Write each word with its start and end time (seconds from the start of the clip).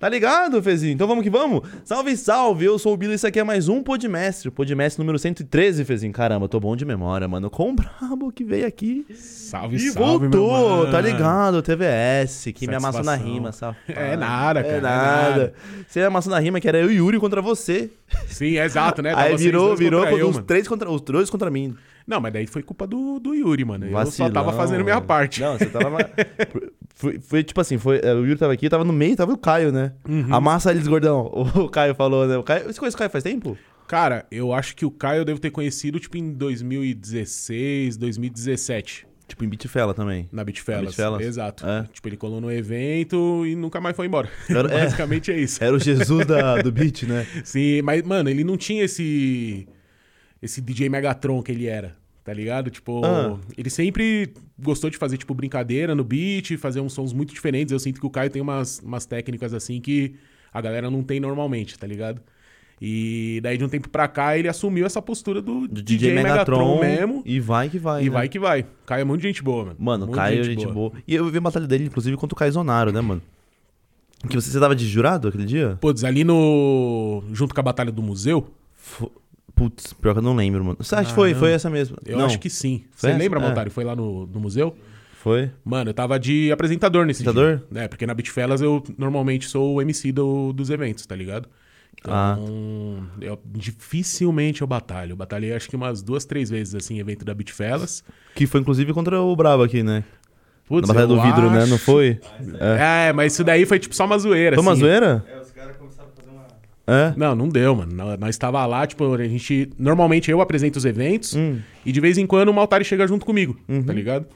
Tá 0.00 0.08
ligado, 0.08 0.62
Fezinho? 0.62 0.94
Então 0.94 1.06
vamos 1.06 1.22
que 1.22 1.28
vamos. 1.28 1.60
Salve, 1.84 2.16
salve! 2.16 2.64
Eu 2.64 2.78
sou 2.78 2.94
o 2.94 2.96
Bilo 2.96 3.12
e 3.12 3.16
isso 3.16 3.26
aqui 3.26 3.38
é 3.38 3.44
mais 3.44 3.68
um 3.68 3.82
Podmestre. 3.82 4.50
Podmestre 4.50 4.98
número 4.98 5.18
113, 5.18 5.84
Fezinho. 5.84 6.10
Caramba, 6.10 6.46
eu 6.46 6.48
tô 6.48 6.58
bom 6.58 6.74
de 6.74 6.86
memória, 6.86 7.28
mano. 7.28 7.50
Com 7.50 7.68
o 7.68 7.74
brabo 7.74 8.32
que 8.32 8.42
veio 8.42 8.66
aqui. 8.66 9.04
Salve, 9.14 9.76
E 9.76 9.90
salve, 9.90 10.28
voltou, 10.28 10.90
tá 10.90 11.02
ligado? 11.02 11.60
TVS, 11.60 12.46
que 12.54 12.66
me 12.66 12.76
amassou 12.76 13.04
na 13.04 13.14
rima, 13.14 13.52
sabe? 13.52 13.76
É 13.88 14.16
nada, 14.16 14.62
cara, 14.62 14.74
É 14.74 14.78
é 14.78 14.80
nada. 14.80 15.52
Você 15.86 16.00
me 16.00 16.06
amassou 16.06 16.32
na 16.32 16.38
rima 16.38 16.58
que 16.60 16.66
era 16.68 16.78
eu 16.78 16.90
e 16.90 16.94
Yuri 16.94 17.20
contra 17.20 17.42
você. 17.42 17.90
Sim, 18.26 18.56
é 18.56 18.64
exato, 18.64 19.02
né? 19.02 19.10
Tava 19.14 19.24
Aí 19.26 19.36
virou, 19.36 19.76
virou 19.76 20.06
eu, 20.06 20.28
os 20.28 20.36
mano. 20.36 20.46
três 20.46 20.66
contra 20.66 20.90
os 20.90 21.02
dois 21.02 21.28
contra 21.28 21.50
mim. 21.50 21.76
Não, 22.06 22.22
mas 22.22 22.32
daí 22.32 22.46
foi 22.46 22.62
culpa 22.62 22.86
do, 22.86 23.20
do 23.20 23.34
Yuri, 23.34 23.66
mano. 23.66 23.84
Eu 23.84 23.92
Vacilão, 23.92 24.28
só 24.28 24.32
tava 24.32 24.54
fazendo 24.54 24.82
minha 24.82 25.02
parte. 25.02 25.42
Não, 25.42 25.58
você 25.58 25.66
tava. 25.66 25.98
foi, 27.00 27.18
foi 27.18 27.42
tipo 27.42 27.58
assim, 27.60 27.78
foi, 27.78 27.98
é, 28.02 28.12
o 28.12 28.26
Yuri 28.26 28.36
tava 28.36 28.52
aqui, 28.52 28.68
tava 28.68 28.84
no 28.84 28.92
meio, 28.92 29.16
tava 29.16 29.32
o 29.32 29.38
Caio, 29.38 29.72
né? 29.72 29.92
Uhum. 30.06 30.34
Amassa 30.34 30.70
eles, 30.70 30.86
gordão. 30.86 31.24
O 31.56 31.68
Caio 31.68 31.94
falou, 31.94 32.26
né? 32.26 32.36
O 32.36 32.42
Caio, 32.42 32.64
você 32.66 32.78
conhece 32.78 32.94
o 32.94 32.98
Caio 32.98 33.10
faz 33.10 33.24
tempo? 33.24 33.56
Cara, 33.88 34.26
eu 34.30 34.52
acho 34.52 34.76
que 34.76 34.84
o 34.84 34.90
Caio 34.90 35.20
eu 35.20 35.24
devo 35.24 35.40
ter 35.40 35.50
conhecido, 35.50 35.98
tipo, 35.98 36.16
em 36.18 36.30
2016, 36.32 37.96
2017. 37.96 39.06
Tipo, 39.26 39.44
em 39.44 39.48
Bitfella 39.48 39.94
também. 39.94 40.28
Na 40.30 40.44
Bitfellas. 40.44 40.88
Bitfellas? 40.88 41.22
Exato. 41.24 41.66
É. 41.66 41.88
Tipo, 41.92 42.08
ele 42.08 42.16
colou 42.16 42.40
no 42.40 42.52
evento 42.52 43.44
e 43.46 43.54
nunca 43.56 43.80
mais 43.80 43.96
foi 43.96 44.06
embora. 44.06 44.28
Era- 44.50 44.70
é. 44.72 44.84
Basicamente 44.84 45.30
é 45.32 45.38
isso. 45.38 45.62
Era 45.62 45.74
o 45.74 45.78
Jesus 45.78 46.26
da, 46.26 46.58
do 46.62 46.70
beat, 46.70 47.04
né? 47.04 47.26
Sim, 47.44 47.80
mas, 47.82 48.02
mano, 48.02 48.28
ele 48.28 48.44
não 48.44 48.56
tinha 48.56 48.84
esse. 48.84 49.66
Esse 50.42 50.60
DJ 50.60 50.88
Megatron 50.88 51.42
que 51.42 51.52
ele 51.52 51.66
era, 51.66 51.96
tá 52.30 52.34
ligado? 52.34 52.70
Tipo, 52.70 53.04
Ah. 53.04 53.36
ele 53.58 53.68
sempre 53.68 54.32
gostou 54.56 54.88
de 54.88 54.96
fazer, 54.96 55.16
tipo, 55.16 55.34
brincadeira 55.34 55.96
no 55.96 56.04
beat, 56.04 56.56
fazer 56.58 56.78
uns 56.80 56.92
sons 56.92 57.12
muito 57.12 57.34
diferentes. 57.34 57.72
Eu 57.72 57.78
sinto 57.80 57.98
que 58.00 58.06
o 58.06 58.10
Caio 58.10 58.30
tem 58.30 58.40
umas, 58.40 58.78
umas 58.78 59.04
técnicas 59.04 59.52
assim 59.52 59.80
que 59.80 60.14
a 60.54 60.60
galera 60.60 60.88
não 60.88 61.02
tem 61.02 61.18
normalmente, 61.18 61.76
tá 61.76 61.88
ligado? 61.88 62.22
E 62.80 63.40
daí 63.42 63.58
de 63.58 63.64
um 63.64 63.68
tempo 63.68 63.88
pra 63.88 64.06
cá 64.06 64.38
ele 64.38 64.46
assumiu 64.46 64.86
essa 64.86 65.02
postura 65.02 65.42
do, 65.42 65.66
Do 65.66 65.82
DJ, 65.82 66.14
Megatron, 66.14 66.78
mesmo. 66.80 67.22
E 67.26 67.40
vai 67.40 67.68
que 67.68 67.80
vai. 67.80 68.02
E 68.02 68.04
né? 68.04 68.10
vai 68.10 68.28
que 68.28 68.38
vai. 68.38 68.64
Caio 68.86 69.00
é 69.00 69.04
muito 69.04 69.22
gente 69.22 69.42
boa, 69.42 69.64
mano. 69.64 69.76
Mano, 69.78 70.06
Muito 70.06 70.16
Caio 70.16 70.40
é 70.40 70.44
gente 70.44 70.66
boa. 70.68 70.92
E 71.06 71.16
eu 71.16 71.28
vi 71.28 71.38
a 71.38 71.40
batalha 71.40 71.66
dele, 71.66 71.86
inclusive, 71.86 72.16
contra 72.16 72.34
o 72.34 72.38
Caio 72.38 72.52
Zonaro, 72.52 72.92
né, 72.92 73.00
mano? 73.00 73.20
Que 74.28 74.36
você, 74.36 74.50
você 74.50 74.60
tava 74.60 74.76
de 74.76 74.86
jurado 74.86 75.26
aquele 75.26 75.46
dia? 75.46 75.76
Putz, 75.80 76.04
ali 76.04 76.22
no. 76.22 77.24
Junto 77.32 77.52
com 77.54 77.60
a 77.60 77.64
Batalha 77.64 77.90
do 77.90 78.02
Museu, 78.02 78.46
Putz, 79.60 79.92
pior 79.92 80.12
que 80.14 80.18
eu 80.20 80.22
não 80.22 80.34
lembro, 80.34 80.64
mano. 80.64 80.78
Você 80.80 80.94
acha 80.94 81.10
que 81.10 81.14
foi? 81.14 81.34
Foi 81.34 81.50
essa 81.52 81.68
mesmo? 81.68 81.98
eu 82.06 82.16
não, 82.16 82.24
acho 82.24 82.38
que 82.38 82.48
sim. 82.48 82.84
Foi 82.92 82.96
Você 82.96 83.08
essa? 83.10 83.18
lembra, 83.18 83.38
É. 83.38 83.42
Montário? 83.46 83.70
Foi 83.70 83.84
lá 83.84 83.94
no, 83.94 84.26
no 84.26 84.40
museu? 84.40 84.74
Foi. 85.22 85.50
Mano, 85.62 85.90
eu 85.90 85.94
tava 85.94 86.18
de 86.18 86.50
apresentador 86.50 87.04
nesse 87.04 87.20
Apresentador? 87.22 87.62
dia. 87.70 87.82
É, 87.84 87.88
porque 87.88 88.06
na 88.06 88.14
Bitfellas 88.14 88.62
eu 88.62 88.82
normalmente 88.96 89.46
sou 89.46 89.74
o 89.74 89.82
MC 89.82 90.12
do- 90.12 90.54
dos 90.54 90.70
eventos, 90.70 91.04
tá 91.04 91.14
ligado? 91.14 91.46
Então, 92.00 92.10
Ah. 92.14 92.38
eu, 93.20 93.38
dificilmente 93.44 94.62
eu 94.62 94.66
batalho. 94.66 95.12
Eu 95.12 95.16
batalhei 95.16 95.52
acho 95.52 95.68
que 95.68 95.76
umas 95.76 96.00
duas, 96.00 96.24
três 96.24 96.48
vezes, 96.48 96.74
assim, 96.74 96.98
evento 96.98 97.22
da 97.22 97.34
Bitfellas. 97.34 98.02
Que 98.34 98.46
foi, 98.46 98.60
inclusive, 98.62 98.94
contra 98.94 99.20
o 99.20 99.36
Brabo 99.36 99.62
aqui, 99.62 99.82
né? 99.82 100.04
Putz, 100.66 100.88
Na 100.88 100.94
batalha 100.94 101.08
do 101.14 101.20
vidro, 101.20 101.50
né? 101.50 101.62
acho- 101.62 101.70
Não 101.70 101.78
foi? 101.78 102.18
É. 102.58 103.12
mas 103.12 103.34
isso 103.34 103.44
daí 103.44 103.66
foi 103.66 103.78
tipo 103.78 103.94
só 103.94 104.06
uma 104.06 104.18
zoeira, 104.18 104.56
Foi 104.56 104.62
uma 104.62 104.72
assim. 104.72 104.80
zoeira? 104.80 105.22
É, 105.28 105.38
os 105.38 105.50
caras 105.50 105.76
começaram 105.76 106.08
a 106.08 106.12
fazer 106.12 106.30
uma. 106.30 106.46
É? 106.86 107.12
Não, 107.16 107.34
não 107.34 107.48
deu, 107.48 107.76
mano. 107.76 107.92
Nós- 108.18 108.30
estava 108.30 108.64
lá, 108.66 108.86
tipo, 108.86 109.12
a 109.14 109.24
gente. 109.28 109.70
Normalmente 109.78 110.30
eu 110.30 110.40
apresento 110.40 110.78
os 110.78 110.84
eventos 110.84 111.34
Hum. 111.36 111.58
e 111.86 111.92
de 111.92 112.00
vez 112.00 112.18
em 112.18 112.26
quando 112.26 112.48
o 112.48 112.54
Maltari 112.54 112.84
chega 112.84 113.06
junto 113.06 113.24
comigo, 113.24 113.56
Uhum. 113.68 113.82
tá 113.82 113.92
ligado? 113.92 114.26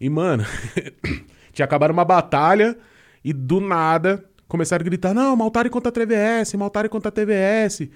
E, 0.00 0.08
mano, 0.08 0.44
tinha 1.52 1.64
acabado 1.64 1.90
uma 1.90 2.04
batalha 2.04 2.76
e 3.24 3.32
do 3.32 3.60
nada 3.60 4.22
começaram 4.46 4.82
a 4.82 4.84
gritar: 4.84 5.12
não, 5.14 5.34
Maltari 5.34 5.68
contra 5.70 5.88
a 5.88 5.92
TVS, 5.92 6.54
Maltari 6.54 6.88
contra 6.88 7.08
a 7.08 7.12
TVS. 7.12 7.88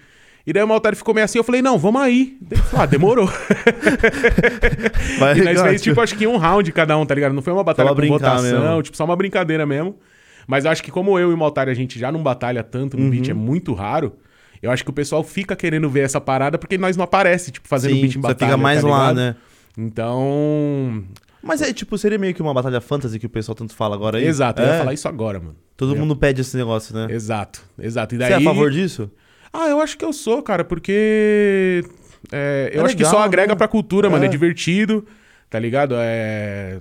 E 0.47 0.53
daí 0.55 0.63
o 0.63 0.67
Maltari 0.69 0.97
ficou 0.97 1.15
meio 1.15 1.27
assim, 1.27 1.37
eu 1.39 1.45
falei, 1.45 1.61
não, 1.61 1.77
vamos 1.79 2.01
aí. 2.01 2.39
Ah, 2.73 2.87
demorou. 2.87 3.29
Vai, 5.19 5.39
e 5.39 5.43
nós 5.43 5.61
fez, 5.63 5.83
tipo, 5.83 6.01
acho 6.01 6.17
que 6.17 6.27
um 6.27 6.37
round 6.39 6.73
cada 6.73 6.97
um, 6.97 7.05
tá 7.05 7.15
ligado? 7.15 7.33
Não 7.33 7.43
foi 7.43 7.53
uma 7.53 7.63
batalha 7.63 7.95
com 7.95 8.07
votação, 8.09 8.61
mesmo. 8.63 8.83
tipo, 8.83 8.97
só 8.97 9.05
uma 9.05 9.15
brincadeira 9.17 9.67
mesmo. 9.67 9.97
Mas 10.47 10.65
eu 10.65 10.71
acho 10.71 10.83
que 10.83 10.91
como 10.91 11.19
eu 11.19 11.31
e 11.31 11.35
o 11.35 11.39
Maltari, 11.39 11.71
a 11.71 11.75
gente 11.75 11.99
já 11.99 12.11
não 12.13 12.23
batalha 12.23 12.63
tanto 12.63 12.97
no 12.97 13.05
Uhum. 13.05 13.11
beat, 13.11 13.29
é 13.29 13.35
muito 13.35 13.73
raro. 13.75 14.15
Eu 14.63 14.71
acho 14.71 14.85
que 14.85 14.91
o 14.91 14.93
pessoal 14.93 15.23
fica 15.25 15.57
querendo 15.57 15.89
ver 15.89 16.01
essa 16.01 16.21
parada 16.21 16.59
porque 16.59 16.77
nós 16.77 16.97
não 16.97 17.05
aparece, 17.05 17.51
tipo, 17.51 17.67
fazendo 17.67 17.95
Sim, 17.95 18.01
beat 18.03 18.17
em 18.17 18.21
você 18.21 18.29
batalha, 18.29 18.51
fica 18.53 18.57
mais 18.63 18.81
tá 18.83 18.89
lá, 18.89 19.15
né? 19.15 19.37
Então... 19.79 21.03
Mas 21.43 21.63
é 21.63 21.73
tipo, 21.73 21.97
seria 21.97 22.19
meio 22.19 22.35
que 22.35 22.43
uma 22.43 22.53
batalha 22.53 22.81
fantasy 22.83 23.19
que 23.19 23.25
o 23.25 23.31
pessoal 23.31 23.55
tanto 23.55 23.75
fala 23.75 23.95
agora 23.95 24.19
aí. 24.19 24.27
Exato, 24.27 24.61
eu 24.61 24.67
é, 24.67 24.73
ia 24.73 24.79
falar 24.79 24.93
isso 24.93 25.09
agora, 25.09 25.39
mano. 25.41 25.57
Todo 25.77 25.95
Eu- 25.95 25.99
mundo 25.99 26.15
pede 26.15 26.43
esse 26.43 26.55
negócio, 26.57 26.95
né? 26.95 27.07
Exato, 27.11 27.63
exato. 27.79 28.15
E 28.15 28.19
Você 28.19 28.25
daí... 28.25 28.33
é 28.33 28.37
a 28.37 28.41
favor 28.43 28.71
disso? 28.71 29.11
Ah, 29.53 29.67
eu 29.69 29.81
acho 29.81 29.97
que 29.97 30.05
eu 30.05 30.13
sou, 30.13 30.43
cara, 30.43 30.63
porque... 30.65 31.83
é, 32.31 32.71
eu 32.75 32.83
É 32.83 32.85
acho 32.85 32.95
que 32.95 33.03
legal, 33.03 33.13
só 33.19 33.23
agrega 33.23 33.55
né? 33.55 33.57
pra 33.57 33.67
cultura, 33.67 34.11
mano. 34.11 34.23
É. 34.25 34.27
É 34.27 34.31
divertido, 34.31 35.07
tá 35.49 35.59
ligado? 35.59 35.95
É... 35.99 36.79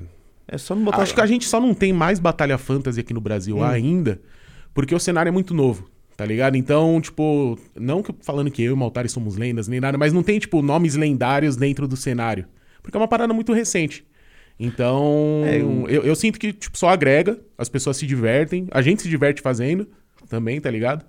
É 0.51 0.57
só 0.57 0.73
não 0.75 0.83
botar. 0.83 1.01
Acho 1.01 1.13
que 1.13 1.21
a 1.21 1.25
gente 1.25 1.45
só 1.47 1.59
não 1.61 1.73
tem 1.73 1.93
mais 1.93 2.19
batalha 2.19 2.57
fantasy 2.57 2.99
aqui 2.99 3.13
no 3.13 3.21
Brasil 3.21 3.57
Hum. 3.57 3.63
ainda, 3.63 4.19
porque 4.73 4.93
o 4.95 4.99
cenário 4.99 5.29
é 5.29 5.31
muito 5.31 5.53
novo, 5.53 5.89
tá 6.17 6.25
ligado? 6.25 6.55
Então, 6.57 6.99
tipo, 6.99 7.57
não 7.79 8.01
que 8.01 8.13
falando 8.21 8.49
que 8.49 8.63
eu 8.63 8.71
e 8.71 8.73
o 8.73 8.77
Maltari 8.77 9.07
somos 9.09 9.35
lendas 9.37 9.67
nem 9.67 9.79
nada, 9.79 9.97
mas 9.97 10.11
não 10.11 10.23
tem, 10.23 10.39
tipo, 10.39 10.61
nomes 10.61 10.95
lendários 10.95 11.55
dentro 11.55 11.87
do 11.87 11.95
cenário. 11.95 12.45
Porque 12.81 12.97
é 12.97 12.99
uma 12.99 13.07
parada 13.07 13.33
muito 13.33 13.53
recente. 13.53 14.03
Então, 14.59 15.41
É, 15.45 15.63
um- 15.63 15.87
eu, 15.87 16.03
eu 16.03 16.15
sinto 16.15 16.39
que, 16.39 16.51
tipo, 16.51 16.77
só 16.77 16.89
agrega, 16.89 17.39
as 17.57 17.69
pessoas 17.69 17.97
se 17.97 18.05
divertem, 18.05 18.67
a 18.71 18.81
gente 18.81 19.01
se 19.01 19.09
diverte 19.09 19.41
fazendo 19.41 19.87
também, 20.27 20.59
tá 20.59 20.69
ligado? 20.69 21.05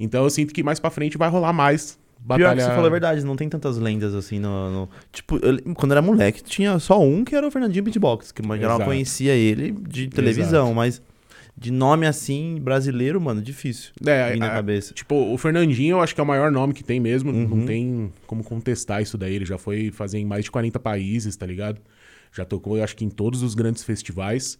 Então 0.00 0.24
eu 0.24 0.30
sinto 0.30 0.52
que 0.54 0.62
mais 0.62 0.80
pra 0.80 0.90
frente 0.90 1.16
vai 1.18 1.28
rolar 1.28 1.52
mais 1.52 1.98
Pior 2.26 2.38
batalha. 2.38 2.56
que 2.56 2.62
você 2.62 2.70
falou 2.70 2.86
a 2.86 2.90
verdade, 2.90 3.24
não 3.24 3.36
tem 3.36 3.48
tantas 3.48 3.78
lendas 3.78 4.14
assim 4.14 4.38
no. 4.38 4.70
no- 4.70 4.88
Tipo, 5.12 5.36
eu- 5.36 5.74
quando 5.74 5.92
era 5.92 6.02
moleque, 6.02 6.42
tinha 6.42 6.78
só 6.78 7.00
um 7.00 7.24
que 7.24 7.34
era 7.34 7.46
o 7.46 7.50
Fernandinho 7.50 7.84
Beatbox, 7.84 8.32
que 8.32 8.42
em 8.42 8.46
geral 8.58 8.76
Exato. 8.76 8.84
conhecia 8.84 9.34
ele 9.34 9.72
de 9.72 10.08
televisão, 10.08 10.74
mas 10.74 11.00
de 11.56 11.72
nome 11.72 12.06
assim, 12.06 12.58
brasileiro, 12.60 13.20
mano, 13.20 13.40
difícil. 13.42 13.90
É, 14.06 14.36
na 14.36 14.46
a- 14.46 14.50
cabeça. 14.50 14.94
Tipo, 14.94 15.14
o 15.32 15.36
Fernandinho 15.38 15.96
eu 15.96 16.00
acho 16.00 16.14
que 16.14 16.20
é 16.20 16.24
o 16.24 16.26
maior 16.26 16.50
nome 16.52 16.72
que 16.74 16.84
tem 16.84 17.00
mesmo. 17.00 17.30
Uhum. 17.32 17.48
Não 17.48 17.66
tem 17.66 18.12
como 18.26 18.44
contestar 18.44 19.02
isso 19.02 19.16
daí. 19.18 19.34
Ele 19.34 19.44
já 19.44 19.58
foi 19.58 19.90
fazer 19.90 20.18
em 20.18 20.24
mais 20.24 20.44
de 20.44 20.50
40 20.50 20.78
países, 20.78 21.34
tá 21.36 21.46
ligado? 21.46 21.80
Já 22.32 22.44
tocou, 22.44 22.76
eu 22.76 22.84
acho 22.84 22.94
que 22.94 23.04
em 23.04 23.08
todos 23.10 23.42
os 23.42 23.54
grandes 23.54 23.82
festivais. 23.82 24.58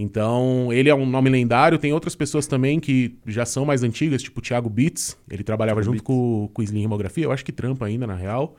Então, 0.00 0.72
ele 0.72 0.88
é 0.88 0.94
um 0.94 1.04
nome 1.04 1.28
lendário. 1.28 1.76
Tem 1.76 1.92
outras 1.92 2.14
pessoas 2.14 2.46
também 2.46 2.78
que 2.78 3.18
já 3.26 3.44
são 3.44 3.64
mais 3.64 3.82
antigas, 3.82 4.22
tipo 4.22 4.38
o 4.38 4.42
Thiago 4.42 4.70
Beats. 4.70 5.18
Ele 5.28 5.42
trabalhava 5.42 5.82
junto 5.82 6.04
com, 6.04 6.48
com 6.54 6.62
o 6.62 6.64
Slim 6.64 6.82
Rimografia. 6.82 7.24
Eu 7.24 7.32
acho 7.32 7.44
que 7.44 7.50
trampa 7.50 7.84
ainda, 7.84 8.06
na 8.06 8.14
real. 8.14 8.56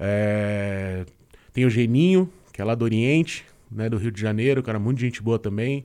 É, 0.00 1.04
Tem 1.52 1.64
o 1.64 1.70
Geninho, 1.70 2.28
que 2.52 2.60
é 2.60 2.64
lá 2.64 2.74
do 2.74 2.84
Oriente, 2.84 3.44
né, 3.70 3.88
do 3.88 3.98
Rio 3.98 4.10
de 4.10 4.20
Janeiro, 4.20 4.64
cara, 4.64 4.80
muito 4.80 5.00
gente 5.00 5.22
boa 5.22 5.38
também. 5.38 5.84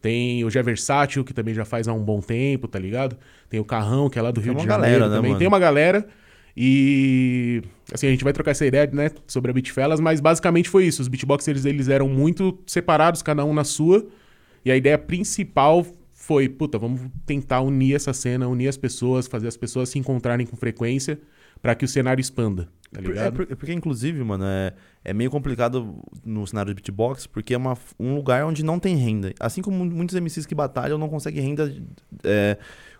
Tem 0.00 0.44
o 0.44 0.50
Gé 0.50 0.62
Versátil, 0.62 1.24
que 1.24 1.34
também 1.34 1.52
já 1.52 1.64
faz 1.64 1.88
há 1.88 1.92
um 1.92 2.04
bom 2.04 2.20
tempo, 2.20 2.68
tá 2.68 2.78
ligado? 2.78 3.16
Tem 3.50 3.58
o 3.58 3.64
Carrão, 3.64 4.08
que 4.08 4.20
é 4.20 4.22
lá 4.22 4.30
do 4.30 4.40
Tem 4.40 4.50
Rio 4.50 4.54
de 4.54 4.66
uma 4.66 4.72
Janeiro 4.72 5.00
galera, 5.00 5.10
né, 5.10 5.16
também. 5.16 5.36
Tem 5.36 5.48
uma 5.48 5.58
galera. 5.58 6.06
E 6.56 7.60
assim, 7.92 8.06
a 8.06 8.10
gente 8.10 8.22
vai 8.22 8.32
trocar 8.32 8.52
essa 8.52 8.64
ideia, 8.64 8.88
né, 8.92 9.10
sobre 9.26 9.50
a 9.50 9.54
Beatfellas, 9.54 9.98
mas 9.98 10.20
basicamente 10.20 10.68
foi 10.68 10.84
isso. 10.84 11.02
Os 11.02 11.08
beatboxers 11.08 11.64
eles 11.64 11.88
eram 11.88 12.08
muito 12.08 12.56
separados, 12.66 13.20
cada 13.20 13.44
um 13.44 13.52
na 13.52 13.64
sua. 13.64 14.06
E 14.64 14.70
a 14.70 14.76
ideia 14.76 14.96
principal 14.98 15.84
foi, 16.12 16.48
puta, 16.48 16.78
vamos 16.78 17.00
tentar 17.26 17.60
unir 17.60 17.94
essa 17.94 18.12
cena, 18.12 18.48
unir 18.48 18.68
as 18.68 18.76
pessoas, 18.76 19.26
fazer 19.26 19.48
as 19.48 19.56
pessoas 19.56 19.88
se 19.90 19.98
encontrarem 19.98 20.46
com 20.46 20.56
frequência 20.56 21.20
pra 21.60 21.74
que 21.74 21.84
o 21.84 21.88
cenário 21.88 22.20
expanda, 22.20 22.68
tá 22.92 23.00
É 23.00 23.02
ligado? 23.02 23.34
por- 23.34 23.46
porque, 23.56 23.72
inclusive, 23.72 24.22
mano, 24.22 24.44
é, 24.44 24.72
é 25.04 25.12
meio 25.12 25.30
complicado 25.30 25.98
no 26.24 26.46
cenário 26.46 26.72
de 26.72 26.74
beatbox, 26.76 27.26
porque 27.26 27.52
é 27.54 27.56
uma, 27.56 27.76
um 27.98 28.14
lugar 28.14 28.44
onde 28.46 28.62
não 28.64 28.78
tem 28.78 28.96
renda. 28.96 29.32
Assim 29.40 29.60
como 29.62 29.84
muitos 29.84 30.14
MCs 30.14 30.46
que 30.46 30.54
batalham 30.54 30.98
não 30.98 31.08
conseguem 31.08 31.42
renda 31.42 31.74
é, 32.22 32.56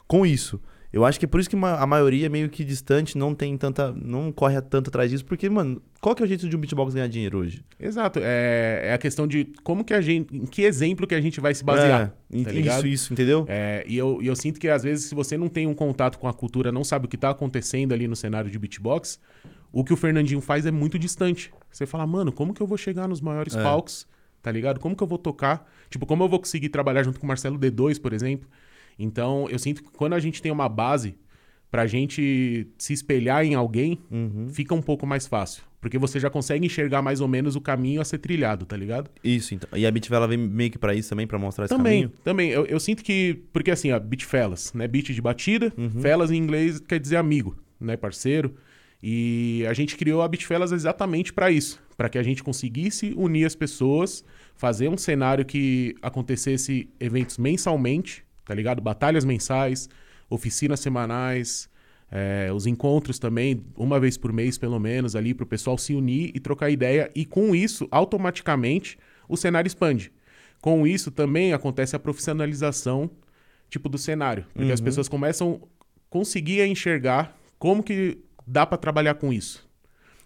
com 0.07 0.25
isso. 0.27 0.61
Eu 0.95 1.05
acho 1.05 1.19
que 1.19 1.25
é 1.25 1.29
por 1.29 1.41
isso 1.41 1.51
que 1.51 1.57
a 1.57 1.87
maioria 1.89 2.31
meio 2.31 2.49
que 2.49 2.63
distante, 2.63 3.19
não 3.19 3.35
tem 3.35 3.57
tanta. 3.59 3.91
não 3.91 4.31
corre 4.31 4.63
tanto 4.63 4.91
atrás 4.91 5.11
disso, 5.11 5.25
porque, 5.25 5.51
mano, 5.51 5.83
qual 6.01 6.15
que 6.15 6.23
é 6.23 6.25
o 6.25 6.29
jeito 6.29 6.49
de 6.49 6.55
um 6.55 6.61
beatbox 6.61 6.95
ganhar 6.95 7.09
dinheiro 7.09 7.39
hoje? 7.39 7.65
Exato, 7.81 8.21
é, 8.23 8.83
é 8.85 8.95
a 8.95 8.99
questão 8.99 9.27
de 9.27 9.53
como 9.65 9.85
que 9.85 9.93
a 9.93 10.01
gente, 10.01 10.33
em 10.33 10.47
que 10.47 10.63
exemplo 10.63 11.05
que 11.05 11.15
a 11.17 11.21
gente 11.21 11.41
vai 11.41 11.53
se 11.53 11.65
basear, 11.65 12.15
É, 12.33 12.45
tá 12.45 12.53
isso, 12.53 12.87
isso, 12.87 13.13
entendeu? 13.13 13.45
É, 13.49 13.85
e 13.89 13.97
eu, 13.99 14.23
e 14.23 14.29
eu 14.29 14.37
sinto 14.37 14.61
que 14.61 14.69
às 14.69 14.85
vezes, 14.85 15.07
se 15.07 15.17
você 15.17 15.37
não 15.37 15.49
tem 15.49 15.67
um 15.67 15.75
contato 15.75 16.17
com 16.17 16.29
a 16.29 16.33
cultura, 16.33 16.71
não 16.71 16.85
sabe 16.85 17.07
o 17.07 17.09
que 17.09 17.17
tá 17.17 17.31
acontecendo 17.31 17.93
ali 17.93 18.07
no 18.07 18.15
cenário 18.15 18.49
de 18.49 18.57
beatbox, 18.57 19.19
o 19.73 19.83
que 19.83 19.93
o 19.93 19.97
Fernandinho 19.97 20.41
faz 20.41 20.65
é 20.65 20.71
muito 20.71 20.97
distante. 20.97 21.53
Você 21.73 21.87
fala, 21.87 22.07
mano, 22.07 22.31
como 22.31 22.55
que 22.55 22.61
eu 22.61 22.69
vou 22.69 22.79
chegar 22.79 23.09
nos 23.09 23.21
maiores 23.21 23.57
É. 23.57 23.63
palcos, 23.65 24.07
tá 24.41 24.53
ligado? 24.53 24.79
Como 24.79 24.95
que 24.95 25.03
eu 25.03 25.09
vou 25.09 25.19
tocar? 25.19 25.69
Tipo, 25.91 26.07
como 26.07 26.23
eu 26.23 26.29
vou 26.29 26.39
conseguir 26.39 26.69
trabalhar 26.69 27.03
junto 27.03 27.19
com 27.19 27.27
o 27.27 27.29
Marcelo 27.29 27.59
D2, 27.59 28.01
por 28.01 28.13
exemplo? 28.13 28.49
Então, 28.99 29.47
eu 29.51 29.59
sinto 29.59 29.83
que 29.83 29.91
quando 29.91 30.13
a 30.15 30.21
gente 30.21 30.41
tem 30.43 30.53
uma 30.53 30.69
base 30.69 31.15
pra 31.71 31.87
gente 31.87 32.69
se 32.79 32.93
espelhar 32.93 33.45
em 33.45 33.55
alguém, 33.55 33.99
Uhum. 34.11 34.49
fica 34.49 34.75
um 34.75 34.83
pouco 34.83 35.07
mais 35.07 35.27
fácil. 35.27 35.63
Porque 35.81 35.99
você 35.99 36.19
já 36.19 36.31
consegue 36.31 36.65
enxergar 36.65 37.03
mais 37.03 37.21
ou 37.21 37.29
menos 37.29 37.57
o 37.57 37.61
caminho 37.61 38.01
a 38.01 38.05
ser 38.05 38.17
trilhado, 38.19 38.65
tá 38.65 38.75
ligado? 38.77 39.11
Isso, 39.23 39.55
então. 39.55 39.69
E 39.79 39.85
a 39.87 39.91
Bitfella 39.91 40.27
vem 40.27 40.39
meio 40.39 40.71
que 40.71 40.79
pra 40.79 40.95
isso 40.95 41.11
também, 41.11 41.27
pra 41.27 41.39
mostrar 41.39 41.67
esse 41.67 41.77
Também, 41.77 42.03
caminho? 42.05 42.19
também. 42.25 42.51
Eu, 42.51 42.65
eu 42.65 42.81
sinto 42.81 43.03
que. 43.05 43.43
Porque 43.53 43.71
assim, 43.71 43.91
a 43.91 43.99
beat 43.99 44.25
fellas, 44.25 44.73
né? 44.73 44.89
Beat 44.89 45.07
de 45.13 45.21
batida, 45.21 45.71
Uhum. 45.77 45.91
fellas 46.01 46.31
em 46.31 46.37
inglês 46.37 46.81
quer 46.81 46.99
dizer 46.99 47.17
amigo, 47.17 47.55
né? 47.79 47.97
Parceiro. 47.99 48.55
E 49.03 49.63
a 49.69 49.75
gente 49.75 49.97
criou 49.97 50.23
a 50.23 50.29
Beat 50.29 50.45
Fellas 50.47 50.73
exatamente 50.73 51.31
pra 51.33 51.51
isso. 51.51 51.79
pra 51.97 52.09
que 52.09 52.17
a 52.19 52.23
gente 52.23 52.43
conseguisse 52.43 53.13
unir 53.17 53.45
as 53.45 53.55
pessoas, 53.55 54.25
fazer 54.57 54.89
um 54.89 54.97
cenário 54.97 55.45
que 55.45 55.95
acontecesse 56.03 56.89
eventos 56.99 57.37
mensalmente, 57.39 58.24
tá 58.45 58.55
ligado? 58.55 58.81
Batalhas 58.83 59.25
mensais, 59.25 59.89
oficinas 60.29 60.81
semanais. 60.81 61.69
é, 62.11 62.53
os 62.53 62.67
encontros 62.67 63.19
também, 63.19 63.65
uma 63.77 63.99
vez 63.99 64.17
por 64.17 64.33
mês 64.33 64.57
pelo 64.57 64.79
menos, 64.79 65.17
ali 65.17 65.35
para 65.35 65.43
o 65.43 65.47
pessoal 65.47 65.77
se 65.77 65.95
unir 65.95 66.31
e 66.35 66.39
trocar 66.39 66.71
ideia. 66.71 67.11
E 67.15 67.25
com 67.25 67.55
isso, 67.55 67.89
automaticamente, 67.91 68.97
o 69.29 69.37
cenário 69.37 69.67
expande. 69.67 70.13
Com 70.61 70.87
isso 70.87 71.11
também 71.11 71.53
acontece 71.53 71.97
a 71.97 71.99
profissionalização 71.99 73.11
tipo 73.69 73.89
do 73.89 73.99
cenário, 73.99 74.47
porque 74.55 74.71
as 74.71 74.81
pessoas 74.81 75.09
começam 75.09 75.61
a 75.61 75.67
conseguir 76.09 76.65
enxergar 76.65 77.37
como 77.59 77.83
que 77.83 78.19
dá 78.47 78.65
para 78.65 78.79
trabalhar 78.79 79.15
com 79.15 79.33
isso. 79.33 79.69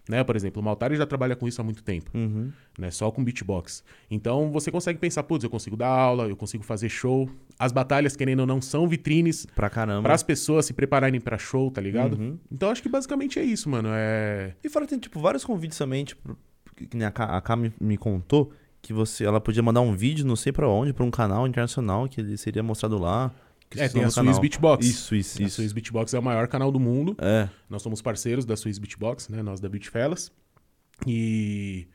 Né? 0.09 0.23
Por 0.23 0.35
exemplo, 0.35 0.59
o 0.59 0.65
Maltari 0.65 0.95
já 0.95 1.05
trabalha 1.05 1.35
com 1.35 1.47
isso 1.47 1.61
há 1.61 1.63
muito 1.63 1.83
tempo, 1.83 2.09
Uhum. 2.15 2.51
né? 2.79 2.89
Só 2.89 3.11
com 3.11 3.23
beatbox. 3.23 3.83
Então 4.09 4.51
você 4.51 4.71
consegue 4.71 4.97
pensar, 4.97 5.21
putz, 5.21 5.43
eu 5.43 5.51
consigo 5.51 5.77
dar 5.77 5.87
aula, 5.87 6.23
eu 6.27 6.35
consigo 6.35 6.63
fazer 6.63 6.89
show. 6.89 7.29
As 7.59 7.71
batalhas, 7.71 8.15
querendo 8.15 8.39
ou 8.39 8.47
não, 8.47 8.59
são 8.59 8.87
vitrines 8.87 9.45
Pra 9.55 9.69
caramba. 9.69 10.01
para 10.01 10.15
as 10.15 10.23
pessoas 10.23 10.65
se 10.65 10.73
prepararem 10.73 11.21
para 11.21 11.37
show, 11.37 11.69
tá 11.69 11.79
ligado? 11.79 12.17
Uhum. 12.17 12.39
Então 12.51 12.71
acho 12.71 12.81
que 12.81 12.89
basicamente 12.89 13.37
é 13.37 13.43
isso, 13.43 13.69
mano. 13.69 13.89
É 13.91 14.53
E 14.63 14.69
fora 14.69 14.87
tem, 14.87 14.97
tipo, 14.97 15.19
vários 15.19 15.45
convites 15.45 15.77
também, 15.77 16.03
tipo, 16.03 16.35
que 16.75 17.03
a 17.03 17.11
Ká, 17.11 17.25
a 17.25 17.39
Ká 17.41 17.55
me, 17.55 17.71
me 17.79 17.95
contou 17.95 18.51
que 18.81 18.91
você, 18.91 19.25
ela 19.25 19.39
podia 19.39 19.61
mandar 19.61 19.81
um 19.81 19.93
vídeo, 19.93 20.25
não 20.25 20.35
sei 20.35 20.51
pra 20.51 20.67
onde, 20.67 20.91
pra 20.91 21.03
um 21.05 21.11
canal 21.11 21.45
internacional 21.45 22.07
que 22.09 22.19
ele 22.21 22.35
seria 22.35 22.63
mostrado 22.63 22.97
lá. 22.97 23.31
Que 23.69 23.79
É, 23.79 23.87
tem 23.87 24.01
a 24.03 24.09
Swiss 24.09 24.15
canal. 24.15 24.41
Beatbox. 24.41 24.85
Isso, 24.85 25.15
isso, 25.15 25.41
A 25.41 25.45
isso. 25.45 25.55
Swiss 25.57 25.73
Beatbox 25.73 26.13
é 26.13 26.19
o 26.19 26.23
maior 26.23 26.47
canal 26.47 26.71
do 26.71 26.79
mundo. 26.79 27.15
É. 27.19 27.47
Nós 27.69 27.81
somos 27.81 28.01
parceiros 28.01 28.45
da 28.45 28.55
Swiss 28.57 28.79
Beatbox, 28.79 29.29
né? 29.29 29.41
Nós 29.43 29.59
da 29.59 29.69
Beat 29.69 29.87
Fellas. 29.89 30.31
E 31.07 31.87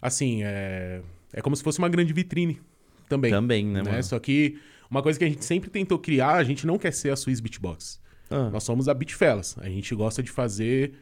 assim, 0.00 0.42
é, 0.42 1.00
é 1.32 1.40
como 1.40 1.54
se 1.56 1.62
fosse 1.62 1.78
uma 1.78 1.88
grande 1.88 2.12
vitrine 2.12 2.60
também. 3.08 3.30
Também, 3.30 3.66
né, 3.66 3.82
né? 3.82 3.90
mano? 3.90 4.02
Só 4.02 4.18
que 4.18 4.58
uma 4.90 5.02
coisa 5.02 5.18
que 5.18 5.24
a 5.24 5.28
gente 5.28 5.44
sempre 5.44 5.70
tentou 5.70 5.98
criar, 5.98 6.34
a 6.34 6.44
gente 6.44 6.66
não 6.66 6.78
quer 6.78 6.92
ser 6.92 7.10
a 7.10 7.16
Swiss 7.16 7.40
Beatbox. 7.40 8.00
Ah, 8.30 8.50
Nós 8.50 8.64
somos 8.64 8.88
a 8.88 8.94
Beat 8.94 9.12
Fellas. 9.12 9.56
A 9.58 9.68
gente 9.68 9.94
gosta 9.94 10.22
de 10.22 10.30
fazer 10.30 10.94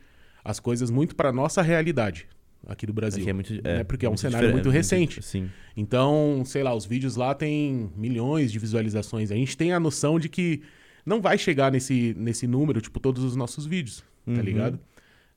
as 0.44 0.58
coisas 0.60 0.90
muito 0.90 1.14
para 1.14 1.32
nossa 1.32 1.62
realidade 1.62 2.26
aqui 2.66 2.86
do 2.86 2.92
Brasil. 2.92 3.20
aqui 3.22 3.30
é 3.30 3.32
muito, 3.32 3.52
né? 3.62 3.84
Porque 3.84 4.04
é 4.04 4.08
um 4.08 4.12
muito 4.12 4.20
cenário 4.20 4.46
diferente, 4.48 4.64
muito 4.64 4.70
recente. 4.74 5.22
Sim. 5.22 5.50
Então, 5.76 6.42
sei 6.44 6.62
lá, 6.62 6.74
os 6.74 6.84
vídeos 6.86 7.16
lá 7.16 7.34
têm 7.34 7.90
milhões 7.96 8.50
de 8.52 8.58
visualizações. 8.58 9.30
A 9.30 9.34
gente 9.34 9.56
tem 9.56 9.72
a 9.72 9.80
noção 9.80 10.18
de 10.18 10.28
que 10.28 10.60
não 11.04 11.20
vai 11.20 11.38
chegar 11.38 11.72
nesse, 11.72 12.14
nesse 12.18 12.46
número, 12.46 12.80
tipo, 12.80 13.00
todos 13.00 13.24
os 13.24 13.34
nossos 13.36 13.66
vídeos, 13.66 14.00
tá 14.26 14.32
Uhum. 14.32 14.40
ligado? 14.40 14.78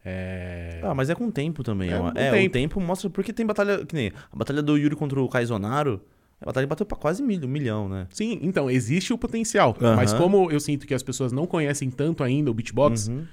É... 0.06 0.82
Ah, 0.84 0.94
mas 0.94 1.10
é 1.10 1.16
com 1.16 1.28
o 1.28 1.32
tempo 1.32 1.64
também. 1.64 1.90
É 1.90 1.94
É, 1.94 1.98
com 2.00 2.06
é, 2.08 2.10
o 2.10 2.10
o 2.10 2.32
tempo. 2.34 2.52
tempo 2.54 2.82
mostra. 2.82 3.10
Porque 3.10 3.32
tem 3.32 3.46
batalha. 3.46 3.86
Que 3.86 3.96
nem 3.96 4.12
a 4.32 4.36
batalha 4.36 4.62
do 4.62 4.78
Yuri 4.78 4.96
contra 4.96 5.20
o 5.22 5.30
Kaizonaro. 5.30 6.02
A 6.42 6.46
batalha 6.46 6.68
bateu 6.68 6.86
pra 6.86 6.98
quase 6.98 7.24
mil, 7.24 7.40
um 7.46 7.48
milhão, 7.48 7.88
né? 7.88 8.06
Sim, 8.10 8.38
então, 8.42 8.70
existe 8.70 9.14
o 9.14 9.18
potencial. 9.18 9.78
Aham. 9.82 9.96
Mas 9.96 10.12
como 10.14 10.52
eu 10.52 10.60
sinto 10.60 10.86
que 10.86 10.94
as 10.94 11.02
pessoas 11.02 11.32
não 11.32 11.48
conhecem 11.48 11.90
tanto 11.90 12.22
ainda 12.22 12.52
o 12.52 12.54
beatbox, 12.54 13.08
Uhum. 13.08 13.24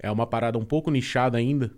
é 0.00 0.10
uma 0.10 0.26
parada 0.26 0.58
um 0.58 0.64
pouco 0.64 0.90
nichada 0.90 1.38
ainda, 1.38 1.70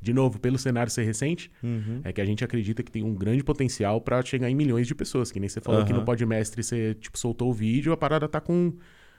de 0.00 0.12
novo, 0.12 0.38
pelo 0.40 0.58
cenário 0.58 0.90
ser 0.90 1.04
recente, 1.04 1.50
Uhum. 1.62 2.00
é 2.04 2.12
que 2.12 2.20
a 2.20 2.24
gente 2.24 2.42
acredita 2.44 2.82
que 2.82 2.90
tem 2.90 3.02
um 3.02 3.14
grande 3.14 3.42
potencial 3.44 4.00
pra 4.00 4.22
chegar 4.22 4.48
em 4.50 4.54
milhões 4.54 4.86
de 4.86 4.94
pessoas. 4.94 5.30
Que 5.30 5.38
nem 5.40 5.48
você 5.48 5.60
falou 5.60 5.84
que 5.84 5.92
Aham. 5.92 6.00
no 6.00 6.04
Podmestre 6.06 6.62
você, 6.62 6.94
tipo, 6.94 7.18
soltou 7.18 7.50
o 7.50 7.52
vídeo, 7.52 7.92
a 7.92 7.96
parada 7.96 8.28
tá 8.28 8.40
com 8.40 8.72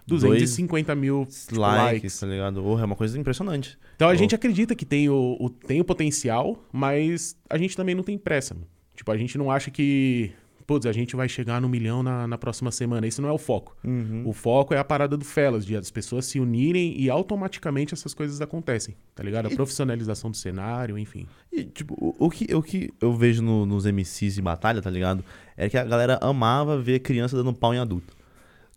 250 0.08 0.96
mil 0.96 1.26
tipo, 1.26 1.60
Likes, 1.60 1.94
likes. 1.94 2.20
tá 2.20 2.28
ligado? 2.28 2.62
Porra, 2.62 2.82
é 2.82 2.86
uma 2.86 2.96
coisa 2.96 3.18
impressionante. 3.20 3.78
Então 3.96 4.10
a 4.10 4.12
Oh. 4.12 4.16
gente 4.16 4.34
acredita 4.36 4.76
que 4.76 4.86
tem 4.86 5.10
o, 5.10 5.38
o- 5.40 5.50
tem 5.50 5.80
o 5.80 5.86
potencial, 5.86 6.64
mas 6.72 7.38
a 7.50 7.58
gente 7.58 7.76
também 7.78 7.96
não 7.96 8.04
tem 8.04 8.18
pressa. 8.18 8.56
Tipo, 8.96 9.12
a 9.12 9.18
gente 9.18 9.38
não 9.38 9.50
acha 9.50 9.72
que, 9.72 10.32
putz, 10.72 10.86
a 10.86 10.92
gente 10.94 11.16
vai 11.18 11.28
chegar 11.28 11.60
no 11.60 11.68
milhão 11.68 12.02
na, 12.02 12.26
na 12.28 12.38
próxima 12.38 12.72
semana. 12.72 13.06
Isso 13.06 13.22
não 13.22 13.28
é 13.28 13.32
o 13.32 13.38
foco. 13.38 13.76
Uhum. 13.84 14.24
O 14.26 14.32
foco 14.32 14.74
é 14.74 14.78
a 14.78 14.84
parada 14.84 15.18
do 15.18 15.26
Fellas, 15.26 15.66
de 15.66 15.76
as 15.76 15.92
pessoas 15.92 16.26
se 16.26 16.40
unirem 16.40 16.98
e 16.98 17.10
automaticamente 17.10 17.94
essas 17.94 18.14
coisas 18.14 18.40
acontecem, 18.42 18.96
tá 19.14 19.22
ligado? 19.22 19.48
A 19.48 19.52
E- 19.52 19.56
profissionalização 19.56 20.32
do 20.32 20.38
cenário, 20.38 20.98
enfim. 20.98 21.28
E, 21.52 21.64
tipo, 21.66 21.94
o, 22.00 22.16
o 22.26 22.30
que, 22.30 22.56
o 22.56 22.62
que 22.64 22.90
eu 23.02 23.12
vejo 23.14 23.42
no- 23.42 23.66
nos 23.66 23.86
MCs 23.86 24.36
de 24.36 24.42
batalha, 24.42 24.82
tá 24.82 24.90
ligado? 24.90 25.26
É 25.58 25.68
que 25.70 25.78
a 25.78 25.84
galera 25.84 26.18
amava 26.22 26.80
ver 26.80 27.00
criança 27.00 27.36
dando 27.36 27.54
pau 27.54 27.74
em 27.74 27.78
adulto. 27.80 28.16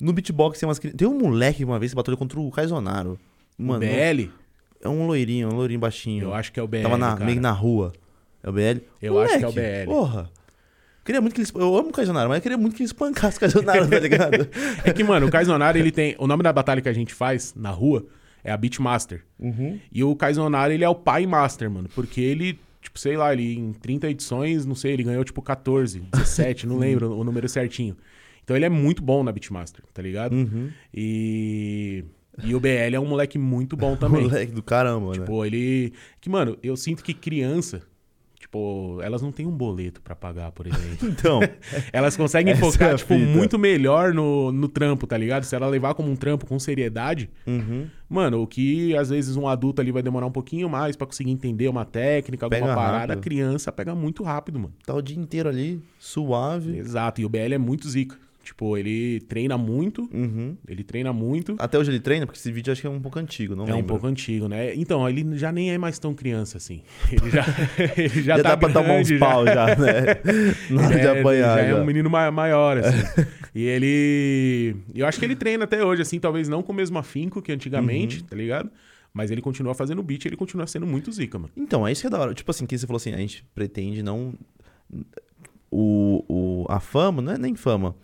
No 0.00 0.12
beatbox 0.12 0.58
tem 0.58 0.68
umas 0.68 0.78
Tem 0.80 1.06
um 1.06 1.16
moleque 1.16 1.58
que 1.58 1.64
uma 1.64 1.78
vez 1.78 1.92
que 1.92 1.96
batalhou 1.96 2.18
contra 2.18 2.40
o 2.40 2.50
Kaizonaro. 2.50 3.18
Mano, 3.56 3.76
o 3.76 3.88
BL, 3.88 4.30
é 4.82 4.88
um 4.88 5.06
loirinho, 5.06 5.48
um 5.48 5.54
loirinho 5.54 5.78
baixinho. 5.78 6.24
eu 6.24 6.34
acho 6.34 6.52
que 6.52 6.58
é 6.58 6.62
o 6.62 6.66
BL, 6.66 6.82
Tava 6.82 6.98
na, 6.98 7.14
meio 7.16 7.40
na 7.40 7.52
rua. 7.52 7.92
É 8.42 8.50
o 8.50 8.52
BL? 8.52 8.80
Eu 9.00 9.20
acho 9.20 9.38
que 9.38 9.44
é 9.44 9.48
o 9.48 9.52
BL. 9.52 9.84
Porra. 9.86 10.30
Queria 11.04 11.20
muito 11.20 11.34
que. 11.34 11.58
Eu 11.58 11.76
amo 11.76 11.90
o 11.90 11.92
Kaizonaro, 11.92 12.28
mas 12.28 12.36
eu 12.36 12.42
queria 12.42 12.56
muito 12.56 12.74
que 12.74 12.82
ele 12.82 12.86
espancasse 12.86 13.36
o 13.36 13.40
Kaizonaro, 13.40 13.88
tá 13.88 13.98
ligado? 13.98 14.48
É 14.84 14.92
que, 14.92 15.04
mano, 15.04 15.26
o 15.26 15.30
Kaizonari, 15.30 15.78
ele 15.78 15.90
tem... 15.90 16.14
O 16.18 16.26
nome 16.26 16.42
da 16.42 16.52
batalha 16.52 16.80
que 16.80 16.88
a 16.88 16.92
gente 16.92 17.12
faz 17.12 17.54
na 17.54 17.70
rua 17.70 18.06
é 18.42 18.50
a 18.50 18.56
Beatmaster. 18.56 19.22
Uhum. 19.38 19.78
E 19.92 20.02
o 20.02 20.14
Kaizonari, 20.16 20.74
ele 20.74 20.84
é 20.84 20.88
o 20.88 20.94
pai 20.94 21.26
master, 21.26 21.70
mano. 21.70 21.88
Porque 21.94 22.20
ele, 22.20 22.58
tipo, 22.80 22.98
sei 22.98 23.16
lá, 23.16 23.32
ele 23.32 23.54
em 23.54 23.72
30 23.72 24.10
edições, 24.10 24.64
não 24.64 24.74
sei, 24.74 24.92
ele 24.92 25.02
ganhou 25.02 25.24
tipo 25.24 25.40
14, 25.42 26.00
17, 26.00 26.66
não 26.66 26.78
lembro 26.78 27.12
o 27.12 27.24
número 27.24 27.48
certinho. 27.48 27.96
Então 28.42 28.54
ele 28.54 28.66
é 28.66 28.68
muito 28.68 29.02
bom 29.02 29.24
na 29.24 29.32
Beatmaster, 29.32 29.82
tá 29.92 30.02
ligado? 30.02 30.34
Uhum. 30.34 30.70
E. 30.92 32.04
E 32.42 32.52
o 32.52 32.58
BL 32.58 32.94
é 32.94 33.00
um 33.00 33.06
moleque 33.06 33.38
muito 33.38 33.76
bom 33.76 33.94
também. 33.96 34.24
Moleque 34.24 34.52
do 34.52 34.62
caramba, 34.62 35.12
né? 35.12 35.20
Tipo, 35.20 35.44
ele. 35.44 35.92
Que, 36.20 36.28
mano, 36.28 36.58
eu 36.62 36.76
sinto 36.76 37.02
que 37.02 37.14
criança. 37.14 37.82
Tipo, 38.54 39.00
elas 39.02 39.20
não 39.20 39.32
têm 39.32 39.46
um 39.46 39.50
boleto 39.50 40.00
pra 40.00 40.14
pagar, 40.14 40.52
por 40.52 40.66
exemplo. 40.66 40.84
Então, 41.14 41.40
Elas 41.92 42.16
conseguem 42.16 42.52
é 42.52 42.56
focar, 42.56 42.94
a 42.94 42.96
tipo, 42.96 43.14
muito 43.14 43.58
melhor 43.58 44.14
no, 44.14 44.52
no 44.52 44.68
trampo, 44.68 45.06
tá 45.06 45.16
ligado? 45.16 45.44
Se 45.44 45.54
ela 45.54 45.66
levar 45.66 45.94
como 45.94 46.10
um 46.10 46.16
trampo 46.16 46.46
com 46.46 46.58
seriedade, 46.58 47.30
uhum. 47.46 47.86
Mano, 48.08 48.42
o 48.42 48.46
que 48.46 48.96
às 48.96 49.08
vezes 49.08 49.34
um 49.34 49.48
adulto 49.48 49.80
ali 49.80 49.90
vai 49.90 50.02
demorar 50.02 50.26
um 50.26 50.30
pouquinho 50.30 50.68
mais 50.68 50.94
pra 50.94 51.06
conseguir 51.06 51.30
entender 51.30 51.68
uma 51.68 51.84
técnica, 51.84 52.46
alguma 52.46 52.60
Pega 52.60 52.74
parada, 52.74 52.98
rápido. 52.98 53.18
a 53.18 53.20
criança 53.20 53.72
pega 53.72 53.94
muito 53.94 54.22
rápido, 54.22 54.58
mano. 54.58 54.74
tá 54.84 54.94
o 54.94 55.02
dia 55.02 55.18
inteiro 55.18 55.48
ali, 55.48 55.82
suave. 55.98 56.76
Exato, 56.78 57.20
e 57.20 57.24
o 57.24 57.28
BL 57.28 57.54
é 57.54 57.58
muito 57.58 57.88
zica. 57.88 58.16
Tipo, 58.44 58.76
ele 58.76 59.20
treina 59.22 59.56
muito, 59.56 60.08
Uhum. 60.12 60.56
ele 60.68 60.84
treina 60.84 61.12
muito. 61.12 61.56
Até 61.58 61.78
hoje 61.78 61.90
ele 61.90 61.98
treina, 61.98 62.26
porque 62.26 62.38
esse 62.38 62.52
vídeo 62.52 62.70
acho 62.70 62.80
que 62.82 62.86
é 62.86 62.90
um 62.90 63.00
pouco 63.00 63.18
antigo, 63.18 63.56
não 63.56 63.64
é 63.64 63.72
um 63.72 63.76
lembro. 63.76 63.88
pouco 63.88 64.06
antigo, 64.06 64.46
né? 64.48 64.74
Então, 64.74 65.08
ele 65.08 65.36
já 65.38 65.50
nem 65.50 65.72
é 65.72 65.78
mais 65.78 65.98
tão 65.98 66.12
criança 66.14 66.58
assim. 66.58 66.82
Ele 67.10 67.30
já, 67.30 67.44
ele 67.96 68.08
já, 68.22 68.36
Já, 68.36 68.42
tá 68.42 68.50
dá 68.50 68.56
pra 68.56 68.68
tomar 68.72 68.94
uns 68.94 69.08
grande, 69.08 69.18
pau 69.18 69.46
já, 69.46 69.66
né? 69.76 70.04
Na 70.70 70.86
hora 70.86 70.94
de 71.00 71.06
É, 71.06 71.20
apanhar. 71.20 71.56
já 71.58 71.60
é 71.64 71.70
já. 71.70 71.80
um 71.80 71.84
menino 71.86 72.10
ma- 72.10 72.30
maior, 72.30 72.76
assim. 72.78 73.24
e 73.54 73.64
ele. 73.64 74.76
Eu 74.94 75.06
acho 75.06 75.18
que 75.18 75.24
ele 75.24 75.34
treina 75.36 75.64
até 75.64 75.82
hoje, 75.84 76.02
assim, 76.02 76.20
talvez 76.20 76.48
não 76.48 76.62
com 76.62 76.72
o 76.72 76.74
mesmo 76.74 76.98
afinco 76.98 77.40
que 77.40 77.50
antigamente, 77.50 78.20
Uhum. 78.20 78.26
tá 78.26 78.36
ligado? 78.36 78.70
Mas 79.12 79.30
ele 79.30 79.40
continua 79.40 79.74
fazendo 79.74 80.02
beat 80.02 80.24
e 80.24 80.28
ele 80.28 80.36
continua 80.36 80.66
sendo 80.66 80.86
muito 80.86 81.10
zica, 81.12 81.38
mano. 81.38 81.50
Então, 81.56 81.86
é 81.86 81.92
isso 81.92 82.02
que 82.02 82.08
é 82.08 82.10
da 82.10 82.18
hora. 82.20 82.34
Tipo 82.34 82.50
assim, 82.50 82.66
que 82.66 82.76
você 82.76 82.86
falou 82.86 82.96
assim, 82.98 83.14
a 83.14 83.16
gente 83.16 83.44
pretende 83.54 84.02
não. 84.02 84.34
O, 85.70 86.24
o, 86.28 86.66
a 86.68 86.78
fama, 86.80 87.20
não 87.22 87.32
é 87.32 87.38
nem 87.38 87.54
fama. 87.56 87.96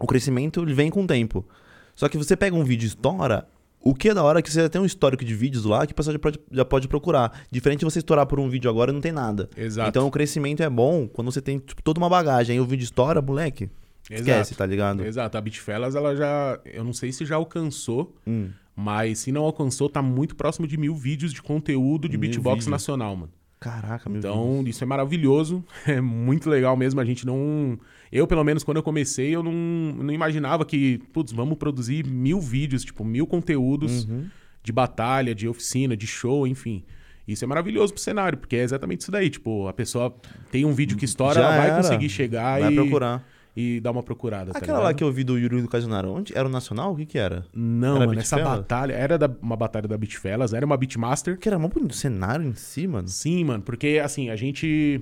O 0.00 0.06
crescimento 0.06 0.62
ele 0.62 0.74
vem 0.74 0.90
com 0.90 1.04
o 1.04 1.06
tempo. 1.06 1.46
Só 1.94 2.08
que 2.08 2.16
você 2.16 2.34
pega 2.36 2.56
um 2.56 2.64
vídeo 2.64 2.86
e 2.86 2.88
estoura. 2.88 3.46
O 3.82 3.94
que 3.94 4.08
é 4.10 4.14
da 4.14 4.22
hora 4.22 4.40
é 4.40 4.42
que 4.42 4.50
você 4.52 4.60
já 4.62 4.68
tem 4.68 4.80
um 4.80 4.84
histórico 4.84 5.24
de 5.24 5.34
vídeos 5.34 5.64
lá 5.64 5.86
que 5.86 5.92
o 5.92 5.94
pessoal 5.94 6.12
já 6.12 6.18
pode, 6.18 6.38
já 6.50 6.64
pode 6.64 6.88
procurar. 6.88 7.40
Diferente 7.50 7.78
de 7.80 7.84
você 7.86 7.98
estourar 8.00 8.26
por 8.26 8.38
um 8.40 8.48
vídeo 8.48 8.68
agora 8.70 8.90
e 8.90 8.94
não 8.94 9.00
tem 9.00 9.12
nada. 9.12 9.48
Exato. 9.56 9.88
Então 9.88 10.06
o 10.06 10.10
crescimento 10.10 10.62
é 10.62 10.68
bom 10.68 11.06
quando 11.08 11.30
você 11.32 11.40
tem 11.40 11.58
tipo, 11.58 11.82
toda 11.82 11.98
uma 11.98 12.08
bagagem. 12.08 12.54
Aí 12.54 12.60
o 12.60 12.64
vídeo 12.66 12.84
estoura, 12.84 13.22
moleque. 13.22 13.70
Esquece, 14.10 14.30
Exato. 14.52 14.54
tá 14.56 14.66
ligado? 14.66 15.04
Exato. 15.04 15.38
A 15.38 15.40
Bitfellas, 15.40 15.94
ela 15.94 16.16
já. 16.16 16.58
Eu 16.64 16.82
não 16.84 16.92
sei 16.92 17.12
se 17.12 17.24
já 17.24 17.36
alcançou, 17.36 18.14
Hum. 18.26 18.48
mas 18.76 19.20
se 19.20 19.30
não 19.32 19.42
alcançou, 19.44 19.88
tá 19.88 20.02
muito 20.02 20.34
próximo 20.34 20.66
de 20.66 20.76
mil 20.76 20.94
vídeos 20.94 21.32
de 21.32 21.40
conteúdo 21.40 22.08
de 22.08 22.18
Mil 22.18 22.28
beatbox 22.28 22.56
vídeos. 22.64 22.66
nacional, 22.70 23.14
mano. 23.16 23.32
Caraca, 23.60 24.08
meu 24.10 24.18
Então, 24.18 24.62
isso 24.66 24.82
é 24.82 24.86
maravilhoso. 24.86 25.64
É 25.86 26.00
muito 26.00 26.50
legal 26.50 26.76
mesmo. 26.76 27.00
A 27.00 27.04
gente 27.04 27.24
não. 27.26 27.78
Eu, 28.12 28.26
pelo 28.26 28.42
menos, 28.42 28.64
quando 28.64 28.78
eu 28.78 28.82
comecei, 28.82 29.34
eu 29.34 29.42
não, 29.42 29.52
não 29.52 30.12
imaginava 30.12 30.64
que, 30.64 30.98
putz, 31.12 31.32
vamos 31.32 31.56
produzir 31.56 32.04
mil 32.06 32.40
vídeos, 32.40 32.84
tipo, 32.84 33.04
mil 33.04 33.26
conteúdos 33.26 34.04
Uhum. 34.04 34.24
de 34.62 34.72
batalha, 34.72 35.34
de 35.34 35.46
oficina, 35.48 35.96
de 35.96 36.06
show, 36.06 36.46
enfim. 36.46 36.82
Isso 37.28 37.44
é 37.44 37.46
maravilhoso 37.46 37.92
pro 37.92 38.02
cenário, 38.02 38.36
porque 38.36 38.56
é 38.56 38.62
exatamente 38.62 39.02
isso 39.02 39.12
daí. 39.12 39.30
Tipo, 39.30 39.68
a 39.68 39.72
pessoa 39.72 40.12
tem 40.50 40.64
um 40.64 40.72
vídeo 40.72 40.96
que 40.96 41.04
estoura, 41.04 41.34
Já 41.34 41.40
ela 41.46 41.56
vai 41.56 41.66
era. 41.68 41.76
conseguir 41.76 42.08
chegar 42.08 42.58
Vai 42.60 42.72
e, 42.72 42.74
procurar. 42.74 43.24
e 43.56 43.78
dar 43.80 43.92
uma 43.92 44.02
procurada. 44.02 44.50
tá 44.50 44.58
Aquela 44.58 44.78
lá 44.78 44.84
ligado? 44.88 44.98
que 44.98 45.04
eu 45.04 45.12
vi 45.12 45.22
do 45.22 45.38
Yuri 45.38 45.62
do 45.62 45.68
Casionaro, 45.68 46.10
onde? 46.10 46.36
Era 46.36 46.48
o 46.48 46.50
Nacional? 46.50 46.92
O 46.94 46.96
que 46.96 47.06
que 47.06 47.16
era? 47.18 47.46
Não, 47.54 47.96
Era 47.98 48.06
mano, 48.08 48.18
essa 48.18 48.36
batalha 48.42 48.92
era 48.94 49.16
da- 49.16 49.30
uma 49.40 49.54
batalha 49.54 49.86
da 49.86 49.96
Beatfellas, 49.96 50.52
era 50.52 50.66
uma 50.66 50.76
Beatmaster. 50.76 51.38
Que 51.38 51.48
era 51.48 51.56
mó 51.60 51.68
bonito 51.68 51.92
o 51.92 51.94
cenário 51.94 52.44
em 52.44 52.54
si, 52.54 52.88
mano. 52.88 53.06
Sim, 53.06 53.44
mano, 53.44 53.62
porque 53.62 54.00
assim, 54.02 54.28
a 54.30 54.34
gente 54.34 55.00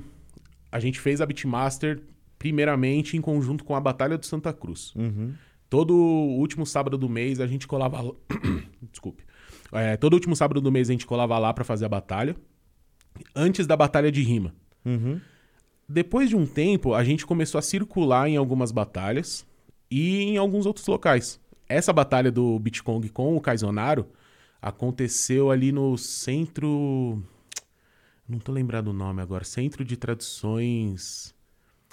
a 0.70 0.78
gente 0.78 1.00
fez 1.00 1.22
a 1.22 1.26
Beatmaster 1.26 1.98
primeiramente 2.38 3.16
em 3.16 3.20
conjunto 3.20 3.64
com 3.64 3.74
a 3.74 3.80
Batalha 3.80 4.16
do 4.16 4.24
Santa 4.24 4.52
Cruz. 4.52 4.94
Uhum. 4.94 5.34
Todo 5.68 5.94
último 5.94 6.64
sábado 6.64 6.96
do 6.96 7.08
mês 7.08 7.40
a 7.40 7.46
gente 7.46 7.66
colava. 7.66 8.14
Desculpe. 8.90 9.24
É, 9.72 9.96
todo 9.96 10.14
último 10.14 10.34
sábado 10.34 10.60
do 10.60 10.72
mês 10.72 10.88
a 10.88 10.92
gente 10.92 11.06
colava 11.06 11.38
lá 11.38 11.52
pra 11.52 11.64
fazer 11.64 11.84
a 11.84 11.88
batalha. 11.88 12.34
Antes 13.34 13.66
da 13.66 13.76
batalha 13.76 14.10
de 14.10 14.22
rima. 14.22 14.54
Uhum. 14.84 15.20
Depois 15.88 16.28
de 16.28 16.36
um 16.36 16.46
tempo, 16.46 16.94
a 16.94 17.02
gente 17.02 17.26
começou 17.26 17.58
a 17.58 17.62
circular 17.62 18.28
em 18.28 18.36
algumas 18.36 18.70
batalhas 18.70 19.46
e 19.90 20.22
em 20.22 20.36
alguns 20.36 20.66
outros 20.66 20.86
locais. 20.86 21.40
Essa 21.68 21.92
batalha 21.92 22.30
do 22.30 22.58
Bitcoin 22.58 23.08
com 23.08 23.36
o 23.36 23.40
Kaizonaro 23.40 24.06
aconteceu 24.60 25.50
ali 25.50 25.72
no 25.72 25.96
centro. 25.98 27.22
Não 28.28 28.38
tô 28.38 28.52
lembrado 28.52 28.88
o 28.88 28.92
nome 28.92 29.22
agora. 29.22 29.44
Centro 29.44 29.84
de 29.84 29.96
Tradições. 29.96 31.34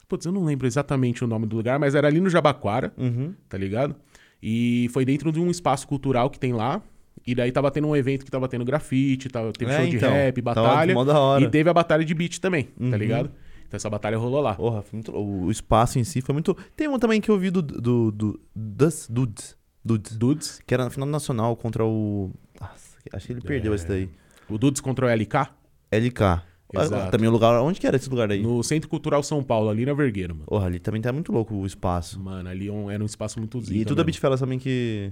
Putz, 0.07 0.25
eu 0.25 0.31
não 0.31 0.43
lembro 0.43 0.67
exatamente 0.67 1.23
o 1.23 1.27
nome 1.27 1.45
do 1.45 1.55
lugar, 1.55 1.79
mas 1.79 1.95
era 1.95 2.07
ali 2.07 2.19
no 2.19 2.29
Jabaquara, 2.29 2.93
Uhum. 2.97 3.33
tá 3.49 3.57
ligado? 3.57 3.95
E 4.41 4.87
foi 4.93 5.03
dentro 5.05 5.31
de 5.31 5.39
um 5.39 5.49
espaço 5.49 5.87
cultural 5.87 6.29
que 6.29 6.39
tem 6.39 6.53
lá. 6.53 6.81
E 7.25 7.33
daí 7.33 7.51
tava 7.51 7.71
tendo 7.71 7.87
um 7.87 7.95
evento 7.95 8.23
que 8.23 8.29
tava 8.29 8.47
tendo 8.47 8.63
grafite, 8.63 9.29
tava, 9.29 9.51
teve 9.51 9.71
É, 9.71 9.77
show 9.77 9.87
de 9.89 9.95
então. 9.95 10.11
rap, 10.11 10.41
Tava 10.41 10.61
batalha. 10.61 10.93
E 11.41 11.49
teve 11.49 11.69
a 11.69 11.73
batalha 11.73 12.05
de 12.05 12.13
beat 12.13 12.37
também, 12.39 12.67
Uhum. 12.79 12.91
tá 12.91 12.97
ligado? 12.97 13.31
Então 13.67 13.77
essa 13.77 13.89
batalha 13.89 14.15
rolou 14.17 14.41
lá. 14.41 14.53
Porra, 14.53 14.83
muito... 14.93 15.11
o 15.17 15.49
espaço 15.49 15.97
em 15.97 16.03
si 16.03 16.21
foi 16.21 16.33
muito. 16.33 16.55
Tem 16.75 16.87
um 16.87 16.99
também 16.99 17.19
que 17.19 17.29
eu 17.31 17.39
vi 17.39 17.49
do. 17.49 17.63
do, 17.63 18.11
do 18.11 18.39
das 18.55 19.07
Dudes. 19.09 19.57
Dudes. 19.83 20.15
Dudes. 20.15 20.61
Que 20.67 20.73
era 20.75 20.83
na 20.83 20.89
final 20.91 21.07
nacional 21.09 21.55
contra 21.55 21.83
o. 21.83 22.29
Nossa, 22.61 22.97
acho 23.11 23.25
que 23.25 23.33
ele 23.33 23.41
perdeu 23.41 23.71
É. 23.71 23.75
esse 23.75 23.87
daí. 23.87 24.09
O 24.47 24.59
Dudes 24.59 24.79
contra 24.81 25.07
o 25.07 25.09
LK. 25.09 25.49
LK. 25.91 26.43
Ah, 26.75 26.83
Exato. 26.83 27.11
Também 27.11 27.27
o 27.29 27.31
lugar. 27.31 27.61
Onde 27.61 27.79
que 27.79 27.85
era 27.87 27.95
esse 27.95 28.09
lugar 28.09 28.31
aí? 28.31 28.41
No 28.41 28.63
Centro 28.63 28.89
Cultural 28.89 29.21
São 29.23 29.43
Paulo, 29.43 29.69
ali 29.69 29.85
na 29.85 29.93
Vergueiro, 29.93 30.33
mano. 30.33 30.47
Porra, 30.47 30.65
ali 30.67 30.79
também 30.79 31.01
tá 31.01 31.11
muito 31.13 31.31
louco 31.31 31.53
o 31.55 31.65
espaço. 31.65 32.19
Mano, 32.19 32.49
ali 32.49 32.67
é 32.67 32.71
um- 32.71 32.89
era 32.89 33.01
um 33.03 33.05
espaço 33.05 33.39
muito 33.39 33.61
zica 33.61 33.73
E 33.75 33.85
tudo 33.85 33.99
a 33.99 34.03
mesmo. 34.03 34.05
Bitfellas 34.07 34.39
também 34.39 34.57
que. 34.59 35.11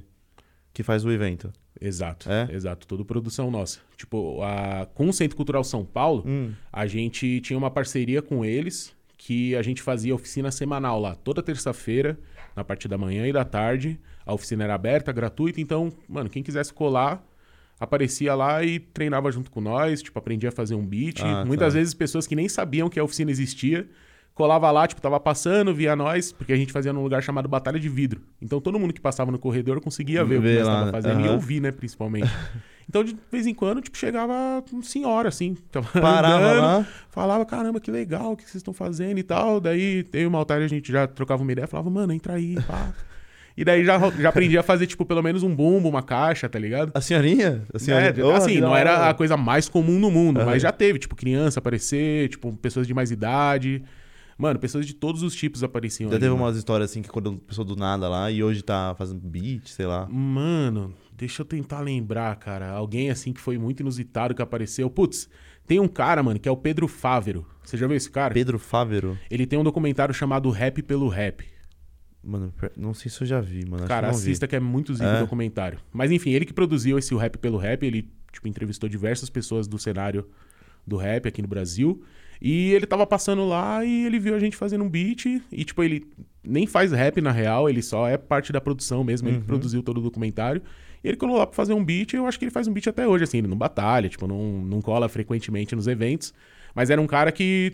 Que 0.73 0.81
faz 0.81 1.05
o 1.05 1.11
evento. 1.11 1.53
Exato, 1.79 2.31
É? 2.31 2.49
exato. 2.51 2.87
Tudo 2.87 3.05
produção 3.05 3.51
nossa. 3.51 3.79
Tipo, 3.95 4.41
a... 4.41 4.87
com 4.95 5.07
o 5.07 5.13
Centro 5.13 5.35
Cultural 5.37 5.63
São 5.63 5.85
Paulo, 5.85 6.23
Hum. 6.25 6.51
a 6.71 6.87
gente 6.87 7.39
tinha 7.41 7.57
uma 7.57 7.69
parceria 7.69 8.21
com 8.23 8.43
eles 8.43 8.91
que 9.17 9.55
a 9.55 9.61
gente 9.61 9.81
fazia 9.83 10.15
oficina 10.15 10.49
semanal 10.49 10.99
lá. 10.99 11.13
Toda 11.15 11.43
terça-feira, 11.43 12.17
na 12.55 12.63
parte 12.63 12.87
da 12.87 12.97
manhã 12.97 13.27
e 13.27 13.31
da 13.31 13.45
tarde. 13.45 13.99
A 14.25 14.33
oficina 14.33 14.63
era 14.63 14.73
aberta, 14.73 15.11
gratuita. 15.11 15.61
Então, 15.61 15.91
mano, 16.09 16.29
quem 16.29 16.41
quisesse 16.41 16.73
colar, 16.73 17.23
aparecia 17.83 18.33
lá 18.35 18.63
e 18.63 18.79
treinava 18.79 19.31
junto 19.31 19.51
com 19.51 19.61
nós. 19.61 20.01
Tipo, 20.01 20.17
aprendia 20.19 20.49
a 20.49 20.51
fazer 20.51 20.75
um 20.75 20.85
beat. 20.85 21.19
Ah, 21.21 21.43
Muitas 21.45 21.73
tá. 21.73 21.79
vezes 21.79 21.93
pessoas 21.93 22.25
que 22.27 22.35
nem 22.35 22.47
sabiam 22.49 22.89
que 22.89 22.99
a 22.99 23.03
oficina 23.03 23.31
existia. 23.31 23.87
Colava 24.33 24.71
lá, 24.71 24.87
tipo, 24.87 24.99
tava 24.99 25.19
passando, 25.19 25.75
via 25.75 25.95
nós, 25.95 26.31
porque 26.31 26.51
a 26.51 26.55
gente 26.55 26.71
fazia 26.73 26.91
num 26.91 27.03
lugar 27.03 27.21
chamado 27.21 27.47
Batalha 27.47 27.79
de 27.79 27.87
Vidro. 27.87 28.19
Então 28.41 28.59
todo 28.59 28.79
mundo 28.79 28.91
que 28.91 28.99
passava 28.99 29.31
no 29.31 29.37
corredor 29.37 29.79
conseguia 29.79 30.25
ver 30.25 30.37
o 30.39 30.41
que 30.41 30.47
Ver 30.47 30.57
nós 30.59 30.67
lá, 30.67 30.79
tava 30.79 30.91
fazendo 30.91 31.19
e 31.19 31.23
aham. 31.25 31.33
ouvir, 31.33 31.59
né, 31.61 31.71
principalmente. 31.71 32.27
Então, 32.89 33.01
de 33.01 33.15
vez 33.31 33.47
em 33.47 33.53
quando, 33.53 33.79
tipo, 33.79 33.97
chegava 33.97 34.61
um 34.73 34.81
senhora, 34.83 35.29
assim, 35.29 35.55
tava 35.71 35.87
Parava 36.01 36.35
andando, 36.43 36.61
lá. 36.61 36.87
falava, 37.09 37.45
caramba, 37.45 37.79
que 37.79 37.89
legal, 37.89 38.33
o 38.33 38.35
que 38.35 38.43
vocês 38.43 38.55
estão 38.55 38.73
fazendo 38.73 39.17
e 39.17 39.23
tal. 39.23 39.61
Daí, 39.61 40.05
eu 40.11 40.21
e 40.23 40.25
o 40.27 40.29
Maltário, 40.31 40.65
a 40.65 40.67
gente 40.67 40.91
já 40.91 41.07
trocava 41.07 41.41
uma 41.41 41.51
ideia, 41.53 41.65
falava, 41.65 41.89
mano, 41.89 42.11
entra 42.11 42.33
aí, 42.33 42.55
pá. 42.67 42.91
E 43.55 43.63
daí 43.63 43.85
já, 43.85 43.99
já 44.11 44.29
aprendi 44.29 44.57
a 44.57 44.63
fazer, 44.63 44.87
tipo, 44.87 45.05
pelo 45.05 45.21
menos 45.21 45.43
um 45.43 45.55
bumbo, 45.55 45.87
uma 45.87 46.01
caixa, 46.01 46.49
tá 46.49 46.57
ligado? 46.57 46.91
A 46.95 46.99
senhorinha? 47.01 47.63
A 47.73 47.77
senhorinha. 47.77 48.09
É, 48.09 48.13
Porra, 48.13 48.37
assim, 48.37 48.59
não 48.59 48.75
era 48.75 48.93
hora. 48.97 49.09
a 49.09 49.13
coisa 49.13 49.37
mais 49.37 49.69
comum 49.69 49.99
no 49.99 50.09
mundo, 50.09 50.37
Aham. 50.39 50.47
mas 50.47 50.61
já 50.61 50.71
teve, 50.71 50.97
tipo, 50.97 51.15
criança 51.15 51.59
aparecer, 51.59 52.29
tipo, 52.29 52.51
pessoas 52.57 52.87
de 52.87 52.93
mais 52.93 53.11
idade. 53.11 53.83
Mano, 54.35 54.57
pessoas 54.59 54.87
de 54.87 54.95
todos 54.95 55.21
os 55.21 55.35
tipos 55.35 55.63
apareciam 55.63 56.09
Já 56.09 56.15
ali, 56.15 56.21
teve 56.21 56.31
mano. 56.33 56.43
umas 56.45 56.57
histórias 56.57 56.89
assim 56.89 57.03
que 57.03 57.09
quando 57.09 57.33
pessoa 57.37 57.63
do 57.63 57.75
nada 57.75 58.09
lá 58.09 58.31
e 58.31 58.43
hoje 58.43 58.63
tá 58.63 58.95
fazendo 58.97 59.19
beat, 59.21 59.67
sei 59.67 59.85
lá. 59.85 60.07
Mano, 60.09 60.91
deixa 61.15 61.43
eu 61.43 61.45
tentar 61.45 61.81
lembrar, 61.81 62.35
cara. 62.37 62.71
Alguém 62.71 63.11
assim 63.11 63.31
que 63.31 63.39
foi 63.39 63.59
muito 63.59 63.81
inusitado 63.81 64.33
que 64.33 64.41
apareceu. 64.41 64.89
Putz, 64.89 65.29
tem 65.67 65.79
um 65.79 65.87
cara, 65.87 66.23
mano, 66.23 66.39
que 66.39 66.49
é 66.49 66.51
o 66.51 66.57
Pedro 66.57 66.87
Fávero. 66.87 67.45
Você 67.63 67.77
já 67.77 67.85
viu 67.85 67.95
esse 67.95 68.09
cara? 68.09 68.33
Pedro 68.33 68.57
Fávero. 68.57 69.15
Ele 69.29 69.45
tem 69.45 69.59
um 69.59 69.63
documentário 69.63 70.13
chamado 70.15 70.49
Rap 70.49 70.81
pelo 70.81 71.07
Rap. 71.07 71.45
Mano, 72.23 72.53
não 72.77 72.93
sei 72.93 73.11
se 73.11 73.21
eu 73.21 73.27
já 73.27 73.41
vi, 73.41 73.65
mano. 73.65 73.85
Cara, 73.85 74.07
que 74.07 74.13
não 74.13 74.19
vi. 74.19 74.23
assista 74.29 74.47
que 74.47 74.55
é 74.55 74.59
muito 74.59 74.93
zica 74.93 75.05
É. 75.09 75.19
documentário. 75.19 75.79
Mas 75.91 76.09
enfim, 76.11 76.31
ele 76.31 76.45
que 76.45 76.53
produziu 76.53 76.97
esse 76.97 77.13
o 77.13 77.17
Rap 77.17 77.37
pelo 77.37 77.57
Rap, 77.57 77.83
ele 77.85 78.09
tipo 78.31 78.47
entrevistou 78.47 78.87
diversas 78.89 79.29
pessoas 79.29 79.67
do 79.67 79.77
cenário 79.77 80.25
do 80.87 80.97
rap 80.97 81.27
aqui 81.27 81.41
no 81.41 81.47
Brasil. 81.47 82.01
E 82.41 82.71
ele 82.73 82.85
tava 82.85 83.05
passando 83.05 83.47
lá 83.47 83.85
e 83.85 84.05
ele 84.05 84.19
viu 84.19 84.35
a 84.35 84.39
gente 84.39 84.55
fazendo 84.57 84.83
um 84.83 84.89
beat 84.89 85.25
e 85.51 85.63
tipo 85.63 85.81
ele 85.83 86.05
nem 86.43 86.65
faz 86.67 86.91
rap 86.91 87.21
na 87.21 87.31
real, 87.31 87.69
ele 87.69 87.81
só 87.81 88.07
é 88.07 88.17
parte 88.17 88.51
da 88.51 88.59
produção 88.59 89.01
mesmo, 89.03 89.27
ele 89.29 89.35
que 89.35 89.41
Uhum. 89.41 89.47
produziu 89.47 89.81
todo 89.83 89.97
o 89.99 90.01
documentário. 90.01 90.61
E 91.03 91.07
ele 91.07 91.15
colou 91.17 91.37
lá 91.37 91.45
pra 91.47 91.55
fazer 91.55 91.73
um 91.73 91.83
beat, 91.83 92.13
e 92.13 92.15
eu 92.17 92.25
acho 92.27 92.37
que 92.39 92.45
ele 92.45 92.51
faz 92.51 92.67
um 92.67 92.73
beat 92.73 92.87
até 92.87 93.07
hoje 93.07 93.23
assim, 93.25 93.37
ele 93.37 93.47
não 93.47 93.57
batalha, 93.57 94.09
tipo, 94.09 94.25
não, 94.27 94.61
não 94.63 94.81
cola 94.81 95.07
frequentemente 95.07 95.73
nos 95.75 95.87
eventos, 95.87 96.33
mas 96.75 96.89
era 96.89 96.99
um 97.01 97.07
cara 97.07 97.31
que 97.31 97.73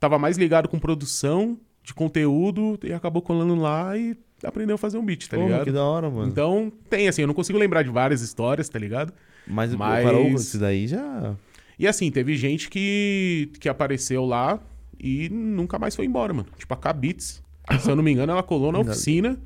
tava 0.00 0.18
mais 0.18 0.36
ligado 0.36 0.68
com 0.68 0.78
produção 0.78 1.58
de 1.82 1.92
conteúdo 1.94 2.78
e 2.82 2.92
acabou 2.92 3.20
colando 3.22 3.54
lá 3.56 3.96
e 3.96 4.16
aprendeu 4.44 4.74
a 4.74 4.78
fazer 4.78 4.98
um 4.98 5.04
beat, 5.04 5.28
tá 5.28 5.36
Porra, 5.36 5.48
ligado? 5.48 5.64
que 5.64 5.72
da 5.72 5.84
hora, 5.84 6.08
mano. 6.10 6.28
Então, 6.28 6.72
tem 6.88 7.08
assim, 7.08 7.22
eu 7.22 7.26
não 7.26 7.34
consigo 7.34 7.58
lembrar 7.58 7.82
de 7.82 7.90
várias 7.90 8.20
histórias, 8.22 8.68
tá 8.68 8.78
ligado? 8.78 9.12
mas, 9.46 9.74
mas- 9.74 10.04
o 10.04 10.06
Carol, 10.06 10.26
isso 10.28 10.58
daí 10.58 10.86
já. 10.86 11.34
E 11.78 11.86
assim, 11.86 12.10
teve 12.10 12.36
gente 12.36 12.68
que, 12.70 13.50
que 13.58 13.68
apareceu 13.68 14.24
lá 14.24 14.60
e 15.00 15.28
nunca 15.30 15.78
mais 15.78 15.96
foi 15.96 16.04
embora, 16.04 16.32
mano. 16.32 16.48
Tipo, 16.56 16.74
a 16.74 16.76
K-Beats, 16.76 17.42
se 17.80 17.90
eu 17.90 17.96
não 17.96 18.02
me 18.04 18.12
engano, 18.12 18.30
ela 18.32 18.42
colou 18.42 18.70
na 18.70 18.78
oficina 18.78 19.36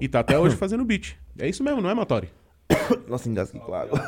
e 0.00 0.08
tá 0.08 0.20
até 0.20 0.36
hoje 0.38 0.56
fazendo 0.56 0.84
beat. 0.84 1.16
É 1.38 1.48
isso 1.48 1.62
mesmo, 1.62 1.80
não 1.80 1.90
é, 1.90 1.94
Matori? 1.94 2.28
Nossa, 3.06 3.28
engasguei 3.28 3.60
com 3.60 3.72
água. 3.74 3.98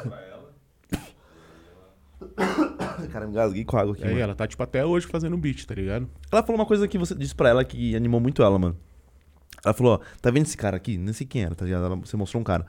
Cara, 3.12 3.26
engasguei 3.26 3.64
com 3.64 3.76
água 3.76 3.92
aqui. 3.94 4.02
Aí 4.04 4.10
mano. 4.10 4.20
ela 4.20 4.34
tá, 4.34 4.46
tipo, 4.46 4.62
até 4.62 4.84
hoje 4.84 5.06
fazendo 5.06 5.36
beat, 5.36 5.64
tá 5.64 5.74
ligado? 5.74 6.08
Ela 6.30 6.42
falou 6.42 6.60
uma 6.60 6.66
coisa 6.66 6.86
que 6.86 6.98
você 6.98 7.14
disse 7.14 7.34
pra 7.34 7.48
ela 7.48 7.64
que 7.64 7.94
animou 7.96 8.20
muito 8.20 8.42
ela, 8.42 8.58
mano. 8.58 8.76
Ela 9.64 9.74
falou, 9.74 9.94
ó, 9.94 10.00
tá 10.20 10.30
vendo 10.30 10.46
esse 10.46 10.56
cara 10.56 10.76
aqui? 10.76 10.96
Não 10.98 11.12
sei 11.12 11.26
quem 11.26 11.42
era, 11.42 11.54
tá 11.54 11.64
ligado? 11.64 11.84
Ela- 11.84 11.96
você 11.96 12.16
mostrou 12.16 12.40
um 12.40 12.44
cara. 12.44 12.66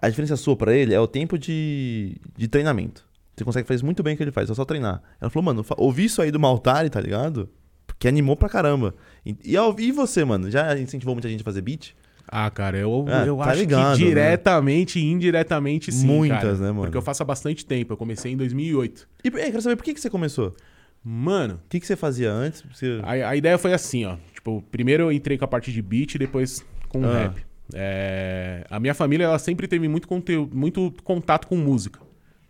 A 0.00 0.08
diferença 0.08 0.36
sua 0.36 0.56
pra 0.56 0.72
ele 0.74 0.94
é 0.94 1.00
o 1.00 1.06
tempo 1.08 1.38
de, 1.38 2.16
de 2.36 2.46
treinamento. 2.46 3.06
Você 3.36 3.44
consegue 3.44 3.66
fazer 3.68 3.84
muito 3.84 4.02
bem 4.02 4.14
o 4.14 4.16
que 4.16 4.22
ele 4.22 4.32
faz, 4.32 4.50
é 4.50 4.54
só 4.54 4.64
treinar. 4.64 5.02
Ela 5.20 5.30
falou, 5.30 5.44
mano, 5.44 5.64
ouvi 5.76 6.04
isso 6.04 6.20
aí 6.22 6.30
do 6.30 6.38
Maltari, 6.40 6.90
tá 6.90 7.00
ligado? 7.00 7.48
Porque 7.86 8.06
animou 8.06 8.36
pra 8.36 8.48
caramba. 8.48 8.94
E, 9.24 9.36
e, 9.44 9.56
e 9.56 9.92
você, 9.92 10.24
mano? 10.24 10.50
Já 10.50 10.76
incentivou 10.78 11.14
muita 11.14 11.28
gente 11.28 11.40
a 11.40 11.44
fazer 11.44 11.62
beat? 11.62 11.94
Ah, 12.30 12.50
cara, 12.50 12.76
eu, 12.78 13.04
É, 13.08 13.28
eu 13.28 13.36
tá 13.38 13.44
acho 13.50 13.60
ligado, 13.60 13.96
que 13.96 14.04
né? 14.04 14.08
diretamente 14.10 14.98
e 14.98 15.04
indiretamente 15.04 15.90
sim, 15.90 16.06
Muitas, 16.06 16.40
cara. 16.40 16.54
né, 16.54 16.66
mano? 16.70 16.82
Porque 16.82 16.96
eu 16.96 17.02
faço 17.02 17.22
há 17.22 17.26
bastante 17.26 17.64
tempo, 17.64 17.92
eu 17.92 17.96
comecei 17.96 18.32
em 18.32 18.36
2008. 18.36 19.08
E 19.24 19.28
é, 19.28 19.50
quero 19.50 19.62
saber 19.62 19.76
por 19.76 19.82
que, 19.84 19.94
que 19.94 20.00
você 20.00 20.10
começou? 20.10 20.54
Mano, 21.02 21.54
O 21.64 21.68
que, 21.68 21.80
que 21.80 21.86
você 21.86 21.96
fazia 21.96 22.30
antes? 22.30 22.62
Você... 22.72 23.00
A, 23.02 23.30
a 23.30 23.36
ideia 23.36 23.56
foi 23.56 23.72
assim, 23.72 24.04
ó. 24.04 24.16
Tipo, 24.34 24.62
primeiro 24.70 25.04
eu 25.04 25.12
entrei 25.12 25.38
com 25.38 25.44
a 25.44 25.48
parte 25.48 25.72
de 25.72 25.80
beat 25.80 26.14
e 26.14 26.18
depois 26.18 26.64
com 26.88 27.04
Ah. 27.04 27.18
rap. 27.18 27.46
É, 27.74 28.64
a 28.70 28.80
minha 28.80 28.94
família, 28.94 29.24
ela 29.24 29.38
sempre 29.38 29.68
teve 29.68 29.88
muito 29.88 30.08
conteúdo, 30.08 30.56
muito 30.56 30.92
contato 31.04 31.46
com 31.46 31.56
música, 31.56 32.00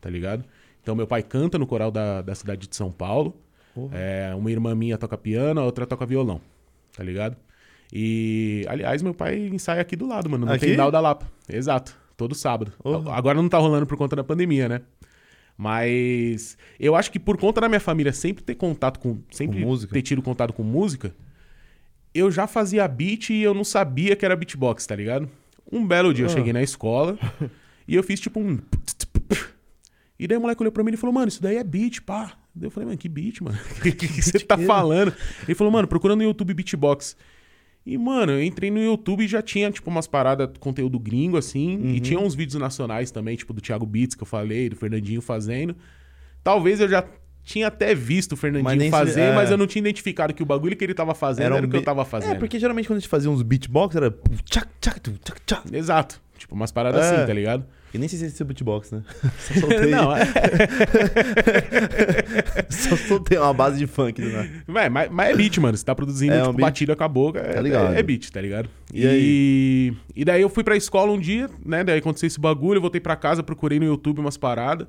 tá 0.01 0.09
ligado? 0.09 0.45
Então, 0.83 0.95
meu 0.97 1.07
pai 1.07 1.23
canta 1.23 1.59
no 1.59 1.67
coral 1.67 1.91
da, 1.91 2.23
da 2.23 2.35
cidade 2.35 2.67
de 2.69 2.75
São 2.77 2.91
Paulo. 2.91 3.37
É, 3.93 4.33
uma 4.35 4.51
irmã 4.51 4.75
minha 4.75 4.97
toca 4.99 5.17
piano, 5.17 5.61
a 5.61 5.65
outra 5.65 5.87
toca 5.87 6.05
violão, 6.07 6.41
tá 6.97 7.03
ligado? 7.05 7.37
E, 7.93 8.65
aliás, 8.69 9.03
meu 9.03 9.15
pai 9.15 9.49
ensaia 9.53 9.81
aqui 9.81 9.97
do 9.97 10.07
lado, 10.07 10.29
mano, 10.29 10.45
no 10.47 10.53
Aqui? 10.53 10.67
Tendal 10.67 10.91
da 10.91 11.01
Lapa. 11.01 11.27
Exato, 11.49 11.97
todo 12.17 12.35
sábado. 12.35 12.73
Porra. 12.83 13.15
Agora 13.15 13.41
não 13.41 13.49
tá 13.49 13.59
rolando 13.59 13.87
por 13.87 13.97
conta 13.97 14.15
da 14.17 14.23
pandemia, 14.25 14.69
né? 14.69 14.81
Mas 15.57 16.57
eu 16.79 16.95
acho 16.95 17.11
que 17.11 17.19
por 17.19 17.37
conta 17.37 17.61
da 17.61 17.69
minha 17.69 17.81
família 17.81 18.13
sempre 18.13 18.45
ter 18.45 18.55
contato 18.55 19.01
com. 19.01 19.19
Sempre 19.31 19.63
Com 19.63 19.77
ter 19.79 20.03
tido 20.03 20.23
contato 20.23 20.53
com 20.53 20.63
música, 20.63 21.13
eu 22.15 22.31
já 22.31 22.47
fazia 22.47 22.87
beat 22.87 23.31
e 23.31 23.43
eu 23.43 23.53
não 23.55 23.65
sabia 23.65 24.15
que 24.15 24.25
era 24.25 24.37
beatbox, 24.37 24.87
tá 24.87 24.95
ligado? 24.95 25.29
Um 25.71 25.85
belo 25.87 26.15
dia 26.15 26.25
eu 26.27 26.31
Ah. 26.31 26.33
cheguei 26.33 26.53
na 26.53 26.63
escola 26.63 27.19
e 27.89 27.95
eu 27.95 28.03
fiz 28.03 28.21
tipo 28.21 28.39
um. 28.39 28.59
E 30.19 30.27
daí 30.27 30.37
o 30.37 30.41
moleque 30.41 30.63
olhou 30.63 30.73
pra 30.73 30.83
mim 30.83 30.93
e 30.93 30.97
falou, 30.97 31.15
mano, 31.15 31.29
isso 31.29 31.41
daí 31.43 31.57
é 31.57 31.65
beat, 31.65 32.01
pá. 32.03 32.33
Daí 32.55 32.67
eu 32.67 32.71
falei, 32.71 32.87
mano, 32.87 32.99
que 32.99 33.09
beat, 33.09 33.41
mano? 33.41 33.57
O 33.79 33.83
que, 33.83 33.93
que, 33.93 34.09
que 34.09 34.23
você 34.23 34.39
tá 34.41 34.57
que 34.57 34.63
é? 34.65 34.67
falando? 34.67 35.13
Ele 35.45 35.55
falou, 35.55 35.73
mano, 35.73 35.87
procura 35.89 36.15
no 36.17 36.23
YouTube 36.23 36.55
beatbox. 36.55 37.17
E, 37.91 37.97
mano, 37.97 38.33
eu 38.33 38.43
entrei 38.43 38.71
no 38.71 38.79
YouTube 38.79 39.25
e 39.25 39.27
já 39.29 39.41
tinha, 39.41 39.71
tipo, 39.71 39.89
umas 39.89 40.07
paradas, 40.07 40.51
conteúdo 40.61 40.99
gringo, 40.99 41.39
assim. 41.39 41.79
Uhum. 41.79 41.95
E 41.95 42.01
tinha 42.01 42.21
uns 42.21 42.35
vídeos 42.35 42.61
nacionais 42.61 43.11
também, 43.11 43.35
tipo, 43.35 43.55
do 43.55 43.63
Thiago 43.63 43.87
Beats, 43.87 44.15
que 44.15 44.23
eu 44.23 44.27
falei, 44.27 44.69
do 44.69 44.77
Fernandinho 44.77 45.23
fazendo. 45.23 45.75
Talvez 46.45 46.81
eu 46.81 46.89
já 46.89 47.03
tinha 47.43 47.67
até 47.69 47.95
visto 47.95 48.33
o 48.33 48.35
Mas 48.35 48.41
Fernandinho 48.43 48.83
se- 48.85 48.91
fazer, 48.91 49.21
é. 49.23 49.35
mas 49.35 49.51
eu 49.51 49.57
não 49.57 49.67
tinha 49.67 49.81
identificado 49.81 50.35
que 50.35 50.43
o 50.43 50.47
bagulho 50.47 50.77
que 50.77 50.85
ele 50.85 50.93
tava 50.93 51.15
fazendo 51.15 51.47
era, 51.47 51.55
um 51.55 51.67
o 51.67 51.71
que 51.71 51.77
eu 51.77 51.83
tava 51.83 52.05
fazendo. 52.05 52.33
É, 52.33 52.35
porque 52.35 52.59
geralmente 52.59 52.87
quando 52.87 52.99
a 52.99 53.01
gente 53.01 53.09
fazia 53.09 53.31
uns 53.31 53.41
beatbox 53.43 53.97
era. 53.97 54.15
Exato. 55.73 56.21
Tipo, 56.37 56.55
umas 56.55 56.71
paradas 56.71 57.07
É. 57.07 57.17
assim, 57.17 57.27
tá 57.27 57.33
ligado? 57.33 57.65
E 57.93 57.99
nem 57.99 58.07
sei 58.09 58.19
se 58.19 58.27
esse 58.27 58.43
é 58.43 58.45
beatbox, 58.45 58.91
né? 58.91 59.03
Só 59.41 59.55
soltei, 59.61 59.91
não, 59.91 60.15
é, 60.15 60.27
só 62.69 62.97
soltei 62.97 63.39
uma 63.39 63.55
base 63.55 63.79
de 63.79 63.87
funk 63.87 64.21
do 64.21 64.29
nada. 64.31 64.49
Mas, 64.67 65.11
mas- 65.11 65.31
é 65.31 65.37
beat, 65.37 65.57
mano. 65.59 65.77
Você 65.77 65.85
tá 65.85 65.95
produzindo, 65.95 66.35
É 66.35 66.43
um 66.43 66.47
tipo, 66.49 66.57
beat. 66.59 66.67
batida 66.67 66.95
com 66.97 67.05
a 67.05 67.09
boca. 67.09 67.39
É, 67.41 67.55
Tá 67.55 67.61
ligado. 67.63 67.95
é- 67.95 67.99
é 67.99 68.03
beat, 68.03 68.31
tá 68.31 68.41
ligado? 68.41 68.69
E 68.93 69.07
e, 69.07 69.95
e 70.21 70.25
daí 70.25 70.43
eu 70.43 70.51
fui 70.51 70.63
pra 70.63 70.77
escola 70.77 71.11
um 71.13 71.19
dia, 71.19 71.49
né? 71.65 71.83
Daí 71.83 71.99
aconteceu 71.99 72.27
esse 72.27 72.39
bagulho, 72.39 72.77
eu 72.79 72.83
voltei 72.83 73.01
pra 73.01 73.17
casa, 73.17 73.43
procurei 73.43 73.79
no 73.81 73.87
YouTube 73.87 74.19
umas 74.21 74.37
paradas. 74.37 74.87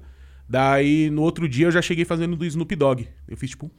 Daí, 0.48 1.10
no 1.10 1.22
outro 1.22 1.48
dia, 1.48 1.68
eu 1.68 1.72
já 1.72 1.82
cheguei 1.82 2.04
fazendo 2.06 2.36
do 2.36 2.46
Snoop 2.46 2.76
Dogg. 2.76 3.08
Eu 3.28 3.38
fiz 3.38 3.52
tipo. 3.52 3.72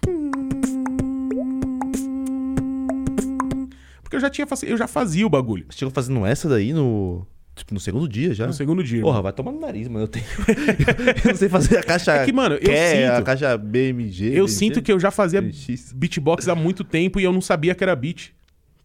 Porque 4.02 4.16
eu 4.16 4.20
já 4.20 4.30
tinha 4.30 4.46
eu 4.66 4.76
já 4.76 4.86
fazia 4.86 5.26
o 5.26 5.30
bagulho. 5.30 5.66
Você 5.68 5.78
chegou 5.78 5.92
fazendo 5.92 6.24
essa 6.24 6.48
daí 6.48 6.72
no. 6.72 7.26
Tipo, 7.60 7.74
no 7.74 7.80
segundo 7.80 8.08
dia 8.08 8.32
já? 8.32 8.46
No 8.46 8.54
segundo 8.54 8.82
dia. 8.82 9.02
Porra, 9.02 9.20
vai 9.20 9.32
tomar 9.34 9.52
no 9.52 9.60
nariz, 9.60 9.86
mano. 9.86 10.04
Eu 10.04 10.08
tenho. 10.08 10.24
eu 11.24 11.28
não 11.30 11.36
sei 11.36 11.48
fazer 11.50 11.76
a 11.76 11.82
caixa. 11.82 12.12
É 12.14 12.24
que, 12.24 12.32
mano, 12.32 12.54
eu 12.54 12.72
a 12.72 13.16
sinto- 13.18 13.24
caixa 13.24 13.58
BMG. 13.58 14.32
Eu 14.34 14.48
sinto 14.48 14.80
que 14.80 14.90
eu 14.90 14.98
já 14.98 15.10
fazia 15.10 15.42
BMX. 15.42 15.92
beatbox 15.92 16.48
há 16.48 16.54
muito 16.54 16.82
tempo 16.82 17.20
e 17.20 17.24
eu 17.24 17.32
não 17.32 17.42
sabia 17.42 17.74
que 17.74 17.84
era 17.84 17.94
beat, 17.94 18.30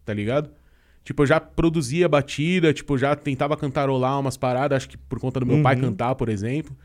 tá 0.03 0.13
ligado? 0.13 0.49
Tipo, 1.05 1.23
eu 1.23 1.25
já 1.25 1.39
produzia 1.39 2.09
batida, 2.09 2.73
tipo, 2.73 2.95
eu 2.95 2.97
já 2.97 3.15
tentava 3.15 3.55
cantarolar 3.55 4.19
umas 4.19 4.35
paradas, 4.35 4.75
acho 4.75 4.89
que 4.89 4.97
por 4.97 5.19
conta 5.21 5.39
do 5.39 5.45
meu 5.45 5.61
pai 5.63 5.75
cantar, 5.77 6.15
por 6.15 6.27
exemplo. 6.27 6.75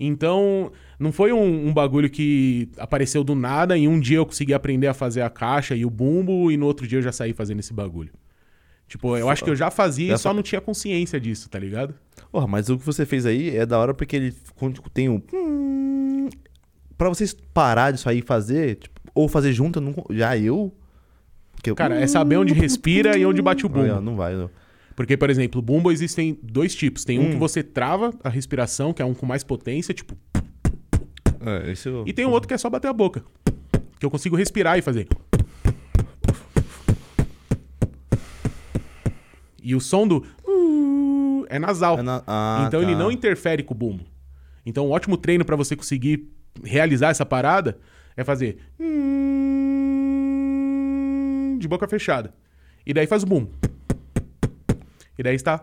Então, 0.00 0.72
não 0.98 1.12
foi 1.12 1.32
um, 1.32 1.68
um 1.68 1.72
bagulho 1.72 2.10
que 2.10 2.68
apareceu 2.78 3.22
do 3.22 3.36
nada 3.36 3.78
e 3.78 3.86
um 3.86 4.00
dia 4.00 4.16
eu 4.16 4.26
consegui 4.26 4.54
aprender 4.54 4.88
a 4.88 4.94
fazer 4.94 5.22
a 5.22 5.30
caixa 5.30 5.76
e 5.76 5.84
o 5.84 5.90
bumbo 5.90 6.50
e 6.50 6.56
no 6.56 6.66
outro 6.66 6.84
dia 6.86 6.98
eu 6.98 7.02
já 7.02 7.12
saí 7.12 7.32
fazendo 7.32 7.60
esse 7.60 7.72
bagulho. 7.72 8.10
Tipo, 8.88 9.16
eu 9.18 9.28
acho 9.28 9.44
que 9.44 9.50
eu 9.50 9.54
já 9.56 9.70
fazia 9.70 10.14
e 10.14 10.18
só 10.18 10.32
não 10.32 10.42
tinha 10.42 10.60
consciência 10.60 11.20
disso, 11.20 11.48
tá 11.50 11.58
ligado? 11.58 11.94
Porra, 12.32 12.46
mas 12.46 12.68
o 12.70 12.78
que 12.78 12.84
você 12.86 13.04
fez 13.04 13.26
aí 13.26 13.54
é 13.54 13.66
da 13.66 13.78
hora 13.78 13.92
porque 13.92 14.16
ele 14.16 14.34
quando 14.56 14.80
tem 14.92 15.08
um. 15.08 15.22
hum, 15.32 16.28
Pra 16.96 17.08
vocês 17.08 17.32
parar 17.54 17.92
disso 17.92 18.08
aí 18.08 18.18
e 18.18 18.22
fazer, 18.22 18.76
tipo, 18.76 18.98
ou 19.14 19.28
fazer 19.28 19.52
junto, 19.52 19.80
não, 19.80 19.94
já 20.10 20.36
eu. 20.36 20.72
Cara, 21.76 22.00
é 22.00 22.06
saber 22.06 22.36
onde 22.38 22.52
respira 22.54 23.16
e 23.18 23.24
onde 23.26 23.42
bate 23.42 23.66
o 23.66 23.68
bumbo. 23.68 23.86
Não, 23.86 24.00
não 24.00 24.16
vai, 24.16 24.34
não. 24.34 24.50
Porque, 24.96 25.16
por 25.16 25.28
exemplo, 25.30 25.60
bumbo 25.62 25.92
existem 25.92 26.36
dois 26.42 26.74
tipos. 26.74 27.04
Tem 27.04 27.18
um 27.18 27.26
Hum. 27.28 27.30
que 27.32 27.36
você 27.36 27.62
trava 27.62 28.12
a 28.24 28.28
respiração, 28.28 28.92
que 28.92 29.00
é 29.02 29.04
um 29.04 29.14
com 29.14 29.26
mais 29.26 29.44
potência, 29.44 29.92
tipo. 29.94 30.16
É, 31.40 31.70
esse 31.70 31.88
eu... 31.88 32.04
E 32.06 32.12
tem 32.12 32.26
um 32.26 32.30
outro 32.30 32.48
que 32.48 32.54
é 32.54 32.58
só 32.58 32.68
bater 32.68 32.88
a 32.88 32.92
boca. 32.92 33.22
Que 34.00 34.04
eu 34.06 34.10
consigo 34.10 34.34
respirar 34.34 34.76
e 34.78 34.82
fazer. 34.82 35.06
E 39.68 39.74
o 39.74 39.80
som 39.82 40.08
do. 40.08 40.24
uh, 40.48 41.44
é 41.50 41.58
nasal. 41.58 41.98
É 41.98 42.02
na- 42.02 42.22
ah, 42.26 42.64
então 42.66 42.80
ele 42.80 42.92
tá. 42.92 42.98
não 42.98 43.12
interfere 43.12 43.62
com 43.62 43.74
o 43.74 43.76
bumbo. 43.76 44.02
Então 44.64 44.86
um 44.86 44.90
ótimo 44.92 45.18
treino 45.18 45.44
pra 45.44 45.56
você 45.56 45.76
conseguir 45.76 46.26
realizar 46.64 47.10
essa 47.10 47.26
parada 47.26 47.78
é 48.16 48.24
fazer. 48.24 48.56
De 51.58 51.68
boca 51.68 51.86
fechada. 51.86 52.32
E 52.86 52.94
daí 52.94 53.06
faz 53.06 53.24
o 53.24 53.26
bumbo. 53.26 53.50
E 55.18 55.22
daí 55.22 55.34
está. 55.34 55.62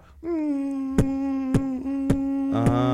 Ah. 2.54 2.85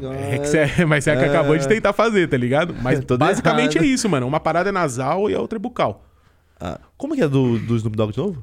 Não, 0.00 0.12
é 0.12 0.38
que 0.38 0.46
você, 0.46 0.66
mas 0.86 1.06
é 1.06 1.16
que 1.16 1.24
É. 1.24 1.28
acabou 1.28 1.56
de 1.56 1.66
tentar 1.68 1.92
fazer, 1.92 2.28
tá 2.28 2.36
ligado? 2.36 2.74
Mas 2.82 3.00
basicamente 3.00 3.76
errado. 3.76 3.86
é 3.86 3.88
isso, 3.92 4.08
mano. 4.08 4.26
Uma 4.26 4.40
parada 4.40 4.68
é 4.68 4.72
nasal 4.72 5.28
e 5.30 5.34
a 5.34 5.40
outra 5.40 5.58
é 5.58 5.60
bucal. 5.60 6.04
Ah, 6.60 6.78
como 6.96 7.14
é 7.14 7.16
que 7.16 7.22
é 7.22 7.28
do, 7.28 7.58
do 7.58 7.76
Snoop 7.76 7.96
Dogg 7.96 8.12
de 8.12 8.18
novo? 8.18 8.42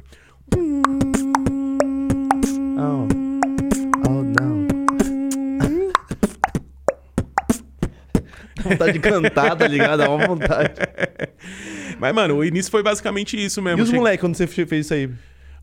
Oh. 2.77 3.07
Oh, 4.07 4.23
não. 4.23 4.67
Vontade 8.63 8.93
de 8.93 8.99
cantar, 8.99 9.55
tá 9.55 9.67
ligado? 9.67 9.99
Dá 9.99 10.09
uma 10.09 10.27
vontade. 10.27 10.73
Mas, 11.99 12.13
mano, 12.13 12.35
o 12.37 12.45
início 12.45 12.71
foi 12.71 12.83
basicamente 12.83 13.41
isso 13.43 13.61
mesmo. 13.61 13.79
E 13.79 13.83
os 13.83 13.91
moleques, 13.91 14.19
quando 14.21 14.35
você 14.35 14.45
fez 14.47 14.85
isso 14.85 14.93
aí? 14.93 15.09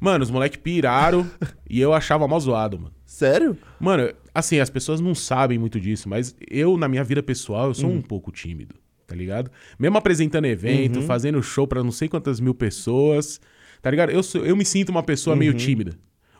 Mano, 0.00 0.22
os 0.24 0.30
moleques 0.30 0.60
piraram 0.62 1.28
e 1.68 1.80
eu 1.80 1.92
achava 1.92 2.26
mó 2.28 2.38
zoado, 2.38 2.78
mano. 2.78 2.92
Sério? 3.04 3.56
Mano, 3.80 4.12
assim, 4.38 4.58
as 4.60 4.70
pessoas 4.70 5.00
não 5.00 5.14
sabem 5.14 5.58
muito 5.58 5.78
disso, 5.80 6.08
mas 6.08 6.34
eu, 6.50 6.76
na 6.76 6.88
minha 6.88 7.04
vida 7.04 7.22
pessoal, 7.22 7.68
eu 7.68 7.74
sou 7.74 7.90
um 7.90 8.00
pouco 8.02 8.30
tímido, 8.32 8.74
tá 9.06 9.14
ligado? 9.14 9.50
Mesmo 9.78 9.96
apresentando 9.98 10.46
evento, 10.46 11.00
Uhum. 11.00 11.06
fazendo 11.06 11.42
show 11.42 11.66
pra 11.66 11.82
não 11.84 11.90
sei 11.92 12.08
quantas 12.08 12.40
mil 12.40 12.54
pessoas, 12.54 13.40
tá 13.82 13.90
ligado? 13.90 14.10
Eu, 14.10 14.22
sou- 14.22 14.44
eu 14.44 14.56
me 14.56 14.64
sinto 14.64 14.88
uma 14.90 15.02
pessoa 15.02 15.34
meio 15.36 15.52
Uhum. 15.52 15.58
tímida. 15.58 15.92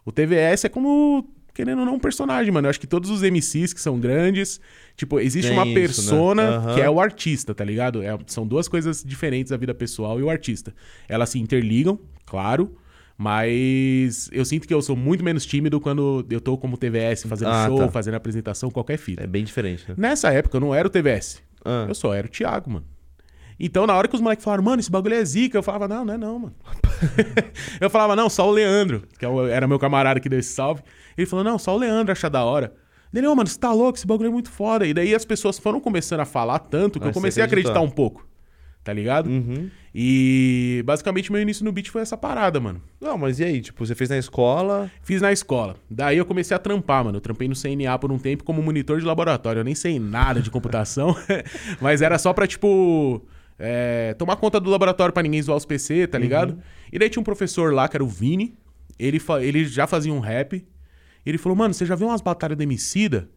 O 0.05 0.11
TVS 0.13 0.65
é 0.65 0.69
como, 0.69 1.29
querendo 1.55 1.81
ou 1.81 1.85
não, 1.85 1.95
um 1.97 1.99
personagem, 1.99 2.51
mano. 2.53 2.67
Eu 2.67 2.71
acho 2.71 2.81
que 2.81 2.87
todos 2.87 3.11
os 3.11 3.23
MCs 3.23 3.73
que 3.75 3.81
são 3.81 3.99
grandes, 4.01 4.61
tipo, 4.97 5.21
existe 5.21 5.49
Tem 5.51 5.57
uma 5.59 5.67
isso, 5.67 5.75
persona 5.75 6.61
né? 6.61 6.75
Que 6.75 6.81
é 6.81 6.89
o 6.89 6.99
artista, 7.01 7.55
tá 7.55 7.65
ligado? 7.65 8.03
É- 8.03 8.19
são 8.27 8.47
duas 8.47 8.69
coisas 8.69 9.03
diferentes 9.05 9.53
a 9.53 9.57
vida 9.57 9.75
pessoal 9.75 10.19
e 10.19 10.23
o 10.23 10.31
artista. 10.31 10.75
Elas 11.09 11.29
se 11.31 11.39
interligam, 11.39 11.99
claro. 12.25 12.75
Mas 13.21 14.31
eu 14.33 14.45
sinto 14.45 14.69
que 14.69 14.73
eu 14.73 14.81
sou 14.81 14.95
muito 14.95 15.25
menos 15.25 15.45
tímido 15.45 15.81
quando 15.81 16.25
eu 16.31 16.41
tô 16.41 16.57
como 16.57 16.77
TVS 16.77 17.25
fazendo 17.25 17.51
Ah, 17.51 17.67
show, 17.67 17.79
tá. 17.79 17.89
fazendo 17.89 18.15
apresentação, 18.15 18.71
qualquer 18.71 18.97
fita. 18.97 19.25
É 19.25 19.27
bem 19.27 19.43
diferente, 19.43 19.85
né? 19.89 19.97
Nessa 19.99 20.33
época 20.33 20.57
eu 20.57 20.61
não 20.61 20.73
era 20.73 20.87
o 20.87 20.91
TVS. 20.91 21.43
Ah. 21.65 21.87
Eu 21.89 21.97
só 21.97 22.15
era 22.15 22.29
o 22.29 22.31
Thiago, 22.31 22.71
mano. 22.71 22.87
Então, 23.59 23.89
na 23.89 23.97
hora 23.97 24.07
que 24.07 24.15
os 24.15 24.21
moleques 24.21 24.45
falaram, 24.45 24.63
mano, 24.63 24.79
esse 24.79 24.89
bagulho 24.89 25.15
é 25.17 25.25
zica, 25.25 25.59
eu 25.59 25.65
falava, 25.65 25.89
não, 25.89 26.05
não 26.05 26.15
é 26.15 26.17
não, 26.17 26.39
mano. 26.39 26.55
eu 27.81 27.91
falava, 27.91 28.15
não, 28.15 28.31
só 28.31 28.49
o 28.49 28.53
Leandro, 28.53 29.03
que 29.19 29.27
é 29.27 29.29
era 29.51 29.67
meu 29.67 29.81
camarada 29.81 30.21
que 30.21 30.29
deu 30.29 30.39
esse 30.39 30.53
salve. 30.53 30.81
Ele 31.17 31.27
falou, 31.27 31.45
não, 31.45 31.59
só 31.59 31.75
o 31.75 31.79
Leandro 31.79 32.13
acha 32.13 32.31
da 32.31 32.45
hora. 32.45 32.73
Ele, 33.13 33.27
ô, 33.27 33.35
mano, 33.35 33.49
você 33.49 33.59
tá 33.59 33.73
louco, 33.73 33.99
esse 33.99 34.07
bagulho 34.07 34.29
é 34.29 34.31
muito 34.31 34.49
foda. 34.49 34.87
E 34.87 34.95
daí 34.95 35.13
as 35.13 35.25
pessoas 35.25 35.59
foram 35.59 35.81
começando 35.81 36.21
a 36.21 36.25
falar 36.25 36.61
tanto 36.61 37.01
que 37.01 37.07
Aí 37.07 37.11
eu 37.11 37.15
comecei 37.15 37.43
a 37.43 37.47
acreditar 37.47 37.81
um 37.81 37.91
pouco. 37.91 38.29
Tá 38.85 38.93
ligado? 38.93 39.29
Uhum. 39.29 39.69
E 40.01 40.81
basicamente 40.87 41.33
meu 41.33 41.43
início 41.43 41.65
no 41.65 41.73
beat 41.73 41.91
foi 41.91 42.03
essa 42.03 42.17
parada, 42.17 42.61
mano. 42.61 42.81
Não, 43.01 43.19
mas 43.19 43.41
e 43.41 43.45
aí? 43.45 43.61
Tipo, 43.61 43.85
você 43.85 43.97
fez 43.97 44.09
na 44.09 44.17
escola. 44.17 44.89
Fiz 45.03 45.21
na 45.21 45.33
escola. 45.33 45.75
Daí 45.91 46.17
eu 46.17 46.25
comecei 46.25 46.55
a 46.55 46.59
trampar, 46.61 47.05
mano. 47.05 47.17
Eu 47.17 47.21
trampei 47.21 47.49
no 47.49 47.61
CNA 47.61 47.99
por 47.99 48.13
um 48.13 48.17
tempo 48.17 48.45
como 48.45 48.63
monitor 48.63 49.01
de 49.01 49.05
laboratório. 49.05 49.59
Eu 49.59 49.65
nem 49.65 49.75
sei 49.75 49.99
nada 49.99 50.41
de 50.41 50.53
computação, 50.53 51.17
mas 51.83 52.01
era 52.01 52.17
só 52.17 52.33
pra, 52.33 52.47
tipo, 52.47 53.27
é, 53.59 54.15
tomar 54.15 54.37
conta 54.37 54.61
do 54.61 54.71
laboratório 54.71 55.13
pra 55.13 55.21
ninguém 55.21 55.43
zoar 55.43 55.59
os 55.59 55.65
PC, 55.65 56.07
tá 56.07 56.17
ligado? 56.17 56.63
E 56.93 56.97
daí 56.97 57.11
tinha 57.11 57.21
um 57.21 57.25
professor 57.25 57.75
lá, 57.75 57.89
que 57.89 57.97
era 57.97 58.05
o 58.05 58.09
Vini. 58.09 58.57
Ele, 59.01 59.21
ele 59.41 59.65
já 59.65 59.89
fazia 59.89 60.13
um 60.13 60.21
rap. 60.21 60.65
Ele 61.27 61.39
falou, 61.39 61.59
mano, 61.59 61.75
você 61.75 61.85
já 61.85 61.97
viu 61.97 62.07
umas 62.07 62.21
batalhas 62.21 62.57
do 62.57 62.63
Emicida? 62.63 63.29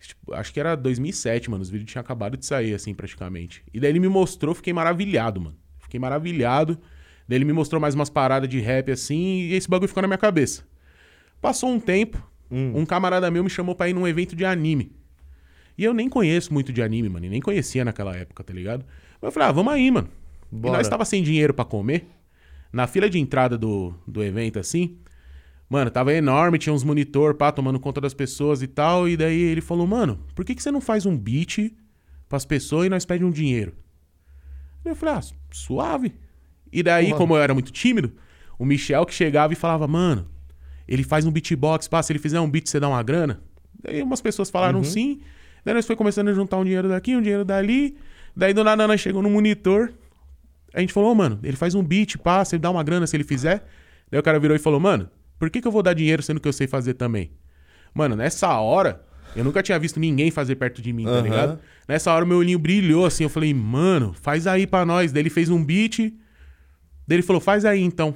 Tipo, 0.00 0.34
acho 0.34 0.52
que 0.52 0.58
era 0.58 0.74
2007, 0.74 1.48
mano. 1.48 1.62
Os 1.62 1.70
vídeos 1.70 1.92
tinham 1.92 2.00
acabado 2.00 2.36
de 2.36 2.44
sair, 2.44 2.74
assim, 2.74 2.92
praticamente. 2.92 3.62
E 3.72 3.78
daí 3.78 3.92
ele 3.92 4.00
me 4.00 4.08
mostrou, 4.08 4.52
fiquei 4.52 4.72
maravilhado, 4.72 5.40
mano. 5.40 5.61
Fiquei 5.92 6.00
maravilhado. 6.00 6.78
Daí 7.28 7.36
ele 7.36 7.44
me 7.44 7.52
mostrou 7.52 7.78
mais 7.78 7.94
umas 7.94 8.08
paradas 8.08 8.48
de 8.48 8.58
rap, 8.60 8.90
assim, 8.90 9.42
e 9.42 9.54
esse 9.54 9.68
bagulho 9.68 9.88
ficou 9.88 10.00
na 10.00 10.08
minha 10.08 10.18
cabeça. 10.18 10.64
Passou 11.38 11.68
um 11.68 11.78
tempo, 11.78 12.22
um 12.50 12.86
camarada 12.86 13.30
meu 13.30 13.44
me 13.44 13.50
chamou 13.50 13.74
pra 13.74 13.90
ir 13.90 13.92
num 13.92 14.08
evento 14.08 14.34
de 14.34 14.42
anime. 14.44 14.90
E 15.76 15.84
eu 15.84 15.92
nem 15.92 16.08
conheço 16.08 16.52
muito 16.52 16.72
de 16.72 16.82
anime, 16.82 17.10
mano. 17.10 17.26
E 17.26 17.28
nem 17.28 17.40
conhecia 17.40 17.84
naquela 17.84 18.16
época, 18.16 18.42
tá 18.42 18.54
ligado? 18.54 18.86
Mas 19.20 19.28
eu 19.28 19.32
falei, 19.32 19.48
ah, 19.48 19.52
vamos 19.52 19.72
aí, 19.72 19.90
mano. 19.90 20.08
E 20.50 20.56
Bora. 20.56 20.78
nós 20.78 20.88
tava 20.88 21.04
sem 21.04 21.22
dinheiro 21.22 21.52
pra 21.52 21.64
comer. 21.64 22.06
Na 22.72 22.86
fila 22.86 23.10
de 23.10 23.18
entrada 23.18 23.58
do, 23.58 23.92
do 24.06 24.22
evento, 24.22 24.58
assim, 24.58 24.96
Mano, 25.68 25.90
tava 25.90 26.12
enorme, 26.12 26.58
tinha 26.58 26.72
uns 26.72 26.84
monitor, 26.84 27.34
pá, 27.34 27.50
tomando 27.50 27.80
conta 27.80 27.98
das 27.98 28.12
pessoas 28.12 28.60
e 28.60 28.66
tal. 28.66 29.08
E 29.08 29.16
daí 29.16 29.40
ele 29.40 29.62
falou, 29.62 29.86
mano, 29.86 30.20
por 30.34 30.44
que, 30.44 30.54
que 30.54 30.62
você 30.62 30.70
não 30.70 30.82
faz 30.82 31.06
um 31.06 31.16
beat 31.16 31.72
pras 32.28 32.44
pessoas 32.44 32.86
e 32.86 32.90
nós 32.90 33.06
pedimos 33.06 33.30
um 33.30 33.34
dinheiro? 33.34 33.72
Eu 34.84 34.94
falei, 34.96 35.14
ah, 35.16 35.20
suave. 35.50 36.14
E 36.72 36.82
daí, 36.82 37.12
como 37.14 37.36
eu 37.36 37.42
era 37.42 37.52
muito 37.54 37.70
tímido, 37.70 38.12
o 38.58 38.64
Michel 38.64 39.04
que 39.06 39.14
chegava 39.14 39.52
e 39.52 39.56
falava, 39.56 39.86
mano, 39.86 40.26
ele 40.88 41.02
faz 41.04 41.24
um 41.26 41.30
beatbox, 41.30 41.86
pá, 41.88 42.02
se 42.02 42.12
ele 42.12 42.18
fizer 42.18 42.40
um 42.40 42.50
beat, 42.50 42.68
você 42.68 42.80
dá 42.80 42.88
uma 42.88 43.02
grana? 43.02 43.40
Daí 43.82 44.02
umas 44.02 44.20
pessoas 44.20 44.50
falaram 44.50 44.78
Uhum. 44.78 44.84
sim. 44.84 45.20
Daí 45.64 45.74
nós 45.74 45.86
foi 45.86 45.94
começando 45.94 46.28
a 46.28 46.32
juntar 46.32 46.56
um 46.56 46.64
dinheiro 46.64 46.88
daqui, 46.88 47.14
um 47.16 47.20
dinheiro 47.22 47.44
dali. 47.44 47.96
Daí 48.36 48.52
do 48.52 48.64
nada 48.64 48.86
nós 48.86 49.00
chegou 49.00 49.22
no 49.22 49.30
monitor. 49.30 49.92
A 50.74 50.80
gente 50.80 50.92
falou, 50.92 51.12
ô, 51.12 51.14
mano, 51.14 51.38
ele 51.42 51.56
faz 51.56 51.74
um 51.74 51.82
beat, 51.82 52.16
pá, 52.18 52.44
você 52.44 52.58
dá 52.58 52.70
uma 52.70 52.82
grana 52.82 53.06
se 53.06 53.14
ele 53.16 53.24
fizer. 53.24 53.64
Daí 54.10 54.18
o 54.18 54.22
cara 54.22 54.38
virou 54.40 54.56
e 54.56 54.58
falou, 54.58 54.80
mano, 54.80 55.08
por 55.38 55.50
que, 55.50 55.60
que 55.60 55.68
eu 55.68 55.72
vou 55.72 55.82
dar 55.82 55.92
dinheiro 55.92 56.22
sendo 56.22 56.40
que 56.40 56.48
eu 56.48 56.52
sei 56.52 56.66
fazer 56.66 56.94
também? 56.94 57.30
Mano, 57.94 58.16
nessa 58.16 58.48
hora, 58.58 59.04
eu 59.36 59.44
nunca 59.44 59.62
tinha 59.62 59.78
visto 59.78 60.00
ninguém 60.00 60.30
fazer 60.30 60.56
perto 60.56 60.80
de 60.80 60.92
mim, 60.92 61.04
tá 61.04 61.10
Aham. 61.10 61.22
ligado? 61.22 61.60
Nessa 61.92 62.10
hora 62.10 62.24
meu 62.24 62.38
olhinho 62.38 62.58
brilhou 62.58 63.04
assim, 63.04 63.22
eu 63.22 63.28
falei, 63.28 63.52
mano, 63.52 64.14
faz 64.14 64.46
aí 64.46 64.66
pra 64.66 64.82
nós. 64.86 65.12
Daí 65.12 65.20
ele 65.20 65.28
fez 65.28 65.50
um 65.50 65.62
beat. 65.62 65.98
Daí 67.06 67.16
ele 67.16 67.22
falou, 67.22 67.38
faz 67.38 67.66
aí 67.66 67.82
então. 67.82 68.14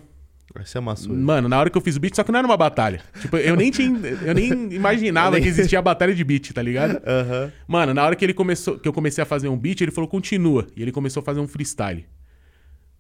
Você 0.57 0.79
amassou. 0.79 1.12
ele. 1.12 1.21
Mano, 1.21 1.47
na 1.47 1.59
hora 1.59 1.69
que 1.69 1.77
eu 1.77 1.83
fiz 1.83 1.95
o 1.95 2.01
beat, 2.01 2.17
só 2.17 2.25
que 2.25 2.33
não 2.33 2.39
era 2.39 2.49
uma 2.49 2.57
batalha. 2.57 3.03
Tipo, 3.21 3.37
eu 3.37 3.55
nem 3.55 3.71
tinha. 3.71 3.95
Eu 4.25 4.35
nem 4.35 4.73
imaginava 4.73 5.39
que 5.39 5.47
existia 5.47 5.79
a 5.79 5.83
batalha 5.83 6.15
de 6.15 6.25
beat, 6.25 6.55
tá 6.55 6.62
ligado? 6.62 7.03
Aham. 7.07 7.53
Mano, 7.69 7.93
na 7.93 8.03
hora 8.03 8.17
que 8.17 8.25
ele 8.25 8.33
começou, 8.33 8.79
que 8.79 8.89
eu 8.89 8.95
comecei 8.95 9.21
a 9.21 9.27
fazer 9.27 9.49
um 9.49 9.59
beat, 9.59 9.83
ele 9.83 9.91
falou, 9.91 10.09
continua. 10.09 10.67
E 10.75 10.81
ele 10.81 10.91
começou 10.91 11.21
a 11.21 11.23
fazer 11.23 11.41
um 11.41 11.47
freestyle. 11.47 12.07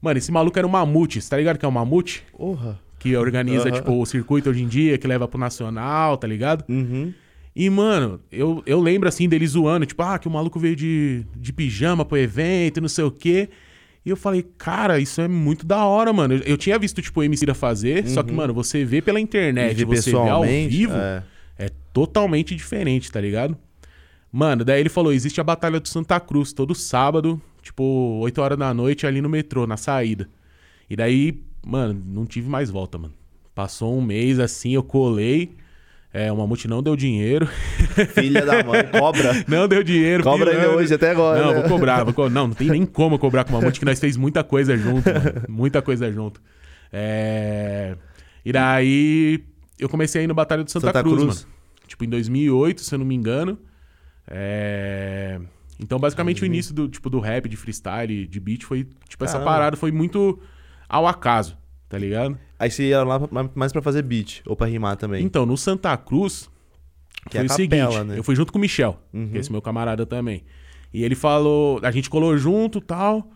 Mano, 0.02 0.18
esse 0.18 0.30
maluco 0.30 0.58
era 0.58 0.66
um 0.68 0.70
mamute, 0.70 1.26
tá 1.26 1.38
ligado 1.38 1.56
que 1.56 1.64
é 1.64 1.68
um 1.68 1.72
mamute? 1.72 2.22
Porra. 2.36 2.78
Que 2.98 3.16
organiza, 3.16 3.70
Aham. 3.70 3.78
tipo, 3.78 3.98
o 3.98 4.04
circuito 4.04 4.50
hoje 4.50 4.62
em 4.62 4.68
dia, 4.68 4.98
que 4.98 5.06
leva 5.06 5.26
pro 5.26 5.38
nacional, 5.40 6.18
tá 6.18 6.26
ligado? 6.26 6.66
Uhum. 6.68 7.14
E, 7.56 7.70
mano, 7.70 8.20
eu, 8.30 8.62
eu 8.66 8.78
lembro 8.78 9.08
assim 9.08 9.26
dele 9.26 9.46
zoando, 9.46 9.86
tipo, 9.86 10.02
ah, 10.02 10.18
que 10.18 10.28
o 10.28 10.30
maluco 10.30 10.60
veio 10.60 10.76
de, 10.76 11.24
de 11.34 11.54
pijama 11.54 12.04
pro 12.04 12.18
evento 12.18 12.82
não 12.82 12.88
sei 12.88 13.04
o 13.04 13.10
quê. 13.10 13.48
E 14.04 14.10
eu 14.10 14.16
falei, 14.16 14.46
cara, 14.58 15.00
isso 15.00 15.22
é 15.22 15.26
muito 15.26 15.64
da 15.64 15.82
hora, 15.86 16.12
mano. 16.12 16.34
Eu, 16.34 16.40
eu 16.40 16.56
tinha 16.58 16.78
visto, 16.78 17.00
tipo, 17.00 17.18
o 17.20 17.22
MC 17.24 17.46
da 17.46 17.54
fazer, 17.54 18.06
só 18.06 18.22
que, 18.22 18.30
mano, 18.30 18.52
você 18.52 18.84
vê 18.84 19.00
pela 19.00 19.18
internet, 19.18 19.80
E 19.80 19.84
você 19.86 20.10
vê 20.10 20.16
ao 20.16 20.42
vivo, 20.42 20.94
é. 20.94 21.24
é 21.58 21.70
totalmente 21.94 22.54
diferente, 22.54 23.10
tá 23.10 23.22
ligado? 23.22 23.56
Mano, 24.30 24.62
daí 24.62 24.78
ele 24.78 24.90
falou: 24.90 25.10
existe 25.10 25.40
a 25.40 25.44
Batalha 25.44 25.80
do 25.80 25.88
Santa 25.88 26.20
Cruz 26.20 26.52
todo 26.52 26.74
sábado, 26.74 27.40
tipo, 27.62 28.18
8 28.20 28.38
horas 28.38 28.58
da 28.58 28.74
noite 28.74 29.06
ali 29.06 29.22
no 29.22 29.30
metrô, 29.30 29.66
na 29.66 29.78
saída. 29.78 30.28
E 30.90 30.94
daí, 30.94 31.42
mano, 31.66 32.00
não 32.06 32.26
tive 32.26 32.50
mais 32.50 32.68
volta, 32.68 32.98
mano. 32.98 33.14
Passou 33.54 33.96
um 33.96 34.02
mês 34.02 34.38
assim, 34.38 34.74
eu 34.74 34.82
colei. 34.82 35.56
É, 36.16 36.32
o 36.32 36.36
Mamute 36.38 36.66
não 36.66 36.82
deu 36.82 36.96
dinheiro. 36.96 37.46
Filha 38.14 38.46
da 38.46 38.64
mãe, 38.64 38.86
cobra. 38.86 39.44
Não 39.46 39.68
deu 39.68 39.82
dinheiro. 39.82 40.22
Cobra 40.22 40.50
pilantra. 40.50 40.74
hoje 40.74 40.94
até 40.94 41.10
agora. 41.10 41.42
Não, 41.42 41.52
né? 41.52 41.60
vou 41.60 41.68
cobrar, 41.68 42.04
vou 42.04 42.14
co- 42.14 42.30
Não, 42.30 42.48
não 42.48 42.54
tem 42.54 42.70
nem 42.70 42.86
como 42.86 43.16
eu 43.16 43.18
cobrar 43.18 43.44
com 43.44 43.50
o 43.50 43.60
Mamute, 43.60 43.78
que 43.78 43.84
nós 43.84 44.00
fez 44.00 44.16
muita 44.16 44.42
coisa 44.42 44.78
junto, 44.78 45.06
mano. 45.06 45.42
Muita 45.46 45.82
coisa 45.82 46.10
junto. 46.10 46.40
É... 46.90 47.98
E 48.42 48.50
daí 48.50 49.44
eu 49.78 49.90
comecei 49.90 50.22
a 50.22 50.24
ir 50.24 50.26
no 50.26 50.32
Batalha 50.32 50.64
do 50.64 50.70
Santa, 50.70 50.86
Santa 50.86 51.02
Cruz, 51.02 51.22
Cruz. 51.22 51.44
mano. 51.44 51.54
Tipo, 51.86 52.04
em 52.06 52.08
2008, 52.08 52.80
se 52.80 52.94
eu 52.94 52.98
não 52.98 53.04
me 53.04 53.14
engano. 53.14 53.58
É... 54.26 55.38
Então, 55.78 55.98
basicamente, 55.98 56.42
o 56.42 56.46
início 56.46 56.72
do, 56.72 56.88
tipo, 56.88 57.10
do 57.10 57.20
rap, 57.20 57.46
de 57.46 57.58
freestyle, 57.58 58.26
de 58.26 58.40
beat, 58.40 58.62
foi... 58.62 58.88
Tipo, 59.06 59.22
essa 59.24 59.34
Caramba. 59.34 59.50
parada 59.50 59.76
foi 59.76 59.92
muito 59.92 60.40
ao 60.88 61.06
acaso, 61.06 61.58
tá 61.90 61.98
ligado? 61.98 62.38
Aí 62.58 62.70
você 62.70 62.88
ia 62.88 63.02
lá 63.04 63.20
pra- 63.20 63.50
mais 63.54 63.72
pra 63.72 63.82
fazer 63.82 64.02
beat 64.02 64.40
ou 64.46 64.56
pra 64.56 64.66
rimar 64.66 64.96
também. 64.96 65.24
Então, 65.24 65.44
no 65.44 65.56
Santa 65.56 65.96
Cruz, 65.96 66.48
Que 67.30 67.38
é 67.38 67.40
foi 67.40 67.48
a 67.48 67.52
o 67.52 67.56
seguinte, 67.56 67.80
capela, 67.80 68.04
né? 68.04 68.18
eu 68.18 68.22
fui 68.24 68.34
junto 68.34 68.52
com 68.52 68.58
o 68.58 68.60
Michel, 68.60 68.98
Uhum. 69.12 69.28
que 69.30 69.36
é 69.36 69.40
esse 69.40 69.52
meu 69.52 69.60
camarada 69.60 70.06
também. 70.06 70.42
E 70.92 71.04
ele 71.04 71.14
falou, 71.14 71.78
a 71.82 71.90
gente 71.90 72.08
colou 72.08 72.36
junto 72.38 72.80
tal, 72.80 73.30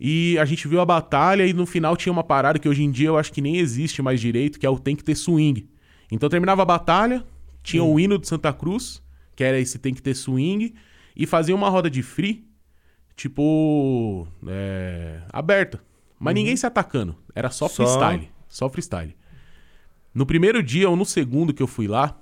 e 0.00 0.36
a 0.38 0.44
gente 0.44 0.66
viu 0.66 0.80
a 0.80 0.84
batalha 0.86 1.46
e 1.46 1.52
no 1.52 1.66
final 1.66 1.96
tinha 1.96 2.12
uma 2.12 2.24
parada 2.24 2.58
que 2.58 2.68
hoje 2.68 2.82
em 2.82 2.90
dia 2.90 3.08
eu 3.08 3.18
acho 3.18 3.32
que 3.32 3.40
nem 3.40 3.56
existe 3.58 4.00
mais 4.02 4.20
direito, 4.20 4.58
que 4.58 4.66
é 4.66 4.70
o 4.70 4.78
tem 4.78 4.96
que 4.96 5.04
ter 5.04 5.14
swing. 5.14 5.68
Então 6.10 6.28
terminava 6.28 6.62
a 6.62 6.64
batalha, 6.64 7.24
tinha 7.62 7.84
Hum. 7.84 7.92
o 7.94 8.00
hino 8.00 8.18
de 8.18 8.26
Santa 8.26 8.52
Cruz, 8.52 9.02
que 9.36 9.44
era 9.44 9.58
esse 9.60 9.78
tem 9.78 9.92
que 9.94 10.02
ter 10.02 10.14
swing, 10.14 10.74
e 11.14 11.26
fazia 11.26 11.54
uma 11.54 11.68
roda 11.68 11.88
de 11.90 12.02
free, 12.02 12.44
tipo, 13.16 14.26
é, 14.46 15.20
aberta. 15.32 15.80
Mas 16.18 16.34
ninguém 16.34 16.56
se 16.56 16.66
atacando, 16.66 17.14
era 17.34 17.50
só 17.50 17.66
Uhum. 17.66 17.70
Só- 17.70 17.76
freestyle, 17.86 18.28
só 18.48 18.68
freestyle. 18.68 19.14
No 20.14 20.26
primeiro 20.26 20.62
dia 20.62 20.88
ou 20.88 20.96
no 20.96 21.04
segundo 21.04 21.52
que 21.52 21.62
eu 21.62 21.66
fui 21.66 21.86
lá, 21.86 22.18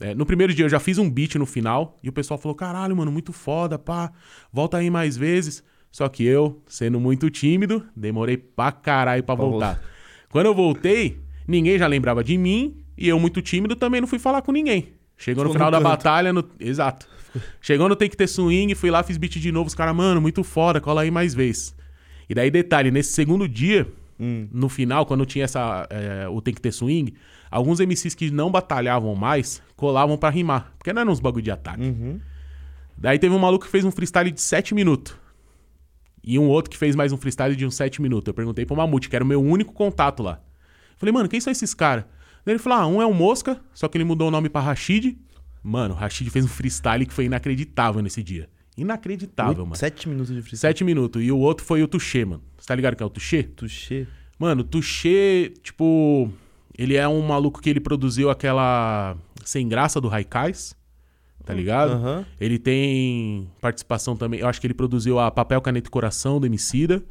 é, 0.00 0.14
no 0.14 0.26
primeiro 0.26 0.52
dia 0.52 0.64
eu 0.64 0.68
já 0.68 0.78
fiz 0.78 0.98
um 0.98 1.10
beat 1.10 1.34
no 1.36 1.46
final 1.46 1.96
e 2.02 2.08
o 2.08 2.12
pessoal 2.12 2.38
falou: 2.38 2.54
caralho, 2.54 2.96
mano, 2.96 3.10
muito 3.10 3.32
foda, 3.32 3.78
pá, 3.78 4.12
volta 4.52 4.76
aí 4.78 4.90
mais 4.90 5.16
vezes. 5.16 5.62
Só 5.90 6.08
que 6.08 6.24
eu, 6.24 6.62
sendo 6.66 7.00
muito 7.00 7.28
tímido, 7.30 7.84
demorei 7.96 8.36
pra 8.36 8.70
caralho 8.70 9.24
pra 9.24 9.34
voltar. 9.34 9.82
Quando 10.30 10.46
eu 10.46 10.54
voltei, 10.54 11.18
ninguém 11.48 11.76
já 11.76 11.88
lembrava 11.88 12.22
de 12.22 12.38
mim 12.38 12.76
e 12.96 13.08
eu, 13.08 13.18
muito 13.18 13.42
tímido, 13.42 13.74
também 13.74 14.00
não 14.00 14.06
fui 14.06 14.18
falar 14.18 14.42
com 14.42 14.52
ninguém. 14.52 14.92
Chegou 15.16 15.42
no 15.42 15.50
Ficou 15.50 15.66
final 15.66 15.66
no 15.66 15.72
da 15.72 15.78
canto. 15.78 15.88
batalha, 15.88 16.32
no... 16.32 16.48
exato. 16.60 17.08
Chegou 17.60 17.88
no 17.88 17.96
Tem 17.96 18.08
Que 18.08 18.16
Ter 18.16 18.28
Swing, 18.28 18.74
fui 18.74 18.90
lá, 18.90 19.02
fiz 19.02 19.16
beat 19.16 19.32
de 19.32 19.50
novo. 19.50 19.66
Os 19.66 19.74
caras, 19.74 19.94
mano, 19.94 20.20
muito 20.20 20.44
foda, 20.44 20.80
cola 20.80 21.02
aí 21.02 21.10
mais 21.10 21.34
vez. 21.34 21.74
E 22.28 22.34
daí, 22.34 22.50
detalhe, 22.50 22.90
nesse 22.90 23.12
segundo 23.12 23.48
dia, 23.48 23.86
Hum. 24.20 24.48
no 24.52 24.68
final, 24.68 25.06
quando 25.06 25.24
tinha 25.24 25.44
essa, 25.46 25.86
é, 25.88 26.28
o 26.28 26.42
Tem 26.42 26.52
Que 26.52 26.60
Ter 26.60 26.72
Swing, 26.72 27.14
alguns 27.50 27.80
MCs 27.80 28.14
que 28.14 28.30
não 28.30 28.50
batalhavam 28.50 29.14
mais 29.14 29.62
colavam 29.76 30.18
pra 30.18 30.28
rimar. 30.28 30.74
Porque 30.76 30.92
não 30.92 31.00
eram 31.00 31.12
uns 31.12 31.20
bagulho 31.20 31.42
de 31.42 31.50
ataque. 31.50 31.82
Uhum. 31.82 32.20
Daí 32.98 33.18
teve 33.18 33.34
um 33.34 33.38
maluco 33.38 33.64
que 33.64 33.70
fez 33.70 33.84
um 33.84 33.90
freestyle 33.90 34.30
de 34.30 34.40
7 34.40 34.74
minutos. 34.74 35.16
E 36.22 36.38
um 36.38 36.46
outro 36.46 36.70
que 36.70 36.76
fez 36.76 36.94
mais 36.94 37.12
um 37.12 37.16
freestyle 37.16 37.56
de 37.56 37.64
uns 37.64 37.74
7 37.74 38.02
minutos. 38.02 38.28
Eu 38.28 38.34
perguntei 38.34 38.66
pro 38.66 38.76
Mamute, 38.76 39.08
que 39.08 39.16
era 39.16 39.24
o 39.24 39.26
meu 39.26 39.42
único 39.42 39.72
contato 39.72 40.22
lá. 40.22 40.38
Falei, 40.98 41.12
mano, 41.14 41.28
quem 41.28 41.40
são 41.40 41.50
esses 41.50 41.72
caras? 41.72 42.04
Daí 42.44 42.52
ele 42.52 42.58
falou, 42.58 42.78
ah, 42.78 42.86
um 42.86 43.00
é 43.00 43.06
o 43.06 43.14
Mosca, 43.14 43.58
só 43.72 43.88
que 43.88 43.96
ele 43.96 44.04
mudou 44.04 44.28
o 44.28 44.30
nome 44.30 44.50
pra 44.50 44.60
Rashid. 44.60 45.16
Mano, 45.62 45.94
o 45.94 45.96
Rashid 45.96 46.28
fez 46.28 46.44
um 46.44 46.48
freestyle 46.48 47.06
que 47.06 47.14
foi 47.14 47.24
inacreditável 47.24 48.02
nesse 48.02 48.22
dia. 48.22 48.50
Inacreditável, 48.80 49.64
mano. 49.64 49.76
Sete 49.76 50.08
minutos 50.08 50.34
de 50.34 50.40
freestyle. 50.40 50.72
7 50.72 50.84
minutos. 50.84 51.22
E 51.22 51.30
o 51.30 51.38
outro 51.38 51.64
foi 51.64 51.82
o 51.82 51.88
Tuxê, 51.88 52.24
mano. 52.24 52.42
Você 52.56 52.66
tá 52.66 52.74
ligado 52.74 52.96
que 52.96 53.02
é 53.02 53.06
o 53.06 53.10
Tuxê? 53.10 53.42
Tuxê. 53.42 54.06
Mano, 54.38 54.64
Tuxê, 54.64 55.52
tipo, 55.62 56.30
ele 56.76 56.96
é 56.96 57.06
um 57.06 57.20
maluco 57.20 57.60
que 57.60 57.68
ele 57.68 57.80
produziu 57.80 58.30
aquela 58.30 59.14
Sem 59.44 59.68
Graça 59.68 60.00
do 60.00 60.08
Raikais, 60.08 60.74
tá 61.44 61.52
ligado? 61.52 61.92
Aham. 61.92 62.24
Ele 62.40 62.58
tem 62.58 63.50
participação 63.60 64.16
também, 64.16 64.40
eu 64.40 64.48
acho 64.48 64.58
que 64.58 64.66
ele 64.66 64.72
produziu 64.72 65.18
a 65.18 65.30
Papel, 65.30 65.60
Caneta 65.60 65.88
e 65.88 65.90
Coração 65.90 66.40
do 66.40 66.46
Emicida. 66.46 67.02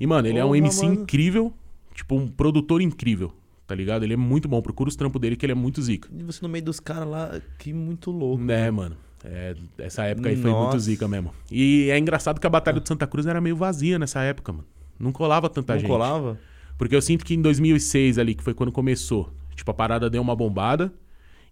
E, 0.00 0.06
mano, 0.08 0.26
ele 0.26 0.40
é 0.40 0.44
um 0.44 0.56
MC 0.56 0.84
mano. 0.84 1.02
incrível, 1.02 1.54
tipo, 1.94 2.16
um 2.16 2.26
produtor 2.26 2.82
incrível, 2.82 3.32
tá 3.68 3.74
ligado? 3.76 4.02
Ele 4.02 4.14
é 4.14 4.16
muito 4.16 4.48
bom, 4.48 4.60
procura 4.60 4.88
os 4.88 4.96
trampos 4.96 5.20
dele 5.20 5.36
que 5.36 5.46
ele 5.46 5.52
é 5.52 5.54
muito 5.54 5.80
zica. 5.80 6.08
E 6.12 6.24
você 6.24 6.40
no 6.42 6.48
meio 6.48 6.64
dos 6.64 6.80
caras 6.80 7.08
lá, 7.08 7.40
que 7.56 7.72
muito 7.72 8.10
louco. 8.10 8.50
É, 8.50 8.68
mano. 8.68 8.96
É, 9.24 9.54
essa 9.78 10.04
época 10.04 10.28
aí 10.28 10.36
foi 10.36 10.50
Nossa. 10.50 10.70
muito 10.70 10.80
zica 10.80 11.08
mesmo. 11.08 11.32
E 11.50 11.88
é 11.90 11.98
engraçado 11.98 12.38
que 12.38 12.46
a 12.46 12.50
Batalha 12.50 12.78
de 12.78 12.86
Santa 12.86 13.06
Cruz 13.06 13.26
era 13.26 13.40
meio 13.40 13.56
vazia 13.56 13.98
nessa 13.98 14.20
época, 14.20 14.52
mano. 14.52 14.66
Não 14.98 15.12
colava 15.12 15.48
tanta 15.48 15.72
Não 15.72 15.80
gente. 15.80 15.88
colava? 15.88 16.38
Porque 16.76 16.94
eu 16.94 17.00
sinto 17.00 17.24
que 17.24 17.34
em 17.34 17.40
2006 17.40 18.18
ali, 18.18 18.34
que 18.34 18.44
foi 18.44 18.52
quando 18.52 18.70
começou, 18.70 19.32
tipo, 19.54 19.70
a 19.70 19.74
parada 19.74 20.10
deu 20.10 20.20
uma 20.20 20.36
bombada. 20.36 20.92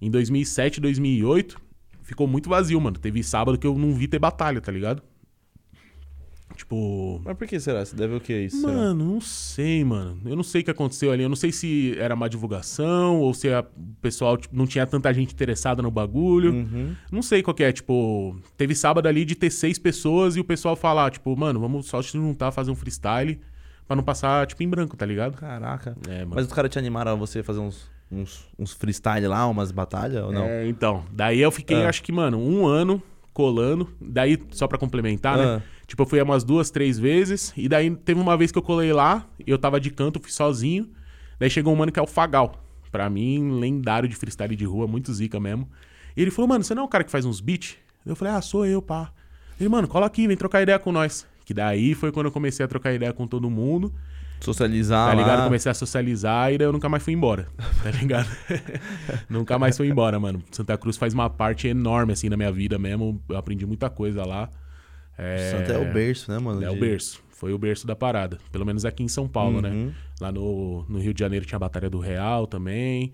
Em 0.01 0.11
2007, 0.11 0.81
2008, 0.81 1.59
ficou 2.03 2.27
muito 2.27 2.51
vazio, 2.51 2.81
mano. 2.81 2.99
Teve 2.99 3.23
sábado 3.23 3.57
que 3.57 3.67
eu 3.67 3.79
não 3.79 3.95
vi 3.95 4.07
ter 4.07 4.19
batalha, 4.19 4.61
tá 4.61 4.71
ligado? 4.71 5.03
Tipo... 6.57 7.21
Mas 7.25 7.37
por 7.37 7.47
que 7.47 7.59
será? 7.61 7.85
Você 7.85 7.95
deve 7.97 8.15
o 8.15 8.21
que 8.21 8.33
isso? 8.33 8.61
será? 8.61 8.73
Mano, 8.73 9.05
não 9.15 9.21
sei, 9.21 9.85
mano. 9.85 10.19
Eu 10.25 10.37
não 10.37 10.43
sei 10.43 10.61
o 10.61 10.65
que 10.65 10.71
aconteceu 10.71 11.11
ali. 11.13 11.23
Eu 11.23 11.29
não 11.29 11.37
sei 11.37 11.51
se 11.53 11.95
era 11.99 12.15
má 12.17 12.29
divulgação 12.29 13.21
ou 13.21 13.33
se 13.35 13.49
o 13.49 13.65
pessoal 14.01 14.37
tipo, 14.37 14.55
não 14.57 14.67
tinha 14.67 14.87
tanta 14.87 15.13
gente 15.13 15.33
interessada 15.33 15.83
no 15.83 15.91
bagulho. 15.91 16.53
Uhum. 16.53 16.95
Não 17.11 17.23
sei 17.23 17.43
qual 17.43 17.55
que 17.55 17.65
é, 17.65 17.73
tipo, 17.73 18.37
teve 18.57 18.75
sábado 18.75 19.07
ali 19.09 19.25
de 19.25 19.35
ter 19.35 19.51
seis 19.51 19.79
pessoas 19.79 20.37
e 20.37 20.41
o 20.41 20.45
pessoal 20.45 20.77
falar, 20.77 21.11
tipo, 21.11 21.37
mano, 21.37 21.61
vamos 21.61 21.87
só 21.87 22.01
se 22.03 22.13
juntar, 22.13 22.51
fazer 22.53 22.71
um 22.71 22.75
freestyle 22.77 23.41
pra 23.87 23.97
não 23.97 24.03
passar, 24.05 24.47
tipo, 24.47 24.63
em 24.63 24.69
branco, 24.69 24.97
tá 24.97 25.05
ligado? 25.05 25.37
Caraca. 25.37 25.97
É, 26.09 26.21
mano. 26.21 26.33
Mas 26.37 26.47
os 26.47 26.53
caras 26.53 26.71
te 26.71 26.79
animaram 26.79 27.13
a 27.13 27.15
você 27.15 27.43
fazer 27.43 27.61
uns, 27.61 27.91
uns, 28.11 28.47
uns 28.59 28.73
freestyle 28.73 29.27
lá, 29.27 29.47
umas 29.47 29.73
batalhas 29.73 30.23
ou 30.25 30.33
não? 30.33 30.45
É, 30.45 30.67
então, 30.69 31.05
daí 31.13 31.41
eu 31.41 31.51
fiquei, 31.51 31.83
Ah. 31.85 31.89
acho 31.89 32.03
que, 32.03 32.13
mano, 32.13 32.39
um 32.39 32.67
ano 32.67 33.03
colando. 33.33 33.89
Daí, 34.01 34.39
só 34.51 34.69
pra 34.69 34.79
complementar, 34.79 35.39
né? 35.39 35.63
Tipo, 35.93 36.05
eu 36.05 36.07
fui 36.07 36.23
umas 36.23 36.43
duas, 36.43 36.71
três 36.71 36.99
vezes. 36.99 37.53
E 37.55 37.69
daí 37.69 37.95
teve 37.95 38.19
uma 38.19 38.35
vez 38.35 38.51
que 38.51 38.57
eu 38.57 38.63
colei 38.63 38.95
lá, 38.95 39.27
e 39.47 39.51
eu 39.51 39.59
tava 39.59 39.79
de 39.79 39.91
canto, 39.91 40.19
fui 40.19 40.33
sozinho. 40.33 40.89
Daí 41.39 41.51
chegou 41.51 41.71
um 41.71 41.77
mano 41.77 41.93
que 41.93 41.99
é 42.01 42.03
o 42.03 42.07
Fagal. 42.07 42.65
Pra 42.91 43.11
mim, 43.11 43.61
lendário 43.61 44.09
de 44.09 44.17
freestyle 44.17 44.57
de 44.57 44.65
rua, 44.65 44.87
muito 44.87 45.13
zica 45.13 45.39
mesmo. 45.39 45.69
E 46.17 46.23
ele 46.23 46.31
falou, 46.31 46.49
mano, 46.49 46.65
você 46.65 46.75
não 46.75 46.85
é 46.85 46.87
o 46.87 46.89
cara 46.89 47.05
que 47.05 47.11
faz 47.11 47.27
uns 47.27 47.43
beats? 47.43 47.77
Eu 48.07 48.17
falei, 48.17 48.33
ah, 48.33 48.41
sou 48.41 48.65
eu, 48.65 48.81
pá. 48.81 49.13
Ele, 49.61 49.69
mano, 49.69 49.87
cola 49.87 50.07
aqui, 50.07 50.27
vem 50.27 50.35
trocar 50.35 50.63
ideia 50.63 50.79
com 50.79 50.91
nós. 50.93 51.27
Que 51.45 51.53
daí 51.53 51.93
foi 51.95 52.11
quando 52.11 52.25
eu 52.25 52.33
comecei 52.33 52.65
a 52.65 52.69
trocar 52.69 52.95
ideia 52.95 53.13
com 53.13 53.27
todo 53.27 53.51
mundo. 53.51 53.93
Socializar 54.41 55.11
Tá 55.11 55.15
ligado? 55.15 55.39
lá. 55.41 55.45
Comecei 55.45 55.71
a 55.71 55.75
socializar 55.75 56.55
e 56.55 56.57
daí 56.57 56.67
eu 56.67 56.73
nunca 56.73 56.89
mais 56.89 57.03
fui 57.03 57.13
embora. 57.13 57.49
Tá 57.83 57.91
ligado? 57.91 58.31
nunca 59.29 59.59
mais 59.59 59.77
fui 59.77 59.91
embora, 59.91 60.19
mano. 60.19 60.43
Santa 60.51 60.79
Cruz 60.79 60.97
faz 60.97 61.13
uma 61.13 61.29
parte 61.29 61.69
enorme, 61.69 62.15
assim, 62.15 62.31
na 62.31 62.37
minha 62.39 62.51
vida 62.51 62.79
mesmo. 62.79 63.23
Eu 63.29 63.37
aprendi 63.37 63.67
muita 63.67 63.91
coisa 63.91 64.25
lá. 64.25 64.49
É... 65.19 65.51
Santa 65.51 65.73
é 65.75 65.79
o 65.79 65.93
berço, 65.93 66.31
né, 66.31 66.39
mano? 66.39 66.63
É 66.65 66.71
o 66.71 66.77
berço. 66.77 67.23
Foi 67.31 67.53
o 67.53 67.59
berço 67.59 67.87
da 67.87 67.97
parada. 67.97 68.39
Pelo 68.53 68.65
menos 68.65 68.85
aqui 68.85 69.03
em 69.03 69.09
São 69.09 69.27
Paulo, 69.29 69.61
né? 69.61 69.71
Uhum. 69.71 69.93
Lá 70.21 70.31
no, 70.31 70.85
no 70.89 70.99
Rio 71.01 71.13
de 71.13 71.21
Janeiro 71.21 71.45
tinha 71.45 71.57
a 71.57 71.61
Batalha 71.61 71.91
do 71.91 71.99
Real 71.99 72.47
também. 72.47 73.13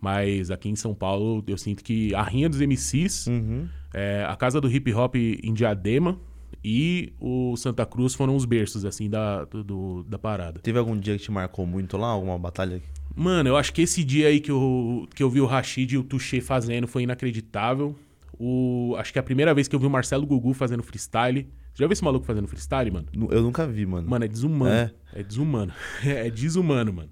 Mas 0.00 0.50
aqui 0.50 0.68
em 0.68 0.76
São 0.76 0.94
Paulo 0.94 1.42
eu 1.46 1.56
sinto 1.58 1.82
que 1.84 2.14
a 2.14 2.22
Rinha 2.22 2.48
dos 2.48 2.60
MCs, 2.60 3.26
Uhum. 3.26 3.66
é, 3.94 4.24
a 4.28 4.34
Casa 4.36 4.60
do 4.60 4.70
Hip 4.70 4.92
Hop 4.92 5.14
em 5.16 5.52
Diadema 5.54 6.18
e 6.64 7.12
o 7.20 7.56
Santa 7.56 7.84
Cruz 7.86 8.14
foram 8.14 8.34
os 8.36 8.44
berços, 8.44 8.84
assim, 8.84 9.08
da, 9.08 9.44
do- 9.44 10.04
da 10.04 10.18
parada. 10.18 10.60
Teve 10.60 10.78
algum 10.78 10.96
dia 10.96 11.16
que 11.16 11.24
te 11.24 11.30
marcou 11.30 11.64
muito 11.66 11.96
lá? 11.96 12.08
Alguma 12.08 12.38
batalha? 12.38 12.82
Mano, 13.14 13.48
eu 13.48 13.56
acho 13.56 13.72
que 13.72 13.80
esse 13.82 14.04
dia 14.04 14.28
aí 14.28 14.40
que 14.40 14.50
eu, 14.50 15.08
que 15.14 15.22
eu 15.22 15.30
vi 15.30 15.40
o 15.40 15.46
Rashid 15.46 15.92
e 15.94 15.98
o 15.98 16.02
Tuxê 16.02 16.40
fazendo 16.40 16.86
foi 16.86 17.02
inacreditável. 17.04 17.96
O, 18.38 18.94
acho 18.98 19.12
que 19.12 19.18
é 19.18 19.20
a 19.20 19.22
primeira 19.22 19.54
vez 19.54 19.68
que 19.68 19.74
eu 19.74 19.80
vi 19.80 19.86
o 19.86 19.90
Marcelo 19.90 20.26
Gugu 20.26 20.52
fazendo 20.52 20.82
freestyle. 20.82 21.48
Você 21.72 21.82
já 21.82 21.86
viu 21.86 21.92
esse 21.92 22.04
maluco 22.04 22.26
fazendo 22.26 22.46
freestyle, 22.46 22.90
mano? 22.90 23.06
Eu 23.30 23.42
nunca 23.42 23.66
vi, 23.66 23.86
mano. 23.86 24.08
Mano, 24.08 24.24
é 24.24 24.28
desumano. 24.28 24.70
É? 24.74 24.90
É, 25.14 25.22
desumano. 25.22 25.72
É 26.04 26.30
desumano, 26.30 26.92
mano. 26.92 27.10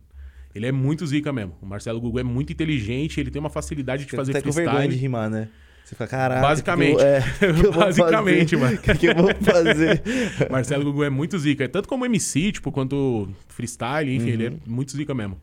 Ele 0.54 0.66
é 0.66 0.72
muito 0.72 1.04
zica 1.06 1.32
mesmo. 1.32 1.54
O 1.60 1.66
Marcelo 1.66 2.00
Gugu 2.00 2.20
é 2.20 2.22
muito 2.22 2.52
inteligente, 2.52 3.18
ele 3.18 3.30
tem 3.30 3.40
uma 3.40 3.50
facilidade 3.50 4.04
de 4.04 4.10
fazer 4.14 4.32
com 4.34 4.40
freestyle. 4.40 4.66
vergonha 4.66 4.88
de 4.88 4.96
rimar, 4.96 5.28
né? 5.28 5.48
Você 5.84 5.94
fica, 5.94 6.06
caralho. 6.06 6.40
Basicamente. 6.40 6.96
Que 6.96 7.02
eu, 7.02 7.06
é, 7.06 7.20
que 7.62 7.70
Basicamente, 7.70 8.56
mano. 8.56 8.76
O 8.78 8.78
que, 8.80 8.94
que 8.94 9.06
eu 9.06 9.14
vou 9.14 9.34
fazer? 9.34 10.02
Marcelo 10.50 10.84
Gugu 10.84 11.04
é 11.04 11.10
muito 11.10 11.38
zica. 11.38 11.68
Tanto 11.68 11.88
como 11.88 12.06
MC, 12.06 12.52
tipo, 12.52 12.72
quanto 12.72 13.28
freestyle, 13.48 14.14
enfim, 14.14 14.30
ele 14.30 14.46
é 14.46 14.52
muito 14.66 14.92
zica 14.92 15.12
mesmo. 15.12 15.38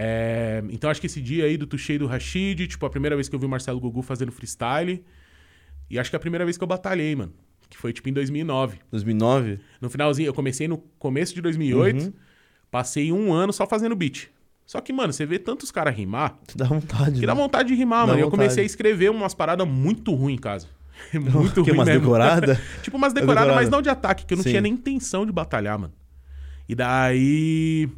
É, 0.00 0.62
então 0.70 0.88
acho 0.88 1.00
que 1.00 1.08
esse 1.08 1.20
dia 1.20 1.44
aí 1.44 1.56
do 1.56 1.66
Tuxei 1.66 1.96
e 1.96 1.98
do 1.98 2.06
Rashid, 2.06 2.68
tipo, 2.68 2.86
a 2.86 2.90
primeira 2.90 3.16
vez 3.16 3.28
que 3.28 3.34
eu 3.34 3.38
vi 3.40 3.46
o 3.46 3.48
Marcelo 3.48 3.80
Gugu 3.80 4.00
fazendo 4.00 4.30
freestyle. 4.30 5.04
E 5.90 5.98
acho 5.98 6.08
que 6.08 6.14
é 6.14 6.18
a 6.18 6.20
primeira 6.20 6.44
vez 6.44 6.56
que 6.56 6.62
eu 6.62 6.68
batalhei, 6.68 7.16
mano. 7.16 7.32
Que 7.68 7.76
foi 7.76 7.92
tipo 7.92 8.08
em 8.08 8.12
2009. 8.12 8.78
2009? 8.92 9.58
No 9.80 9.90
finalzinho, 9.90 10.28
eu 10.28 10.34
comecei 10.34 10.68
no 10.68 10.78
começo 10.98 11.34
de 11.34 11.40
2008, 11.42 12.04
Uhum. 12.04 12.12
passei 12.70 13.10
um 13.10 13.32
ano 13.32 13.52
só 13.52 13.66
fazendo 13.66 13.96
beat. 13.96 14.28
Só 14.64 14.80
que, 14.80 14.92
mano, 14.92 15.12
você 15.12 15.26
vê 15.26 15.38
tantos 15.38 15.70
caras 15.72 15.96
rimar, 15.96 16.38
Dá 16.54 16.66
vontade. 16.66 17.18
que 17.20 17.26
dá 17.26 17.34
né? 17.34 17.40
vontade 17.40 17.68
de 17.70 17.74
rimar, 17.74 18.02
Dá 18.02 18.06
mano. 18.08 18.18
E 18.18 18.22
eu 18.22 18.30
comecei 18.30 18.50
vontade. 18.50 18.60
a 18.62 18.66
escrever 18.66 19.10
umas 19.10 19.34
paradas 19.34 19.66
muito 19.66 20.14
ruins 20.14 20.34
em 20.36 20.40
casa. 20.40 20.68
muito 21.14 21.64
Que 21.64 21.70
ruim 21.70 21.78
umas 21.78 21.88
mesmo. 21.88 22.00
decoradas? 22.02 22.58
tipo 22.82 22.96
umas 22.96 23.12
decoradas, 23.12 23.42
decorada. 23.48 23.60
mas 23.62 23.68
não 23.70 23.82
de 23.82 23.88
ataque, 23.88 24.26
que 24.26 24.34
eu 24.34 24.36
não 24.36 24.44
Sim. 24.44 24.50
tinha 24.50 24.60
nem 24.60 24.72
intenção 24.74 25.24
de 25.26 25.32
batalhar, 25.32 25.78
mano. 25.78 25.92
E 26.68 26.74
daí, 26.74 27.88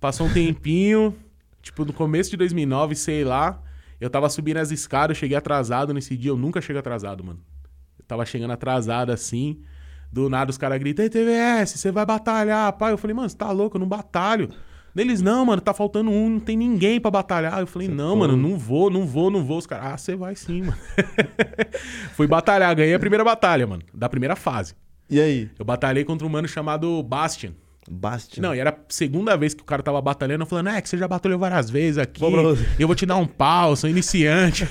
passou 0.00 0.26
um 0.28 0.32
tempinho, 0.32 1.14
tipo, 1.62 1.84
no 1.84 1.92
começo 1.92 2.30
de 2.30 2.36
2009, 2.36 2.94
sei 2.94 3.24
lá, 3.24 3.62
eu 4.00 4.10
tava 4.10 4.28
subindo 4.28 4.56
as 4.56 4.70
escadas, 4.70 5.16
eu 5.16 5.20
cheguei 5.20 5.36
atrasado 5.36 5.94
nesse 5.94 6.16
dia, 6.16 6.30
eu 6.30 6.36
nunca 6.36 6.60
chego 6.60 6.78
atrasado, 6.78 7.22
mano. 7.24 7.40
Eu 7.98 8.04
tava 8.04 8.26
chegando 8.26 8.50
atrasado 8.50 9.10
assim, 9.10 9.62
do 10.10 10.28
nada 10.28 10.50
os 10.50 10.58
caras 10.58 10.78
gritam, 10.78 11.04
Ei, 11.04 11.08
TVS, 11.08 11.70
você 11.70 11.92
vai 11.92 12.04
batalhar, 12.04 12.72
pai. 12.74 12.92
Eu 12.92 12.98
falei, 12.98 13.14
mano, 13.14 13.28
você 13.28 13.36
tá 13.36 13.50
louco, 13.50 13.76
eu 13.76 13.80
não 13.80 13.88
batalho. 13.88 14.50
Deles, 14.94 15.22
não, 15.22 15.46
mano, 15.46 15.62
tá 15.62 15.72
faltando 15.72 16.10
um, 16.10 16.28
não 16.28 16.40
tem 16.40 16.54
ninguém 16.54 17.00
pra 17.00 17.10
batalhar. 17.10 17.58
Eu 17.60 17.66
falei, 17.66 17.88
não, 17.88 18.14
mano, 18.16 18.36
não 18.36 18.58
vou, 18.58 18.90
não 18.90 19.06
vou, 19.06 19.30
não 19.30 19.42
vou. 19.42 19.56
Os 19.56 19.66
caras, 19.66 19.86
ah, 19.86 19.96
você 19.96 20.14
vai 20.14 20.34
sim, 20.34 20.62
mano. 20.62 20.76
Fui 22.12 22.26
batalhar, 22.26 22.74
ganhei 22.74 22.92
a 22.92 22.98
primeira 22.98 23.24
batalha, 23.24 23.66
mano, 23.66 23.82
da 23.94 24.08
primeira 24.08 24.36
fase. 24.36 24.74
E 25.08 25.18
aí? 25.18 25.50
Eu 25.58 25.64
batalhei 25.64 26.04
contra 26.04 26.26
um 26.26 26.30
mano 26.30 26.46
chamado 26.46 27.02
Bastian. 27.02 27.52
Bastian. 27.90 28.42
Não, 28.42 28.54
e 28.54 28.60
era 28.60 28.70
a 28.70 28.76
segunda 28.88 29.36
vez 29.36 29.54
que 29.54 29.62
o 29.62 29.66
cara 29.66 29.82
tava 29.82 30.00
batalhando, 30.00 30.46
falando, 30.46 30.68
é, 30.68 30.80
que 30.80 30.88
você 30.88 30.96
já 30.96 31.08
batalhou 31.08 31.38
várias 31.38 31.68
vezes 31.68 31.98
aqui. 31.98 32.20
Vou 32.20 32.30
pra. 32.30 32.42
Eu 32.78 32.86
vou 32.86 32.94
te 32.94 33.04
dar 33.04 33.16
um 33.16 33.26
pau, 33.26 33.74
sou 33.74 33.90
iniciante. 33.90 34.68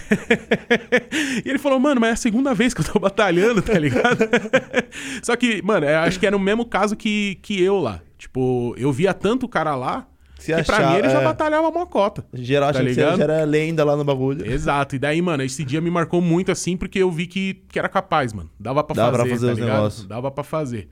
e 1.45 1.49
ele 1.49 1.59
falou, 1.59 1.79
mano, 1.79 1.99
mas 1.99 2.09
é 2.11 2.13
a 2.13 2.17
segunda 2.17 2.53
vez 2.53 2.73
que 2.73 2.81
eu 2.81 2.85
tô 2.85 2.99
batalhando, 2.99 3.61
tá 3.61 3.77
ligado? 3.77 4.29
Só 5.21 5.35
que, 5.35 5.61
mano, 5.61 5.85
eu 5.85 5.99
acho 5.99 6.19
que 6.19 6.25
era 6.25 6.35
o 6.35 6.39
mesmo 6.39 6.65
caso 6.65 6.95
que, 6.95 7.37
que 7.41 7.61
eu 7.61 7.79
lá. 7.79 8.01
Tipo, 8.17 8.73
eu 8.77 8.91
via 8.93 9.13
tanto 9.13 9.45
o 9.45 9.49
cara 9.49 9.75
lá, 9.75 10.07
Se 10.37 10.55
que 10.55 10.63
pra 10.63 10.77
achar, 10.77 10.91
mim 10.91 10.99
ele 10.99 11.09
já 11.09 11.21
é. 11.21 11.23
batalhava 11.23 11.69
mocota. 11.69 12.23
Geral 12.33 12.71
Tá 12.71 12.79
achando 12.79 12.87
que 12.87 12.93
você 12.93 13.01
já 13.01 13.23
era 13.23 13.43
lenda 13.43 13.83
lá 13.83 13.97
no 13.97 14.05
bagulho. 14.05 14.49
Exato. 14.49 14.95
E 14.95 14.99
daí, 14.99 15.21
mano, 15.21 15.43
esse 15.43 15.65
dia 15.65 15.81
me 15.81 15.91
marcou 15.91 16.21
muito 16.21 16.51
assim, 16.51 16.77
porque 16.77 16.99
eu 16.99 17.11
vi 17.11 17.27
que, 17.27 17.63
que 17.67 17.77
era 17.77 17.89
capaz, 17.89 18.31
mano. 18.31 18.49
Dava 18.57 18.83
pra 18.83 18.95
Dava 18.95 19.17
fazer, 19.17 19.23
pra 19.23 19.35
fazer 19.35 19.47
tá 19.47 19.53
os 19.53 19.59
negócios. 19.59 20.05
Dava 20.05 20.31
pra 20.31 20.43
fazer. 20.43 20.89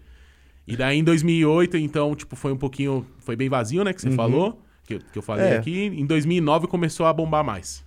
E 0.73 0.77
daí 0.77 0.97
em 0.99 1.03
2008, 1.03 1.77
então, 1.77 2.15
tipo, 2.15 2.35
foi 2.35 2.51
um 2.53 2.57
pouquinho... 2.57 3.05
Foi 3.19 3.35
bem 3.35 3.49
vazio, 3.49 3.83
né, 3.83 3.91
que 3.93 4.01
você 4.01 4.11
falou, 4.11 4.61
que, 4.85 4.95
eu- 4.95 4.99
que 5.11 5.17
eu 5.17 5.21
falei 5.21 5.45
Uhum. 5.47 5.51
É. 5.53 5.57
aqui. 5.57 5.85
Em 5.85 6.05
2009 6.05 6.67
começou 6.67 7.05
a 7.05 7.13
bombar 7.13 7.43
mais. 7.43 7.83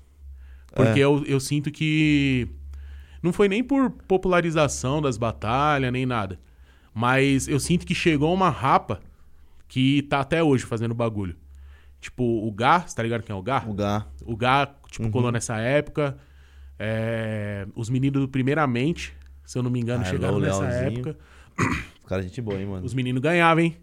Porque 0.75 1.01
É. 1.01 1.05
eu, 1.05 1.23
eu 1.27 1.39
sinto 1.41 1.71
que... 1.71 2.49
Não 3.23 3.33
foi 3.33 3.49
nem 3.49 3.63
por 3.63 3.91
popularização 3.91 5.01
das 5.01 5.17
batalhas, 5.17 5.93
nem 5.93 6.05
nada. 6.05 6.41
Mas 6.95 7.47
eu 7.47 7.61
sinto 7.61 7.87
que 7.87 7.95
chegou 7.95 8.35
uma 8.35 8.51
rapa 8.51 9.01
que 9.69 10.03
tá 10.03 10.21
até 10.21 10.43
hoje 10.43 10.65
fazendo 10.65 10.93
bagulho. 10.95 11.37
Tipo, 12.01 12.25
o 12.25 12.51
Gá, 12.51 12.81
você 12.81 12.97
tá 12.97 13.03
ligado 13.03 13.23
quem 13.23 13.33
é 13.33 13.39
o 13.39 13.43
Gá? 13.43 13.63
O 13.67 13.73
Gá. 13.75 14.07
O 14.27 14.37
Gá, 14.37 14.67
tipo, 14.91 15.09
colou 15.09 15.27
Uhum. 15.29 15.33
nessa 15.33 15.57
época. 15.59 16.19
É, 16.79 17.65
Os 17.77 17.89
meninos 17.89 18.23
do 18.23 18.29
Primeiramente, 18.29 19.15
se 19.45 19.57
eu 19.57 19.63
não 19.63 19.71
me 19.71 19.79
engano, 19.81 20.03
Ah, 20.03 20.07
chegaram 20.11 20.37
o 20.39 20.41
nessa 20.41 20.65
época. 20.65 21.17
Os 22.03 22.09
caras, 22.09 22.25
gente 22.25 22.41
boa, 22.41 22.59
hein, 22.59 22.67
mano. 22.67 22.85
Os 22.85 22.95
meninos 22.95 23.23
ganhavam, 23.23 23.63
hein? 23.65 23.77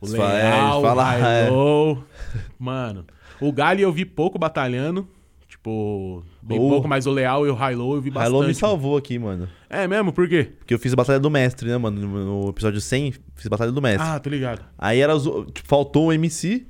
O 0.00 0.06
é, 0.06 0.10
Leal, 0.10 0.62
eles 0.62 0.76
o 0.76 0.82
falam, 0.82 1.12
é. 1.12 1.50
Mano, 2.58 3.04
o 3.40 3.52
Gali 3.52 3.82
eu 3.82 3.92
vi 3.92 4.04
pouco 4.04 4.38
batalhando. 4.38 5.06
Tipo, 5.46 6.24
bem 6.40 6.58
O- 6.58 6.68
pouco, 6.70 6.88
mas 6.88 7.06
o 7.06 7.10
Leal 7.10 7.46
e 7.46 7.50
o 7.50 7.54
Railô 7.54 7.96
eu 7.96 8.00
vi 8.00 8.10
bastante. 8.10 8.34
Hilo 8.34 8.46
me 8.46 8.54
salvou 8.54 8.96
aqui, 8.96 9.18
mano. 9.18 9.46
É 9.68 9.86
mesmo? 9.86 10.12
Por 10.12 10.26
quê? 10.28 10.52
Porque 10.58 10.72
eu 10.72 10.78
fiz 10.78 10.92
a 10.92 10.96
Batalha 10.96 11.18
do 11.20 11.28
Mestre, 11.28 11.68
né, 11.68 11.76
mano? 11.76 12.00
No 12.00 12.48
episódio 12.48 12.80
100, 12.80 13.12
fiz 13.34 13.46
a 13.46 13.50
Batalha 13.50 13.72
do 13.72 13.82
Mestre. 13.82 14.08
Ah, 14.08 14.18
tô 14.18 14.30
ligado. 14.30 14.64
Aí 14.78 15.00
era. 15.00 15.12
Tipo, 15.18 15.68
faltou 15.68 16.06
o 16.06 16.12
MC, 16.12 16.66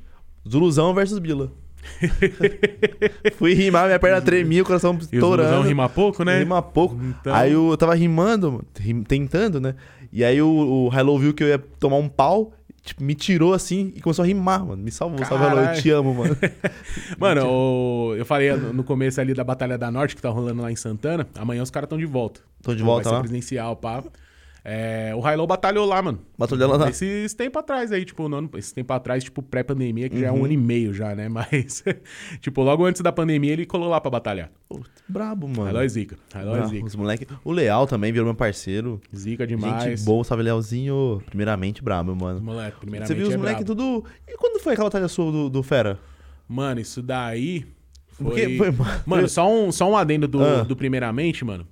Zuluzão 0.49 0.93
versus 0.93 1.19
Bila. 1.21 1.53
Fui 3.37 3.55
rimar, 3.55 3.87
minha 3.87 3.99
perna 3.99 4.21
tremia, 4.21 4.63
o 4.63 4.65
coração 4.67 4.97
estourando. 5.01 5.67
Rima 5.67 5.89
pouco, 5.89 6.25
né? 6.25 6.39
Rima 6.39 6.63
pouco. 6.63 6.97
Então- 7.03 7.35
Aí 7.35 7.53
eu, 7.53 7.77
tava 7.77 7.95
rimando, 7.95 8.65
rim- 8.79 9.03
tentando, 9.03 9.61
né? 9.61 9.75
E 10.13 10.25
aí 10.25 10.41
o, 10.43 10.49
o 10.89 10.91
Hello 10.97 11.19
viu 11.19 11.33
que 11.33 11.43
eu 11.45 11.49
ia 11.49 11.59
tomar 11.59 11.97
um 11.97 12.09
pau, 12.09 12.53
tipo, 12.83 13.03
me 13.03 13.15
tirou 13.15 13.55
assim 13.55 13.93
e 13.95 14.01
começou 14.01 14.23
a 14.25 14.27
rimar, 14.27 14.65
mano. 14.65 14.83
Me 14.83 14.91
salvou, 14.91 15.25
salve 15.25 15.45
Hello, 15.45 15.57
eu 15.57 15.63
Caralho. 15.63 15.83
te 15.83 15.91
amo, 15.91 16.15
mano. 16.15 16.37
Mano, 17.19 17.47
o- 17.47 18.15
eu 18.17 18.25
falei 18.27 18.53
no 18.53 18.83
começo 18.85 19.21
ali 19.21 19.35
da 19.35 19.45
Batalha 19.45 19.77
da 19.79 19.91
Norte, 19.91 20.17
que 20.17 20.23
tá 20.23 20.29
rolando 20.31 20.63
lá 20.63 20.71
em 20.73 20.77
Santana. 20.77 21.27
Amanhã 21.37 21.63
os 21.63 21.71
caras 21.71 21.87
estão 21.87 21.99
de 21.99 22.07
volta. 22.07 22.41
Tô 22.63 22.73
de 22.75 22.77
Então 22.83 22.87
volta 22.87 23.09
Vai 23.09 23.19
lá. 23.19 23.21
presencial, 23.23 23.77
pá. 23.77 24.03
É, 24.63 25.13
o 25.15 25.21
Railô 25.21 25.47
batalhou 25.47 25.87
lá, 25.87 26.03
mano. 26.03 26.21
Batalhou 26.37 26.77
lá. 26.77 26.89
Esses 26.91 27.33
tempos 27.35 27.61
atrás 27.61 27.91
aí, 27.93 28.05
tipo, 28.05 28.27
ano, 28.27 28.49
esse 28.57 28.75
tempo 28.75 28.93
atrás, 28.93 29.25
tipo, 29.25 29.43
pré-pandemia, 29.43 30.09
que 30.11 30.21
já 30.21 30.27
é 30.27 30.31
Uhum. 30.31 30.41
um 30.41 30.45
ano 30.45 30.53
e 30.53 30.57
meio 30.57 30.93
já, 30.93 31.15
né? 31.15 31.29
Mas, 31.33 31.83
tipo, 32.41 32.63
logo 32.63 32.85
antes 32.85 33.01
da 33.01 33.11
pandemia, 33.11 33.53
ele 33.53 33.65
colou 33.65 33.89
lá 33.89 34.01
pra 34.01 34.11
batalhar. 34.11 34.51
Pô, 34.69 34.81
brabo, 35.09 35.49
mano. 35.49 35.65
Railô 35.65 35.81
é 35.81 35.89
zica. 35.89 36.19
Railô 36.35 36.57
é 36.57 36.67
zica. 36.67 36.85
Os 36.87 36.95
moleque... 36.95 37.27
O 37.45 37.53
Leal 37.53 37.87
também 37.87 38.13
virou 38.13 38.27
meu 38.27 38.35
parceiro. 38.35 39.01
Zica 39.17 39.47
demais. 39.47 39.83
Gente 39.85 40.05
boa, 40.05 40.23
salve 40.25 40.43
Lealzinho. 40.45 41.23
Primeiramente, 41.27 41.83
brabo, 41.83 42.15
mano. 42.15 42.41
Moleque, 42.41 42.79
primeiramente 42.81 43.09
Você 43.09 43.15
viu 43.15 43.29
os 43.29 43.35
é 43.35 43.37
moleques 43.39 43.65
brabo. 43.65 43.81
tudo. 43.81 44.05
E 44.29 44.37
quando 44.37 44.61
foi 44.61 44.75
aquela 44.75 44.87
batalha 44.89 45.09
sua 45.09 45.33
do, 45.33 45.49
do 45.49 45.63
Fera? 45.63 45.99
Mano, 46.47 46.81
isso 46.81 47.01
daí 47.03 47.65
foi... 48.09 48.27
Porque 48.27 48.57
foi- 48.59 48.73
Mano, 49.07 49.27
só 49.29 49.51
um, 49.51 49.73
só 49.73 49.91
um 49.91 49.97
adendo 49.97 50.29
do, 50.29 50.43
Ah. 50.45 50.63
do 50.65 50.77
primeiramente, 50.77 51.45
mano. 51.45 51.67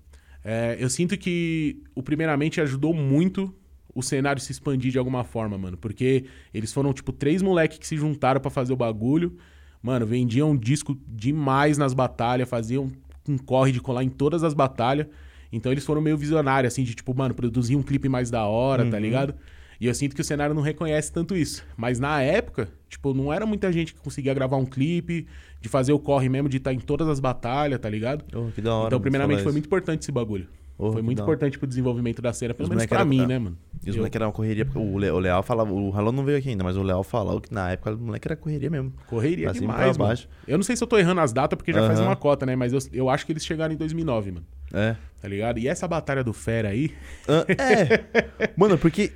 É, 0.44 0.77
eu 0.79 0.88
sinto 0.88 1.16
que 1.16 1.83
o 1.94 2.03
primeiramente 2.03 2.61
ajudou 2.61 2.94
muito 2.94 3.55
o 3.94 4.03
cenário 4.03 4.40
se 4.40 4.53
expandir 4.53 4.92
de 4.92 4.98
alguma 4.98 5.24
forma, 5.24 5.59
mano. 5.59 5.77
Porque 5.77 6.24
eles 6.55 6.72
foram, 6.72 6.92
tipo, 6.92 7.12
três 7.12 7.42
moleques 7.42 7.79
que 7.79 7.87
se 7.87 7.96
juntaram 7.96 8.40
pra 8.40 8.51
fazer 8.51 8.72
o 8.72 8.77
bagulho. 8.77 9.37
Mano, 9.83 10.07
vendiam 10.07 10.57
disco 10.57 10.96
demais 11.07 11.77
nas 11.79 11.94
batalhas, 11.94 12.48
faziam 12.48 12.90
um 13.29 13.37
corre 13.37 13.72
de 13.72 13.81
colar 13.81 14.03
em 14.05 14.09
todas 14.09 14.42
as 14.44 14.55
batalhas. 14.55 15.07
Então 15.53 15.72
eles 15.72 15.85
foram 15.85 16.01
meio 16.01 16.16
visionários, 16.16 16.72
assim, 16.72 16.83
de 16.85 16.94
tipo, 16.94 17.14
mano, 17.14 17.35
produzir 17.35 17.74
um 17.77 17.83
clipe 17.83 18.09
mais 18.09 18.31
da 18.31 18.44
hora, 18.46 18.85
Uhum. 18.85 18.90
tá 18.90 18.98
ligado? 18.98 19.35
E 19.81 19.87
eu 19.87 19.94
sinto 19.94 20.14
que 20.14 20.20
o 20.20 20.24
cenário 20.24 20.55
não 20.55 20.62
reconhece 20.62 21.12
tanto 21.12 21.37
isso. 21.37 21.64
Mas 21.77 21.98
na 22.01 22.20
época, 22.20 22.68
tipo, 22.88 23.14
não 23.14 23.33
era 23.33 23.46
muita 23.46 23.72
gente 23.72 23.94
que 23.94 24.01
conseguia 24.01 24.35
gravar 24.35 24.57
um 24.57 24.66
clipe, 24.66 25.27
de 25.61 25.68
fazer 25.68 25.92
o 25.92 25.99
corre 25.99 26.29
mesmo, 26.29 26.49
de 26.49 26.57
estar 26.59 26.73
em 26.73 26.79
todas 26.79 27.09
as 27.09 27.18
batalhas, 27.21 27.79
tá 27.81 27.88
ligado? 27.90 28.25
Oh, 28.35 28.51
que 28.53 28.61
da 28.61 28.75
hora. 28.75 28.87
então, 28.88 29.01
primeiramente, 29.01 29.42
foi 29.42 29.53
muito 29.53 29.66
importante 29.66 30.03
esse 30.03 30.12
bagulho. 30.12 30.47
Oh, 30.81 30.92
foi 30.92 31.03
muito 31.03 31.21
importante 31.21 31.59
pro 31.59 31.66
desenvolvimento 31.66 32.23
da 32.23 32.33
cena, 32.33 32.55
pelo 32.55 32.68
Os 32.68 32.71
menos 32.71 32.87
pra 32.87 33.05
mim, 33.05 33.27
né, 33.27 33.37
mano? 33.37 33.59
E 33.85 33.90
os 33.90 33.97
Eu- 33.97 34.01
moleques 34.01 34.14
eram 34.14 34.29
uma 34.29 34.33
correria, 34.33 34.64
porque 34.64 34.79
o, 34.79 34.97
Le- 34.97 35.11
o 35.11 35.18
Leal 35.18 35.42
falava, 35.42 35.73
o 35.73 35.90
Ralão 35.90 36.12
não 36.12 36.25
veio 36.25 36.38
aqui 36.38 36.51
ainda, 36.51 36.62
mas 36.62 36.77
o 36.77 36.83
Leal 36.85 37.03
falava 37.03 37.40
que 37.40 37.53
na 37.53 37.73
época 37.73 37.94
o 37.94 37.99
moleque 37.99 38.29
era 38.29 38.37
correria 38.37 38.71
mesmo. 38.71 38.92
Correria 39.09 39.49
e 39.51 39.53
demais, 39.55 39.77
pra 39.77 39.87
mano. 39.87 39.99
baixo. 39.99 40.29
Eu 40.47 40.57
não 40.57 40.62
sei 40.62 40.77
se 40.77 40.85
eu 40.85 40.87
tô 40.87 40.97
errando 40.97 41.21
as 41.21 41.33
datas, 41.33 41.57
porque 41.57 41.73
já 41.73 41.85
faz 41.85 41.99
Aham. 41.99 42.11
uma 42.11 42.14
cota, 42.14 42.47
né? 42.47 42.55
Mas 42.55 42.73
eu, 42.73 42.79
eu 42.92 43.11
acho 43.11 43.27
que 43.27 43.33
eles 43.33 43.44
chegaram 43.44 43.75
em 43.75 43.77
2009, 43.77 44.31
mano. 44.31 44.47
É. 44.73 44.94
Tá 45.21 45.27
ligado? 45.27 45.59
E 45.59 45.66
essa 45.66 45.88
batalha 45.88 46.23
do 46.23 46.33
Fera 46.33 46.68
aí... 46.68 46.94
Ah, 47.27 47.44
é. 47.49 48.49
Mano, 48.57 48.79
porque 48.79 49.11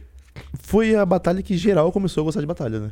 foi 0.58 0.96
a 0.96 1.06
batalha 1.06 1.42
que 1.42 1.56
geral 1.56 1.92
começou 1.92 2.22
a 2.22 2.24
gostar 2.24 2.40
de 2.40 2.46
batalha, 2.46 2.80
né? 2.80 2.90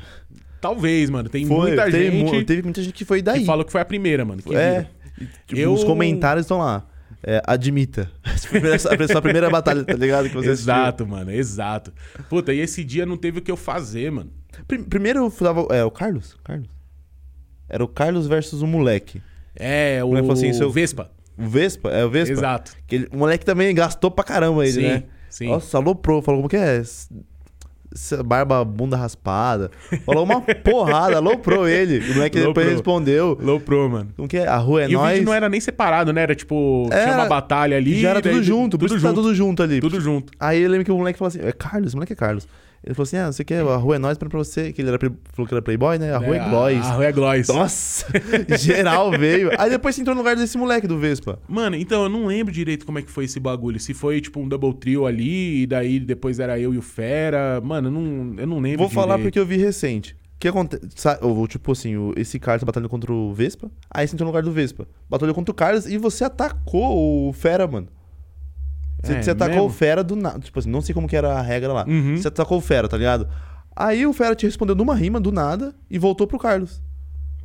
Talvez, 0.61 1.09
mano. 1.11 1.29
Tem 1.29 1.47
foi, 1.47 1.69
muita 1.69 1.85
teve, 1.91 2.11
gente 2.19 2.33
mu- 2.35 2.45
teve 2.45 2.63
muita 2.63 2.83
gente 2.83 2.93
que 2.93 3.05
foi 3.05 3.23
daí. 3.23 3.41
que 3.41 3.47
falou 3.47 3.65
que 3.65 3.73
foi 3.73 3.81
a 3.81 3.85
primeira, 3.85 4.25
mano. 4.25 4.43
que 4.43 4.55
é. 4.55 4.87
Tipo, 5.47 5.61
Eu- 5.61 5.73
Os 5.73 5.85
comentários 5.85 6.45
estão 6.45 6.59
lá. 6.59 6.87
É, 7.23 7.43
admita. 7.47 8.11
Essa 8.25 8.97
foi 8.97 9.17
a 9.17 9.21
primeira 9.23 9.51
batalha, 9.51 9.85
tá 9.85 9.93
ligado? 9.93 10.29
Que 10.29 10.35
você 10.35 10.51
assistiu. 10.51 10.73
Exato, 10.73 11.07
mano. 11.07 11.31
Exato. 11.31 11.93
Puta, 12.31 12.53
e 12.55 12.61
esse 12.61 12.83
dia 12.83 13.05
não 13.05 13.17
teve 13.17 13.41
o 13.41 13.43
que 13.43 13.51
eu 13.51 13.57
fazer, 13.57 14.11
mano. 14.11 14.31
Prim- 14.67 14.85
Primeiro 14.85 15.19
eu 15.21 15.31
falava. 15.31 15.67
É, 15.75 15.85
o 15.85 15.91
Carlos? 15.91 16.37
Carlos? 16.43 16.69
Era 17.69 17.85
o 17.85 17.89
Carlos 17.89 18.27
versus 18.27 18.63
o 18.63 18.67
moleque. 18.67 19.23
É, 19.55 20.03
o 20.03 20.09
moleque 20.09 20.27
falou 20.29 20.39
assim, 20.43 20.53
seu- 20.55 20.71
Vespa. 20.71 21.11
O 21.37 21.47
Vespa? 21.47 21.91
É 21.91 22.05
o 22.05 22.11
Vespa? 22.11 22.33
Exato. 22.33 22.73
Que 22.87 22.95
ele- 22.97 23.09
o 23.13 23.17
moleque 23.19 23.45
também 23.45 23.75
gastou 23.75 24.11
pra 24.11 24.25
caramba 24.25 24.65
ele, 24.65 24.73
Sim, 24.73 24.83
né? 24.83 25.03
sim. 25.29 25.47
Nossa, 25.49 25.77
aloprou. 25.77 26.23
Falou 26.23 26.41
como 26.41 26.49
que 26.49 26.57
é? 26.57 26.83
Barba, 28.25 28.65
bunda 28.65 28.97
raspada. 28.97 29.71
Falou 30.07 30.25
uma 30.25 30.41
porrada, 30.41 31.17
aloprou 31.17 31.67
ele. 31.67 31.99
O 32.11 32.15
moleque 32.15 32.37
depois 32.39 32.45
Aloprou. 32.45 32.67
respondeu. 32.67 33.39
Low 33.43 33.59
Pro, 33.61 33.89
mano. 33.91 34.11
Como 34.17 34.29
que 34.29 34.37
é? 34.39 34.47
A 34.47 34.57
rua 34.59 34.83
é 34.85 34.89
e 34.89 34.95
o 34.95 34.99
nós. 34.99 35.13
vídeo 35.15 35.27
não 35.27 35.35
era 35.35 35.49
nem 35.49 35.61
separado, 35.61 36.13
né? 36.13 36.23
Era 36.23 36.35
tipo, 36.35 36.87
tinha 36.89 37.01
Era- 37.01 37.17
uma 37.17 37.27
batalha 37.27 37.77
ali. 37.77 38.01
Já 38.01 38.11
era 38.11 38.21
daí- 38.21 38.33
tudo 38.33 38.43
junto, 38.45 38.79
Tudo 38.79 38.95
que 38.95 39.01
tá 39.01 39.09
junto. 39.09 39.15
tudo 39.23 39.35
junto 39.35 39.63
ali. 39.63 39.81
Tudo 39.81 40.01
junto. 40.01 40.33
Aí 40.39 40.63
eu 40.63 40.71
lembro 40.71 40.85
que 40.85 40.93
o 40.93 40.97
moleque 40.97 41.19
falou 41.19 41.29
assim: 41.29 41.41
é 41.43 41.51
Carlos, 41.53 41.93
o 41.93 41.97
moleque 41.97 42.13
é 42.13 42.17
Carlos. 42.17 42.47
Ele 42.83 42.95
falou 42.95 43.05
assim: 43.05 43.17
ah, 43.19 43.31
você 43.31 43.45
quer 43.45 43.61
a 43.63 43.77
rua 43.77 43.97
é 43.97 43.99
nós 43.99 44.17
pra 44.17 44.29
você. 44.31 44.73
Que 44.73 44.81
ele 44.81 44.89
era, 44.89 44.99
falou 45.33 45.47
que 45.47 45.53
era 45.55 45.61
Playboy, 45.61 45.99
né? 45.99 46.15
A 46.15 46.19
rua 46.19 46.37
é, 46.37 46.49
Glois. 46.49 46.87
a 46.87 46.93
rua 46.93 47.05
é 47.07 47.13
Glois. 47.13 47.49
Nossa! 47.49 48.07
geral 48.59 49.11
veio. 49.11 49.51
Aí 49.59 49.69
depois 49.69 49.95
você 49.95 50.01
entrou 50.01 50.15
no 50.15 50.23
lugar 50.23 50.35
desse 50.35 50.57
moleque 50.57 50.87
do 50.87 50.99
Vespa. 50.99 51.39
Mano, 51.49 51.77
então 51.77 52.03
eu 52.05 52.09
não 52.09 52.27
lembro 52.27 52.53
direito 52.53 52.87
como 52.87 52.99
é 52.99 53.03
que 53.03 53.11
foi 53.11 53.25
esse 53.27 53.39
bagulho. 53.39 53.79
Se 53.79 53.93
foi 53.93 54.21
tipo 54.21 54.41
um 54.41 54.49
double 54.49 54.73
trio 54.75 55.05
ali, 55.07 55.63
e 55.63 55.67
daí 55.67 56.01
depois 56.01 56.39
era 56.41 56.59
eu 56.59 56.73
e 56.73 56.79
o 56.79 56.83
Fera. 56.83 57.61
Mano, 57.63 57.89
eu 57.89 57.93
não, 57.93 58.35
eu 58.39 58.47
não 58.47 58.59
lembro. 58.61 58.79
Vou 58.79 58.89
falar 58.89 59.17
direito. 59.17 59.27
porque 59.27 59.39
eu 59.39 59.47
vi 59.47 59.57
recente. 59.59 60.15
O 60.37 60.41
que 60.41 60.49
acontece? 60.49 60.83
Tipo 61.49 61.73
assim, 61.73 61.97
o- 61.99 62.15
esse 62.17 62.39
cara 62.39 62.59
tá 62.59 62.65
batalhando 62.65 62.89
contra 62.89 63.13
o 63.13 63.31
Vespa. 63.35 63.71
Aí 63.91 64.09
você 64.09 64.15
entrou 64.17 64.25
no 64.25 64.31
lugar 64.31 64.43
do 64.43 64.51
Vespa. 64.51 64.89
Batalhou 65.09 65.35
contra 65.35 65.53
o 65.53 65.55
Carlos 65.55 65.85
e 65.87 65.99
você 65.99 66.25
atacou 66.25 67.29
o 67.29 67.33
Fera, 67.35 67.67
mano. 67.67 67.89
Você, 69.03 69.13
É, 69.15 69.23
você 69.23 69.31
atacou 69.31 69.55
mesmo? 69.55 69.69
o 69.69 69.71
Fera 69.71 70.03
do 70.05 70.15
nada. 70.17 70.39
Tipo 70.41 70.59
assim, 70.59 70.71
não 70.71 70.81
sei 70.81 70.95
como 70.95 71.09
que 71.09 71.17
era 71.17 71.33
a 71.35 71.41
regra 71.43 71.73
lá. 71.73 71.85
Uhum. 71.89 72.17
Você 72.17 72.29
atacou 72.29 72.59
o 72.59 72.61
Fera, 72.61 72.89
tá 72.89 72.97
ligado? 72.97 73.29
Aí 73.75 74.07
o 74.07 74.13
Fera 74.13 74.35
te 74.35 74.45
respondeu 74.47 74.75
numa 74.75 74.95
rima 74.95 75.19
do 75.21 75.31
nada 75.33 75.75
e 75.91 75.99
voltou 75.99 76.27
pro 76.27 76.39
Carlos. 76.39 76.83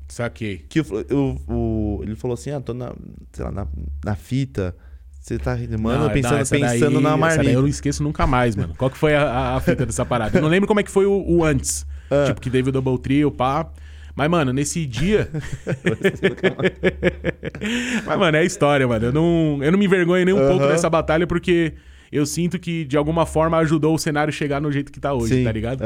Saquei. 0.07 0.59
Que 0.69 0.81
o, 0.81 0.85
o- 1.11 1.53
o- 1.53 2.03
ele 2.03 2.15
falou 2.15 2.35
assim: 2.35 2.51
ah, 2.51 2.59
tô 2.61 2.73
na, 2.73 2.93
sei 3.31 3.45
lá, 3.45 3.51
na, 3.51 3.67
na 4.03 4.15
fita. 4.15 4.75
Você 5.19 5.39
tá 5.39 5.55
rimando 5.55 6.03
Não, 6.05 6.09
pensando, 6.11 6.33
não, 6.33 6.45
pensando 6.45 6.93
daí- 6.93 7.01
na 7.03 7.17
marmita. 7.17 7.49
eu 7.51 7.61
não 7.61 7.67
esqueço 7.67 8.03
nunca 8.03 8.27
mais, 8.27 8.55
mano. 8.55 8.75
Qual 8.77 8.91
que 8.91 8.97
foi 8.97 9.15
a, 9.15 9.23
a- 9.23 9.55
a 9.55 9.59
fita 9.59 9.83
dessa 9.83 10.05
parada? 10.05 10.37
Eu 10.37 10.41
não 10.43 10.49
lembro 10.49 10.67
como 10.67 10.79
é 10.79 10.83
que 10.83 10.91
foi 10.91 11.07
o, 11.07 11.25
o 11.27 11.43
antes. 11.43 11.83
Ah. 12.11 12.25
Tipo, 12.27 12.39
que 12.41 12.51
teve 12.51 12.69
o 12.69 12.71
double 12.71 12.99
trio, 12.99 13.31
pá. 13.31 13.67
Mas, 14.15 14.29
mano, 14.29 14.53
nesse 14.53 14.85
dia. 14.85 15.29
Mas, 18.05 18.17
mano, 18.17 18.37
é 18.37 18.45
história, 18.45 18.87
mano. 18.87 19.05
Eu 19.07 19.13
não, 19.13 19.59
eu 19.61 19.71
não 19.71 19.79
me 19.79 19.85
envergonho 19.85 20.25
nem 20.25 20.33
um 20.33 20.37
pouco 20.47 20.63
Aham. 20.63 20.71
dessa 20.71 20.89
batalha, 20.89 21.27
porque 21.27 21.73
eu 22.11 22.25
sinto 22.25 22.59
que, 22.59 22.85
de 22.85 22.97
alguma 22.97 23.25
forma, 23.25 23.57
ajudou 23.57 23.95
o 23.95 23.99
cenário 23.99 24.29
a 24.29 24.33
chegar 24.33 24.61
no 24.61 24.71
jeito 24.71 24.91
que 24.91 24.99
tá 24.99 25.13
hoje, 25.13 25.35
Sim, 25.35 25.43
tá 25.43 25.51
ligado? 25.51 25.83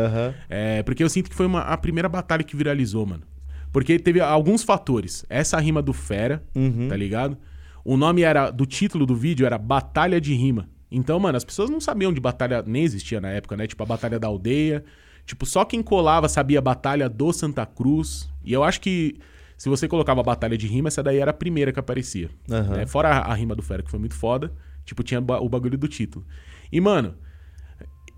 É, 0.50 0.84
porque 0.84 1.04
eu 1.04 1.10
sinto 1.10 1.30
que 1.30 1.36
foi 1.36 1.46
uma- 1.46 1.62
a 1.62 1.78
primeira 1.78 2.10
batalha 2.10 2.44
que 2.44 2.56
viralizou, 2.56 3.06
mano. 3.06 3.24
Porque 3.72 4.00
teve 4.00 4.20
alguns 4.20 4.64
fatores. 4.64 5.26
Essa 5.30 5.60
rima 5.60 5.82
do 5.82 5.94
Fera, 5.94 6.44
Uhum. 6.56 6.88
tá 6.90 6.98
ligado? 6.98 7.38
O 7.86 7.96
nome 7.96 8.24
era 8.24 8.50
do 8.52 8.66
título 8.66 9.06
do 9.06 9.16
vídeo 9.16 9.46
era 9.46 9.58
Batalha 9.58 10.20
de 10.20 10.34
Rima. 10.34 10.68
Então, 10.92 11.20
mano, 11.20 11.38
as 11.38 11.44
pessoas 11.44 11.70
não 11.70 11.80
sabiam 11.80 12.12
de 12.12 12.20
batalha, 12.20 12.64
nem 12.66 12.84
existia 12.84 13.22
na 13.22 13.30
época, 13.30 13.56
né? 13.56 13.68
Tipo, 13.68 13.84
a 13.84 13.86
Batalha 13.86 14.20
da 14.20 14.28
Aldeia. 14.28 14.84
Tipo, 15.26 15.46
só 15.46 15.64
quem 15.66 15.82
colava 15.82 16.28
sabia 16.28 16.60
a 16.60 16.62
Batalha 16.62 17.08
do 17.08 17.32
Santa 17.32 17.66
Cruz. 17.66 18.30
E 18.44 18.52
eu 18.54 18.64
acho 18.64 18.82
que 18.82 19.20
se 19.58 19.68
você 19.70 19.88
colocava 19.88 20.22
a 20.22 20.24
Batalha 20.24 20.58
de 20.58 20.68
Rima, 20.68 20.88
essa 20.88 21.04
daí 21.04 21.18
era 21.18 21.32
a 21.32 21.34
primeira 21.34 21.72
que 21.72 21.80
aparecia. 21.80 22.30
Aham. 22.50 22.78
né? 22.78 22.86
Fora 22.86 23.10
a, 23.10 23.32
a 23.32 23.34
rima 23.34 23.56
do 23.56 23.62
Fera, 23.62 23.84
que 23.84 23.92
foi 23.92 24.00
muito 24.00 24.16
foda. 24.16 24.52
Tipo, 24.86 25.04
tinha 25.04 25.20
o 25.20 25.50
bagulho 25.50 25.78
do 25.78 25.88
título. 25.88 26.26
E, 26.72 26.80
mano, 26.80 27.16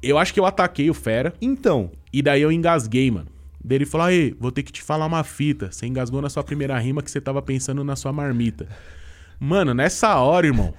eu 0.02 0.18
acho 0.18 0.34
que 0.34 0.40
eu 0.40 0.46
ataquei 0.46 0.90
o 0.90 0.94
Fera. 0.94 1.34
Então, 1.42 1.92
E 2.14 2.22
daí 2.22 2.42
eu 2.42 2.52
engasguei, 2.52 3.10
mano. 3.12 3.28
Daí 3.64 3.78
ele 3.78 3.86
falou: 3.86 4.08
Aí, 4.08 4.36
vou 4.40 4.52
ter 4.52 4.64
que 4.64 4.72
te 4.72 4.82
falar 4.82 5.06
uma 5.06 5.24
fita. 5.24 5.72
Você 5.72 5.86
engasgou 5.86 6.22
na 6.22 6.30
sua 6.30 6.44
primeira 6.44 6.78
rima 6.80 7.02
que 7.02 7.12
você 7.12 7.22
tava 7.22 7.42
pensando 7.42 7.84
na 7.84 7.96
sua 7.96 8.12
marmita. 8.12 8.68
Mano, 9.43 9.73
nessa 9.73 10.17
hora, 10.17 10.45
irmão. 10.45 10.71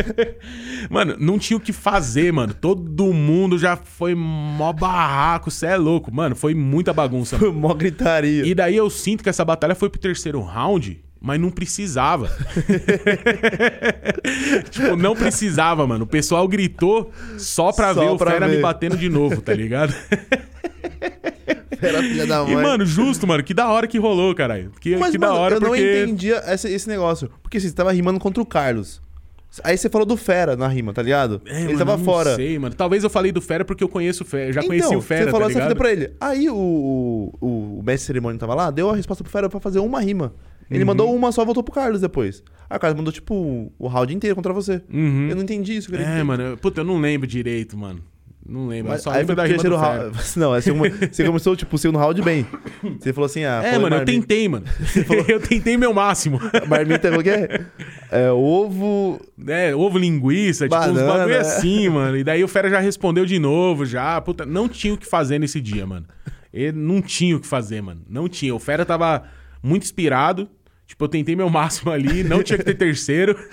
mano, 0.88 1.16
não 1.20 1.38
tinha 1.38 1.54
o 1.58 1.60
que 1.60 1.70
fazer, 1.70 2.32
mano. 2.32 2.54
Todo 2.54 3.12
mundo 3.12 3.58
já 3.58 3.76
foi 3.76 4.14
mó 4.14 4.72
barraco, 4.72 5.50
cê 5.50 5.66
é 5.66 5.76
louco. 5.76 6.10
Mano, 6.10 6.34
foi 6.34 6.54
muita 6.54 6.94
bagunça. 6.94 7.36
mano. 7.36 7.52
mó 7.52 7.74
gritaria. 7.74 8.46
E 8.46 8.54
daí 8.54 8.74
eu 8.74 8.88
sinto 8.88 9.22
que 9.22 9.28
essa 9.28 9.44
batalha 9.44 9.74
foi 9.74 9.90
pro 9.90 10.00
terceiro 10.00 10.40
round, 10.40 10.98
mas 11.20 11.38
não 11.38 11.50
precisava. 11.50 12.34
tipo, 14.70 14.96
não 14.96 15.14
precisava, 15.14 15.86
mano. 15.86 16.04
O 16.04 16.08
pessoal 16.08 16.48
gritou 16.48 17.12
só 17.36 17.70
pra 17.70 17.92
Só 17.92 18.00
ver 18.00 18.08
o 18.08 18.16
pra 18.16 18.30
Fera 18.30 18.48
ver. 18.48 18.56
me 18.56 18.62
batendo 18.62 18.96
de 18.96 19.10
novo, 19.10 19.42
tá 19.42 19.52
ligado? 19.52 19.94
Era 21.80 22.02
filha 22.02 22.26
da 22.26 22.42
E, 22.44 22.54
mano, 22.54 22.84
justo, 22.84 23.26
mano. 23.26 23.42
Que 23.42 23.54
da 23.54 23.68
hora 23.68 23.86
que 23.86 23.98
rolou, 23.98 24.34
caralho. 24.34 24.70
Que, 24.80 24.96
Mas, 24.96 25.12
que 25.12 25.18
mano, 25.18 25.32
da 25.34 25.38
hora 25.38 25.54
eu 25.56 25.60
porque... 25.60 25.76
não 25.80 26.02
entendia 26.04 26.42
esse, 26.48 26.68
esse 26.72 26.88
negócio. 26.88 27.30
Porque 27.42 27.58
assim, 27.58 27.68
você 27.68 27.74
tava 27.74 27.92
rimando 27.92 28.18
contra 28.18 28.42
o 28.42 28.46
Carlos. 28.46 29.00
Aí 29.64 29.76
você 29.78 29.88
falou 29.88 30.06
do 30.06 30.16
Fera 30.16 30.56
na 30.56 30.68
rima, 30.68 30.92
tá 30.92 31.00
ligado? 31.02 31.40
É, 31.46 31.56
ele 31.60 31.66
mano, 31.68 31.78
tava 31.78 31.92
eu 31.92 31.96
não 31.98 32.04
fora. 32.04 32.36
sei, 32.36 32.58
mano. 32.58 32.74
Talvez 32.74 33.02
eu 33.02 33.08
falei 33.10 33.32
do 33.32 33.40
Fera 33.40 33.64
porque 33.64 33.82
eu 33.82 33.88
conheço 33.88 34.22
o 34.22 34.26
Fera. 34.26 34.50
Eu 34.50 34.52
já 34.52 34.60
então, 34.60 34.68
conheci 34.68 34.94
o 34.94 35.00
Fera, 35.00 35.24
você 35.24 35.30
falou 35.30 35.46
tá 35.46 35.52
essa 35.52 35.62
fita 35.62 35.74
pra 35.74 35.90
ele. 35.90 36.10
Aí 36.20 36.50
o, 36.50 36.54
o, 37.40 37.78
o 37.78 37.82
mestre 37.82 38.06
cerimônia 38.08 38.38
tava 38.38 38.54
lá, 38.54 38.70
deu 38.70 38.90
a 38.90 38.94
resposta 38.96 39.24
pro 39.24 39.32
Fera 39.32 39.48
pra 39.48 39.58
fazer 39.58 39.78
uma 39.78 40.00
rima. 40.00 40.34
Ele 40.70 40.80
Uhum. 40.80 40.86
mandou 40.86 41.16
uma 41.16 41.32
só, 41.32 41.46
voltou 41.46 41.62
pro 41.62 41.72
Carlos 41.72 42.02
depois. 42.02 42.42
Aí 42.68 42.76
o 42.76 42.80
Carlos 42.80 42.98
mandou, 42.98 43.10
tipo, 43.10 43.72
o 43.78 43.88
round 43.88 44.14
inteiro 44.14 44.36
contra 44.36 44.52
você. 44.52 44.82
Uhum. 44.92 45.28
Eu 45.30 45.36
não 45.36 45.42
entendi 45.42 45.74
isso. 45.74 45.88
eu 45.88 45.92
queria 45.98 46.06
É, 46.12 46.22
mano. 46.22 46.42
eu- 46.42 46.56
Puta, 46.58 46.82
eu 46.82 46.84
não 46.84 46.98
lembro 47.00 47.26
direito, 47.26 47.74
mano. 47.76 48.00
Não 48.48 48.66
lembro. 48.66 48.92
Mas 48.92 49.02
só 49.02 49.10
aí 49.10 49.18
lembro 49.18 49.36
foi 49.36 49.36
da 49.36 49.46
terceiro 49.46 49.76
round. 49.76 50.16
Não, 50.36 50.50
você, 50.52 50.72
come- 50.72 50.90
você 50.90 51.24
começou, 51.24 51.54
tipo, 51.54 51.76
o 51.76 51.78
segundo 51.78 51.98
round 51.98 52.22
bem. 52.22 52.46
Você 52.98 53.12
falou 53.12 53.26
assim, 53.26 53.44
ah... 53.44 53.60
É, 53.62 53.76
mano, 53.76 53.96
eu 53.96 54.04
tentei, 54.06 54.48
mano. 54.48 54.64
eu 55.28 55.38
tentei 55.38 55.76
meu 55.76 55.92
máximo. 55.92 56.40
Marmita, 56.66 57.14
o 57.16 57.22
quê? 57.22 57.60
É, 58.10 58.30
ovo... 58.32 59.20
É, 59.46 59.74
ovo 59.74 59.98
linguiça, 59.98 60.64
tipo, 60.66 60.80
uns 60.80 60.86
Banana. 60.86 61.12
bagulho 61.18 61.38
assim, 61.38 61.90
mano. 61.90 62.16
E 62.16 62.24
daí 62.24 62.42
o 62.42 62.48
Fera 62.48 62.70
já 62.70 62.78
respondeu 62.78 63.26
de 63.26 63.38
novo, 63.38 63.84
já. 63.84 64.18
Puta, 64.22 64.46
não 64.46 64.66
tinha 64.66 64.94
o 64.94 64.98
que 64.98 65.06
fazer 65.06 65.38
nesse 65.38 65.60
dia, 65.60 65.86
mano. 65.86 66.06
Ele 66.52 66.72
não 66.72 67.02
tinha 67.02 67.36
o 67.36 67.40
que 67.40 67.46
fazer, 67.46 67.82
mano. 67.82 68.00
Não 68.08 68.28
tinha. 68.28 68.54
O 68.54 68.58
Fera 68.58 68.86
tava 68.86 69.24
muito 69.62 69.82
inspirado. 69.82 70.48
Tipo, 70.88 71.04
eu 71.04 71.08
tentei 71.08 71.36
meu 71.36 71.50
máximo 71.50 71.92
ali, 71.92 72.24
não 72.24 72.42
tinha 72.42 72.56
que 72.58 72.64
ter 72.64 72.74
terceiro. 72.74 73.36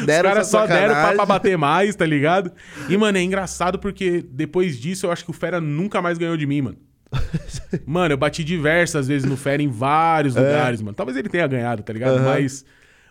Os 0.00 0.06
caras 0.06 0.46
só 0.48 0.66
deram 0.66 0.88
pra, 0.88 0.94
sacanagem. 0.94 1.16
pra 1.16 1.26
bater 1.26 1.56
mais, 1.56 1.96
tá 1.96 2.04
ligado? 2.04 2.52
E, 2.86 2.96
mano, 2.98 3.16
é 3.16 3.22
engraçado 3.22 3.78
porque 3.78 4.22
depois 4.30 4.78
disso 4.78 5.06
eu 5.06 5.10
acho 5.10 5.24
que 5.24 5.30
o 5.30 5.32
Fera 5.32 5.58
nunca 5.58 6.02
mais 6.02 6.18
ganhou 6.18 6.36
de 6.36 6.46
mim, 6.46 6.60
mano. 6.60 6.76
Mano, 7.86 8.12
eu 8.14 8.16
bati 8.18 8.44
diversas 8.44 9.08
vezes 9.08 9.28
no 9.28 9.36
Fera 9.36 9.60
em 9.60 9.68
vários 9.68 10.36
lugares, 10.36 10.80
mano. 10.80 10.94
Talvez 10.94 11.16
ele 11.16 11.28
tenha 11.28 11.46
ganhado, 11.46 11.82
tá 11.82 11.92
ligado? 11.92 12.12
É. 12.12 12.20
Aham. 12.20 12.24
Mas, 12.34 12.64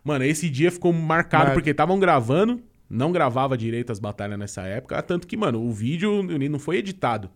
mano, 0.06 0.24
esse 0.24 0.50
dia 0.50 0.72
ficou 0.72 0.94
marcado 0.94 1.46
Marca. 1.46 1.54
porque 1.56 1.72
estavam 1.72 2.00
gravando, 2.00 2.62
não 2.90 3.12
gravava 3.12 3.58
direito 3.58 3.92
as 3.92 4.00
batalhas 4.00 4.40
nessa 4.40 4.62
época, 4.62 5.02
tanto 5.02 5.28
que, 5.28 5.36
mano, 5.36 5.62
o 5.62 5.72
vídeo 5.74 6.24
não 6.24 6.60
foi 6.60 6.78
editado. 6.78 7.30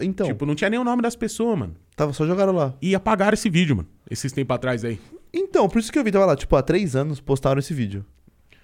Então, 0.00 0.26
Tipo, 0.28 0.46
não 0.46 0.54
tinha 0.54 0.70
nem 0.70 0.78
o 0.78 0.84
nome 0.84 1.02
das 1.02 1.16
pessoas, 1.16 1.58
mano. 1.58 1.74
tava 1.96 2.12
só 2.12 2.24
jogaram 2.24 2.52
lá. 2.52 2.74
E 2.80 2.94
apagaram 2.94 3.34
esse 3.34 3.50
vídeo, 3.50 3.74
mano. 3.76 3.88
Esses 4.08 4.30
tempos 4.30 4.54
atrás 4.54 4.84
aí. 4.84 5.00
Então, 5.36 5.68
por 5.68 5.78
isso 5.78 5.90
que 5.92 5.98
eu 5.98 6.04
vi, 6.04 6.12
tava 6.12 6.26
lá, 6.26 6.36
tipo, 6.36 6.54
há 6.54 6.62
três 6.62 6.94
anos 6.94 7.20
postaram 7.20 7.58
esse 7.58 7.74
vídeo. 7.74 8.04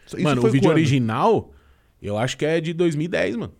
Isso 0.06 0.20
mano, 0.22 0.40
o 0.44 0.50
vídeo 0.50 0.68
quando? 0.68 0.76
original, 0.76 1.52
eu 2.00 2.16
acho 2.16 2.36
que 2.36 2.44
é 2.46 2.60
de 2.60 2.72
2010, 2.72 3.36
mano. 3.36 3.52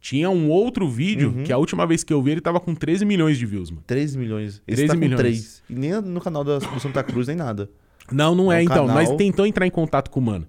Tinha 0.00 0.30
um 0.30 0.48
outro 0.48 0.88
vídeo 0.88 1.30
Uhum. 1.36 1.42
que 1.44 1.52
a 1.52 1.58
última 1.58 1.84
vez 1.86 2.04
que 2.04 2.12
eu 2.12 2.22
vi 2.22 2.30
ele 2.32 2.40
tava 2.40 2.60
com 2.60 2.74
13 2.74 3.04
milhões 3.04 3.36
de 3.36 3.44
views, 3.44 3.70
mano. 3.70 3.82
13 3.86 4.16
milhões. 4.16 4.62
Esse 4.66 4.76
13 4.86 4.86
tá 4.88 4.94
milhões. 4.94 5.18
3. 5.20 5.62
E 5.68 5.74
nem 5.74 6.00
no 6.00 6.20
canal 6.20 6.44
da, 6.44 6.58
do 6.58 6.80
Santa 6.80 7.02
Cruz, 7.02 7.26
nem 7.26 7.36
nada. 7.36 7.68
Não, 8.10 8.34
não 8.34 8.50
é 8.52 8.58
No 8.58 8.62
então. 8.62 8.86
canal. 8.86 8.94
Mas 8.94 9.10
tentou 9.16 9.44
entrar 9.46 9.66
em 9.66 9.70
contato 9.70 10.08
com 10.10 10.20
o 10.20 10.22
mano. 10.22 10.46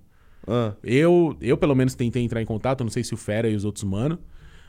Ah, 0.47 0.73
Eu, 0.83 1.35
eu 1.41 1.57
pelo 1.57 1.75
menos 1.75 1.95
tentei 1.95 2.23
entrar 2.23 2.41
em 2.41 2.45
contato, 2.45 2.83
não 2.83 2.91
sei 2.91 3.03
se 3.03 3.13
o 3.13 3.17
Fera 3.17 3.49
e 3.49 3.55
os 3.55 3.65
outros 3.65 3.83
mano. 3.83 4.19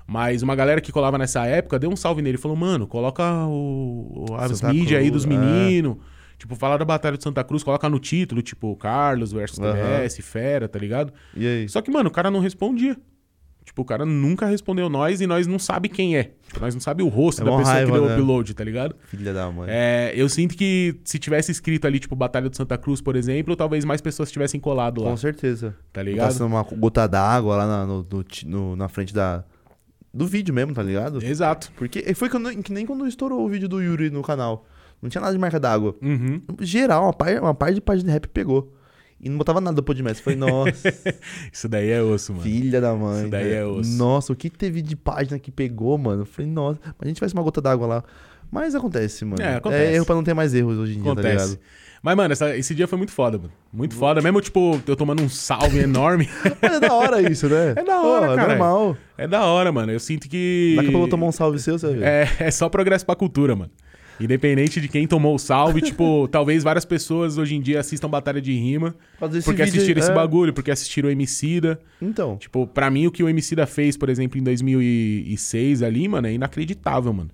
Mas 0.07 0.43
uma 0.43 0.57
galera 0.57 0.81
que 0.81 0.91
colava 0.91 1.17
nessa 1.19 1.47
época 1.47 1.79
deu 1.79 1.91
um 1.91 1.95
salve 1.97 2.21
nele. 2.23 2.37
Falou, 2.39 2.57
mano, 2.57 2.87
coloca 2.87 3.23
o, 3.47 4.27
o- 4.31 4.35
as 4.35 4.61
mídias 4.63 5.01
aí 5.01 5.11
dos 5.11 5.25
é. 5.25 5.29
Tipo, 6.41 6.55
falar 6.57 6.79
da 6.79 6.87
Batalha 6.87 7.19
de 7.19 7.23
Santa 7.23 7.45
Cruz, 7.45 7.63
coloca 7.63 7.87
no 7.89 7.99
título, 7.99 8.41
tipo, 8.41 8.75
Carlos 8.75 9.31
versus. 9.31 9.59
TBS, 9.59 10.17
Fera, 10.23 10.67
tá 10.67 10.79
ligado? 10.79 11.13
e 11.37 11.47
aí? 11.47 11.69
Só 11.69 11.83
que, 11.83 11.91
mano, 11.91 12.09
o 12.09 12.13
cara 12.13 12.31
não 12.31 12.41
respondia. 12.41 12.97
Tipo, 13.63 13.83
o 13.83 13.85
cara 13.85 14.07
nunca 14.07 14.47
respondeu 14.47 14.89
nós 14.89 15.21
e 15.21 15.27
nós 15.27 15.47
não 15.47 15.59
sabe 15.59 15.89
quem 15.91 16.17
é. 16.17 16.33
Nós 16.59 16.75
não 16.75 16.81
sabe 16.81 17.03
o 17.03 17.09
rosto 17.09 17.43
É 17.43 17.45
da 17.45 17.51
pessoa 17.59 17.75
raiva, 17.75 17.93
que 17.93 17.99
deu 17.99 18.05
o 18.05 18.09
né? 18.09 18.17
upload, 18.17 18.55
tá 18.55 18.65
ligado? 18.65 18.97
Filha 19.05 19.35
da 19.35 19.51
mãe. 19.51 19.69
É, 19.71 20.13
eu 20.17 20.29
sinto 20.31 20.57
que 20.57 20.99
se 21.05 21.19
tivesse 21.19 21.53
escrito 21.53 21.87
ali, 21.87 22.01
tipo, 22.01 22.17
Batalha 22.17 22.49
de 22.49 22.57
Santa 22.57 22.79
Cruz, 22.79 23.03
por 23.03 23.15
exemplo, 23.17 23.55
talvez 23.55 23.85
mais 23.85 24.01
pessoas 24.01 24.33
tivessem 24.33 24.59
colado 24.59 25.03
lá, 25.03 25.11
Com 25.11 25.17
certeza. 25.19 25.77
tá 25.93 26.03
ligado? 26.03 26.33
sendo 26.33 26.47
uma 26.47 26.63
gota 26.63 27.07
d'água 27.07 27.59
lá 27.59 27.67
na, 27.67 27.87
no- 27.87 28.07
no 28.47 28.77
na 28.77 28.89
frente 28.89 29.13
da, 29.15 29.45
do 30.13 30.27
vídeo 30.27 30.55
mesmo, 30.55 30.73
tá 30.73 30.83
ligado? 30.83 31.23
Exato. 31.23 31.71
Porque 31.77 32.15
foi 32.15 32.29
que 32.65 32.73
nem 32.73 32.87
quando 32.87 33.07
estourou 33.07 33.45
o 33.45 33.49
vídeo 33.49 33.69
do 33.69 33.81
Yuri 33.81 34.09
no 34.11 34.23
canal. 34.23 34.67
Não 35.03 35.09
tinha 35.09 35.21
nada 35.21 35.33
de 35.33 35.39
marca 35.39 35.59
d'água. 35.59 35.95
Uhum. 36.03 36.41
Geral, 36.61 37.05
uma 37.05 37.13
par, 37.13 37.41
uma 37.41 37.73
de 37.73 37.81
página 37.81 38.09
de 38.09 38.13
rap 38.13 38.29
pegou. 38.29 38.73
E 39.23 39.29
não 39.29 39.37
botava 39.37 39.61
nada 39.61 39.77
do 39.77 39.83
Podmestre. 39.83 40.23
Falei, 40.25 40.39
nossa, 40.39 40.89
Isso 41.53 41.69
daí 41.69 41.91
é 41.91 42.03
osso, 42.03 42.33
mano. 42.33 42.43
filha 42.43 42.81
da 42.81 42.95
mãe. 42.95 43.23
Isso 43.23 43.31
daí 43.31 43.53
é 43.53 43.65
osso. 43.65 43.97
Nossa, 43.97 44.33
o 44.33 44.37
que 44.37 44.49
teve 44.49 44.81
de 44.81 44.97
página 44.97 45.39
que 45.39 45.51
pegou, 45.51 45.97
mano? 45.99 46.25
Falei, 46.25 46.51
nossa, 46.51 46.79
mas 46.85 46.95
a 47.03 47.07
gente 47.07 47.17
tivesse 47.17 47.35
uma 47.35 47.43
gota 47.43 47.61
d'água 47.61 47.87
lá. 47.87 48.05
Mas 48.51 48.75
acontece, 48.75 49.25
mano. 49.25 49.43
É, 49.43 49.57
acontece. 49.57 49.95
erro 49.95 50.05
pra 50.07 50.15
não 50.15 50.25
ter 50.25 50.35
mais 50.35 50.55
erros 50.55 50.77
hoje 50.79 50.93
em 50.93 51.03
dia, 51.03 51.05
tá 51.05 51.13
Acontece. 51.13 51.45
ligado? 51.51 51.61
Mas, 52.03 52.17
mano, 52.17 52.33
essa- 52.33 52.57
esse 52.57 52.75
dia 52.75 52.89
foi 52.89 52.97
muito 52.97 53.13
foda, 53.13 53.37
mano. 53.37 53.53
Muito 53.71 53.95
foda. 53.95 54.23
Mesmo, 54.23 54.41
tipo, 54.41 54.81
eu 54.87 54.97
tomando 54.97 55.23
um 55.23 55.29
salve 55.29 55.79
enorme. 55.85 56.27
Mas 56.61 56.73
é 56.73 56.81
da 56.81 56.93
hora 56.95 57.21
isso, 57.31 57.47
né? 57.47 57.75
É 57.77 57.85
da 57.85 58.01
hora, 58.01 58.29
Pô, 58.29 58.35
cara. 58.37 58.49
normal. 58.49 58.97
é 59.19 59.29
da 59.29 59.45
hora, 59.45 59.71
mano. 59.71 59.93
Eu 59.93 60.01
sinto 60.01 60.29
que. 60.29 60.73
Daqui 60.77 60.89
a 60.89 60.93
pouco 60.93 60.97
eu 60.97 61.01
vou 61.03 61.09
tomar 61.11 61.27
um 61.27 61.33
salve 61.33 61.59
seu, 61.59 61.79
você 61.79 61.87
vai 61.89 61.97
ver. 61.97 62.05
É, 62.07 62.29
é 62.47 62.51
só 62.51 62.69
progresso 62.71 63.05
pra 63.05 63.15
cultura, 63.15 63.55
mano. 63.55 63.71
Independente 64.21 64.81
de 64.81 64.89
quem 64.89 65.07
tomou 65.07 65.35
o 65.35 65.39
salve, 65.39 65.81
tipo, 65.81 66.29
talvez 66.33 66.63
várias 66.63 66.85
pessoas 66.85 67.39
hoje 67.39 67.55
em 67.55 67.61
dia 67.61 67.81
assistam 67.81 68.09
Batalha 68.09 68.41
de 68.41 68.53
Rima 68.53 68.95
porque 69.19 69.39
vídeo 69.39 69.63
aí, 69.63 69.69
assistiram 69.69 70.01
esse 70.01 70.11
é. 70.11 70.15
bagulho, 70.15 70.53
porque 70.53 70.71
assistiram 70.71 71.09
o 71.09 71.13
Emicida. 71.13 71.81
Então. 72.01 72.37
Tipo, 72.37 72.67
pra 72.67 72.91
mim 72.91 73.07
o 73.07 73.11
que 73.11 73.23
o 73.23 73.29
Emicida 73.29 73.67
fez, 73.67 73.97
por 73.97 74.09
exemplo, 74.09 74.39
em 74.39 74.43
2006 74.43 75.83
ali, 75.83 76.07
mano, 76.09 76.27
é 76.27 76.33
inacreditável, 76.33 77.13
mano. 77.13 77.31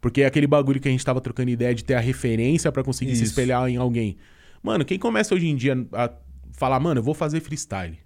Porque 0.00 0.22
é 0.22 0.26
aquele 0.26 0.46
bagulho 0.46 0.80
que 0.80 0.88
a 0.88 0.90
gente 0.90 1.04
tava 1.04 1.20
trocando 1.20 1.50
ideia 1.50 1.74
de 1.74 1.84
ter 1.84 1.94
a 1.94 2.00
referência 2.00 2.72
pra 2.72 2.82
conseguir 2.82 3.14
se 3.16 3.24
Isso. 3.24 3.32
espelhar 3.32 3.68
em 3.68 3.76
alguém. 3.76 4.16
Mano, 4.62 4.84
quem 4.84 4.98
começa 4.98 5.34
hoje 5.34 5.46
em 5.48 5.56
dia 5.56 5.86
a 5.92 6.10
falar, 6.52 6.80
mano, 6.80 7.00
eu 7.00 7.04
vou 7.04 7.14
fazer 7.14 7.40
freestyle. 7.40 7.98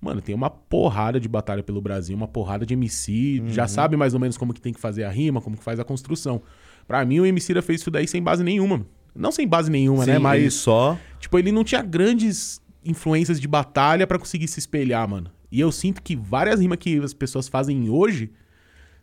Mano, 0.00 0.20
tem 0.20 0.34
uma 0.34 0.50
porrada 0.50 1.20
de 1.20 1.28
batalha 1.28 1.62
pelo 1.62 1.80
Brasil, 1.80 2.16
uma 2.16 2.26
porrada 2.26 2.66
de 2.66 2.74
MC, 2.74 3.40
Uhum. 3.40 3.48
já 3.50 3.68
sabe 3.68 3.96
mais 3.96 4.14
ou 4.14 4.20
menos 4.20 4.36
como 4.36 4.52
que 4.52 4.60
tem 4.60 4.72
que 4.72 4.80
fazer 4.80 5.04
a 5.04 5.10
rima, 5.10 5.40
como 5.40 5.56
que 5.56 5.62
faz 5.62 5.78
a 5.78 5.84
construção. 5.84 6.42
Pra 6.86 7.04
mim, 7.04 7.20
o 7.20 7.26
Emicida 7.26 7.62
fez 7.62 7.80
isso 7.80 7.90
daí 7.90 8.06
sem 8.06 8.22
base 8.22 8.42
nenhuma. 8.42 8.78
mano. 8.78 8.86
Não 9.14 9.30
sem 9.30 9.46
base 9.46 9.70
nenhuma, 9.70 10.06
né? 10.06 10.16
Sim, 10.16 10.22
Mas 10.22 10.40
ele 10.40 10.50
só. 10.50 10.98
Tipo, 11.20 11.38
ele 11.38 11.52
não 11.52 11.64
tinha 11.64 11.82
grandes 11.82 12.60
influências 12.84 13.40
de 13.40 13.46
batalha 13.46 14.06
pra 14.06 14.18
conseguir 14.18 14.48
se 14.48 14.58
espelhar, 14.58 15.06
mano. 15.08 15.30
E 15.50 15.60
eu 15.60 15.70
sinto 15.70 16.02
que 16.02 16.16
várias 16.16 16.60
rimas 16.60 16.78
que 16.78 16.98
as 16.98 17.12
pessoas 17.12 17.46
fazem 17.46 17.90
hoje 17.90 18.30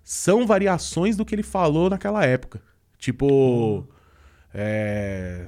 são 0.04 0.48
variações 0.48 1.16
do 1.16 1.24
que 1.24 1.36
ele 1.36 1.44
falou 1.44 1.90
naquela 1.90 2.26
época. 2.26 2.62
Tipo. 2.98 3.88
É. 4.54 5.48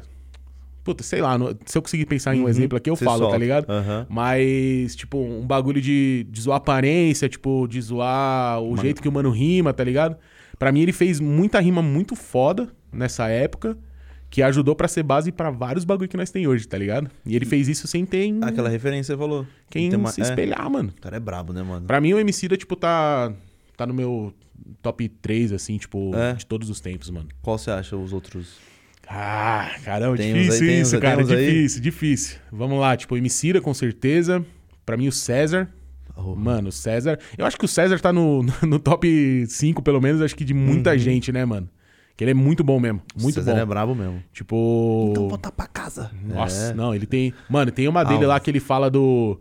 Puta, 0.84 1.04
sei 1.04 1.22
lá, 1.22 1.38
se 1.66 1.78
eu 1.78 1.82
conseguir 1.82 2.06
pensar 2.08 2.36
em 2.36 2.42
um 2.42 2.50
exemplo 2.50 2.76
aqui, 2.76 2.90
eu 2.90 2.96
falo, 2.96 3.20
tá 3.20 3.26
solta. 3.26 3.38
ligado? 3.38 3.70
Aham. 3.70 4.08
Mas, 4.10 4.96
tipo, 4.96 5.18
um 5.20 5.46
bagulho 5.46 5.80
de, 5.80 6.26
de 6.30 6.42
zoar 6.42 6.58
aparência, 6.58 7.30
tipo, 7.30 7.68
de 7.68 7.80
zoar 7.80 8.60
o 8.62 8.76
jeito 8.78 9.00
que 9.00 9.08
o 9.08 9.12
mano 9.12 9.30
rima, 9.30 9.74
tá 9.74 9.84
ligado? 9.84 10.18
Pra 10.62 10.72
mim, 10.72 10.82
ele 10.82 10.92
fez 10.94 11.20
muita 11.20 11.60
rima 11.60 11.82
muito 11.82 12.16
foda 12.16 12.70
nessa 12.94 13.28
época, 13.28 13.76
que 14.30 14.44
ajudou 14.44 14.76
pra 14.76 14.88
ser 14.88 15.02
base 15.02 15.32
pra 15.32 15.50
vários 15.50 15.84
bagulho 15.84 16.08
que 16.08 16.16
nós 16.16 16.30
tem 16.30 16.46
hoje, 16.46 16.68
tá 16.68 16.78
ligado? 16.78 17.10
E 17.26 17.36
ele 17.36 17.46
fez 17.46 17.68
isso 17.68 17.88
sem 17.88 18.06
ter 18.06 18.32
Aquela 18.44 18.70
referência 18.70 19.16
você 19.16 19.18
falou. 19.18 19.48
quem 19.72 19.92
uma- 19.96 20.12
se 20.12 20.22
é. 20.22 20.24
espelhar, 20.24 20.70
mano. 20.70 20.94
O 20.96 21.02
cara 21.02 21.18
é 21.18 21.20
brabo, 21.20 21.52
né, 21.52 21.64
mano? 21.64 21.88
Pra 21.88 22.00
mim, 22.00 22.14
o 22.14 22.20
Emicida, 22.20 22.56
tipo, 22.56 22.76
tá, 22.76 23.34
tá 23.76 23.88
no 23.88 23.94
meu 23.96 24.32
top 24.84 25.10
3, 25.10 25.52
assim, 25.52 25.80
tipo, 25.80 26.16
É? 26.16 26.34
de 26.34 26.46
todos 26.46 26.70
os 26.70 26.80
tempos, 26.80 27.10
mano. 27.10 27.28
Qual 27.42 27.58
você 27.58 27.72
acha 27.72 27.98
os 27.98 28.14
outros? 28.14 28.58
Ah, 29.08 29.72
caramba, 29.84 30.16
Tem 30.16 30.32
difícil 30.32 30.68
aí, 30.70 30.80
isso, 30.82 30.96
uns- 30.96 31.02
cara. 31.02 31.24
uns 31.24 31.32
aí? 31.32 31.46
Difícil, 31.48 31.82
difícil. 31.82 32.38
Vamos 32.52 32.80
lá, 32.80 32.96
tipo, 32.96 33.18
Emicida, 33.18 33.60
com 33.60 33.74
certeza. 33.74 34.46
Pra 34.86 34.96
mim, 34.96 35.08
o 35.08 35.12
César. 35.12 35.68
Oh, 36.24 36.36
Mano, 36.36 36.70
o 36.70 36.72
César. 36.72 37.20
Eu 37.38 37.46
acho 37.46 37.58
que 37.58 37.66
o 37.66 37.68
César 37.68 38.00
tá 38.00 38.12
no, 38.14 38.44
no 38.68 38.80
top 38.80 39.46
5, 39.48 39.82
pelo 39.82 40.00
menos, 40.02 40.22
acho 40.22 40.36
que 40.36 40.44
de 40.46 40.54
muita 40.54 40.98
gente, 40.98 41.32
né, 41.32 41.44
mano? 41.46 41.68
Que 42.18 42.24
ele 42.24 42.32
é 42.32 42.36
muito 42.36 42.64
bom 42.64 42.80
mesmo. 42.80 43.02
Muito 43.20 43.36
César 43.36 43.54
bom. 43.54 43.60
é 43.60 43.66
brabo 43.66 43.96
mesmo. 43.96 44.22
Tipo. 44.34 45.08
Então 45.12 45.30
voltar 45.30 45.52
pra 45.52 45.66
casa. 45.66 46.12
Nossa, 46.24 46.72
É. 46.72 46.74
não, 46.74 46.94
ele 46.94 47.06
tem. 47.06 47.34
Mano, 47.50 47.72
tem 47.72 47.88
uma 47.88 48.04
dele 48.04 48.26
Ah, 48.26 48.30
lá 48.30 48.40
que 48.40 48.50
ele 48.52 48.60
fala 48.60 48.90
do. 48.92 49.40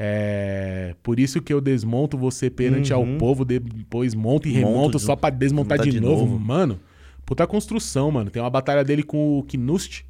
É, 0.00 0.94
por 1.02 1.18
isso 1.18 1.40
que 1.42 1.52
eu 1.52 1.60
desmonto 1.60 2.16
você 2.16 2.48
perante 2.48 2.92
ao 2.92 3.04
povo, 3.18 3.44
depois 3.44 4.14
monto 4.14 4.46
e 4.46 4.52
Uhum. 4.52 4.60
Monto 4.60 4.68
remonto 4.74 4.98
de- 4.98 5.04
só 5.04 5.16
pra 5.16 5.28
desmontar 5.30 5.78
de, 5.78 5.90
de 5.90 6.00
novo. 6.00 6.24
novo. 6.24 6.38
Mano, 6.38 6.78
puta 7.26 7.46
construção, 7.46 8.10
mano. 8.10 8.30
Tem 8.30 8.40
uma 8.40 8.50
batalha 8.50 8.84
dele 8.84 9.02
com 9.02 9.38
o 9.38 9.42
Knust. 9.42 10.04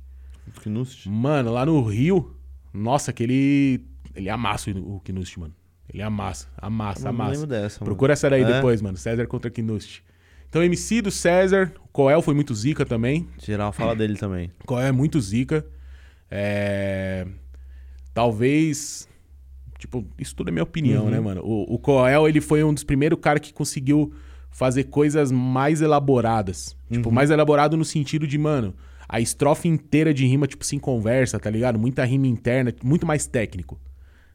Knust. 0.63 1.09
Mano, 1.09 1.53
lá 1.53 1.65
no 1.65 1.81
Rio. 1.83 2.35
Nossa, 2.73 3.13
que 3.13 3.23
ele. 3.23 3.85
Ele 4.15 4.29
amassa 4.29 4.71
o 4.71 4.97
o 4.97 5.01
Knust, 5.01 5.39
mano. 5.39 5.55
Ele 5.93 6.03
amassa, 6.03 6.49
amassa, 6.57 7.01
Eu 7.01 7.05
não 7.05 7.11
amassa. 7.11 7.33
lembro 7.33 7.47
dessa, 7.47 7.81
mano. 7.81 7.85
Procura 7.87 8.13
essa 8.13 8.29
daí 8.29 8.43
É? 8.43 8.53
depois, 8.55 8.83
mano. 8.83 8.97
César 8.99 9.27
contra 9.27 9.51
Knust. 9.51 10.03
Então, 10.49 10.63
MC 10.63 11.01
do 11.03 11.11
César. 11.11 11.73
Coel 11.93 12.23
foi 12.23 12.35
muito 12.35 12.55
zica 12.55 12.85
também. 12.87 13.29
Geral 13.43 13.73
fala 13.73 13.95
dele 13.97 14.17
também. 14.17 14.51
Qual 14.67 14.81
é 14.81 14.93
muito 14.93 15.21
zica. 15.21 15.65
É... 16.31 17.27
Talvez. 18.15 19.09
Tipo, 19.79 20.05
isso 20.19 20.35
tudo 20.35 20.49
é 20.49 20.51
minha 20.53 20.63
opinião, 20.63 21.05
Uhum. 21.05 21.11
né, 21.11 21.21
mano? 21.21 21.41
O, 21.45 21.75
o 21.75 21.79
Coel, 21.79 22.29
ele 22.29 22.41
foi 22.41 22.65
um 22.65 22.75
dos 22.75 22.83
primeiros 22.83 23.19
caras 23.21 23.41
que 23.41 23.53
conseguiu 23.53 24.13
fazer 24.51 24.85
coisas 24.85 25.31
mais 25.31 25.81
elaboradas. 25.81 26.77
Uhum. 26.91 26.97
Tipo, 26.97 27.13
mais 27.13 27.31
elaborado 27.31 27.77
no 27.77 27.85
sentido 27.85 28.27
de, 28.27 28.37
mano, 28.37 28.75
a 29.09 29.21
estrofe 29.21 29.69
inteira 29.69 30.13
de 30.13 30.27
rima, 30.27 30.47
tipo, 30.49 30.65
sem 30.65 30.79
conversa, 30.81 31.39
tá 31.39 31.49
ligado? 31.49 31.79
Muita 31.79 32.05
rima 32.05 32.27
interna, 32.27 32.75
muito 32.83 33.07
mais 33.07 33.27
técnico, 33.27 33.79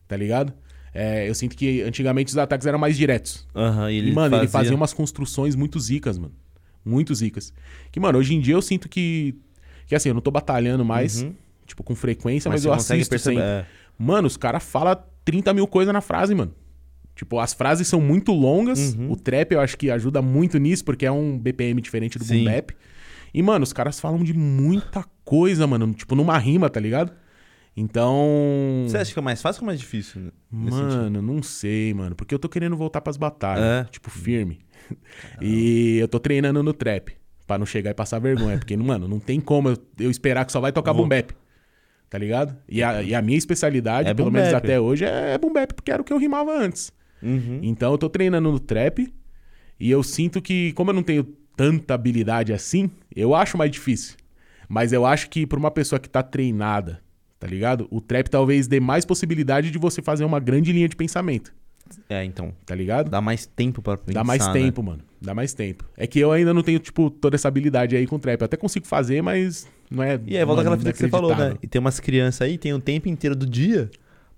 tá 0.07 0.15
ligado? 0.15 0.53
É, 0.93 1.27
eu 1.27 1.33
sinto 1.33 1.55
que 1.55 1.81
antigamente 1.81 2.29
os 2.31 2.37
ataques 2.37 2.67
eram 2.67 2.77
mais 2.77 2.95
diretos. 2.95 3.47
Aham, 3.55 3.91
e 3.91 3.97
ele 3.97 4.11
E, 4.11 4.13
mano, 4.13 4.29
fazia... 4.31 4.43
ele 4.43 4.51
fazia 4.51 4.75
umas 4.75 4.93
construções 4.93 5.55
muito 5.55 5.79
zicas, 5.79 6.17
mano. 6.17 6.33
Muito 6.85 7.13
zicas. 7.15 7.51
Que, 7.91 7.99
mano, 7.99 8.19
hoje 8.19 8.33
em 8.35 8.39
dia 8.39 8.53
eu 8.55 8.61
sinto 8.61 8.87
que. 8.89 9.35
Que 9.87 9.95
assim, 9.95 10.09
eu 10.09 10.13
não 10.15 10.21
tô 10.21 10.29
batalhando 10.31 10.83
mais, 10.85 11.25
tipo, 11.65 11.83
com 11.83 11.95
frequência, 11.95 12.49
mas, 12.49 12.63
Uhum. 12.65 12.71
Mas, 12.71 12.87
eu 12.89 12.95
assisto 12.95 13.09
perceber. 13.09 13.35
sempre. 13.37 13.49
É. 13.49 13.65
Mano, 13.97 14.27
os 14.27 14.37
caras 14.37 14.63
falam 14.63 14.95
30 15.25 15.53
mil 15.53 15.67
coisas 15.67 15.93
na 15.93 16.01
frase, 16.01 16.35
mano. 16.35 16.53
Tipo, 17.15 17.39
as 17.39 17.53
frases 17.53 17.87
são 17.87 18.01
muito 18.01 18.31
longas. 18.31 18.95
Uhum. 18.95 19.11
O 19.11 19.15
trap 19.15 19.51
eu 19.51 19.59
acho 19.61 19.77
que 19.77 19.89
ajuda 19.91 20.21
muito 20.21 20.57
nisso, 20.57 20.83
porque 20.83 21.05
é 21.05 21.11
um 21.11 21.37
BPM 21.37 21.79
diferente 21.81 22.17
do 22.17 22.23
Sim. 22.25 22.43
boom 22.43 22.51
bap. 22.51 22.71
E, 23.33 23.41
mano, 23.41 23.63
os 23.63 23.73
caras 23.73 23.99
falam 23.99 24.23
de 24.23 24.33
muita 24.33 25.03
coisa, 25.25 25.65
mano. 25.67 25.91
Tipo, 25.93 26.15
numa 26.15 26.37
rima, 26.37 26.69
tá 26.69 26.79
ligado? 26.79 27.11
Então. 27.75 28.85
Você 28.87 28.97
acha 28.97 29.11
que 29.13 29.19
é 29.19 29.21
mais 29.21 29.41
fácil 29.41 29.61
ou 29.63 29.65
mais 29.67 29.79
difícil? 29.79 30.31
nesse 30.51 30.77
sentido? 30.77 30.97
Mano, 31.03 31.21
não 31.21 31.41
sei, 31.41 31.93
mano. 31.93 32.15
Porque 32.15 32.33
eu 32.33 32.39
tô 32.39 32.47
querendo 32.47 32.75
voltar 32.77 33.01
pras 33.01 33.17
batalhas. 33.17 33.63
É? 33.65 33.83
Tipo, 33.89 34.09
firme. 34.09 34.59
E 35.41 35.97
eu 35.97 36.07
tô 36.07 36.19
treinando 36.19 36.61
no 36.61 36.73
trap. 36.73 37.13
Pra 37.47 37.57
não 37.57 37.65
chegar 37.65 37.91
e 37.91 37.93
passar 37.93 38.19
vergonha. 38.19 38.57
Porque, 38.57 38.75
mano, 38.77 39.07
não 39.07 39.19
tem 39.19 39.39
como 39.41 39.69
eu, 39.69 39.77
eu 39.99 40.09
esperar 40.11 40.45
que 40.45 40.51
só 40.51 40.59
vai 40.61 40.71
tocar 40.71 40.93
Vou- 40.93 41.01
boom 41.03 41.09
bap. 41.09 41.31
Tá 42.09 42.17
ligado? 42.17 42.55
E 42.69 42.83
a, 42.83 43.01
e 43.01 43.15
a 43.15 43.21
minha 43.23 43.37
especialidade, 43.37 44.07
É 44.09 44.13
pelo 44.13 44.31
menos 44.31 44.49
bap. 44.51 44.63
até 44.63 44.79
hoje, 44.79 45.03
é 45.03 45.35
boom 45.37 45.51
bap, 45.51 45.73
porque 45.73 45.91
era 45.91 46.01
o 46.01 46.05
que 46.05 46.13
eu 46.13 46.17
rimava 46.19 46.55
antes. 46.55 46.91
Uhum. 47.23 47.59
Então 47.63 47.91
eu 47.91 47.97
tô 47.97 48.07
treinando 48.07 48.51
no 48.51 48.59
trap. 48.59 49.11
E 49.79 49.89
eu 49.89 50.03
sinto 50.03 50.39
que, 50.41 50.71
como 50.73 50.91
eu 50.91 50.93
não 50.93 51.01
tenho 51.03 51.23
tanta 51.57 51.93
habilidade 51.95 52.53
assim, 52.53 52.89
eu 53.15 53.33
acho 53.33 53.57
mais 53.57 53.71
difícil. 53.71 54.15
Mas 54.69 54.93
eu 54.93 55.05
acho 55.05 55.29
que 55.29 55.45
pra 55.47 55.57
uma 55.57 55.71
pessoa 55.71 55.99
que 55.99 56.07
tá 56.07 56.21
treinada, 56.23 57.01
tá 57.43 57.49
ligado? 57.49 57.87
O 57.91 57.99
trap 58.01 58.29
talvez 58.29 58.67
dê 58.67 58.79
mais 58.79 59.03
possibilidade 59.05 59.69
de 59.71 59.77
você 59.77 60.01
fazer 60.01 60.23
uma 60.25 60.39
grande 60.39 60.71
linha 60.71 60.87
de 60.87 60.95
pensamento, 60.95 61.53
É, 62.09 62.23
então. 62.23 62.53
tá 62.65 62.73
ligado? 62.73 63.09
Dá 63.09 63.19
mais 63.21 63.45
tempo 63.45 63.81
pra 63.81 63.97
pensar, 63.97 64.19
Dá 64.19 64.23
mais 64.23 64.45
né? 64.47 64.53
tempo, 64.53 64.81
mano. 64.81 65.01
Dá 65.21 65.33
mais 65.33 65.53
tempo. 65.53 65.85
É 65.97 66.05
que 66.07 66.19
eu 66.19 66.31
ainda 66.31 66.53
não 66.53 66.61
tenho, 66.63 66.79
tipo, 66.79 67.09
toda 67.09 67.35
essa 67.35 67.47
habilidade 67.47 67.95
aí 67.95 68.05
com 68.07 68.17
trap. 68.19 68.41
Eu 68.41 68.45
até 68.45 68.57
consigo 68.57 68.85
fazer, 68.87 69.21
mas 69.21 69.67
não 69.89 70.01
é. 70.03 70.19
E 70.25 70.37
aí, 70.37 70.45
volta 70.45 70.61
aquela 70.61 70.77
fita 70.77 70.91
que 70.91 70.97
você 70.97 71.09
falou, 71.09 71.35
né? 71.35 71.55
E 71.61 71.67
tem 71.67 71.79
umas 71.79 71.99
crianças 71.99 72.41
aí, 72.41 72.57
tem 72.57 72.73
o 72.73 72.79
tempo 72.79 73.07
inteiro 73.09 73.35
do 73.35 73.45
dia 73.45 73.89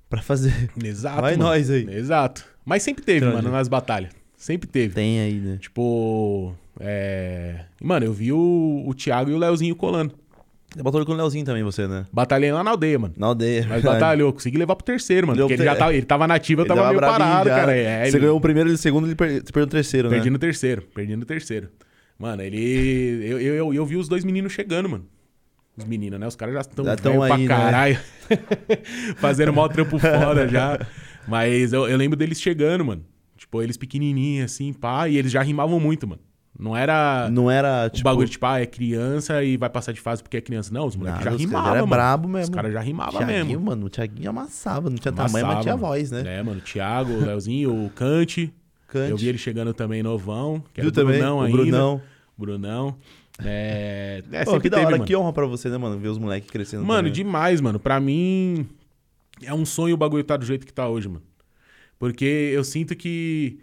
pra 0.09 0.21
fazer. 0.21 0.69
Exato. 0.83 1.21
Vai 1.21 1.31
mano. 1.37 1.49
nós 1.49 1.69
aí. 1.69 1.87
Exato. 1.89 2.45
Mas 2.63 2.83
sempre 2.83 3.03
teve, 3.03 3.25
mano, 3.25 3.49
nas 3.51 3.67
batalhas. 3.67 4.11
Sempre 4.37 4.67
teve. 4.67 4.93
Tem 4.93 5.19
aí, 5.21 5.33
né? 5.35 5.57
Tipo. 5.57 6.53
É. 6.79 7.61
Mano, 7.81 8.05
eu 8.05 8.13
vi 8.13 8.31
o, 8.31 8.83
o 8.85 8.93
Thiago 8.93 9.31
e 9.31 9.33
o 9.33 9.37
Leozinho 9.37 9.75
colando. 9.75 10.13
Batalhou 10.83 11.05
com 11.05 11.11
o 11.13 11.15
Leozinho 11.15 11.45
também, 11.45 11.63
você, 11.63 11.87
né? 11.87 12.05
Batalhei 12.11 12.51
lá 12.51 12.63
na 12.63 12.71
aldeia, 12.71 12.99
mano. 12.99 13.13
Na 13.17 13.27
aldeia. 13.27 13.65
Mas 13.69 13.81
batalhou, 13.83 14.33
consegui 14.33 14.57
levar 14.57 14.75
pro 14.75 14.85
terceiro, 14.85 15.25
mano. 15.27 15.37
Levou 15.37 15.47
Porque 15.49 15.55
pro 15.55 15.63
ele 15.63 15.69
já 15.69 15.73
ter- 15.75 15.79
tava, 15.79 15.93
ele 15.95 16.05
tava 16.05 16.27
nativo, 16.27 16.61
eu 16.61 16.65
Ele 16.65 16.73
tava 16.75 16.87
meio 16.89 16.99
parado, 16.99 17.49
já. 17.49 17.55
cara. 17.55 17.75
É, 17.75 18.03
Você 18.05 18.11
ele- 18.17 18.19
ganhou 18.19 18.37
o 18.37 18.41
primeiro, 18.41 18.69
ele 18.69 18.75
o 18.75 18.77
segundo, 18.77 19.07
ele 19.07 19.15
per... 19.15 19.41
perdeu 19.43 19.63
o 19.63 19.67
terceiro, 19.67 20.09
Perdi 20.09 20.25
né? 20.25 20.31
no 20.33 20.39
terceiro, 20.39 20.81
perdi 20.93 21.15
no 21.15 21.25
terceiro. 21.25 21.69
Mano, 22.19 22.41
ele. 22.41 23.19
Eu, 23.25 23.39
eu, 23.39 23.55
eu, 23.55 23.73
eu 23.73 23.85
vi 23.85 23.95
os 23.97 24.07
dois 24.07 24.23
meninos 24.23 24.51
chegando, 24.53 24.87
mano. 24.89 25.05
Os 25.77 25.83
meninos, 25.85 26.19
né? 26.19 26.27
Os 26.27 26.35
caras 26.35 26.53
já 26.55 26.61
estão 26.61 26.85
Já 26.85 26.95
tão 26.95 27.19
velho 27.19 27.25
pra 27.27 27.35
aí, 27.35 27.41
né? 27.41 27.47
caralho. 27.47 27.99
Fazendo 29.17 29.53
mó 29.53 29.67
trampo 29.67 29.99
foda 29.99 30.47
já. 30.47 30.79
Mas 31.27 31.73
eu, 31.73 31.87
eu 31.87 31.97
lembro 31.97 32.17
deles 32.17 32.39
chegando, 32.39 32.85
mano. 32.85 33.03
Tipo, 33.37 33.61
eles 33.61 33.75
pequenininhos, 33.77 34.51
assim, 34.51 34.71
pá. 34.71 35.07
E 35.09 35.17
eles 35.17 35.31
já 35.31 35.41
rimavam 35.41 35.79
muito, 35.79 36.07
mano. 36.07 36.21
Não 36.57 36.75
era 36.75 37.29
Não 37.29 37.51
era, 37.51 37.87
o 37.87 37.89
tipo... 37.89 38.03
bagulho, 38.05 38.29
tipo, 38.29 38.45
ah, 38.45 38.61
é 38.61 38.65
criança 38.65 39.43
e 39.43 39.57
vai 39.57 39.69
passar 39.69 39.91
de 39.91 39.99
fase 39.99 40.23
porque 40.23 40.37
é 40.37 40.41
criança. 40.41 40.73
Não, 40.73 40.85
os 40.87 40.95
moleques 40.95 41.23
já 41.23 41.31
os 41.33 41.37
rimavam, 41.39 41.69
era 41.69 41.79
mano. 41.81 41.87
brabo 41.87 42.27
Os 42.27 42.33
mesmo. 42.33 42.55
caras 42.55 42.71
já 42.73 42.79
rimavam 42.79 43.19
Thiaguinho, 43.19 43.45
mesmo. 43.45 43.65
mano, 43.65 43.85
o 43.85 43.89
Thiaguinho 43.89 44.29
amassava. 44.29 44.89
Não 44.89 44.97
tinha 44.97 45.11
tamanho, 45.11 45.45
Amassava, 45.45 45.53
mas 45.55 45.63
tinha 45.63 45.75
voz, 45.75 46.11
né? 46.11 46.23
É, 46.25 46.41
mano, 46.43 46.59
o 46.59 46.61
Thiago, 46.61 47.11
o 47.11 47.25
Leozinho, 47.25 47.85
o 47.85 47.89
Cante. 47.89 48.53
Cante. 48.87 49.11
Eu 49.11 49.17
vi 49.17 49.27
ele 49.27 49.37
chegando 49.37 49.73
também 49.73 50.01
novão. 50.01 50.63
Que 50.73 50.79
Viu 50.79 50.89
o 50.91 50.93
também? 50.93 51.17
Brunão 51.17 51.37
o 51.39 51.41
ainda. 51.41 51.57
Brunão. 51.57 52.01
Brunão. 52.37 52.95
É, 53.43 54.23
é 54.31 54.45
Pô, 54.45 54.57
que 54.61 54.69
da 54.69 54.79
hora, 54.79 54.97
que 54.99 55.13
honra 55.13 55.33
pra 55.33 55.45
você, 55.45 55.67
né, 55.69 55.77
mano? 55.77 55.97
Ver 55.99 56.07
os 56.07 56.17
moleques 56.17 56.49
crescendo 56.49 56.85
Mano, 56.85 56.99
também. 57.09 57.11
demais, 57.11 57.59
mano. 57.59 57.77
Pra 57.79 57.99
mim, 57.99 58.65
é 59.43 59.53
um 59.53 59.65
sonho 59.65 59.93
o 59.93 59.97
bagulho 59.97 60.23
tá 60.23 60.37
do 60.37 60.45
jeito 60.45 60.65
que 60.65 60.71
tá 60.71 60.87
hoje, 60.87 61.09
mano. 61.09 61.21
Porque 61.99 62.23
eu 62.53 62.63
sinto 62.63 62.95
que 62.95 63.59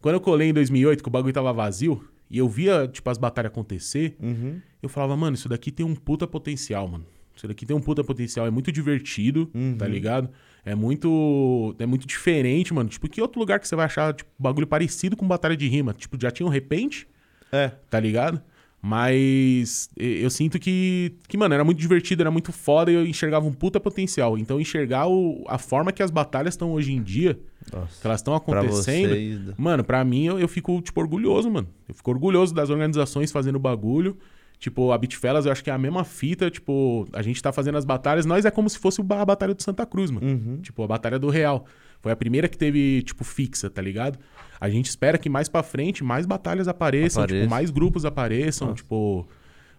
quando 0.00 0.14
eu 0.14 0.20
colei 0.20 0.50
em 0.50 0.52
2008, 0.54 1.02
que 1.02 1.08
o 1.08 1.10
bagulho 1.12 1.32
tava 1.34 1.52
vazio, 1.52 2.00
e 2.30 2.38
eu 2.38 2.48
via, 2.48 2.86
tipo, 2.88 3.08
as 3.10 3.18
batalhas 3.18 3.50
acontecer, 3.50 4.16
Uhum. 4.20 4.60
eu 4.82 4.88
falava, 4.88 5.16
mano, 5.16 5.34
isso 5.34 5.48
daqui 5.48 5.70
tem 5.70 5.84
um 5.86 5.94
puta 5.94 6.26
potencial, 6.26 6.86
mano. 6.88 7.04
Isso 7.34 7.46
daqui 7.46 7.64
tem 7.64 7.76
um 7.76 7.80
puta 7.80 8.02
potencial, 8.02 8.46
é 8.46 8.50
muito 8.50 8.72
divertido, 8.72 9.48
Uhum. 9.54 9.76
tá 9.78 9.86
ligado? 9.86 10.28
É 10.64 10.74
muito 10.74 11.74
é 11.78 11.86
muito 11.86 12.06
diferente, 12.06 12.74
mano. 12.74 12.88
Tipo, 12.88 13.08
que 13.08 13.20
outro 13.22 13.38
lugar 13.40 13.60
que 13.60 13.68
você 13.68 13.76
vai 13.76 13.86
achar, 13.86 14.12
tipo, 14.12 14.28
bagulho 14.38 14.66
parecido 14.66 15.16
com 15.16 15.26
batalha 15.26 15.56
de 15.56 15.68
rima? 15.68 15.94
Tipo, 15.94 16.18
já 16.20 16.30
tinha 16.30 16.46
um 16.46 16.50
repente, 16.50 17.06
É. 17.52 17.68
tá 17.88 17.98
ligado? 18.00 18.42
Mas 18.80 19.90
eu 19.96 20.30
sinto 20.30 20.58
que, 20.58 21.14
que, 21.26 21.36
mano, 21.36 21.52
era 21.54 21.64
muito 21.64 21.78
divertido, 21.78 22.22
era 22.22 22.30
muito 22.30 22.52
foda 22.52 22.90
e 22.90 22.94
eu 22.94 23.06
enxergava 23.06 23.46
um 23.46 23.52
puta 23.52 23.80
potencial. 23.80 24.38
Então, 24.38 24.60
enxergar 24.60 25.06
o- 25.08 25.44
a 25.48 25.58
forma 25.58 25.92
que 25.92 26.02
as 26.02 26.10
batalhas 26.10 26.54
estão 26.54 26.72
hoje 26.72 26.92
em 26.92 27.02
dia, 27.02 27.38
que 27.66 27.74
Nossa, 27.76 28.06
elas 28.08 28.20
estão 28.20 28.38
pra 28.38 28.60
acontecendo, 28.60 29.08
vocês. 29.10 29.40
Mano, 29.58 29.82
pra 29.84 30.04
mim, 30.04 30.26
eu, 30.26 30.38
eu 30.38 30.48
fico, 30.48 30.80
tipo, 30.80 31.00
orgulhoso, 31.00 31.50
mano. 31.50 31.68
Eu 31.88 31.94
fico 31.94 32.10
orgulhoso 32.10 32.54
das 32.54 32.70
organizações 32.70 33.32
fazendo 33.32 33.58
bagulho. 33.58 34.16
Tipo, 34.60 34.90
a 34.90 34.98
Bitfellas, 34.98 35.46
eu 35.46 35.52
acho 35.52 35.62
que 35.62 35.70
é 35.70 35.72
a 35.72 35.78
mesma 35.78 36.02
fita. 36.04 36.50
Tipo, 36.50 37.06
a 37.12 37.22
gente 37.22 37.40
tá 37.42 37.52
fazendo 37.52 37.78
as 37.78 37.84
batalhas. 37.84 38.26
Nós 38.26 38.44
é 38.44 38.50
como 38.50 38.68
se 38.68 38.78
fosse 38.78 39.00
a 39.00 39.24
Batalha 39.24 39.54
de 39.54 39.62
Santa 39.62 39.86
Cruz, 39.86 40.10
mano. 40.10 40.26
Uhum. 40.26 40.60
Tipo, 40.60 40.82
a 40.82 40.86
Batalha 40.86 41.18
do 41.18 41.28
Real. 41.30 41.64
Foi 42.00 42.10
a 42.12 42.16
primeira 42.16 42.48
que 42.48 42.56
teve, 42.58 43.02
tipo, 43.02 43.22
fixa, 43.24 43.68
tá 43.70 43.80
ligado? 43.82 44.18
A 44.60 44.68
gente 44.68 44.86
espera 44.86 45.16
que 45.18 45.28
mais 45.28 45.48
pra 45.48 45.62
frente 45.62 46.02
mais 46.02 46.26
batalhas 46.26 46.66
apareçam, 46.68 47.22
Apareça. 47.22 47.42
tipo, 47.44 47.50
mais 47.50 47.70
grupos 47.70 48.04
apareçam, 48.04 48.68
Nossa. 48.68 48.82
tipo... 48.82 49.26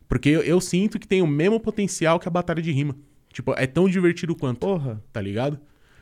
Porque 0.08 0.30
eu, 0.30 0.42
eu 0.42 0.60
sinto 0.62 0.98
que 0.98 1.08
tem 1.08 1.22
o 1.22 1.28
mesmo 1.28 1.60
potencial 1.60 2.20
que 2.20 2.28
a 2.28 2.32
Batalha 2.32 2.62
de 2.62 2.72
Rima. 2.72 2.96
Tipo, 3.32 3.54
é 3.56 3.68
tão 3.68 3.88
divertido 3.88 4.36
quanto, 4.36 4.60
Porra. 4.62 5.00
tá 5.14 5.22
ligado? 5.22 5.60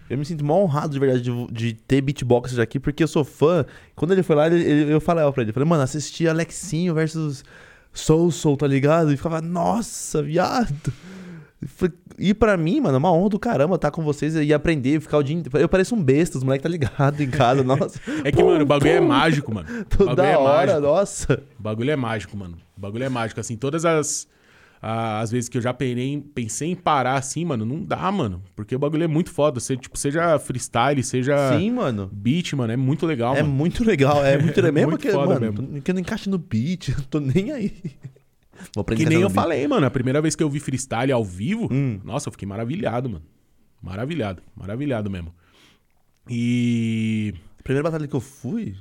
Eu 0.09 0.17
me 0.17 0.23
sinto 0.23 0.45
mal 0.45 0.61
honrado 0.63 0.93
de 0.93 0.99
verdade 0.99 1.21
de, 1.21 1.47
de 1.51 1.73
ter 1.73 1.99
beatboxers 1.99 2.57
aqui, 2.59 2.80
porque 2.80 3.03
eu 3.03 3.07
sou 3.09 3.25
fã. 3.25 3.65
Quando 3.95 4.13
ele 4.13 4.23
foi 4.23 4.36
lá, 4.38 4.47
ele- 4.47 4.63
ele- 4.63 4.93
eu 4.93 5.01
falava 5.01 5.30
pra 5.34 5.41
ele, 5.43 5.49
eu 5.49 5.53
falei, 5.53 5.67
mano, 5.67 5.84
assisti 5.84 6.25
Alexinho 6.25 6.93
versus 6.93 7.43
Soul 7.91 8.32
Soul, 8.32 8.55
tá 8.55 8.65
ligado? 8.65 9.11
E 9.11 9.17
ficava, 9.17 9.41
nossa, 9.41 10.23
viado. 10.23 10.93
Foi- 11.65 11.91
E 12.20 12.34
pra 12.34 12.57
mim, 12.57 12.80
mano, 12.82 12.95
é 12.95 12.97
uma 12.97 13.11
honra 13.13 13.30
do 13.30 13.39
caramba 13.39 13.76
estar 13.76 13.91
com 13.91 14.01
vocês 14.03 14.36
e 14.36 14.51
aprender, 14.53 14.99
ficar 14.99 15.20
o 15.20 15.24
dia 15.24 15.36
inteiro. 15.36 15.59
Eu 15.59 15.70
pareço 15.70 15.93
um 15.93 16.01
besta, 16.03 16.38
os 16.38 16.43
moleques 16.43 16.63
tá 16.63 16.70
ligado 16.70 17.22
em 17.22 17.30
casa, 17.30 17.61
nossa. 17.65 17.99
É 18.24 18.32
que, 18.32 18.43
mano, 18.43 18.63
o 18.63 18.65
bagulho 18.65 18.89
é 18.91 18.99
mágico, 18.99 19.53
mano. 19.53 19.68
Toda 19.88 20.15
bagulho 20.15 20.28
é 20.34 20.38
hora, 20.38 20.68
mágico. 20.74 20.82
nossa. 20.88 21.43
O 21.59 21.61
bagulho 21.61 21.91
é 21.91 21.95
mágico, 21.95 22.36
mano. 22.36 22.57
O 22.76 22.82
bagulho 22.82 23.03
é 23.03 23.09
mágico. 23.09 23.39
Assim, 23.39 23.55
todas 23.55 23.86
as, 23.86 24.28
as 24.82 25.30
vezes 25.30 25.47
que 25.47 25.57
eu 25.59 25.61
já 25.61 25.74
penei, 25.74 26.20
pensei 26.34 26.72
em 26.72 26.76
parar 26.76 27.18
assim, 27.18 27.45
mano, 27.45 27.65
não 27.65 27.84
dá, 27.84 28.11
mano. 28.11 28.41
Porque 28.55 28.76
o 28.76 28.80
bagulho 28.80 29.03
é 29.03 29.07
muito 29.07 29.30
foda. 29.30 29.59
Você, 29.59 29.78
tipo, 29.78 29.95
seja 29.95 30.39
freestyle, 30.39 31.03
seja 31.03 31.36
Sim, 31.55 31.72
mano. 31.72 32.09
beat, 32.11 32.53
mano, 32.53 32.74
é 32.74 32.78
muito 32.78 33.05
legal, 33.05 33.36
É 33.36 33.43
mano. 33.43 33.53
muito 33.53 33.84
legal, 33.84 34.26
é 34.26 34.38
muito 34.39 34.55
legal. 34.59 34.74
Mesmo 34.74 34.89
Muito 34.91 35.01
que, 35.07 35.13
mano, 35.13 35.39
mesmo. 35.39 35.82
que 35.84 35.91
eu 35.91 35.93
não 35.93 36.01
encaixe 36.01 36.30
no 36.32 36.39
beat, 36.39 36.89
eu 36.89 36.95
tô 37.11 37.20
nem 37.20 37.51
aí. 37.51 37.74
Vou 38.74 38.82
aprender 38.82 39.03
Que 39.03 39.08
a 39.08 39.10
nem 39.10 39.22
eu 39.22 39.30
falei, 39.30 39.68
mano. 39.68 39.86
A 39.86 39.91
primeira 39.91 40.22
vez 40.22 40.36
que 40.36 40.43
eu 40.43 40.49
vi 40.49 40.60
freestyle 40.60 41.12
ao 41.12 41.24
vivo, 41.24 41.68
Hum. 41.72 41.99
nossa, 42.03 42.28
eu 42.28 42.32
fiquei 42.32 42.47
maravilhado, 42.47 43.10
mano. 43.10 43.26
Maravilhado, 43.82 44.41
maravilhado 44.55 45.10
mesmo. 45.10 45.34
E. 46.30 47.34
Primeira 47.64 47.84
batalha 47.89 48.08
que 48.08 48.16
eu 48.16 48.20
fui. 48.22 48.76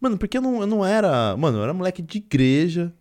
Mano, 0.00 0.18
porque 0.18 0.36
eu 0.38 0.42
não, 0.42 0.60
eu 0.60 0.66
não 0.66 0.84
era. 0.84 1.36
Mano, 1.36 1.58
eu 1.58 1.62
era 1.62 1.72
moleque 1.72 2.02
de 2.02 2.18
igreja. 2.18 2.92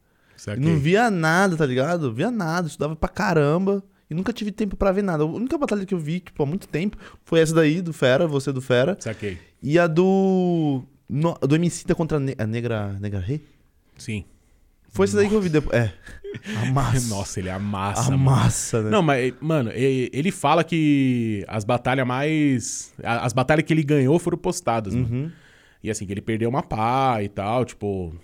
Não 0.58 0.78
via 0.80 1.12
nada, 1.12 1.56
tá 1.56 1.66
ligado? 1.66 2.12
Via 2.14 2.32
nada, 2.32 2.68
estudava 2.68 2.96
pra 2.96 3.10
caramba. 3.10 3.84
E 4.10 4.14
nunca 4.14 4.34
tive 4.34 4.52
tempo 4.52 4.76
pra 4.76 4.92
ver 4.92 5.04
nada. 5.04 5.24
A 5.24 5.26
única 5.26 5.58
batalha 5.58 5.86
que 5.86 5.94
eu 5.94 6.00
vi, 6.00 6.20
tipo, 6.20 6.42
há 6.44 6.46
muito 6.46 6.68
tempo, 6.68 6.98
foi 7.24 7.40
essa 7.40 7.54
daí, 7.56 7.82
do 7.82 7.94
Fera, 7.94 8.28
você 8.28 8.52
do 8.52 8.60
Fera. 8.62 8.98
Saquei. 9.00 9.38
E 9.62 9.78
a 9.80 9.88
do. 9.88 10.84
No, 11.08 11.34
do 11.42 11.56
Emicida 11.56 11.94
contra 11.96 12.18
a, 12.18 12.20
ne 12.20 12.36
a 12.38 12.46
Negra. 12.48 12.98
Negra 13.00 13.20
Rei? 13.20 13.42
Sim. 13.98 14.26
Foi 14.92 15.06
essa 15.06 15.18
daí 15.18 15.28
que 15.30 15.34
eu 15.36 15.42
vi 15.42 15.50
depois. 15.50 15.76
É. 15.76 15.92
A 16.62 16.66
massa. 16.72 17.14
Nossa, 17.14 17.40
ele 17.42 17.50
amassa, 17.50 18.02
a 18.14 18.18
mano. 18.18 18.24
massa, 18.24 18.82
né? 18.84 18.90
Não, 18.90 19.02
mas, 19.02 19.34
mano, 19.42 19.70
ele 19.74 20.32
fala 20.32 20.64
que 20.64 21.44
as 21.48 21.66
batalhas 21.66 22.08
mais. 22.08 22.94
As 23.04 23.34
batalhas 23.34 23.66
que 23.66 23.74
ele 23.74 23.84
ganhou 23.84 24.18
foram 24.18 24.38
postadas, 24.38 24.96
mano. 24.96 25.08
Uhum. 25.12 25.32
E 25.84 25.90
assim, 25.92 26.06
que 26.06 26.14
ele 26.14 26.22
perdeu 26.22 26.48
uma 26.50 26.64
pá 26.64 27.22
e 27.22 27.28
tal, 27.28 27.66
tipo. 27.66 28.16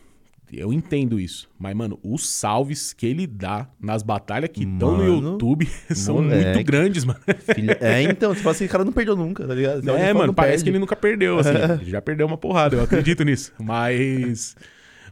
Eu 0.53 0.71
entendo 0.71 1.19
isso. 1.19 1.49
Mas, 1.59 1.75
mano, 1.75 1.99
os 2.01 2.29
salves 2.29 2.93
que 2.93 3.05
ele 3.05 3.27
dá 3.27 3.67
nas 3.81 4.01
batalhas 4.01 4.49
que 4.53 4.63
estão 4.63 4.93
no 4.95 4.97
Mano, 5.03 5.31
YouTube 5.33 5.67
são 5.93 6.21
moleque. 6.21 6.53
muito 6.53 6.65
grandes, 6.65 7.03
mano. 7.03 7.19
Filha- 7.53 7.77
É, 7.81 8.01
então, 8.03 8.33
tipo 8.33 8.47
assim, 8.47 8.63
o 8.63 8.69
cara 8.69 8.85
não 8.85 8.93
perdeu 8.93 9.17
nunca, 9.17 9.45
tá 9.45 9.53
ligado? 9.53 9.83
Você 9.83 9.91
É, 9.91 10.13
mano, 10.13 10.27
não 10.27 10.33
parece 10.33 10.51
perde. 10.59 10.63
que 10.63 10.69
ele 10.69 10.79
nunca 10.79 10.95
perdeu, 10.95 11.39
assim. 11.39 11.49
ele 11.81 11.91
já 11.91 12.01
perdeu 12.01 12.25
uma 12.25 12.37
porrada, 12.37 12.77
eu 12.77 12.81
acredito 12.83 13.25
nisso. 13.25 13.51
Mas. 13.59 14.55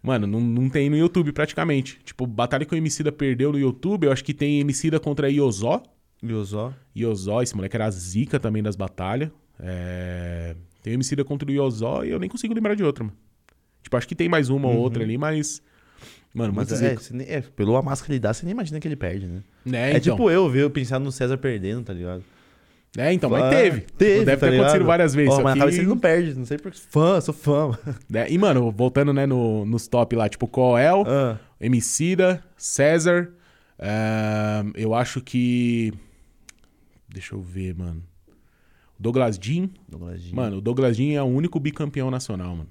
Mano, 0.05 0.27
não, 0.27 0.39
não 0.39 0.69
tem 0.69 0.89
no 0.89 0.95
YouTube 0.95 1.31
praticamente. 1.31 1.99
Tipo, 2.03 2.27
batalha 2.27 2.65
que 2.65 2.73
o 2.73 2.77
Emicida 2.77 3.11
perdeu 3.11 3.51
no 3.51 3.59
YouTube, 3.59 4.05
eu 4.05 4.11
acho 4.11 4.23
que 4.23 4.33
tem 4.33 4.59
Emicida 4.59 4.99
contra 4.99 5.29
Iozó. 5.29 5.81
Iozó. 6.23 6.73
Iozó, 6.95 7.41
esse 7.41 7.55
moleque 7.55 7.75
era 7.75 7.85
a 7.85 7.91
zica 7.91 8.39
também 8.39 8.61
das 8.61 8.75
batalhas. 8.75 9.31
É... 9.59 10.55
Tem 10.83 10.93
Emicida 10.93 11.23
contra 11.23 11.49
o 11.49 11.51
Iozó 11.51 12.03
e 12.03 12.11
eu 12.11 12.19
nem 12.19 12.29
consigo 12.29 12.53
lembrar 12.53 12.75
de 12.75 12.83
outra, 12.83 13.03
mano. 13.03 13.17
Tipo, 13.81 13.97
acho 13.97 14.07
que 14.07 14.15
tem 14.15 14.29
mais 14.29 14.49
uma 14.49 14.67
ou 14.67 14.77
outra 14.77 15.03
ali, 15.03 15.17
mas. 15.17 15.61
Mano, 16.33 16.53
Mas 16.53 16.81
é, 16.81 16.97
é, 17.27 17.41
pelo 17.41 17.77
a 17.77 17.81
máscara 17.81 18.07
que 18.07 18.11
ele 18.11 18.19
dá, 18.19 18.33
você 18.33 18.45
nem 18.45 18.51
imagina 18.51 18.77
que 18.79 18.87
ele 18.87 18.97
perde, 18.97 19.25
né? 19.25 19.41
É, 19.71 19.77
É, 19.93 19.97
então. 19.97 20.15
tipo 20.15 20.29
eu 20.29 20.49
ver, 20.49 20.63
eu 20.63 20.69
pensar 20.69 20.99
no 20.99 21.09
César 21.09 21.37
perdendo, 21.37 21.85
tá 21.85 21.93
ligado? 21.93 22.23
É, 22.97 23.11
então, 23.11 23.29
mas 23.29 23.43
Ah, 23.43 23.49
teve. 23.49 23.81
Teve, 23.81 24.25
Deve 24.25 24.31
tá 24.37 24.47
ter 24.47 24.53
acontecido 24.53 24.71
ligado? 24.73 24.85
várias 24.87 25.13
vezes. 25.13 25.33
Só 25.33 25.43
mas 25.43 25.53
que- 25.53 25.59
cabeça 25.59 25.77
ele 25.79 25.87
não 25.87 25.97
perde, 25.97 26.33
não 26.33 26.45
sei 26.45 26.57
porque. 26.57 26.77
Fã, 26.89 27.19
sou 27.19 27.33
fã. 27.33 27.77
né? 28.09 28.29
E, 28.29 28.37
mano, 28.37 28.71
voltando, 28.71 29.11
né, 29.11 29.25
no, 29.25 29.65
nos 29.65 29.87
top 29.87 30.15
lá, 30.15 30.29
tipo, 30.29 30.47
Coel, 30.47 31.03
Ah, 31.07 31.37
Emicida, 31.59 32.41
César. 32.57 33.31
ahn, 33.79 34.71
eu 34.75 34.93
acho 34.93 35.19
que. 35.21 35.93
Deixa 37.09 37.35
eu 37.35 37.41
ver, 37.41 37.75
mano. 37.75 38.01
Douglas 38.99 39.37
Jean. 39.41 39.69
Douglasinho. 39.89 40.35
Mano, 40.35 40.57
o 40.57 40.61
Douglas 40.61 40.95
Jean 40.95 41.13
é 41.17 41.21
o 41.21 41.25
único 41.25 41.59
bicampeão 41.59 42.09
nacional, 42.09 42.55
mano. 42.55 42.69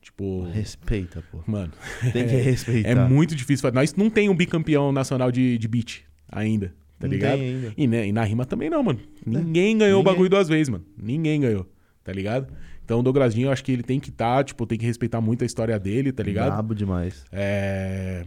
Tipo. 0.00 0.44
Respeita, 0.52 1.22
pô. 1.32 1.38
Mano, 1.46 1.72
Tem 2.12 2.26
que 2.28 2.34
respeitar. 2.36 2.88
é 2.90 2.94
muito 2.94 3.34
difícil. 3.34 3.62
fazer. 3.62 3.74
Nós 3.74 3.94
não 3.94 4.08
tem 4.08 4.28
um 4.28 4.36
bicampeão 4.36 4.92
nacional 4.92 5.32
de, 5.32 5.58
de 5.58 5.66
beat 5.68 6.02
ainda, 6.30 6.72
tá 6.98 7.06
Não 7.06 7.08
ligado? 7.14 7.40
E, 7.76 7.86
né, 7.86 8.06
e 8.06 8.12
na 8.12 8.24
rima 8.24 8.44
também 8.44 8.70
não, 8.70 8.82
mano. 8.82 9.00
Ninguém 9.26 9.76
ganhou 9.78 9.96
o 9.96 10.02
Ninguém. 10.02 10.12
bagulho 10.12 10.30
duas 10.30 10.48
vezes, 10.48 10.68
mano. 10.68 10.84
Ninguém 10.96 11.40
ganhou, 11.40 11.66
tá 12.02 12.12
ligado? 12.12 12.52
Então 12.84 13.00
o 13.00 13.02
Douglasinho, 13.02 13.46
eu 13.46 13.50
acho 13.52 13.64
que 13.64 13.72
ele 13.72 13.82
tem 13.82 13.98
que 13.98 14.10
estar, 14.10 14.44
tipo, 14.44 14.66
tem 14.66 14.76
que 14.78 14.84
respeitar 14.84 15.20
muito 15.20 15.42
a 15.42 15.46
história 15.46 15.78
dele, 15.78 16.12
tá 16.12 16.22
ligado? 16.22 16.52
Brabo 16.52 16.74
demais. 16.74 17.24
É. 17.32 18.24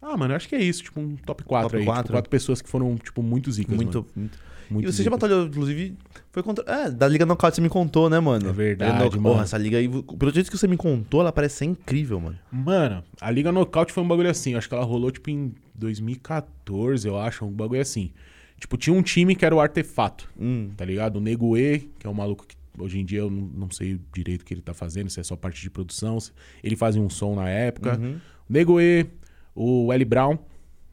Ah, 0.00 0.16
mano, 0.16 0.32
eu 0.32 0.36
acho 0.36 0.48
que 0.48 0.54
é 0.54 0.62
isso, 0.62 0.82
tipo, 0.82 1.00
um 1.00 1.16
top 1.16 1.44
4 1.44 1.68
Top 1.70 1.76
aí. 1.78 1.84
quatro? 1.84 2.02
Tipo, 2.04 2.12
quatro 2.14 2.30
pessoas 2.30 2.60
que 2.60 2.68
foram, 2.68 2.94
tipo, 2.96 3.22
muito 3.22 3.50
zicas, 3.50 3.74
Muito, 3.76 3.98
mano. 4.00 4.10
muito. 4.16 4.38
Muito 4.70 4.88
E 4.88 4.92
você 4.92 4.98
já 5.02 5.04
zicas. 5.04 5.18
batalhou, 5.20 5.46
inclusive, 5.46 5.96
foi 6.32 6.42
contra. 6.42 6.64
É, 6.70 6.90
da 6.90 7.06
Liga 7.08 7.24
Knockout 7.26 7.54
você 7.54 7.60
me 7.60 7.68
contou, 7.68 8.08
né, 8.10 8.18
mano? 8.20 8.48
É 8.48 8.52
verdade, 8.52 9.16
mano. 9.18 9.22
Porra, 9.22 9.42
essa 9.44 9.58
liga 9.58 9.76
aí, 9.78 9.88
pelo 9.88 10.32
jeito 10.32 10.50
que 10.50 10.56
você 10.58 10.66
me 10.66 10.76
contou, 10.76 11.20
ela 11.20 11.32
parece 11.32 11.56
ser 11.58 11.64
incrível, 11.66 12.18
mano. 12.20 12.38
Mano, 12.50 13.02
a 13.20 13.30
Liga 13.30 13.50
Knockout 13.52 13.92
foi 13.92 14.02
um 14.02 14.08
bagulho 14.08 14.30
assim. 14.30 14.54
Acho 14.54 14.68
que 14.68 14.74
ela 14.74 14.84
rolou, 14.84 15.10
tipo, 15.10 15.30
em 15.30 15.52
2014, 15.74 17.06
eu 17.06 17.18
acho, 17.18 17.44
um 17.44 17.50
bagulho 17.50 17.80
assim. 17.80 18.10
Tipo, 18.58 18.76
tinha 18.76 18.94
um 18.94 19.02
time 19.02 19.34
que 19.34 19.44
era 19.44 19.54
o 19.54 19.60
Artefato, 19.60 20.28
Hum. 20.38 20.70
tá 20.76 20.84
ligado? 20.84 21.16
O 21.16 21.20
Nego 21.20 21.56
E, 21.56 21.90
que 21.98 22.06
é 22.06 22.10
um 22.10 22.14
maluco 22.14 22.46
que 22.46 22.56
hoje 22.78 22.98
em 22.98 23.04
dia 23.04 23.18
eu 23.20 23.30
não, 23.30 23.42
não 23.42 23.70
sei 23.70 24.00
direito 24.14 24.42
o 24.42 24.44
que 24.44 24.54
ele 24.54 24.62
tá 24.62 24.72
fazendo, 24.72 25.10
se 25.10 25.20
é 25.20 25.22
só 25.22 25.36
parte 25.36 25.60
de 25.60 25.68
produção. 25.70 26.18
se- 26.20 26.32
Ele 26.62 26.76
fazia 26.76 27.00
um 27.02 27.10
som 27.10 27.34
na 27.34 27.48
época. 27.48 27.98
Uhum. 27.98 28.14
O 28.48 28.52
Nego 28.52 28.80
E, 28.80 29.06
o 29.54 29.92
L 29.92 30.04
Brown. 30.04 30.38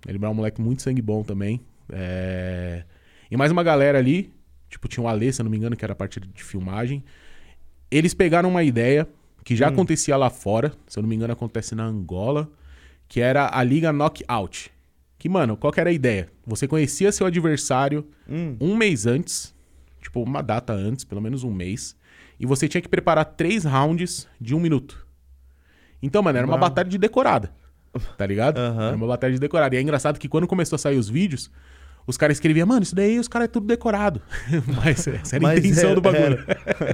L 0.08 0.18
Brown 0.18 0.30
é 0.30 0.34
um 0.34 0.38
moleque 0.38 0.60
muito 0.62 0.82
sangue 0.82 1.02
bom 1.02 1.24
também. 1.24 1.62
É... 1.90 2.84
E 3.32 3.38
mais 3.38 3.52
uma 3.52 3.64
galera 3.64 3.98
ali. 3.98 4.32
Tipo, 4.70 4.88
tinha 4.88 5.04
o 5.04 5.08
Alê, 5.08 5.32
se 5.34 5.42
eu 5.42 5.44
não 5.46 5.50
me 5.52 5.58
engano, 5.58 5.76
que 5.76 5.84
era 5.84 5.94
a 5.94 5.96
parte 5.96 6.20
de 6.20 6.44
filmagem. 6.44 7.04
Eles 7.90 8.14
pegaram 8.14 8.50
uma 8.50 8.64
ideia 8.64 9.08
que 9.44 9.56
já 9.56 9.68
Hum. 9.68 9.72
acontecia 9.74 10.16
lá 10.16 10.30
fora. 10.30 10.72
Se 10.88 10.98
eu 11.00 11.02
não 11.02 11.10
me 11.10 11.16
engano, 11.16 11.34
acontece 11.34 11.74
na 11.76 11.84
Angola. 11.84 12.50
Que 13.08 13.20
era 13.20 13.50
a 13.54 13.64
Liga 13.64 13.92
Knockout. 13.92 14.72
Que, 15.18 15.28
mano, 15.28 15.58
qual 15.58 15.72
que 15.74 15.80
era 15.80 15.90
a 15.90 15.94
ideia? 15.94 16.30
Você 16.48 16.68
conhecia 16.68 17.12
seu 17.12 17.26
adversário 17.28 18.08
Hum. 18.30 18.56
um 18.60 18.76
mês 18.76 19.06
antes, 19.06 19.54
tipo 20.02 20.24
uma 20.24 20.42
data 20.42 20.72
antes, 20.74 21.04
pelo 21.04 21.22
menos 21.22 21.44
um 21.44 21.52
mês, 21.54 21.96
e 22.40 22.46
você 22.46 22.68
tinha 22.68 22.82
que 22.82 22.88
preparar 22.90 23.26
três 23.26 23.66
rounds 23.66 24.28
de 24.40 24.56
um 24.56 24.60
minuto. 24.60 25.06
Então, 26.02 26.24
mano, 26.24 26.38
era 26.38 26.48
uma 26.48 26.58
Brabo. 26.58 26.70
batalha 26.72 26.90
de 26.90 26.98
decorada, 26.98 27.52
tá 28.18 28.26
ligado? 28.26 28.58
Aham. 28.58 28.88
Era 28.88 28.96
uma 28.96 29.06
batalha 29.08 29.34
de 29.34 29.40
decorada. 29.40 29.76
E 29.76 29.78
é 29.78 29.82
engraçado 29.82 30.18
que 30.18 30.28
quando 30.30 30.48
começou 30.48 30.76
a 30.78 30.80
sair 30.80 30.98
os 30.98 31.08
vídeos, 31.10 31.52
os 32.08 32.18
caras 32.18 32.38
escreviam, 32.38 32.68
mano, 32.68 32.84
isso 32.84 32.96
daí 32.96 33.20
os 33.20 33.28
caras 33.28 33.46
é 33.46 33.48
tudo 33.52 33.66
decorado. 33.68 34.22
Mas 34.84 35.08
essa 35.08 35.36
era 35.36 35.48
a 35.50 35.58
intenção 35.58 35.86
era- 35.92 35.96
do 35.96 36.02
bagulho. 36.02 36.40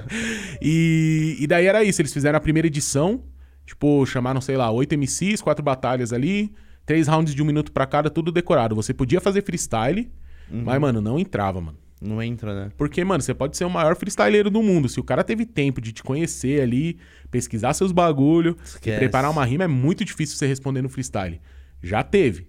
e, 0.61 1.37
e 1.39 1.47
daí 1.47 1.65
era 1.65 1.83
isso, 1.83 2.01
eles 2.01 2.13
fizeram 2.13 2.37
a 2.37 2.41
primeira 2.41 2.67
edição, 2.67 3.23
tipo, 3.65 4.05
chamaram, 4.05 4.41
sei 4.41 4.57
lá, 4.57 4.69
oito 4.71 4.93
MCs, 4.95 5.41
quatro 5.41 5.63
batalhas 5.63 6.13
ali, 6.13 6.53
três 6.85 7.07
rounds 7.07 7.33
de 7.33 7.41
um 7.41 7.45
minuto 7.45 7.71
pra 7.71 7.85
cada, 7.85 8.09
tudo 8.09 8.31
decorado. 8.31 8.75
Você 8.75 8.93
podia 8.93 9.19
fazer 9.21 9.43
freestyle, 9.43 10.09
Uhum. 10.49 10.63
mas, 10.63 10.79
mano, 10.79 11.01
não 11.01 11.19
entrava, 11.19 11.59
mano. 11.59 11.77
Não 12.01 12.21
entra, 12.21 12.53
né? 12.53 12.71
Porque, 12.77 13.03
mano, 13.03 13.21
você 13.21 13.33
pode 13.33 13.57
ser 13.57 13.65
o 13.65 13.69
maior 13.69 13.95
freestyleiro 13.97 14.49
do 14.51 14.61
mundo. 14.63 14.87
Se 14.87 14.99
o 14.99 15.03
cara 15.03 15.23
teve 15.23 15.45
tempo 15.45 15.81
de 15.81 15.91
te 15.91 16.03
conhecer 16.03 16.61
ali, 16.61 16.97
pesquisar 17.31 17.73
seus 17.73 17.91
bagulho, 17.91 18.55
preparar 18.81 19.29
uma 19.31 19.43
rima, 19.43 19.63
é 19.63 19.67
muito 19.67 20.05
difícil 20.05 20.37
você 20.37 20.45
responder 20.47 20.81
no 20.81 20.87
freestyle. 20.89 21.41
Já 21.83 22.03
teve. 22.03 22.47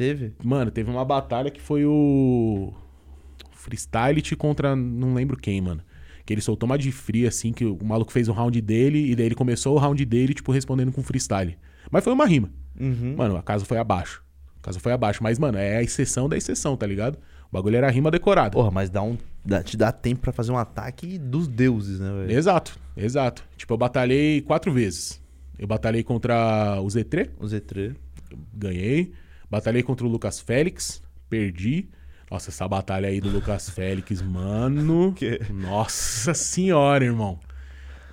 Teve? 0.00 0.32
Mano, 0.42 0.70
teve 0.70 0.90
uma 0.90 1.04
batalha 1.04 1.50
que 1.50 1.60
foi 1.60 1.84
o. 1.84 2.72
Freestyle 3.52 4.22
contra. 4.34 4.74
Não 4.74 5.12
lembro 5.12 5.36
quem, 5.36 5.60
mano. 5.60 5.82
Que 6.24 6.32
ele 6.32 6.40
soltou 6.40 6.66
uma 6.66 6.78
de 6.78 6.90
free, 6.90 7.26
assim, 7.26 7.52
que 7.52 7.66
o 7.66 7.78
maluco 7.84 8.10
fez 8.10 8.26
o 8.26 8.32
round 8.32 8.58
dele, 8.62 9.10
e 9.10 9.14
daí 9.14 9.26
ele 9.26 9.34
começou 9.34 9.76
o 9.76 9.78
round 9.78 10.02
dele, 10.06 10.32
tipo, 10.32 10.52
respondendo 10.52 10.90
com 10.90 11.02
freestyle. 11.02 11.54
Mas 11.90 12.02
foi 12.02 12.14
uma 12.14 12.24
rima. 12.24 12.50
Uhum. 12.80 13.14
Mano, 13.14 13.36
a 13.36 13.42
casa 13.42 13.66
foi 13.66 13.76
abaixo. 13.76 14.24
A 14.58 14.62
casa 14.62 14.80
foi 14.80 14.90
abaixo. 14.92 15.22
Mas, 15.22 15.38
mano, 15.38 15.58
é 15.58 15.76
a 15.76 15.82
exceção 15.82 16.30
da 16.30 16.36
exceção, 16.38 16.78
tá 16.78 16.86
ligado? 16.86 17.16
O 17.50 17.52
bagulho 17.52 17.76
era 17.76 17.90
rima 17.90 18.10
decorada. 18.10 18.52
Porra, 18.52 18.70
mas 18.70 18.88
dá 18.88 19.02
um, 19.02 19.18
dá- 19.44 19.62
te 19.62 19.76
dá 19.76 19.92
tempo 19.92 20.22
pra 20.22 20.32
fazer 20.32 20.50
um 20.50 20.56
ataque 20.56 21.18
dos 21.18 21.46
deuses, 21.46 22.00
né, 22.00 22.10
velho? 22.10 22.38
Exato, 22.38 22.78
exato. 22.96 23.44
Tipo, 23.54 23.74
eu 23.74 23.78
batalhei 23.78 24.40
quatro 24.40 24.72
vezes. 24.72 25.20
Eu 25.58 25.66
batalhei 25.68 26.02
contra 26.02 26.80
o 26.80 26.86
Z3, 26.86 27.28
O 27.38 27.44
Z3. 27.44 27.94
ganhei. 28.54 29.12
Batalhei 29.50 29.82
contra 29.82 30.06
o 30.06 30.08
Lucas 30.08 30.38
Félix, 30.38 31.02
perdi. 31.28 31.88
Nossa, 32.30 32.50
essa 32.50 32.68
batalha 32.68 33.08
aí 33.08 33.20
do 33.20 33.28
Lucas 33.28 33.68
Félix, 33.68 34.22
mano. 34.22 35.12
Que? 35.14 35.40
Nossa 35.52 36.32
senhora, 36.32 37.04
irmão. 37.04 37.40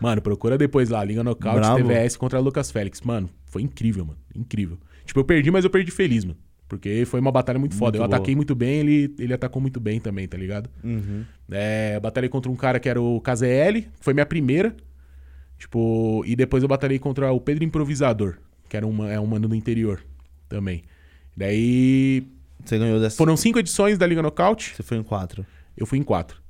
Mano, 0.02 0.22
procura 0.22 0.58
depois 0.58 0.90
lá, 0.90 1.04
Liga 1.04 1.24
Nocaute 1.24 1.60
Bravo. 1.60 1.78
TVS 1.78 2.18
contra 2.18 2.40
Lucas 2.40 2.72
Félix. 2.72 3.02
Mano, 3.02 3.30
foi 3.46 3.62
incrível, 3.62 4.06
mano. 4.06 4.20
Incrível. 4.36 4.78
Tipo, 5.06 5.20
eu 5.20 5.24
perdi, 5.24 5.52
mas 5.52 5.64
eu 5.64 5.70
perdi 5.70 5.92
feliz, 5.92 6.26
mano. 6.26 6.38
Porque 6.68 7.06
foi 7.06 7.20
uma 7.20 7.32
batalha 7.32 7.58
muito 7.58 7.76
foda. 7.76 7.98
Muito 7.98 8.04
eu 8.04 8.08
boa. 8.08 8.18
ataquei 8.18 8.36
muito 8.36 8.54
bem, 8.54 8.80
ele, 8.80 9.16
ele 9.18 9.34
atacou 9.34 9.62
muito 9.62 9.80
bem 9.80 10.00
também, 10.00 10.28
tá 10.28 10.38
ligado? 10.38 10.70
Uhum. 10.84 11.24
É, 11.50 12.00
batalhei 12.00 12.30
contra 12.30 12.52
um 12.52 12.56
cara 12.56 12.80
que 12.80 12.90
era 12.90 13.02
o 13.02 13.22
KZL, 13.22 13.88
foi 14.02 14.14
minha 14.14 14.26
primeira. 14.26 14.76
Tipo, 15.58 16.24
e 16.26 16.36
depois 16.36 16.62
eu 16.62 16.70
batalhei 16.70 17.00
contra 17.00 17.32
o 17.32 17.40
Pedro 17.40 17.64
Improvisador, 17.64 18.38
que 18.68 18.76
era 18.76 18.86
uma, 18.86 19.10
é 19.10 19.20
um 19.20 19.26
mano 19.26 19.48
do 19.48 19.56
interior 19.56 20.04
também. 20.50 20.84
Daí 21.38 22.24
Você 22.66 22.78
ganhou 22.80 23.00
dessa. 23.00 23.16
foram 23.16 23.38
cinco 23.38 23.60
edições 23.60 23.98
da 23.98 24.08
Liga 24.08 24.22
Nocaute, 24.24 24.74
Você 24.76 24.82
foi 24.84 24.98
em 24.98 25.04
quatro. 25.04 25.46
eu 25.78 25.86
fui 25.86 26.00
em 26.00 26.04
quatro. 26.04 26.42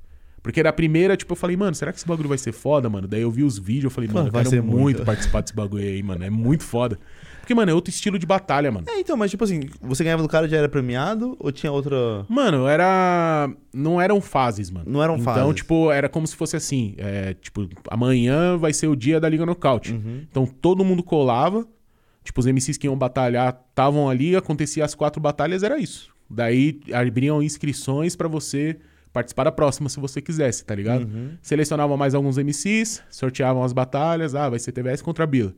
Porque 0.42 0.62
da 0.62 0.72
primeira, 0.72 1.14
tipo, 1.16 1.32
eu 1.32 1.36
falei, 1.36 1.56
mano, 1.56 1.74
será 1.74 1.92
que 1.92 1.98
esse 1.98 2.06
bagulho 2.06 2.28
vai 2.28 2.38
ser 2.38 2.52
foda, 2.52 2.88
mano? 2.88 3.06
Daí 3.06 3.20
eu 3.20 3.30
vi 3.30 3.42
os 3.42 3.58
vídeos, 3.58 3.84
eu 3.84 3.90
falei, 3.90 4.08
mano, 4.08 4.28
eu 4.28 4.32
Vai 4.32 4.42
quero 4.44 4.50
ser 4.56 4.62
muito, 4.62 4.78
muito. 4.80 5.04
participar 5.04 5.42
desse 5.42 5.54
bagulho 5.54 5.82
aí, 5.84 6.02
mano. 6.02 6.24
É 6.24 6.30
muito 6.30 6.64
foda. 6.64 6.98
Porque, 7.40 7.54
mano, 7.54 7.70
é 7.70 7.74
outro 7.74 7.90
estilo 7.90 8.18
de 8.18 8.24
batalha, 8.24 8.70
mano. 8.70 8.86
É, 8.88 9.00
então, 9.00 9.16
mas 9.16 9.30
tipo 9.30 9.42
assim, 9.44 9.60
você 9.82 10.04
ganhava 10.04 10.22
do 10.22 10.28
cara 10.28 10.46
e 10.46 10.48
já 10.48 10.56
era 10.58 10.68
premiado 10.68 11.36
ou 11.40 11.50
tinha 11.52 11.70
outra. 11.72 12.24
Mano, 12.28 12.66
era. 12.66 13.50
Não 13.74 14.00
eram 14.00 14.20
fases, 14.20 14.70
mano. 14.70 14.86
Não 14.88 15.02
eram 15.02 15.16
Então, 15.16 15.34
fases. 15.34 15.54
tipo, 15.56 15.90
era 15.90 16.08
como 16.08 16.26
se 16.26 16.36
fosse 16.36 16.56
assim: 16.56 16.94
é, 16.98 17.34
tipo, 17.34 17.68
amanhã 17.90 18.56
vai 18.56 18.72
ser 18.72 18.86
o 18.86 18.94
dia 18.96 19.18
da 19.20 19.28
Liga 19.28 19.44
Nocaute. 19.44 19.92
Uhum. 19.92 20.22
Então 20.30 20.46
todo 20.46 20.84
mundo 20.84 21.02
colava. 21.02 21.66
Tipo, 22.28 22.40
os 22.40 22.46
MCs 22.46 22.76
que 22.76 22.86
iam 22.86 22.94
batalhar 22.94 23.58
estavam 23.70 24.06
ali, 24.06 24.36
acontecia 24.36 24.84
as 24.84 24.94
quatro 24.94 25.18
batalhas, 25.18 25.62
era 25.62 25.78
isso. 25.78 26.14
Daí 26.28 26.78
abriam 26.92 27.42
inscrições 27.42 28.14
pra 28.14 28.28
você 28.28 28.76
participar 29.14 29.44
da 29.44 29.52
próxima, 29.52 29.88
se 29.88 29.98
você 29.98 30.20
quisesse, 30.20 30.62
tá 30.62 30.74
ligado? 30.74 31.06
Uhum. 31.06 31.30
Selecionavam 31.40 31.96
mais 31.96 32.14
alguns 32.14 32.36
MCs, 32.36 33.02
sorteavam 33.08 33.64
as 33.64 33.72
batalhas. 33.72 34.34
Ah, 34.34 34.50
vai 34.50 34.58
ser 34.58 34.72
TVS 34.72 35.00
contra 35.00 35.24
a 35.24 35.26
Bila. 35.26 35.54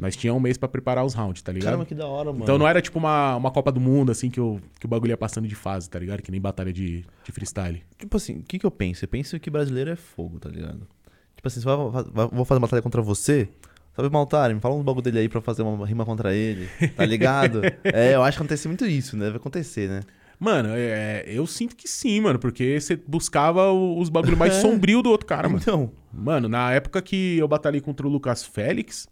Nós 0.00 0.16
tínhamos 0.16 0.40
um 0.40 0.42
mês 0.42 0.58
pra 0.58 0.68
preparar 0.68 1.04
os 1.04 1.14
rounds, 1.14 1.42
tá 1.42 1.52
ligado? 1.52 1.66
Caramba, 1.66 1.86
que 1.86 1.94
da 1.94 2.08
hora, 2.08 2.32
mano. 2.32 2.42
Então 2.42 2.58
não 2.58 2.66
era 2.66 2.82
tipo 2.82 2.98
uma, 2.98 3.36
uma 3.36 3.52
Copa 3.52 3.70
do 3.70 3.78
Mundo, 3.78 4.10
assim, 4.10 4.28
que, 4.28 4.40
o 4.40 4.60
que 4.80 4.86
o 4.86 4.88
bagulho 4.88 5.10
ia 5.10 5.16
passando 5.16 5.46
de 5.46 5.54
fase, 5.54 5.88
tá 5.88 6.00
ligado? 6.00 6.22
Que 6.22 6.32
nem 6.32 6.40
batalha 6.40 6.72
de, 6.72 7.04
de 7.22 7.30
freestyle. 7.30 7.84
Tipo 7.96 8.16
assim, 8.16 8.38
o 8.38 8.42
que, 8.42 8.58
que 8.58 8.66
eu 8.66 8.70
penso? 8.72 9.04
Eu 9.04 9.08
penso 9.08 9.38
que 9.38 9.48
brasileiro 9.48 9.90
é 9.92 9.96
fogo, 9.96 10.40
tá 10.40 10.48
ligado? 10.48 10.88
Tipo 11.36 11.46
assim, 11.46 11.60
se 11.60 11.68
eu 11.68 11.92
vou 12.32 12.44
fazer 12.44 12.58
uma 12.58 12.66
batalha 12.66 12.82
contra 12.82 13.00
você, 13.00 13.48
sabe 13.94 14.08
o 14.08 14.12
Maltari? 14.12 14.54
Me 14.54 14.60
fala 14.60 14.74
um 14.74 14.82
bagulho 14.82 15.02
dele 15.02 15.18
aí 15.20 15.28
pra 15.28 15.40
fazer 15.40 15.62
uma 15.62 15.86
rima 15.86 16.04
contra 16.04 16.34
ele, 16.34 16.68
tá 16.96 17.04
ligado? 17.04 17.60
é, 17.84 18.14
eu 18.14 18.22
acho 18.22 18.36
que 18.38 18.42
acontece 18.42 18.66
muito 18.68 18.84
isso, 18.86 19.16
né? 19.16 19.26
Deve 19.26 19.36
acontecer, 19.36 19.88
né? 19.88 20.00
Mano, 20.38 20.70
é, 20.72 21.24
eu 21.26 21.46
sinto 21.46 21.76
que 21.76 21.86
sim, 21.86 22.20
mano, 22.20 22.38
porque 22.38 22.80
você 22.80 22.96
buscava 22.96 23.70
os 23.72 24.08
bagulho 24.08 24.36
mais 24.38 24.54
É. 24.56 24.60
sombrio 24.60 25.02
do 25.02 25.10
outro 25.10 25.26
cara, 25.26 25.48
mano. 25.48 25.60
Então, 25.60 25.92
Mano, 26.12 26.48
na 26.48 26.72
época 26.72 27.00
que 27.02 27.36
eu 27.38 27.46
batalhei 27.46 27.80
contra 27.80 28.06
o 28.06 28.10
Lucas 28.10 28.42
Félix, 28.44 29.06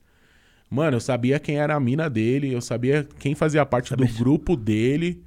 mano, 0.70 0.96
eu 0.96 1.00
sabia 1.00 1.38
quem 1.38 1.56
era 1.58 1.74
a 1.76 1.80
mina 1.80 2.08
dele, 2.10 2.52
eu 2.52 2.60
sabia 2.60 3.06
quem 3.18 3.34
fazia 3.34 3.64
parte 3.66 3.90
Sabia- 3.90 4.06
do 4.06 4.12
grupo 4.14 4.56
dele. 4.56 5.22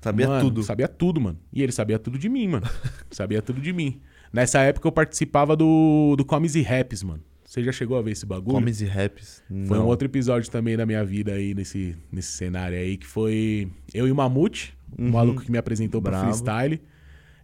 sabia 0.00 0.26
Mano, 0.28 0.40
tudo. 0.44 0.62
Sabia 0.64 0.88
tudo, 0.88 1.20
mano. 1.20 1.38
E 1.52 1.62
ele 1.62 1.72
sabia 1.72 1.98
tudo 1.98 2.18
de 2.18 2.28
mim, 2.28 2.48
mano. 2.48 2.66
sabia 3.10 3.40
tudo 3.40 3.60
de 3.60 3.72
mim. 3.72 4.00
Nessa 4.32 4.58
época 4.60 4.86
eu 4.88 4.92
participava 4.92 5.56
do, 5.56 6.14
do 6.18 6.24
Comes 6.24 6.54
e 6.56 6.62
Raps, 6.62 7.02
mano. 7.02 7.22
Você 7.48 7.64
já 7.64 7.72
chegou 7.72 7.96
a 7.96 8.02
ver 8.02 8.10
esse 8.10 8.26
bagulho? 8.26 8.52
Comes 8.56 8.82
e 8.82 8.84
raps. 8.84 9.42
Foi 9.66 9.78
Não. 9.78 9.86
um 9.86 9.88
outro 9.88 10.06
episódio 10.06 10.50
também 10.50 10.76
da 10.76 10.84
minha 10.84 11.02
vida 11.02 11.32
aí, 11.32 11.54
nesse, 11.54 11.96
nesse 12.12 12.32
cenário 12.32 12.76
aí, 12.76 12.98
que 12.98 13.06
foi 13.06 13.70
eu 13.94 14.06
e 14.06 14.12
o 14.12 14.14
Mamute, 14.14 14.76
o 14.98 15.00
Uhum. 15.02 15.10
maluco 15.12 15.40
que 15.42 15.50
me 15.50 15.56
apresentou 15.56 16.02
pro 16.02 16.10
Bravo. 16.10 16.26
freestyle. 16.26 16.78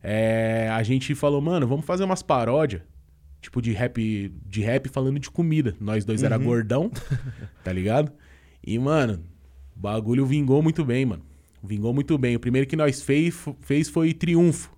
É, 0.03 0.69
a 0.71 0.83
gente 0.83 1.15
falou, 1.15 1.41
mano, 1.41 1.67
vamos 1.67 1.87
fazer 1.87 2.05
umas 2.05 2.23
paródias, 2.23 2.83
tipo 3.41 3.63
de 3.63 3.73
rap, 3.73 4.31
de 4.45 4.61
rap 4.61 4.91
falando 4.91 5.19
de 5.19 5.31
comida. 5.31 5.75
Nós 5.81 6.05
dois 6.05 6.23
era 6.23 6.37
Uhum. 6.39 6.45
gordão, 6.45 6.91
tá 7.65 7.73
ligado? 7.73 8.13
E, 8.63 8.79
mano, 8.79 9.25
o 9.75 9.81
bagulho 9.81 10.27
vingou 10.27 10.63
muito 10.63 10.85
bem, 10.85 11.07
mano. 11.07 11.23
Vingou 11.63 11.95
muito 11.95 12.19
bem. 12.19 12.37
O 12.37 12.41
primeiro 12.41 12.69
que 12.69 12.77
nós 12.77 13.01
fez, 13.01 13.35
fez 13.63 13.89
foi 13.89 14.13
Triunfo. 14.13 14.71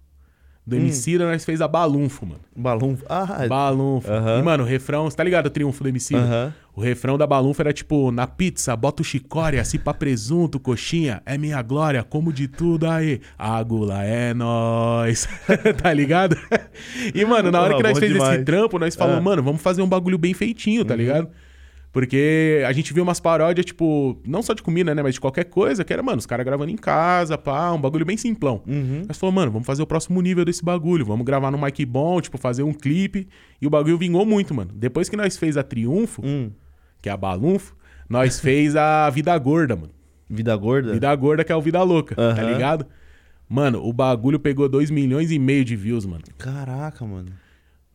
Do 0.66 0.74
Hum. 0.74 0.80
MC, 0.80 1.16
nós 1.16 1.44
fez 1.44 1.60
a 1.60 1.68
Balunfo, 1.68 2.26
mano. 2.26 2.40
Balão. 2.56 2.98
Ah, 3.08 3.46
Balunfo. 3.48 4.10
Aham. 4.10 4.40
E, 4.40 4.42
mano, 4.42 4.64
o 4.64 4.66
refrão, 4.66 5.04
você 5.08 5.16
tá 5.16 5.22
ligado 5.22 5.46
o 5.46 5.50
Triunfo 5.50 5.82
do 5.84 5.88
MC? 5.88 6.16
Aham. 6.16 6.52
O 6.74 6.80
refrão 6.80 7.16
da 7.16 7.26
Balunfa 7.26 7.62
era 7.62 7.72
tipo, 7.72 8.10
na 8.10 8.26
pizza, 8.26 8.74
bota 8.76 9.00
o 9.00 9.04
chicória, 9.04 9.64
se 9.64 9.78
pra 9.78 9.94
presunto, 9.94 10.58
coxinha, 10.58 11.22
é 11.24 11.38
minha 11.38 11.62
glória, 11.62 12.02
como 12.02 12.32
de 12.32 12.48
tudo 12.48 12.86
aí. 12.88 13.20
A 13.38 13.62
gula 13.62 14.02
é 14.04 14.34
nós. 14.34 15.28
tá 15.80 15.92
ligado? 15.92 16.36
E, 17.14 17.24
mano, 17.24 17.50
na 17.52 17.62
hora 17.62 17.76
que 17.76 17.82
nós 17.84 17.98
fez 17.98 18.10
esse 18.10 18.20
demais. 18.20 18.44
trampo, 18.44 18.78
nós 18.78 18.94
falamos, 18.96 19.20
É. 19.20 19.22
mano, 19.24 19.42
vamos 19.44 19.62
fazer 19.62 19.82
um 19.82 19.88
bagulho 19.88 20.18
bem 20.18 20.34
feitinho, 20.34 20.84
tá 20.84 20.96
ligado? 20.96 21.28
Porque 21.96 22.62
a 22.68 22.72
gente 22.74 22.92
viu 22.92 23.02
umas 23.02 23.18
paródias, 23.20 23.64
tipo, 23.64 24.20
não 24.26 24.42
só 24.42 24.52
de 24.52 24.62
comida, 24.62 24.94
né, 24.94 25.02
mas 25.02 25.14
de 25.14 25.20
qualquer 25.20 25.44
coisa, 25.44 25.82
que 25.82 25.90
era, 25.90 26.02
mano, 26.02 26.18
os 26.18 26.26
caras 26.26 26.44
gravando 26.44 26.70
em 26.70 26.76
casa, 26.76 27.38
pá, 27.38 27.72
um 27.72 27.80
bagulho 27.80 28.04
bem 28.04 28.18
simplão. 28.18 28.62
Uhum. 28.66 29.04
Nós 29.08 29.16
falamos, 29.16 29.34
mano, 29.40 29.50
vamos 29.52 29.66
fazer 29.66 29.80
o 29.82 29.86
próximo 29.86 30.20
nível 30.20 30.44
desse 30.44 30.62
bagulho. 30.62 31.06
Vamos 31.06 31.24
gravar 31.24 31.50
no 31.50 31.56
mic 31.56 31.86
bom, 31.86 32.20
tipo, 32.20 32.36
fazer 32.36 32.62
um 32.64 32.74
clipe. 32.74 33.26
E 33.62 33.66
o 33.66 33.70
bagulho 33.70 33.96
vingou 33.96 34.26
muito, 34.26 34.52
mano. 34.52 34.72
Depois 34.74 35.08
que 35.08 35.16
nós 35.16 35.38
fez 35.38 35.56
a 35.56 35.62
Triunfo, 35.62 36.20
Hum. 36.22 36.50
que 37.00 37.08
é 37.08 37.12
a 37.12 37.16
Balunfo, 37.16 37.74
nós 38.10 38.38
fez 38.40 38.76
a 38.76 39.08
Vida 39.08 39.38
Gorda, 39.38 39.74
mano. 39.74 39.94
Vida 40.28 40.54
gorda? 40.54 40.92
Vida 40.92 41.16
Gorda, 41.16 41.44
que 41.44 41.50
é 41.52 41.56
o 41.56 41.62
Vida 41.62 41.82
Louca, 41.82 42.14
tá 42.14 42.22
Aham. 42.42 42.52
ligado? 42.52 42.86
Mano, 43.48 43.82
o 43.82 43.90
bagulho 43.90 44.38
pegou 44.38 44.68
2 44.68 44.90
milhões 44.90 45.30
e 45.30 45.38
meio 45.38 45.64
de 45.64 45.74
views, 45.74 46.04
mano. 46.04 46.24
Caraca, 46.36 47.06
mano. 47.06 47.30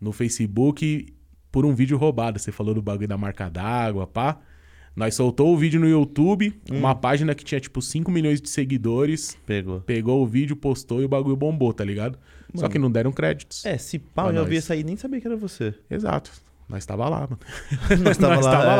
No 0.01 0.11
Facebook, 0.11 1.05
por 1.51 1.65
um 1.65 1.73
vídeo 1.75 1.97
roubado. 1.97 2.39
Você 2.39 2.51
falou 2.51 2.73
do 2.73 2.81
bagulho 2.81 3.07
da 3.07 3.17
marca 3.17 3.49
d'água, 3.49 4.07
pá. 4.07 4.37
Nós 4.95 5.15
soltou 5.15 5.53
o 5.53 5.57
vídeo 5.57 5.79
no 5.79 5.87
YouTube, 5.87 6.53
Hum. 6.69 6.77
uma 6.79 6.93
página 6.93 7.33
que 7.33 7.45
tinha, 7.45 7.59
tipo, 7.61 7.81
5 7.81 8.11
milhões 8.11 8.41
de 8.41 8.49
seguidores. 8.49 9.37
Pegou. 9.45 9.79
Pegou 9.81 10.21
o 10.21 10.27
vídeo, 10.27 10.55
postou 10.55 11.01
e 11.01 11.05
o 11.05 11.09
bagulho 11.09 11.35
bombou, 11.35 11.71
tá 11.73 11.83
ligado? 11.83 12.19
Só 12.53 12.63
Mano. 12.63 12.69
que 12.73 12.77
não 12.79 12.91
deram 12.91 13.11
créditos. 13.13 13.65
É, 13.65 13.77
se 13.77 13.97
Pra 13.99 14.27
eu 14.27 14.33
já 14.35 14.43
vi 14.43 14.55
nós. 14.55 14.63
essa 14.65 14.73
aí 14.73 14.83
nem 14.83 14.97
sabia 14.97 15.21
que 15.21 15.27
era 15.27 15.37
você. 15.37 15.73
Exato. 15.89 16.29
Nós 16.67 16.85
tava 16.85 17.07
lá, 17.07 17.21
mano. 17.21 17.39
Nós 18.03 18.17
tava 18.17 18.35
Nós 18.35 18.45
lá. 18.45 18.51
tava 18.51 18.65
é. 18.65 18.75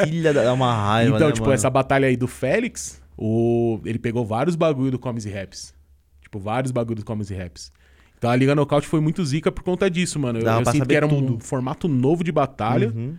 lá. 0.00 0.06
Filha 0.06 0.32
da. 0.32 0.42
É 0.42 0.50
uma 0.50 0.74
raiva, 0.74 1.16
então, 1.16 1.28
né, 1.28 1.32
tipo, 1.34 1.44
mano? 1.46 1.54
essa 1.54 1.68
batalha 1.68 2.08
aí 2.08 2.16
do 2.16 2.26
Félix, 2.26 3.02
o... 3.16 3.80
ele 3.84 3.98
pegou 3.98 4.24
vários 4.24 4.56
bagulho 4.56 4.90
do 4.90 4.98
Comes 4.98 5.26
e 5.26 5.30
Raps. 5.30 5.74
Tipo, 6.22 6.38
vários 6.38 6.72
bagulho 6.72 6.96
do 6.96 7.04
Comes 7.04 7.30
e 7.30 7.34
Raps. 7.34 7.70
Então 8.24 8.32
a 8.32 8.36
Liga 8.36 8.54
Nocaute 8.54 8.88
foi 8.88 9.00
muito 9.00 9.22
zica 9.22 9.52
por 9.52 9.62
conta 9.62 9.90
disso, 9.90 10.18
mano. 10.18 10.38
Eu, 10.38 10.44
Dava 10.44 10.62
eu 10.62 10.72
sinto 10.72 10.88
que 10.88 10.96
era 10.96 11.04
um 11.06 11.10
tudo. 11.10 11.44
formato 11.44 11.86
novo 11.86 12.24
de 12.24 12.32
batalha. 12.32 12.88
Uhum. 12.88 13.18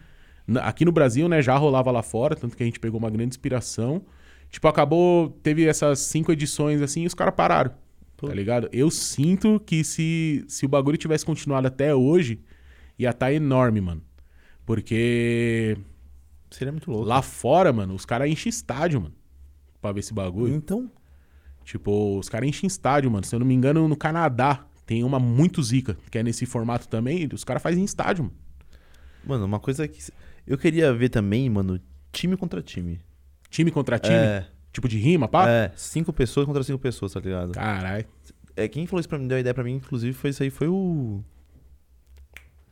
Aqui 0.64 0.84
no 0.84 0.92
Brasil, 0.92 1.30
né, 1.30 1.44
já 1.44 1.56
rolava 1.56 1.92
lá 1.92 2.02
fora, 2.02 2.36
tanto 2.36 2.58
que 2.58 2.64
a 2.64 2.66
gente 2.66 2.80
pegou 2.80 2.98
uma 2.98 3.12
grande 3.12 3.30
inspiração. 3.30 4.02
Tipo, 4.50 4.68
acabou, 4.68 5.30
teve 5.44 5.64
essas 5.68 6.00
cinco 6.00 6.32
edições 6.32 6.82
assim 6.82 7.04
e 7.04 7.06
os 7.06 7.14
caras 7.14 7.36
pararam. 7.36 7.70
Pô. 8.18 8.28
Tá 8.28 8.34
ligado? 8.34 8.68
Eu 8.74 8.90
sinto 8.90 9.62
que 9.64 9.84
se, 9.84 10.44
se 10.48 10.66
o 10.66 10.70
bagulho 10.70 10.98
tivesse 10.98 11.24
continuado 11.24 11.68
até 11.68 11.94
hoje, 11.94 12.40
ia 12.98 13.12
estar 13.12 13.32
enorme, 13.32 13.82
mano. 13.82 14.02
Porque 14.66 15.78
Seria 16.50 16.72
muito 16.72 16.90
louco. 16.90 17.06
lá 17.08 17.22
fora, 17.22 17.72
mano, 17.72 17.94
os 17.94 18.08
caras 18.08 18.28
enchem 18.28 18.50
estádio, 18.50 19.02
mano. 19.02 19.14
Pra 19.80 19.92
ver 19.92 20.00
esse 20.00 20.16
bagulho. 20.16 20.56
Então. 20.56 20.90
Tipo, 21.64 22.18
os 22.18 22.28
caras 22.28 22.50
enchem 22.50 22.66
estádio, 22.66 23.12
mano. 23.12 23.24
Se 23.24 23.36
eu 23.36 23.40
não 23.40 23.46
me 23.46 23.54
engano, 23.54 23.88
no 23.88 23.96
Canadá 23.96 24.66
tem 24.86 25.04
uma 25.04 25.20
muito 25.20 25.62
zica, 25.64 25.98
que 26.12 26.18
é 26.18 26.24
nesse 26.24 26.46
formato 26.46 26.88
também. 26.88 27.28
Os 27.34 27.44
caras 27.44 27.62
fazem 27.62 27.82
em 27.82 27.86
estádio, 27.86 28.26
mano. 28.26 28.36
Mano, 29.26 29.46
uma 29.46 29.60
coisa 29.60 29.88
que. 29.88 30.00
Eu 30.46 30.58
queria 30.58 30.94
ver 30.94 31.10
também, 31.10 31.50
mano, 31.50 31.80
time 32.12 32.38
contra 32.38 32.62
time. 32.62 33.02
Time 33.50 33.72
contra 33.72 33.98
time. 33.98 34.16
É. 34.16 34.48
Tipo 34.72 34.88
de 34.88 34.98
rima, 34.98 35.28
pá? 35.28 35.50
É, 35.50 35.72
cinco 35.76 36.12
pessoas 36.14 36.46
contra 36.46 36.62
cinco 36.62 36.78
pessoas, 36.78 37.14
tá 37.14 37.20
ligado? 37.20 37.54
Caralho. 37.54 38.06
É, 38.56 38.68
quem 38.68 38.86
falou 38.86 39.00
isso 39.00 39.10
pra 39.10 39.18
mim, 39.18 39.28
deu 39.28 39.38
a 39.38 39.40
ideia 39.40 39.54
pra 39.54 39.64
mim, 39.64 39.76
inclusive, 39.76 40.14
foi 40.14 40.30
isso 40.30 40.44
aí, 40.44 40.50
foi 40.50 40.68
o. 40.68 41.24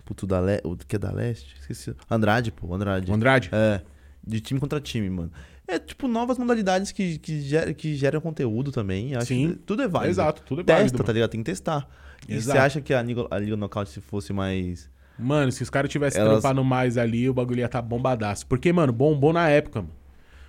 Puto 0.05 0.27
da 0.27 0.39
Le... 0.41 0.59
O 0.65 0.75
que 0.75 0.97
é 0.97 0.99
da 0.99 1.11
Leste? 1.11 1.55
Esqueci. 1.59 1.95
Andrade, 2.11 2.51
pô, 2.51 2.73
Andrade. 2.73 3.11
Andrade? 3.11 3.49
É. 3.53 3.81
De 4.25 4.41
time 4.41 4.59
contra 4.59 4.79
time, 4.81 5.09
mano. 5.09 5.31
É 5.65 5.79
tipo 5.79 6.07
novas 6.09 6.37
modalidades 6.37 6.91
que, 6.91 7.17
que, 7.17 7.39
ger, 7.41 7.73
que 7.73 7.95
geram 7.95 8.19
conteúdo 8.19 8.71
também. 8.71 9.15
Acho 9.15 9.27
Sim. 9.27 9.49
que 9.51 9.55
tudo 9.59 9.81
é 9.81 9.87
válido. 9.87 10.11
Exato, 10.11 10.41
tudo 10.43 10.61
é 10.61 10.63
Testa, 10.63 10.79
válido. 10.79 10.97
tá 10.97 11.03
mano. 11.03 11.13
ligado? 11.13 11.29
Tem 11.31 11.39
que 11.41 11.49
testar. 11.49 11.87
E 12.27 12.41
você 12.41 12.57
acha 12.57 12.81
que 12.81 12.93
a 12.93 13.01
Liga, 13.01 13.25
a 13.29 13.37
Liga 13.39 13.55
Knockout 13.57 13.89
se 13.89 14.01
fosse 14.01 14.31
mais. 14.33 14.89
Mano, 15.19 15.51
se 15.51 15.61
os 15.61 15.69
caras 15.69 15.91
tivessem 15.91 16.19
Elas- 16.21 16.41
trampando 16.41 16.63
mais 16.63 16.97
ali, 16.97 17.29
o 17.29 17.33
bagulho 17.33 17.59
ia 17.59 17.65
estar 17.65 17.81
bombadaço. 17.81 18.47
Porque, 18.47 18.71
mano, 18.73 18.91
bombou 18.91 19.31
na 19.33 19.47
época, 19.49 19.81
mano. 19.81 19.93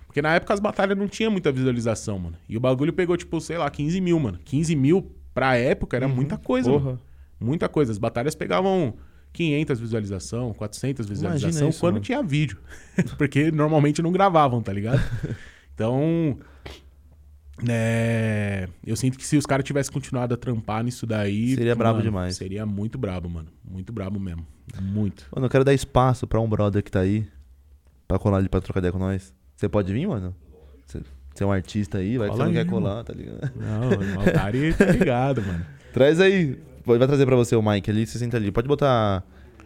Porque 0.07 0.21
na 0.21 0.33
época 0.33 0.53
as 0.53 0.59
batalhas 0.59 0.97
não 0.97 1.07
tinha 1.07 1.29
muita 1.29 1.51
visualização, 1.51 2.17
mano. 2.17 2.37
E 2.47 2.55
o 2.55 2.59
bagulho 2.59 2.93
pegou, 2.93 3.15
tipo, 3.17 3.39
sei 3.41 3.57
lá, 3.57 3.69
15 3.69 3.99
mil, 4.01 4.19
mano. 4.19 4.39
15 4.43 4.75
mil 4.75 5.11
pra 5.33 5.57
época 5.57 5.97
era 5.97 6.07
muita 6.07 6.37
coisa, 6.37 6.69
Porra. 6.71 6.85
mano. 6.85 6.99
Muita 7.39 7.67
coisa. 7.67 7.91
As 7.91 7.97
batalhas 7.97 8.33
pegavam 8.33 8.93
500 9.33 9.77
visualização, 9.79 10.53
400 10.53 11.05
visualização 11.05 11.67
isso, 11.69 11.79
quando 11.81 11.95
mano. 11.95 12.05
tinha 12.05 12.23
vídeo. 12.23 12.57
Porque 13.17 13.51
normalmente 13.51 14.01
não 14.01 14.11
gravavam, 14.11 14.61
tá 14.61 14.71
ligado? 14.73 14.99
Então, 15.75 16.37
é, 17.67 18.67
eu 18.85 18.95
sinto 18.95 19.17
que 19.17 19.25
se 19.25 19.37
os 19.37 19.45
caras 19.45 19.63
tivessem 19.63 19.91
continuado 19.91 20.33
a 20.33 20.37
trampar 20.37 20.83
nisso 20.83 21.05
daí. 21.05 21.55
Seria 21.55 21.75
brabo 21.75 21.99
mano, 21.99 22.09
demais. 22.09 22.35
Seria 22.35 22.65
muito 22.65 22.97
brabo, 22.97 23.29
mano. 23.29 23.47
Muito 23.63 23.93
brabo 23.93 24.19
mesmo. 24.19 24.45
Muito. 24.81 25.25
Mano, 25.33 25.45
eu 25.45 25.49
quero 25.49 25.63
dar 25.63 25.73
espaço 25.73 26.27
pra 26.27 26.39
um 26.39 26.49
brother 26.49 26.83
que 26.83 26.91
tá 26.91 26.99
aí. 26.99 27.27
Pra 28.07 28.19
colar 28.19 28.37
ali 28.37 28.49
pra 28.49 28.59
trocar 28.61 28.79
ideia 28.79 28.91
com 28.91 28.99
nós. 28.99 29.33
Você 29.55 29.69
pode 29.69 29.91
vir, 29.91 30.07
mano? 30.07 30.35
Você, 30.85 31.01
é 31.43 31.45
um 31.45 31.51
artista 31.51 31.97
aí, 31.97 32.17
vai 32.17 32.29
que 32.29 32.35
você 32.35 32.37
Cola 32.37 32.51
não 32.51 32.59
aí, 32.59 32.65
quer 32.65 32.69
colar, 32.69 33.03
tá 33.03 33.13
ligado? 33.13 33.51
Não, 33.55 33.89
o 33.89 34.19
Altari 34.19 34.73
tá 34.73 34.85
ligado, 34.85 35.41
mano. 35.41 35.65
Traz 35.93 36.19
aí. 36.19 36.59
Vai 36.85 36.99
trazer 36.99 37.25
pra 37.25 37.35
você 37.35 37.55
o 37.55 37.63
Mike 37.63 37.89
ali, 37.89 38.05
você 38.05 38.19
senta 38.19 38.37
ali. 38.37 38.51
Pode 38.51 38.67
botar. 38.67 39.23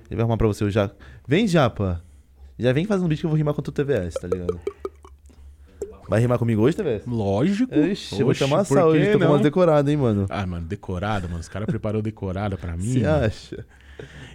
Ele 0.09 0.15
vai 0.15 0.21
arrumar 0.21 0.37
pra 0.37 0.47
você 0.47 0.63
o 0.63 0.69
Japa. 0.69 0.95
Vem, 1.27 1.47
Japa. 1.47 2.03
Já 2.57 2.71
vem 2.71 2.85
fazendo 2.85 3.05
um 3.05 3.09
bicho 3.09 3.21
que 3.21 3.25
eu 3.25 3.29
vou 3.29 3.37
rimar 3.37 3.53
contra 3.53 3.69
o 3.69 3.73
TVS, 3.73 4.15
tá 4.15 4.27
ligado? 4.27 4.59
Vai 6.09 6.19
rimar 6.19 6.39
comigo 6.39 6.61
hoje, 6.63 6.75
TVS? 6.75 7.05
Lógico. 7.05 7.73
Ixi, 7.73 8.19
eu 8.19 8.25
vou 8.25 8.33
te 8.33 8.43
amassar 8.43 8.85
hoje. 8.85 9.11
Tô 9.11 9.19
com 9.19 9.25
umas 9.25 9.41
decoradas, 9.41 9.91
hein, 9.91 9.97
mano. 9.97 10.25
Ah, 10.29 10.45
mano, 10.45 10.65
decorada, 10.65 11.27
mano. 11.27 11.39
Os 11.39 11.47
caras 11.47 11.67
prepararam 11.67 12.01
decorada 12.01 12.57
pra 12.57 12.75
mim. 12.75 12.93
Você 12.93 13.05
acha? 13.05 13.65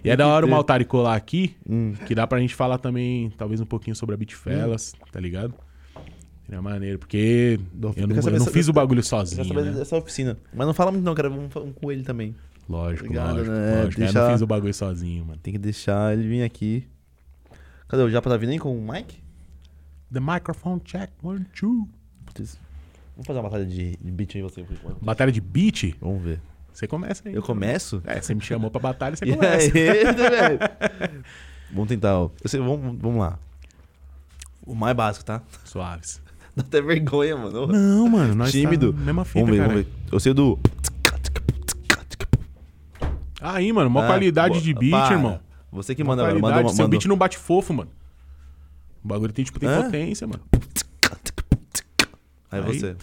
E 0.03 0.09
é 0.09 0.15
da 0.15 0.27
hora 0.27 0.45
o. 0.45 0.49
Maltari 0.49 0.85
colar 0.85 1.15
aqui, 1.15 1.55
Hum. 1.69 1.93
que 2.07 2.15
dá 2.15 2.25
pra 2.25 2.39
gente 2.39 2.55
falar 2.55 2.77
também, 2.77 3.29
talvez, 3.37 3.59
um 3.59 3.65
pouquinho 3.65 3.95
sobre 3.95 4.15
a 4.15 4.17
Bitfellas, 4.17 4.93
tá 5.11 5.19
ligado? 5.19 5.53
É 6.49 6.59
maneiro, 6.61 6.99
porque 6.99 7.59
eu 7.81 7.91
quer 7.91 8.01
não, 8.07 8.15
eu 8.15 8.21
não 8.21 8.35
essa- 8.37 8.51
fiz 8.51 8.67
o 8.69 8.73
bagulho 8.73 8.99
Eu 8.99 9.03
sozinho, 9.03 9.43
saber 9.45 9.63
né? 9.65 9.71
dessa 9.71 9.97
oficina. 9.97 10.37
Mas 10.53 10.67
não 10.67 10.73
fala 10.75 10.91
muito, 10.91 11.03
não, 11.03 11.15
quero 11.15 11.33
um, 11.33 11.45
um 11.45 11.73
com 11.73 11.91
ele 11.91 12.03
também. 12.03 12.35
Lógico, 12.69 13.05
Obrigado, 13.05 13.37
lógico, 13.37 13.51
né? 13.55 13.75
lógico. 13.81 14.01
Eu 14.01 14.05
Deixa- 14.05 14.21
não 14.23 14.31
fiz 14.31 14.41
o 14.41 14.47
bagulho 14.47 14.73
sozinho, 14.73 15.25
mano. 15.25 15.39
Tem 15.41 15.51
que 15.51 15.59
deixar 15.59 16.13
ele 16.13 16.27
vir 16.27 16.43
aqui. 16.43 16.87
Cadê 17.87 18.03
o 18.03 18.09
Japa? 18.09 18.29
Tá 18.29 18.37
vindo 18.37 18.51
aí 18.51 18.59
com 18.59 18.77
o 18.77 18.91
Mike? 18.93 19.24
The 20.13 20.19
microphone 20.19 20.79
check, 20.83 21.09
one, 21.23 21.45
two. 21.57 21.87
Putz. 22.25 22.57
Vamos 23.15 23.27
fazer 23.27 23.39
uma 23.39 23.43
batalha 23.49 23.65
de, 23.65 23.95
de 23.97 24.11
beat 24.11 24.35
aí 24.35 24.41
você. 24.41 24.63
por 24.63 24.73
enquanto. 24.73 25.03
Batalha 25.03 25.31
de 25.31 25.39
beat, 25.41 25.95
Vamos 26.01 26.21
ver. 26.23 26.39
você 26.73 26.87
começa 26.87 27.27
aí. 27.27 27.33
Eu 27.35 27.41
começo? 27.41 28.01
É, 28.05 28.21
você 28.21 28.33
me 28.35 28.41
chamou 28.41 28.69
pra 28.69 28.79
batalha, 28.81 29.15
você 29.15 29.25
começa. 29.33 29.71
Vamos 31.71 31.87
tentar, 31.87 32.19
ó. 32.19 32.29
Sei, 32.45 32.59
vamos, 32.59 32.97
vamos 32.99 33.19
lá. 33.19 33.39
O 34.65 34.75
mais 34.75 34.95
básico, 34.95 35.23
tá? 35.25 35.41
Suaves. 35.63 36.21
Dá 36.55 36.63
até 36.63 36.81
vergonha, 36.81 37.35
mano. 37.37 37.67
Não, 37.67 38.07
mano, 38.09 38.33
nós 38.35 38.51
Tímido. 38.51 38.93
tá 38.93 38.99
mesma 38.99 39.25
fita, 39.25 39.39
vamos 39.39 39.51
ver, 39.51 39.57
cara. 39.63 39.69
vamos 39.73 39.85
ver. 39.85 39.91
Eu 40.11 40.19
sei 40.19 40.33
do. 40.33 40.57
Aí, 43.41 43.71
mano, 43.71 43.89
uma 43.89 44.03
Ah, 44.05 44.07
qualidade 44.07 44.61
de 44.61 44.73
beat, 44.73 44.91
Para. 44.91 45.15
irmão. 45.15 45.39
Você 45.71 45.93
que 45.93 46.03
manda 46.03 46.23
qualidade. 46.23 46.41
Manda, 46.41 46.61
uma- 46.61 46.69
Seu 46.73 46.83
manda... 46.85 46.91
beat 46.91 47.05
não 47.05 47.17
bate 47.17 47.37
fofo, 47.37 47.73
mano. 47.73 47.89
O 49.05 49.07
bagulho 49.07 49.31
tem, 49.31 49.45
tipo, 49.45 49.59
tem 49.59 49.69
Hã? 49.69 49.83
potência, 49.83 50.25
mano. 50.25 50.41
Aí, 52.51 52.59
Aí. 52.59 52.63
você. 52.79 52.95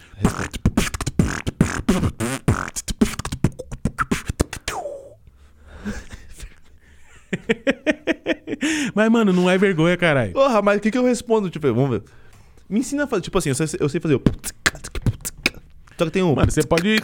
Mas, 8.93 9.09
mano, 9.11 9.33
não 9.33 9.49
é 9.49 9.57
vergonha, 9.57 9.97
caralho. 9.97 10.33
Porra, 10.33 10.61
mas 10.61 10.77
o 10.77 10.81
que, 10.81 10.91
que 10.91 10.97
eu 10.97 11.05
respondo? 11.05 11.49
Tipo, 11.49 11.73
vamos 11.73 11.89
ver. 11.89 12.03
Me 12.69 12.79
ensina 12.79 13.03
a 13.03 13.07
fazer. 13.07 13.21
Tipo 13.23 13.37
assim, 13.37 13.49
eu 13.49 13.55
sei, 13.55 13.67
eu 13.79 13.89
sei 13.89 13.99
fazer 13.99 14.15
o. 14.15 14.21
Só 15.97 16.05
que 16.05 16.11
tem 16.11 16.23
um. 16.23 16.35
Mano, 16.35 16.51
você 16.51 16.63
pode. 16.63 16.97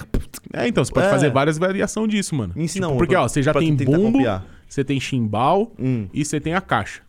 É, 0.53 0.67
então, 0.67 0.83
você 0.83 0.91
pode 0.91 1.07
É. 1.07 1.09
fazer 1.09 1.29
várias 1.31 1.57
variações 1.57 2.09
disso, 2.09 2.35
mano. 2.35 2.53
Me 2.55 2.63
ensina 2.63 2.87
Tipo, 2.87 2.93
uma 2.93 2.97
Porque, 2.99 3.15
ó, 3.15 3.27
você 3.27 3.41
já 3.41 3.53
tem 3.53 3.75
bumbo, 3.75 4.19
você 4.67 4.83
tem 4.83 4.99
chimbal 4.99 5.71
Hum. 5.79 6.07
e 6.13 6.23
você 6.25 6.39
tem 6.39 6.53
a 6.53 6.61
caixa. 6.61 7.01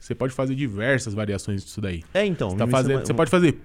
Você 0.00 0.14
pode 0.14 0.32
fazer 0.32 0.54
diversas 0.54 1.12
variações 1.14 1.64
disso 1.64 1.80
daí. 1.80 2.02
É, 2.14 2.24
então. 2.24 2.50
Você, 2.50 2.56
tá 2.56 2.66
me 2.66 2.72
fazendo, 2.72 3.06
você 3.06 3.14
pode 3.14 3.30
fazer. 3.30 3.58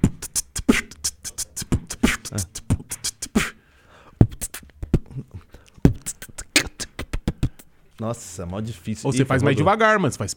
Nossa, 8.00 8.46
mó 8.46 8.60
difícil. 8.60 9.08
Ou 9.08 9.14
você 9.14 9.22
Ih, 9.22 9.26
faz 9.26 9.42
mais 9.44 9.56
devagar, 9.56 9.98
mano. 10.00 10.12
Você 10.12 10.18
faz. 10.18 10.36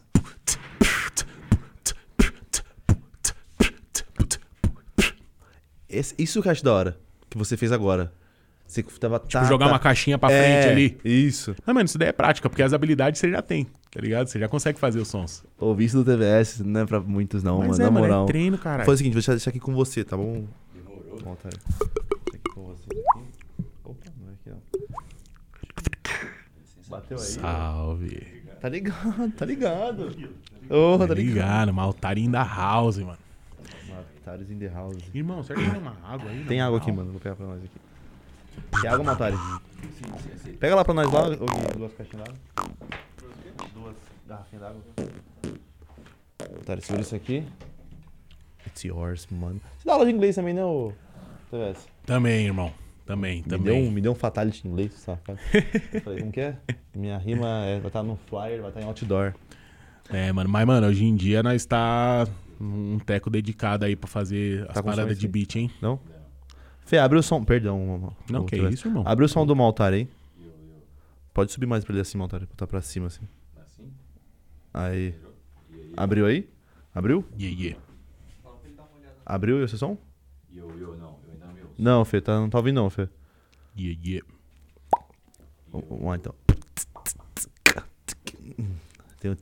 Esse- 5.88 6.14
isso 6.18 6.42
que 6.42 6.48
eu 6.48 6.52
acho 6.52 6.64
da 6.64 6.72
hora. 6.72 6.98
Que 7.30 7.38
você 7.38 7.56
fez 7.56 7.72
agora. 7.72 8.12
Você 8.82 8.98
tava. 8.98 9.18
Tipo, 9.20 9.44
jogar 9.44 9.66
uma 9.68 9.78
caixinha 9.78 10.18
pra 10.18 10.28
frente 10.28 10.66
é, 10.66 10.70
ali. 10.70 10.98
Isso. 11.04 11.54
Mas, 11.64 11.74
mano, 11.74 11.86
isso 11.86 11.98
daí 11.98 12.08
é 12.08 12.12
prática, 12.12 12.48
porque 12.48 12.62
as 12.62 12.72
habilidades 12.72 13.20
você 13.20 13.30
já 13.30 13.40
tem, 13.42 13.66
tá 13.90 14.00
ligado? 14.00 14.26
Você 14.28 14.38
já 14.38 14.48
consegue 14.48 14.78
fazer 14.78 14.98
os 15.00 15.08
sons. 15.08 15.44
Ouvir 15.58 15.84
isso 15.86 16.02
do 16.02 16.04
TVS 16.04 16.60
não 16.60 16.80
é 16.80 16.86
pra 16.86 17.00
muitos, 17.00 17.42
não, 17.42 17.58
Mas 17.58 17.68
mano. 17.70 17.82
é, 17.82 17.84
na 17.84 17.90
mano, 17.90 18.06
moral. 18.06 18.24
é 18.24 18.26
treino, 18.26 18.58
caralho. 18.58 18.84
Faz 18.86 18.94
o 18.94 18.98
seguinte, 18.98 19.12
vou 19.14 19.20
deixar, 19.20 19.32
deixar 19.32 19.50
aqui 19.50 19.60
com 19.60 19.74
você, 19.74 20.04
tá 20.04 20.16
bom? 20.16 20.44
Demorou. 20.74 21.18
Bom, 21.24 21.34
tá. 21.36 21.48
Aqui 21.48 22.38
com 22.54 22.62
você 22.64 22.82
aqui. 22.90 23.24
Opa, 23.84 24.06
não 24.20 24.30
é 24.30 24.32
aqui, 24.34 24.50
ó. 24.50 24.86
Bateu 26.88 27.16
aí. 27.18 27.24
Salve. 27.24 28.26
Tá 28.60 28.68
ligado, 28.68 29.30
tá 29.36 29.44
ligado. 29.44 30.02
Ô, 30.70 30.98
tá 30.98 31.06
Tá 31.08 31.14
ligado. 31.14 31.14
ligado, 31.14 31.74
Maltarinho 31.74 32.30
da 32.32 32.42
house, 32.42 32.98
mano. 32.98 33.18
Maltares 33.88 34.50
in 34.50 34.58
the 34.58 34.68
house. 34.68 34.96
Irmão, 35.14 35.42
será 35.42 35.60
que 35.60 35.70
tem 35.70 35.78
uma 35.80 35.96
água 36.04 36.30
aí? 36.30 36.44
Tem 36.46 36.60
água 36.60 36.78
aqui, 36.78 36.90
mano. 36.90 37.12
Vou 37.12 37.20
pegar 37.20 37.36
pra 37.36 37.46
nós 37.46 37.58
aqui. 37.62 37.70
Tem 38.80 38.90
água, 38.90 39.04
Maltares? 39.04 39.38
Pega 40.58 40.74
lá 40.74 40.84
pra 40.84 40.94
nós 40.94 41.10
lá, 41.12 41.26
ô, 41.28 41.30
Gui, 41.46 41.76
duas 41.78 41.92
caixinhas 41.94 42.24
d'água. 42.26 42.70
Duas 43.74 43.96
garrafinhas 44.26 44.62
d'água. 44.62 44.82
Maltares, 46.52 46.84
segura 46.84 47.02
isso 47.02 47.14
aqui. 47.16 47.44
It's 48.66 48.84
yours, 48.84 49.26
mano. 49.30 49.60
Você 49.78 49.86
dá 49.86 49.92
aula 49.94 50.04
de 50.06 50.12
inglês 50.12 50.34
também, 50.34 50.54
né, 50.54 50.64
ô 50.64 50.92
TVS? 51.50 51.86
Também, 52.04 52.46
irmão. 52.46 52.72
Também, 53.04 53.36
Me 53.36 53.42
também. 53.44 53.64
deu, 53.64 53.76
um, 53.76 53.90
me 53.92 54.00
deu 54.00 54.12
um 54.12 54.14
fatality 54.16 54.66
em 54.66 54.70
inglês, 54.72 54.92
safado. 54.94 55.38
Falei, 56.02 56.18
como 56.20 56.32
que 56.32 56.40
é? 56.40 56.56
Minha 56.92 57.16
rima 57.18 57.64
é, 57.64 57.78
vai 57.78 57.86
estar 57.86 58.02
no 58.02 58.16
flyer, 58.28 58.60
vai 58.60 58.70
estar 58.70 58.80
em 58.80 58.84
outdoor. 58.84 59.32
É, 60.10 60.32
mano, 60.32 60.50
mas, 60.50 60.66
mano, 60.66 60.86
hoje 60.88 61.04
em 61.04 61.14
dia 61.14 61.40
nós 61.42 61.64
tá 61.64 62.26
um 62.60 62.98
teco 62.98 63.30
dedicado 63.30 63.84
aí 63.84 63.94
pra 63.94 64.08
fazer 64.08 64.62
as 64.68 64.74
Tá 64.74 64.82
com 64.82 64.88
paradas 64.90 65.16
de 65.18 65.28
beat, 65.28 65.54
hein? 65.54 65.70
Não? 65.80 66.00
Fê, 66.86 66.98
abre 66.98 67.18
o 67.18 67.22
som. 67.22 67.44
Perdão. 67.44 68.14
Não, 68.30 68.46
que 68.46 68.56
TVS. 68.56 68.74
isso, 68.74 68.88
irmão. 68.88 69.02
Abre 69.04 69.24
o 69.24 69.28
som 69.28 69.44
do 69.44 69.54
Maltar 69.56 69.92
aí. 69.92 70.08
Pode 71.34 71.52
subir 71.52 71.66
mais 71.66 71.84
pra 71.84 71.92
ele 71.92 72.00
assim, 72.00 72.16
Maltar. 72.16 72.40
Botar 72.40 72.66
pra 72.66 72.80
cima 72.80 73.08
assim. 73.08 73.26
Aí. 74.72 75.14
Abriu 75.96 76.26
aí? 76.26 76.48
Abriu? 76.94 77.24
Yeah, 77.38 77.60
yeah. 77.60 77.86
Abriu 79.24 79.62
o 79.62 79.68
seu 79.68 79.78
som? 79.78 79.98
Eu, 80.54 80.70
eu 80.78 80.96
não, 80.96 81.18
eu 81.26 81.32
ainda 81.32 81.46
não 81.46 81.52
me 81.54 81.62
ouço. 81.62 81.74
Não, 81.76 82.04
Fê, 82.04 82.20
tá, 82.20 82.38
não 82.38 82.48
tá 82.48 82.58
ouvindo 82.58 82.76
não, 82.76 82.88
Fê. 82.88 83.08
Yeah, 83.76 84.00
yeah. 84.02 84.26
Vamos 85.70 85.88
vamos 85.88 86.04
lá 86.06 86.16
então. 86.16 86.34
Tem 89.18 89.32
um... 89.32 89.36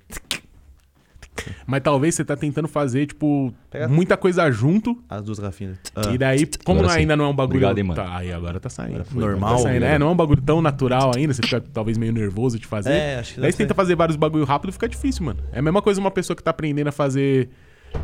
Mas 1.66 1.82
talvez 1.82 2.14
você 2.14 2.24
tá 2.24 2.36
tentando 2.36 2.68
fazer, 2.68 3.06
tipo, 3.06 3.52
Pega- 3.70 3.88
muita 3.88 4.16
coisa 4.16 4.50
junto. 4.50 5.02
as 5.08 5.22
duas 5.22 5.38
garrafinhas. 5.38 5.78
E 6.12 6.18
daí, 6.18 6.46
como 6.64 6.80
Agora 6.80 6.94
sim. 6.94 7.00
ainda 7.00 7.16
não 7.16 7.26
é 7.26 7.28
um 7.28 7.34
bagulho. 7.34 7.56
Obrigado, 7.58 7.78
hein, 7.78 7.84
mano. 7.84 8.02
Tá, 8.02 8.16
aí 8.16 8.32
agora 8.32 8.58
tá 8.60 8.68
saindo. 8.68 8.94
Agora 8.94 9.04
foi. 9.04 9.20
Normal, 9.20 9.56
Tá 9.56 9.62
saindo. 9.62 9.84
É, 9.84 9.98
não 9.98 10.08
é 10.08 10.10
um 10.10 10.16
bagulho 10.16 10.42
tão 10.42 10.60
natural 10.62 11.12
ainda. 11.14 11.32
Você 11.34 11.42
fica 11.42 11.60
talvez 11.60 11.98
meio 11.98 12.12
nervoso 12.12 12.58
de 12.58 12.66
fazer. 12.66 12.90
É, 12.92 13.18
acho 13.18 13.34
que 13.34 13.40
Daí 13.40 13.52
você 13.52 13.58
tenta 13.58 13.74
fazer 13.74 13.94
vários 13.94 14.16
bagulho 14.16 14.44
rápido 14.44 14.72
fica 14.72 14.88
difícil, 14.88 15.24
mano. 15.24 15.40
É 15.52 15.58
a 15.58 15.62
mesma 15.62 15.80
coisa 15.82 16.00
uma 16.00 16.10
pessoa 16.10 16.36
que 16.36 16.42
tá 16.42 16.50
aprendendo 16.50 16.88
a 16.88 16.92
fazer 16.92 17.48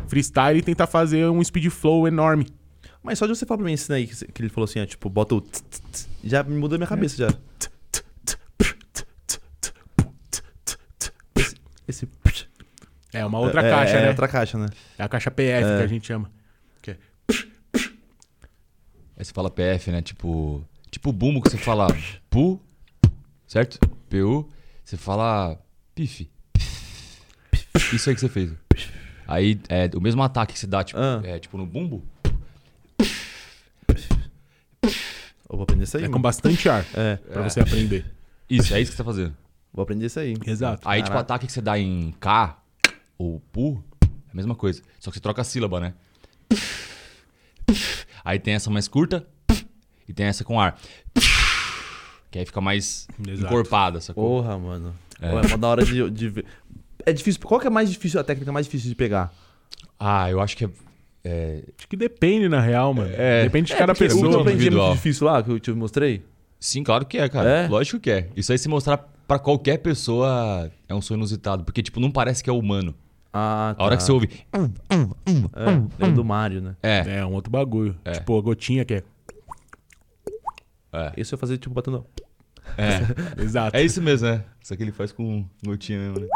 freestyle 0.07 0.59
e 0.59 0.61
tentar 0.61 0.87
fazer 0.87 1.25
um 1.29 1.43
speed 1.43 1.67
flow 1.69 2.07
enorme. 2.07 2.47
Mas 3.03 3.17
só 3.17 3.25
de 3.25 3.35
você 3.35 3.45
falar 3.45 3.57
pra 3.57 3.65
mim 3.65 3.73
isso 3.73 3.91
aí, 3.91 4.05
que 4.07 4.41
ele 4.41 4.49
falou 4.49 4.65
assim, 4.65 4.79
ó, 4.79 4.85
tipo, 4.85 5.09
bota 5.09 5.33
o... 5.35 5.41
tss, 5.41 5.63
tss, 5.69 5.81
tss, 5.91 6.07
Já 6.23 6.43
me 6.43 6.55
muda 6.55 6.75
a 6.75 6.77
minha 6.77 6.87
cabeça, 6.87 7.17
já. 7.17 7.33
Esse... 11.87 12.07
É 13.13 13.25
uma 13.25 13.39
outra 13.39 13.61
é, 13.65 13.69
caixa, 13.69 13.97
é, 13.97 14.01
né? 14.03 14.09
outra 14.09 14.27
caixa, 14.27 14.57
né? 14.57 14.67
É 14.97 15.03
a 15.03 15.09
caixa 15.09 15.29
PF 15.31 15.63
que 15.77 15.83
a 15.83 15.87
gente 15.87 16.07
chama. 16.07 16.31
Que 16.81 16.91
é- 16.91 16.97
Aí 19.17 19.25
você 19.25 19.33
fala 19.33 19.49
PF, 19.51 19.91
né? 19.91 20.01
Tipo. 20.01 20.65
Tipo 20.89 21.09
o 21.09 21.13
bumbo 21.13 21.41
que 21.41 21.49
você 21.49 21.57
fala 21.57 21.87
pu, 22.29 22.59
certo? 23.47 23.79
PU. 24.09 24.49
Você 24.83 24.97
fala 24.97 25.57
pif. 25.95 26.29
Isso 27.93 28.09
aí 28.09 28.15
que 28.15 28.21
você 28.21 28.29
fez. 28.29 28.51
Aí 29.27 29.59
é 29.69 29.89
o 29.95 30.01
mesmo 30.01 30.21
ataque 30.23 30.53
que 30.53 30.59
você 30.59 30.67
dá, 30.67 30.83
tipo, 30.83 30.99
Ah. 30.99 31.21
é, 31.23 31.39
tipo 31.39 31.57
no 31.57 31.65
bumbo. 31.65 32.03
Eu 35.49 35.57
vou 35.57 35.63
aprender 35.63 35.83
isso 35.83 35.97
aí. 35.97 36.03
É 36.03 36.07
com 36.07 36.13
mano. 36.13 36.23
bastante 36.23 36.67
ar 36.69 36.85
É, 36.93 37.15
pra 37.17 37.41
você 37.43 37.59
aprender. 37.59 38.05
Isso, 38.49 38.73
é 38.73 38.81
isso 38.81 38.91
que 38.91 38.97
você 38.97 39.03
tá 39.03 39.09
fazendo. 39.09 39.35
vou 39.73 39.83
aprender 39.83 40.05
isso 40.05 40.19
aí. 40.19 40.35
Exato. 40.45 40.87
Aí, 40.87 40.99
tipo, 41.01 41.09
o 41.09 41.13
Caraca. 41.13 41.33
ataque 41.33 41.45
que 41.47 41.51
você 41.53 41.61
dá 41.61 41.77
em 41.79 42.13
K 42.19 42.57
ou 43.21 43.39
Pu, 43.51 43.83
é 44.03 44.05
a 44.31 44.35
mesma 44.35 44.55
coisa. 44.55 44.81
Só 44.99 45.11
que 45.11 45.17
você 45.17 45.21
troca 45.21 45.41
a 45.41 45.45
sílaba, 45.45 45.79
né? 45.79 45.93
Aí 48.23 48.39
tem 48.39 48.53
essa 48.53 48.69
mais 48.69 48.87
curta 48.87 49.25
e 50.07 50.13
tem 50.13 50.25
essa 50.25 50.43
com 50.43 50.59
ar. 50.59 50.79
Que 52.29 52.39
aí 52.39 52.45
fica 52.45 52.61
mais 52.61 53.07
Exato. 53.27 53.45
encorpada, 53.53 53.99
sacou? 53.99 54.41
Porra, 54.41 54.57
mano. 54.57 54.95
É. 55.19 55.27
É, 55.27 55.29
é 55.35 55.41
uma 55.47 55.57
da 55.57 55.67
hora 55.67 55.85
de, 55.85 56.09
de 56.09 56.29
ver. 56.29 56.45
É 57.05 57.11
difícil. 57.11 57.41
Qual 57.41 57.59
que 57.59 57.67
é 57.67 57.69
mais 57.69 57.89
difícil, 57.91 58.19
a 58.19 58.23
técnica 58.23 58.51
mais 58.51 58.65
difícil 58.67 58.89
de 58.89 58.95
pegar? 58.95 59.33
Ah, 59.99 60.29
eu 60.29 60.39
acho 60.39 60.55
que 60.55 60.65
é. 60.65 60.69
é, 61.23 61.63
Acho 61.77 61.87
que 61.87 61.97
depende, 61.97 62.47
na 62.47 62.61
real, 62.61 62.93
mano. 62.93 63.11
É. 63.13 63.43
Depende 63.43 63.67
de 63.67 63.73
É, 63.73 63.77
cada 63.77 63.93
porque 63.93 64.05
o 64.05 64.07
que 64.07 64.13
eu 64.15 64.21
pessoa. 64.27 64.41
aprendi 64.41 64.67
é 64.67 64.71
muito 64.71 64.93
difícil 64.93 65.27
lá, 65.27 65.43
que 65.43 65.49
eu 65.51 65.59
te 65.59 65.71
mostrei. 65.71 66.23
Sim, 66.59 66.83
claro 66.83 67.05
que 67.05 67.17
é, 67.17 67.27
cara. 67.27 67.49
É? 67.49 67.67
Lógico 67.67 67.99
que 67.99 68.11
é. 68.11 68.29
Isso 68.35 68.51
aí 68.51 68.57
se 68.57 68.69
mostrar 68.69 68.97
pra 69.27 69.39
qualquer 69.39 69.77
pessoa 69.79 70.71
é 70.87 70.93
um 70.93 71.01
sonho 71.01 71.17
inusitado. 71.17 71.63
Porque, 71.63 71.81
tipo, 71.81 71.99
não 71.99 72.11
parece 72.11 72.43
que 72.43 72.49
é 72.49 72.53
humano. 72.53 72.93
Ah, 73.33 73.75
A 73.77 73.83
hora 73.85 73.95
que 73.97 74.03
você 74.03 74.11
ouve. 74.11 74.29
É, 74.51 75.65
lembra 75.99 76.11
do 76.15 76.23
Mario, 76.25 76.61
né? 76.61 76.75
É, 76.83 77.19
É, 77.19 77.25
um 77.25 77.33
outro 77.33 77.49
bagulho. 77.51 77.97
É. 78.03 78.11
Tipo, 78.11 78.37
a 78.37 78.41
gotinha 78.41 78.83
que 78.83 78.95
é. 78.95 79.03
é. 80.93 81.13
Isso 81.17 81.33
eu 81.33 81.39
fazer 81.39 81.57
tipo 81.57 81.73
batendo. 81.73 82.05
É. 82.77 82.99
Exato. 83.41 83.75
É 83.75 83.83
isso 83.83 84.01
mesmo, 84.01 84.27
né? 84.27 84.43
Isso 84.61 84.73
aqui 84.73 84.83
ele 84.83 84.91
faz 84.91 85.11
com 85.11 85.45
gotinha 85.65 85.97
mesmo, 85.99 86.19
né? 86.19 86.27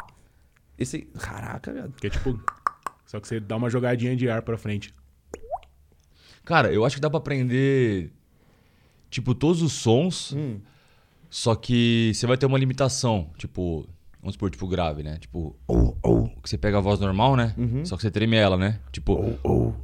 Esse. 0.77 1.01
Caraca, 1.19 1.71
viado. 1.73 1.93
Que 1.93 2.07
é 2.07 2.09
tipo. 2.09 2.39
Só 3.05 3.19
que 3.19 3.27
você 3.27 3.39
dá 3.39 3.55
uma 3.55 3.69
jogadinha 3.69 4.15
de 4.15 4.29
ar 4.29 4.41
pra 4.41 4.57
frente. 4.57 4.93
Cara, 6.43 6.71
eu 6.71 6.85
acho 6.85 6.95
que 6.95 7.01
dá 7.01 7.09
pra 7.09 7.17
aprender, 7.19 8.11
tipo, 9.09 9.33
todos 9.33 9.61
os 9.61 9.73
sons, 9.73 10.31
Hum. 10.33 10.59
só 11.29 11.55
que 11.55 12.11
você 12.13 12.27
vai 12.27 12.37
ter 12.37 12.45
uma 12.45 12.57
limitação. 12.57 13.29
Tipo, 13.37 13.87
vamos 14.25 14.33
supor, 14.33 14.49
tipo, 14.49 14.67
grave, 14.67 15.03
né? 15.03 15.17
Tipo, 15.19 15.55
ou, 15.67 15.95
ou, 16.01 16.27
que 16.41 16.49
você 16.49 16.57
pega 16.57 16.79
a 16.79 16.81
voz 16.81 16.99
normal, 16.99 17.35
né? 17.35 17.53
Só 17.83 17.95
que 17.95 18.01
você 18.01 18.09
treme 18.09 18.35
ela, 18.35 18.57
né? 18.57 18.79
Tipo, 18.91 19.35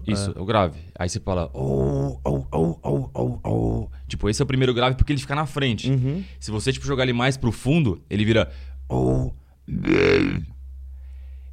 isso, 0.07 0.33
é 0.35 0.39
o 0.41 0.45
grave. 0.45 0.79
Aí 0.97 1.07
você 1.07 1.19
fala, 1.19 1.49
ou, 1.53 2.19
ou, 2.23 2.47
ou, 2.51 2.79
ou, 2.81 3.11
ou, 3.13 3.39
ou. 3.43 3.91
Tipo, 4.07 4.27
esse 4.29 4.41
é 4.41 4.43
o 4.43 4.47
primeiro 4.47 4.73
grave 4.73 4.95
porque 4.95 5.13
ele 5.13 5.21
fica 5.21 5.35
na 5.35 5.45
frente. 5.45 5.91
Se 6.39 6.49
você, 6.49 6.73
tipo, 6.73 6.85
jogar 6.87 7.03
ele 7.03 7.13
mais 7.13 7.37
pro 7.37 7.51
fundo, 7.51 8.01
ele 8.09 8.25
vira, 8.25 8.51
ou, 8.89 9.33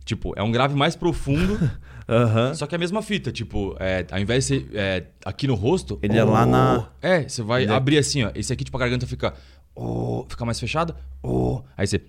Tipo, 0.04 0.32
é 0.36 0.42
um 0.42 0.50
grave 0.50 0.74
mais 0.74 0.96
profundo, 0.96 1.58
Aham. 2.08 2.54
só 2.54 2.66
que 2.66 2.74
é 2.74 2.76
a 2.76 2.78
mesma 2.78 3.02
fita. 3.02 3.30
Tipo, 3.30 3.76
é, 3.78 4.06
ao 4.10 4.18
invés 4.18 4.46
de 4.46 4.48
ser 4.62 4.70
é, 4.72 5.04
aqui 5.22 5.46
no 5.46 5.54
rosto. 5.54 5.98
Ele 6.02 6.16
é 6.16 6.24
lá 6.24 6.46
na- 6.46 6.88
É, 7.02 7.28
você 7.28 7.42
vai 7.42 7.64
Ele 7.64 7.72
é- 7.72 7.74
abrir 7.74 7.98
assim, 7.98 8.24
ó. 8.24 8.30
Esse 8.34 8.50
aqui, 8.50 8.64
tipo, 8.64 8.76
a 8.78 8.80
garganta 8.80 9.06
fica. 9.06 9.34
Oh, 9.80 10.26
fica 10.28 10.44
mais 10.44 10.58
fechada. 10.58 10.96
Oh. 11.22 11.62
Aí 11.76 11.86
você. 11.86 12.02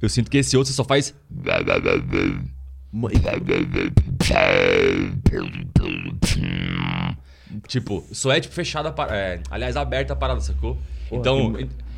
Eu 0.00 0.08
sinto 0.08 0.30
que 0.30 0.38
esse 0.38 0.56
outro 0.56 0.70
você 0.72 0.76
só 0.76 0.84
faz. 0.84 1.12
Tipo, 7.66 8.04
só 8.12 8.32
é 8.32 8.40
tipo 8.40 8.54
fechada 8.54 8.88
a 8.90 8.92
parada. 8.92 9.16
É, 9.16 9.42
aliás, 9.50 9.76
aberta 9.76 10.12
a 10.12 10.16
parada, 10.16 10.40
sacou? 10.40 10.78
então, 11.10 11.54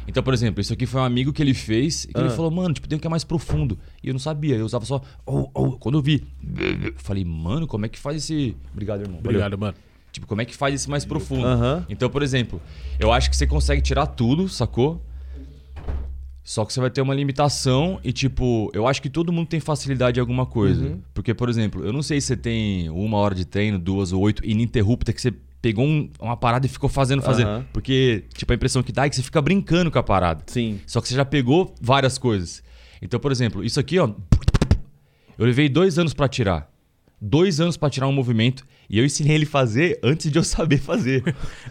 então, 0.08 0.22
por 0.22 0.32
exemplo, 0.32 0.60
isso 0.60 0.72
aqui 0.72 0.86
foi 0.86 1.00
um 1.00 1.04
amigo 1.04 1.32
que 1.32 1.42
ele 1.42 1.54
fez 1.54 2.04
e 2.04 2.08
que 2.14 2.18
ele 2.20 2.28
Ah. 2.28 2.32
falou, 2.32 2.50
mano, 2.50 2.72
tipo, 2.74 2.86
tem 2.88 2.96
um 2.96 3.00
que 3.00 3.06
é 3.06 3.10
mais 3.10 3.24
profundo. 3.24 3.78
E 4.02 4.08
eu 4.08 4.14
não 4.14 4.18
sabia, 4.20 4.56
eu 4.56 4.64
usava 4.64 4.84
só. 4.84 5.02
Oh, 5.26 5.50
oh. 5.52 5.72
Quando 5.72 5.98
eu 5.98 6.02
vi, 6.02 6.24
eu 6.84 6.94
falei, 6.96 7.24
mano, 7.24 7.66
como 7.66 7.84
é 7.86 7.88
que 7.88 7.98
faz 7.98 8.16
esse. 8.18 8.56
Obrigado, 8.72 9.00
irmão. 9.02 9.16
Valeu. 9.22 9.30
Obrigado, 9.40 9.58
mano. 9.58 9.74
Tipo, 10.16 10.26
como 10.26 10.40
é 10.40 10.46
que 10.46 10.56
faz 10.56 10.74
isso 10.74 10.90
mais 10.90 11.04
profundo? 11.04 11.46
Aham. 11.46 11.84
Então, 11.90 12.08
por 12.08 12.22
exemplo, 12.22 12.58
eu 12.98 13.12
acho 13.12 13.28
que 13.28 13.36
você 13.36 13.46
consegue 13.46 13.82
tirar 13.82 14.06
tudo, 14.06 14.48
sacou? 14.48 15.04
Só 16.42 16.64
que 16.64 16.72
você 16.72 16.80
vai 16.80 16.88
ter 16.88 17.02
uma 17.02 17.12
limitação 17.14 18.00
e, 18.02 18.14
tipo, 18.14 18.70
eu 18.72 18.86
acho 18.86 19.02
que 19.02 19.10
todo 19.10 19.30
mundo 19.30 19.46
tem 19.46 19.60
facilidade 19.60 20.18
em 20.18 20.22
alguma 20.22 20.46
coisa. 20.46 20.86
Uhum. 20.86 21.00
Porque, 21.12 21.34
por 21.34 21.50
exemplo, 21.50 21.84
eu 21.84 21.92
não 21.92 22.00
sei 22.02 22.18
se 22.18 22.28
você 22.28 22.36
tem 22.38 22.88
uma 22.88 23.18
hora 23.18 23.34
de 23.34 23.44
treino, 23.44 23.78
duas 23.78 24.10
ou 24.10 24.22
oito, 24.22 24.42
ininterrupta, 24.42 25.12
que 25.12 25.20
você 25.20 25.34
pegou 25.60 25.84
um- 25.84 26.08
uma 26.18 26.34
parada 26.36 26.64
e 26.64 26.68
ficou 26.70 26.88
fazendo, 26.88 27.20
fazendo. 27.20 27.48
Aham. 27.48 27.66
Porque, 27.74 28.24
tipo, 28.32 28.50
a 28.50 28.56
impressão 28.56 28.82
que 28.82 28.92
dá 28.92 29.04
é 29.04 29.10
que 29.10 29.16
você 29.16 29.22
fica 29.22 29.42
brincando 29.42 29.90
com 29.90 29.98
a 29.98 30.02
parada. 30.02 30.44
Sim. 30.46 30.80
Só 30.86 31.02
que 31.02 31.08
você 31.08 31.14
já 31.14 31.26
pegou 31.26 31.74
várias 31.78 32.16
coisas. 32.16 32.62
Então, 33.02 33.20
por 33.20 33.30
exemplo, 33.30 33.62
isso 33.62 33.78
aqui, 33.78 33.98
ó. 33.98 34.08
Eu 35.36 35.44
levei 35.44 35.68
dois 35.68 35.98
anos 35.98 36.14
pra 36.14 36.26
tirar. 36.26 36.70
Dois 37.20 37.60
anos 37.60 37.76
pra 37.76 37.88
tirar 37.88 38.06
um 38.08 38.12
movimento. 38.12 38.66
E 38.90 38.98
eu 38.98 39.04
ensinei 39.04 39.34
ele 39.34 39.46
fazer 39.46 39.98
antes 40.02 40.30
de 40.30 40.38
eu 40.38 40.44
saber 40.44 40.78
fazer. 40.78 41.22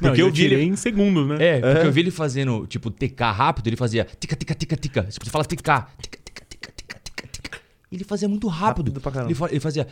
Não, 0.02 0.10
Porque 0.10 0.22
eu 0.22 0.28
eu 0.28 0.32
vi 0.34 0.42
tirei 0.44 0.60
ele. 0.62 0.72
em 0.72 0.76
segundos, 0.76 1.28
né? 1.28 1.36
É, 1.40 1.60
porque 1.74 1.88
eu 1.88 1.92
vi 1.92 2.02
ele 2.02 2.12
fazendo, 2.12 2.66
tipo, 2.68 2.90
TK 2.90 3.22
rápido, 3.32 3.68
ele 3.68 3.76
fazia 3.76 4.06
tica, 4.20 4.36
tica, 4.36 4.56
tica, 4.56 4.76
tica. 4.76 5.04
Tipo, 5.04 5.24
você 5.26 5.32
fala 5.32 5.46
TK. 5.46 5.56
Tica, 5.56 5.86
tica, 6.02 6.20
tica, 6.50 6.72
tica, 6.76 7.00
tica, 7.04 7.28
tica. 7.32 7.60
Ele 7.92 8.04
fazia 8.04 8.28
muito 8.28 8.48
rápido. 8.48 8.88
Rápido 8.90 9.02
pra 9.02 9.12
caramba. 9.12 9.30
Ele, 9.32 9.36
fa- 9.40 9.50
ele 9.52 9.60
fazia. 9.60 9.88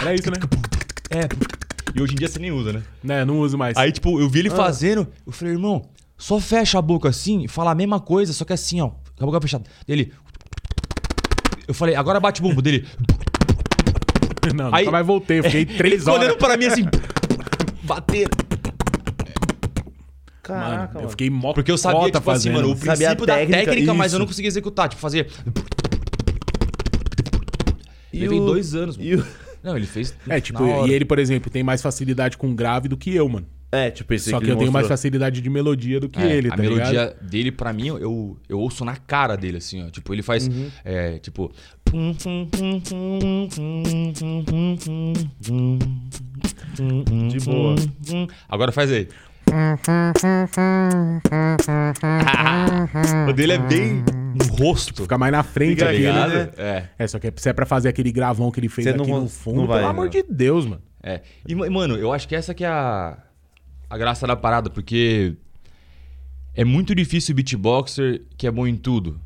Era 0.00 0.14
isso, 0.14 0.30
né? 0.30 0.38
É. 1.10 1.28
E 1.94 2.00
hoje 2.02 2.12
em 2.12 2.16
dia 2.16 2.28
você 2.28 2.38
nem 2.38 2.52
usa, 2.52 2.72
né? 2.72 2.82
Né, 3.02 3.24
não 3.24 3.40
uso 3.40 3.58
mais. 3.58 3.76
Aí, 3.76 3.90
tipo, 3.90 4.20
eu 4.20 4.28
vi 4.28 4.38
Ah. 4.38 4.40
ele 4.42 4.50
fazendo, 4.50 5.08
eu 5.26 5.32
falei, 5.32 5.54
irmão, 5.54 5.88
só 6.16 6.38
fecha 6.40 6.78
a 6.78 6.82
boca 6.82 7.08
assim 7.08 7.42
e 7.44 7.48
fala 7.48 7.70
a 7.72 7.74
mesma 7.74 7.98
coisa, 8.00 8.32
só 8.32 8.44
que 8.44 8.52
assim, 8.52 8.80
ó, 8.80 8.88
com 8.90 9.24
a 9.24 9.26
boca 9.26 9.40
fechada. 9.40 9.64
Ele. 9.86 10.12
Eu 11.68 11.74
falei, 11.74 11.94
agora 11.94 12.18
bate 12.18 12.40
bumbo 12.42 12.60
dele. 12.62 12.86
não, 14.54 14.74
aí- 14.74 14.80
nunca 14.86 14.90
mais 14.92 15.06
voltei. 15.06 15.38
Eu 15.40 15.44
fiquei 15.44 15.66
três 15.66 16.06
horas. 16.08 16.22
olhando 16.24 16.38
pra 16.38 16.56
mim 16.56 16.64
assim, 16.64 16.84
batendo. 17.82 18.30
Caraca, 20.42 20.70
Mano, 20.70 20.88
mano. 20.94 21.06
eu 21.06 21.10
fiquei 21.10 21.28
mó 21.28 21.52
Porque 21.52 21.70
eu 21.70 21.76
sabia, 21.76 22.06
tipo 22.06 22.16
assim, 22.18 22.24
fazendo. 22.24 22.54
mano, 22.54 22.72
o 22.72 22.76
Sabia 22.76 22.92
a 22.92 22.96
princípio 22.96 23.26
da 23.26 23.34
técnica, 23.34 23.64
técnica, 23.66 23.92
mas 23.94 24.12
eu 24.12 24.16
isso. 24.16 24.18
não 24.20 24.26
conseguia 24.26 24.48
executar. 24.48 24.88
Tipo, 24.88 25.00
fazer. 25.02 25.30
E 28.10 28.20
Levei 28.20 28.40
o- 28.40 28.46
dois 28.46 28.74
anos, 28.74 28.96
mano. 28.96 29.22
o- 29.22 29.26
Não, 29.62 29.76
ele 29.76 29.86
fez. 29.86 30.14
É, 30.26 30.40
tipo, 30.40 30.62
na 30.62 30.66
hora. 30.76 30.88
e 30.90 30.94
ele, 30.94 31.04
por 31.04 31.18
exemplo, 31.18 31.50
tem 31.50 31.62
mais 31.62 31.82
facilidade 31.82 32.38
com 32.38 32.54
grave 32.54 32.88
do 32.88 32.96
que 32.96 33.14
eu, 33.14 33.28
mano. 33.28 33.46
É, 33.70 33.90
tipo, 33.90 34.14
esse 34.14 34.30
Só 34.30 34.38
que 34.38 34.46
ele 34.46 34.52
eu 34.52 34.56
tenho 34.56 34.72
mais 34.72 34.86
facilidade 34.88 35.42
de 35.42 35.50
melodia 35.50 36.00
do 36.00 36.08
que 36.08 36.18
É, 36.18 36.36
ele, 36.36 36.48
a 36.48 36.52
tá 36.52 36.56
melodia 36.62 36.90
ligado? 36.90 37.22
dele, 37.28 37.52
pra 37.52 37.70
mim, 37.72 37.88
eu, 37.88 38.36
eu 38.48 38.58
ouço 38.58 38.82
na 38.84 38.96
cara 38.96 39.36
dele, 39.36 39.58
assim, 39.58 39.84
ó. 39.86 39.90
Tipo, 39.90 40.14
ele 40.14 40.22
faz. 40.22 40.48
Uhum. 40.48 40.70
É, 40.84 41.18
tipo. 41.18 41.52
De 47.28 47.40
boa. 47.44 47.74
Agora 48.48 48.72
faz 48.72 48.90
aí. 48.92 49.08
o 53.28 53.32
dele 53.32 53.52
é 53.52 53.58
bem 53.58 54.04
no 54.34 54.44
rosto. 54.56 55.02
Fica 55.02 55.18
mais 55.18 55.32
na 55.32 55.42
frente 55.42 55.82
aqui, 55.82 55.98
ligado? 55.98 56.32
né? 56.34 56.48
É. 56.56 56.84
É, 56.98 57.06
só 57.06 57.18
que 57.18 57.32
se 57.36 57.48
é 57.48 57.52
pra 57.52 57.66
fazer 57.66 57.88
aquele 57.88 58.12
gravão 58.12 58.50
que 58.50 58.60
ele 58.60 58.68
fez 58.68 58.86
aqui 58.86 58.98
não- 58.98 59.22
no 59.22 59.28
fundo, 59.28 59.60
não 59.60 59.66
vai, 59.66 59.78
pelo 59.78 59.90
amor 59.90 60.04
não. 60.04 60.10
de 60.10 60.22
Deus, 60.28 60.66
mano. 60.66 60.82
É. 61.02 61.20
E, 61.46 61.54
ma- 61.54 61.68
mano, 61.70 61.96
eu 61.96 62.12
acho 62.12 62.26
que 62.28 62.34
essa 62.34 62.52
que 62.54 62.64
é 62.64 62.68
a, 62.68 63.16
a 63.88 63.96
graça 63.98 64.26
da 64.26 64.36
parada, 64.36 64.70
porque 64.70 65.34
é 66.54 66.64
muito 66.64 66.94
difícil 66.94 67.32
o 67.32 67.36
beatboxer 67.36 68.22
que 68.36 68.46
é 68.46 68.50
bom 68.50 68.66
em 68.66 68.76
tudo. 68.76 69.20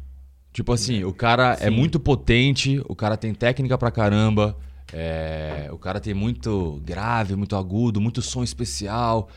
Tipo 0.52 0.72
assim, 0.72 1.02
o 1.04 1.12
cara 1.14 1.56
é 1.60 1.70
muito 1.70 1.98
potente, 1.98 2.80
o 2.86 2.94
cara 2.94 3.16
tem 3.16 3.32
técnica 3.32 3.78
pra 3.78 3.90
caramba, 3.90 4.56
é, 4.92 5.68
o 5.72 5.78
cara 5.78 5.98
tem 5.98 6.12
muito 6.12 6.80
grave, 6.84 7.34
muito 7.34 7.56
agudo, 7.56 8.00
muito 8.00 8.20
som 8.20 8.42
especial. 8.42 9.28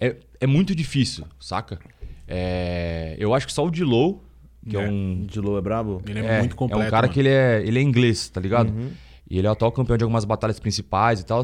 É, 0.00 0.16
é 0.40 0.46
muito 0.46 0.74
difícil, 0.74 1.26
saca? 1.38 1.78
É, 2.26 3.14
eu 3.18 3.34
acho 3.34 3.46
que 3.46 3.52
só 3.52 3.66
o 3.66 3.70
Dilow, 3.70 4.24
que 4.68 4.76
é, 4.76 4.82
É. 4.82 4.88
um 4.90 5.26
Lô 5.36 5.58
é 5.58 5.60
brabo? 5.60 6.02
Ele 6.06 6.20
é, 6.20 6.38
muito 6.40 6.56
completo. 6.56 6.82
é 6.82 6.86
um 6.86 6.90
cara 6.90 7.02
mano. 7.06 7.12
que 7.14 7.20
ele 7.20 7.28
é, 7.28 7.62
ele 7.64 7.78
é 7.78 7.82
inglês, 7.82 8.28
tá 8.30 8.40
ligado? 8.40 8.70
Uhum. 8.70 8.90
E 9.28 9.38
ele 9.38 9.46
é 9.46 9.50
o 9.50 9.52
atual 9.52 9.70
campeão 9.72 9.96
de 9.96 10.04
algumas 10.04 10.24
batalhas 10.24 10.58
principais 10.58 11.20
e 11.20 11.24
tal. 11.26 11.42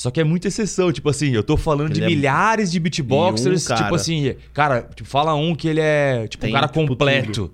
Só 0.00 0.10
que 0.10 0.18
é 0.18 0.24
muita 0.24 0.48
exceção, 0.48 0.90
tipo 0.90 1.10
assim, 1.10 1.32
eu 1.32 1.42
tô 1.42 1.58
falando 1.58 1.92
de 1.92 2.00
Ele 2.00 2.06
é- 2.06 2.08
milhares 2.16 2.72
de 2.72 2.80
beatboxers, 2.80 3.70
um 3.70 3.74
tipo 3.74 3.94
assim, 3.94 4.34
cara, 4.54 4.88
tipo, 4.94 5.06
fala 5.06 5.34
um 5.34 5.54
que 5.54 5.68
ele 5.68 5.78
é, 5.78 6.26
tipo, 6.26 6.40
Tem, 6.40 6.48
um 6.48 6.54
cara 6.54 6.68
tipo, 6.68 6.86
completo. 6.88 7.52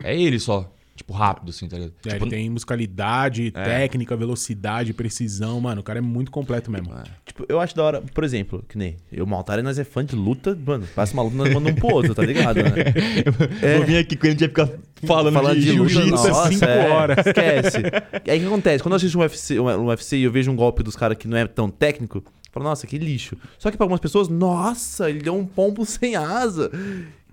É 0.00 0.16
ele 0.16 0.38
só, 0.38 0.71
tipo, 0.94 1.12
rápido, 1.12 1.50
assim, 1.50 1.68
tá 1.68 1.76
ligado? 1.76 1.94
É, 2.04 2.10
tipo, 2.10 2.24
ele 2.24 2.30
tem 2.30 2.50
musicalidade, 2.50 3.50
técnica, 3.50 4.16
velocidade, 4.16 4.92
precisão, 4.92 5.60
mano. 5.60 5.80
O 5.80 5.84
cara 5.84 5.98
é 5.98 6.02
muito 6.02 6.30
completo 6.30 6.70
mesmo. 6.70 6.92
Tipo, 7.24 7.44
eu 7.48 7.60
acho 7.60 7.74
da 7.74 7.82
hora, 7.82 8.02
por 8.02 8.24
exemplo, 8.24 8.64
que 8.68 8.76
nem 8.76 8.96
eu, 9.10 9.26
Maltari, 9.26 9.62
nós 9.62 9.78
é 9.78 9.84
fã 9.84 10.04
de 10.04 10.14
luta, 10.14 10.58
mano, 10.66 10.86
passa 10.94 11.14
uma 11.14 11.22
luta, 11.22 11.36
nós 11.36 11.48
mandamos 11.48 11.72
um 11.72 11.74
pro 11.80 11.94
outro, 11.94 12.14
tá 12.14 12.22
ligado? 12.22 12.56
Né? 12.56 12.72
Vou 13.78 13.86
vir 13.86 13.98
aqui 13.98 14.16
quando 14.16 14.26
a 14.26 14.30
gente 14.30 14.40
vai 14.40 14.48
ficar 14.48 14.68
falando, 15.06 15.34
Falando 15.34 15.60
de, 15.60 15.72
luta, 15.72 15.90
jiu-jitsu, 15.90 16.28
nossa, 16.28 16.48
cinco 16.48 16.64
é, 16.64 16.88
horas. 16.88 17.26
Esquece. 17.26 17.78
E 18.24 18.30
aí 18.30 18.38
o 18.38 18.40
que 18.40 18.46
acontece? 18.46 18.82
Quando 18.82 18.92
eu 18.92 18.96
assisto 18.96 19.18
um 19.18 19.22
UFC, 19.22 19.58
um, 19.58 19.68
um 19.68 19.86
UFC 19.86 20.16
e 20.16 20.22
eu 20.24 20.32
vejo 20.32 20.50
um 20.50 20.56
golpe 20.56 20.82
dos 20.82 20.96
caras 20.96 21.16
que 21.16 21.26
não 21.26 21.36
é 21.36 21.46
tão 21.46 21.70
técnico, 21.70 22.18
eu 22.18 22.24
falo, 22.50 22.64
nossa, 22.64 22.86
que 22.86 22.98
lixo. 22.98 23.36
Só 23.58 23.70
que 23.70 23.76
pra 23.76 23.84
algumas 23.84 24.00
pessoas, 24.00 24.28
nossa, 24.28 25.08
ele 25.08 25.20
deu 25.20 25.34
um 25.34 25.46
pombo 25.46 25.84
sem 25.86 26.16
asa. 26.16 26.70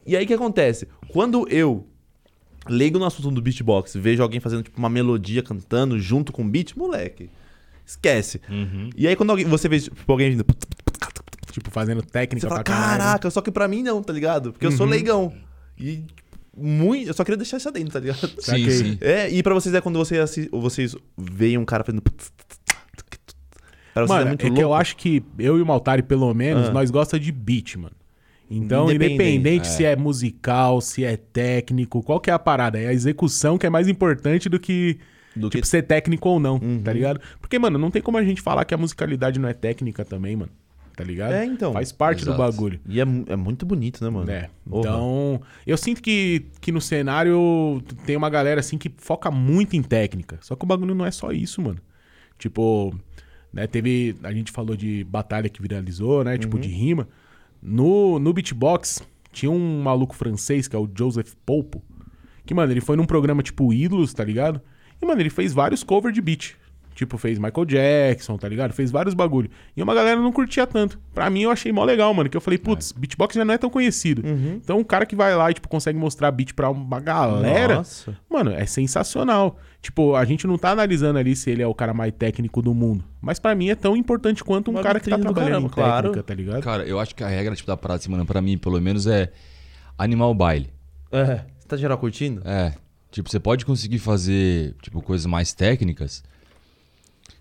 E 0.06 0.16
aí 0.16 0.24
o 0.24 0.28
que 0.28 0.34
acontece? 0.34 0.88
Quando 1.10 1.48
eu 1.50 1.86
leigo 2.70 3.00
no 3.00 3.06
assunto 3.06 3.32
do 3.32 3.42
beatbox, 3.42 3.94
vejo 3.96 4.22
alguém 4.24 4.40
fazendo 4.40 4.64
tipo, 4.64 4.78
uma 4.78 4.90
melodia 4.90 5.44
cantando 5.44 6.00
junto 6.00 6.32
com 6.32 6.44
o 6.44 6.50
beat, 6.50 6.76
moleque. 6.76 7.30
Esquece. 7.86 8.40
Uhum. 8.50 8.90
E 8.96 9.08
aí 9.08 9.16
quando 9.16 9.32
alguém, 9.32 9.46
você 9.46 9.68
vê 9.68 9.80
tipo, 9.80 10.12
alguém 10.12 10.32
vindo. 10.32 10.46
Tipo, 11.52 11.72
fazendo 11.72 12.04
técnica 12.04 12.46
Você 12.46 12.50
fala, 12.50 12.64
pra 12.64 12.74
caralho. 12.74 13.00
caraca, 13.02 13.32
só 13.32 13.42
que 13.42 13.52
pra 13.52 13.68
mim 13.68 13.82
não, 13.82 14.04
tá 14.04 14.14
ligado? 14.14 14.54
Porque 14.54 14.66
eu 14.66 14.72
sou 14.72 14.86
Uhum. 14.86 14.92
leigão. 14.92 15.34
E 15.78 16.04
muito. 16.56 17.08
Eu 17.08 17.14
só 17.14 17.24
queria 17.24 17.38
deixar 17.38 17.58
isso 17.58 17.68
adentro, 17.68 17.94
tá 17.94 18.00
ligado? 18.00 18.20
Sim, 18.40 18.70
sim. 18.70 18.98
É, 19.02 19.30
e 19.30 19.42
pra 19.42 19.54
vocês 19.56 19.74
é 19.74 19.82
quando 19.82 19.98
você 19.98 20.20
assi- 20.20 20.50
vocês 20.52 20.96
veem 21.18 21.58
um 21.58 21.66
cara 21.66 21.84
fazendo. 21.84 22.02
Pra 22.02 22.14
vocês 24.06 24.10
Mano, 24.10 24.30
é 24.30 24.34
é, 24.34 24.38
que 24.52 24.62
eu 24.62 24.74
acho 24.74 24.96
que 24.96 25.24
eu 25.40 25.58
e 25.58 25.62
o 25.62 25.66
Maltari, 25.66 26.04
pelo 26.04 26.32
menos, 26.34 26.70
Ah. 26.70 26.72
nós 26.72 26.92
gosta 26.92 27.20
de 27.20 27.32
beat, 27.32 27.76
mano. 27.76 27.96
Então, 28.50 28.86
Independente. 28.86 29.14
independente, 29.14 29.68
se 29.68 29.86
é 29.86 29.96
musical, 29.96 30.82
se 30.82 31.04
é 31.04 31.16
técnico, 31.16 32.02
qual 32.02 32.20
que 32.20 32.30
é 32.30 32.34
a 32.34 32.40
parada? 32.40 32.80
É 32.80 32.88
a 32.88 32.94
execução 32.94 33.58
que 33.58 33.66
é 33.68 33.70
mais 33.70 33.88
importante 33.88 34.50
do 34.50 34.60
que, 34.60 34.98
Do 35.36 35.50
tipo, 35.50 35.62
que- 35.62 35.68
ser 35.68 35.84
técnico 35.84 36.28
ou 36.30 36.40
não, 36.40 36.56
Uhum. 36.56 36.82
tá 36.82 36.92
ligado? 36.92 37.20
Porque, 37.40 37.60
mano, 37.60 37.78
não 37.78 37.92
tem 37.92 38.02
como 38.02 38.18
a 38.18 38.24
gente 38.24 38.42
falar 38.42 38.66
que 38.66 38.74
a 38.74 38.78
musicalidade 38.78 39.40
não 39.40 39.48
é 39.48 39.54
técnica 39.54 40.04
também, 40.04 40.36
mano. 40.36 40.52
Tá 40.96 41.04
ligado? 41.06 41.32
É, 41.32 41.46
então. 41.46 41.72
Faz 41.72 41.94
parte 41.94 42.26
do 42.26 42.32
Exato. 42.32 42.38
bagulho. 42.52 42.78
E 42.86 43.00
é, 43.00 43.06
é 43.28 43.36
muito 43.38 43.66
bonito, 43.66 44.04
né, 44.04 44.10
mano? 44.10 44.30
É. 44.30 44.50
Então, 44.68 45.40
eu 45.66 45.78
sinto 45.78 46.02
que, 46.02 46.48
que 46.60 46.74
no 46.74 46.82
cenário 46.82 47.82
tem 48.06 48.18
uma 48.18 48.30
galera 48.30 48.60
assim 48.60 48.78
que 48.78 48.92
foca 48.98 49.32
muito 49.32 49.78
em 49.78 49.82
técnica. 49.82 50.38
Só 50.42 50.58
que 50.58 50.66
o 50.66 50.68
bagulho 50.68 50.94
não 50.94 51.06
é 51.06 51.12
só 51.12 51.32
isso, 51.32 51.62
mano. 51.62 51.80
Tipo, 52.38 52.94
né, 53.54 53.66
teve. 53.66 54.16
A 54.24 54.34
gente 54.34 54.52
falou 54.52 54.76
de 54.76 55.04
batalha 55.06 55.48
que 55.50 55.62
viralizou, 55.62 56.24
né? 56.24 56.38
Tipo, 56.38 56.60
de 56.60 56.68
rima. 56.68 57.08
No, 57.62 58.20
no 58.20 58.34
beatbox, 58.34 59.02
tinha 59.32 59.52
um 59.52 59.82
maluco 59.82 60.16
francês, 60.16 60.68
que 60.68 60.76
é 60.76 60.80
o 60.80 60.90
Joseph 60.94 61.34
Polpo. 61.46 61.84
Que, 62.46 62.54
mano, 62.54 62.72
ele 62.72 62.82
foi 62.82 62.96
num 62.96 63.06
programa 63.06 63.44
tipo 63.44 63.74
Ídolos, 63.74 64.14
tá 64.14 64.24
ligado? 64.24 64.62
E, 65.02 65.06
mano, 65.06 65.22
ele 65.22 65.30
fez 65.30 65.54
vários 65.54 65.84
covers 65.84 66.14
de 66.16 66.22
beat. 66.22 66.56
Tipo, 67.00 67.18
fez 67.18 67.40
Michael 67.40 67.64
Jackson, 67.66 68.38
tá 68.38 68.50
ligado? 68.50 68.74
Fez 68.74 68.92
vários 68.92 69.14
bagulho. 69.14 69.50
E 69.74 69.82
uma 69.82 69.96
galera 69.96 70.20
não 70.20 70.34
curtia 70.34 70.68
tanto. 70.68 71.00
Pra 71.14 71.30
mim, 71.30 71.44
eu 71.44 71.50
achei 71.50 71.72
mó 71.72 71.86
legal, 71.86 72.14
mano. 72.14 72.30
Que 72.30 72.36
eu 72.36 72.42
falei, 72.42 72.58
putz, 72.58 72.92
beatbox 72.92 73.36
já 73.36 73.46
não 73.46 73.54
é 73.54 73.58
tão 73.58 73.70
conhecido. 73.70 74.22
Então, 74.28 74.82
o 74.82 74.84
cara 74.84 75.06
que 75.06 75.16
vai 75.16 75.34
lá 75.34 75.50
e, 75.50 75.54
tipo, 75.54 75.70
consegue 75.70 75.98
mostrar 75.98 76.30
beat 76.30 76.54
pra 76.54 76.70
uma 76.70 77.00
galera, 77.00 77.76
Nossa. 77.76 78.18
mano, 78.30 78.52
é 78.52 78.66
sensacional. 78.66 79.58
Tipo, 79.82 80.14
a 80.14 80.26
gente 80.26 80.46
não 80.46 80.58
tá 80.58 80.72
analisando 80.72 81.18
ali 81.18 81.38
se 81.38 81.50
ele 81.50 81.62
é 81.62 81.68
o 81.68 81.74
cara 81.74 81.94
mais 81.94 82.12
técnico 82.12 82.62
do 82.62 82.74
mundo. 82.74 83.06
Mas 83.22 83.40
pra 83.40 83.56
mim 83.56 83.70
é 83.70 83.76
tão 83.76 83.96
importante 83.96 84.44
quanto 84.44 84.70
um 84.70 84.74
Uma 84.74 84.84
cara 84.84 85.00
que 85.00 85.10
tá 85.10 85.18
trabalhando 85.18 85.70
caramba, 85.70 85.70
em 85.70 85.72
técnica, 85.72 86.12
claro. 86.12 86.24
tá 86.24 86.34
ligado? 86.34 86.62
Cara, 86.62 86.84
eu 86.84 87.00
acho 87.00 87.16
que 87.16 87.24
a 87.24 87.30
regra 87.30 87.56
tipo, 87.56 87.66
da 87.66 87.78
parada, 87.78 88.02
assim, 88.02 88.12
mano, 88.12 88.26
pra 88.26 88.42
mim, 88.42 88.58
pelo 88.58 88.82
menos, 88.82 89.08
é 89.08 89.32
animar 89.98 90.28
o 90.28 90.34
baile. 90.34 90.70
É. 91.14 91.46
Você 91.60 91.66
tá 91.66 91.78
geral 91.78 91.98
curtindo? 91.98 92.42
É. 92.46 92.74
Tipo, 93.10 93.30
você 93.30 93.40
pode 93.40 93.66
conseguir 93.66 94.00
fazer, 94.00 94.76
tipo, 94.82 95.02
coisas 95.02 95.26
mais 95.26 95.54
técnicas, 95.54 96.26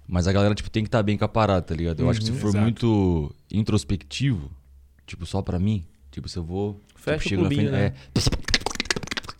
mas 0.08 0.26
a 0.26 0.32
galera, 0.32 0.54
tipo, 0.54 0.70
tem 0.70 0.82
que 0.82 0.88
estar 0.88 1.02
bem 1.02 1.18
com 1.18 1.24
a 1.24 1.28
parada, 1.28 1.60
tá 1.60 1.74
ligado? 1.74 2.00
Eu 2.00 2.08
acho 2.08 2.18
que 2.18 2.26
se 2.26 2.32
for 2.32 2.48
exato. 2.48 2.62
muito 2.62 3.34
introspectivo, 3.52 4.50
tipo, 5.06 5.26
só 5.26 5.42
pra 5.42 5.58
mim, 5.58 5.84
tipo, 6.10 6.26
se 6.28 6.38
eu 6.38 6.42
vou... 6.42 6.80
Fecha 6.96 7.18
tipo, 7.18 7.28
chego 7.28 7.42
na 7.42 7.50
frente, 7.50 7.74
é, 7.74 7.92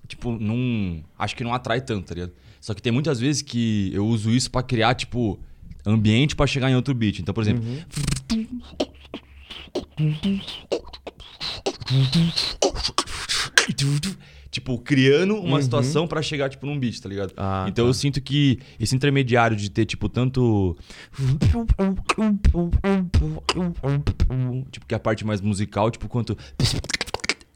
tipo, 0.07 0.39
não... 0.39 1.03
Acho 1.19 1.35
que 1.35 1.43
não 1.43 1.55
atrai 1.55 1.81
tanto, 1.81 2.07
tá 2.07 2.15
ligado? 2.15 2.33
Só 2.61 2.75
que 2.75 2.83
tem 2.83 2.93
muitas 2.93 3.19
vezes 3.19 3.41
que 3.41 3.91
eu 3.95 4.07
uso 4.07 4.31
isso 4.31 4.51
pra 4.51 4.63
criar, 4.63 4.95
tipo, 4.95 5.41
ambiente 5.87 6.37
pra 6.37 6.47
chegar 6.47 6.71
em 6.71 6.77
outro 6.77 6.95
beat. 6.95 7.21
Então, 7.21 7.33
por 7.33 7.43
exemplo... 7.43 7.65
Tipo, 14.51 14.79
criando 14.79 15.37
uma 15.37 15.61
situação 15.61 16.07
pra 16.09 16.23
chegar, 16.23 16.49
tipo, 16.49 16.65
num 16.65 16.79
beat, 16.79 17.01
tá 17.01 17.09
ligado? 17.09 17.35
Ah, 17.37 17.67
então 17.69 17.87
eu 17.87 17.93
sinto 17.93 18.19
que 18.21 18.59
esse 18.81 18.97
intermediário 18.97 19.55
de 19.55 19.71
ter, 19.71 19.85
tipo, 19.85 20.09
tanto. 20.09 20.75
Tipo, 24.71 24.87
que 24.87 24.95
é 24.95 24.97
a 24.97 25.01
parte 25.01 25.25
mais 25.27 25.41
musical, 25.43 25.91
tipo, 25.91 26.09
quanto. 26.09 26.37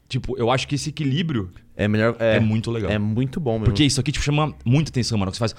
Tipo, 0.07 0.37
eu 0.37 0.51
acho 0.51 0.67
que 0.67 0.75
esse 0.75 0.89
equilíbrio 0.89 1.49
É 1.75 1.87
melhor. 1.87 2.15
é, 2.19 2.35
É, 2.35 2.39
muito 2.39 2.69
legal. 2.69 2.91
é 2.91 2.99
muito 2.99 3.39
bom 3.39 3.53
mesmo. 3.53 3.65
Porque 3.65 3.83
isso 3.83 3.99
aqui, 3.99 4.11
tipo, 4.11 4.23
chama 4.23 4.53
muita 4.63 4.91
atenção, 4.91 5.17
mano. 5.17 5.31
Que 5.31 5.37
você 5.37 5.53
faz. 5.53 5.55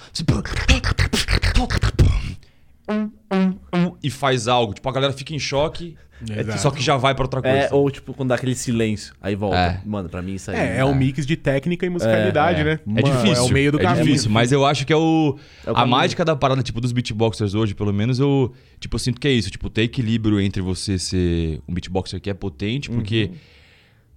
E 4.03 4.11
faz 4.11 4.47
algo. 4.49 4.74
Tipo, 4.74 4.89
a 4.89 4.93
galera 4.93 5.12
fica 5.12 5.35
em 5.35 5.39
choque. 5.39 5.97
Exato. 6.31 6.59
Só 6.61 6.70
que 6.70 6.83
já 6.83 6.97
vai 6.97 7.14
pra 7.14 7.25
outra 7.25 7.43
coisa. 7.43 7.57
É, 7.57 7.68
ou 7.72 7.91
tipo, 7.91 8.14
quando 8.14 8.31
dá 8.31 8.35
aquele 8.37 8.55
silêncio, 8.55 9.14
aí 9.20 9.35
volta. 9.35 9.57
É. 9.57 9.81
Mano, 9.85 10.09
pra 10.09 10.22
mim 10.22 10.35
isso 10.35 10.51
aí. 10.51 10.57
É, 10.57 10.79
é 10.79 10.85
um 10.85 10.95
mix 10.95 11.27
de 11.27 11.37
técnica 11.37 11.85
e 11.85 11.91
musicalidade, 11.91 12.61
É, 12.61 12.64
né? 12.64 12.81
É 12.87 13.03
Mano, 13.03 13.16
difícil. 13.16 13.45
É 13.45 13.49
o 13.49 13.53
meio 13.53 13.72
do 13.72 13.81
é 13.81 13.83
caminho. 13.83 14.05
difícil, 14.05 14.31
mas 14.31 14.53
eu 14.53 14.64
acho 14.64 14.87
que 14.87 14.93
é 14.93 14.97
o. 14.97 15.39
É 15.66 15.72
o 15.72 15.77
a 15.77 15.87
mágica 15.87 16.25
da 16.25 16.35
parada, 16.35 16.62
tipo, 16.62 16.81
dos 16.81 16.93
beatboxers 16.93 17.55
hoje, 17.55 17.75
pelo 17.75 17.93
menos, 17.93 18.18
eu. 18.18 18.53
Tipo, 18.81 18.97
eu 18.97 19.01
sinto 19.01 19.20
que 19.20 19.29
é 19.29 19.33
isso. 19.33 19.51
Tipo, 19.51 19.68
ter 19.68 19.83
equilíbrio 19.83 20.41
entre 20.41 20.62
você 20.62 20.99
ser 20.99 21.61
um 21.68 21.75
beatboxer 21.75 22.20
que 22.20 22.31
é 22.31 22.35
potente, 22.35 22.91
porque. 22.91 23.31
Uhum. 23.33 23.39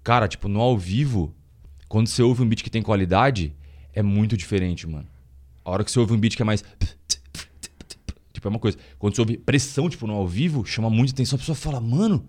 Cara, 0.04 0.28
tipo, 0.28 0.48
no 0.48 0.62
ao 0.62 0.78
vivo, 0.78 1.36
quando 1.90 2.08
você 2.08 2.24
ouve 2.24 2.42
um 2.42 2.48
beat 2.48 2.64
que 2.64 2.70
tem 2.70 2.82
qualidade, 2.82 3.54
é 3.94 4.02
muito 4.02 4.38
diferente, 4.38 4.88
mano. 4.88 5.06
A 5.66 5.72
hora 5.72 5.84
que 5.84 5.92
você 5.92 6.00
ouve 6.00 6.14
um 6.14 6.18
beat 6.18 6.36
que 6.36 6.42
é 6.42 6.46
mais. 6.46 6.62
Tipo, 6.62 6.97
é 8.48 8.52
uma 8.52 8.60
coisa. 8.60 8.78
Quando 8.98 9.16
você 9.16 9.22
ouve 9.22 9.38
pressão, 9.38 9.90
tipo, 9.90 10.08
no 10.08 10.14
ao 10.14 10.28
vivo, 10.28 10.66
chama 10.66 10.90
muita 10.90 11.14
atenção. 11.14 11.36
A 11.38 11.40
pessoa 11.40 11.56
fala, 11.56 11.80
mano, 11.80 12.26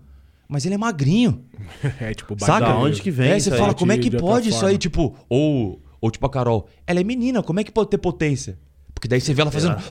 mas 0.47 0.65
ele 0.65 0.75
é 0.75 0.77
magrinho. 0.77 1.43
É 1.99 2.13
tipo, 2.13 2.35
Saca? 2.39 2.67
Da 2.67 2.77
onde 2.77 3.01
que 3.01 3.11
vem 3.11 3.31
É, 3.31 3.39
você 3.39 3.51
aí? 3.51 3.57
fala, 3.59 3.73
como 3.73 3.91
é 3.91 3.97
que 3.97 4.09
pode 4.11 4.49
isso 4.49 4.59
forma. 4.59 4.69
aí? 4.71 4.77
Tipo, 4.77 5.15
ou, 5.27 5.81
ou 6.01 6.11
tipo 6.11 6.25
a 6.25 6.29
Carol, 6.29 6.67
ela 6.85 6.99
é 6.99 7.03
menina, 7.03 7.41
como 7.43 7.59
é 7.59 7.63
que 7.63 7.71
pode 7.71 7.89
ter 7.89 7.97
potência? 7.97 8.57
Porque 8.93 9.07
daí 9.07 9.21
você 9.21 9.33
vê 9.33 9.41
ela 9.41 9.51
fazendo. 9.51 9.77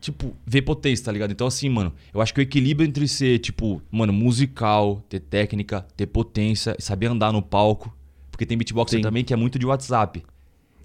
Tipo, 0.00 0.36
ver 0.46 0.60
potência, 0.60 1.06
tá 1.06 1.10
ligado? 1.12 1.30
Então, 1.30 1.46
assim, 1.46 1.66
mano, 1.70 1.90
eu 2.12 2.20
acho 2.20 2.34
que 2.34 2.38
o 2.40 2.42
equilíbrio 2.42 2.86
entre 2.86 3.08
ser, 3.08 3.38
tipo, 3.38 3.80
mano, 3.90 4.12
musical, 4.12 5.02
ter 5.08 5.18
técnica, 5.18 5.86
ter 5.96 6.04
potência, 6.06 6.76
saber 6.78 7.06
andar 7.06 7.32
no 7.32 7.40
palco. 7.40 7.96
Porque 8.30 8.44
tem 8.44 8.58
beatboxer 8.58 8.98
Sim. 8.98 9.02
também 9.02 9.24
que 9.24 9.32
é 9.32 9.36
muito 9.36 9.58
de 9.58 9.64
WhatsApp. 9.64 10.22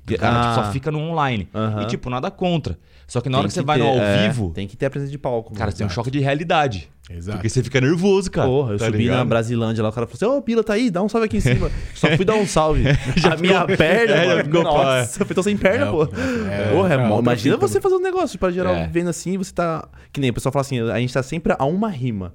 Que 0.05 0.15
o 0.15 0.17
cara 0.17 0.35
tipo, 0.39 0.47
Ah. 0.59 0.65
só 0.65 0.71
fica 0.71 0.91
no 0.91 0.99
online. 0.99 1.47
Aham. 1.53 1.83
E, 1.83 1.85
tipo, 1.87 2.09
nada 2.09 2.29
contra. 2.31 2.77
Só 3.07 3.21
que 3.21 3.27
na 3.29 3.33
Tem 3.33 3.39
hora 3.39 3.47
que 3.47 3.53
você 3.55 3.59
que 3.61 3.65
vai 3.65 3.77
no 3.79 3.85
ter- 3.85 3.89
ao 3.91 3.97
é, 3.97 4.27
vivo, 4.27 4.51
Tem 4.53 4.67
que 4.67 4.77
ter 4.77 4.85
a 4.85 4.89
presença 4.89 5.11
de 5.11 5.17
palco. 5.17 5.53
cara, 5.55 5.71
você 5.71 5.77
tem 5.77 5.87
um 5.87 5.89
choque 5.89 6.11
de 6.11 6.19
realidade. 6.19 6.89
Exato. 7.09 7.39
Porque 7.39 7.49
você 7.49 7.63
fica 7.63 7.81
nervoso, 7.81 8.29
cara. 8.29 8.47
Porra, 8.47 8.73
eu 8.73 8.77
tá 8.77 8.85
subi 8.85 8.97
na 8.97 9.03
ligado? 9.03 9.27
Brasilândia 9.27 9.81
lá, 9.81 9.89
o 9.89 9.91
cara 9.91 10.05
falou 10.05 10.31
assim: 10.31 10.37
Ô, 10.37 10.41
Pila, 10.43 10.63
tá 10.63 10.73
aí? 10.73 10.91
Dá 10.91 11.01
um 11.01 11.09
salve 11.09 11.25
aqui 11.25 11.37
em 11.37 11.39
cima. 11.39 11.71
Só 11.95 12.07
fui 12.15 12.23
dar 12.23 12.35
um 12.35 12.45
salve. 12.45 12.83
a 13.31 13.35
minha 13.37 13.65
perna, 13.75 14.13
é, 14.13 14.25
já 14.27 14.35
mano. 14.35 14.43
ficou 14.45 14.63
nossa, 14.63 15.23
eu 15.23 15.35
tô 15.35 15.41
sem 15.41 15.57
perna, 15.57 15.87
É, 15.87 15.91
pô. 15.91 16.03
é, 16.03 16.69
Porra, 16.71 16.93
é 16.93 16.97
é 16.97 17.19
Imagina 17.19 17.57
você 17.57 17.81
fazer 17.81 17.95
um 17.95 17.99
negócio 18.01 18.37
pra 18.37 18.51
geral 18.51 18.75
É. 18.75 18.85
vendo 18.87 19.09
assim, 19.09 19.35
você 19.39 19.51
tá. 19.51 19.87
Que 20.13 20.21
nem 20.21 20.29
o 20.29 20.33
pessoal 20.33 20.53
fala 20.53 20.61
assim: 20.61 20.79
a 20.87 20.99
gente 20.99 21.11
tá 21.11 21.23
sempre 21.23 21.55
a 21.57 21.65
uma 21.65 21.89
rima. 21.89 22.31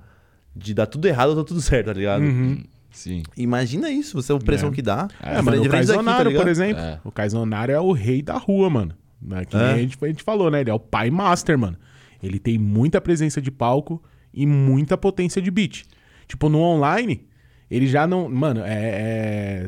De 0.56 0.74
dar 0.74 0.86
tudo 0.86 1.06
errado 1.06 1.30
ou 1.30 1.36
dar 1.36 1.44
tudo 1.44 1.60
certo, 1.60 1.86
tá 1.86 1.92
ligado? 1.92 2.22
Uhum. 2.22 2.62
Sim. 2.95 3.22
Imagina 3.36 3.90
isso, 3.90 4.14
você 4.22 4.32
a 4.32 4.38
pressão 4.38 4.70
É. 4.70 4.72
que 4.72 4.80
dá. 4.80 5.09
É, 5.22 5.42
mano, 5.42 5.61
o 5.62 5.68
daqui, 5.68 5.86
tá 5.86 6.24
por 6.40 6.49
exemplo. 6.49 6.80
É. 6.82 7.01
O 7.05 7.11
Kaizonário 7.11 7.74
é 7.74 7.80
o 7.80 7.92
rei 7.92 8.22
da 8.22 8.38
rua, 8.38 8.70
mano. 8.70 8.95
Né? 9.20 9.45
Que 9.45 9.57
É. 9.57 9.61
a, 9.72 9.78
gente, 9.78 9.99
a 10.01 10.07
gente 10.07 10.22
falou, 10.22 10.51
né? 10.51 10.61
Ele 10.61 10.70
é 10.70 10.74
o 10.74 10.78
pai 10.80 11.11
master, 11.11 11.59
mano. 11.59 11.76
Ele 12.22 12.38
tem 12.38 12.57
muita 12.59 13.01
presença 13.01 13.42
de 13.42 13.51
palco 13.51 14.03
e 14.32 14.47
muita 14.47 14.97
potência 14.97 15.42
de 15.42 15.51
beat. 15.51 15.84
Tipo, 16.26 16.49
no 16.49 16.59
online, 16.61 17.26
ele 17.70 17.86
já 17.86 18.07
não. 18.07 18.28
Mano, 18.28 18.61
é. 18.64 18.70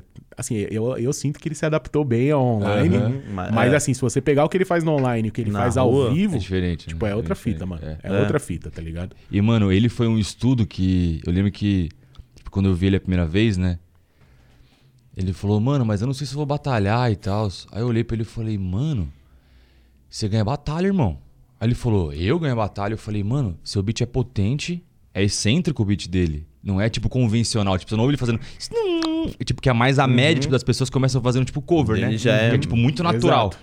é- 0.00 0.02
assim, 0.38 0.54
eu, 0.70 0.96
eu 0.98 1.12
sinto 1.12 1.40
que 1.40 1.48
ele 1.48 1.54
se 1.54 1.64
adaptou 1.64 2.04
bem 2.04 2.30
ao 2.30 2.42
online. 2.44 2.96
Aham. 2.96 3.22
Mas- 3.32 3.52
Mas 3.54 3.72
é. 3.72 3.76
assim, 3.76 3.94
se 3.94 4.00
você 4.00 4.20
pegar 4.20 4.44
o 4.44 4.48
que 4.48 4.56
ele 4.56 4.64
faz 4.66 4.84
no 4.84 4.92
online 4.92 5.28
e 5.28 5.30
o 5.30 5.32
que 5.32 5.40
ele 5.40 5.50
Na 5.50 5.60
faz 5.60 5.76
ao 5.78 5.90
rua, 5.90 6.12
vivo, 6.12 6.36
É 6.36 6.38
diferente. 6.38 6.86
tipo, 6.88 7.04
né? 7.06 7.12
é 7.12 7.14
outra 7.14 7.34
diferente, 7.34 7.54
fita, 7.56 7.66
mano. 7.66 7.82
é. 7.84 7.98
É, 8.02 8.14
É. 8.16 8.20
outra 8.20 8.38
fita, 8.38 8.70
tá 8.70 8.80
ligado? 8.82 9.16
E, 9.30 9.40
mano, 9.40 9.72
ele 9.72 9.88
foi 9.88 10.06
um 10.06 10.18
estudo 10.18 10.66
que. 10.66 11.20
Eu 11.26 11.32
lembro 11.32 11.50
que. 11.50 11.88
Quando 12.56 12.70
eu 12.70 12.74
vi 12.74 12.86
ele 12.86 12.96
a 12.96 13.00
primeira 13.00 13.26
vez, 13.26 13.58
né? 13.58 13.78
Ele 15.14 15.34
falou, 15.34 15.60
mano, 15.60 15.84
mas 15.84 16.00
eu 16.00 16.06
não 16.06 16.14
sei 16.14 16.26
se 16.26 16.32
eu 16.32 16.38
vou 16.38 16.46
batalhar 16.46 17.12
e 17.12 17.16
tal. 17.16 17.48
Aí 17.70 17.82
eu 17.82 17.86
olhei 17.86 18.02
pra 18.02 18.14
ele 18.14 18.22
e 18.22 18.26
falei, 18.26 18.56
mano, 18.56 19.12
você 20.08 20.26
ganha 20.26 20.42
batalha, 20.42 20.86
irmão. 20.86 21.18
Aí 21.60 21.68
ele 21.68 21.74
falou, 21.74 22.14
eu 22.14 22.38
ganho 22.38 22.56
batalha. 22.56 22.94
Eu 22.94 22.98
falei, 22.98 23.22
mano, 23.22 23.58
seu 23.62 23.82
beat 23.82 24.00
é 24.00 24.06
potente, 24.06 24.82
é 25.12 25.22
excêntrico 25.22 25.82
o 25.82 25.84
beat 25.86 26.08
dele. 26.08 26.46
Não 26.62 26.80
é 26.80 26.88
tipo 26.88 27.10
convencional. 27.10 27.78
Tipo, 27.78 27.90
você 27.90 27.96
não 27.96 28.04
ouve 28.04 28.12
ele 28.12 28.18
fazendo. 28.18 28.40
Tipo, 29.44 29.60
que 29.60 29.68
é 29.68 29.72
mais 29.72 29.98
a 29.98 30.06
média 30.06 30.42
tipo, 30.42 30.52
das 30.52 30.62
pessoas 30.62 30.88
começam 30.88 31.20
fazendo 31.20 31.44
tipo 31.44 31.60
cover, 31.60 31.96
Ele 31.96 32.06
né? 32.12 32.16
já 32.16 32.32
é- 32.32 32.54
é 32.54 32.58
tipo 32.58 32.76
muito 32.76 33.02
natural. 33.02 33.48
Exato. 33.48 33.58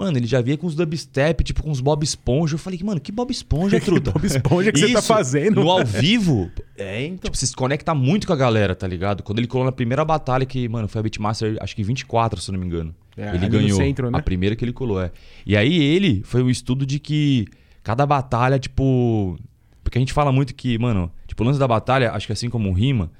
Mano, 0.00 0.16
ele 0.16 0.26
já 0.26 0.40
via 0.40 0.56
com 0.56 0.66
os 0.66 0.74
dubstep, 0.74 1.44
tipo 1.44 1.62
com 1.62 1.70
os 1.70 1.78
Bob 1.78 2.02
Esponja. 2.02 2.54
Eu 2.54 2.58
falei, 2.58 2.80
mano, 2.82 2.98
que 2.98 3.12
Bob 3.12 3.30
Esponja, 3.30 3.78
truta? 3.84 4.12
Bob 4.12 4.24
Esponja 4.24 4.72
que 4.72 4.78
você 4.78 4.92
tá 4.94 4.98
Isso, 5.00 5.06
fazendo? 5.08 5.62
No 5.62 5.70
ao 5.70 5.84
vivo, 5.84 6.50
É, 6.78 7.04
então. 7.04 7.24
tipo, 7.24 7.36
você 7.36 7.46
se 7.46 7.54
conecta 7.54 7.94
muito 7.94 8.26
com 8.26 8.32
a 8.32 8.36
galera, 8.36 8.74
tá 8.74 8.86
ligado? 8.86 9.22
Quando 9.22 9.40
ele 9.40 9.46
colou 9.46 9.66
na 9.66 9.72
primeira 9.72 10.02
batalha, 10.02 10.46
que, 10.46 10.66
mano, 10.70 10.88
foi 10.88 11.00
a 11.00 11.02
Beatmaster, 11.02 11.58
acho 11.60 11.76
que 11.76 11.82
24, 11.82 12.40
se 12.40 12.50
eu 12.50 12.54
não 12.54 12.60
me 12.60 12.64
engano. 12.64 12.94
É, 13.14 13.34
ele 13.34 13.46
ganhou. 13.46 13.76
centro, 13.76 14.10
né? 14.10 14.18
A 14.18 14.22
primeira 14.22 14.56
que 14.56 14.64
ele 14.64 14.72
colou, 14.72 15.02
é. 15.02 15.10
E 15.44 15.54
aí 15.54 15.74
ele 15.78 16.22
foi 16.24 16.42
um 16.42 16.48
estudo 16.48 16.86
de 16.86 16.98
que 16.98 17.44
cada 17.82 18.06
batalha, 18.06 18.58
tipo. 18.58 19.38
Porque 19.84 19.98
a 19.98 20.00
gente 20.00 20.14
fala 20.14 20.32
muito 20.32 20.54
que, 20.54 20.78
mano, 20.78 21.12
tipo, 21.26 21.42
o 21.42 21.46
lance 21.46 21.58
da 21.58 21.68
batalha, 21.68 22.12
acho 22.12 22.26
que 22.26 22.32
assim 22.32 22.48
como 22.48 22.72
rima, 22.72 23.10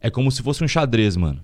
é 0.00 0.08
como 0.08 0.30
se 0.30 0.40
fosse 0.40 0.62
um 0.62 0.68
xadrez, 0.68 1.16
mano. 1.16 1.40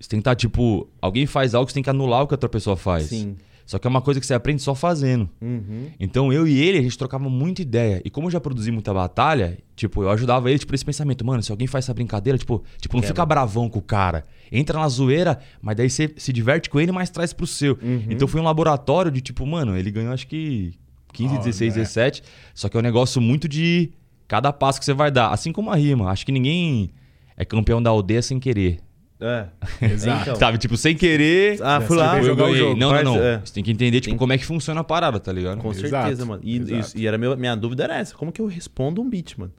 Você 0.00 0.08
tem 0.08 0.18
que 0.18 0.22
estar, 0.22 0.34
tipo, 0.34 0.88
alguém 1.00 1.26
faz 1.26 1.54
algo, 1.54 1.68
você 1.68 1.74
tem 1.74 1.82
que 1.82 1.90
anular 1.90 2.22
o 2.22 2.26
que 2.26 2.32
a 2.32 2.36
outra 2.36 2.48
pessoa 2.48 2.76
faz. 2.76 3.04
Sim. 3.08 3.36
Só 3.66 3.78
que 3.78 3.86
é 3.86 3.90
uma 3.90 4.02
coisa 4.02 4.20
que 4.20 4.26
você 4.26 4.34
aprende 4.34 4.62
só 4.62 4.74
fazendo. 4.74 5.28
Uhum. 5.40 5.88
Então 5.98 6.32
eu 6.32 6.46
e 6.46 6.60
ele, 6.60 6.78
a 6.78 6.82
gente 6.82 6.96
trocava 6.98 7.28
muita 7.28 7.62
ideia. 7.62 8.02
E 8.04 8.10
como 8.10 8.26
eu 8.26 8.30
já 8.30 8.40
produzi 8.40 8.70
muita 8.70 8.92
batalha, 8.92 9.58
tipo, 9.76 10.02
eu 10.02 10.10
ajudava 10.10 10.50
ele, 10.50 10.58
tipo, 10.58 10.74
esse 10.74 10.84
pensamento, 10.84 11.24
mano, 11.24 11.42
se 11.42 11.50
alguém 11.50 11.66
faz 11.66 11.84
essa 11.84 11.94
brincadeira, 11.94 12.38
tipo, 12.38 12.62
tipo 12.80 12.96
não 12.96 13.02
fica 13.02 13.24
bravão 13.24 13.68
com 13.68 13.78
o 13.78 13.82
cara. 13.82 14.24
Entra 14.50 14.78
na 14.78 14.88
zoeira, 14.88 15.38
mas 15.60 15.76
daí 15.76 15.88
você 15.88 16.12
se 16.16 16.32
diverte 16.32 16.68
com 16.68 16.80
ele, 16.80 16.92
mas 16.92 17.10
traz 17.10 17.32
pro 17.32 17.46
seu. 17.46 17.78
Então 18.08 18.28
foi 18.28 18.40
um 18.40 18.44
laboratório 18.44 19.10
de, 19.10 19.20
tipo, 19.20 19.46
mano, 19.46 19.76
ele 19.76 19.90
ganhou 19.90 20.12
acho 20.12 20.26
que 20.26 20.74
15, 21.12 21.34
Oh, 21.34 21.38
16, 21.38 21.74
né? 21.76 21.82
17. 21.82 22.22
Só 22.54 22.68
que 22.68 22.76
é 22.76 22.80
um 22.80 22.82
negócio 22.82 23.20
muito 23.20 23.48
de 23.48 23.92
cada 24.26 24.52
passo 24.52 24.78
que 24.78 24.84
você 24.84 24.94
vai 24.94 25.10
dar. 25.10 25.28
Assim 25.28 25.52
como 25.52 25.70
a 25.70 25.76
rima. 25.76 26.10
Acho 26.10 26.24
que 26.24 26.32
ninguém 26.32 26.90
é 27.36 27.44
campeão 27.44 27.82
da 27.82 27.90
aldeia 27.90 28.22
sem 28.22 28.40
querer. 28.40 28.80
É. 29.22 29.46
Exato. 29.86 30.22
Então. 30.22 30.36
Sabe, 30.36 30.58
tipo, 30.58 30.76
sem 30.76 30.94
querer. 30.96 31.58
Ah, 31.62 31.80
fui 31.80 31.96
lá. 31.96 32.18
eu 32.18 32.24
jogar 32.24 32.44
o 32.44 32.46
ganhei. 32.48 32.58
jogo. 32.58 32.76
Não, 32.78 32.92
não, 32.92 33.02
não. 33.04 33.22
é. 33.22 33.40
Você 33.44 33.54
tem 33.54 33.62
que 33.64 33.70
entender, 33.70 34.00
tipo, 34.00 34.10
Tem- 34.10 34.18
como 34.18 34.32
é 34.32 34.38
que 34.38 34.44
funciona 34.44 34.80
a 34.80 34.84
parada, 34.84 35.18
tá 35.20 35.32
ligado? 35.32 35.58
Com 35.58 35.70
Exato, 35.70 35.88
certeza, 35.88 36.26
mano. 36.26 36.42
E, 36.44 36.78
isso- 36.78 36.98
e 36.98 37.06
era 37.06 37.16
meu, 37.16 37.36
minha 37.36 37.54
dúvida 37.54 37.84
era 37.84 37.96
essa. 37.98 38.14
Como 38.14 38.32
que 38.32 38.42
eu 38.42 38.46
respondo 38.46 39.00
um 39.00 39.08
beat, 39.08 39.36
mano? 39.38 39.52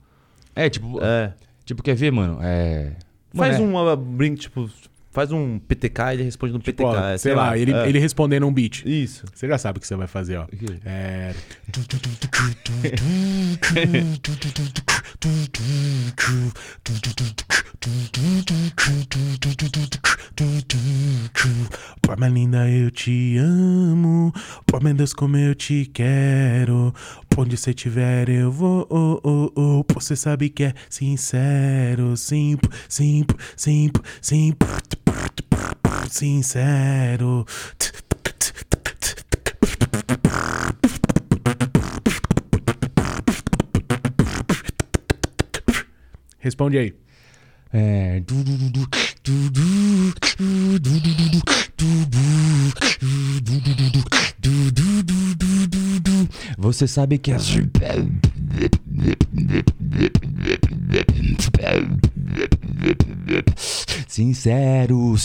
É, 0.56 0.70
tipo, 0.70 1.00
É. 1.02 1.34
tipo, 1.66 1.82
quer 1.82 1.96
ver, 1.96 2.12
mano? 2.12 2.38
É. 2.42 2.92
Faz 3.36 3.60
Mano, 3.60 3.78
é- 3.78 3.82
um 3.82 3.94
uh, 3.94 3.98
brin- 3.98 4.36
tipo, 4.36 4.70
faz 5.10 5.32
um 5.32 5.58
PTK 5.60 6.12
e 6.12 6.14
ele 6.16 6.24
responde 6.24 6.54
no 6.54 6.60
PTK. 6.60 6.84
Ó, 6.86 7.10
é, 7.10 7.18
sei 7.18 7.34
lá, 7.34 7.58
ele, 7.58 7.74
é. 7.74 7.88
ele 7.90 7.98
respondendo 8.00 8.46
um 8.46 8.54
beat. 8.54 8.84
Isso. 8.86 9.26
Você 9.34 9.48
já 9.48 9.58
sabe 9.58 9.78
o 9.78 9.82
que 9.82 9.88
você 9.88 9.96
vai 9.96 10.06
fazer, 10.08 10.38
ó. 10.38 10.46
É. 10.86 11.34
Pô, 22.02 22.16
minha 22.18 22.30
linda, 22.30 22.70
eu 22.70 22.90
te 22.90 23.38
amo. 23.38 24.34
Pô, 24.66 24.80
meu 24.82 24.94
Deus, 24.94 25.14
como 25.14 25.38
eu 25.38 25.54
te 25.54 25.86
quero. 25.94 26.94
Pô, 27.30 27.44
onde 27.44 27.56
você 27.58 27.74
tiver, 27.74 28.30
eu 28.30 28.52
vou. 28.52 28.88
Oh, 28.90 29.20
oh, 29.24 29.52
oh. 29.56 29.84
Pô, 29.84 30.00
você 30.00 30.16
sabe 30.16 30.50
que 30.50 30.64
é 30.64 30.74
sincero. 30.90 32.18
Sim, 32.18 32.58
sim, 32.90 33.24
sim, 33.56 33.92
sim, 34.22 34.54
sincero. 36.10 37.46
Responde 46.44 46.78
aí. 46.78 46.94
É. 47.72 48.22
Você 56.58 56.86
sabe 56.86 57.18
que 57.18 57.32
é. 57.32 57.38
Sincero. 64.10 65.16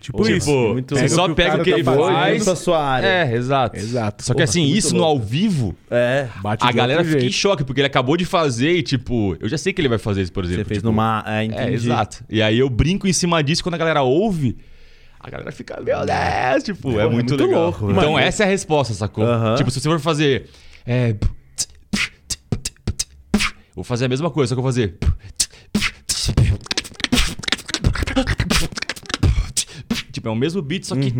Tipo, 0.00 0.22
Tipo, 0.24 0.36
isso. 0.36 0.50
muito- 0.50 0.94
você 0.94 1.02
Pega 1.02 1.14
só 1.14 1.22
o 1.22 1.26
que 1.26 1.32
o 1.32 1.34
pega 1.36 1.56
o 1.56 1.62
que 1.62 1.70
tá 1.70 1.76
ele 1.76 1.84
fazendo. 1.84 2.04
faz. 2.06 2.44
pra 2.44 2.56
sua 2.56 2.82
área. 2.82 3.06
É, 3.06 3.34
exato. 3.34 3.76
Exato. 3.76 4.24
Só 4.24 4.32
que 4.32 4.42
assim, 4.42 4.64
isso 4.64 4.96
no 4.96 5.04
ao 5.04 5.18
vivo, 5.18 5.76
É. 5.90 6.26
Bate 6.42 6.64
a 6.66 6.72
galera 6.72 7.04
fica 7.04 7.18
em 7.18 7.20
jeito. 7.20 7.34
choque, 7.34 7.62
porque 7.64 7.82
ele 7.82 7.86
acabou 7.86 8.16
de 8.16 8.24
fazer 8.24 8.72
e, 8.72 8.82
tipo, 8.82 9.36
eu 9.38 9.46
já 9.48 9.58
sei 9.58 9.74
que 9.74 9.80
ele 9.80 9.88
vai 9.90 9.98
fazer 9.98 10.22
isso, 10.22 10.32
por 10.32 10.42
exemplo. 10.44 10.62
Você 10.64 10.68
fez 10.68 10.78
tipo, 10.78 10.88
numa. 10.90 11.22
É. 11.26 11.44
É, 11.68 11.72
exato. 11.72 12.24
E 12.30 12.40
aí 12.40 12.58
eu 12.58 12.70
brinco 12.70 13.06
em 13.06 13.12
cima 13.12 13.42
disso 13.44 13.62
quando 13.62 13.74
a 13.74 13.78
galera 13.78 14.00
ouve. 14.02 14.56
A 15.20 15.28
galera 15.28 15.52
fica, 15.52 15.78
meu 15.82 15.98
Deus, 16.06 16.62
tipo, 16.64 16.98
é, 16.98 17.02
é 17.02 17.06
muito, 17.06 17.32
muito 17.32 17.44
legal. 17.44 17.62
louco, 17.64 17.90
então 17.90 18.12
mano. 18.12 18.18
essa 18.24 18.42
é 18.42 18.46
a 18.46 18.48
resposta, 18.48 18.94
sacou? 18.94 19.22
Aham. 19.22 19.54
Tipo, 19.56 19.70
se 19.70 19.80
você 19.80 19.86
for 19.90 20.00
fazer. 20.00 20.48
É. 20.86 21.14
Vou 23.74 23.84
fazer 23.84 24.06
a 24.06 24.08
mesma 24.08 24.30
coisa, 24.30 24.48
só 24.48 24.54
que 24.54 24.58
eu 24.58 24.62
vou 24.62 24.72
fazer. 24.72 24.96
Tipo, 30.20 30.28
é 30.28 30.32
o 30.32 30.36
mesmo 30.36 30.60
beat, 30.62 30.84
só 30.84 30.94
que. 30.94 31.10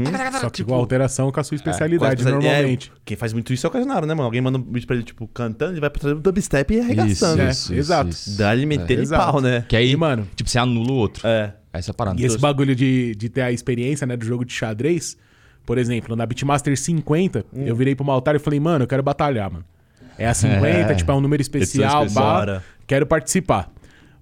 Só 0.41 0.47
que 0.51 0.57
tipo, 0.57 0.69
com 0.71 0.75
alteração 0.75 1.33
com 1.33 1.41
a 1.41 1.43
sua 1.45 1.55
especialidade, 1.55 2.23
Quase- 2.23 2.31
normalmente. 2.31 2.93
é, 2.95 2.99
quem 3.05 3.17
faz 3.17 3.33
muito 3.33 3.53
isso 3.53 3.67
é 3.67 3.69
o 3.69 3.73
Casionaro, 3.73 4.07
né, 4.07 4.13
mano? 4.15 4.27
Alguém 4.27 4.41
manda 4.41 4.59
um 4.59 4.63
beat 4.63 4.87
pra 4.87 4.95
ele, 4.97 5.05
tipo, 5.05 5.27
cantando, 5.29 5.73
ele 5.73 5.81
vai 5.81 5.89
pra 5.91 6.01
trás 6.01 6.15
do 6.17 6.21
dubstep 6.21 6.75
e 6.75 6.81
arregaçando. 6.81 7.41
É, 7.43 7.49
exato. 7.49 8.11
Dá-lhe 8.37 8.67
meter 8.67 8.93
ele 8.95 9.03
exato. 9.03 9.33
pau, 9.33 9.41
né? 9.41 9.65
Que 9.69 9.75
aí, 9.77 9.91
E, 9.93 9.97
mano, 9.97 10.29
tipo, 10.37 10.49
você 10.51 10.59
anula 10.59 10.93
o 10.93 10.95
outro. 10.95 11.27
É. 11.27 11.55
Essa 11.73 11.91
é 11.91 11.93
a 11.93 11.95
parada. 11.95 12.21
E 12.21 12.25
esse 12.25 12.37
bagulho 12.39 12.75
de, 12.77 13.15
de 13.15 13.29
ter 13.29 13.43
a 13.43 13.53
experiência, 13.53 14.07
né, 14.07 14.17
do 14.17 14.25
jogo 14.27 14.45
de 14.45 14.53
xadrez, 14.53 15.17
por 15.65 15.79
exemplo, 15.79 16.15
na 16.17 16.27
Beatmaster 16.27 16.77
50, 16.77 17.45
Hum. 17.55 17.63
eu 17.65 17.75
virei 17.77 17.95
pro 17.95 18.05
meu 18.05 18.13
altar 18.13 18.35
e 18.35 18.39
falei, 18.39 18.59
mano, 18.61 18.85
eu 18.85 18.89
quero 18.89 19.03
batalhar, 19.03 19.51
mano. 19.51 19.65
É 20.19 20.27
a 20.27 20.35
50, 20.35 20.61
É. 20.93 20.95
tipo, 20.95 21.11
é 21.11 21.15
um 21.15 21.21
número 21.21 21.41
especial, 21.41 22.07
Bora. 22.11 22.63
quero 22.87 23.07
participar. 23.07 23.71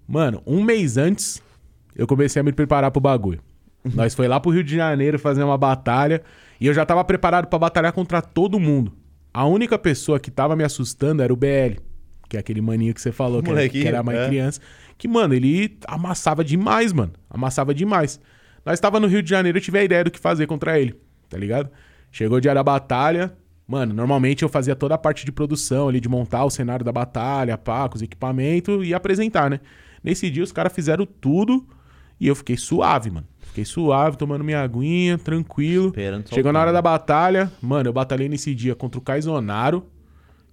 Mano, 0.07 0.43
um 0.47 0.63
mês 0.63 0.97
antes, 0.97 1.43
eu 1.97 2.07
comecei 2.07 2.39
a 2.41 2.43
me 2.43 2.53
preparar 2.53 2.91
pro 2.91 3.01
bagulho. 3.01 3.41
Nós 3.85 4.15
foi 4.15 4.29
lá 4.29 4.39
pro 4.41 4.51
Rio 4.51 4.65
de 4.65 4.75
Janeiro 4.75 5.19
fazer 5.19 5.43
uma 5.43 5.57
batalha 5.57 6.23
e 6.61 6.67
eu 6.67 6.75
já 6.75 6.85
tava 6.85 7.03
preparado 7.05 7.47
pra 7.47 7.59
batalhar 7.59 7.93
contra 7.93 8.21
todo 8.21 8.59
mundo. 8.59 8.93
A 9.33 9.47
única 9.47 9.79
pessoa 9.79 10.19
que 10.19 10.31
tava 10.31 10.57
me 10.57 10.65
assustando 10.65 11.23
era 11.23 11.33
o 11.33 11.37
BL, 11.37 11.81
que 12.29 12.37
é 12.37 12.41
aquele 12.41 12.61
maninho 12.61 12.93
que 12.93 13.01
você 13.01 13.13
falou, 13.13 13.43
que 13.43 13.51
era, 13.51 13.69
que 13.69 13.87
era 13.87 14.03
mais 14.03 14.19
é. 14.19 14.27
criança. 14.27 14.61
Que, 14.97 15.07
mano, 15.07 15.35
ele 15.35 15.79
amassava 15.87 16.43
demais, 16.43 16.93
mano. 16.93 17.13
Amassava 17.31 17.73
demais. 17.73 18.21
Nós 18.65 18.81
tava 18.81 18.99
no 18.99 19.07
Rio 19.07 19.23
de 19.23 19.31
Janeiro, 19.31 19.59
eu 19.59 19.63
tive 19.63 19.79
a 19.79 19.85
ideia 19.85 20.05
do 20.05 20.11
que 20.11 20.19
fazer 20.19 20.47
contra 20.47 20.79
ele, 20.79 20.95
tá 21.29 21.39
ligado? 21.39 21.71
Chegou 22.11 22.39
o 22.39 22.41
dia 22.41 22.53
da 22.53 22.63
batalha. 22.63 23.33
Mano, 23.67 23.95
normalmente 23.95 24.43
eu 24.43 24.49
fazia 24.49 24.75
toda 24.75 24.95
a 24.95 24.99
parte 24.99 25.25
de 25.25 25.31
produção 25.31 25.89
ali, 25.89 26.01
de 26.01 26.09
montar 26.09 26.45
o 26.45 26.51
cenário 26.51 26.85
da 26.85 26.91
batalha, 26.91 27.57
pá, 27.57 27.89
com 27.89 27.97
os 27.97 28.03
equipamentos 28.03 28.87
e 28.87 28.95
apresentar, 28.95 29.51
né? 29.51 29.61
Nesse 30.03 30.31
dia 30.31 30.43
os 30.43 30.53
caras 30.53 30.73
fizeram 30.73 31.07
tudo 31.07 31.67
e 32.19 32.27
eu 32.27 32.35
fiquei 32.35 32.57
suave, 32.57 33.11
mano. 33.11 33.27
Fiquei 33.59 33.65
suave, 33.65 34.17
tomando 34.17 34.45
minha 34.45 34.61
aguinha, 34.63 35.19
tranquilo. 35.19 35.89
Esperando 35.89 36.29
Chegou 36.33 36.53
na 36.53 36.61
hora 36.61 36.73
da 36.73 36.81
batalha, 36.81 37.51
mano, 37.61 37.89
eu 37.89 37.93
batalhei 37.93 38.29
nesse 38.29 38.55
dia 38.55 38.75
contra 38.77 38.99
o 38.99 39.03
Kaizonaro, 39.03 39.85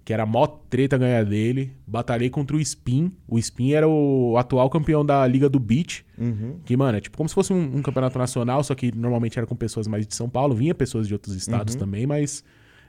que 0.04 0.12
era 0.12 0.26
mó 0.26 0.46
treta 0.46 0.98
ganhar 0.98 1.24
dele. 1.24 1.72
Batalhei 1.86 2.28
contra 2.30 2.56
o 2.56 2.60
Spin. 2.60 3.12
O 3.28 3.38
Spin 3.38 3.72
era 3.72 3.86
o 3.88 4.36
atual 4.36 4.68
campeão 4.70 5.04
da 5.04 5.24
Liga 5.26 5.48
do 5.48 5.58
Beat. 5.60 6.02
Uhum. 6.18 6.58
Que, 6.64 6.76
mano, 6.76 6.98
é 6.98 7.00
tipo 7.00 7.16
como 7.16 7.28
se 7.28 7.34
fosse 7.34 7.52
um, 7.52 7.76
um 7.76 7.82
campeonato 7.82 8.18
nacional, 8.18 8.64
só 8.64 8.74
que 8.74 8.90
normalmente 8.96 9.38
era 9.38 9.46
com 9.46 9.54
pessoas 9.54 9.86
mais 9.86 10.06
de 10.06 10.14
São 10.14 10.28
Paulo. 10.28 10.54
Vinha 10.54 10.74
pessoas 10.74 11.06
de 11.06 11.14
outros 11.14 11.34
estados 11.36 11.74
Uhum. 11.74 11.80
também, 11.80 12.06
mas 12.06 12.42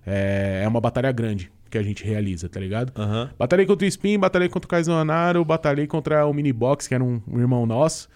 é, 0.05 0.61
é 0.63 0.68
uma 0.68 0.82
batalha 0.82 1.11
grande 1.11 1.51
que 1.70 1.78
a 1.78 1.84
gente 1.84 2.03
realiza, 2.03 2.47
tá 2.49 2.59
ligado? 2.59 2.91
Aham. 2.99 3.30
Batalhei 3.38 3.65
contra 3.65 3.86
o 3.86 3.88
Spin, 3.88 4.18
batalhei 4.18 4.49
contra 4.49 4.65
o 4.65 4.70
Kaizonaro, 4.70 5.43
batalhei 5.45 5.86
contra 5.86 6.26
o 6.26 6.34
Minibox, 6.34 6.88
que 6.88 6.95
era 6.95 7.03
um, 7.03 7.22
um 7.28 7.39
irmão 7.39 7.65
nosso. 7.65 8.07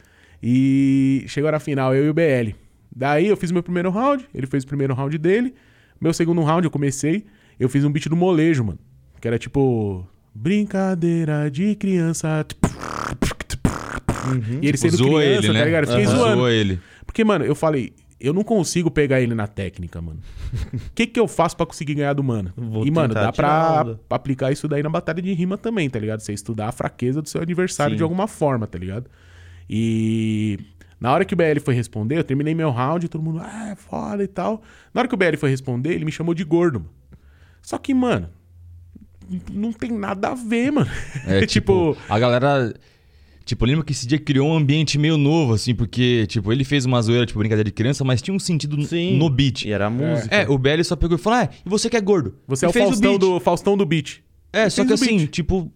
E 0.42 1.24
chegou 1.28 1.52
na 1.52 1.60
final, 1.60 1.94
eu 1.96 2.06
e 2.06 2.10
o 2.10 2.14
BL. 2.14 2.56
Daí 2.94 3.28
eu 3.28 3.38
fiz 3.38 3.52
meu 3.52 3.64
primeiro 3.64 3.90
round, 3.90 4.28
ele 4.34 4.48
fez 4.48 4.64
o 4.64 4.68
primeiro 4.68 4.94
round 4.94 5.18
dele. 5.18 5.54
Meu 6.00 6.14
segundo 6.14 6.42
round 6.42 6.66
eu 6.66 6.72
comecei, 6.72 7.26
eu 7.60 7.70
fiz 7.70 7.86
um 7.86 7.92
beat 7.92 8.08
do 8.10 8.16
molejo, 8.16 8.64
mano. 8.64 8.80
Que 9.20 9.28
era 9.28 9.38
tipo. 9.38 10.06
Brincadeira 10.34 11.50
de 11.52 11.76
criança. 11.76 12.46
E 14.62 14.68
ele 14.68 14.78
sendo 14.78 14.98
Zoou 14.98 15.20
criança, 15.20 15.46
ele, 15.46 15.54
né? 15.54 15.60
tá 15.60 15.66
ligado? 15.66 15.84
Eu 15.84 15.90
fiquei 15.90 16.06
Aham. 16.06 16.16
zoando. 16.16 16.36
Zoou 16.36 16.50
ele. 16.50 16.80
Porque, 17.06 17.24
mano, 17.24 17.44
eu 17.44 17.56
falei, 17.56 17.94
eu 18.20 18.34
não 18.34 18.44
consigo 18.44 18.90
pegar 18.90 19.20
ele 19.20 19.36
na 19.36 19.48
técnica, 19.48 20.02
mano. 20.02 20.20
O 20.74 20.80
que 20.96 21.08
que 21.08 21.20
eu 21.20 21.28
faço 21.28 21.58
pra 21.58 21.66
conseguir 21.66 21.96
ganhar 21.96 22.14
do 22.14 22.24
mano? 22.24 22.52
Vou 22.56 22.86
e, 22.86 22.92
mano, 22.92 23.14
dá 23.14 23.32
pra 23.32 23.96
aplicar 24.10 24.52
isso 24.52 24.68
daí 24.68 24.84
na 24.84 24.90
batalha 24.90 25.22
de 25.22 25.34
rima 25.34 25.58
também, 25.58 25.90
tá 25.90 26.00
ligado? 26.00 26.20
Você 26.22 26.34
estudar 26.34 26.70
a 26.70 26.72
fraqueza 26.72 27.22
do 27.22 27.28
seu 27.28 27.42
adversário 27.42 27.94
Sim. 27.94 27.98
de 27.98 28.04
alguma 28.04 28.28
forma, 28.28 28.68
tá 28.68 28.78
ligado? 28.78 29.10
E 29.74 30.60
na 31.00 31.14
hora 31.14 31.24
que 31.24 31.34
o 31.34 31.38
BL 31.38 31.62
foi 31.64 31.74
responder, 31.74 32.18
eu 32.18 32.24
terminei 32.26 32.54
meu 32.54 32.70
round, 32.72 33.08
todo 33.08 33.22
mundo, 33.24 33.40
ah, 33.42 33.70
é 33.72 33.76
foda 33.76 34.22
e 34.22 34.28
tal. 34.28 34.62
Na 34.94 35.00
hora 35.00 35.08
que 35.08 35.16
o 35.16 35.18
BL 35.18 35.38
foi 35.38 35.50
responder, 35.50 35.94
ele 35.94 36.04
me 36.04 36.12
chamou 36.12 36.34
de 36.34 36.44
gordo, 36.44 36.82
mano. 36.82 36.92
Só 37.62 37.78
que, 37.78 37.94
mano, 37.94 38.30
não 39.50 39.72
tem 39.72 39.92
nada 39.92 40.30
a 40.30 40.36
ver, 40.36 40.72
mano. 40.72 40.90
É, 41.26 41.46
tipo, 41.48 41.96
a 42.10 42.20
galera. 42.20 42.74
Tipo, 43.46 43.64
eu 43.66 43.70
lembro 43.70 43.84
que 43.86 43.92
esse 43.92 44.06
dia 44.06 44.20
criou 44.20 44.48
um 44.50 44.56
ambiente 44.56 44.98
meio 45.00 45.18
novo, 45.18 45.54
assim, 45.54 45.74
porque, 45.74 46.26
tipo, 46.28 46.52
ele 46.52 46.64
fez 46.64 46.86
uma 46.86 47.02
zoeira, 47.02 47.26
tipo, 47.26 47.40
brincadeira 47.40 47.68
de 47.70 47.74
criança, 47.74 48.04
mas 48.04 48.22
tinha 48.22 48.36
um 48.36 48.40
sentido 48.40 48.82
Sim. 48.86 49.18
no 49.18 49.30
beat. 49.30 49.66
E 49.66 49.72
era 49.72 49.88
a 49.88 49.90
música. 49.90 50.34
É, 50.36 50.48
o 50.50 50.58
BL 50.58 50.84
só 50.84 50.96
pegou 50.96 51.18
e 51.18 51.20
falou: 51.20 51.40
Ah, 51.40 51.50
e 51.66 51.70
você 51.70 51.90
que 51.90 51.98
é 51.98 52.02
gordo? 52.02 52.36
Você 52.48 52.66
E 52.66 52.68
é 52.68 52.70
o 52.70 52.74
fez 52.74 52.86
Faustão, 52.86 53.12
beat. 53.12 53.20
do, 53.22 53.40
Faustão 53.40 53.78
do 53.78 53.86
beat. 53.86 54.20
É, 54.54 54.64
Ele 54.64 54.70
só 54.70 54.84
que 54.86 54.92
o 54.92 54.94
assim, 54.96 55.18
beat. 55.18 55.32
tipo. 55.32 55.72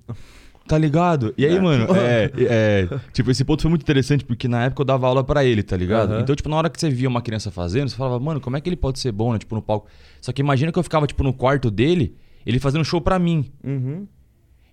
Tá 0.68 0.78
ligado? 0.78 1.34
E 1.38 1.46
aí, 1.46 1.60
mano, 1.60 1.86
é, 1.96 2.32
é, 2.40 3.00
Tipo, 3.14 3.30
esse 3.30 3.44
ponto 3.46 3.62
foi 3.62 3.70
muito 3.70 3.84
interessante 3.84 4.26
porque 4.26 4.48
na 4.48 4.66
época 4.66 4.82
eu 4.82 4.86
dava 4.86 5.08
aula 5.08 5.24
pra 5.24 5.46
ele, 5.46 5.62
tá 5.62 5.78
ligado? 5.78 6.14
Aham. 6.14 6.22
Então, 6.22 6.36
tipo, 6.36 6.50
na 6.50 6.56
hora 6.56 6.70
que 6.70 6.80
você 6.80 6.90
via 6.90 7.08
uma 7.08 7.22
criança 7.22 7.52
fazendo, 7.52 7.90
você 7.90 7.96
falava, 7.96 8.20
mano, 8.20 8.42
como 8.42 8.58
é 8.58 8.62
que 8.62 8.68
ele 8.68 8.76
pode 8.76 9.00
ser 9.00 9.12
bom, 9.12 9.34
né? 9.34 9.40
Tipo, 9.40 9.54
no 9.56 9.62
palco. 9.62 9.88
Só 10.20 10.32
que 10.32 10.42
imagina 10.42 10.72
que 10.72 10.80
eu 10.80 10.84
ficava, 10.84 11.06
tipo, 11.06 11.24
no 11.24 11.34
quarto 11.34 11.70
dele 11.70 12.16
ele 12.46 12.60
fazendo 12.60 12.86
show 12.86 13.02
pra 13.02 13.18
mim. 13.18 13.52
Uhum. 13.64 14.08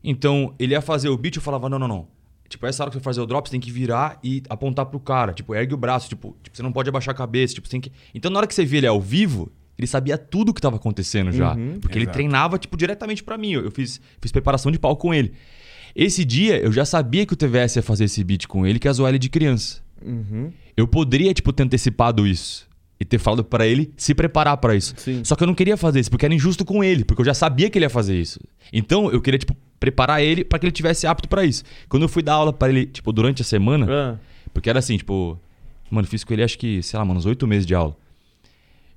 Então, 0.04 0.54
ele 0.58 0.72
ia 0.72 0.80
fazer 0.80 1.08
o 1.08 1.16
beat, 1.16 1.36
eu 1.36 1.42
falava, 1.42 1.68
não, 1.68 1.78
não, 1.78 1.88
não. 1.88 2.08
Tipo, 2.48 2.66
essa 2.66 2.82
hora 2.82 2.90
que 2.90 2.98
você 2.98 3.02
fazer 3.02 3.20
o 3.20 3.26
drop, 3.26 3.48
você 3.48 3.52
tem 3.52 3.60
que 3.60 3.70
virar 3.70 4.18
e 4.22 4.42
apontar 4.48 4.84
pro 4.86 5.00
cara. 5.00 5.32
Tipo, 5.32 5.54
ergue 5.54 5.72
o 5.72 5.76
braço. 5.76 6.08
Tipo, 6.08 6.36
tipo, 6.42 6.54
você 6.54 6.62
não 6.62 6.72
pode 6.72 6.88
abaixar 6.88 7.14
a 7.14 7.16
cabeça. 7.16 7.54
Tipo, 7.54 7.68
tem 7.68 7.80
que... 7.80 7.90
Então, 8.14 8.30
na 8.30 8.38
hora 8.38 8.46
que 8.46 8.54
você 8.54 8.64
vê 8.64 8.78
ele 8.78 8.86
ao 8.86 9.00
vivo, 9.00 9.50
ele 9.78 9.86
sabia 9.86 10.18
tudo 10.18 10.50
o 10.50 10.54
que 10.54 10.60
tava 10.60 10.76
acontecendo 10.76 11.32
já. 11.32 11.54
Uhum, 11.54 11.80
porque 11.80 11.96
ele 11.96 12.04
exato. 12.04 12.16
treinava, 12.16 12.58
tipo, 12.58 12.76
diretamente 12.76 13.24
pra 13.24 13.38
mim. 13.38 13.52
Eu, 13.52 13.64
eu 13.64 13.70
fiz, 13.70 14.00
fiz 14.20 14.30
preparação 14.30 14.70
de 14.70 14.78
pau 14.78 14.94
com 14.96 15.14
ele. 15.14 15.32
Esse 15.94 16.24
dia, 16.24 16.58
eu 16.58 16.72
já 16.72 16.84
sabia 16.84 17.26
que 17.26 17.32
o 17.32 17.36
TVS 17.36 17.76
ia 17.76 17.82
fazer 17.82 18.04
esse 18.04 18.22
beat 18.24 18.46
com 18.46 18.66
ele, 18.66 18.78
que 18.78 18.88
ia 18.88 18.92
zoar 18.92 19.10
ele 19.10 19.18
de 19.18 19.28
criança. 19.28 19.80
Uhum. 20.04 20.50
Eu 20.76 20.88
poderia, 20.88 21.32
tipo, 21.34 21.52
ter 21.52 21.62
antecipado 21.62 22.26
isso. 22.26 22.70
E 22.98 23.04
ter 23.04 23.18
falado 23.18 23.42
pra 23.42 23.66
ele 23.66 23.92
se 23.96 24.14
preparar 24.14 24.56
pra 24.58 24.76
isso. 24.76 24.94
Sim. 24.96 25.24
Só 25.24 25.34
que 25.34 25.42
eu 25.42 25.46
não 25.46 25.54
queria 25.54 25.76
fazer 25.76 25.98
isso, 26.00 26.10
porque 26.10 26.24
era 26.24 26.32
injusto 26.34 26.64
com 26.64 26.84
ele, 26.84 27.04
porque 27.04 27.20
eu 27.20 27.26
já 27.26 27.34
sabia 27.34 27.68
que 27.68 27.76
ele 27.76 27.84
ia 27.84 27.90
fazer 27.90 28.18
isso. 28.18 28.38
Então, 28.72 29.10
eu 29.10 29.20
queria, 29.20 29.38
tipo, 29.38 29.56
preparar 29.80 30.22
ele 30.22 30.44
pra 30.44 30.58
que 30.58 30.66
ele 30.66 30.72
tivesse 30.72 31.06
apto 31.06 31.28
pra 31.28 31.44
isso. 31.44 31.64
Quando 31.88 32.04
eu 32.04 32.08
fui 32.08 32.22
dar 32.22 32.34
aula 32.34 32.52
pra 32.52 32.68
ele, 32.68 32.86
tipo, 32.86 33.12
durante 33.12 33.42
a 33.42 33.44
semana, 33.44 33.86
Ah, 33.90 34.18
porque 34.54 34.70
era 34.70 34.78
assim, 34.78 34.96
tipo, 34.96 35.36
mano, 35.90 36.06
fiz 36.06 36.22
com 36.22 36.32
ele 36.32 36.44
acho 36.44 36.56
que, 36.56 36.80
sei 36.82 36.96
lá, 36.96 37.04
mano, 37.04 37.18
uns 37.18 37.26
oito 37.26 37.44
meses 37.46 37.66
de 37.66 37.74
aula. 37.74 37.96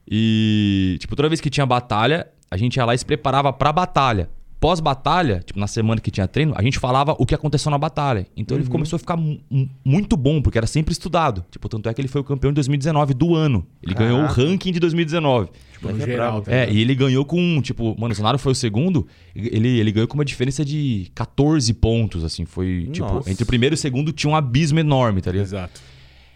E, 0.07 0.97
tipo, 0.99 1.15
toda 1.15 1.27
vez 1.27 1.41
que 1.41 1.49
tinha 1.49 1.65
batalha, 1.65 2.27
a 2.49 2.57
gente 2.57 2.75
ia 2.75 2.85
lá 2.85 2.93
e 2.93 2.97
se 2.97 3.05
preparava 3.05 3.51
pra 3.51 3.73
batalha. 3.73 4.29
Pós-batalha, 4.59 5.41
tipo, 5.45 5.59
na 5.59 5.67
semana 5.67 5.99
que 6.01 6.09
tinha 6.09 6.27
treino, 6.27 6.53
a 6.55 6.63
gente 6.63 6.79
falava 6.79 7.15
o 7.19 7.25
que 7.25 7.35
aconteceu 7.35 7.69
na 7.69 7.77
batalha. 7.77 8.25
Então 8.35 8.57
ele 8.57 8.67
começou 8.67 8.95
a 8.97 8.99
ficar 8.99 9.15
mu- 9.15 9.39
mu- 9.49 9.69
muito 9.83 10.15
bom, 10.17 10.41
porque 10.41 10.57
era 10.57 10.65
sempre 10.65 10.91
estudado. 10.91 11.45
Tipo, 11.51 11.69
tanto 11.69 11.87
é 11.89 11.93
que 11.93 12.01
ele 12.01 12.07
foi 12.07 12.21
o 12.21 12.23
campeão 12.23 12.51
de 12.51 12.55
2019 12.55 13.13
do 13.13 13.35
ano. 13.35 13.65
Ele 13.83 13.93
ganhou 13.93 14.19
o 14.19 14.21
Caraca. 14.27 14.41
ranking 14.41 14.71
de 14.71 14.79
2019. 14.79 15.49
Tipo, 15.73 15.89
no 15.91 16.01
É 16.01 16.05
geral, 16.05 16.31
brabo. 16.41 16.45
tá 16.45 16.51
É, 16.51 16.71
e 16.71 16.81
ele 16.81 16.95
ganhou 16.95 17.23
com, 17.25 17.61
tipo, 17.61 17.95
mano, 17.99 18.11
o 18.13 18.15
Zonaro 18.15 18.39
foi 18.39 18.53
o 18.53 18.55
segundo, 18.55 19.05
ele, 19.35 19.77
ele 19.79 19.91
ganhou 19.91 20.07
com 20.07 20.15
uma 20.15 20.25
diferença 20.25 20.63
de 20.65 21.11
14 21.13 21.71
pontos, 21.73 22.23
assim, 22.23 22.45
foi, 22.45 22.89
tipo, 22.91 23.05
Nossa. 23.05 23.29
entre 23.29 23.43
o 23.43 23.47
primeiro 23.47 23.73
e 23.73 23.77
o 23.77 23.77
segundo 23.77 24.11
tinha 24.13 24.31
um 24.31 24.35
abismo 24.35 24.79
enorme, 24.79 25.21
tá 25.21 25.31
ligado? 25.31 25.45
Exato. 25.47 25.81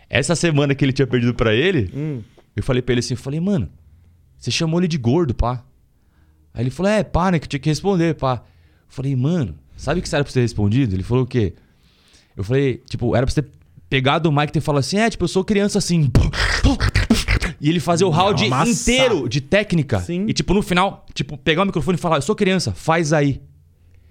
Essa 0.10 0.36
semana 0.36 0.76
que 0.76 0.84
ele 0.86 0.92
tinha 0.94 1.08
perdido 1.08 1.34
pra 1.34 1.54
ele, 1.56 1.90
hum. 1.96 2.22
eu 2.56 2.62
falei 2.62 2.82
pra 2.82 2.94
ele 2.94 3.00
assim, 3.00 3.14
eu 3.14 3.18
falei, 3.18 3.40
mano, 3.40 3.70
você 4.38 4.52
chamou 4.52 4.80
ele 4.80 4.88
de 4.88 4.98
gordo, 4.98 5.34
pá. 5.34 5.64
Aí 6.54 6.64
ele 6.64 6.70
falou, 6.70 6.92
é, 6.92 7.04
pá, 7.04 7.32
né, 7.32 7.40
que 7.40 7.46
eu 7.46 7.50
tinha 7.50 7.60
que 7.60 7.70
responder, 7.70 8.16
pá. 8.16 8.36
Eu 8.36 8.42
falei, 8.90 9.16
mano, 9.16 9.56
sabe 9.78 10.00
o 10.00 10.04
que 10.04 10.14
era 10.14 10.24
pra 10.24 10.32
você 10.32 10.40
ter 10.40 10.42
respondido? 10.44 10.96
Ele 10.96 11.04
falou 11.04 11.24
o 11.24 11.28
quê? 11.28 11.54
Eu 12.36 12.44
falei, 12.44 12.82
tipo, 12.90 13.16
era 13.16 13.26
pra 13.26 13.34
você 13.34 13.42
ter 13.42 13.52
pegado 13.90 14.30
o 14.30 14.32
mic 14.32 14.50
e 14.50 14.52
ter 14.54 14.62
falado 14.62 14.80
assim, 14.80 14.98
é, 14.98 15.10
tipo, 15.10 15.24
eu 15.24 15.28
sou 15.28 15.44
criança 15.44 15.78
assim. 15.78 16.10
E 17.62 17.68
ele 17.70 17.80
fazer 17.80 18.06
o 18.06 18.10
round 18.10 18.46
Amassar. 18.46 18.68
inteiro 18.70 19.28
de 19.28 19.42
técnica. 19.42 20.00
Sim. 20.00 20.26
E, 20.28 20.34
tipo, 20.34 20.54
no 20.54 20.62
final, 20.62 21.06
tipo, 21.14 21.38
pegar 21.38 21.64
o 21.64 21.66
microfone 21.66 21.98
e 21.98 22.00
falar, 22.02 22.18
eu 22.18 22.22
sou 22.22 22.36
criança, 22.36 22.72
faz 22.74 23.12
aí. 23.12 23.42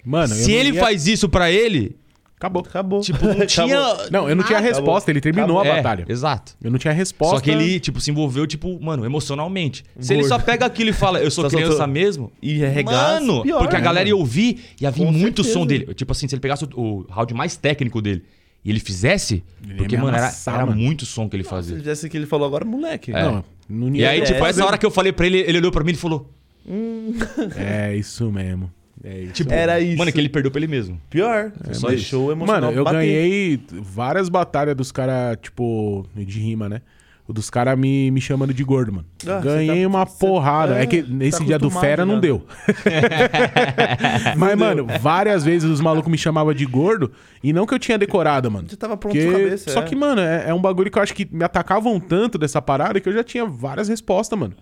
Mano, 0.04 0.34
eu 0.34 0.44
Se 0.44 0.52
ele 0.52 0.72
ia- 0.74 0.80
faz 0.80 1.06
isso 1.06 1.28
pra 1.28 1.50
ele, 1.50 1.96
Acabou. 2.38 2.62
Acabou. 2.66 3.00
tipo, 3.00 3.24
não 3.26 3.44
tinha. 3.46 3.76
Não, 4.10 4.28
eu 4.28 4.36
não 4.36 4.44
tinha 4.44 4.60
resposta, 4.60 5.10
ele 5.10 5.20
terminou 5.20 5.58
a 5.60 5.66
É, 5.66 5.76
batalha. 5.76 6.06
Exato. 6.08 6.54
Eu 6.62 6.70
não 6.70 6.78
tinha 6.78 6.94
resposta. 6.94 7.34
Só 7.36 7.42
que 7.42 7.50
ele, 7.50 7.80
tipo, 7.80 8.00
se 8.00 8.10
envolveu, 8.12 8.46
tipo, 8.46 8.80
mano, 8.80 9.04
emocionalmente. 9.04 9.84
Se 9.98 10.14
ele 10.14 10.22
só 10.24 10.38
pega 10.38 10.64
aquilo 10.64 10.90
e 10.90 10.92
fala, 10.92 11.18
eu 11.20 11.30
sou 11.30 11.42
Só 11.50 11.50
criança 11.50 11.72
soltou- 11.72 11.88
mesmo. 11.88 12.32
E 12.40 12.64
arregaça, 12.64 13.20
Mano, 13.20 13.42
pior, 13.42 13.58
porque 13.58 13.74
a 13.74 13.78
né, 13.80 13.84
galera 13.84 14.08
ia 14.08 14.14
ouvir, 14.16 14.60
ia 14.80 14.90
vir 14.90 15.04
Com 15.04 15.10
muito 15.12 15.42
certeza. 15.42 15.58
som 15.58 15.66
dele. 15.66 15.92
Tipo 15.94 16.12
assim, 16.12 16.28
se 16.28 16.34
ele 16.36 16.40
pegasse 16.40 16.64
o, 16.64 16.68
o 16.80 17.06
round 17.10 17.34
mais 17.34 17.56
técnico 17.56 18.00
dele 18.00 18.22
e 18.64 18.70
ele 18.70 18.78
fizesse, 18.80 19.42
Ele 19.62 19.72
ia 19.72 19.76
porque, 19.78 19.96
me 19.96 20.02
mano, 20.04 20.16
era, 20.16 20.26
amassar, 20.26 20.54
era 20.54 20.66
mano. 20.66 20.80
muito 20.80 21.04
som 21.04 21.28
que 21.28 21.34
ele 21.34 21.42
Se 21.44 21.50
fazia. 21.50 21.74
ele 21.74 21.80
fizesse 21.82 22.06
o 22.06 22.10
que 22.10 22.16
ele 22.16 22.26
falou 22.26 22.46
agora, 22.46 22.64
moleque. 22.64 23.10
Não, 23.10 23.44
não 23.68 23.94
E 23.96 24.04
aí, 24.06 24.22
tipo, 24.22 24.44
essa 24.46 24.64
hora 24.64 24.78
que 24.78 24.86
eu 24.86 24.90
falei 24.92 25.12
pra 25.12 25.26
ele, 25.26 25.38
ele 25.38 25.58
olhou 25.58 25.72
pra 25.72 25.82
mim 25.82 25.90
e 25.92 25.96
falou, 25.96 26.30
É 27.56 27.96
isso 27.96 28.30
mesmo. 28.30 28.70
É 29.04 29.20
isso. 29.20 29.32
tipo, 29.34 29.52
Era 29.52 29.78
isso. 29.80 29.96
mano, 29.98 30.08
é 30.08 30.12
que 30.12 30.18
ele 30.18 30.28
perdeu 30.28 30.50
pra 30.50 30.58
ele 30.60 30.66
mesmo. 30.66 31.00
Pior. 31.08 31.52
só 31.72 31.88
deixou 31.88 32.26
o 32.28 32.32
emocional 32.32 32.62
Mano, 32.70 32.76
eu 32.78 32.84
bater. 32.84 32.98
ganhei 32.98 33.60
várias 33.72 34.28
batalhas 34.28 34.74
dos 34.74 34.90
caras, 34.90 35.36
tipo, 35.40 36.04
de 36.16 36.40
rima, 36.40 36.68
né? 36.68 36.82
O 37.26 37.32
dos 37.32 37.50
caras 37.50 37.78
me, 37.78 38.10
me 38.10 38.22
chamando 38.22 38.54
de 38.54 38.64
gordo, 38.64 38.90
mano. 38.90 39.06
Ah, 39.26 39.38
ganhei 39.40 39.66
você 39.76 39.82
tá- 39.82 39.88
uma 39.88 40.06
você- 40.06 40.18
porrada. 40.18 40.78
É, 40.78 40.82
é, 40.84 40.86
que 40.86 41.02
tá 41.02 41.08
nesse 41.12 41.44
dia 41.44 41.58
do 41.58 41.68
Fera 41.70 42.06
não 42.06 42.18
deu. 42.18 42.42
Mas, 44.36 44.56
mano, 44.56 44.86
várias 45.00 45.44
vezes 45.44 45.68
os 45.68 45.80
malucos 45.80 46.10
me 46.10 46.18
chamavam 46.18 46.54
de 46.54 46.64
gordo 46.64 47.12
e 47.42 47.52
não 47.52 47.66
que 47.66 47.74
eu 47.74 47.78
tinha 47.78 47.98
decorado, 47.98 48.50
mano. 48.50 48.66
Já 48.70 48.76
tava 48.76 48.96
pronto 48.96 49.12
Porque- 49.14 49.26
de 49.26 49.32
cabeça. 49.32 49.70
Só 49.70 49.80
é. 49.80 49.84
que, 49.84 49.94
mano, 49.94 50.20
é, 50.20 50.48
é 50.48 50.54
um 50.54 50.60
bagulho 50.60 50.90
que 50.90 50.98
eu 50.98 51.02
acho 51.02 51.14
que 51.14 51.28
me 51.30 51.44
atacavam 51.44 51.98
tanto 52.00 52.38
dessa 52.38 52.60
parada 52.62 53.00
que 53.00 53.08
eu 53.08 53.12
já 53.12 53.22
tinha 53.24 53.44
várias 53.44 53.88
respostas, 53.88 54.38
mano. 54.38 54.54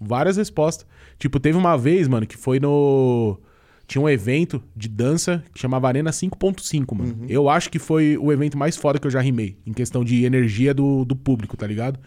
Várias 0.00 0.36
respostas. 0.36 0.86
Tipo, 1.18 1.38
teve 1.38 1.56
uma 1.56 1.76
vez, 1.76 2.08
mano, 2.08 2.26
que 2.26 2.36
foi 2.36 2.58
no. 2.58 3.38
Tinha 3.86 4.02
um 4.02 4.08
evento 4.08 4.62
de 4.74 4.88
dança 4.88 5.42
que 5.52 5.60
chamava 5.60 5.88
Arena 5.88 6.10
5.5, 6.10 6.96
mano. 6.96 7.16
Uhum. 7.20 7.26
Eu 7.28 7.48
acho 7.48 7.70
que 7.70 7.78
foi 7.78 8.16
o 8.16 8.32
evento 8.32 8.56
mais 8.56 8.76
foda 8.76 8.98
que 8.98 9.06
eu 9.06 9.10
já 9.10 9.20
rimei, 9.20 9.58
em 9.66 9.72
questão 9.72 10.04
de 10.04 10.24
energia 10.24 10.72
do, 10.72 11.04
do 11.04 11.16
público, 11.16 11.56
tá 11.56 11.66
ligado? 11.66 11.98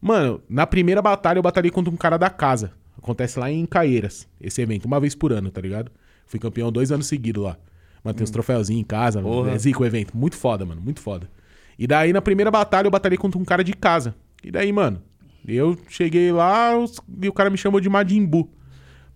Mano, 0.00 0.40
na 0.48 0.66
primeira 0.66 1.02
batalha 1.02 1.38
eu 1.38 1.42
batalhei 1.42 1.70
contra 1.70 1.92
um 1.92 1.96
cara 1.96 2.16
da 2.16 2.30
casa. 2.30 2.72
Acontece 2.96 3.38
lá 3.38 3.50
em 3.50 3.64
Caieiras, 3.66 4.28
esse 4.40 4.60
evento, 4.60 4.84
uma 4.84 5.00
vez 5.00 5.14
por 5.14 5.32
ano, 5.32 5.50
tá 5.50 5.60
ligado? 5.60 5.90
Fui 6.26 6.38
campeão 6.38 6.70
dois 6.70 6.92
anos 6.92 7.06
seguidos 7.06 7.42
lá. 7.42 7.56
Mano, 8.04 8.16
tem 8.16 8.24
uns 8.24 8.30
troféuzinhos 8.30 8.80
em 8.80 8.84
casa. 8.84 9.20
Hum. 9.20 9.24
Porra. 9.24 9.50
É 9.52 9.58
zica 9.58 9.80
o 9.80 9.86
evento. 9.86 10.16
Muito 10.16 10.36
foda, 10.36 10.64
mano. 10.64 10.80
Muito 10.80 11.00
foda. 11.00 11.28
E 11.78 11.86
daí, 11.86 12.12
na 12.12 12.20
primeira 12.20 12.50
batalha, 12.50 12.86
eu 12.86 12.90
batalhei 12.90 13.18
contra 13.18 13.38
um 13.38 13.44
cara 13.44 13.64
de 13.64 13.72
casa. 13.72 14.14
E 14.42 14.50
daí, 14.50 14.72
mano, 14.72 15.02
eu 15.46 15.76
cheguei 15.88 16.30
lá 16.32 16.72
e 17.22 17.28
o 17.28 17.32
cara 17.32 17.50
me 17.50 17.56
chamou 17.56 17.80
de 17.80 17.88
Majin 17.88 18.24
Buu. 18.24 18.50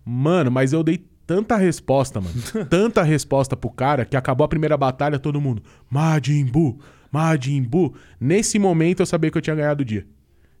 Mano, 0.05 0.51
mas 0.51 0.73
eu 0.73 0.83
dei 0.83 1.05
tanta 1.25 1.55
resposta, 1.57 2.19
mano. 2.21 2.35
tanta 2.69 3.03
resposta 3.03 3.55
pro 3.55 3.69
cara 3.69 4.05
que 4.05 4.15
acabou 4.17 4.45
a 4.45 4.47
primeira 4.47 4.77
batalha, 4.77 5.19
todo 5.19 5.39
mundo. 5.41 5.61
Majin 5.89 6.45
Buu, 6.45 6.79
Majin 7.11 7.61
Buu. 7.63 7.93
Nesse 8.19 8.57
momento 8.59 9.01
eu 9.01 9.05
sabia 9.05 9.29
que 9.31 9.37
eu 9.37 9.41
tinha 9.41 9.55
ganhado 9.55 9.81
o 9.81 9.85
dia. 9.85 10.05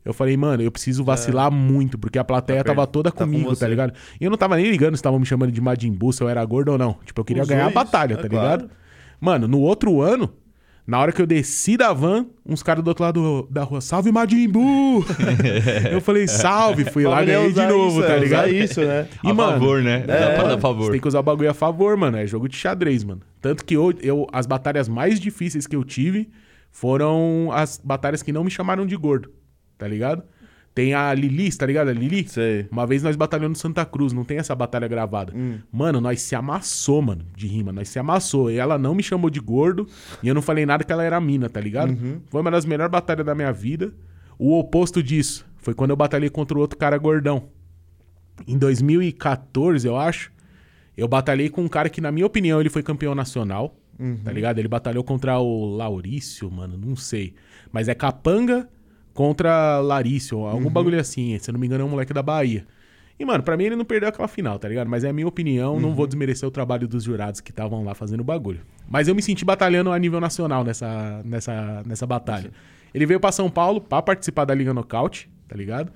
Eu 0.05 0.13
falei, 0.13 0.35
mano, 0.35 0.61
eu 0.61 0.69
preciso 0.71 1.01
vacilar 1.03 1.49
muito, 1.49 1.97
porque 1.97 2.19
a 2.19 2.25
plateia 2.25 2.61
Tá 2.61 2.73
tava 2.73 2.85
toda 2.85 3.09
tá 3.09 3.17
com 3.17 3.23
comigo, 3.23 3.49
tá 3.49 3.55
você. 3.55 3.67
ligado? 3.67 3.93
E 4.19 4.25
eu 4.25 4.29
não 4.29 4.37
tava 4.37 4.57
nem 4.57 4.69
ligando 4.69 4.95
se 4.95 4.99
estavam 4.99 5.17
me 5.17 5.25
chamando 5.25 5.51
de 5.51 5.61
Majin 5.61 5.93
Buu, 5.93 6.11
se 6.11 6.21
eu 6.21 6.27
era 6.27 6.43
gordo 6.43 6.73
ou 6.73 6.77
não. 6.77 6.97
Tipo, 7.05 7.21
eu 7.21 7.25
queria 7.25 7.43
Usou 7.43 7.55
ganhar 7.55 7.65
a 7.67 7.69
isso, 7.69 7.75
batalha, 7.75 8.13
é 8.15 8.17
tá 8.17 8.27
claro. 8.27 8.63
ligado? 8.63 8.71
Mano, 9.21 9.47
no 9.47 9.61
outro 9.61 10.01
ano, 10.01 10.33
na 10.85 10.99
hora 10.99 11.11
que 11.11 11.21
eu 11.21 11.25
desci 11.25 11.77
da 11.77 11.93
van, 11.93 12.25
uns 12.45 12.61
caras 12.61 12.83
do 12.83 12.87
outro 12.89 13.03
lado 13.03 13.47
da 13.49 13.63
rua, 13.63 13.79
salve 13.79 14.11
Majin 14.11 14.49
Buu! 14.49 15.05
eu 15.91 16.01
falei, 16.01 16.27
salve, 16.27 16.83
fui 16.85 17.05
lá, 17.05 17.23
ganhei 17.23 17.53
de 17.53 17.65
novo, 17.65 17.99
isso, 17.99 18.07
tá 18.07 18.17
ligado? 18.17 18.49
isso, 18.49 18.81
né? 18.81 19.07
E, 19.23 19.29
a 19.29 19.33
mano, 19.33 19.53
favor, 19.53 19.81
né? 19.81 19.99
Dá 20.05 20.13
é, 20.13 20.35
pra 20.35 20.43
dar 20.43 20.55
Você 20.55 20.61
favor. 20.61 20.91
tem 20.91 20.99
que 20.99 21.07
usar 21.07 21.19
o 21.19 21.23
bagulho 21.23 21.49
a 21.49 21.53
favor, 21.53 21.95
mano. 21.95 22.17
É 22.17 22.27
jogo 22.27 22.49
de 22.49 22.57
xadrez, 22.57 23.03
mano. 23.03 23.21
Tanto 23.41 23.63
que 23.63 23.75
eu, 23.75 23.93
eu- 24.01 24.27
as 24.33 24.45
batalhas 24.45 24.89
mais 24.89 25.19
difíceis 25.19 25.65
que 25.65 25.75
eu 25.75 25.83
tive 25.83 26.29
foram 26.71 27.49
as 27.53 27.79
batalhas 27.83 28.21
que 28.21 28.33
não 28.33 28.43
me 28.43 28.51
chamaram 28.51 28.85
de 28.85 28.95
gordo, 28.97 29.29
tá 29.77 29.87
ligado? 29.87 30.23
Tem 30.75 30.93
a 30.93 31.13
Lili, 31.13 31.55
tá 31.55 31.65
ligado? 31.65 31.89
A 31.89 31.93
Lili? 31.93 32.27
Sei. 32.27 32.67
Uma 32.71 32.87
vez 32.87 33.03
nós 33.03 33.15
batalhamos 33.15 33.59
no 33.59 33.61
Santa 33.61 33.85
Cruz, 33.85 34.11
não 34.11 34.23
tem 34.23 34.37
essa 34.39 34.55
batalha 34.55 34.87
gravada. 34.87 35.31
Mano, 35.71 36.01
nós 36.01 36.21
se 36.21 36.35
amassou, 36.35 37.01
mano, 37.01 37.25
de 37.35 37.45
rima. 37.45 37.71
Nós 37.71 37.89
se 37.89 37.99
amassou. 37.99 38.49
E 38.49 38.57
ela 38.57 38.77
não 38.77 38.95
me 38.95 39.03
chamou 39.03 39.29
de 39.29 39.39
gordo 39.39 39.87
e 40.23 40.27
eu 40.27 40.33
não 40.33 40.41
falei 40.41 40.65
nada 40.65 40.83
que 40.83 40.91
ela 40.91 41.03
era 41.03 41.19
mina, 41.21 41.47
tá 41.47 41.61
ligado? 41.61 41.95
Foi 42.29 42.41
uma 42.41 42.49
das 42.49 42.65
melhores 42.65 42.91
batalhas 42.91 43.25
da 43.25 43.35
minha 43.35 43.51
vida. 43.51 43.93
O 44.39 44.57
oposto 44.57 45.03
disso 45.03 45.45
foi 45.57 45.75
quando 45.75 45.91
eu 45.91 45.95
batalhei 45.95 46.29
contra 46.29 46.57
o 46.57 46.61
outro 46.61 46.77
cara 46.77 46.97
gordão. 46.97 47.49
Em 48.47 48.57
2014, 48.57 49.87
eu 49.87 49.95
acho, 49.95 50.31
eu 50.97 51.07
batalhei 51.07 51.49
com 51.49 51.61
um 51.61 51.67
cara 51.67 51.87
que, 51.87 52.01
na 52.01 52.11
minha 52.11 52.25
opinião, 52.25 52.59
ele 52.59 52.69
foi 52.69 52.81
campeão 52.81 53.13
nacional. 53.13 53.77
Tá 54.23 54.31
ligado? 54.31 54.57
Ele 54.57 54.67
batalhou 54.67 55.03
contra 55.03 55.37
o 55.37 55.77
Laurício, 55.77 56.49
mano, 56.49 56.75
não 56.75 56.95
sei. 56.95 57.35
Mas 57.71 57.87
é 57.87 57.93
Capanga 57.93 58.67
contra 59.13 59.79
Larício, 59.79 60.39
algum 60.39 60.69
bagulho 60.69 60.99
assim. 60.99 61.37
Se 61.39 61.49
eu 61.49 61.53
não 61.53 61.59
me 61.59 61.67
engano, 61.67 61.83
é 61.83 61.85
um 61.85 61.89
moleque 61.89 62.13
da 62.13 62.23
Bahia. 62.23 62.65
E, 63.19 63.23
mano, 63.25 63.43
pra 63.43 63.55
mim 63.55 63.65
ele 63.65 63.75
não 63.75 63.85
perdeu 63.85 64.09
aquela 64.09 64.27
final, 64.27 64.57
tá 64.57 64.67
ligado? 64.67 64.89
Mas 64.89 65.03
é 65.03 65.09
a 65.09 65.13
minha 65.13 65.27
opinião, 65.27 65.79
não 65.79 65.93
vou 65.93 66.07
desmerecer 66.07 66.47
o 66.47 66.51
trabalho 66.51 66.87
dos 66.87 67.03
jurados 67.03 67.39
que 67.39 67.51
estavam 67.51 67.83
lá 67.83 67.93
fazendo 67.93 68.21
o 68.21 68.23
bagulho. 68.23 68.61
Mas 68.89 69.07
eu 69.07 69.13
me 69.13 69.21
senti 69.21 69.45
batalhando 69.45 69.91
a 69.91 69.99
nível 69.99 70.19
nacional 70.19 70.63
nessa, 70.63 71.21
nessa, 71.23 71.83
nessa 71.85 72.07
batalha. 72.07 72.51
Ele 72.93 73.05
veio 73.05 73.19
pra 73.19 73.31
São 73.31 73.49
Paulo 73.49 73.79
pra 73.79 74.01
participar 74.01 74.45
da 74.45 74.53
Liga 74.53 74.73
Nocaute, 74.73 75.29
tá 75.47 75.55
ligado? 75.55 75.91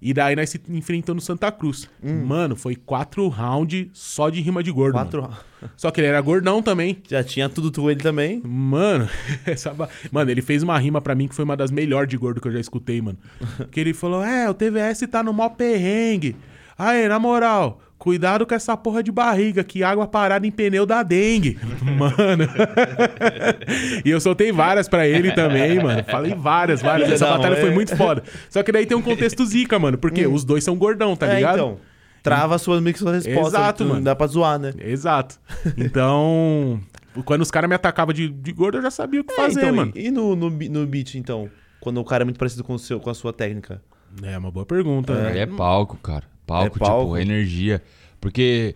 E 0.00 0.14
daí 0.14 0.36
nós 0.36 0.48
se 0.50 0.60
enfrentamos 0.68 1.24
no 1.24 1.26
Santa 1.26 1.50
Cruz. 1.50 1.88
Mano, 2.02 2.54
foi 2.54 2.76
quatro 2.76 3.26
rounds 3.28 3.88
só 3.92 4.30
de 4.30 4.40
rima 4.40 4.62
de 4.62 4.70
gordo. 4.70 4.92
Quatro. 4.92 5.22
Mano. 5.22 5.36
Só 5.76 5.90
que 5.90 6.00
ele 6.00 6.06
era 6.06 6.20
gordão 6.20 6.62
também. 6.62 7.02
Já 7.08 7.24
tinha 7.24 7.48
tudo 7.48 7.68
tu 7.70 7.90
ele 7.90 8.00
também. 8.00 8.40
Mano, 8.44 9.08
essa 9.44 9.74
ba- 9.74 9.88
mano, 10.12 10.30
ele 10.30 10.40
fez 10.40 10.62
uma 10.62 10.78
rima 10.78 11.00
pra 11.00 11.16
mim 11.16 11.26
que 11.26 11.34
foi 11.34 11.44
uma 11.44 11.56
das 11.56 11.72
melhores 11.72 12.08
de 12.08 12.16
gordo 12.16 12.40
que 12.40 12.46
eu 12.46 12.52
já 12.52 12.60
escutei, 12.60 13.00
mano. 13.02 13.18
Que 13.72 13.80
ele 13.80 13.92
falou: 13.92 14.22
É, 14.22 14.48
o 14.48 14.54
TVS 14.54 15.00
tá 15.10 15.22
no 15.22 15.32
mó 15.32 15.48
perrengue. 15.48 16.36
Aí, 16.78 17.08
na 17.08 17.18
moral, 17.18 17.80
cuidado 17.98 18.46
com 18.46 18.54
essa 18.54 18.76
porra 18.76 19.02
de 19.02 19.10
barriga, 19.10 19.64
que 19.64 19.82
água 19.82 20.06
parada 20.06 20.46
em 20.46 20.50
pneu 20.50 20.86
da 20.86 21.02
dengue. 21.02 21.58
Mano. 21.82 22.44
e 24.04 24.10
eu 24.10 24.20
soltei 24.20 24.52
várias 24.52 24.88
pra 24.88 25.06
ele 25.06 25.32
também, 25.32 25.82
mano. 25.82 26.04
Falei 26.04 26.34
várias, 26.34 26.80
várias. 26.80 27.10
Essa 27.10 27.28
Não, 27.28 27.36
batalha 27.36 27.54
é. 27.54 27.60
foi 27.60 27.70
muito 27.70 27.96
foda. 27.96 28.22
Só 28.48 28.62
que 28.62 28.70
daí 28.72 28.86
tem 28.86 28.96
um 28.96 29.02
contexto 29.02 29.44
zica, 29.44 29.78
mano, 29.78 29.98
porque 29.98 30.26
os 30.26 30.44
dois 30.44 30.62
são 30.62 30.76
gordão, 30.76 31.16
tá 31.16 31.26
É, 31.26 31.36
ligado? 31.36 31.54
então. 31.56 31.78
Trava 32.22 32.56
a 32.56 32.58
sua, 32.58 32.80
meio 32.80 32.92
que 32.92 32.98
sua 32.98 33.12
resposta. 33.14 33.58
Exato, 33.58 33.84
não 33.84 33.92
mano. 33.94 34.04
dá 34.04 34.14
pra 34.14 34.26
zoar, 34.26 34.58
né? 34.58 34.72
Exato. 34.78 35.38
Então, 35.76 36.80
quando 37.24 37.42
os 37.42 37.50
caras 37.50 37.68
me 37.68 37.74
atacavam 37.76 38.12
de, 38.12 38.28
de 38.28 38.52
gordo, 38.52 38.78
eu 38.78 38.82
já 38.82 38.90
sabia 38.90 39.20
o 39.20 39.24
que 39.24 39.34
fazer, 39.34 39.60
então, 39.60 39.74
mano. 39.74 39.92
E, 39.94 40.06
e 40.08 40.10
no, 40.10 40.34
no, 40.36 40.50
no 40.50 40.86
beat, 40.86 41.14
então? 41.14 41.48
Quando 41.80 42.00
o 42.00 42.04
cara 42.04 42.24
é 42.24 42.26
muito 42.26 42.38
parecido 42.38 42.64
com, 42.64 42.74
o 42.74 42.78
seu, 42.78 42.98
com 43.00 43.08
a 43.08 43.14
sua 43.14 43.32
técnica. 43.32 43.80
É 44.22 44.36
uma 44.36 44.50
boa 44.50 44.66
pergunta. 44.66 45.14
Aí 45.14 45.34
né? 45.34 45.40
é 45.40 45.46
palco, 45.46 45.96
cara. 45.98 46.24
Palco, 46.48 46.76
É 46.76 46.78
palco. 46.80 47.02
tipo, 47.04 47.16
é 47.16 47.22
energia. 47.22 47.82
Porque, 48.20 48.74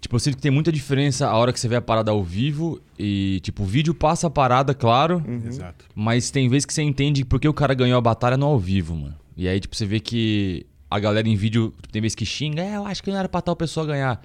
tipo, 0.00 0.14
eu 0.16 0.20
sinto 0.20 0.36
que 0.36 0.42
tem 0.42 0.50
muita 0.50 0.70
diferença 0.70 1.26
a 1.28 1.36
hora 1.36 1.52
que 1.52 1.58
você 1.60 1.68
vê 1.68 1.76
a 1.76 1.80
parada 1.80 2.10
ao 2.10 2.22
vivo 2.22 2.80
e, 2.98 3.40
tipo, 3.42 3.62
o 3.62 3.66
vídeo 3.66 3.94
passa 3.94 4.26
a 4.26 4.30
parada, 4.30 4.74
claro, 4.74 5.22
Exato. 5.46 5.86
mas 5.94 6.30
tem 6.30 6.48
vezes 6.48 6.66
que 6.66 6.74
você 6.74 6.82
entende 6.82 7.24
porque 7.24 7.48
o 7.48 7.54
cara 7.54 7.72
ganhou 7.72 7.96
a 7.96 8.00
batalha 8.02 8.36
no 8.36 8.44
ao 8.46 8.58
vivo, 8.58 8.94
mano. 8.94 9.14
E 9.36 9.48
aí, 9.48 9.58
tipo, 9.60 9.74
você 9.74 9.86
vê 9.86 10.00
que 10.00 10.66
a 10.90 10.98
galera 10.98 11.28
em 11.28 11.36
vídeo, 11.36 11.72
tipo, 11.80 11.88
tem 11.92 12.02
vezes 12.02 12.14
que 12.14 12.26
xinga, 12.26 12.62
é, 12.62 12.76
eu 12.76 12.84
acho 12.84 13.02
que 13.02 13.10
não 13.10 13.18
era 13.18 13.28
pra 13.28 13.40
tal 13.40 13.54
pessoa 13.56 13.86
ganhar. 13.86 14.20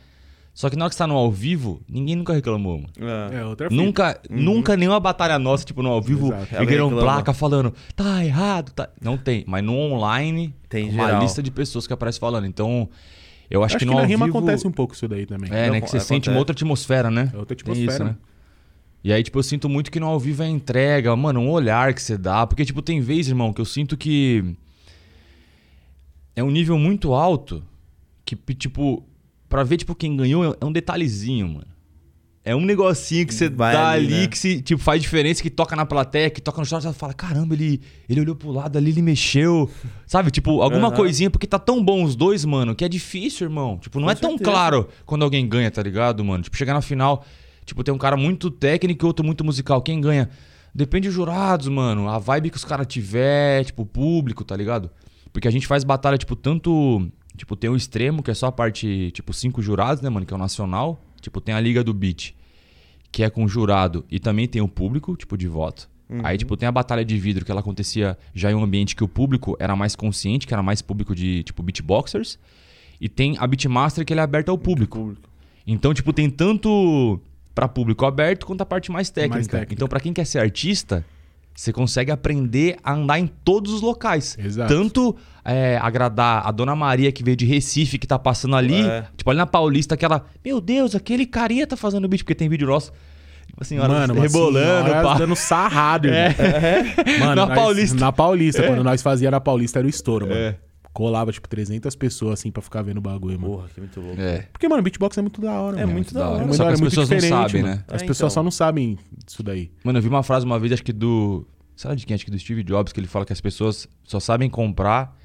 Só 0.53 0.69
que 0.69 0.75
na 0.75 0.85
hora 0.85 0.89
que 0.89 0.95
você 0.95 0.99
tá 0.99 1.07
no 1.07 1.15
ao 1.15 1.31
vivo, 1.31 1.81
ninguém 1.89 2.15
nunca 2.15 2.31
reclamou, 2.31 2.77
mano. 2.77 2.89
É. 3.31 3.37
É 3.37 3.45
outra 3.45 3.69
fita. 3.69 3.81
Nunca, 3.81 4.21
nunca 4.29 4.77
nenhuma 4.77 4.99
batalha 4.99 5.39
nossa, 5.39 5.65
tipo, 5.65 5.81
no 5.81 5.89
ao 5.89 5.99
vivo, 6.01 6.31
ergueram 6.51 6.89
placa 6.91 7.33
falando, 7.33 7.73
tá 7.95 8.23
errado, 8.23 8.71
tá. 8.71 8.87
Não 9.01 9.17
tem. 9.17 9.43
Mas 9.47 9.63
no 9.63 9.73
online, 9.75 10.53
Tem 10.69 10.89
uma 10.91 11.05
geral. 11.07 11.21
lista 11.23 11.41
de 11.41 11.49
pessoas 11.49 11.87
que 11.87 11.93
aparece 11.93 12.19
falando. 12.19 12.45
Então, 12.45 12.87
eu 13.49 13.63
acho, 13.63 13.75
Acho, 13.75 13.79
que 13.79 13.85
que, 13.85 13.89
no 13.89 13.95
na 13.97 14.01
ao 14.01 14.07
rima 14.07 14.25
vivo... 14.25 14.37
acontece 14.37 14.67
um 14.67 14.71
pouco 14.71 14.93
isso 14.93 15.07
daí 15.07 15.25
também. 15.25 15.49
É, 15.51 15.65
Não, 15.67 15.73
né? 15.73 15.81
Que 15.81 15.87
você 15.89 15.97
acontece. 15.97 16.05
sente 16.07 16.29
uma 16.29 16.37
outra 16.37 16.53
atmosfera, 16.53 17.09
né? 17.09 17.31
É 17.33 17.37
outra 17.37 17.55
Tem 17.55 17.63
atmosfera. 17.71 17.91
isso, 17.91 18.03
né? 18.03 18.15
E 19.03 19.11
aí, 19.11 19.23
tipo, 19.23 19.39
eu 19.39 19.43
sinto 19.43 19.67
muito 19.67 19.91
que 19.91 19.99
no 19.99 20.05
ao 20.05 20.19
vivo 20.19 20.43
é 20.43 20.47
entrega, 20.47 21.15
mano, 21.15 21.39
um 21.41 21.49
olhar 21.49 21.93
que 21.95 22.01
você 22.01 22.15
dá. 22.15 22.45
Porque, 22.45 22.63
tipo, 22.63 22.81
tem 22.83 23.01
vezes, 23.01 23.29
irmão, 23.29 23.51
que 23.51 23.59
eu 23.59 23.65
sinto 23.65 23.97
que 23.97 24.55
é 26.35 26.43
um 26.43 26.51
nível 26.51 26.77
muito 26.77 27.13
alto 27.13 27.63
que, 28.23 28.35
tipo, 28.53 29.03
pra 29.53 29.63
ver, 29.63 29.77
tipo, 29.77 29.93
quem 29.93 30.17
ganhou 30.17 30.57
é 30.59 30.65
um 30.65 30.71
detalhezinho, 30.71 31.47
mano. 31.47 31.67
É 32.43 32.55
um 32.55 32.65
negocinho 32.65 33.27
que 33.27 33.33
você 33.35 33.47
Vai 33.49 33.71
dá 33.71 33.89
ali, 33.91 34.05
ali, 34.07 34.21
né? 34.21 34.27
que 34.27 34.35
se, 34.35 34.63
tipo, 34.63 34.81
faz 34.81 34.99
diferença, 34.99 35.43
que 35.43 35.49
toca 35.51 35.75
na 35.75 35.85
plateia, 35.85 36.27
que 36.31 36.41
toca 36.41 36.59
no 36.59 36.65
short, 36.65 36.83
você 36.83 36.91
fala, 36.91 37.13
caramba, 37.13 37.53
ele, 37.53 37.79
ele 38.09 38.19
olhou 38.19 38.35
pro 38.35 38.49
lado 38.51 38.77
ali, 38.79 38.89
ele 38.89 39.03
mexeu. 39.03 39.69
Sabe? 40.07 40.31
Tipo, 40.31 40.63
alguma 40.63 40.87
Aham. 40.87 40.95
coisinha, 40.95 41.29
porque 41.29 41.45
tá 41.45 41.59
tão 41.59 41.85
bom 41.85 42.03
os 42.03 42.15
dois, 42.15 42.43
mano, 42.43 42.73
que 42.73 42.83
é 42.83 42.89
difícil, 42.89 43.45
irmão. 43.45 43.77
Tipo, 43.77 43.99
não 43.99 44.07
Com 44.07 44.11
é 44.11 44.15
tão 44.15 44.31
certeza. 44.31 44.49
claro 44.51 44.87
quando 45.05 45.21
alguém 45.21 45.47
ganha, 45.47 45.69
tá 45.69 45.83
ligado, 45.83 46.25
mano? 46.25 46.43
Tipo, 46.43 46.57
chegar 46.57 46.73
na 46.73 46.81
final, 46.81 47.23
tipo, 47.63 47.83
tem 47.83 47.93
um 47.93 47.97
cara 47.99 48.17
muito 48.17 48.49
técnico 48.49 49.05
e 49.05 49.07
outro 49.07 49.23
muito 49.23 49.43
musical. 49.45 49.83
Quem 49.83 50.01
ganha? 50.01 50.31
Depende 50.73 51.09
dos 51.09 51.15
jurados, 51.15 51.67
mano. 51.67 52.09
A 52.09 52.17
vibe 52.17 52.49
que 52.49 52.57
os 52.57 52.65
caras 52.65 52.87
tiver, 52.87 53.65
tipo, 53.65 53.83
o 53.83 53.85
público, 53.85 54.43
tá 54.43 54.57
ligado? 54.57 54.89
Porque 55.31 55.47
a 55.47 55.51
gente 55.51 55.67
faz 55.67 55.83
batalha, 55.83 56.17
tipo, 56.17 56.35
tanto. 56.35 57.07
Tipo, 57.35 57.55
tem 57.55 57.69
o 57.69 57.75
extremo, 57.75 58.21
que 58.21 58.31
é 58.31 58.33
só 58.33 58.47
a 58.47 58.51
parte, 58.51 59.11
tipo, 59.11 59.33
cinco 59.33 59.61
jurados, 59.61 60.01
né, 60.01 60.09
mano? 60.09 60.25
Que 60.25 60.33
é 60.33 60.35
o 60.35 60.39
nacional. 60.39 61.01
Tipo, 61.21 61.41
tem 61.41 61.55
a 61.55 61.59
Liga 61.59 61.83
do 61.83 61.93
Beat, 61.93 62.33
que 63.11 63.23
é 63.23 63.29
com 63.29 63.47
jurado 63.47 64.05
e 64.11 64.19
também 64.19 64.47
tem 64.47 64.61
o 64.61 64.67
público, 64.67 65.15
tipo, 65.15 65.37
de 65.37 65.47
voto. 65.47 65.89
Aí, 66.21 66.37
tipo, 66.37 66.55
tem 66.55 66.67
a 66.67 66.71
batalha 66.71 67.03
de 67.03 67.17
vidro, 67.17 67.43
que 67.43 67.49
ela 67.49 67.61
acontecia 67.61 68.15
já 68.35 68.51
em 68.51 68.53
um 68.53 68.61
ambiente 68.61 68.95
que 68.95 69.03
o 69.03 69.07
público 69.07 69.57
era 69.59 69.75
mais 69.75 69.95
consciente, 69.95 70.45
que 70.45 70.53
era 70.53 70.61
mais 70.61 70.79
público 70.79 71.15
de, 71.15 71.41
tipo, 71.41 71.63
beatboxers. 71.63 72.37
E 73.01 73.09
tem 73.09 73.35
a 73.39 73.47
Beatmaster, 73.47 74.05
que 74.05 74.13
ele 74.13 74.19
é 74.19 74.23
aberta 74.23 74.51
ao 74.51 74.57
público. 74.57 74.99
Público. 74.99 75.29
Então, 75.65 75.93
tipo, 75.93 76.13
tem 76.13 76.29
tanto 76.29 77.19
pra 77.55 77.67
público 77.67 78.05
aberto 78.05 78.45
quanto 78.45 78.61
a 78.61 78.65
parte 78.65 78.91
mais 78.91 79.09
técnica. 79.09 79.35
Mais 79.35 79.47
técnica. 79.47 79.73
Então, 79.73 79.87
pra 79.87 79.99
quem 79.99 80.13
quer 80.13 80.25
ser 80.25 80.39
artista, 80.39 81.03
você 81.55 81.71
consegue 81.71 82.11
aprender 82.11 82.77
a 82.83 82.93
andar 82.93 83.19
em 83.19 83.27
todos 83.27 83.71
os 83.73 83.81
locais. 83.81 84.35
Exato. 84.39 84.73
Tanto 84.73 85.15
é, 85.45 85.77
agradar 85.81 86.47
a 86.47 86.51
Dona 86.51 86.75
Maria 86.75 87.11
que 87.11 87.23
veio 87.23 87.37
de 87.37 87.45
Recife, 87.45 87.97
que 87.99 88.07
tá 88.07 88.17
passando 88.17 88.55
ali, 88.55 88.81
É. 88.85 89.05
tipo, 89.15 89.29
ali 89.29 89.37
na 89.37 89.45
Paulista, 89.45 89.93
aquela, 89.95 90.25
meu 90.43 90.59
Deus, 90.59 90.95
aquele 90.95 91.25
carinha 91.25 91.67
tá 91.67 91.77
fazendo 91.77 92.07
vídeo, 92.09 92.23
porque 92.25 92.35
tem 92.35 92.49
vídeo 92.49 92.67
nosso. 92.67 92.91
Tipo 93.45 93.61
assim, 93.61 93.77
Mano, 93.77 93.93
rebolando, 94.15 94.21
rebolando, 94.21 94.89
pá. 95.03 95.13
dando 95.15 95.35
sarrado, 95.35 96.07
irmão. 96.07 96.33
Mano, 97.19 97.35
Na 97.35 97.45
nós- 97.45 97.55
Paulista. 97.55 97.99
Na 97.99 98.11
Paulista, 98.11 98.63
quando 98.63 98.83
nós 98.83 99.01
fazia 99.03 99.29
na 99.29 99.39
Paulista 99.39 99.77
era 99.79 99.85
o 99.85 99.89
estouro, 99.89 100.27
mano. 100.27 100.55
Colava, 100.93 101.31
tipo, 101.31 101.49
300 101.49 101.95
pessoas, 101.95 102.33
assim, 102.39 102.51
pra 102.51 102.61
ficar 102.61 102.83
vendo 102.83 102.99
o 102.99 103.01
bagulho, 103.01 103.39
mano. 103.39 103.55
Porra, 103.55 103.67
que 103.73 103.79
muito 103.79 103.99
louco. 103.99 104.21
É. 104.21 104.47
Porque, 104.53 104.67
mano, 104.67 104.83
beatbox 104.83 105.17
é 105.17 105.21
muito 105.23 105.41
da 105.41 105.51
hora, 105.59 105.77
É 105.77 105.81
mano. 105.81 105.93
muito 105.93 106.13
da 106.13 106.29
hora. 106.29 106.41
É 106.43 106.45
muito 106.45 106.55
Só 106.55 106.63
da 106.63 106.63
que 106.63 106.67
hora, 106.67 106.73
as 106.75 106.79
é 106.79 106.81
muito 106.83 106.91
pessoas 106.91 107.09
não 107.09 107.17
diferente, 107.17 107.35
sabem, 107.51 107.61
mano. 107.63 107.75
né? 107.75 107.83
As 107.87 108.01
É, 108.03 108.05
pessoas 108.05 108.17
então. 108.19 108.29
só 108.29 108.43
não 108.43 108.51
sabem 108.51 108.97
disso 109.25 109.41
daí. 109.41 109.71
Mano, 109.83 109.97
eu 109.97 110.03
vi 110.03 110.07
uma 110.09 110.21
frase 110.21 110.45
uma 110.45 110.59
vez, 110.59 110.71
acho 110.73 110.83
que 110.83 110.93
do. 110.93 111.47
Lá 111.83 111.95
de 111.95 112.05
quem? 112.05 112.13
Acho 112.13 112.23
que 112.23 112.29
do 112.31 112.37
Steve 112.37 112.63
Jobs, 112.63 112.93
que 112.93 112.99
ele 112.99 113.07
fala 113.07 113.25
que 113.25 113.33
as 113.33 113.41
pessoas 113.41 113.89
só 114.03 114.19
sabem 114.19 114.47
comprar 114.49 115.17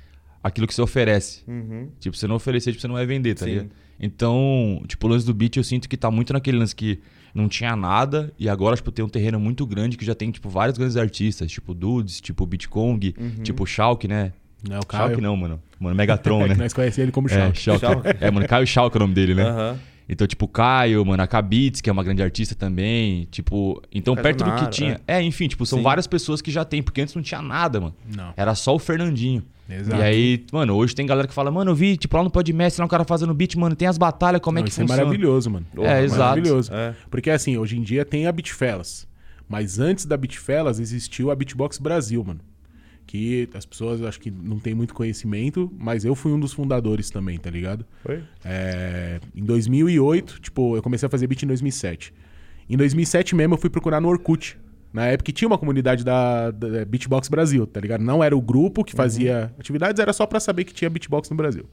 aquilo 0.43 0.67
que 0.67 0.75
você 0.75 0.81
oferece. 0.81 1.43
Uhum. 1.47 1.91
Tipo, 2.01 2.17
você 2.17 2.27
não 2.27 2.37
oferecer, 2.37 2.71
tipo, 2.73 2.81
você 2.81 2.89
não 2.89 2.95
vai 2.95 3.05
vender, 3.05 3.35
tá 3.35 3.45
Sim. 3.45 3.51
ligado? 3.51 3.71
Então, 4.01 4.83
tipo, 4.89 5.07
o 5.07 5.11
lance 5.11 5.27
do 5.27 5.35
beat 5.35 5.57
eu 5.57 5.65
sinto 5.65 5.87
que 5.89 5.97
tá 5.99 6.11
muito 6.11 6.33
naquele 6.33 6.57
lance 6.59 6.75
que 6.75 6.99
não 7.35 7.47
tinha 7.47 7.77
nada 7.77 8.33
e 8.39 8.49
agora, 8.49 8.75
tipo, 8.75 8.91
tem 8.91 9.05
um 9.05 9.09
terreno 9.09 9.39
muito 9.39 9.67
grande 9.67 9.99
que 9.99 10.05
já 10.05 10.15
tem, 10.15 10.31
tipo, 10.31 10.49
vários 10.49 10.79
grandes 10.79 10.97
artistas, 10.97 11.51
tipo 11.53 11.75
Dudes, 11.75 12.21
tipo 12.23 12.47
Beatcong, 12.47 13.15
Uhum. 13.19 13.43
tipo 13.43 13.67
Shulk, 13.67 14.09
né? 14.09 14.33
Né, 14.67 14.79
o 14.79 14.87
Caio. 14.87 15.09
Shulk 15.11 15.21
não, 15.23 15.37
mano. 15.37 15.61
Mano, 15.79 15.95
Megatron, 15.95 16.43
É 16.47 16.49
né? 16.49 16.55
nós 16.57 16.73
conhecemos 16.73 16.99
ele 17.05 17.13
como 17.13 17.29
É, 17.29 17.53
Shulk. 17.55 17.81
Shulk. 17.81 18.03
É, 18.21 18.31
mano, 18.31 18.47
Caio 18.49 18.67
Shulk 18.67 18.97
é 18.97 18.99
o 18.99 19.01
nome 19.01 19.15
dele, 19.15 19.35
né? 19.35 19.45
Aham. 19.45 19.79
Então, 20.11 20.27
tipo, 20.27 20.49
Caio, 20.49 21.05
mano, 21.05 21.23
a 21.23 21.27
Kabitz, 21.27 21.83
que 21.83 21.91
é 21.91 21.93
uma 21.93 22.03
grande 22.03 22.23
artista 22.23 22.55
também. 22.55 23.29
Tipo, 23.31 23.83
então, 23.93 24.15
Caio 24.15 24.23
perto 24.23 24.43
do 24.45 24.53
que 24.57 24.71
tinha. 24.71 24.99
É. 25.07 25.21
enfim, 25.23 25.49
tipo, 25.49 25.67
são 25.67 25.79
Sim. 25.79 25.85
várias 25.85 26.07
pessoas 26.07 26.41
que 26.41 26.51
já 26.51 26.65
tem, 26.65 26.83
porque 26.83 27.03
antes 27.03 27.15
não 27.15 27.23
tinha 27.23 27.43
nada, 27.43 27.79
mano. 27.79 27.95
Não. 28.17 28.33
Era 28.35 28.55
só 28.55 28.75
o 28.75 28.79
Fernandinho. 28.79 29.43
Exato. 29.69 30.01
E 30.01 30.03
aí, 30.03 30.45
mano, 30.51 30.75
hoje 30.75 30.95
tem 30.95 31.05
galera 31.05 31.29
que 31.29 31.35
fala, 31.35 31.51
mano, 31.51 31.73
eu 31.73 31.75
vi, 31.75 31.95
tipo, 31.99 32.17
lá 32.17 32.25
no 32.25 32.31
Podmestre, 32.31 32.81
lá 32.81 32.87
um 32.87 32.89
cara 32.89 33.05
fazendo 33.05 33.35
beat, 33.35 33.55
mano, 33.57 33.77
tem 33.77 33.87
as 33.87 33.99
batalhas, 33.99 34.41
como 34.41 34.57
é 34.59 34.61
Não, 34.63 34.65
que 34.65 34.71
isso 34.71 34.81
funciona? 34.81 35.03
é 35.03 35.05
maravilhoso, 35.05 35.51
mano. 35.51 35.67
É, 35.81 36.03
exato. 36.03 36.21
Maravilhoso. 36.21 36.73
É. 36.73 36.95
Porque 37.11 37.29
assim, 37.29 37.59
hoje 37.59 37.77
em 37.77 37.83
dia 37.83 38.03
tem 38.03 38.27
a 38.27 38.33
Beatfellas. 38.33 39.07
Mas 39.47 39.79
antes 39.79 40.07
da 40.07 40.17
Beatfellas 40.17 40.81
existiu 40.81 41.31
a 41.31 41.35
Beatbox 41.37 41.77
Brasil, 41.79 42.25
mano. 42.25 42.41
Que 43.09 43.49
as 43.55 43.65
pessoas 43.65 44.03
acho 44.03 44.21
que 44.21 44.31
não 44.31 44.59
tem 44.59 44.75
muito 44.75 44.93
conhecimento, 44.93 45.73
mas 45.79 46.05
eu 46.05 46.15
fui 46.15 46.31
um 46.31 46.39
dos 46.39 46.53
fundadores 46.53 47.09
também, 47.09 47.39
tá 47.39 47.49
ligado? 47.49 47.83
Foi? 48.03 48.23
É, 48.45 49.19
em 49.35 49.43
2008, 49.43 50.43
tipo, 50.43 50.77
eu 50.77 50.83
comecei 50.83 51.07
a 51.07 51.11
fazer 51.11 51.27
beat 51.27 51.43
em 51.43 51.47
2007. 51.47 52.13
Em 52.69 52.77
2007 52.77 53.35
mesmo 53.35 53.55
eu 53.55 53.59
fui 53.59 53.71
procurar 53.71 53.99
no 53.99 54.09
Orkut. 54.09 54.59
Na 54.93 55.07
época 55.07 55.33
tinha 55.33 55.49
uma 55.49 55.57
comunidade 55.57 56.05
da, 56.05 56.51
da 56.51 56.85
Beatbox 56.85 57.29
Brasil, 57.29 57.67
tá 57.67 57.81
ligado? 57.81 58.03
Não 58.03 58.23
era 58.23 58.37
o 58.37 58.43
grupo 58.43 58.85
que 58.85 58.95
fazia 58.95 59.55
atividades, 59.59 59.99
era 59.99 60.13
só 60.13 60.27
pra 60.27 60.39
saber 60.39 60.65
que 60.65 60.75
tinha 60.75 60.91
Beatbox 60.91 61.31
no 61.31 61.37
Brasil. 61.37 61.65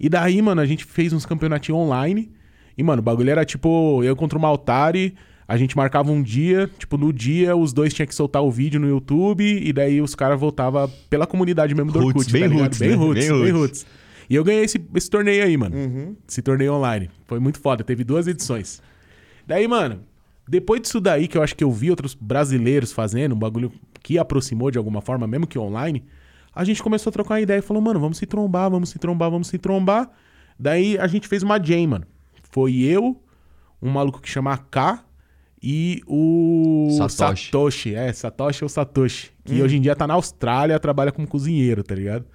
E 0.00 0.08
daí, 0.08 0.40
mano, 0.40 0.62
a 0.62 0.66
gente 0.66 0.86
fez 0.86 1.12
uns 1.12 1.26
campeonatinhos 1.26 1.78
online. 1.78 2.32
E, 2.76 2.82
mano, 2.82 3.00
o 3.00 3.02
bagulho 3.04 3.28
era 3.28 3.44
tipo, 3.44 4.02
eu 4.02 4.16
contra 4.16 4.38
o 4.38 4.40
Maltari, 4.40 5.14
a 5.46 5.56
gente 5.56 5.76
marcava 5.76 6.10
um 6.10 6.22
dia, 6.22 6.70
tipo, 6.78 6.96
no 6.96 7.12
dia 7.12 7.54
os 7.54 7.72
dois 7.72 7.92
tinham 7.92 8.06
que 8.06 8.14
soltar 8.14 8.42
o 8.42 8.50
vídeo 8.50 8.80
no 8.80 8.88
YouTube, 8.88 9.44
e 9.44 9.72
daí 9.72 10.00
os 10.00 10.14
caras 10.14 10.40
voltavam 10.40 10.90
pela 11.10 11.26
comunidade 11.26 11.74
mesmo 11.74 11.92
do 11.92 11.98
Roots, 11.98 12.26
Orkut, 12.26 12.32
bem 12.32 12.48
tá 12.48 12.54
roots, 12.54 12.78
bem 12.78 12.88
né? 12.90 12.94
roots, 12.96 13.28
Bem 13.28 13.32
bem 13.42 13.50
roots. 13.52 13.82
roots. 13.82 13.86
E 14.28 14.34
eu 14.34 14.42
ganhei 14.42 14.64
esse, 14.64 14.82
esse 14.94 15.10
torneio 15.10 15.44
aí, 15.44 15.56
mano. 15.56 16.16
Esse 16.26 16.40
torneio 16.40 16.72
online. 16.72 17.10
Foi 17.26 17.38
muito 17.38 17.58
foda, 17.60 17.84
teve 17.84 18.04
duas 18.04 18.26
edições. 18.26 18.80
Daí, 19.46 19.68
mano, 19.68 20.00
depois 20.48 20.80
disso 20.80 20.98
daí, 20.98 21.28
que 21.28 21.36
eu 21.36 21.42
acho 21.42 21.54
que 21.54 21.62
eu 21.62 21.70
vi 21.70 21.90
outros 21.90 22.14
brasileiros 22.14 22.90
fazendo, 22.90 23.34
um 23.34 23.38
bagulho 23.38 23.70
que 24.02 24.18
aproximou 24.18 24.70
de 24.70 24.78
alguma 24.78 25.02
forma, 25.02 25.26
mesmo 25.26 25.46
que 25.46 25.58
online, 25.58 26.04
a 26.54 26.64
gente 26.64 26.82
começou 26.82 27.10
a 27.10 27.12
trocar 27.12 27.40
ideia 27.40 27.58
e 27.58 27.62
falou, 27.62 27.82
mano, 27.82 28.00
vamos 28.00 28.16
se 28.16 28.24
trombar, 28.24 28.70
vamos 28.70 28.88
se 28.88 28.98
trombar, 28.98 29.30
vamos 29.30 29.48
se 29.48 29.58
trombar. 29.58 30.10
Daí 30.58 30.96
a 30.96 31.06
gente 31.06 31.28
fez 31.28 31.42
uma 31.42 31.58
jam, 31.62 31.86
mano. 31.86 32.06
Foi 32.50 32.74
eu, 32.76 33.20
um 33.82 33.90
maluco 33.90 34.22
que 34.22 34.28
chama 34.28 34.56
K 34.56 35.04
e 35.66 36.02
o 36.06 36.90
Satoshi. 36.90 37.46
Satoshi. 37.46 37.94
É, 37.94 38.12
Satoshi 38.12 38.64
ou 38.64 38.68
Satoshi. 38.68 39.30
Que 39.42 39.62
hoje 39.62 39.78
em 39.78 39.80
dia 39.80 39.96
tá 39.96 40.06
na 40.06 40.12
Austrália, 40.12 40.78
trabalha 40.78 41.10
como 41.10 41.26
cozinheiro, 41.26 41.82
tá 41.82 41.94
ligado? 41.94 42.26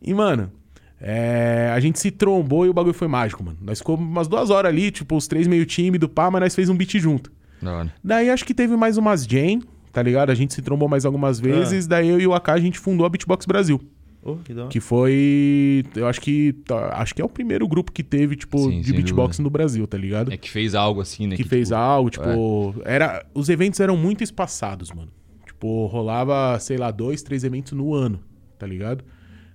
E, 0.00 0.14
mano, 0.14 0.52
é, 1.00 1.72
a 1.74 1.80
gente 1.80 1.98
se 1.98 2.12
trombou 2.12 2.64
e 2.64 2.68
o 2.68 2.72
bagulho 2.72 2.94
foi 2.94 3.08
mágico, 3.08 3.42
mano. 3.42 3.58
Nós 3.60 3.78
ficamos 3.78 4.00
umas 4.00 4.28
duas 4.28 4.50
horas 4.50 4.70
ali, 4.70 4.92
tipo, 4.92 5.16
os 5.16 5.26
três 5.26 5.48
meio 5.48 5.66
tímido, 5.66 6.08
pá, 6.08 6.30
mas 6.30 6.42
nós 6.42 6.54
fez 6.54 6.68
um 6.68 6.76
beat 6.76 6.96
junto. 6.96 7.32
Hora. 7.60 7.92
Daí 8.04 8.30
acho 8.30 8.44
que 8.44 8.54
teve 8.54 8.76
mais 8.76 8.96
umas 8.96 9.26
jam, 9.26 9.60
tá 9.92 10.00
ligado? 10.00 10.30
A 10.30 10.34
gente 10.36 10.54
se 10.54 10.62
trombou 10.62 10.88
mais 10.88 11.04
algumas 11.04 11.40
vezes, 11.40 11.88
daí 11.88 12.08
eu 12.08 12.20
e 12.20 12.26
o 12.26 12.32
AK 12.32 12.50
a 12.50 12.60
gente 12.60 12.78
fundou 12.78 13.04
a 13.04 13.08
Beatbox 13.08 13.46
Brasil. 13.46 13.80
Oh, 14.22 14.36
que. 14.36 14.54
Que 14.68 14.80
foi. 14.80 15.84
Eu 15.96 16.06
acho 16.06 16.20
que. 16.20 16.52
tá, 16.64 16.94
acho 17.00 17.14
que 17.14 17.22
é 17.22 17.24
o 17.24 17.28
primeiro 17.28 17.66
grupo 17.66 17.90
que 17.90 18.02
teve, 18.02 18.36
tipo, 18.36 18.58
Sim, 18.58 18.80
de 18.82 18.92
beatbox 18.92 19.36
dúvida. 19.36 19.42
no 19.44 19.50
Brasil, 19.50 19.86
tá 19.86 19.96
ligado? 19.96 20.32
É 20.32 20.36
que 20.36 20.50
fez 20.50 20.74
algo 20.74 21.00
assim, 21.00 21.26
né? 21.26 21.36
que, 21.36 21.44
fez 21.44 21.68
tipo, 21.68 21.80
algo, 21.80 22.10
tipo. 22.10 22.74
Era, 22.84 23.24
os 23.34 23.48
eventos 23.48 23.80
eram 23.80 23.96
muito 23.96 24.22
espaçados, 24.22 24.90
mano. 24.92 25.10
Tipo, 25.46 25.86
rolava, 25.86 26.58
sei 26.58 26.76
lá, 26.76 26.90
dois, 26.90 27.22
três 27.22 27.44
eventos 27.44 27.72
no 27.72 27.94
ano, 27.94 28.20
tá 28.58 28.66
ligado? 28.66 29.04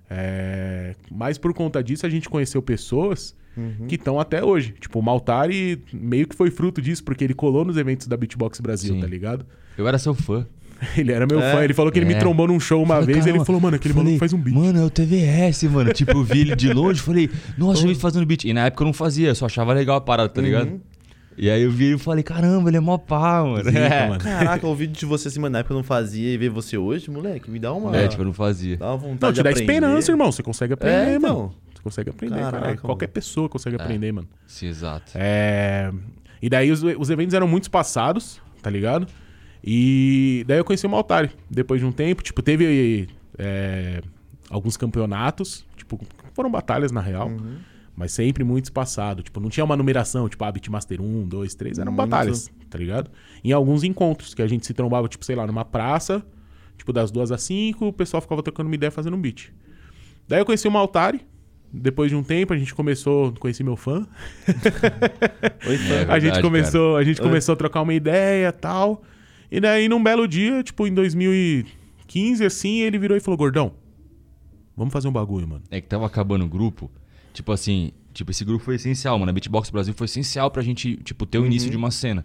É, 0.08 0.94
mas 1.10 1.36
por 1.38 1.52
conta 1.52 1.82
disso 1.82 2.06
a 2.06 2.08
gente 2.08 2.28
conheceu 2.28 2.62
pessoas 2.62 3.34
Uhum. 3.56 3.86
que 3.88 3.94
estão 3.94 4.20
até 4.20 4.44
hoje. 4.44 4.74
Tipo, 4.78 4.98
o 4.98 5.02
Maltari 5.02 5.82
meio 5.92 6.28
que 6.28 6.36
foi 6.36 6.50
fruto 6.50 6.82
disso, 6.82 7.02
porque 7.02 7.24
ele 7.24 7.32
colou 7.32 7.64
nos 7.64 7.78
eventos 7.78 8.06
da 8.06 8.14
Beatbox 8.16 8.60
Brasil, 8.60 8.94
Sim. 8.94 9.00
tá 9.00 9.06
ligado? 9.06 9.46
Eu 9.78 9.88
era 9.88 9.98
seu 9.98 10.14
fã. 10.14 10.46
Ele 10.96 11.12
era 11.12 11.26
meu 11.26 11.40
É. 11.40 11.52
fã. 11.52 11.62
Ele 11.64 11.74
falou 11.74 11.90
que 11.90 11.98
ele 11.98 12.06
me 12.06 12.14
É. 12.14 12.18
trombou 12.18 12.46
num 12.48 12.60
show 12.60 12.82
uma 12.82 12.96
Falei, 12.96 13.14
vez 13.14 13.26
e 13.26 13.30
ele 13.30 13.44
falou, 13.44 13.60
mano, 13.60 13.76
aquele 13.76 13.94
Falei, 13.94 14.04
maluco 14.14 14.18
faz 14.20 14.32
um 14.32 14.38
beat. 14.38 14.54
Mano, 14.56 14.78
é 14.80 14.84
o 14.84 14.90
TVS, 14.90 15.62
mano. 15.64 15.92
Tipo, 15.92 16.12
eu 16.12 16.22
vi 16.24 16.40
ele 16.40 16.56
de 16.56 16.72
longe 16.72 17.00
falei, 17.00 17.30
nossa, 17.56 17.80
eu 17.80 17.84
vi 17.84 17.92
ele 17.92 17.98
fazendo 18.00 18.26
beat. 18.26 18.44
E 18.44 18.52
na 18.52 18.66
época 18.66 18.82
eu 18.82 18.86
não 18.86 18.92
fazia, 18.92 19.28
eu 19.28 19.34
só 19.34 19.46
achava 19.46 19.72
legal 19.72 19.96
a 19.96 20.00
parada, 20.00 20.28
tá 20.28 20.40
ligado? 20.40 20.80
E 21.38 21.50
aí 21.50 21.62
eu 21.62 21.70
vi 21.70 21.92
e 21.94 21.98
falei, 21.98 22.22
caramba, 22.22 22.70
ele 22.70 22.78
é 22.78 22.80
mó 22.80 22.96
pá, 22.96 23.42
mano. 23.44 23.64
Zica, 23.64 23.78
é. 23.78 24.08
mano. 24.08 24.20
Caraca, 24.22 24.66
o 24.66 24.74
vídeo 24.74 24.94
de 24.96 25.04
você 25.04 25.28
assim, 25.28 25.38
mano, 25.38 25.52
na 25.52 25.58
época 25.58 25.74
eu 25.74 25.76
não 25.76 25.84
fazia 25.84 26.32
e 26.32 26.36
ver 26.38 26.48
você 26.48 26.78
hoje, 26.78 27.10
moleque, 27.10 27.50
me 27.50 27.58
dá 27.58 27.72
uma. 27.74 27.94
É, 27.96 28.08
tipo, 28.08 28.22
eu 28.22 28.26
não 28.26 28.32
fazia. 28.32 28.76
Dá 28.78 28.86
uma 28.86 28.96
vontade 28.96 29.20
Não, 29.22 29.32
te 29.32 29.42
dá 29.42 29.50
esperança, 29.50 30.10
irmão. 30.10 30.32
Você 30.32 30.42
consegue 30.42 30.72
aprender, 30.72 31.12
É, 31.14 31.18
mano. 31.18 31.54
Você 31.74 31.82
consegue 31.82 32.08
aprender, 32.10 32.36
Caraca, 32.36 32.58
cara. 32.64 32.76
Qualquer 32.78 33.06
mano. 33.06 33.12
pessoa 33.12 33.48
consegue 33.50 33.76
aprender, 33.76 34.12
mano. 34.12 34.26
Sim, 34.46 34.68
exato. 34.68 35.12
É... 35.14 35.90
E 36.40 36.48
daí 36.48 36.70
os, 36.70 36.82
os 36.82 37.10
eventos 37.10 37.34
eram 37.34 37.46
muito 37.46 37.70
passados, 37.70 38.40
tá 38.62 38.70
ligado? 38.70 39.06
E 39.66 40.44
daí 40.46 40.58
eu 40.58 40.64
conheci 40.64 40.86
o 40.86 40.90
Maltari. 40.90 41.30
Depois 41.50 41.80
de 41.80 41.86
um 41.86 41.92
tempo, 41.92 42.22
tipo, 42.22 42.40
teve 42.42 43.08
é, 43.36 44.00
alguns 44.48 44.76
campeonatos, 44.76 45.64
tipo, 45.76 45.98
foram 46.34 46.50
batalhas 46.50 46.92
na 46.92 47.00
real, 47.00 47.28
Uhum. 47.28 47.56
mas 47.96 48.12
sempre 48.12 48.44
muito 48.44 48.66
espaçado. 48.66 49.22
Tipo, 49.22 49.40
não 49.40 49.48
tinha 49.50 49.64
uma 49.64 49.76
numeração, 49.76 50.28
tipo, 50.28 50.44
ah, 50.44 50.52
Beatmaster 50.52 51.00
1, 51.00 51.26
2, 51.26 51.54
3, 51.54 51.78
eram 51.80 51.90
Muito. 51.92 52.08
batalhas, 52.08 52.48
tá 52.70 52.78
ligado? 52.78 53.10
Em 53.42 53.50
alguns 53.52 53.82
encontros 53.82 54.34
que 54.34 54.42
a 54.42 54.46
gente 54.46 54.64
se 54.64 54.72
trombava, 54.72 55.08
tipo, 55.08 55.24
sei 55.24 55.34
lá, 55.34 55.46
numa 55.46 55.64
praça, 55.64 56.24
tipo, 56.78 56.92
das 56.92 57.10
duas 57.10 57.32
às 57.32 57.42
cinco, 57.42 57.86
o 57.88 57.92
pessoal 57.92 58.20
ficava 58.20 58.42
trocando 58.42 58.68
uma 58.68 58.74
ideia 58.76 58.90
fazendo 58.92 59.16
um 59.16 59.20
beat. 59.20 59.48
Daí 60.28 60.40
eu 60.40 60.44
conheci 60.46 60.68
o 60.68 60.70
Maltari. 60.70 61.20
Depois 61.72 62.08
de 62.10 62.16
um 62.16 62.22
tempo, 62.22 62.52
a 62.52 62.56
gente 62.56 62.72
começou. 62.74 63.32
Conheci 63.32 63.62
meu 63.64 63.76
fã. 63.76 64.06
Oi, 65.66 65.76
fã. 65.78 65.94
É. 65.94 66.02
a 66.04 66.14
gente 66.18 66.22
verdade, 66.22 66.42
começou, 66.42 66.96
a 66.96 67.02
gente 67.04 67.20
Oi. 67.20 67.26
começou 67.26 67.52
a 67.52 67.56
trocar 67.56 67.82
uma 67.82 67.92
ideia 67.92 68.52
tal. 68.52 69.02
E 69.50 69.60
daí, 69.60 69.88
num 69.88 70.02
belo 70.02 70.26
dia, 70.26 70.62
tipo, 70.62 70.86
em 70.86 70.94
2015, 70.94 72.44
assim, 72.44 72.80
ele 72.80 72.98
virou 72.98 73.16
e 73.16 73.20
falou: 73.20 73.38
Gordão, 73.38 73.72
vamos 74.76 74.92
fazer 74.92 75.08
um 75.08 75.12
bagulho, 75.12 75.46
mano. 75.46 75.62
É 75.70 75.80
que 75.80 75.88
tava 75.88 76.06
acabando 76.06 76.44
o 76.44 76.48
grupo. 76.48 76.90
Tipo 77.32 77.52
assim, 77.52 77.92
tipo, 78.12 78.30
esse 78.30 78.44
grupo 78.44 78.64
foi 78.64 78.76
essencial, 78.76 79.18
mano. 79.18 79.30
A 79.30 79.32
Beatbox 79.32 79.70
Brasil 79.70 79.94
foi 79.94 80.06
essencial 80.06 80.50
pra 80.50 80.62
gente, 80.62 80.96
tipo, 80.96 81.26
ter 81.26 81.38
o 81.38 81.46
início 81.46 81.70
de 81.70 81.76
uma 81.76 81.90
cena. 81.90 82.24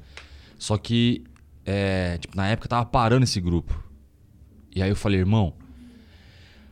Só 0.57 0.77
que, 0.77 1.23
é, 1.65 2.17
tipo, 2.17 2.35
na 2.35 2.47
época 2.47 2.69
tava 2.69 2.85
parando 2.85 3.23
esse 3.23 3.39
grupo. 3.41 3.83
E 4.73 4.81
aí 4.81 4.89
eu 4.89 4.95
falei, 4.95 5.19
irmão, 5.19 5.53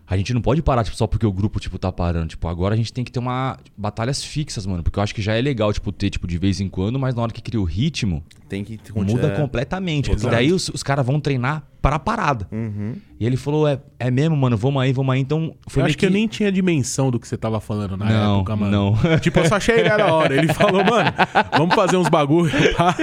a 0.09 0.17
gente 0.17 0.33
não 0.33 0.41
pode 0.41 0.63
parar, 0.63 0.83
tipo, 0.83 0.97
só 0.97 1.05
porque 1.05 1.25
o 1.25 1.31
grupo, 1.31 1.59
tipo, 1.59 1.77
tá 1.77 1.91
parando. 1.91 2.29
Tipo, 2.29 2.47
agora 2.47 2.73
a 2.73 2.77
gente 2.77 2.91
tem 2.91 3.03
que 3.03 3.11
ter 3.11 3.19
uma 3.19 3.57
batalhas 3.77 4.23
fixas, 4.23 4.65
mano. 4.65 4.81
Porque 4.81 4.97
eu 4.97 5.03
acho 5.03 5.13
que 5.13 5.21
já 5.21 5.35
é 5.35 5.41
legal, 5.41 5.71
tipo, 5.71 5.91
ter, 5.91 6.09
tipo, 6.09 6.25
de 6.25 6.35
vez 6.39 6.59
em 6.59 6.67
quando, 6.67 6.97
mas 6.97 7.13
na 7.13 7.21
hora 7.21 7.31
que 7.31 7.41
cria 7.41 7.61
o 7.61 7.63
ritmo, 7.63 8.23
Tem 8.49 8.63
que 8.63 8.79
muda 8.95 9.27
é. 9.27 9.35
completamente. 9.35 10.09
Porque 10.09 10.27
daí 10.27 10.51
os, 10.51 10.67
os 10.69 10.81
caras 10.81 11.05
vão 11.05 11.19
treinar 11.19 11.63
para 11.79 11.97
a 11.97 11.99
parada. 11.99 12.47
Uhum. 12.51 12.95
E 13.19 13.25
ele 13.25 13.37
falou, 13.37 13.67
é, 13.67 13.79
é 13.99 14.09
mesmo, 14.09 14.35
mano, 14.35 14.57
vamos 14.57 14.81
aí, 14.81 14.91
vamos 14.91 15.13
aí. 15.13 15.21
Então, 15.21 15.53
foi 15.67 15.83
eu 15.83 15.85
acho 15.85 15.95
que... 15.95 16.07
eu 16.07 16.09
nem 16.09 16.27
tinha 16.27 16.51
dimensão 16.51 17.11
do 17.11 17.19
que 17.19 17.27
você 17.27 17.37
tava 17.37 17.59
falando 17.61 17.95
na 17.95 18.05
Não, 18.05 18.37
época, 18.37 18.55
mano. 18.55 18.71
não. 18.71 18.97
Tipo, 19.21 19.41
eu 19.41 19.45
só 19.45 19.57
achei 19.57 19.75
ele 19.75 19.89
da 19.89 20.11
hora. 20.11 20.35
Ele 20.35 20.51
falou, 20.55 20.83
mano, 20.83 21.13
vamos 21.55 21.75
fazer 21.75 21.97
uns 21.97 22.09
bagulho. 22.09 22.51
pá. 22.75 22.95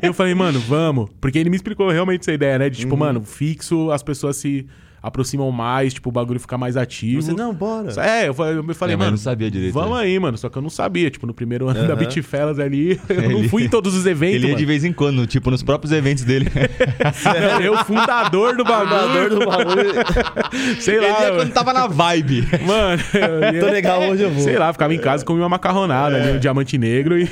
Eu 0.00 0.14
falei, 0.14 0.34
mano, 0.34 0.58
vamos. 0.58 1.10
Porque 1.20 1.38
ele 1.38 1.50
me 1.50 1.56
explicou 1.56 1.90
realmente 1.90 2.22
essa 2.22 2.32
ideia, 2.32 2.58
né? 2.58 2.70
De 2.70 2.78
tipo, 2.78 2.96
mano, 2.96 3.20
fixo, 3.22 3.90
as 3.90 4.02
pessoas 4.02 4.36
se 4.36 4.66
aproximam 5.06 5.50
mais, 5.52 5.94
tipo, 5.94 6.08
o 6.08 6.12
bagulho 6.12 6.40
fica 6.40 6.58
mais 6.58 6.76
ativo. 6.76 7.22
Você, 7.22 7.32
não, 7.32 7.54
bora. 7.54 7.88
É, 8.02 8.28
eu 8.28 8.34
falei, 8.34 8.58
eu 8.58 8.74
falei 8.74 8.94
É, 8.94 8.96
mano, 8.96 9.12
não 9.12 9.18
sabia 9.18 9.50
direito, 9.50 9.72
Vamos 9.72 9.96
né? 9.98 10.04
aí, 10.04 10.18
mano. 10.18 10.36
Só 10.36 10.48
que 10.48 10.58
eu 10.58 10.62
não 10.62 10.68
sabia. 10.70 11.08
Tipo, 11.10 11.26
no 11.26 11.32
primeiro 11.34 11.68
ano 11.68 11.80
da 11.86 11.94
Aham. 11.94 11.96
Beat 11.96 12.22
Fellas 12.22 12.58
ali, 12.58 13.00
eu 13.08 13.22
não 13.30 13.38
Ele- 13.38 13.48
fui 13.48 13.64
em 13.64 13.68
todos 13.68 13.94
os 13.94 14.04
eventos, 14.06 14.34
Ele 14.36 14.44
ia 14.46 14.48
mano. 14.52 14.58
de 14.58 14.66
vez 14.66 14.84
em 14.84 14.92
quando, 14.92 15.26
tipo, 15.26 15.50
nos 15.50 15.62
próprios 15.62 15.92
eventos 15.92 16.24
dele. 16.24 16.50
Eu, 17.62 17.76
fundador 17.84 18.56
do 18.56 18.64
Fundador 18.64 18.88
bagulho. 18.88 19.30
do 19.38 19.46
bagulho. 19.46 20.80
Sei 20.80 20.96
Ele 20.96 21.06
lá, 21.08 21.22
ia 21.22 21.32
quando 21.36 21.52
tava 21.52 21.72
na 21.72 21.86
vibe. 21.86 22.42
mano. 22.66 23.02
eu 23.14 23.54
ia- 23.54 23.60
Tô 23.60 23.66
legal, 23.70 24.00
hoje 24.02 24.22
eu 24.22 24.30
vou. 24.30 24.42
Sei 24.42 24.58
lá, 24.58 24.72
ficava 24.72 24.92
em 24.94 24.98
casa, 24.98 25.24
comia 25.24 25.42
uma 25.42 25.48
macarronada 25.48 26.16
ali, 26.16 26.32
um 26.36 26.38
diamante 26.40 26.76
negro 26.78 27.16
e 27.18 27.26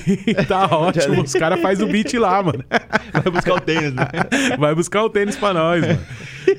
tá 0.47 0.67
ótimo. 0.67 1.23
Os 1.23 1.33
caras 1.33 1.61
fazem 1.61 1.87
o 1.87 1.91
beat 1.91 2.13
lá, 2.15 2.43
mano. 2.43 2.65
Vai 3.13 3.33
buscar 3.33 3.55
o 3.55 3.61
tênis, 3.61 3.93
né? 3.93 4.07
Vai 4.59 4.75
buscar 4.75 5.03
o 5.05 5.11
tênis 5.11 5.37
pra 5.37 5.53
nós, 5.53 5.81
mano. 5.81 5.99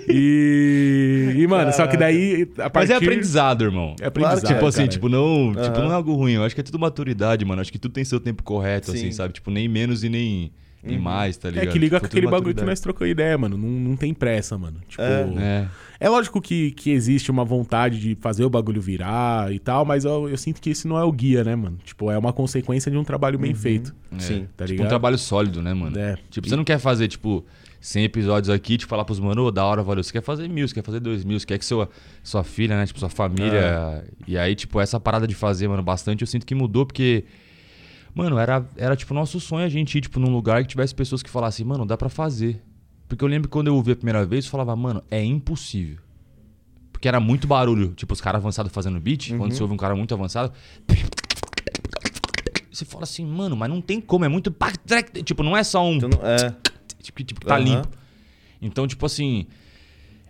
E, 0.07 1.33
e 1.37 1.47
mano, 1.47 1.71
só 1.73 1.87
que 1.87 1.97
daí, 1.97 2.47
a 2.57 2.63
Mas 2.63 2.71
partir... 2.71 2.91
é 2.93 2.95
aprendizado, 2.95 3.63
irmão. 3.63 3.95
É 4.01 4.07
aprendizado, 4.07 4.39
Claro 4.41 4.53
é, 4.53 4.55
tipo 4.55 4.67
assim, 4.67 4.77
cara. 4.79 4.87
tipo, 4.89 5.09
não, 5.09 5.49
tipo, 5.53 5.59
Aham. 5.77 5.83
não 5.85 5.91
é 5.91 5.95
algo 5.95 6.13
ruim. 6.13 6.33
Eu 6.33 6.43
acho 6.43 6.55
que 6.55 6.61
é 6.61 6.63
tudo 6.63 6.79
maturidade, 6.79 7.43
mano. 7.45 7.61
Acho 7.61 7.71
que 7.71 7.79
tudo 7.79 7.91
tem 7.93 8.03
seu 8.03 8.19
tempo 8.19 8.43
correto, 8.43 8.91
assim, 8.91 8.99
Sim. 9.05 9.11
sabe? 9.11 9.33
Tipo, 9.33 9.51
nem 9.51 9.67
menos 9.67 10.03
e 10.03 10.09
nem, 10.09 10.51
nem 10.83 10.99
mais, 10.99 11.37
tá 11.37 11.47
É 11.47 11.51
ligado? 11.51 11.69
que 11.73 11.79
liga 11.79 11.97
Tipo, 11.97 12.01
com 12.01 12.05
aquele 12.17 12.27
bagulho 12.27 12.53
que 12.55 12.63
nós 12.63 12.79
trocou 12.79 13.05
ideia, 13.07 13.37
mano. 13.37 13.57
Não, 13.57 13.67
não 13.69 13.95
tem 13.95 14.13
pressa, 14.13 14.57
mano. 14.57 14.77
Tipo, 14.87 15.01
É. 15.01 15.27
é, 15.37 15.67
É. 15.99 16.09
lógico 16.09 16.41
que, 16.41 16.71
que 16.71 16.91
existe 16.91 17.31
uma 17.31 17.43
vontade 17.45 17.99
de 17.99 18.15
fazer 18.21 18.43
o 18.45 18.49
bagulho 18.49 18.81
virar 18.81 19.51
e 19.51 19.59
tal, 19.59 19.85
mas 19.85 20.05
eu, 20.05 20.29
eu 20.29 20.37
sinto 20.37 20.61
que 20.61 20.69
esse 20.69 20.87
não 20.87 20.97
é 20.97 21.03
o 21.03 21.11
guia, 21.11 21.43
né, 21.43 21.55
mano? 21.55 21.77
Tipo, 21.83 22.11
é 22.11 22.17
uma 22.17 22.33
consequência 22.33 22.91
de 22.91 22.97
um 22.97 23.03
trabalho 23.03 23.37
bem 23.39 23.53
feito. 23.53 23.93
é. 24.15 24.19
Sim. 24.19 24.47
Tá 24.55 24.65
tipo, 24.65 24.71
ligado? 24.73 24.85
um 24.85 24.89
trabalho 24.89 25.17
sólido, 25.17 25.61
né, 25.61 25.73
mano? 25.73 25.97
É. 25.97 26.17
Tipo, 26.29 26.47
você 26.49 26.55
não 26.55 26.63
quer 26.63 26.79
fazer, 26.79 27.07
tipo, 27.07 27.43
100 27.85 28.03
episódios 28.03 28.49
aqui, 28.49 28.79
tipo, 28.79 28.89
falar 28.89 29.05
pros 29.05 29.19
mano, 29.19 29.43
ô, 29.43 29.51
da 29.51 29.63
hora, 29.63 29.83
valeu. 29.83 30.03
Você 30.03 30.11
quer 30.11 30.23
fazer 30.23 30.49
mil, 30.49 30.67
você 30.67 30.73
quer 30.73 30.81
fazer 30.83 30.99
dois 30.99 31.23
mil, 31.23 31.39
você 31.39 31.45
quer 31.45 31.59
que 31.59 31.65
sua, 31.65 31.87
sua 32.23 32.43
filha, 32.43 32.75
né, 32.75 32.83
tipo, 32.83 32.99
sua 32.99 33.09
família... 33.09 34.03
E 34.27 34.35
aí, 34.39 34.55
tipo, 34.55 34.79
essa 34.81 34.99
parada 34.99 35.27
de 35.27 35.35
fazer, 35.35 35.67
mano, 35.67 35.83
bastante, 35.83 36.21
eu 36.21 36.27
sinto 36.27 36.47
que 36.47 36.55
mudou, 36.55 36.83
porque... 36.83 37.25
Mano, 38.15 38.39
era, 38.39 38.65
era 38.75 38.95
tipo, 38.95 39.13
nosso 39.13 39.39
sonho 39.39 39.67
a 39.67 39.69
gente 39.69 39.99
ir, 39.99 40.01
tipo, 40.01 40.19
num 40.19 40.33
lugar 40.33 40.63
que 40.63 40.69
tivesse 40.69 40.95
pessoas 40.95 41.21
que 41.21 41.29
falassem, 41.29 41.63
mano, 41.63 41.85
dá 41.85 41.95
pra 41.95 42.09
fazer. 42.09 42.59
Porque 43.07 43.23
eu 43.23 43.27
lembro 43.27 43.47
que 43.47 43.53
quando 43.53 43.67
eu 43.67 43.75
ouvi 43.75 43.91
a 43.91 43.95
primeira 43.95 44.25
vez, 44.25 44.45
eu 44.45 44.51
falava, 44.51 44.75
mano, 44.75 45.03
é 45.11 45.23
impossível. 45.23 45.97
Porque 46.91 47.07
era 47.07 47.19
muito 47.19 47.45
barulho, 47.45 47.93
tipo, 47.93 48.13
os 48.13 48.21
caras 48.21 48.41
avançados 48.41 48.71
fazendo 48.71 48.99
beat, 48.99 49.37
quando 49.37 49.53
você 49.53 49.61
ouve 49.61 49.75
um 49.75 49.77
cara 49.77 49.95
muito 49.95 50.11
avançado... 50.11 50.51
Você 52.71 52.83
fala 52.83 53.03
assim, 53.03 53.25
mano, 53.25 53.55
mas 53.55 53.69
não 53.69 53.79
tem 53.79 54.01
como, 54.01 54.25
é 54.25 54.27
muito... 54.27 54.53
Tipo, 55.23 55.43
não 55.43 55.55
é 55.55 55.63
só 55.63 55.85
um 55.85 55.93
Então, 55.93 56.09
é. 56.23 56.53
Tipo, 57.05 57.23
tipo, 57.23 57.39
que 57.41 57.45
tá 57.47 57.55
Aham. 57.55 57.63
limpo. 57.63 57.87
Então, 58.61 58.87
tipo 58.87 59.05
assim, 59.05 59.45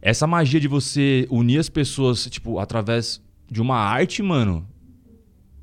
essa 0.01 0.27
magia 0.27 0.59
de 0.59 0.67
você 0.67 1.27
unir 1.29 1.59
as 1.59 1.69
pessoas, 1.69 2.25
tipo, 2.29 2.59
através 2.59 3.21
de 3.49 3.61
uma 3.61 3.77
arte, 3.77 4.21
mano. 4.21 4.67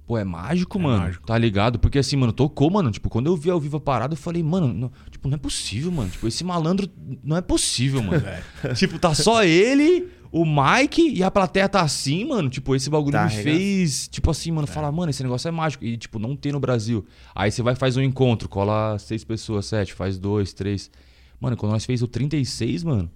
Pô, 0.07 0.19
é 0.19 0.25
mágico, 0.25 0.79
É 0.79 0.83
mano. 0.83 0.99
mágico. 1.05 1.27
Tá 1.27 1.39
ligado? 1.39 1.79
Porque 1.79 1.99
assim, 1.99 2.17
mano, 2.17 2.33
tocou, 2.33 2.71
mano. 2.71 2.91
Tipo, 2.91 3.09
quando 3.09 3.27
eu 3.29 3.37
vi 3.37 3.51
ao 3.51 3.61
vivo 3.61 3.77
a 3.77 3.81
parada, 3.81 4.15
eu 4.15 4.19
falei, 4.19 4.43
mano, 4.43 4.73
não, 4.73 4.91
tipo, 5.11 5.29
não 5.29 5.37
é 5.37 5.39
possível, 5.39 5.91
mano. 5.93 6.11
Tipo, 6.11 6.27
esse 6.29 6.43
malandro 6.45 6.89
não 7.23 7.37
é 7.37 7.41
possível, 7.41 8.03
mano. 8.03 8.23
tipo, 8.77 8.99
tá 8.99 9.15
só 9.15 9.45
ele, 9.45 10.09
o 10.33 10.45
Mike 10.47 11.11
e 11.15 11.23
a 11.23 11.31
plateia 11.31 11.69
tá 11.69 11.83
assim, 11.83 12.25
mano. 12.25 12.49
Tipo, 12.49 12.75
esse 12.75 12.89
bagulho 12.89 13.13
Tá 13.13 13.27
me 13.27 13.31
fez, 13.31 14.09
tipo 14.09 14.31
assim, 14.31 14.51
mano, 14.51 14.67
falar, 14.67 14.91
mano, 14.91 15.11
esse 15.11 15.23
negócio 15.23 15.47
é 15.47 15.51
mágico. 15.51 15.85
E, 15.85 15.97
tipo, 15.97 16.19
não 16.19 16.35
tem 16.35 16.51
no 16.53 16.59
Brasil. 16.59 17.05
Aí 17.35 17.51
você 17.51 17.63
vai 17.63 17.75
faz 17.75 17.97
um 17.97 18.03
encontro, 18.03 18.49
cola 18.49 18.99
seis 18.99 19.23
pessoas, 19.23 19.67
sete, 19.67 19.93
faz 19.93 20.19
dois, 20.19 20.53
três. 20.55 20.91
Mano, 21.39 21.57
quando 21.57 21.73
nós 21.73 21.85
fez 21.85 22.03
o 22.03 22.09
36, 22.09 22.83
mano. 22.83 23.11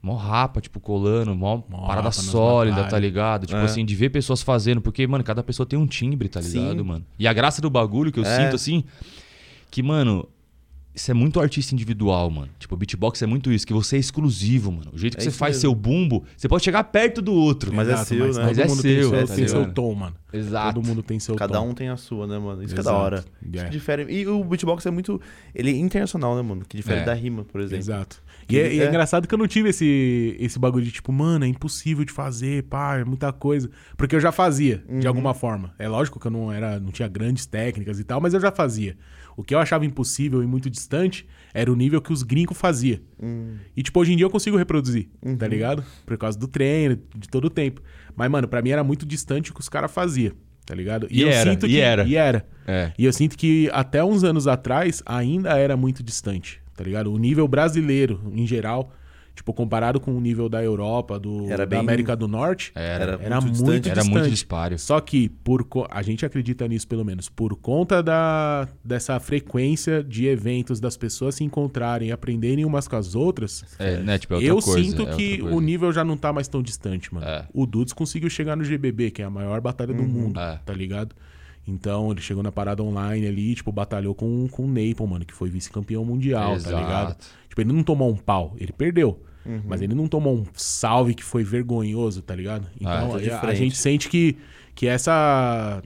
Mó 0.00 0.14
rapa, 0.14 0.60
tipo, 0.60 0.78
colando, 0.80 1.34
mó, 1.34 1.60
Mó 1.68 1.86
parada 1.86 2.10
sólida, 2.12 2.84
tá 2.84 2.98
ligado? 2.98 3.46
Tipo 3.46 3.58
É. 3.58 3.64
assim, 3.64 3.84
de 3.84 3.94
ver 3.96 4.10
pessoas 4.10 4.40
fazendo, 4.42 4.80
porque, 4.80 5.04
mano, 5.06 5.24
cada 5.24 5.42
pessoa 5.42 5.66
tem 5.66 5.78
um 5.78 5.86
timbre, 5.86 6.28
tá 6.28 6.40
ligado, 6.40 6.78
Sim. 6.78 6.82
mano? 6.84 7.04
E 7.18 7.26
a 7.26 7.32
graça 7.32 7.60
do 7.60 7.68
bagulho 7.68 8.12
que 8.12 8.20
eu 8.20 8.24
É. 8.24 8.44
sinto, 8.44 8.54
assim, 8.54 8.84
que, 9.70 9.82
mano, 9.82 10.28
isso 10.98 11.10
é 11.10 11.14
muito 11.14 11.40
artista 11.40 11.74
individual, 11.74 12.28
mano. 12.30 12.48
Tipo, 12.58 12.74
o 12.74 12.78
beatbox 12.78 13.22
é 13.22 13.26
muito 13.26 13.50
isso, 13.52 13.66
que 13.66 13.72
você 13.72 13.96
é 13.96 13.98
exclusivo, 13.98 14.70
mano. 14.72 14.90
O 14.92 14.98
jeito 14.98 15.16
que 15.16 15.22
É 15.22 15.24
você 15.24 15.30
faz 15.30 15.56
mesmo. 15.56 15.60
seu 15.62 15.74
bumbo, 15.74 16.24
você 16.36 16.48
pode 16.48 16.64
chegar 16.64 16.84
perto 16.84 17.22
do 17.22 17.32
outro. 17.32 17.72
Mas 17.72 17.88
é 17.88 17.92
Exato, 17.92 18.08
seu, 18.08 18.18
né? 18.18 18.32
todo 18.32 18.42
Mas 18.44 18.58
é 18.58 18.66
mundo 18.66 18.82
tem 18.82 18.94
seu, 19.00 19.10
seu, 19.10 19.26
tá 19.26 19.34
tem 19.34 19.48
seu 19.48 19.72
tom, 19.72 19.94
mano. 19.94 20.16
Exato. 20.32 20.74
Todo 20.74 20.86
mundo 20.86 21.02
tem 21.02 21.18
seu 21.18 21.34
Cada 21.36 21.58
tom. 21.58 21.70
um 21.70 21.74
tem 21.74 21.88
a 21.88 21.96
sua, 21.96 22.26
né, 22.26 22.38
mano? 22.38 22.62
Isso 22.62 22.74
que 22.74 22.80
é 22.80 22.82
da 22.82 22.92
hora. 22.92 23.24
Isso 23.42 23.62
É. 23.62 23.64
que 23.64 23.70
difere. 23.70 24.06
E 24.12 24.26
o 24.26 24.44
beatbox 24.44 24.84
é 24.84 24.90
muito. 24.90 25.20
Ele 25.54 25.70
é 25.70 25.76
internacional, 25.76 26.36
né, 26.36 26.42
mano? 26.42 26.62
Que 26.68 26.76
difere 26.76 27.00
É. 27.00 27.04
da 27.04 27.14
rima, 27.14 27.44
por 27.44 27.60
exemplo. 27.60 27.78
Exato. 27.78 28.22
E 28.50 28.58
é, 28.58 28.74
e 28.74 28.80
é 28.80 28.84
É. 28.84 28.88
engraçado 28.88 29.26
que 29.28 29.34
eu 29.34 29.38
não 29.38 29.46
tive 29.46 29.70
esse, 29.70 30.36
esse 30.38 30.58
bagulho 30.58 30.84
de 30.84 30.90
tipo, 30.92 31.12
mano, 31.12 31.44
é 31.44 31.48
impossível 31.48 32.04
de 32.04 32.12
fazer, 32.12 32.64
pá, 32.64 32.96
é 32.98 33.04
muita 33.04 33.32
coisa. 33.32 33.70
Porque 33.96 34.16
eu 34.16 34.20
já 34.20 34.32
fazia, 34.32 34.82
de 34.88 34.94
Uhum. 35.02 35.08
alguma 35.08 35.32
forma. 35.34 35.72
É 35.78 35.88
lógico 35.88 36.18
que 36.20 36.26
eu 36.26 36.30
não 36.30 36.52
era, 36.52 36.78
não 36.80 36.90
tinha 36.90 37.08
grandes 37.08 37.46
técnicas 37.46 37.98
e 38.00 38.04
tal, 38.04 38.20
mas 38.20 38.34
eu 38.34 38.40
já 38.40 38.50
fazia. 38.50 38.96
O 39.38 39.44
que 39.44 39.54
eu 39.54 39.60
achava 39.60 39.86
impossível 39.86 40.42
e 40.42 40.46
muito 40.48 40.68
distante 40.68 41.24
era 41.54 41.72
o 41.72 41.76
nível 41.76 42.02
que 42.02 42.12
os 42.12 42.24
gringos 42.24 42.58
faziam. 42.58 42.98
Hum. 43.22 43.54
E, 43.76 43.84
tipo, 43.84 44.00
hoje 44.00 44.12
em 44.12 44.16
dia 44.16 44.26
eu 44.26 44.30
consigo 44.30 44.56
reproduzir, 44.56 45.08
tá 45.38 45.46
Uhum. 45.46 45.50
ligado? 45.52 45.84
Por 46.04 46.18
causa 46.18 46.36
do 46.36 46.48
treino, 46.48 46.98
de 47.16 47.28
todo 47.28 47.44
o 47.44 47.50
tempo. 47.50 47.80
Mas, 48.16 48.28
mano, 48.28 48.48
pra 48.48 48.60
mim 48.60 48.70
era 48.70 48.82
muito 48.82 49.06
distante 49.06 49.52
o 49.52 49.54
que 49.54 49.60
os 49.60 49.68
caras 49.68 49.92
faziam, 49.92 50.32
tá 50.66 50.74
ligado? 50.74 51.06
E 51.08 51.22
eu 51.22 51.28
era, 51.28 51.50
sinto 51.52 51.66
e 51.66 51.70
que. 51.70 51.80
era. 51.80 52.02
E 52.04 52.16
era. 52.16 52.44
É. 52.66 52.92
E 52.98 53.04
eu 53.04 53.12
sinto 53.12 53.38
que 53.38 53.70
até 53.72 54.02
uns 54.04 54.24
anos 54.24 54.48
atrás 54.48 55.02
ainda 55.06 55.56
era 55.56 55.76
muito 55.76 56.02
distante, 56.02 56.60
tá 56.76 56.82
ligado? 56.82 57.12
O 57.12 57.16
nível 57.16 57.46
brasileiro, 57.46 58.20
em 58.34 58.44
geral, 58.44 58.92
tipo, 59.38 59.54
comparado 59.54 60.00
com 60.00 60.10
o 60.16 60.20
nível 60.20 60.48
da 60.48 60.60
Europa, 60.62 61.16
do, 61.18 61.44
Era 61.46 61.58
da 61.58 61.66
bem- 61.66 61.78
América 61.78 62.16
do 62.16 62.26
Norte, 62.26 62.72
Era, 62.74 63.16
era 63.22 63.40
muito, 63.40 63.52
distante. 63.52 63.88
era 63.88 64.02
muito 64.02 64.28
disparo. 64.28 64.76
Só 64.76 65.00
que 65.00 65.28
por 65.28 65.64
a 65.90 66.02
gente 66.02 66.26
acredita 66.26 66.66
nisso 66.66 66.88
pelo 66.88 67.04
menos 67.04 67.28
por 67.28 67.54
conta 67.56 68.02
da 68.02 68.66
dessa 68.84 69.20
frequência 69.20 70.02
de 70.02 70.26
eventos 70.26 70.80
das 70.80 70.96
pessoas 70.96 71.36
se 71.36 71.44
encontrarem, 71.44 72.10
aprenderem 72.10 72.64
umas 72.64 72.88
com 72.88 72.96
as 72.96 73.14
outras. 73.14 73.64
É, 73.78 73.98
né? 73.98 74.18
Tipo, 74.18 74.34
é 74.34 74.36
outra 74.38 74.48
eu 74.48 74.58
coisa, 74.60 74.88
sinto 74.90 75.02
é 75.02 75.06
que 75.14 75.30
outra 75.32 75.42
coisa. 75.42 75.56
o 75.56 75.60
nível 75.60 75.92
já 75.92 76.02
não 76.02 76.16
tá 76.16 76.32
mais 76.32 76.48
tão 76.48 76.60
distante, 76.60 77.14
mano. 77.14 77.24
É. 77.26 77.46
O 77.54 77.64
Dudes 77.64 77.92
conseguiu 77.92 78.28
chegar 78.28 78.56
no 78.56 78.64
GBB, 78.64 79.12
que 79.12 79.22
é 79.22 79.24
a 79.24 79.30
maior 79.30 79.60
batalha 79.60 79.94
do 79.94 80.02
mundo, 80.02 80.40
É. 80.40 80.58
tá 80.66 80.72
ligado? 80.72 81.14
Então 81.66 82.10
ele 82.10 82.20
chegou 82.20 82.42
na 82.42 82.50
parada 82.50 82.82
online 82.82 83.26
ali, 83.26 83.54
tipo, 83.54 83.70
batalhou 83.70 84.14
com, 84.14 84.48
com 84.48 84.64
o 84.64 84.66
Naples, 84.66 85.08
mano, 85.08 85.24
que 85.24 85.34
foi 85.34 85.48
vice-campeão 85.50 86.04
mundial, 86.04 86.54
Exato. 86.54 86.74
tá 86.74 86.80
ligado? 86.82 87.16
Tipo, 87.48 87.60
ele 87.60 87.72
não 87.72 87.82
tomou 87.82 88.10
um 88.10 88.16
pau, 88.16 88.54
ele 88.58 88.72
perdeu. 88.72 89.22
Mas 89.66 89.80
ele 89.82 89.94
não 89.94 90.06
tomou 90.06 90.36
um 90.36 90.44
salve 90.54 91.14
que 91.14 91.24
foi 91.24 91.42
vergonhoso, 91.42 92.22
tá 92.22 92.34
ligado? 92.34 92.66
Então 92.80 93.12
tá 93.12 93.18
de 93.18 93.30
a, 93.30 93.40
a 93.40 93.54
gente 93.54 93.76
sente 93.76 94.08
que, 94.08 94.36
que 94.74 94.86
essa, 94.86 95.82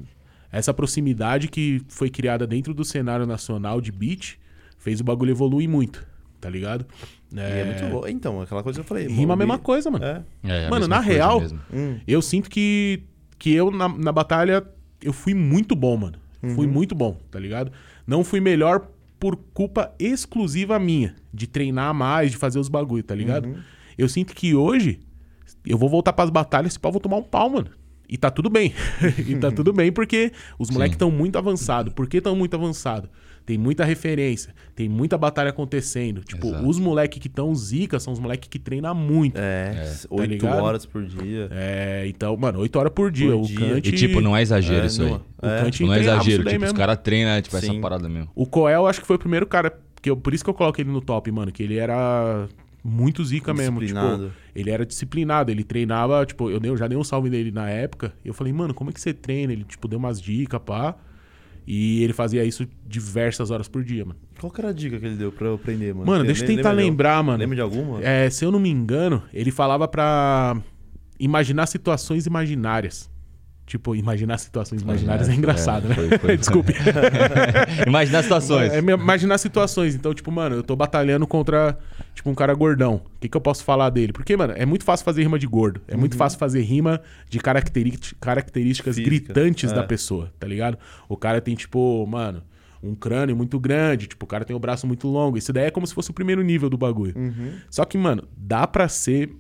essa 0.51 0.74
proximidade 0.74 1.48
que 1.48 1.82
foi 1.89 2.10
criada 2.10 2.47
dentro 2.47 2.74
do 2.74 2.84
cenário 2.84 3.26
nacional 3.26 3.80
de 3.80 3.93
beat 3.93 4.36
fez 4.78 5.01
o 5.01 5.05
bagulho 5.05 5.30
evoluir 5.30 5.68
muito, 5.68 6.06
tá 6.40 6.51
ligado? 6.51 6.84
E 7.32 7.40
é 7.40 7.64
muito 7.64 7.93
louco. 7.93 8.09
Então, 8.09 8.40
aquela 8.40 8.62
coisa 8.62 8.78
que 8.78 8.84
eu 8.84 8.89
falei. 8.89 9.06
Rima 9.06 9.34
a 9.34 9.36
mano, 9.36 9.39
mesma 9.39 9.59
coisa, 9.59 9.90
mano. 9.90 10.05
É. 10.05 10.22
É, 10.44 10.66
a 10.66 10.70
Mano, 10.70 10.86
na 10.86 11.01
real, 11.01 11.40
mesmo. 11.40 11.60
Hum. 11.72 11.98
Eu 12.06 12.20
sinto 12.20 12.51
que, 12.51 13.05
que 13.39 13.55
eu, 13.55 13.70
na, 13.70 13.89
na 13.89 14.12
batalha, 14.12 14.62
eu 15.01 15.12
fui 15.12 15.34
muito 15.34 15.74
bom, 15.74 15.97
mano. 15.97 16.18
Fui 16.56 16.66
muito 16.66 16.93
bom, 16.93 17.16
tá 17.30 17.39
ligado? 17.39 17.70
Não 18.05 18.24
fui 18.24 18.40
melhor 18.40 18.89
por 19.23 19.36
culpa 19.55 19.94
exclusiva 20.01 20.81
minha, 20.81 21.15
de 21.32 21.47
treinar 21.47 21.94
mais, 21.94 22.32
de 22.32 22.36
fazer 22.36 22.59
os 22.59 22.69
bagulho, 22.69 23.05
tá 23.05 23.15
ligado? 23.15 23.55
Eu 23.97 24.09
sinto 24.09 24.35
que 24.35 24.53
hoje, 24.53 24.99
eu 25.65 25.78
vou 25.78 25.89
voltar 25.89 26.12
pras 26.12 26.28
batalhas 26.28 26.74
e 26.74 26.81
pau, 26.81 26.90
vou 26.90 27.01
tomar 27.01 27.19
um 27.19 27.23
pau, 27.23 27.49
mano. 27.49 27.70
E 28.09 28.16
tá 28.19 28.32
tudo 28.32 28.51
bem. 28.51 28.74
e 29.24 29.36
tá 29.36 29.49
tudo 29.55 29.73
bem 29.73 29.93
porque 29.93 30.32
os 30.59 30.70
moleques 30.70 30.97
estão 30.97 31.09
muito 31.09 31.39
avançados. 31.39 31.93
Por 31.94 32.09
que 32.09 32.16
estão 32.16 32.35
muito 32.35 32.57
avançados? 32.57 33.09
Tem 33.44 33.59
muita 33.59 33.85
referência, 33.85 34.55
tem 34.74 34.89
muita 34.89 35.19
batalha 35.19 35.51
acontecendo. 35.51 36.23
Tipo, 36.23 36.48
Exato. 36.48 36.69
os 36.69 36.78
moleques 36.78 37.19
que 37.19 37.27
estão 37.27 37.52
zica 37.55 37.98
são 37.98 38.12
os 38.12 38.19
moleques 38.20 38.48
que 38.48 38.59
treinam 38.59 38.94
muito. 38.94 39.36
É, 39.36 39.73
Tá 40.02 40.06
oito 40.10 40.31
ligado? 40.31 40.62
horas 40.62 40.86
por 40.86 41.05
dia. 41.05 41.48
É, 41.51 42.05
então, 42.06 42.36
mano, 42.36 42.60
8 42.60 42.77
horas 42.78 42.93
por 42.94 43.10
dia. 43.10 43.32
Por 43.32 43.40
o 43.43 43.47
dia. 43.47 43.59
Kant. 43.59 43.89
E 43.89 43.93
tipo, 43.93 44.20
não 44.20 44.36
é 44.36 44.43
exagero 44.43 44.85
É, 44.85 44.86
isso 44.86 45.02
não- 45.02 45.14
aí. 45.14 45.20
O 45.43 45.47
é. 45.47 45.60
Kant 45.64 45.70
Tipo, 45.73 45.86
não 45.89 45.94
é 45.94 46.01
exagero. 46.01 46.44
Tipo, 46.44 46.64
os 46.64 46.73
caras 46.73 46.98
treinam, 47.02 47.43
tipo, 47.43 47.56
essa 47.56 47.74
parada 47.81 48.09
mesmo. 48.09 48.31
O 48.35 48.47
Coel, 48.47 48.86
acho 48.86 49.01
que 49.01 49.06
foi 49.06 49.16
o 49.16 49.19
primeiro 49.19 49.47
cara. 49.47 49.77
Que 50.01 50.10
eu, 50.10 50.16
por 50.16 50.32
isso 50.35 50.43
que 50.44 50.51
eu 50.51 50.55
coloquei 50.55 50.85
ele 50.85 50.90
no 50.93 51.01
top, 51.01 51.31
mano. 51.32 51.51
Que 51.52 51.62
ele 51.62 51.77
era 51.78 52.48
muito 52.85 53.24
zica 53.24 53.52
mesmo. 53.55 53.81
Tipo, 53.85 54.31
ele 54.55 54.70
era 54.70 54.85
disciplinado. 54.86 55.51
Ele 55.51 55.64
treinava, 55.64 56.24
tipo, 56.27 56.51
eu, 56.51 56.59
dei, 56.60 56.70
eu 56.70 56.77
já 56.77 56.86
dei 56.89 56.97
um 56.98 57.05
salve 57.05 57.28
nele 57.31 57.51
na 57.51 57.69
época. 57.69 58.12
E 58.24 58.28
eu 58.28 58.35
falei, 58.35 58.52
mano, 58.52 58.73
como 58.74 58.90
é 58.90 58.93
que 58.93 59.01
você 59.01 59.12
treina? 59.12 59.52
Ele, 59.52 59.64
tipo, 59.64 59.86
deu 59.89 59.98
umas 59.98 60.20
dicas, 60.20 60.60
pá. 60.64 60.97
E 61.66 62.02
ele 62.02 62.12
fazia 62.12 62.44
isso 62.44 62.66
diversas 62.86 63.51
horas 63.51 63.68
por 63.68 63.84
dia, 63.84 64.05
mano. 64.05 64.18
Qual 64.40 64.51
que 64.52 64.60
era 64.60 64.70
a 64.70 64.72
dica 64.72 64.98
que 64.98 65.06
ele 65.06 65.16
deu 65.16 65.30
pra 65.30 65.47
eu 65.48 65.55
aprender, 65.55 65.94
mano? 65.94 66.06
Mano, 66.06 66.24
deixa 66.24 66.43
eu 66.43 66.47
tentar 66.48 66.70
lembra 66.70 66.82
de 66.84 66.90
lembrar, 66.90 67.14
algum- 67.16 67.26
mano. 67.26 67.39
Lembra 67.39 67.55
de 67.56 67.60
alguma? 67.62 68.02
É, 68.02 68.28
se 68.30 68.44
eu 68.44 68.51
não 68.51 68.59
me 68.59 68.68
engano, 68.68 69.22
ele 69.32 69.51
falava 69.52 69.86
pra 69.86 70.56
imaginar 71.20 71.66
situações 71.66 72.26
imaginárias. 72.26 73.10
Tipo, 73.64 73.94
imaginar 73.94 74.39
situações 74.39 74.82
imaginárias 74.82 75.28
é, 75.28 75.34
engraçado, 75.34 75.86
né? 75.89 75.94
foi- 75.94 76.18
foi- 76.18 76.36
Desculpe. 76.36 76.74
Imagina 77.86 78.18
as 78.18 78.24
situações. 78.24 78.72
É, 78.72 78.82
me- 78.82 78.93
imaginar 78.93 79.39
situações. 79.39 79.94
Então, 79.94 80.12
tipo, 80.12 80.30
mano, 80.32 80.56
eu 80.56 80.62
tô 80.62 80.74
batalhando 80.74 81.26
contra, 81.26 81.78
tipo, 82.14 82.28
um 82.30 82.34
cara 82.34 82.55
gordão. 82.55 83.02
O 83.16 83.18
que, 83.20 83.28
que 83.28 83.36
eu 83.36 83.40
posso 83.40 83.64
falar 83.64 83.90
dele? 83.90 84.12
Porque, 84.12 84.36
mano, 84.36 84.52
é 84.56 84.64
muito 84.66 84.84
fácil 84.84 85.05
fazer 85.05 85.22
rima 85.22 85.39
de 85.39 85.47
gordo. 85.47 85.80
É 85.89 85.97
muito 85.97 86.16
fácil 86.16 86.39
fazer 86.39 86.60
rima 86.62 87.01
de 87.28 87.39
características 88.20 88.97
Física. 88.97 89.10
gritantes 89.32 89.72
É. 89.72 89.74
da 89.74 89.82
pessoa, 89.82 90.32
tá 90.39 90.47
ligado? 90.47 90.78
O 91.09 91.16
cara 91.16 91.40
tem, 91.40 91.55
tipo, 91.55 92.06
mano, 92.06 92.43
um 92.82 92.94
crânio 92.94 93.36
muito 93.36 93.59
grande. 93.60 94.06
Tipo, 94.06 94.24
o 94.24 94.28
cara 94.28 94.44
tem 94.44 94.55
o 94.55 94.59
braço 94.59 94.86
muito 94.86 95.06
longo. 95.09 95.36
Isso 95.39 95.52
daí 95.52 95.66
é 95.66 95.70
como 95.70 95.86
se 95.86 95.94
fosse 95.94 96.10
o 96.10 96.14
primeiro 96.14 96.43
nível 96.43 96.68
do 96.68 96.76
bagulho. 96.76 97.14
Só 97.70 97.84
que, 97.84 97.97
mano, 97.97 98.24
dá 98.36 98.66
pra 98.66 98.89
ser 98.89 99.30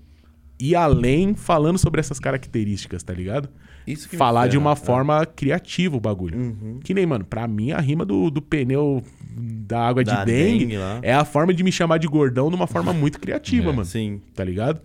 ir 0.58 0.76
além 0.76 1.34
falando 1.34 1.76
sobre 1.78 1.98
essas 2.00 2.20
características, 2.20 3.02
tá 3.02 3.12
ligado? 3.12 3.48
Que 3.84 3.96
Falar 3.96 4.46
de 4.48 4.56
uma 4.56 4.72
É. 4.72 4.76
forma 4.76 5.24
criativa 5.26 5.96
o 5.96 6.00
bagulho. 6.00 6.38
Uhum. 6.38 6.80
Que 6.82 6.94
nem, 6.94 7.04
mano, 7.06 7.24
pra 7.24 7.46
mim 7.48 7.72
a 7.72 7.80
rima 7.80 8.04
do, 8.04 8.30
do 8.30 8.40
pneu 8.40 9.02
da 9.36 9.86
água 9.88 10.04
Da 10.04 10.20
de 10.24 10.26
dengue, 10.32 10.58
dengue 10.60 10.78
lá. 10.78 11.00
é 11.02 11.12
a 11.12 11.24
forma 11.24 11.52
de 11.54 11.62
me 11.64 11.72
chamar 11.72 11.98
de 11.98 12.06
gordão 12.06 12.48
de 12.48 12.54
uma 12.54 12.66
forma 12.66 12.92
muito 12.92 13.18
criativa, 13.18 13.68
É, 13.70 13.72
mano. 13.72 13.84
Sim. 13.84 14.20
Tá 14.34 14.44
ligado? 14.44 14.80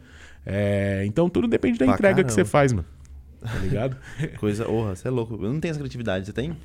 É, 0.45 1.03
então 1.06 1.30
tudo 1.30 1.48
depende 1.48 1.78
da 1.78 1.86
Pra 1.86 1.94
entrega 1.95 2.15
que 2.15 2.22
caramba. 2.24 2.34
você 2.34 2.45
faz, 2.45 2.72
mano. 2.74 2.86
Tá 3.41 3.60
ligado? 3.60 3.98
Coisa. 4.40 4.65
Porra, 4.65 4.95
você 4.95 5.07
é 5.07 5.11
louco. 5.11 5.36
Eu 5.36 5.53
não 5.53 5.60
tenho 5.60 5.72
essa 5.72 5.80
criatividade. 5.80 6.26
Você 6.26 6.34
tem? 6.34 6.56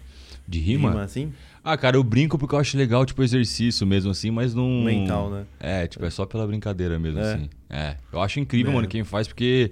De 0.48 0.58
rima? 0.58 1.02
assim? 1.02 1.32
Ah, 1.62 1.76
cara, 1.76 1.96
eu 1.96 2.02
brinco 2.02 2.36
porque 2.36 2.54
eu 2.54 2.58
acho 2.58 2.76
legal, 2.76 3.04
tipo, 3.06 3.22
exercício 3.22 3.86
mesmo, 3.86 4.10
assim, 4.10 4.30
mas 4.30 4.54
não. 4.54 4.82
Mental, 4.82 5.30
né? 5.30 5.44
É, 5.60 5.86
tipo, 5.86 6.04
é 6.04 6.10
só 6.10 6.26
pela 6.26 6.44
brincadeira 6.46 6.98
mesmo, 6.98 7.20
É. 7.20 7.34
assim. 7.34 7.50
É. 7.70 7.96
Eu 8.12 8.20
acho 8.20 8.40
incrível, 8.40 8.72
É. 8.72 8.74
mano, 8.74 8.88
quem 8.88 9.04
faz, 9.04 9.28
porque 9.28 9.70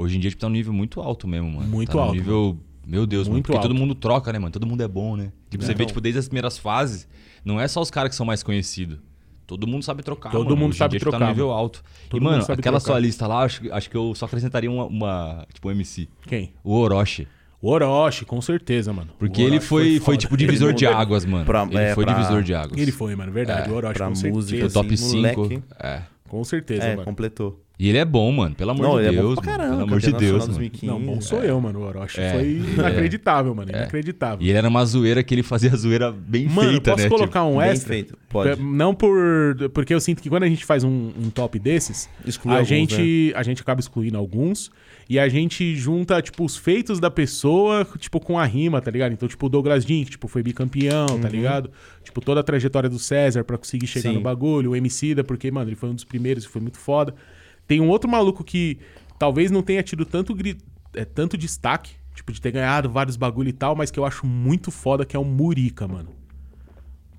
hoje 0.00 0.16
em 0.16 0.20
dia, 0.20 0.30
tipo, 0.30 0.40
tá 0.40 0.48
num 0.48 0.54
nível 0.54 0.72
muito 0.72 1.00
alto 1.00 1.26
mesmo, 1.28 1.50
mano. 1.50 1.68
Muito 1.68 1.92
tá 1.96 2.00
alto, 2.02 2.14
nível. 2.14 2.58
Meu 2.86 3.06
Deus, 3.06 3.28
mano. 3.28 3.34
Muito 3.36 3.46
Porque 3.46 3.60
todo 3.60 3.70
alto. 3.72 3.80
mundo 3.80 3.94
troca, 3.94 4.32
né, 4.32 4.38
mano? 4.38 4.50
Todo 4.50 4.66
mundo 4.66 4.82
é 4.82 4.88
bom, 4.88 5.16
né? 5.16 5.30
Tipo, 5.48 5.64
você 5.64 5.74
vê, 5.74 5.84
tipo, 5.86 6.00
desde 6.00 6.18
as 6.18 6.26
primeiras 6.28 6.58
fases, 6.58 7.06
não 7.44 7.60
é 7.60 7.68
só 7.68 7.80
os 7.80 7.90
caras 7.90 8.10
que 8.10 8.16
são 8.16 8.26
mais 8.26 8.42
conhecidos. 8.42 8.98
Todo 9.46 9.66
mundo 9.66 9.84
sabe 9.84 10.02
trocar, 10.02 10.30
Todo 10.30 10.44
mano. 10.44 10.56
mundo 10.56 10.70
Hoje 10.70 10.78
sabe 10.78 10.90
dia, 10.92 10.98
tipo, 11.00 11.10
Tá 11.10 11.16
trocar, 11.18 11.26
no 11.32 11.36
nível 11.36 11.50
alto. 11.50 11.82
Todo 12.08 12.20
e, 12.20 12.24
mano, 12.24 12.36
aquela 12.42 12.56
trocar. 12.58 12.80
sua 12.80 12.98
lista 13.00 13.26
lá, 13.26 13.42
acho, 13.42 13.72
acho 13.72 13.90
que 13.90 13.96
eu 13.96 14.14
só 14.14 14.26
acrescentaria 14.26 14.70
uma, 14.70 14.84
uma 14.86 15.46
tipo, 15.52 15.68
um 15.68 15.72
MC. 15.72 16.08
Quem? 16.26 16.52
O 16.62 16.72
Orochi. 16.74 17.26
O 17.60 17.68
Orochi, 17.68 18.24
com 18.24 18.40
certeza, 18.40 18.92
mano. 18.92 19.10
Porque 19.18 19.42
ele 19.42 19.60
foi, 19.60 19.98
foi, 19.98 20.00
foda. 20.14 20.16
tipo 20.18 20.36
divisor 20.36 20.72
de 20.72 20.86
águas, 20.86 21.24
mano. 21.26 21.44
pra- 21.44 21.64
ele 21.64 21.78
é, 21.78 21.94
foi 21.94 22.04
pra- 22.04 22.14
divisor 22.14 22.42
de 22.42 22.54
águas. 22.54 22.80
Ele 22.80 22.92
foi, 22.92 23.14
mano, 23.16 23.30
verdade. 23.32 23.68
o 23.70 23.74
Orochi, 23.74 23.94
pra 23.94 24.06
com 24.06 24.10
música, 24.12 24.42
certeza. 24.42 24.66
o 24.66 24.72
top 24.82 24.94
assim, 24.94 25.08
5. 25.10 25.16
moleque. 25.40 25.62
É. 25.80 26.02
Com 26.28 26.44
certeza, 26.44 26.84
É, 26.84 26.90
mano. 26.94 27.04
completou. 27.04 27.60
E 27.80 27.88
ele 27.88 27.96
é 27.96 28.04
bom, 28.04 28.30
mano. 28.30 28.54
Pelo 28.54 28.72
amor 28.72 28.82
Não, 28.82 28.92
de 28.96 28.98
ele 28.98 29.08
é 29.08 29.12
Deus. 29.12 29.34
bom 29.36 29.40
pra 29.40 29.52
caramba. 29.52 29.70
Pelo 29.70 29.82
amor 29.84 30.00
de 30.00 30.06
Deus, 30.12 30.20
nacional 30.20 30.38
mano. 30.40 30.52
2015. 30.58 30.86
Não, 30.86 31.00
bom 31.00 31.20
sou 31.22 31.42
eu, 31.42 31.58
mano. 31.58 31.78
O 31.78 31.82
Orochi 31.82 32.20
É. 32.20 32.32
foi 32.34 32.60
inacreditável, 32.76 33.54
mano. 33.54 33.70
Inacreditável. 33.70 34.46
E 34.46 34.50
ele 34.50 34.58
era 34.58 34.68
uma 34.68 34.84
zoeira 34.84 35.22
que 35.22 35.34
ele 35.34 35.42
fazia 35.42 35.74
zoeira 35.74 36.12
bem 36.12 36.46
Mano, 36.46 36.72
feita, 36.72 36.90
posso 36.90 37.04
né? 37.04 37.08
colocar 37.08 37.44
um 37.46 37.56
Bem 37.56 37.70
extra? 37.70 37.88
feito. 37.88 38.18
Pode. 38.28 38.60
Não 38.62 38.94
por. 38.94 39.16
Porque 39.72 39.94
eu 39.94 40.00
sinto 40.00 40.22
que 40.22 40.28
quando 40.28 40.42
a 40.42 40.48
gente 40.48 40.62
faz 40.62 40.84
um, 40.84 41.10
um 41.18 41.30
top 41.30 41.58
desses, 41.58 42.06
Exclui 42.26 42.52
a, 42.54 42.58
alguns, 42.58 42.68
gente, 42.68 43.32
a 43.34 43.42
gente 43.42 43.62
acaba 43.62 43.80
excluindo 43.80 44.18
alguns. 44.18 44.70
E 45.08 45.18
a 45.18 45.26
gente 45.28 45.74
junta, 45.74 46.20
tipo, 46.20 46.44
os 46.44 46.56
feitos 46.58 47.00
da 47.00 47.10
pessoa, 47.10 47.84
tipo, 47.98 48.20
com 48.20 48.38
a 48.38 48.44
rima, 48.44 48.80
tá 48.82 48.90
ligado? 48.90 49.12
Então, 49.12 49.26
tipo, 49.26 49.46
o 49.46 49.48
Douglas 49.48 49.84
Jean, 49.84 50.04
que 50.04 50.10
tipo, 50.10 50.28
foi 50.28 50.42
bicampeão, 50.42 51.18
tá 51.18 51.28
ligado? 51.30 51.70
Tipo, 52.04 52.20
toda 52.20 52.40
a 52.40 52.44
trajetória 52.44 52.88
do 52.90 52.98
César 52.98 53.42
pra 53.42 53.56
conseguir 53.58 53.86
chegar 53.88 54.10
Sim. 54.10 54.16
no 54.16 54.20
bagulho. 54.20 54.70
O 54.72 54.76
Emicida, 54.76 55.24
porque, 55.24 55.50
mano, 55.50 55.68
ele 55.70 55.76
foi 55.76 55.88
um 55.88 55.94
dos 55.94 56.04
primeiros 56.04 56.44
e 56.44 56.48
foi 56.48 56.60
muito 56.60 56.78
foda. 56.78 57.14
Tem 57.70 57.80
um 57.80 57.88
outro 57.88 58.10
maluco 58.10 58.42
que 58.42 58.78
talvez 59.16 59.48
não 59.48 59.62
tenha 59.62 59.80
tido 59.80 60.04
tanto, 60.04 60.34
gri- 60.34 60.58
é, 60.92 61.04
tanto 61.04 61.38
destaque, 61.38 61.92
tipo, 62.12 62.32
de 62.32 62.40
ter 62.40 62.50
ganhado 62.50 62.90
vários 62.90 63.16
bagulho 63.16 63.48
e 63.48 63.52
tal, 63.52 63.76
mas 63.76 63.92
que 63.92 64.00
eu 64.00 64.04
acho 64.04 64.26
muito 64.26 64.72
foda, 64.72 65.04
que 65.06 65.14
é 65.14 65.18
o 65.20 65.24
Murica, 65.24 65.86
mano. 65.86 66.08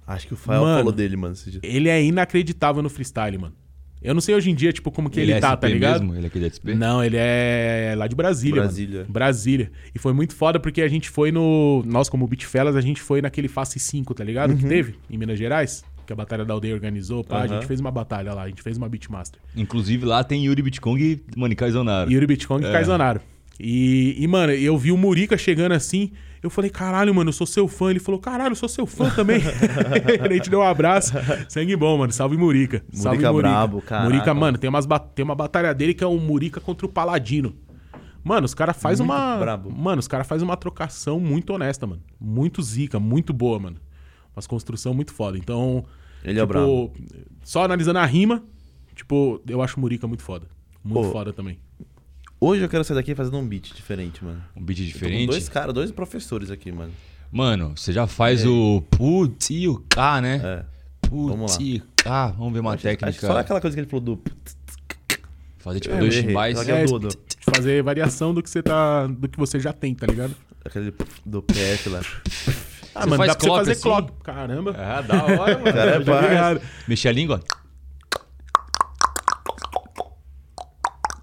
Acho 0.06 0.28
que 0.28 0.34
o 0.34 0.36
Fael 0.36 0.64
Mano, 0.64 0.78
falou 0.80 0.92
dele, 0.92 1.16
mano. 1.16 1.34
Ele 1.64 1.88
é 1.88 2.04
inacreditável 2.04 2.84
no 2.84 2.90
freestyle, 2.90 3.38
mano. 3.38 3.56
Eu 4.02 4.14
não 4.14 4.20
sei 4.20 4.36
hoje 4.36 4.52
em 4.52 4.56
dia, 4.56 4.74
tipo, 4.74 4.92
como 4.92 5.10
que 5.10 5.22
ele, 5.22 5.32
é 5.32 5.40
tá, 5.40 5.52
SP 5.56 5.62
tá 5.62 5.68
ligado? 5.70 6.02
mesmo? 6.02 6.16
Ele 6.18 6.26
é 6.26 6.28
aqui 6.28 6.40
da 6.40 6.50
SP? 6.52 6.74
Não, 6.76 7.02
ele 7.02 7.16
é 7.18 7.94
lá 7.96 8.08
de 8.08 8.16
Brasília. 8.16 8.62
Brasília. 8.62 9.00
Mano. 9.04 9.14
Brasília. 9.14 9.72
E 9.96 10.00
foi 10.00 10.12
muito 10.12 10.36
foda 10.36 10.60
porque 10.60 10.82
a 10.82 10.88
gente 10.90 11.10
foi 11.10 11.32
no. 11.32 11.82
Nós, 11.86 12.10
como 12.10 12.28
Beatfellas, 12.28 12.76
a 12.76 12.82
gente 12.82 13.00
foi 13.02 13.22
naquele 13.22 13.48
Face 13.48 13.80
5, 13.80 14.14
tá 14.14 14.24
ligado? 14.24 14.54
Que 14.58 14.66
teve 14.68 14.96
em 15.10 15.18
Minas 15.18 15.40
Gerais. 15.40 15.86
Que 16.12 16.14
a 16.14 16.16
Batalha 16.16 16.44
da 16.44 16.54
Aldeia 16.54 16.74
organizou. 16.74 17.24
Pá, 17.24 17.38
A 17.38 17.42
Uhum. 17.44 17.48
gente 17.48 17.66
fez 17.68 17.80
uma 17.80 17.90
batalha 17.90 18.34
lá, 18.34 18.44
a 18.44 18.48
gente 18.50 18.62
fez 18.62 18.78
uma 18.78 18.90
Beatmaster. 18.90 19.40
Inclusive 19.56 20.06
lá 20.06 20.24
tem 20.26 20.44
Yuri 20.46 20.62
Bitcoin 20.62 21.00
e, 21.02 21.22
mano, 21.38 21.54
e 21.54 21.56
Kaizonaro. 21.56 22.12
Yuri 22.12 22.28
Bitcoin 22.28 22.62
e 22.64 22.66
É. 22.66 22.72
Kaizonaro. 22.74 23.22
E, 23.58 24.16
e, 24.22 24.28
mano, 24.28 24.52
eu 24.52 24.78
vi 24.78 24.92
o 24.92 24.98
Murica 24.98 25.38
chegando 25.38 25.72
assim. 25.72 26.12
Eu 26.44 26.50
falei, 26.50 26.70
caralho, 26.70 27.14
mano, 27.16 27.30
eu 27.30 27.34
sou 27.34 27.48
seu 27.48 27.66
fã. 27.68 27.92
Ele 27.92 28.00
falou, 28.00 28.20
caralho, 28.20 28.52
eu 28.52 28.56
sou 28.58 28.68
seu 28.68 28.86
fã 28.86 29.10
também. 29.12 29.40
a 30.20 30.34
gente 30.34 30.50
deu 30.50 30.60
um 30.60 30.64
abraço. 30.64 31.14
Sangue 31.48 31.76
bom, 31.78 31.98
mano. 32.00 32.12
Salve 32.12 32.36
Murica. 32.36 32.84
Salve 32.92 33.20
Murica 33.20 33.34
brabo, 33.34 33.82
caraca. 33.82 34.10
Murica, 34.10 34.34
mano, 34.34 34.58
tem, 34.58 34.70
umas 34.70 34.86
tem 35.16 35.24
uma 35.24 35.36
batalha 35.36 35.74
dele 35.74 35.94
que 35.94 36.04
é 36.04 36.08
o 36.08 36.18
Murica 36.18 36.60
contra 36.60 36.86
o 36.86 36.90
Paladino. 36.90 37.56
Mano, 38.24 38.46
os 38.46 38.54
caras 38.54 38.76
faz 38.76 39.00
Muito 39.00 39.12
uma. 39.12 39.38
brabo. 39.38 39.72
Mano, 39.72 40.00
os 40.00 40.08
caras 40.10 40.28
faz 40.28 40.42
uma 40.42 40.58
trocação 40.58 41.20
muito 41.22 41.54
honesta, 41.54 41.88
mano. 41.88 42.02
Muito 42.20 42.62
zica, 42.62 43.00
muito 43.00 43.32
boa, 43.32 43.58
mano. 43.60 43.78
Umas 44.36 44.48
construção 44.48 44.94
muito 44.94 45.14
foda. 45.14 45.38
Então. 45.38 45.86
Ele 46.24 46.40
é 46.40 46.42
tipo, 46.42 46.48
brabo. 46.48 46.94
Só 47.44 47.64
analisando 47.64 48.00
a 48.00 48.06
rima, 48.06 48.44
tipo, 48.96 49.42
eu 49.48 49.62
acho 49.62 49.78
o 49.78 49.80
Murica 49.80 50.08
muito 50.08 50.24
foda. 50.24 50.48
Muito 50.84 51.06
Pô, 51.08 51.12
foda 51.12 51.32
também. 51.34 51.58
Hoje 52.40 52.64
eu 52.64 52.70
quero 52.70 52.84
sair 52.84 52.96
daqui 52.96 53.14
fazendo 53.14 53.38
um 53.38 53.48
beat 53.48 53.74
diferente, 53.76 54.24
mano. 54.24 54.42
Um 54.56 54.64
beat 54.64 54.80
Eu 54.80 54.86
tô 54.86 54.92
com 54.92 55.00
diferente. 55.00 55.30
dois 55.30 55.50
caras, 55.50 55.74
dois 55.74 55.92
professores 55.92 56.50
aqui, 56.50 56.72
mano. 56.72 56.92
Mano, 57.32 57.74
você 57.76 57.94
já 57.94 58.08
faz 58.08 58.46
o 58.46 58.82
putz 58.90 59.50
e 59.52 59.68
o 59.68 59.78
K, 59.88 60.22
né? 60.22 60.42
É. 60.44 60.66
Putz 61.08 61.58
lá. 61.58 61.62
e 61.62 61.80
K. 61.96 62.28
Vamos 62.32 62.54
ver 62.54 62.60
uma 62.60 62.72
Acho- 62.74 62.88
acho 62.88 62.98
técnica. 62.98 63.28
Só 63.28 63.38
aquela 63.38 63.62
coisa 63.62 63.76
que 63.76 63.82
ele 63.82 63.88
falou 63.90 64.04
do. 64.04 64.22
Fazer 65.60 65.80
tipo 65.80 65.94
É, 65.96 66.00
dois 66.00 66.14
chimbais. 66.16 66.68
É 66.68 66.84
É, 66.84 66.86
fazer 67.42 67.84
variação 67.84 68.34
do 68.34 68.42
que 68.42 68.50
você 68.50 68.64
tá. 68.64 69.06
do 69.08 69.30
que 69.30 69.38
você 69.38 69.60
já 69.60 69.72
tem, 69.72 69.94
tá 69.94 70.08
ligado? 70.08 70.36
aquele 70.66 70.94
do 71.26 71.42
PF 71.42 71.90
lá. 71.90 72.02
Ah, 72.94 73.02
Você 73.02 73.10
mano, 73.10 73.18
faz 73.18 73.30
dá 73.32 73.36
pra 73.36 73.42
você 73.42 73.48
clock 73.48 73.60
fazer 73.60 73.72
assim? 73.72 73.82
clock. 73.82 74.12
Caramba. 74.24 74.76
Ah, 74.78 75.02
da 75.02 75.24
hora, 75.24 75.60
mano. 75.60 75.64
Cara, 75.74 75.92
é 76.30 76.34
errado. 76.34 76.62
Mexer 76.88 77.08
a 77.10 77.12
língua. 77.12 77.42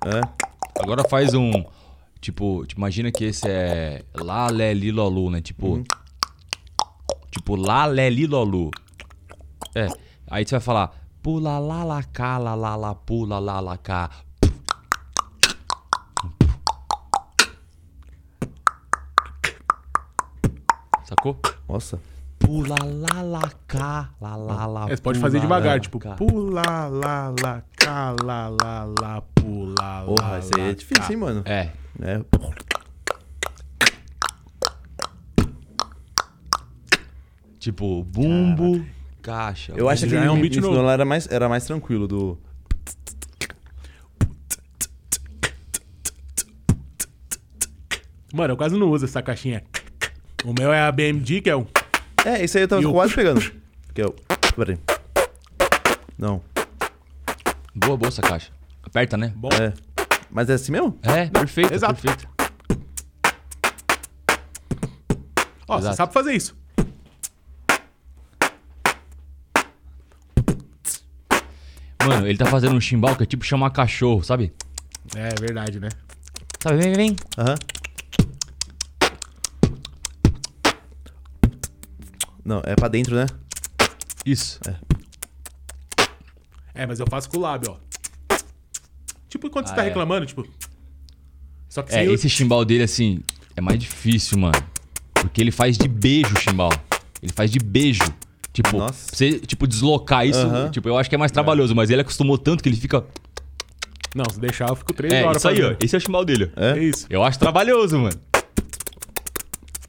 É. 0.05 0.21
Agora 0.83 1.03
faz 1.09 1.35
um. 1.35 1.53
Tipo, 2.21 2.65
imagina 2.77 3.13
que 3.13 3.25
esse 3.25 3.49
é 3.49 4.05
Lá, 4.15 4.49
Lé, 4.49 4.73
Li, 4.75 4.91
Lolu, 4.91 5.31
né? 5.31 5.41
Tipo. 5.41 5.83
Tipo, 7.31 7.57
Lá, 7.57 7.85
Lé, 7.87 8.09
Li, 8.09 8.27
Lolu. 8.27 8.71
É. 9.75 9.89
Aí 10.29 10.45
você 10.47 10.53
vai 10.55 10.61
falar. 10.61 10.95
Pula, 11.23 11.59
lá, 11.59 11.85
lá, 11.85 12.03
cá, 12.03 12.39
lá, 12.39 12.55
lá, 12.55 12.77
lá, 12.77 12.95
pula, 12.95 13.39
lá, 13.39 13.61
lá, 13.61 13.77
cá. 13.77 14.09
Sacou? 21.09 21.41
Nossa. 21.67 21.99
Pula, 22.39 22.77
lá, 22.85 23.23
lá, 23.23 23.51
cá, 23.67 24.11
lá, 24.21 24.37
lá, 24.37 24.67
lá. 24.67 24.91
É, 24.91 24.95
você 24.95 25.01
pode 25.01 25.19
fazer 25.19 25.41
devagar, 25.41 25.77
lá, 25.77 25.81
tipo, 25.81 25.99
cá. 25.99 26.15
pula, 26.15 26.61
lá, 26.61 27.35
lá, 27.43 27.63
cá, 27.79 28.15
lá, 28.23 28.49
lá, 28.49 28.85
lá, 29.01 29.23
pula, 29.35 29.75
lá. 29.79 30.05
Porra, 30.05 30.39
isso 30.39 30.51
aí 30.55 30.69
é 30.69 30.75
difícil, 30.75 31.05
cá. 31.05 31.13
hein, 31.13 31.17
mano? 31.19 31.43
É. 31.47 31.71
É. 32.03 32.21
Tipo, 37.59 38.05
bumbo, 38.05 38.85
caixa. 39.23 39.73
Eu 39.75 39.89
acho 39.89 40.07
que 40.07 40.15
é 40.15 40.31
um 40.31 40.39
beat 40.39 40.57
novo. 40.57 40.87
era 40.91 41.07
mais, 41.07 41.27
era 41.31 41.49
mais 41.49 41.65
tranquilo 41.65 42.07
do. 42.07 42.39
Mano, 48.35 48.53
eu 48.53 48.57
quase 48.59 48.77
não 48.77 48.91
uso 48.91 49.07
essa 49.07 49.23
caixinha. 49.23 49.65
O 50.45 50.53
meu 50.59 50.73
é 50.73 50.81
a 50.81 50.93
BMG, 50.93 51.41
que 51.43 51.51
é 51.51 51.57
um. 51.57 51.67
É, 52.25 52.45
isso 52.45 52.57
aí 52.57 52.65
eu 52.65 52.69
tava 52.69 52.83
E 52.83 52.87
o- 52.87 52.93
quase 52.93 53.15
pegando. 53.15 53.41
Que 53.95 54.03
eu. 54.03 54.15
Peraí. 54.57 54.79
Não. 56.17 56.43
Boa, 57.75 57.97
boa 57.97 58.09
essa 58.09 58.23
caixa. 58.23 58.51
Aperta, 58.83 59.17
né? 59.17 59.33
Bom. 59.37 59.49
É. 59.53 59.73
Mas 60.31 60.49
é 60.51 60.55
assim 60.55 60.73
mesmo? 60.73 60.99
É, 61.03 61.27
perfeito, 61.27 61.73
exato. 61.75 62.01
perfeito. 62.01 62.29
Ó, 65.67 65.77
você 65.77 65.85
Exato. 65.85 65.97
sabe 65.97 66.13
fazer 66.13 66.33
isso. 66.35 66.57
Mano, 72.07 72.27
ele 72.27 72.39
tá 72.39 72.47
fazendo 72.47 72.75
um 72.75 72.81
chimbal 72.81 73.15
que 73.17 73.25
é 73.25 73.27
tipo 73.27 73.45
chamar 73.45 73.71
cachorro, 73.71 74.23
sabe? 74.23 74.53
É 75.15 75.29
verdade, 75.41 75.79
né? 75.81 75.89
Sabe, 76.63 76.77
vem, 76.79 76.93
vem, 76.95 77.09
vem. 77.09 77.17
Aham. 77.37 77.55
Não, 82.49 82.63
é 82.65 82.75
pra 82.75 82.89
dentro, 82.89 83.15
né? 83.15 83.27
Isso. 84.25 84.59
É, 86.75 86.87
mas 86.87 86.99
eu 86.99 87.07
faço 87.07 87.29
com 87.29 87.37
o 87.37 87.41
lábio, 87.41 87.77
ó. 87.77 88.37
Tipo 89.29 89.51
quando 89.51 89.67
você 89.67 89.73
Ah, 89.75 89.77
tá 89.77 89.83
é. 89.83 89.89
reclamando, 89.89 90.25
tipo. 90.25 90.49
Só 91.69 91.83
que 91.83 91.95
É, 91.95 92.09
o- 92.09 92.15
esse 92.15 92.27
chimbal 92.31 92.65
dele, 92.65 92.85
assim, 92.85 93.21
é 93.55 93.61
mais 93.61 93.79
difícil, 93.79 94.39
mano. 94.39 94.55
Porque 95.13 95.43
ele 95.43 95.51
faz 95.51 95.77
de 95.77 95.87
beijo 95.87 96.35
o 96.35 96.41
chimbal. 96.41 96.71
Ele 97.23 97.33
faz 97.35 97.51
de 97.51 97.59
beijo. 97.59 98.01
Tipo, 98.51 98.79
Nossa. 98.79 99.09
pra 99.09 99.17
você, 99.17 99.39
tipo, 99.41 99.67
deslocar 99.67 100.27
isso, 100.27 100.41
tipo, 100.73 100.89
eu 100.89 100.97
acho 100.97 101.11
que 101.11 101.15
é 101.15 101.19
mais 101.19 101.31
trabalhoso, 101.31 101.75
mas 101.75 101.91
ele 101.91 102.01
acostumou 102.01 102.39
tanto 102.39 102.63
que 102.63 102.69
ele 102.71 102.77
fica. 102.77 103.05
Não, 104.15 104.25
se 104.33 104.41
deixar, 104.41 104.69
eu 104.71 104.75
fico 104.75 104.95
três 104.95 105.13
É, 105.13 105.23
horas 105.23 105.37
isso 105.37 105.49
aí, 105.49 105.59
ó. 105.61 105.63
fazendo. 105.65 105.85
Esse 105.85 105.95
é 105.95 105.99
o 105.99 106.01
chimbal 106.01 106.25
dele. 106.25 106.51
É? 106.57 106.71
É 106.79 106.83
isso. 106.83 107.07
Eu 107.11 107.23
acho 107.23 107.39
trabalhoso, 107.39 107.99
mano. 107.99 108.19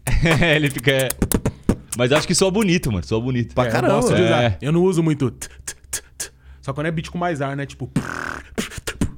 ele 0.56 0.70
fica. 0.70 1.08
É. 1.94 1.98
Mas 1.98 2.12
acho 2.12 2.28
que 2.28 2.36
soa 2.36 2.52
bonito, 2.52 2.92
mano. 2.92 3.06
Soa 3.06 3.20
bonito. 3.22 3.54
Pra 3.54 3.66
É, 3.66 3.72
caramba. 3.72 3.94
Eu, 3.96 4.02
gosto 4.02 4.16
de 4.16 4.22
É. 4.22 4.26
usar. 4.26 4.58
eu 4.62 4.72
não 4.72 4.84
uso 4.84 5.02
muito. 5.04 5.30
t, 5.32 5.48
t, 5.66 5.76
t, 5.92 6.02
t. 6.18 6.32
Só 6.62 6.74
quando 6.74 6.88
é 6.88 6.92
beat 6.92 7.10
com 7.10 7.18
mais 7.18 7.42
ar, 7.42 7.56
né? 7.56 7.66
Tipo. 7.66 7.90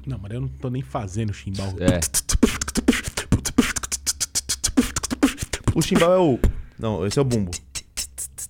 Não, 0.05 0.17
mas 0.17 0.31
eu 0.31 0.41
não 0.41 0.47
tô 0.47 0.69
nem 0.69 0.81
fazendo 0.81 1.33
chimbal. 1.33 1.73
É. 1.79 1.99
O 5.73 5.81
chimbal 5.81 6.13
é 6.13 6.17
o. 6.19 6.39
Não, 6.77 7.05
esse 7.05 7.17
é 7.17 7.21
o 7.21 7.25
bumbo. 7.25 7.51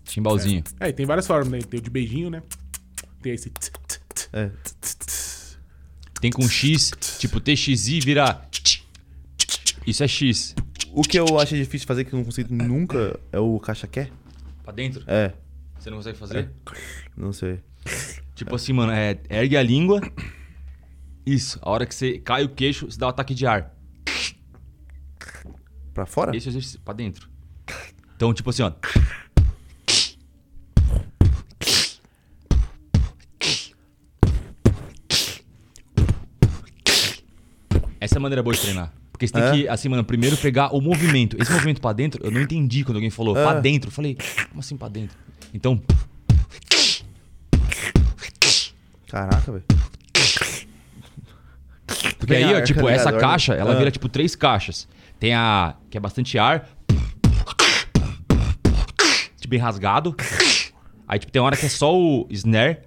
Chimbalzinho. 0.05 0.63
É, 0.79 0.89
e 0.89 0.93
tem 0.93 1.05
várias 1.05 1.25
formas, 1.27 1.49
né? 1.49 1.59
Tem 1.61 1.79
o 1.79 1.83
de 1.83 1.89
beijinho, 1.89 2.29
né? 2.29 2.41
Tem 3.21 3.33
esse. 3.33 3.49
t, 3.49 3.71
t, 3.71 3.99
t. 4.13 4.29
É. 4.33 4.49
Tem 6.19 6.31
com 6.31 6.47
X, 6.47 6.91
tipo 7.19 7.39
TXI 7.39 7.99
vira. 7.99 8.41
Isso 9.85 10.03
é 10.03 10.07
X. 10.07 10.55
O 10.93 11.03
que 11.03 11.17
eu 11.17 11.39
acho 11.39 11.55
difícil 11.55 11.87
fazer, 11.87 12.03
que 12.03 12.13
eu 12.13 12.17
não 12.17 12.25
consigo 12.25 12.53
nunca, 12.53 13.17
é 13.31 13.39
o 13.39 13.57
caixa-qué. 13.59 14.11
Pra 14.61 14.73
dentro? 14.73 15.03
É. 15.07 15.33
Você 15.79 15.89
não 15.89 15.97
consegue 15.97 16.17
fazer? 16.17 16.51
Não 17.15 17.31
sei. 17.31 17.59
Tipo 18.35 18.55
assim, 18.55 18.73
mano, 18.73 18.91
é, 18.91 19.17
ergue 19.29 19.55
a 19.55 19.63
língua. 19.63 20.01
Isso. 21.25 21.57
A 21.61 21.69
hora 21.69 21.85
que 21.85 21.95
você 21.95 22.19
cai 22.19 22.43
o 22.43 22.49
queixo, 22.49 22.91
você 22.91 22.99
dá 22.99 23.05
um 23.05 23.09
ataque 23.09 23.33
de 23.33 23.47
ar. 23.47 23.73
Pra 25.93 26.05
fora? 26.05 26.35
Esse 26.35 26.47
é 26.47 26.49
exercício 26.49 26.79
pra 26.81 26.93
dentro. 26.93 27.29
Então, 28.15 28.33
tipo 28.33 28.49
assim, 28.49 28.63
ó. 28.63 28.73
Essa 37.99 38.15
é 38.15 38.17
a 38.17 38.21
maneira 38.21 38.43
boa 38.43 38.53
de 38.53 38.61
treinar. 38.61 38.91
Porque 39.21 39.27
você 39.27 39.33
tem 39.33 39.43
É? 39.43 39.51
que, 39.51 39.67
assim, 39.67 39.87
mano, 39.87 40.03
primeiro 40.03 40.35
pegar 40.35 40.73
o 40.75 40.81
movimento. 40.81 41.39
Esse 41.39 41.51
movimento 41.51 41.79
pra 41.79 41.93
dentro, 41.93 42.25
eu 42.25 42.31
não 42.31 42.41
entendi 42.41 42.83
quando 42.83 42.95
alguém 42.95 43.11
falou 43.11 43.37
É. 43.37 43.43
pra 43.43 43.59
dentro. 43.59 43.89
Eu 43.89 43.91
falei, 43.93 44.17
como 44.49 44.59
assim 44.59 44.75
pra 44.75 44.87
dentro? 44.87 45.15
Então, 45.53 45.79
Caraca, 49.07 49.51
velho. 49.51 49.63
Porque 52.17 52.33
aí, 52.33 52.55
ó, 52.55 52.61
tipo, 52.63 52.87
essa 52.89 53.11
ligado? 53.11 53.21
caixa, 53.21 53.53
ela 53.53 53.75
vira 53.75 53.91
tipo 53.91 54.09
três 54.09 54.35
caixas. 54.35 54.87
Tem 55.19 55.35
a 55.35 55.75
que 55.89 55.97
é 55.97 55.99
bastante 55.99 56.39
ar, 56.39 56.67
tipo 59.37 59.49
bem 59.49 59.59
rasgado. 59.59 60.15
Aí 61.07 61.19
tipo 61.19 61.31
tem 61.31 61.41
hora 61.41 61.55
que 61.57 61.65
é 61.67 61.69
só 61.69 61.95
o 61.95 62.25
snare. 62.31 62.79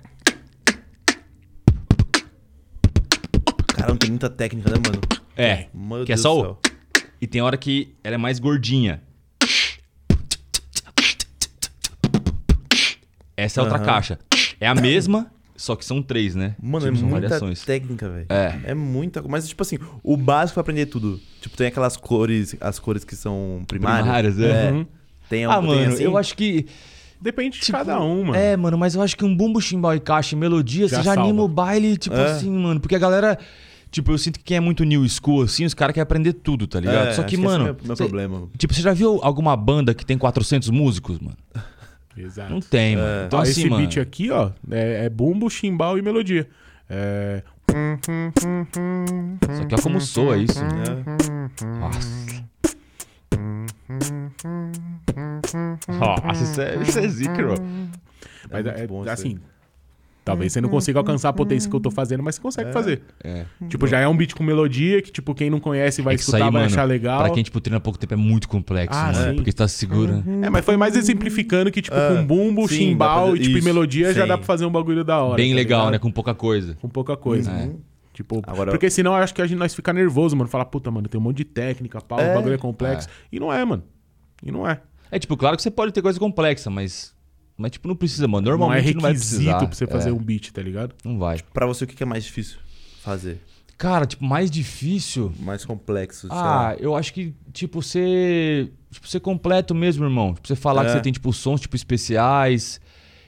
Caramba, 3.75 3.99
tem 3.99 4.11
muita 4.11 4.31
técnica, 4.31 4.71
né, 4.71 4.77
mano? 4.85 5.01
É, 5.37 5.67
Meu 5.75 6.05
que 6.05 6.13
é 6.13 6.15
Deus 6.15 6.21
só 6.21 6.35
do 6.43 6.51
o 6.53 6.59
e 7.21 7.27
tem 7.27 7.41
hora 7.41 7.57
que 7.57 7.95
ela 8.05 8.15
é 8.15 8.19
mais 8.19 8.39
gordinha. 8.39 9.01
Essa 13.37 13.61
é 13.61 13.63
outra 13.63 13.79
Aham. 13.79 13.85
caixa. 13.87 14.19
É 14.61 14.67
a 14.69 14.75
mesma, 14.75 15.27
só 15.57 15.75
que 15.75 15.85
são 15.85 16.01
três, 16.03 16.35
né? 16.35 16.55
Mano, 16.63 16.87
Tipo, 16.87 16.97
é 16.97 17.01
são 17.01 17.09
muita 17.09 17.29
variações. 17.29 17.65
técnica, 17.65 18.09
velho. 18.09 18.27
É. 18.29 18.61
É 18.65 18.75
muita 18.75 19.21
coisa. 19.21 19.31
Mas, 19.33 19.49
tipo 19.49 19.63
assim, 19.63 19.79
o 20.03 20.17
básico 20.17 20.55
pra 20.55 20.61
aprender 20.61 20.87
tudo. 20.87 21.21
Tipo, 21.41 21.57
tem 21.57 21.67
aquelas 21.67 21.97
cores, 21.97 22.55
as 22.61 22.79
cores 22.79 23.05
que 23.05 23.17
são 23.17 23.63
primárias. 23.67 24.03
Primárias, 24.05 24.39
é. 24.39 24.71
Uhum. 24.73 24.87
Tem, 25.29 25.45
Ah, 25.47 25.59
tem 25.59 25.67
mano, 25.67 25.93
assim? 25.95 26.05
eu 26.05 26.17
acho 26.17 26.37
que 26.37 26.67
Depende 27.21 27.59
de 27.59 27.65
Tipo, 27.65 27.79
cada 27.79 27.99
um, 28.03 28.25
mano. 28.25 28.35
É, 28.37 28.55
mano, 28.55 28.77
mas 28.77 28.95
eu 28.95 29.01
acho 29.01 29.17
que 29.17 29.25
um 29.25 29.35
bumbo, 29.35 29.59
chimbal 29.59 29.95
e 29.95 30.01
caixa 30.01 30.35
e 30.35 30.39
melodia, 30.39 30.87
Já 30.87 30.99
você 30.99 31.03
já 31.03 31.15
salva. 31.15 31.23
anima 31.23 31.43
o 31.43 31.49
baile, 31.49 31.97
tipo 31.97 32.15
É. 32.15 32.27
assim, 32.33 32.51
mano. 32.51 32.79
Porque 32.81 32.95
a 32.95 32.99
galera. 32.99 33.39
Tipo, 33.95 34.11
eu 34.11 34.19
sinto 34.19 34.41
que 34.41 34.45
quem 34.47 34.57
é 34.57 34.61
muito 34.61 34.83
new 34.83 35.09
school, 35.09 35.43
assim, 35.43 35.65
os 35.65 35.73
caras 35.73 35.95
querem 35.95 36.03
aprender 36.03 36.33
tudo, 36.33 36.67
tá 36.67 36.81
ligado? 36.81 37.11
É, 37.11 37.13
Só 37.13 37.23
que, 37.23 37.37
é 37.37 37.39
mano. 37.39 37.63
meu, 37.67 37.77
meu 37.85 37.95
cê- 37.97 38.03
problema. 38.03 38.49
Tipo, 38.59 38.75
você 38.75 38.83
já 38.83 38.93
viu 38.93 39.21
alguma 39.23 39.57
banda 39.57 39.95
que 39.95 40.05
tem 40.05 40.19
400 40.19 40.69
músicos, 40.71 41.21
mano? 41.21 41.37
Exato. 42.19 42.51
Não 42.53 42.59
tem, 42.61 42.97
mano. 42.97 43.27
Então, 43.27 43.39
Ó, 43.39 43.43
assim, 43.43 43.51
esse 43.53 43.71
mano. 43.71 43.87
beat 43.87 43.99
aqui, 43.99 44.33
ó, 44.33 44.51
é, 44.69 45.05
é 45.05 45.09
bumbo, 45.09 45.49
chimbal 45.49 45.97
e 45.97 46.03
melodia. 46.03 46.49
É. 46.91 47.45
Só 49.57 49.65
que 49.65 49.75
olha 49.75 49.83
como 49.85 50.01
soa 50.01 50.39
isso. 50.39 50.59
É. 50.59 51.65
Nossa. 51.79 52.45
Nossa, 55.89 56.43
isso 56.45 56.61
é, 56.61 56.83
isso 56.83 56.99
é 56.99 57.09
zica, 57.09 57.35
bro. 57.35 57.55
Mas 58.51 58.65
muito 58.65 58.77
é, 58.81 58.87
bom 58.89 59.03
isso 59.03 59.11
assim. 59.11 59.39
Talvez 60.25 60.53
você 60.55 60.61
não 60.61 60.71
consiga 60.71 60.99
alcançar 60.99 61.29
a 61.29 61.33
potência 61.35 61.69
que 61.69 61.77
eu 61.77 61.81
tô 61.81 61.91
fazendo, 61.91 62.23
mas 62.23 62.37
você 62.37 62.41
consegue 62.41 62.73
fazer. 62.73 63.03
É. 63.23 63.45
Tipo, 63.69 63.87
já 63.87 64.01
é 64.01 64.09
um 64.09 64.17
beat 64.17 64.33
com 64.35 64.43
melodia 64.43 65.03
que, 65.03 65.13
tipo, 65.13 65.35
quem 65.35 65.51
não 65.51 65.61
conhece 65.61 66.01
vai 66.01 66.15
É 66.15 66.17
escutar, 66.17 66.39
aí, 66.39 66.43
vai 66.45 66.51
mano, 66.53 66.65
achar 66.65 66.85
legal. 66.85 67.21
Pra 67.23 67.31
quem, 67.31 67.43
tipo, 67.43 67.61
treina 67.61 67.77
há 67.77 67.81
pouco 67.81 67.99
tempo 67.99 68.15
é 68.15 68.17
muito 68.17 68.49
complexo, 68.49 68.99
Ah, 68.99 69.13
mano. 69.13 69.29
sim. 69.31 69.35
Porque 69.37 69.51
você 69.51 69.57
tá 69.59 69.69
segura. 69.69 70.25
É, 70.41 70.49
mas 70.49 70.65
foi 70.65 70.79
mais 70.79 70.97
exemplificando 70.97 71.71
que, 71.71 71.83
tipo, 71.83 71.95
É, 71.95 72.17
com 72.17 72.25
bumbo, 72.25 72.67
sim, 72.67 72.77
chimbal 72.77 73.33
pra 73.33 73.37
e, 73.37 73.43
tipo, 73.43 73.59
e 73.59 73.63
melodia 73.63 74.15
já 74.15 74.23
sim. 74.23 74.29
dá 74.29 74.39
pra 74.39 74.47
fazer 74.47 74.65
um 74.65 74.71
bagulho 74.73 75.05
da 75.05 75.19
hora. 75.23 75.37
Bem 75.37 75.51
tá 75.51 75.57
legal, 75.57 75.81
ligado? 75.81 75.93
né? 75.93 75.99
Com 75.99 76.11
pouca 76.11 76.35
coisa. 76.35 76.75
Com 76.81 76.89
pouca 76.89 77.17
coisa. 77.19 77.51
Uhum. 77.53 77.79
Tipo, 78.15 78.41
Agora- 78.47 78.71
porque 78.71 78.89
senão 78.89 79.11
eu 79.17 79.23
acho 79.23 79.35
que 79.35 79.43
a 79.43 79.47
gente 79.47 79.59
nós 79.59 79.75
fica 79.75 79.93
nervoso, 79.93 80.35
mano. 80.37 80.49
Falar, 80.49 80.65
puta, 80.67 80.91
mano, 80.91 81.07
tem 81.07 81.21
um 81.21 81.25
monte 81.25 81.37
de 81.39 81.45
técnica, 81.45 82.01
pau, 82.01 82.19
É. 82.19 82.31
o 82.33 82.35
bagulho 82.37 82.55
é 82.55 82.59
complexo. 82.59 83.09
E 83.31 83.39
não 83.39 83.53
é, 83.53 83.63
mano. 83.65 83.83
E 84.43 84.51
não 84.51 84.67
é. 84.67 84.81
É, 85.11 85.19
tipo, 85.19 85.37
claro 85.37 85.55
que 85.57 85.63
você 85.63 85.71
pode 85.71 85.93
ter 85.93 86.01
coisa 86.01 86.19
complexa, 86.19 86.71
mas. 86.71 87.14
Mas, 87.57 87.73
tipo, 87.73 87.87
não 87.87 87.95
precisa, 87.97 88.27
mano. 88.27 88.45
não 88.47 88.53
é 88.55 88.57
Normalmente 88.59 88.95
não, 88.95 89.01
vai 89.01 89.13
requisito 89.13 89.39
precisar. 89.43 89.59
pra 89.67 89.75
você 89.75 89.87
fazer 89.87 90.11
É, 90.11 90.13
um 90.13 90.19
beat, 90.19 90.51
tá 90.53 90.61
ligado? 90.63 90.95
Não 91.05 91.19
vai. 91.19 91.39
Pra 91.53 91.67
você, 91.67 91.85
o 91.85 91.87
que 91.87 92.03
é 92.03 92.07
mais 92.07 92.25
difícil 92.25 92.59
fazer? 93.03 93.41
Cara, 93.79 94.07
tipo, 94.07 94.25
mais 94.25 94.51
difícil. 94.51 95.33
Mais 95.41 95.65
complexo, 95.65 96.29
sei 96.29 96.37
Ah, 96.37 96.77
eu 96.79 96.95
acho 96.97 97.13
que, 97.13 97.35
tipo, 97.53 97.83
ser. 97.83 98.73
Tipo, 98.91 99.09
ser 99.09 99.21
completo 99.21 99.75
mesmo, 99.75 100.05
irmão. 100.05 100.35
Tipo, 100.35 100.47
você 100.49 100.57
falar 100.57 100.83
É. 100.83 100.87
que 100.87 100.93
você 100.93 101.01
tem, 101.01 101.13
tipo, 101.13 101.33
sons, 101.33 101.61
tipo, 101.61 101.75
especiais. 101.77 102.81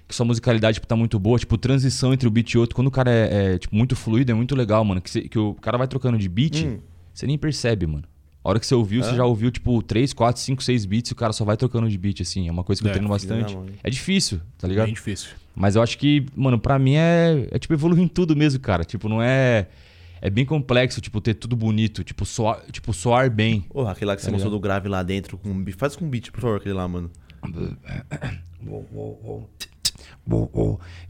Que 0.09 0.15
sua 0.15 0.25
musicalidade, 0.25 0.77
tipo, 0.77 0.87
tá 0.87 0.95
muito 0.95 1.19
boa. 1.19 1.37
Tipo, 1.39 1.59
transição 1.59 2.13
entre 2.15 2.29
o 2.29 2.31
beat 2.31 2.53
e 2.53 2.59
outro. 2.59 2.77
Quando 2.77 2.87
o 2.87 2.93
cara 2.93 3.11
é, 3.11 3.55
é, 3.55 3.59
tipo, 3.59 3.75
muito 3.75 3.97
fluido, 3.97 4.31
é 4.31 4.35
muito 4.35 4.55
legal, 4.55 4.85
mano. 4.85 5.01
Que, 5.01 5.11
você- 5.11 5.23
que 5.23 5.37
o 5.39 5.55
cara 5.55 5.77
vai 5.77 5.89
trocando 5.89 6.17
de 6.17 6.29
beat, 6.29 6.65
Hum. 6.65 6.79
você 7.13 7.27
nem 7.27 7.37
percebe, 7.37 7.87
mano. 7.89 8.05
A 8.47 8.51
hora 8.51 8.61
que 8.61 8.67
você 8.67 8.75
ouviu, 8.77 9.03
você 9.03 9.15
já 9.17 9.25
ouviu, 9.25 9.51
tipo, 9.51 9.83
3, 9.83 10.13
4, 10.13 10.41
5, 10.41 10.63
6 10.63 10.85
beats 10.87 11.11
e 11.11 11.13
o 11.15 11.17
cara 11.17 11.33
só 11.33 11.45
vai 11.45 11.57
trocando 11.57 11.89
de 11.89 11.99
beat, 11.99 12.21
assim. 12.21 12.47
É 12.47 12.51
uma 12.53 12.63
coisa 12.63 12.81
que 12.81 12.87
eu 12.87 12.91
É, 12.91 12.95
treino 12.95 13.13
filha 13.19 13.29
da 13.29 13.35
bastante. 13.43 13.57
mãe. 13.59 13.75
É 13.83 13.91
difícil, 13.91 14.41
tá 14.57 14.69
ligado? 14.69 14.85
Bem 14.87 14.95
difícil. 14.95 15.31
Mas 15.55 15.75
eu 15.75 15.83
acho 15.83 15.99
que, 15.99 16.25
mano, 16.37 16.57
pra 16.59 16.79
mim 16.79 16.95
é, 16.95 17.49
é 17.51 17.59
tipo 17.59 17.75
evoluir 17.75 18.01
em 18.05 18.07
tudo 18.09 18.37
mesmo, 18.37 18.61
cara. 18.61 18.85
Tipo, 18.85 19.09
não 19.09 19.21
é. 19.21 19.67
É 20.23 20.31
bem 20.31 20.45
complexo, 20.47 21.01
tipo, 21.01 21.21
ter 21.21 21.35
tudo 21.35 21.57
bonito, 21.57 22.03
tipo, 22.05 22.25
soar, 22.25 22.63
tipo, 22.71 22.93
soar 22.93 23.31
bem. 23.31 23.63
Porra, 23.63 23.91
aquele 23.93 24.07
lá 24.11 24.15
que 24.17 24.23
você 24.23 24.27
Tá 24.29 24.33
mostrou 24.33 24.51
ligado? 24.53 24.61
do 24.61 24.63
grave 24.63 24.89
lá 24.89 25.03
dentro. 25.03 25.37
Com... 25.37 25.53
beat. 25.65 25.77
Faz 25.77 25.97
com 25.97 26.09
beat, 26.09 26.31
por 26.31 26.41
favor, 26.41 26.57
aquele 26.59 26.75
lá, 26.75 26.87
mano. 26.87 27.11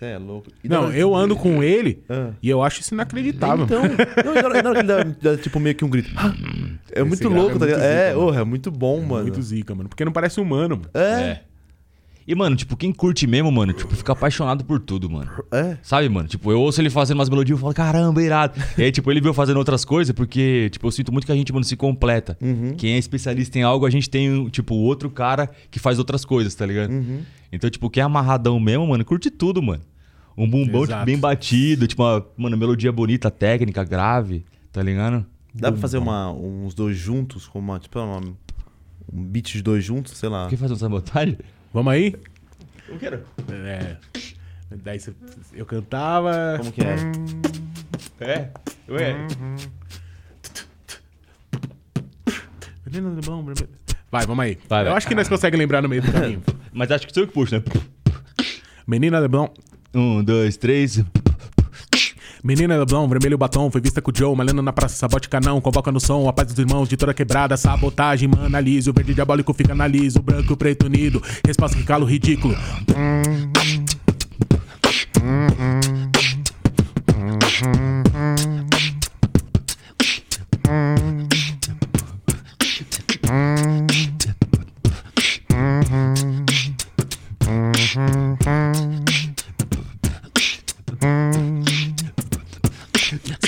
Você 0.00 0.06
é 0.06 0.18
louco. 0.18 0.48
E 0.64 0.68
Não, 0.68 0.90
eu 0.90 1.14
ando 1.14 1.36
com 1.36 1.62
ele 1.62 2.02
Ah. 2.08 2.30
e 2.42 2.48
eu 2.48 2.62
acho 2.62 2.80
isso 2.80 2.94
inacreditável. 2.94 3.66
Então, 3.66 3.82
não, 4.24 4.34
na 4.34 4.40
hora, 4.48 4.62
que 4.62 4.68
ele 4.78 4.82
dá, 4.82 5.02
dá, 5.32 5.36
tipo 5.36 5.60
meio 5.60 5.74
que 5.74 5.84
um 5.84 5.90
grito. 5.90 6.10
Ah, 6.16 6.34
é 6.90 7.04
muito 7.04 7.28
louco, 7.28 7.56
é 7.56 7.58
tá 7.58 7.66
ligado? 7.66 7.82
É, 7.82 8.08
zica, 8.08 8.18
porra, 8.20 8.40
é 8.40 8.44
muito 8.44 8.70
bom, 8.70 9.02
mano. 9.02 9.22
Muito 9.24 9.42
zica, 9.42 9.74
mano. 9.74 9.90
Porque 9.90 10.02
não 10.04 10.12
parece 10.12 10.40
humano, 10.40 10.76
mano. 10.76 10.88
É, 10.94 11.40
E, 12.26 12.34
mano, 12.34 12.54
tipo, 12.56 12.76
quem 12.76 12.92
curte 12.92 13.26
mesmo, 13.26 13.50
mano, 13.52 13.72
tipo, 13.72 13.94
fica 13.94 14.12
apaixonado 14.12 14.64
por 14.64 14.78
tudo, 14.80 15.10
mano. 15.10 15.28
é. 15.52 15.76
Sabe, 15.82 16.08
mano? 16.08 16.28
Tipo, 16.28 16.50
eu 16.52 16.60
ouço 16.60 16.80
ele 16.80 16.88
fazendo 16.88 17.18
umas 17.18 17.28
melodias 17.28 17.58
e 17.58 17.60
falo, 17.60 17.74
caramba, 17.74 18.22
irado. 18.22 18.54
E 18.78 18.84
aí, 18.84 18.92
tipo, 18.92 19.10
ele 19.10 19.20
veio 19.20 19.34
fazendo 19.34 19.56
outras 19.58 19.84
coisas, 19.84 20.14
porque, 20.14 20.68
tipo, 20.70 20.86
eu 20.86 20.90
sinto 20.92 21.12
muito 21.12 21.26
que 21.26 21.32
a 21.32 21.34
gente, 21.34 21.52
mano, 21.52 21.64
se 21.64 21.76
completa. 21.76 22.38
Quem 22.78 22.92
é 22.94 22.98
especialista 22.98 23.58
em 23.58 23.62
algo, 23.62 23.84
a 23.84 23.90
gente 23.90 24.08
tem, 24.08 24.48
tipo, 24.48 24.74
outro 24.76 25.10
cara 25.10 25.50
que 25.70 25.78
faz 25.78 25.98
outras 25.98 26.24
coisas, 26.24 26.54
tá 26.54 26.64
ligado? 26.64 26.92
Então, 27.52 27.68
tipo, 27.68 27.90
quem 27.90 28.00
é 28.00 28.04
amarradão 28.04 28.60
mesmo, 28.60 28.86
mano, 28.86 29.04
curte 29.04 29.28
tudo, 29.28 29.60
mano. 29.60 29.82
Um 30.36 30.48
bumbão, 30.48 30.86
tipo, 30.86 31.04
bem 31.04 31.18
batido, 31.18 31.86
tipo, 31.86 32.02
uma, 32.02 32.26
mano, 32.36 32.56
melodia 32.56 32.90
bonita, 32.90 33.30
técnica, 33.30 33.84
grave, 33.84 34.44
tá 34.72 34.82
ligado? 34.82 35.26
Dá 35.54 35.70
pra 35.72 35.80
fazer 35.80 35.98
uma, 35.98 36.30
uns 36.32 36.74
dois 36.74 36.96
juntos, 36.96 37.46
com 37.46 37.58
uma, 37.58 37.78
tipo, 37.78 37.98
uma, 37.98 38.18
um 39.12 39.24
beat 39.24 39.52
de 39.52 39.62
dois 39.62 39.84
juntos, 39.84 40.16
sei 40.16 40.28
lá. 40.28 40.48
Quem 40.48 40.56
faz 40.56 40.70
uma 40.70 40.78
sabotagem? 40.78 41.36
Vamos 41.74 41.92
aí? 41.92 42.14
Eu 42.88 42.98
quero. 42.98 43.22
É. 43.50 43.96
Daí 44.82 44.98
você- 45.00 45.12
eu 45.52 45.66
cantava. 45.66 46.54
Como 46.58 46.72
que 46.72 46.80
é? 46.80 46.96
É? 48.20 48.50
Ué? 48.88 49.16
Vermelho. 52.86 53.68
Vai, 54.10 54.26
vamos 54.26 54.44
aí. 54.44 54.58
Vai, 54.68 54.80
eu 54.82 54.86
vai. 54.86 54.96
acho 54.96 55.06
que 55.06 55.14
nós 55.14 55.28
conseguimos 55.28 55.60
lembrar 55.60 55.82
no 55.82 55.88
meio 55.88 56.02
do 56.02 56.10
caminho. 56.12 56.42
Mas 56.72 56.90
acho 56.90 57.06
que 57.06 57.12
sou 57.14 57.22
eu 57.22 57.26
que 57.28 57.32
puxo, 57.34 57.54
né? 57.56 57.62
Menina 58.86 59.18
Leblon. 59.18 59.48
Um, 59.94 60.22
dois, 60.22 60.56
três. 60.56 61.02
Menina 62.42 62.78
Leblon, 62.78 63.06
vermelho 63.06 63.36
batom, 63.36 63.70
foi 63.70 63.80
vista 63.80 64.00
com 64.00 64.10
o 64.10 64.14
Joe, 64.16 64.34
malhando 64.34 64.62
na 64.62 64.72
praça, 64.72 64.96
sabote 64.96 65.28
canão, 65.28 65.60
convoca 65.60 65.92
no 65.92 66.00
som, 66.00 66.26
a 66.26 66.32
paz 66.32 66.48
dos 66.48 66.58
irmãos 66.58 66.88
de 66.88 66.96
toda 66.96 67.12
quebrada, 67.12 67.54
sabotagem, 67.56 68.28
mano, 68.28 68.46
o 68.46 68.92
verde 68.92 69.12
diabólico 69.14 69.52
fica 69.52 69.74
na 69.74 69.86
liso, 69.86 70.22
branco 70.22 70.54
e 70.54 70.56
preto 70.56 70.86
unido, 70.86 71.22
resposta 71.44 71.76
que 71.76 71.84
calo 71.84 72.06
ridículo. 72.06 72.56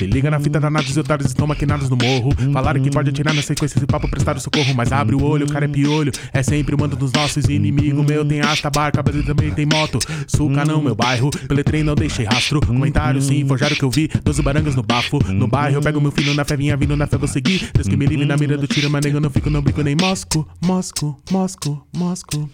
Se 0.03 0.07
liga 0.09 0.29
na 0.29 0.41
fita 0.41 0.59
danados 0.59 0.97
e 0.97 0.99
otários 0.99 1.29
estão 1.29 1.47
maquinados 1.47 1.89
no 1.89 1.97
morro. 1.97 2.31
Falaram 2.53 2.83
que 2.83 2.91
pode 2.91 3.11
atirar 3.11 3.33
na 3.33 3.41
sequência 3.41 3.79
esse 3.79 3.87
papo 3.87 4.11
prestar 4.11 4.37
o 4.37 4.41
socorro. 4.41 4.75
Mas 4.75 4.91
abre 4.91 5.15
o 5.15 5.23
olho, 5.23 5.47
o 5.47 5.49
cara 5.49 5.67
é 5.67 5.69
piolho. 5.69 6.11
É 6.33 6.43
sempre 6.43 6.75
o 6.75 6.81
mando 6.81 6.97
dos 6.97 7.13
nossos 7.13 7.45
inimigos. 7.45 8.05
Meu 8.05 8.25
tem 8.25 8.41
asta, 8.41 8.69
barca, 8.69 9.01
Brasil 9.01 9.25
também 9.25 9.53
tem 9.53 9.65
moto. 9.65 10.01
Suca 10.27 10.65
não, 10.65 10.83
meu 10.83 10.97
bairro. 10.97 11.31
Peletrei, 11.47 11.85
não 11.85 11.95
deixei 11.95 12.25
rastro. 12.25 12.61
Comentário 12.61 13.23
sim, 13.23 13.47
forjaram 13.47 13.77
que 13.77 13.85
eu 13.85 13.91
vi. 13.91 14.11
Doze 14.25 14.43
barangas 14.43 14.75
no 14.75 14.83
bafo. 14.83 15.21
No 15.33 15.47
bairro 15.47 15.77
eu 15.77 15.81
pego 15.81 16.01
meu 16.01 16.11
filho 16.11 16.35
na 16.35 16.45
fé, 16.45 16.57
vinha 16.57 16.77
vindo 16.77 16.97
na 16.97 17.07
fé, 17.07 17.17
vou 17.17 17.29
seguir. 17.29 17.71
Deus 17.73 17.87
que 17.87 17.97
me 17.97 18.05
livre 18.05 18.27
na 18.27 18.37
mira 18.37 18.59
do 18.59 18.67
tiro, 18.67 18.91
mas 18.91 19.05
nego, 19.05 19.21
não 19.21 19.31
fico, 19.31 19.49
não 19.51 19.63
brinco 19.63 19.83
nem 19.83 19.95
mosco. 19.95 20.49
Mosco, 20.61 21.17
mosco, 21.31 21.87
mosco. 21.95 22.51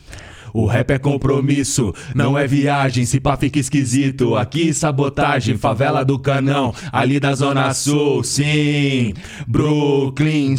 O 0.52 0.66
rap 0.66 0.90
é 0.90 0.98
compromisso, 0.98 1.94
não 2.14 2.36
é 2.36 2.46
viagem, 2.46 3.04
se 3.04 3.20
pá 3.20 3.36
fica 3.36 3.58
esquisito. 3.58 4.36
Aqui 4.36 4.72
sabotagem, 4.72 5.56
favela 5.56 6.04
do 6.04 6.18
canão, 6.18 6.74
ali 6.92 7.20
da 7.20 7.34
Zona 7.34 7.72
Sul, 7.74 8.22
sim. 8.24 9.14
Brooklyn. 9.46 10.54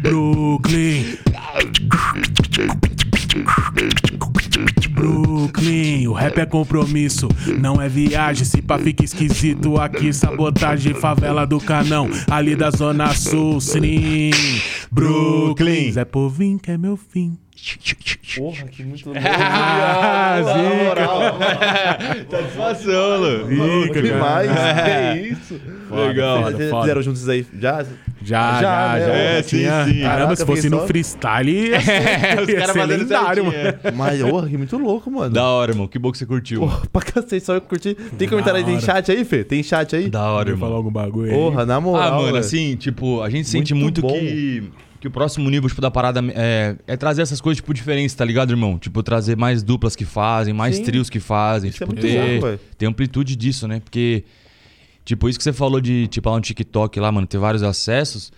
Brooklyn. 0.00 1.18
Brooklyn, 4.90 6.06
o 6.06 6.12
rap 6.12 6.38
é 6.38 6.46
compromisso, 6.46 7.28
não 7.58 7.80
é 7.80 7.88
viagem, 7.88 8.44
se 8.44 8.60
pá 8.60 8.78
fica 8.78 9.04
esquisito. 9.04 9.78
Aqui 9.78 10.12
sabotagem, 10.12 10.94
favela 10.94 11.46
do 11.46 11.58
canão, 11.58 12.08
ali 12.30 12.54
da 12.54 12.70
Zona 12.70 13.14
Sul, 13.14 13.60
sim. 13.60 14.30
Brooklyn, 14.90 15.92
Zé 15.92 16.04
Povinho 16.04 16.58
que 16.58 16.70
é 16.70 16.78
meu 16.78 16.96
fim. 16.96 17.41
Porra, 18.36 18.64
que 18.68 18.82
muito 18.82 19.06
louco. 19.06 19.20
Ah, 19.24 20.40
zica. 20.42 22.36
Satisfação, 22.36 23.20
Lu. 23.20 23.82
Zica, 23.84 24.02
demais. 24.02 24.50
Que 24.50 25.28
isso. 25.28 25.60
Legal. 25.90 26.44
Fizeram 26.80 27.02
juntos 27.02 27.28
aí? 27.28 27.46
Já? 27.58 27.84
Já, 28.24 28.60
já, 28.60 28.60
Já, 28.60 29.06
né? 29.06 29.38
É, 29.38 29.42
sim, 29.42 29.58
sim. 29.86 30.00
Caramba, 30.02 30.36
se 30.36 30.46
fosse 30.46 30.70
no 30.70 30.86
freestyle, 30.86 31.72
É, 31.74 32.40
os 32.40 32.52
caras 32.54 32.76
fazendo 32.76 33.00
lendário, 33.00 33.44
mano. 33.44 33.56
é. 33.56 33.90
Mas, 33.92 34.22
porra, 34.22 34.48
que 34.48 34.56
muito 34.56 34.78
louco, 34.78 35.10
mano. 35.10 35.32
Da 35.34 35.44
hora, 35.44 35.72
irmão. 35.72 35.86
Que 35.88 35.98
bom 35.98 36.10
que 36.12 36.18
você 36.18 36.26
curtiu. 36.26 36.60
Porra, 36.60 36.82
pra 36.92 37.02
cacete, 37.02 37.44
só 37.44 37.54
eu 37.54 37.60
curti. 37.60 37.94
Tem 38.16 38.28
comentário 38.28 38.58
aí, 38.58 38.64
tem 38.64 38.80
chat 38.80 39.10
aí, 39.10 39.24
Fê? 39.24 39.42
Tem 39.44 39.62
chat 39.62 39.94
aí? 39.96 40.08
Da 40.08 40.30
hora, 40.30 40.50
eu 40.50 40.56
falar 40.56 40.70
irmão. 40.70 40.76
algum 40.78 40.90
bagulho 40.92 41.30
aí. 41.30 41.36
Porra, 41.36 41.66
na 41.66 41.80
moral. 41.80 42.20
Ah, 42.20 42.22
mano, 42.22 42.36
assim, 42.36 42.76
tipo, 42.76 43.20
a 43.22 43.28
gente 43.30 43.48
sente 43.48 43.74
Muito 43.74 44.02
que, 44.02 44.70
que 45.02 45.08
o 45.08 45.10
próximo 45.10 45.50
nível, 45.50 45.68
tipo, 45.68 45.80
da 45.80 45.90
parada 45.90 46.22
é, 46.32 46.76
é 46.86 46.96
trazer 46.96 47.22
essas 47.22 47.40
coisas, 47.40 47.56
tipo, 47.56 47.74
diferentes, 47.74 48.14
tá 48.14 48.24
ligado, 48.24 48.52
irmão? 48.52 48.78
Tipo, 48.78 49.02
trazer 49.02 49.36
mais 49.36 49.60
duplas 49.60 49.96
que 49.96 50.04
fazem, 50.04 50.54
mais 50.54 50.76
Sim. 50.76 50.84
trios 50.84 51.10
que 51.10 51.18
fazem. 51.18 51.70
Isso 51.70 51.82
é 51.82 51.86
tipo, 51.86 51.92
muito 51.92 52.06
ter, 52.06 52.40
velho. 52.40 52.60
ter 52.78 52.86
amplitude 52.86 53.34
disso, 53.34 53.66
né? 53.66 53.80
Porque, 53.80 54.22
tipo, 55.04 55.28
isso 55.28 55.36
que 55.36 55.42
você 55.42 55.52
falou 55.52 55.80
de, 55.80 56.06
tipo, 56.06 56.30
lá 56.30 56.36
no 56.36 56.40
TikTok 56.40 57.00
lá, 57.00 57.10
mano, 57.10 57.26
ter 57.26 57.38
vários 57.38 57.64
acessos. 57.64 58.30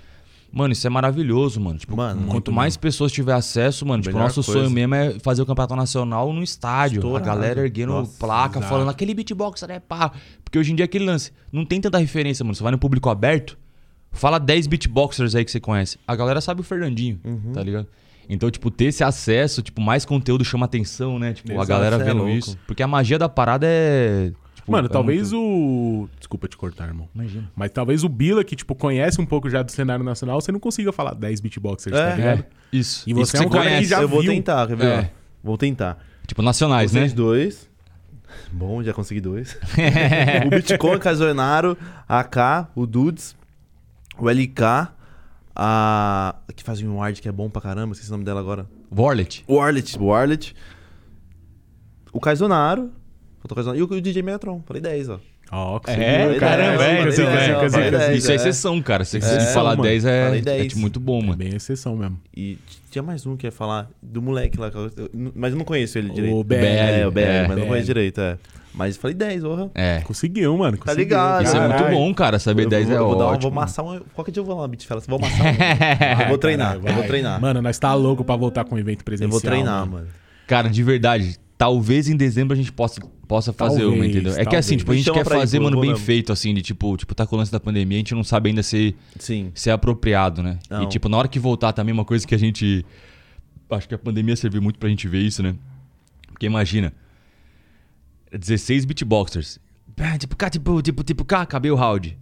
Mano, 0.51 0.73
isso 0.73 0.87
é 0.87 0.91
maravilhoso, 0.91 1.61
mano. 1.61 1.79
Tipo, 1.79 1.99
Mano, 1.99 2.29
quanto 2.29 2.51
mais 2.51 2.79
pessoas 2.79 3.13
tiver 3.13 3.35
acesso, 3.35 3.85
mano, 3.85 4.03
tipo, 4.03 4.17
nosso 4.17 4.43
coisa. 4.43 4.61
sonho 4.61 4.71
mesmo 4.71 4.95
é 4.95 5.19
fazer 5.21 5.43
o 5.43 5.47
campeonato 5.47 5.77
nacional 5.77 6.33
no 6.33 6.43
estádio. 6.43 7.01
Estourado. 7.01 7.29
A 7.29 7.35
galera 7.35 7.61
erguendo 7.61 7.93
Nossa, 7.93 8.19
placa, 8.19 8.59
exato. 8.59 8.73
falando 8.73 8.89
aquele 8.89 9.13
beatbox, 9.13 9.61
né, 9.69 9.81
pá. 9.81 10.13
Porque 10.43 10.59
hoje 10.59 10.73
em 10.73 10.77
dia 10.77 10.85
é 10.85 10.87
aquele 10.87 11.05
lance. 11.05 11.31
Não 11.53 11.67
tem 11.67 11.79
tanta 11.79 11.99
referência, 11.99 12.43
mano. 12.43 12.55
Você 12.55 12.63
vai 12.63 12.73
no 12.73 12.79
público 12.79 13.11
aberto, 13.11 13.59
fala 14.15 14.39
10 14.39 14.67
beatboxers 14.67 15.35
aí 15.35 15.45
que 15.45 15.51
você 15.51 15.61
conhece. 15.61 15.99
A 16.07 16.17
galera 16.17 16.41
sabe 16.41 16.61
o 16.61 16.65
Fernandinho, 16.65 17.21
Uhum. 17.25 17.53
tá 17.53 17.63
ligado? 17.63 17.87
Então, 18.29 18.51
tipo, 18.51 18.71
ter 18.71 18.87
esse 18.87 19.05
acesso, 19.05 19.61
tipo, 19.61 19.83
mais 19.83 20.05
conteúdo 20.07 20.43
chama 20.45 20.65
atenção, 20.65 21.19
né? 21.19 21.35
Tipo, 21.35 21.51
a 21.53 21.55
Exato, 21.57 21.69
galera 21.69 21.97
cê 21.97 22.03
é 22.03 22.05
vendo 22.07 22.19
louco. 22.23 22.33
isso. 22.33 22.59
Porque 22.67 22.83
a 22.83 22.87
magia 22.89 23.19
da 23.19 23.29
parada 23.29 23.67
é. 23.69 24.33
tipo, 24.55 24.73
Mano, 24.73 24.87
é 24.87 24.89
talvez 24.91 25.31
muito- 25.31 25.45
o. 25.47 26.09
Desculpa 26.19 26.49
te 26.49 26.57
cortar, 26.57 26.87
irmão. 26.89 27.07
Imagina. 27.15 27.51
Mas 27.55 27.71
talvez 27.71 28.03
o 28.03 28.09
Bila, 28.09 28.43
que, 28.43 28.57
tipo, 28.57 28.75
conhece 28.75 29.21
um 29.21 29.27
pouco 29.27 29.51
já 29.51 29.63
do 29.63 29.71
cenário 29.71 30.03
nacional, 30.03 30.41
você 30.41 30.51
não 30.51 30.59
consiga 30.59 30.91
falar 30.91 31.13
10 31.13 31.41
beatboxers, 31.41 31.95
É. 31.95 32.11
tá 32.11 32.17
ligado? 32.17 32.39
É, 32.41 32.45
isso. 32.73 33.05
E 33.07 33.11
Isso 33.13 33.21
você 33.27 33.37
que 33.37 33.45
é 33.45 33.47
um 33.47 33.51
cara 33.51 33.69
que 33.79 33.85
já 33.85 34.01
eu 34.01 34.09
vou 34.09 34.23
viu. 34.23 34.33
tentar, 34.33 34.67
quer 34.69 34.77
ver? 34.77 34.87
É. 34.87 35.11
Vou 35.43 35.59
tentar. 35.59 35.99
Tipo, 36.27 36.41
nacionais, 36.41 36.93
Vocês 36.93 37.13
né? 37.13 37.17
dois. 37.17 37.69
Bom, 38.51 38.83
já 38.83 38.95
consegui 38.95 39.21
dois. 39.21 39.55
o 40.47 40.49
Bitcoin, 40.49 40.99
Casonaro, 40.99 41.77
a 42.09 42.21
AK, 42.21 42.69
o 42.75 42.87
Dudes, 42.87 43.37
o 44.19 44.29
LK, 44.31 44.89
a. 45.55 46.35
que 46.55 46.63
faz 46.63 46.81
um 46.83 46.97
ward 46.97 47.21
que 47.21 47.29
é 47.29 47.33
bom 47.33 47.49
pra 47.49 47.61
caramba, 47.63 47.93
esqueci 47.93 48.11
o 48.11 48.13
nome 48.13 48.25
dela 48.25 48.41
agora. 48.41 48.67
Warlet. 48.97 49.45
O 49.47 49.55
Warlet, 49.57 49.99
o 49.99 50.05
Warlet. 50.07 50.55
O 52.13 52.21
Kaizonaro. 52.21 52.91
Faltou 53.41 53.53
o 53.53 53.55
Kaizonaro. 53.55 53.79
E 53.79 53.83
o 53.83 54.01
DJ 54.01 54.23
Megatron. 54.23 54.63
Falei 54.67 54.81
10, 54.83 55.09
ó. 55.11 55.21
Ó, 55.53 55.79
que 55.79 55.91
É, 55.91 56.39
caramba, 56.39 56.85
é, 56.85 56.93
é, 56.93 56.99
falei 56.99 57.17
10, 57.17 57.19
é, 57.19 57.23
ó, 57.57 57.61
quer 57.61 57.67
dizer, 57.67 57.71
falei 57.77 57.91
10, 57.91 58.19
Isso 58.19 58.31
é 58.31 58.33
é. 58.33 58.37
exceção, 58.37 58.83
cara. 58.83 59.05
Se 59.05 59.19
É 59.19 59.21
você 59.21 59.37
exceção, 59.37 59.53
falar 59.55 59.71
mano. 59.71 59.83
10 59.83 60.05
é, 60.05 60.25
Falei 60.25 60.39
é 60.41 60.43
10. 60.43 60.67
tipo, 60.69 60.81
muito 60.81 60.99
bom, 60.99 61.19
É 61.19 61.23
mano. 61.27 61.37
bem 61.37 61.55
exceção 61.55 61.97
mesmo. 61.97 62.19
E 62.35 62.57
tinha 62.91 63.03
mais 63.03 63.27
um 63.27 63.37
que 63.37 63.47
ia 63.47 63.53
falar 63.53 63.89
do 64.03 64.23
moleque 64.23 64.59
lá. 64.59 64.71
mas 65.35 65.53
eu 65.53 65.59
não 65.59 65.65
conheço 65.65 65.99
ele 65.99 66.11
direito. 66.11 66.35
O 66.37 66.43
BL. 66.43 66.55
É, 66.55 67.07
o 67.07 67.11
BL, 67.11 67.21
é, 67.21 67.49
mas 67.49 67.59
não 67.59 67.67
conheço 67.67 67.87
direito, 67.87 68.21
é. 68.21 68.39
Mas 68.75 68.97
falei 68.97 69.15
10, 69.15 69.45
orra. 69.45 69.71
É. 69.75 70.01
Conseguiu, 70.01 70.57
mano. 70.59 70.77
Tá 70.77 70.85
conseguiu. 70.87 71.05
ligado, 71.05 71.45
Isso 71.45 71.57
é 71.57 71.69
muito 71.69 71.91
bom, 71.91 72.13
cara. 72.13 72.39
Saber 72.41 72.65
Eu 72.65 72.69
10 72.71 72.87
vou, 72.89 72.95
é 72.95 72.99
eu 72.99 73.07
vou 73.07 73.19
dar 73.19 73.25
ótimo. 73.27 73.51
vou 73.51 73.61
amassar 73.61 73.85
um. 73.85 74.01
Qualquer 74.13 74.33
dia 74.33 74.41
eu 74.41 74.45
vou 74.45 74.59
lá, 74.61 74.67
Beat 74.67 74.85
Fala, 74.85 75.01
vou 75.07 75.19
amassar 75.19 75.47
um. 75.47 76.23
eu 76.23 76.29
vou 76.29 76.39
treinar, 76.39 76.73
Caralho, 76.75 76.89
eu 76.89 76.95
vou 76.95 77.05
treinar. 77.05 77.41
Mano, 77.41 77.63
nós 77.63 77.79
tá 77.79 77.95
louco 77.95 78.25
pra 78.25 78.35
voltar 78.35 78.65
com 78.65 78.75
um 78.75 78.79
evento 78.79 79.01
eu 79.01 79.05
presencial. 79.05 79.31
vou 79.31 79.41
treinar, 79.41 79.87
mano. 79.87 80.09
Cara, 80.49 80.69
de 80.69 80.83
verdade, 80.83 81.39
talvez 81.57 82.09
em 82.09 82.17
dezembro 82.17 82.53
a 82.53 82.57
gente 82.57 82.73
possa, 82.73 83.01
possa 83.29 83.53
fazer 83.53 83.81
Talvez, 83.83 83.99
uma, 84.01 84.07
entendeu? 84.07 84.35
É 84.37 84.45
que 84.45 84.57
assim, 84.57 84.77
tipo, 84.77 84.91
a 84.91 84.95
gente 84.97 85.11
quer 85.11 85.21
ir, 85.21 85.29
fazer, 85.29 85.59
eu 85.59 85.63
mano, 85.63 85.81
bem 85.81 85.95
feito, 85.97 86.33
assim, 86.33 86.53
de 86.53 86.61
tipo, 86.61 86.97
tipo, 86.97 87.15
tá 87.15 87.27
com 87.27 87.37
o 87.37 87.39
lance 87.39 87.53
da 87.53 87.61
pandemia, 87.61 87.97
a 87.97 88.01
gente 88.01 88.15
não 88.15 88.25
sabe 88.25 88.51
ainda 88.51 88.63
se, 88.63 88.95
Sim. 89.19 89.53
se 89.55 89.71
é 89.71 89.73
apropriado, 89.73 90.43
né? 90.43 90.59
Não. 90.69 90.83
E 90.83 90.89
tipo, 90.89 91.09
na 91.09 91.17
hora 91.17 91.29
que 91.29 91.39
voltar 91.39 91.73
também, 91.73 91.93
uma 91.95 92.05
coisa 92.05 92.27
que 92.27 92.35
a 92.35 92.39
gente. 92.39 92.85
Acho 93.71 93.89
que 93.89 93.95
a 93.95 93.99
pandemia 93.99 94.37
serviu 94.37 94.61
muito 94.61 94.79
pra 94.79 94.89
gente 94.89 95.09
ver 95.09 95.21
isso, 95.21 95.43
né? 95.43 95.55
Porque 96.29 96.45
imagina. 96.47 96.93
16 98.39 98.85
beatboxers. 98.85 99.59
Tipo, 100.19 100.37
cá, 100.37 100.51
tipo, 100.51 100.83
tipo, 100.83 101.05
tipo, 101.05 101.25
cá, 101.25 101.43
acabei 101.43 101.71
o 101.71 101.77
round. 101.77 102.19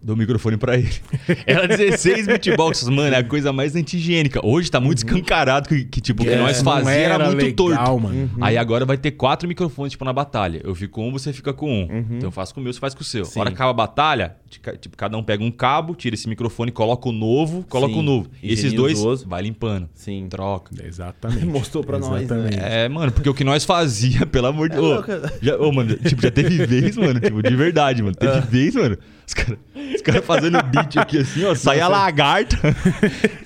Dou 0.00 0.14
o 0.14 0.18
microfone 0.18 0.56
pra 0.56 0.76
ele. 0.76 0.88
Era 1.44 1.66
16 1.66 2.28
beatboxers, 2.28 2.88
mano, 2.88 3.12
é 3.16 3.18
a 3.18 3.24
coisa 3.24 3.52
mais 3.52 3.74
anti-higiênica. 3.74 4.40
Hoje 4.46 4.70
tá 4.70 4.78
muito 4.78 4.98
escancarado 4.98 5.68
que, 5.68 5.84
que, 5.86 6.00
tipo, 6.00 6.22
o 6.22 6.24
que 6.26 6.30
É, 6.32 6.38
nós 6.38 6.62
não 6.62 6.72
fazia 6.72 6.92
era, 6.92 7.18
muito 7.32 7.66
legal, 7.66 7.84
torto. 7.86 8.00
mano. 8.00 8.30
Aí 8.40 8.56
agora 8.56 8.84
vai 8.86 8.96
ter 8.96 9.10
quatro 9.10 9.48
microfones, 9.48 9.90
tipo, 9.90 10.04
na 10.04 10.12
batalha. 10.12 10.60
Eu 10.62 10.72
fico 10.72 10.94
com 10.94 11.08
um, 11.08 11.12
você 11.12 11.32
fica 11.32 11.52
com 11.52 11.68
um. 11.68 11.82
Então 12.12 12.28
eu 12.28 12.30
faço 12.30 12.54
com 12.54 12.60
o 12.60 12.62
meu, 12.62 12.72
você 12.72 12.78
faz 12.78 12.94
com 12.94 13.00
o 13.00 13.04
seu. 13.04 13.24
Sim. 13.24 13.40
A 13.40 13.42
hora 13.42 13.50
que 13.50 13.56
acaba 13.56 13.70
a 13.70 13.74
batalha, 13.74 14.36
tipo, 14.80 14.96
cada 14.96 15.16
um 15.18 15.22
pega 15.22 15.42
um 15.42 15.50
cabo, 15.50 15.96
tira 15.96 16.14
esse 16.14 16.28
microfone, 16.28 16.70
coloca 16.70 17.08
o 17.08 17.12
novo, 17.12 17.64
coloca 17.68 17.92
Sim. 17.92 17.98
o 17.98 18.02
novo. 18.02 18.30
E 18.40 18.52
esses 18.52 18.72
dois, 18.72 19.02
vai 19.24 19.42
limpando. 19.42 19.88
Sim. 19.94 20.28
Troca. 20.30 20.76
Exatamente. 20.80 21.44
Mostrou 21.58 21.82
pra 21.82 21.98
nós, 21.98 22.12
né? 22.12 22.22
Exatamente. 22.22 22.58
É, 22.60 22.88
mano, 22.88 23.10
porque 23.10 23.28
o 23.28 23.34
que 23.34 23.42
nós 23.42 23.64
fazia, 23.64 24.24
pelo 24.30 24.46
amor 24.46 24.68
de 24.68 24.76
É 24.76 24.80
Deus. 24.80 25.04
já, 25.42 25.56
ô, 25.56 25.72
mano, 25.72 25.96
tipo, 25.96 26.22
já 26.22 26.30
teve 26.30 26.64
vez, 26.66 26.96
mano, 26.96 27.18
tipo, 27.18 27.42
de 27.42 27.56
verdade, 27.56 28.00
mano. 28.00 28.14
Teve 28.14 28.40
vez, 28.42 28.76
mano. 28.76 28.96
Os 29.26 29.34
caras 29.34 29.58
os 29.94 30.02
cara 30.02 30.22
fazendo 30.22 30.62
beat 30.64 30.96
aqui 30.96 31.18
assim, 31.18 31.44
ó, 31.44 31.54
sai 31.54 31.80
a 31.80 31.88
lagarta. 31.88 32.56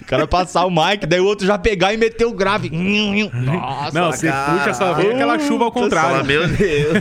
o 0.00 0.04
cara 0.04 0.26
passar 0.26 0.66
o 0.66 0.70
mic, 0.70 1.06
daí 1.06 1.20
o 1.20 1.24
outro 1.24 1.46
já 1.46 1.58
pegar 1.58 1.92
e 1.94 1.96
meter 1.96 2.24
o 2.26 2.32
grave. 2.32 2.70
Nossa, 2.70 3.98
Não, 3.98 4.12
você 4.12 4.28
cara. 4.28 4.58
puxa, 4.58 4.74
só 4.74 4.92
vem 4.94 5.10
aquela 5.12 5.38
chuva 5.38 5.64
ao 5.64 5.72
Fala, 5.72 5.84
contrário. 5.84 6.24
meu 6.24 6.48
Deus. 6.48 6.98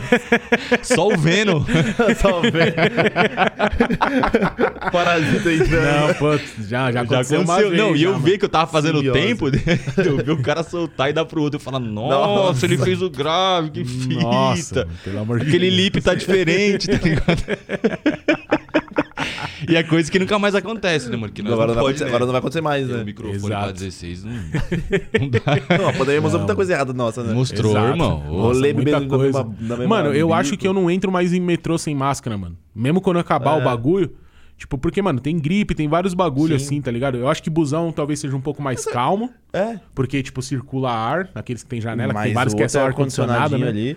só 0.82 1.08
o 1.08 1.16
Venom. 1.16 1.62
Só 2.20 2.40
vendo. 2.40 2.62
Parasita 4.92 5.52
entrando. 5.52 6.08
Não, 6.08 6.14
pô, 6.14 6.36
já, 6.60 6.60
já 6.60 6.92
Já 6.92 7.00
aconteceu 7.02 7.44
vez. 7.44 7.72
Não, 7.76 7.96
e 7.96 8.02
eu 8.02 8.12
mano. 8.12 8.24
ver 8.24 8.38
que 8.38 8.44
eu 8.44 8.48
tava 8.48 8.70
fazendo 8.70 8.98
Simbiose. 8.98 9.20
tempo, 9.20 9.48
eu 10.04 10.16
vi 10.24 10.30
o 10.30 10.42
cara 10.42 10.62
soltar 10.62 11.10
e 11.10 11.12
dar 11.12 11.24
pro 11.24 11.42
outro. 11.42 11.56
Eu 11.56 11.60
falar, 11.60 11.80
nossa, 11.80 12.16
Nossa. 12.16 12.66
ele 12.66 12.78
fez 12.78 13.02
o 13.02 13.10
grave, 13.10 13.70
que 13.70 13.84
fita. 13.84 14.20
Nossa, 14.22 14.74
mano, 14.84 14.90
pelo 15.04 15.18
amor 15.20 15.40
de 15.40 15.48
Aquele 15.48 15.66
Deus. 15.68 15.76
lip 15.80 16.00
tá 16.00 16.14
diferente, 16.14 16.88
tá 16.88 16.98
ligado? 17.02 18.41
E 19.72 19.76
é 19.76 19.82
coisa 19.82 20.10
que 20.10 20.18
nunca 20.18 20.38
mais 20.38 20.54
acontece, 20.54 21.08
né, 21.10 21.16
mano? 21.16 21.32
Que 21.32 21.42
nós 21.42 21.52
Agora 21.52 21.68
não, 21.68 21.74
vai 21.74 21.82
pode, 21.84 21.94
acontecer, 21.96 22.04
né? 22.04 22.10
agora 22.10 22.24
não 22.26 22.32
vai 22.32 22.38
acontecer 22.38 22.60
mais, 22.60 22.88
né? 22.88 23.04
microfone 23.04 23.36
Exato. 23.36 23.62
pra 23.64 23.72
16 23.72 24.24
não, 24.24 24.32
não 25.20 25.28
dá. 25.28 25.40
Não, 25.78 26.20
mostrar 26.22 26.22
Não. 26.32 26.38
muita 26.38 26.54
coisa 26.54 26.72
errada 26.74 26.92
nossa, 26.92 27.22
né? 27.22 27.32
Mostrou, 27.32 27.70
Exato. 27.72 27.88
irmão. 27.88 28.18
Rolê 28.18 28.72
Nossa, 28.72 28.74
muita 28.74 28.74
bebendo 29.00 29.08
coisa. 29.08 29.44
na 29.60 29.76
mesma 29.76 29.86
Mano, 29.88 30.08
eu 30.14 30.26
bico. 30.28 30.38
acho 30.38 30.56
que 30.56 30.66
eu 30.68 30.72
não 30.72 30.90
entro 30.90 31.10
mais 31.10 31.32
em 31.32 31.40
metrô 31.40 31.76
sem 31.78 31.94
máscara, 31.94 32.36
mano. 32.36 32.56
Mesmo 32.74 33.00
quando 33.00 33.18
acabar 33.18 33.58
É. 33.58 33.60
o 33.60 33.64
bagulho. 33.64 34.12
Tipo, 34.56 34.78
porque, 34.78 35.02
mano, 35.02 35.18
tem 35.18 35.38
gripe, 35.40 35.74
tem 35.74 35.88
vários 35.88 36.14
bagulhos 36.14 36.62
Sim. 36.62 36.66
assim, 36.66 36.80
tá 36.82 36.90
ligado? 36.90 37.16
Eu 37.16 37.26
acho 37.28 37.42
que 37.42 37.50
busão 37.50 37.90
talvez 37.90 38.20
seja 38.20 38.36
um 38.36 38.40
pouco 38.40 38.62
mais 38.62 38.84
calmo. 38.84 39.30
É. 39.52 39.80
Porque, 39.92 40.22
tipo, 40.22 40.40
circula 40.40 40.90
ar, 40.92 41.30
naqueles 41.34 41.64
que 41.64 41.68
tem 41.68 41.80
janela, 41.80 42.10
que 42.10 42.14
Mas 42.14 42.24
tem 42.26 42.34
vários 42.34 42.54
o 42.54 42.56
que 42.56 42.62
é 42.62 42.68
só 42.68 42.84
ar-condicionado, 42.86 43.58
né? 43.58 43.66
ali. 43.68 43.96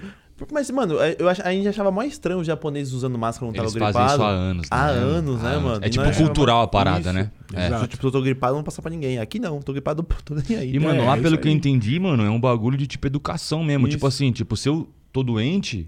Mas, 0.52 0.70
mano, 0.70 0.96
eu 0.96 1.30
ach, 1.30 1.40
a 1.42 1.52
gente 1.54 1.66
achava 1.68 1.92
mais 1.92 2.12
estranho 2.14 2.42
os 2.42 2.46
japoneses 2.48 2.92
usando 2.92 3.18
máscara 3.18 3.50
quando 3.52 3.58
Eles 3.58 3.74
tava 3.74 3.94
fazem 3.94 4.02
gripado. 4.10 4.14
isso 4.14 4.24
há 4.24 4.30
anos, 4.30 4.68
Há 4.70 4.86
né? 4.88 4.92
anos, 5.00 5.42
né, 5.42 5.56
Há 5.56 5.60
mano? 5.62 5.86
É 5.86 5.90
tipo 5.90 6.14
cultural 6.14 6.62
a 6.64 6.68
parada, 6.68 7.00
Isso. 7.00 7.14
né? 7.14 7.32
É. 7.54 7.68
Exato. 7.68 7.88
Tipo, 7.88 8.02
se 8.02 8.08
eu 8.08 8.12
tô 8.12 8.22
gripado, 8.22 8.52
não 8.54 8.58
vou 8.60 8.66
passar 8.66 8.82
pra 8.82 8.92
ninguém. 8.92 9.18
Aqui 9.18 9.40
não, 9.40 9.62
tô 9.62 9.72
gripado, 9.72 10.04
tô 10.26 10.36
nem 10.36 10.58
aí. 10.58 10.76
E, 10.76 10.80
mano, 10.80 11.02
É, 11.02 11.06
lá 11.06 11.18
é 11.18 11.22
pelo 11.22 11.38
que 11.38 11.48
eu 11.48 11.52
entendi, 11.54 11.98
mano, 12.00 12.22
é 12.24 12.30
um 12.30 12.40
bagulho 12.40 12.78
de, 12.78 12.86
tipo, 12.86 13.08
educação 13.08 13.64
mesmo. 13.64 13.88
Isso. 13.88 13.96
Tipo 13.96 14.08
assim, 14.08 14.30
tipo, 14.34 14.58
se 14.58 14.68
eu 14.68 14.90
tô 15.14 15.24
doente, 15.24 15.88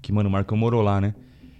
que, 0.00 0.10
mano, 0.12 0.30
o 0.30 0.32
Marcão 0.32 0.56
morou 0.56 0.80
lá, 0.80 0.98
né? 0.98 1.14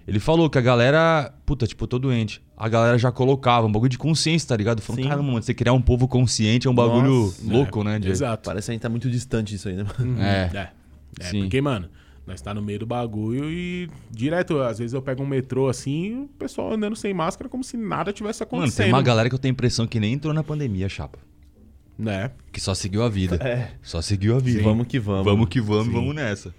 Ele 0.09 0.19
falou 0.19 0.49
que 0.49 0.57
a 0.57 0.63
galera, 0.63 1.31
puta, 1.45 1.67
tipo, 1.67 1.85
eu 1.85 1.89
tô 1.89 1.99
doente. 1.99 2.43
A 2.57 2.69
galera 2.71 2.97
já 2.97 3.13
colocava 3.13 3.67
um 3.67 3.73
bagulho 3.73 3.91
de 3.91 3.99
consciência, 3.99 4.49
tá 4.49 4.57
ligado? 4.57 4.81
Falando, 4.81 5.03
caramba, 5.09 5.23
mano, 5.25 5.43
você 5.43 5.53
criar 5.53 5.73
um 5.75 5.81
povo 5.83 6.09
consciente 6.09 6.67
é 6.67 6.71
um 6.71 6.75
bagulho 6.75 7.25
Nossa. 7.25 7.43
louco, 7.53 7.85
né? 7.85 7.99
de- 7.99 8.09
Exato. 8.09 8.45
Parece 8.49 8.67
que 8.67 8.71
a 8.71 8.75
gente 8.75 8.83
tá 8.83 8.89
muito 8.89 9.11
distante 9.11 9.49
disso 9.53 9.69
aí, 9.69 9.75
né, 9.77 9.85
mano? 9.99 10.23
É. 10.23 10.51
É. 10.55 10.69
É, 11.21 11.31
porque, 11.41 11.61
mano, 11.61 11.89
nós 12.27 12.41
tá 12.41 12.55
no 12.55 12.63
meio 12.63 12.79
do 12.79 12.87
bagulho 12.87 13.51
e 13.51 13.91
direto, 14.11 14.61
às 14.61 14.79
vezes 14.79 14.95
eu 14.95 15.03
pego 15.03 15.23
um 15.23 15.27
metrô 15.27 15.69
assim 15.69 16.23
o 16.23 16.29
pessoal 16.39 16.73
andando 16.73 16.97
sem 16.97 17.13
máscara 17.13 17.49
como 17.49 17.63
se 17.63 17.77
nada 17.77 18.13
tivesse 18.13 18.41
Mano, 18.41 18.63
acontecendo. 18.63 18.85
tem 18.85 18.93
uma 18.93 19.03
galera 19.03 19.29
que 19.29 19.35
eu 19.35 19.39
tenho 19.39 19.53
a 19.53 19.55
impressão 19.55 19.87
que 19.87 20.01
nem 20.01 20.15
entrou 20.15 20.33
na 20.33 20.43
pandemia, 20.43 20.89
chapa. 20.89 21.19
Né? 21.99 22.31
Que 22.51 22.61
só 22.61 22.75
seguiu 22.75 23.03
a 23.03 23.09
vida. 23.09 23.37
É. 23.37 23.73
Só 23.83 24.03
seguiu 24.03 24.37
a 24.37 24.41
vida. 24.41 24.63
Vamos 24.63 24.87
que 24.87 24.99
vamos. 24.99 25.25
Vamos 25.25 25.49
que 25.49 25.61
vamos, 25.61 25.87
Sim. 25.87 25.93
vamos 25.93 26.15
nessa. 26.15 26.53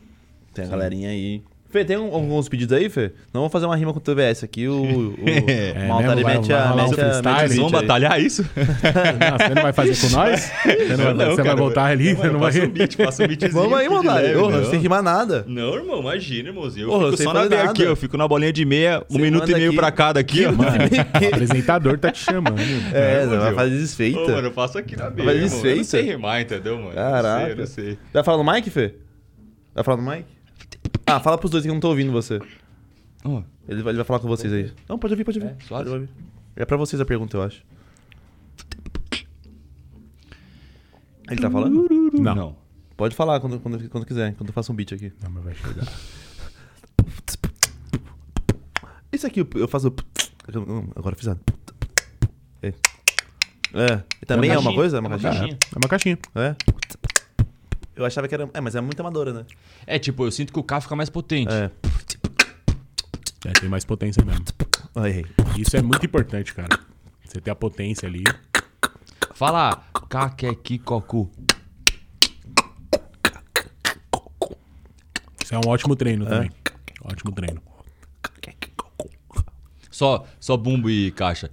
Tem 0.53 0.63
a 0.63 0.67
galerinha 0.69 1.09
aí. 1.09 1.43
Fê, 1.75 1.85
tem 1.85 1.97
um- 1.97 2.13
alguns 2.13 2.47
pedidos 2.47 2.75
aí, 2.77 2.89
Fê? 2.89 3.11
Não 3.33 3.41
vamos 3.41 3.51
fazer 3.51 3.65
uma 3.65 3.75
rima 3.75 3.91
com 3.91 3.99
o 3.99 4.01
TVS 4.01 4.43
aqui. 4.43 4.67
O, 4.67 4.81
o, 4.81 5.15
É 5.27 5.83
o 5.83 5.87
Malta 5.89 6.03
mesmo? 6.03 6.11
ali 6.13 6.23
Vai- 6.23 6.35
mete 6.37 6.47
vai 6.47 6.57
a. 6.61 6.71
um 6.73 6.75
Mete 6.75 7.01
a, 7.01 7.47
beat 7.47 7.71
batalhar 7.71 8.21
isso? 8.21 8.43
Não, 8.55 9.37
você 9.37 9.53
não 9.55 9.61
vai 9.61 9.73
fazer 9.73 9.97
com 10.01 10.15
nós? 10.15 10.39
Você, 10.41 10.87
não 10.97 11.03
vai, 11.05 11.13
Não, 11.13 11.25
você 11.25 11.35
vai 11.35 11.45
cara, 11.45 11.55
voltar 11.55 11.85
ali? 11.85 12.13
Você 12.15 12.27
não 12.29 12.39
vai... 12.39 12.51
Faça 12.53 12.65
um 12.65 12.69
beat, 12.69 12.95
faça 12.95 13.23
um 13.23 13.27
beatzinho. 13.27 13.51
Vamos 13.53 13.77
aí, 13.77 13.87
Ô, 14.35 14.49
não. 14.49 14.65
sem 14.69 14.79
rimar 14.79 15.03
nada. 15.03 15.43
Não, 15.47 15.75
irmão, 15.75 15.99
imagina, 15.99 16.49
irmãozinho. 16.49 16.85
Eu 16.85 16.89
Porra, 16.91 17.11
fico 17.11 17.23
só 17.23 17.33
na 17.33 17.39
meia 17.45 17.57
nada. 17.57 17.71
aqui, 17.71 17.81
eu 17.83 17.95
fico 17.95 18.17
na 18.17 18.27
bolinha 18.27 18.53
de 18.53 18.63
meia, 18.65 18.99
um 19.09 19.15
Você 19.15 19.21
minuto 19.21 19.49
e 19.51 19.53
meio 19.53 19.67
aqui. 19.69 19.75
pra 19.77 19.91
cada 19.91 20.19
aqui, 20.19 20.45
o 20.45 20.55
apresentador 21.33 21.97
tá 21.97 22.11
te 22.11 22.19
chamando. 22.19 22.59
É, 22.93 23.25
você 23.25 23.37
vai 23.37 23.53
fazer 23.53 23.77
desfeita. 23.77 24.19
mano, 24.31 24.47
eu 24.47 24.51
faço 24.53 24.77
aqui 24.77 24.95
na 24.95 25.09
meia, 25.09 25.25
Vai 25.25 25.35
irmão. 25.35 25.47
Eu 25.47 25.49
desfeita? 25.49 25.77
não 25.77 25.83
sei 25.83 26.01
rimar, 26.03 26.41
entendeu, 26.41 26.77
mano? 26.77 26.93
Caraca. 26.93 27.49
Eu 27.49 27.55
não 27.57 27.65
sei, 27.65 27.83
eu 27.83 27.89
não 27.89 27.95
sei. 27.95 27.97
Vai 28.13 28.23
falar 28.23 28.43
no 28.43 28.51
mic, 28.53 28.69
Fê? 28.69 28.93
Vai 29.73 29.83
falar 29.83 29.97
no 30.01 30.09
mic? 30.09 30.25
Ah, 31.05 31.19
fala 31.19 31.37
pros 31.37 31.51
dois 31.51 31.63
que 31.63 31.69
eu 31.69 31.73
não 31.73 31.79
tô 31.81 31.89
ouvindo 31.89 32.11
você. 32.11 32.39
Ó, 33.23 33.41
Ele 33.67 33.81
vai, 33.81 33.91
ele 33.91 33.97
vai 33.97 34.05
falar 34.05 34.19
com 34.19 34.27
vocês 34.27 34.51
aí. 34.51 34.71
Não, 34.89 34.97
pode 34.99 35.13
ouvir, 35.13 35.23
pode 35.23 35.39
ouvir. 35.39 35.51
É. 35.51 35.57
Pode 35.67 35.89
ouvir. 35.89 36.09
É 36.55 36.65
pra 36.65 36.77
vocês 36.77 36.99
a 37.01 37.05
pergunta, 37.05 37.37
eu 37.37 37.43
acho. 37.43 37.63
Ele 41.29 41.41
tá 41.41 41.49
falando? 41.49 41.87
Não. 42.13 42.55
Pode 42.95 43.15
falar 43.15 43.39
quando, 43.39 43.59
quando, 43.59 43.89
quando 43.89 44.05
quiser, 44.05 44.33
quando 44.35 44.49
eu 44.49 44.53
faço 44.53 44.71
um 44.71 44.75
beat 44.75 44.93
aqui. 44.93 45.11
Não, 45.21 45.29
mas 45.31 45.43
vai 45.43 45.55
chegar. 45.55 45.87
Isso 49.11 49.27
aqui 49.27 49.41
eu- 49.55 49.67
faço. 49.67 49.93
Agora 50.95 51.13
eu 51.15 51.17
fiz 51.17 51.27
a. 51.27 51.37
É. 52.61 52.67
É. 53.73 54.03
E 54.21 54.25
também 54.25 54.49
é 54.51 54.53
uma 54.53 54.61
caixinha. 54.63 54.75
coisa? 54.75 54.97
É 54.97 54.99
uma 54.99 55.09
É 55.09 55.11
uma 55.11 55.19
caixinha? 55.19 55.39
caixinha. 55.41 55.57
É 55.73 55.77
uma 55.77 55.89
caixinha. 55.89 56.17
É. 56.35 56.55
Eu 57.95 58.05
achava 58.05 58.27
que 58.27 58.35
era. 58.35 58.49
É, 58.53 58.61
mas 58.61 58.75
é 58.75 58.81
muito 58.81 58.99
amadora, 58.99 59.31
né? 59.31 59.45
É, 59.87 59.97
tipo, 59.97 60.25
eu 60.25 60.31
sinto 60.31 60.51
que 60.51 60.59
o 60.59 60.63
K 60.63 60.81
fica 60.81 60.95
mais 60.95 61.09
potente. 61.09 61.53
É. 61.53 61.71
É, 63.45 63.51
tem 63.53 63.69
mais 63.69 63.85
potência 63.85 64.23
mesmo. 64.25 64.43
Errei. 64.97 65.25
Isso 65.57 65.77
é 65.77 65.81
muito 65.81 66.05
importante, 66.05 66.53
cara. 66.53 66.79
Você 67.23 67.39
ter 67.39 67.51
a 67.51 67.55
potência 67.55 68.07
ali. 68.07 68.23
Fala, 69.33 69.83
K, 70.09 70.29
que, 70.31 70.55
ki, 70.55 70.79
cocu. 70.79 71.29
Isso 75.43 75.53
é 75.53 75.57
um 75.57 75.69
ótimo 75.69 75.95
treino 75.95 76.25
também. 76.25 76.49
Ótimo 77.03 77.31
treino. 77.31 77.61
Só, 79.95 80.27
só 80.41 80.57
bumbo 80.57 80.89
e 80.89 81.09
caixa. 81.11 81.49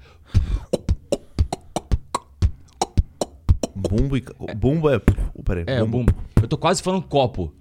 Bumbo 3.89 4.17
e. 4.17 4.25
Bumbo 4.57 4.89
é. 4.91 5.01
Peraí. 5.45 5.65
É, 5.67 5.85
bumbo. 5.85 6.15
Eu 6.41 6.49
tô 6.49 6.57
quase 6.57 6.83
falando 6.83 7.03
copo. 7.03 7.53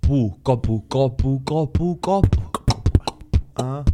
Pu, 0.00 0.38
copo, 0.42 0.80
copo, 0.88 1.40
copo, 1.44 1.96
copo. 1.96 2.52
Ah. 3.54 3.84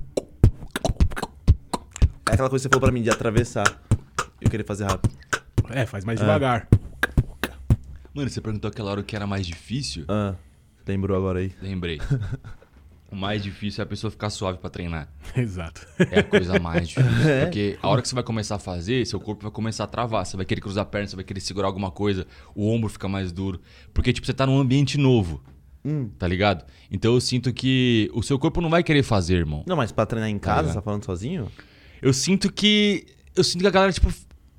É 2.31 2.35
aquela 2.35 2.49
coisa 2.49 2.63
que 2.63 2.69
você 2.69 2.69
falou 2.69 2.81
pra 2.81 2.93
mim 2.93 3.03
de 3.03 3.11
atravessar. 3.11 3.67
Eu 4.41 4.51
queria 4.51 4.65
fazer 4.65 4.85
rápido. 4.85 5.15
É, 5.71 5.87
faz 5.87 6.05
mais 6.05 6.21
devagar. 6.21 6.69
Mano, 8.15 8.29
você 8.29 8.41
perguntou 8.41 8.69
aquela 8.69 8.91
hora 8.91 9.01
o 9.01 9.05
que 9.05 9.17
era 9.17 9.27
mais 9.27 9.47
difícil? 9.47 10.05
Ah. 10.09 10.35
Lembrou 10.87 11.17
agora 11.17 11.39
aí. 11.41 11.53
Lembrei. 11.61 12.01
O 13.13 13.17
mais 13.17 13.43
difícil 13.43 13.83
é 13.83 13.85
a 13.85 13.87
pessoa 13.87 14.11
ficar 14.11 14.31
suave 14.31 14.57
pra 14.59 14.71
treinar. 14.71 15.07
Exato. 15.37 15.87
É 16.11 16.21
a 16.21 16.23
coisa 16.25 16.59
mais 16.59 16.89
difícil. 16.89 17.13
É. 17.29 17.45
Porque 17.45 17.79
a 17.83 17.89
hora 17.89 18.01
que 18.01 18.09
você 18.09 18.15
vai 18.15 18.25
começar 18.25 18.57
a 18.57 18.59
fazer, 18.59 19.07
seu 19.07 19.21
corpo 19.21 19.43
vai 19.43 19.53
começar 19.53 19.85
a 19.85 19.87
travar. 19.87 20.25
Você 20.25 20.37
vai 20.37 20.47
querer 20.47 20.63
cruzar 20.63 20.83
a 20.83 20.87
perna, 20.87 21.07
você 21.07 21.17
vai 21.17 21.25
querer 21.25 21.41
segurar 21.41 21.69
alguma 21.69 21.91
coisa, 21.91 22.27
o 22.55 22.69
ombro 22.69 22.89
fica 22.89 23.07
mais 23.09 23.31
duro. 23.31 23.61
Porque, 23.93 24.13
tipo, 24.13 24.27
você 24.27 24.33
tá 24.33 24.47
num 24.47 24.59
ambiente 24.59 24.97
novo. 24.97 25.43
Hum. 25.85 26.09
Tá 26.19 26.27
ligado? 26.27 26.65
Então 26.91 27.13
eu 27.13 27.21
sinto 27.21 27.53
que 27.53 28.11
o 28.15 28.23
seu 28.23 28.39
corpo 28.39 28.61
não 28.61 28.71
vai 28.71 28.83
querer 28.83 29.03
fazer, 29.03 29.37
irmão. 29.37 29.63
Não, 29.67 29.77
mas 29.77 29.93
pra 29.93 30.07
treinar 30.07 30.31
em 30.31 30.39
casa, 30.39 30.61
ligado? 30.61 30.73
você 30.73 30.79
tá 30.79 30.83
falando 30.83 31.05
sozinho? 31.05 31.51
Eu 32.01 32.13
sinto 32.13 32.51
que. 32.51 33.05
Eu 33.37 33.45
sinto 33.45 33.61
que 33.61 33.67
a 33.67 33.71
galera, 33.71 33.93
tipo, 33.93 34.13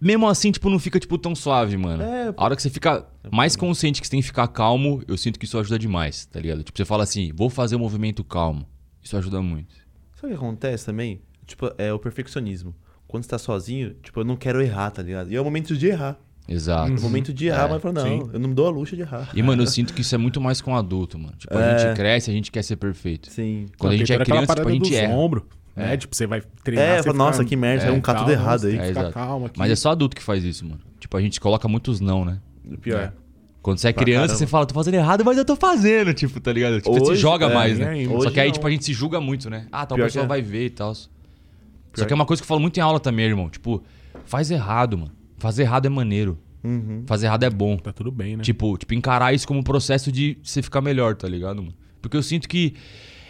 mesmo 0.03 0.27
assim, 0.27 0.51
tipo, 0.51 0.69
não 0.69 0.77
fica, 0.79 0.99
tipo, 0.99 1.17
tão 1.17 1.33
suave, 1.35 1.77
mano. 1.77 2.03
É, 2.03 2.33
a 2.35 2.43
hora 2.43 2.55
que 2.55 2.61
você 2.61 2.69
fica 2.69 3.05
mais 3.31 3.55
consciente 3.55 4.01
que 4.01 4.07
você 4.07 4.11
tem 4.11 4.19
que 4.21 4.27
ficar 4.27 4.47
calmo, 4.47 5.01
eu 5.07 5.17
sinto 5.17 5.39
que 5.39 5.45
isso 5.45 5.57
ajuda 5.57 5.79
demais, 5.79 6.25
tá 6.25 6.39
ligado? 6.39 6.63
Tipo, 6.63 6.77
você 6.77 6.85
fala 6.85 7.03
assim, 7.03 7.31
vou 7.33 7.49
fazer 7.49 7.75
um 7.75 7.79
movimento 7.79 8.23
calmo. 8.23 8.67
Isso 9.01 9.15
ajuda 9.17 9.41
muito. 9.41 9.73
Sabe 10.15 10.33
o 10.33 10.37
que 10.37 10.43
acontece 10.43 10.85
também? 10.85 11.21
Tipo, 11.45 11.71
é 11.77 11.91
o 11.93 11.99
perfeccionismo. 11.99 12.75
Quando 13.07 13.23
você 13.23 13.29
tá 13.29 13.37
sozinho, 13.37 13.95
tipo, 14.01 14.19
eu 14.21 14.23
não 14.25 14.35
quero 14.35 14.61
errar, 14.61 14.89
tá 14.91 15.01
ligado? 15.01 15.31
E 15.31 15.35
é 15.35 15.41
o 15.41 15.43
momento 15.43 15.75
de 15.77 15.87
errar. 15.87 16.17
Exato. 16.47 16.91
É 16.91 16.95
o 16.97 17.01
momento 17.01 17.33
de 17.33 17.45
errar, 17.47 17.67
É, 17.67 17.69
mas 17.69 17.81
fala, 17.81 17.93
não, 17.93 18.03
sim. 18.03 18.29
eu 18.33 18.39
não 18.39 18.49
me 18.49 18.55
dou 18.55 18.67
a 18.67 18.69
luxa 18.69 18.95
de 18.95 19.01
errar. 19.03 19.29
E, 19.33 19.41
mano, 19.41 19.63
eu 19.63 19.67
sinto 19.67 19.93
que 19.93 20.01
isso 20.01 20.13
é 20.15 20.17
muito 20.17 20.41
mais 20.41 20.59
com 20.61 20.75
adulto, 20.75 21.17
mano. 21.17 21.35
Tipo, 21.37 21.55
a 21.57 21.61
É. 21.61 21.77
gente 21.79 21.95
cresce, 21.95 22.29
a 22.29 22.33
gente 22.33 22.51
quer 22.51 22.63
ser 22.63 22.75
perfeito. 22.75 23.29
Sim. 23.31 23.67
Quando 23.77 23.93
a 23.93 23.95
Tem 23.97 24.05
gente 24.05 24.13
é 24.13 24.25
criança, 24.25 24.55
tipo, 24.55 24.67
a 24.67 24.71
gente 24.71 24.95
erra. 24.95 25.13
ombros, 25.13 25.43
né? 25.75 25.93
É. 25.93 25.97
Tipo, 25.97 26.15
você 26.15 26.25
vai 26.27 26.41
treinar, 26.63 26.85
É, 26.85 26.97
você 26.97 27.03
fala, 27.03 27.17
nossa, 27.17 27.39
fica- 27.39 27.49
que 27.49 27.55
merda, 27.55 27.85
é, 27.85 27.87
é 27.89 27.91
um 27.91 28.01
cato 28.01 28.19
calma, 28.19 28.31
errado 28.33 28.65
aí. 28.67 28.71
ficar 28.73 28.89
exato. 28.89 29.11
calmo 29.13 29.45
aqui. 29.47 29.59
Mas 29.59 29.71
é 29.71 29.75
só 29.75 29.91
adulto 29.91 30.15
que 30.15 30.21
faz 30.23 30.43
isso, 30.43 30.65
mano. 30.65 30.79
Tipo, 30.99 31.17
a 31.17 31.21
gente 31.21 31.39
coloca 31.39 31.67
muitos 31.67 31.99
não, 31.99 32.23
né? 32.23 32.39
Pior. 32.81 33.13
Quando 33.61 33.77
você 33.77 33.87
é 33.89 33.93
Pra 33.93 34.03
criança, 34.03 34.21
caramba. 34.27 34.37
você 34.39 34.47
fala, 34.47 34.65
tô 34.65 34.73
fazendo 34.73 34.95
errado, 34.95 35.23
mas 35.23 35.37
eu 35.37 35.45
tô 35.45 35.55
fazendo, 35.55 36.13
tipo, 36.13 36.39
tá 36.41 36.51
ligado? 36.51 36.77
Tipo, 36.81 36.91
você 36.93 37.05
se 37.05 37.11
Hoje, 37.11 37.21
joga 37.21 37.45
é, 37.45 37.53
mais, 37.53 37.79
né? 37.79 38.05
Só 38.05 38.11
hoje 38.17 38.31
que 38.31 38.39
aí, 38.39 38.47
não. 38.47 38.53
tipo, 38.53 38.67
a 38.67 38.71
gente 38.71 38.83
se 38.83 38.93
julga 38.93 39.21
muito, 39.21 39.49
né? 39.49 39.67
Ah, 39.71 39.85
tal 39.85 39.95
Pior 39.95 40.05
pessoa 40.05 40.25
é. 40.25 40.27
vai 40.27 40.41
ver 40.41 40.65
e 40.65 40.69
tal. 40.69 40.93
Só 40.93 42.05
que 42.05 42.11
é 42.11 42.15
uma 42.15 42.25
coisa 42.25 42.41
que 42.41 42.43
eu 42.43 42.47
falo 42.47 42.59
muito 42.59 42.77
em 42.77 42.81
aula 42.81 42.99
também, 42.99 43.25
irmão. 43.25 43.49
Tipo, 43.49 43.81
faz 44.25 44.51
errado, 44.51 44.97
mano. 44.97 45.11
Fazer 45.37 45.63
errado 45.63 45.85
é 45.85 45.89
maneiro. 45.89 46.37
Uhum. 46.63 47.03
Fazer 47.05 47.27
errado 47.27 47.43
é 47.43 47.49
bom. 47.49 47.77
Tá 47.77 47.93
tudo 47.93 48.11
bem, 48.11 48.35
né? 48.37 48.43
Tipo, 48.43 48.77
tipo, 48.77 48.93
encarar 48.93 49.33
isso 49.33 49.47
como 49.47 49.59
um 49.59 49.63
processo 49.63 50.11
de 50.11 50.37
você 50.43 50.61
ficar 50.61 50.81
melhor, 50.81 51.15
tá 51.15 51.27
ligado, 51.27 51.57
mano? 51.61 51.73
Porque 52.01 52.17
eu 52.17 52.23
sinto 52.23 52.49
que 52.49 52.73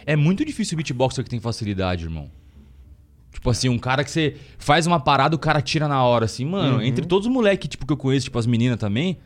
é 0.06 0.16
muito 0.16 0.44
difícil 0.44 0.74
o 0.74 0.76
beatboxer 0.76 1.24
que 1.24 1.30
tem 1.30 1.40
facilidade, 1.40 2.04
irmão. 2.04 2.30
Tipo 3.32 3.50
assim, 3.50 3.68
um 3.68 3.78
cara 3.78 4.04
que 4.04 4.10
você 4.10 4.36
faz 4.58 4.86
uma 4.86 5.00
parada, 5.00 5.34
o 5.34 5.38
cara 5.38 5.60
tira 5.60 5.88
na 5.88 6.02
hora, 6.02 6.24
assim, 6.24 6.44
mano. 6.44 6.82
Entre 6.82 7.04
todos 7.04 7.26
os 7.26 7.32
moleques, 7.32 7.68
tipo, 7.68 7.84
que 7.86 7.92
eu 7.92 7.96
conheço, 7.96 8.24
tipo, 8.24 8.38
as 8.38 8.46
meninas 8.46 8.78
também, 8.78 9.18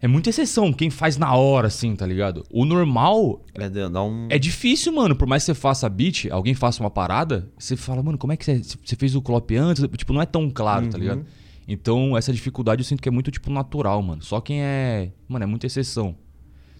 é 0.00 0.08
muita 0.08 0.30
exceção 0.30 0.72
quem 0.72 0.88
faz 0.90 1.16
na 1.16 1.34
hora, 1.34 1.66
assim, 1.68 1.94
tá 1.94 2.06
ligado? 2.06 2.44
O 2.50 2.64
normal 2.64 3.40
É, 3.54 3.68
dá 3.88 4.02
um. 4.02 4.26
é 4.30 4.38
difícil, 4.38 4.92
mano. 4.92 5.14
Por 5.14 5.26
mais 5.28 5.42
que 5.42 5.46
você 5.46 5.54
faça 5.54 5.88
beat, 5.88 6.26
alguém 6.30 6.54
faça 6.54 6.82
uma 6.82 6.90
parada, 6.90 7.48
você 7.58 7.76
fala, 7.76 8.02
mano, 8.02 8.16
como 8.18 8.32
é 8.32 8.36
que 8.36 8.44
você, 8.44 8.60
você 8.84 8.96
fez 8.96 9.14
o 9.14 9.22
clop 9.22 9.50
antes? 9.56 9.84
Tipo, 9.96 10.12
não 10.12 10.22
é 10.22 10.26
tão 10.26 10.48
claro, 10.50 10.86
tá 10.88 10.98
ligado? 10.98 11.24
Então, 11.68 12.16
essa 12.16 12.32
dificuldade 12.32 12.80
eu 12.82 12.84
sinto 12.84 13.00
que 13.00 13.08
é 13.08 13.12
muito, 13.12 13.30
tipo, 13.30 13.50
natural, 13.50 14.02
mano. 14.02 14.22
Só 14.22 14.40
quem 14.40 14.62
é. 14.62 15.10
Mano, 15.28 15.44
é 15.44 15.46
muita 15.46 15.66
exceção. 15.66 16.16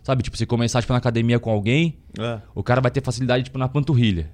Sabe, 0.03 0.23
tipo, 0.23 0.37
você 0.37 0.45
começar, 0.45 0.81
tipo, 0.81 0.93
na 0.93 0.99
academia 0.99 1.39
com 1.39 1.51
alguém, 1.51 1.99
É. 2.19 2.41
o 2.55 2.63
cara 2.63 2.81
vai 2.81 2.91
ter 2.91 3.03
facilidade, 3.03 3.45
tipo, 3.45 3.59
na 3.59 3.69
panturrilha. 3.69 4.31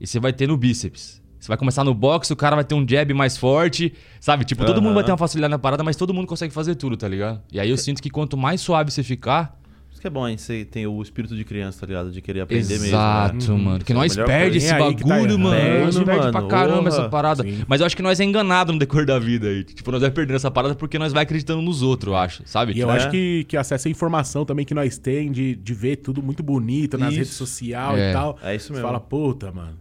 E 0.00 0.06
você 0.06 0.18
vai 0.18 0.32
ter 0.32 0.48
no 0.48 0.56
bíceps. 0.56 1.22
Você 1.38 1.48
vai 1.48 1.56
começar 1.56 1.82
no 1.84 1.92
boxe, 1.94 2.32
o 2.32 2.36
cara 2.36 2.54
vai 2.56 2.64
ter 2.64 2.74
um 2.74 2.86
jab 2.88 3.12
mais 3.14 3.36
forte. 3.36 3.92
Sabe? 4.20 4.44
Tipo, 4.44 4.64
todo 4.64 4.80
mundo 4.82 4.94
vai 4.94 5.04
ter 5.04 5.10
uma 5.10 5.18
facilidade 5.18 5.50
na 5.50 5.58
parada, 5.58 5.82
mas 5.82 5.96
todo 5.96 6.12
mundo 6.14 6.26
consegue 6.26 6.52
fazer 6.52 6.74
tudo, 6.76 6.96
tá 6.96 7.08
ligado? 7.08 7.40
E 7.52 7.58
aí 7.58 7.68
eu 7.70 7.76
sinto 7.76 8.00
que 8.02 8.10
quanto 8.10 8.36
mais 8.36 8.60
suave 8.60 8.90
você 8.92 9.02
ficar. 9.02 9.60
Que 10.02 10.08
é 10.08 10.10
bom, 10.10 10.26
hein? 10.26 10.36
Você 10.36 10.64
tem 10.64 10.84
o 10.84 11.00
espírito 11.00 11.36
de 11.36 11.44
criança, 11.44 11.78
tá 11.78 11.86
ligado? 11.86 12.10
De 12.10 12.20
querer 12.20 12.40
aprender 12.40 12.74
Exato, 12.74 13.36
mesmo. 13.36 13.56
né? 13.56 13.64
mano. 13.64 13.78
Porque 13.78 13.92
é 13.92 13.94
nós 13.94 14.16
perde 14.16 14.58
esse 14.58 14.68
tá 14.70 14.78
bagulho, 14.80 15.08
errado. 15.14 15.38
mano. 15.38 15.56
Perde, 15.56 15.84
Nós 15.84 15.94
perde 16.04 16.20
pra 16.22 16.32
mano. 16.32 16.48
caramba 16.48 16.76
Porra. 16.82 16.88
essa 16.88 17.08
parada. 17.08 17.42
Sim. 17.44 17.64
Mas 17.68 17.80
eu 17.80 17.86
acho 17.86 17.94
que 17.96 18.02
nós 18.02 18.18
é 18.18 18.24
enganado 18.24 18.72
no 18.72 18.80
decorrer 18.80 19.06
da 19.06 19.16
vida 19.20 19.46
aí. 19.46 19.62
Tipo, 19.62 19.92
nós 19.92 20.00
vai 20.00 20.10
perdendo 20.10 20.34
essa 20.34 20.50
parada 20.50 20.74
porque 20.74 20.98
nós 20.98 21.12
vai 21.12 21.22
acreditando 21.22 21.62
nos 21.62 21.82
outros, 21.82 22.08
eu 22.12 22.16
acho. 22.16 22.42
Sabe? 22.46 22.72
E 22.72 22.80
eu 22.80 22.88
Tipo, 22.88 22.98
acho 22.98 23.10
que, 23.12 23.44
que 23.44 23.56
acesso 23.56 23.86
à 23.86 23.90
informação 23.92 24.44
também 24.44 24.66
que 24.66 24.74
nós 24.74 24.98
tem 24.98 25.30
de, 25.30 25.54
de 25.54 25.72
ver 25.72 25.94
tudo 25.98 26.20
muito 26.20 26.42
bonito 26.42 26.98
nas 26.98 27.10
Isso. 27.10 27.18
redes 27.18 27.34
sociais 27.34 27.96
É. 28.00 28.10
e 28.10 28.12
tal. 28.12 28.36
É 28.42 28.56
isso 28.56 28.66
Você 28.66 28.72
mesmo. 28.72 28.86
fala, 28.88 28.98
puta, 28.98 29.52
mano. 29.52 29.76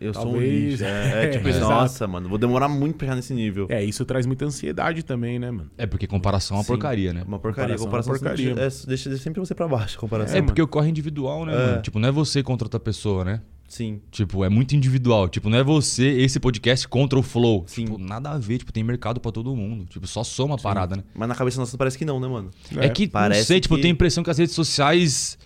Eu 0.00 0.14
sou 0.14 0.22
um 0.28 0.30
Talvez- 0.32 0.70
lixo. 0.72 0.84
É, 0.84 1.24
é 1.24 1.28
tipo, 1.30 1.46
É, 1.48 1.50
exato. 1.50 1.68
nossa, 1.72 2.06
mano, 2.06 2.28
vou 2.28 2.38
demorar 2.38 2.68
muito 2.68 2.96
pra 2.96 3.06
chegar 3.06 3.16
nesse 3.16 3.34
nível. 3.34 3.66
É, 3.68 3.82
isso 3.84 4.04
traz 4.04 4.26
muita 4.26 4.44
ansiedade 4.44 5.02
também, 5.02 5.38
né, 5.38 5.50
mano? 5.50 5.70
É 5.76 5.86
porque 5.86 6.06
comparação 6.06 6.56
é 6.56 6.58
uma 6.58 6.64
Sim. 6.64 6.68
porcaria, 6.72 7.12
né? 7.12 7.24
Uma 7.26 7.38
porcaria. 7.38 7.76
Comparação 7.76 8.12
Comparação, 8.12 8.12
é 8.12 8.16
uma 8.16 8.36
porcaria. 8.54 8.68
sempre- 8.68 8.84
é, 8.84 8.86
deixa 8.88 9.16
sempre 9.18 9.40
você 9.40 9.54
pra 9.54 9.66
baixo, 9.68 9.98
comparação. 9.98 10.36
É, 10.36 10.42
porque 10.42 10.62
o 10.62 10.68
corre 10.68 10.86
é 10.86 10.90
individual, 10.90 11.44
né, 11.46 11.52
É. 11.52 11.56
mano? 11.70 11.82
Tipo, 11.82 11.98
não 11.98 12.08
é 12.08 12.12
você 12.12 12.42
contra 12.42 12.66
outra 12.66 12.80
pessoa, 12.80 13.24
né? 13.24 13.40
Sim. 13.68 14.00
Tipo, 14.10 14.44
é 14.44 14.48
muito 14.48 14.74
individual. 14.74 15.28
Tipo, 15.28 15.50
não 15.50 15.58
é 15.58 15.62
você, 15.62 16.06
esse 16.08 16.40
podcast, 16.40 16.88
contra 16.88 17.18
o 17.18 17.22
flow. 17.22 17.64
Sim. 17.66 17.84
Tipo, 17.84 17.98
nada 17.98 18.30
a 18.30 18.38
ver. 18.38 18.56
Tipo, 18.58 18.72
tem 18.72 18.82
mercado 18.82 19.20
pra 19.20 19.30
todo 19.30 19.54
mundo. 19.54 19.84
Tipo, 19.84 20.06
só 20.06 20.24
soma 20.24 20.54
a 20.54 20.58
parada, 20.58 20.96
né? 20.96 21.02
Mas 21.14 21.28
na 21.28 21.34
cabeça 21.34 21.60
nossa 21.60 21.76
parece 21.76 21.98
que 21.98 22.04
não, 22.06 22.18
né, 22.18 22.26
mano? 22.26 22.50
É, 22.78 22.88
que, 22.88 23.06
parece 23.06 23.40
não 23.40 23.46
sei, 23.46 23.60
tipo, 23.60 23.74
eu 23.74 23.76
que- 23.76 23.82
tenho 23.82 23.92
a 23.92 23.96
impressão 23.96 24.24
que 24.24 24.30
as 24.30 24.38
redes 24.38 24.54
sociais. 24.54 25.38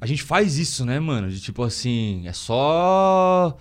A 0.00 0.06
gente 0.06 0.22
faz 0.22 0.58
isso, 0.58 0.84
né, 0.84 1.00
mano? 1.00 1.28
De 1.30 1.40
tipo 1.40 1.62
assim, 1.62 2.22
é 2.26 2.32
só. 2.32 3.56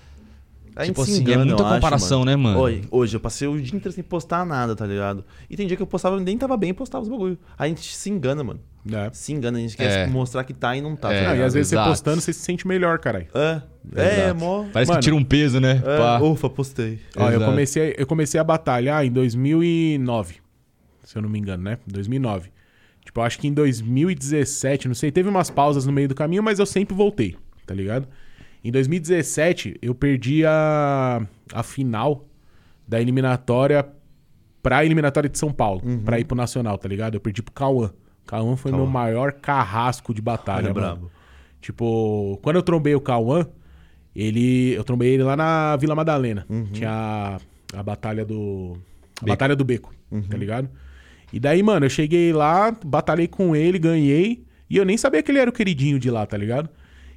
A 0.76 0.84
gente 0.84 0.94
Tipo 0.94 1.06
se 1.06 1.12
assim, 1.14 1.20
é 1.20 1.24
engana, 1.24 1.46
muita 1.46 1.62
eu 1.64 1.66
acho, 1.68 1.76
comparação, 1.76 2.26
né, 2.26 2.36
mano? 2.36 2.60
Hoje, 2.60 2.82
hoje, 2.92 3.16
eu 3.16 3.20
passei 3.22 3.48
o 3.48 3.62
dia 3.62 3.78
inteiro 3.78 3.94
sem 3.94 4.04
postar 4.04 4.46
nada, 4.46 4.76
tá 4.76 4.86
ligado? 4.86 5.24
E 5.50 5.56
tem 5.56 5.66
dia 5.68 5.78
que 5.78 5.82
eu 5.82 5.88
postava 5.88 6.18
e 6.18 6.20
nem 6.22 6.38
tava 6.38 6.58
bem 6.58 6.72
e 6.72 6.74
postava 6.74 7.02
os 7.02 7.10
bagulho. 7.10 7.38
A 7.58 7.66
gente 7.66 7.96
se 7.96 8.10
engana, 8.10 8.44
mano. 8.44 8.60
É. 8.92 9.10
Se 9.14 9.32
engana, 9.32 9.58
a 9.58 9.62
gente 9.62 9.74
É. 9.82 9.88
quer 10.06 10.10
mostrar 10.10 10.44
que 10.44 10.54
tá 10.54 10.76
e 10.76 10.82
não 10.82 10.94
tá. 10.98 11.14
É, 11.14 11.24
tá 11.24 11.36
e 11.38 11.42
às 11.44 11.54
vezes 11.54 11.72
exato. 11.72 11.88
você 11.88 11.92
postando, 11.92 12.20
você 12.22 12.34
se 12.34 12.42
sente 12.42 12.68
melhor, 12.68 13.00
caralho. 13.00 13.28
É, 13.34 13.62
é, 13.96 14.24
Exato. 14.26 14.40
mó. 14.40 14.66
Parece 14.74 14.90
Mano, 14.92 15.00
que 15.00 15.04
tira 15.06 15.16
um 15.16 15.24
peso, 15.24 15.62
né? 15.62 15.82
É, 15.84 15.98
Pá. 15.98 16.20
ufa, 16.20 16.50
postei. 16.50 17.00
Ó, 17.16 17.32
eu 17.32 17.40
comecei, 17.40 17.96
eu 17.98 18.06
comecei 18.06 18.38
a 18.38 18.44
batalhar 18.44 19.06
em 19.06 19.12
2009, 19.12 20.36
se 21.06 21.18
eu 21.18 21.22
não 21.22 21.30
me 21.30 21.40
engano, 21.40 21.64
né? 21.64 21.78
2009. 21.88 22.52
Tipo, 23.06 23.20
eu 23.22 23.24
acho 23.24 23.40
que 23.40 23.48
em 23.48 23.54
2017, 23.54 24.88
não 24.88 24.96
sei, 24.96 25.12
teve 25.12 25.30
umas 25.30 25.50
pausas 25.50 25.86
no 25.86 25.94
meio 25.94 26.08
do 26.08 26.16
caminho, 26.16 26.44
mas 26.44 26.60
eu 26.60 26.66
sempre 26.66 26.96
voltei, 26.96 27.38
tá 27.66 27.74
ligado? 27.74 28.08
Em 28.64 28.72
2017, 28.72 29.78
eu 29.82 29.94
perdi 29.94 30.44
a, 30.46 31.22
a 31.54 31.64
final 31.64 32.26
da 32.88 33.00
eliminatória 33.00 33.88
pra 34.62 34.84
eliminatória 34.84 35.30
de 35.30 35.38
São 35.38 35.52
Paulo, 35.52 35.82
pra 36.04 36.20
ir 36.20 36.26
pro 36.26 36.36
Nacional, 36.36 36.78
tá 36.78 36.90
ligado? 36.90 37.14
Eu 37.14 37.22
perdi 37.22 37.44
pro 37.44 37.54
Cauã. 37.54 37.92
Cauã 38.26 38.56
foi 38.56 38.72
meu 38.72 38.80
Cauã. 38.82 38.92
maior 38.92 39.32
carrasco 39.34 40.12
de 40.12 40.22
batalha, 40.22 40.72
Olha, 40.72 40.74
mano. 40.74 40.96
brabo. 40.96 41.12
Tipo, 41.62 42.40
quando 42.42 42.56
eu 42.56 42.64
trombei 42.64 42.96
o 42.96 43.00
Cauã, 43.02 43.46
ele. 44.16 44.74
Eu 44.74 44.84
trombei 44.84 45.14
ele 45.14 45.24
lá 45.24 45.36
na 45.38 45.76
Vila 45.78 45.94
Madalena. 45.94 46.46
Uhum. 46.50 46.66
Tinha 46.74 46.90
a, 46.90 47.80
a 47.80 47.84
batalha 47.84 48.26
do. 48.26 48.78
A 49.22 49.26
batalha 49.28 49.56
do 49.56 49.64
beco, 49.64 49.94
tá 50.30 50.38
ligado? 50.38 50.70
E 51.36 51.40
daí, 51.40 51.62
mano, 51.62 51.86
eu 51.86 51.90
cheguei 51.90 52.32
lá, 52.32 52.72
batalhei 52.86 53.28
com 53.28 53.54
ele, 53.54 53.78
ganhei. 53.78 54.46
E 54.70 54.78
eu 54.78 54.86
nem 54.86 54.98
sabia 54.98 55.22
que 55.22 55.30
ele 55.30 55.40
era 55.40 55.50
o 55.50 55.54
queridinho 55.54 56.00
de 56.00 56.10
lá, 56.10 56.26
tá 56.26 56.38
ligado? 56.38 56.70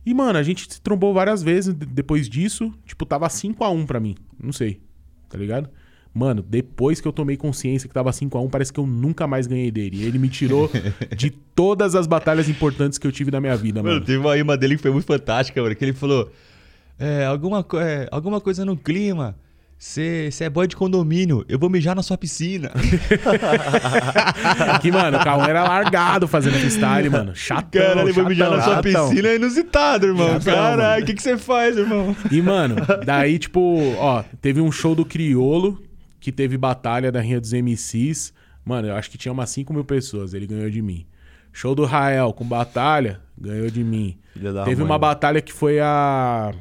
E, 0.05 0.13
mano, 0.13 0.39
a 0.39 0.43
gente 0.43 0.67
se 0.73 0.81
trombou 0.81 1.15
várias 1.15 1.41
vezes 1.41 1.73
de- 1.73 1.87
depois 1.87 2.29
disso. 2.29 2.75
Tipo, 2.85 3.07
tava 3.07 3.29
5x1 3.29 3.87
pra 3.87 4.01
mim. 4.01 4.17
Não 4.43 4.53
sei, 4.53 4.81
tá 5.29 5.39
ligado? 5.39 5.69
Mano, 6.13 6.43
depois 6.43 7.01
que 7.01 7.07
eu 7.07 7.13
tomei 7.13 7.37
consciência 7.37 7.87
que 7.87 7.95
tava 7.95 8.11
5x1, 8.11 8.51
parece 8.51 8.73
que 8.73 8.81
eu 8.81 8.87
nunca 8.89 9.27
mais 9.29 9.47
ganhei 9.47 9.71
dele. 9.71 9.99
E 9.99 10.05
ele 10.05 10.19
me 10.19 10.29
tirou 10.29 10.69
de 11.17 11.31
todas 11.31 11.95
as 11.95 12.09
batalhas 12.09 12.49
importantes 12.49 12.99
que 12.99 13.07
eu 13.07 13.13
tive 13.13 13.31
na 13.31 13.41
minha 13.41 13.57
vida, 13.57 13.83
Mano, 13.83 13.95
mano. 13.97 14.05
teve 14.07 14.19
uma 14.19 14.35
rima 14.35 14.57
dele 14.57 14.75
que 14.77 14.83
foi 14.83 14.91
muito 14.91 15.07
fantástica, 15.07 15.63
mano. 15.63 15.77
Que 15.77 15.85
ele 15.85 15.93
falou: 15.93 16.29
é, 16.99 17.25
alguma, 17.25 17.65
é, 17.75 18.09
alguma 18.11 18.41
coisa 18.41 18.65
no 18.65 18.77
clima. 18.77 19.37
Você 19.79 20.29
é 20.41 20.51
boy 20.51 20.67
de 20.67 20.75
condomínio, 20.75 21.45
eu 21.49 21.57
vou 21.57 21.71
mijar 21.71 21.95
na 21.95 22.03
sua 22.03 22.19
piscina. 22.19 22.73
Que, 24.81 24.91
mano, 24.91 25.19
o 25.19 25.25
Cauã 25.25 25.47
era 25.47 25.63
largado 25.65 26.27
fazendo 26.27 26.55
freestyle, 26.59 27.11
mano. 27.11 27.35
Chatão, 27.35 27.83
Caralho, 27.83 28.09
eu 28.09 28.15
vou 28.15 28.25
mijar 28.27 28.51
na 28.51 28.63
sua 28.63 28.75
chatão. 28.77 29.09
piscina 29.09 29.29
é 29.29 29.37
inusitado, 29.37 30.07
irmão. 30.07 30.39
Caralho, 30.41 31.03
o 31.03 31.07
que, 31.07 31.15
que 31.15 31.23
você 31.23 31.37
faz, 31.37 31.77
irmão? 31.77 32.17
E, 32.31 32.41
mano, 32.43 32.77
daí, 33.05 33.39
tipo, 33.39 33.61
ó, 33.99 34.23
teve 34.41 34.61
um 34.61 34.71
show 34.73 34.95
do 34.95 35.05
Criolo, 35.05 35.81
que 36.21 36.33
teve 36.33 36.57
batalha 36.57 37.11
da 37.13 37.21
Rinha 37.21 37.41
dos 37.41 37.53
MCs. 37.53 38.33
Mano, 38.65 38.89
eu 38.89 38.97
acho 38.97 39.11
que 39.11 39.19
tinha 39.19 39.33
umas 39.33 39.51
5 39.51 39.73
mil 39.73 39.85
pessoas, 39.85 40.35
ele 40.35 40.47
ganhou 40.47 40.71
de 40.71 40.83
mim. 40.83 41.07
Show 41.53 41.75
do 41.75 41.85
Rael 41.85 42.33
com 42.33 42.45
batalha, 42.45 43.21
ganhou 43.37 43.71
de 43.71 43.83
mim. 43.83 44.17
Filha 44.33 44.53
da 44.53 44.65
teve 44.65 44.77
mãe, 44.77 44.85
uma 44.85 44.89
mano. 44.91 45.01
batalha 45.01 45.41
que 45.41 45.53
foi 45.53 45.81
a. 45.81 46.53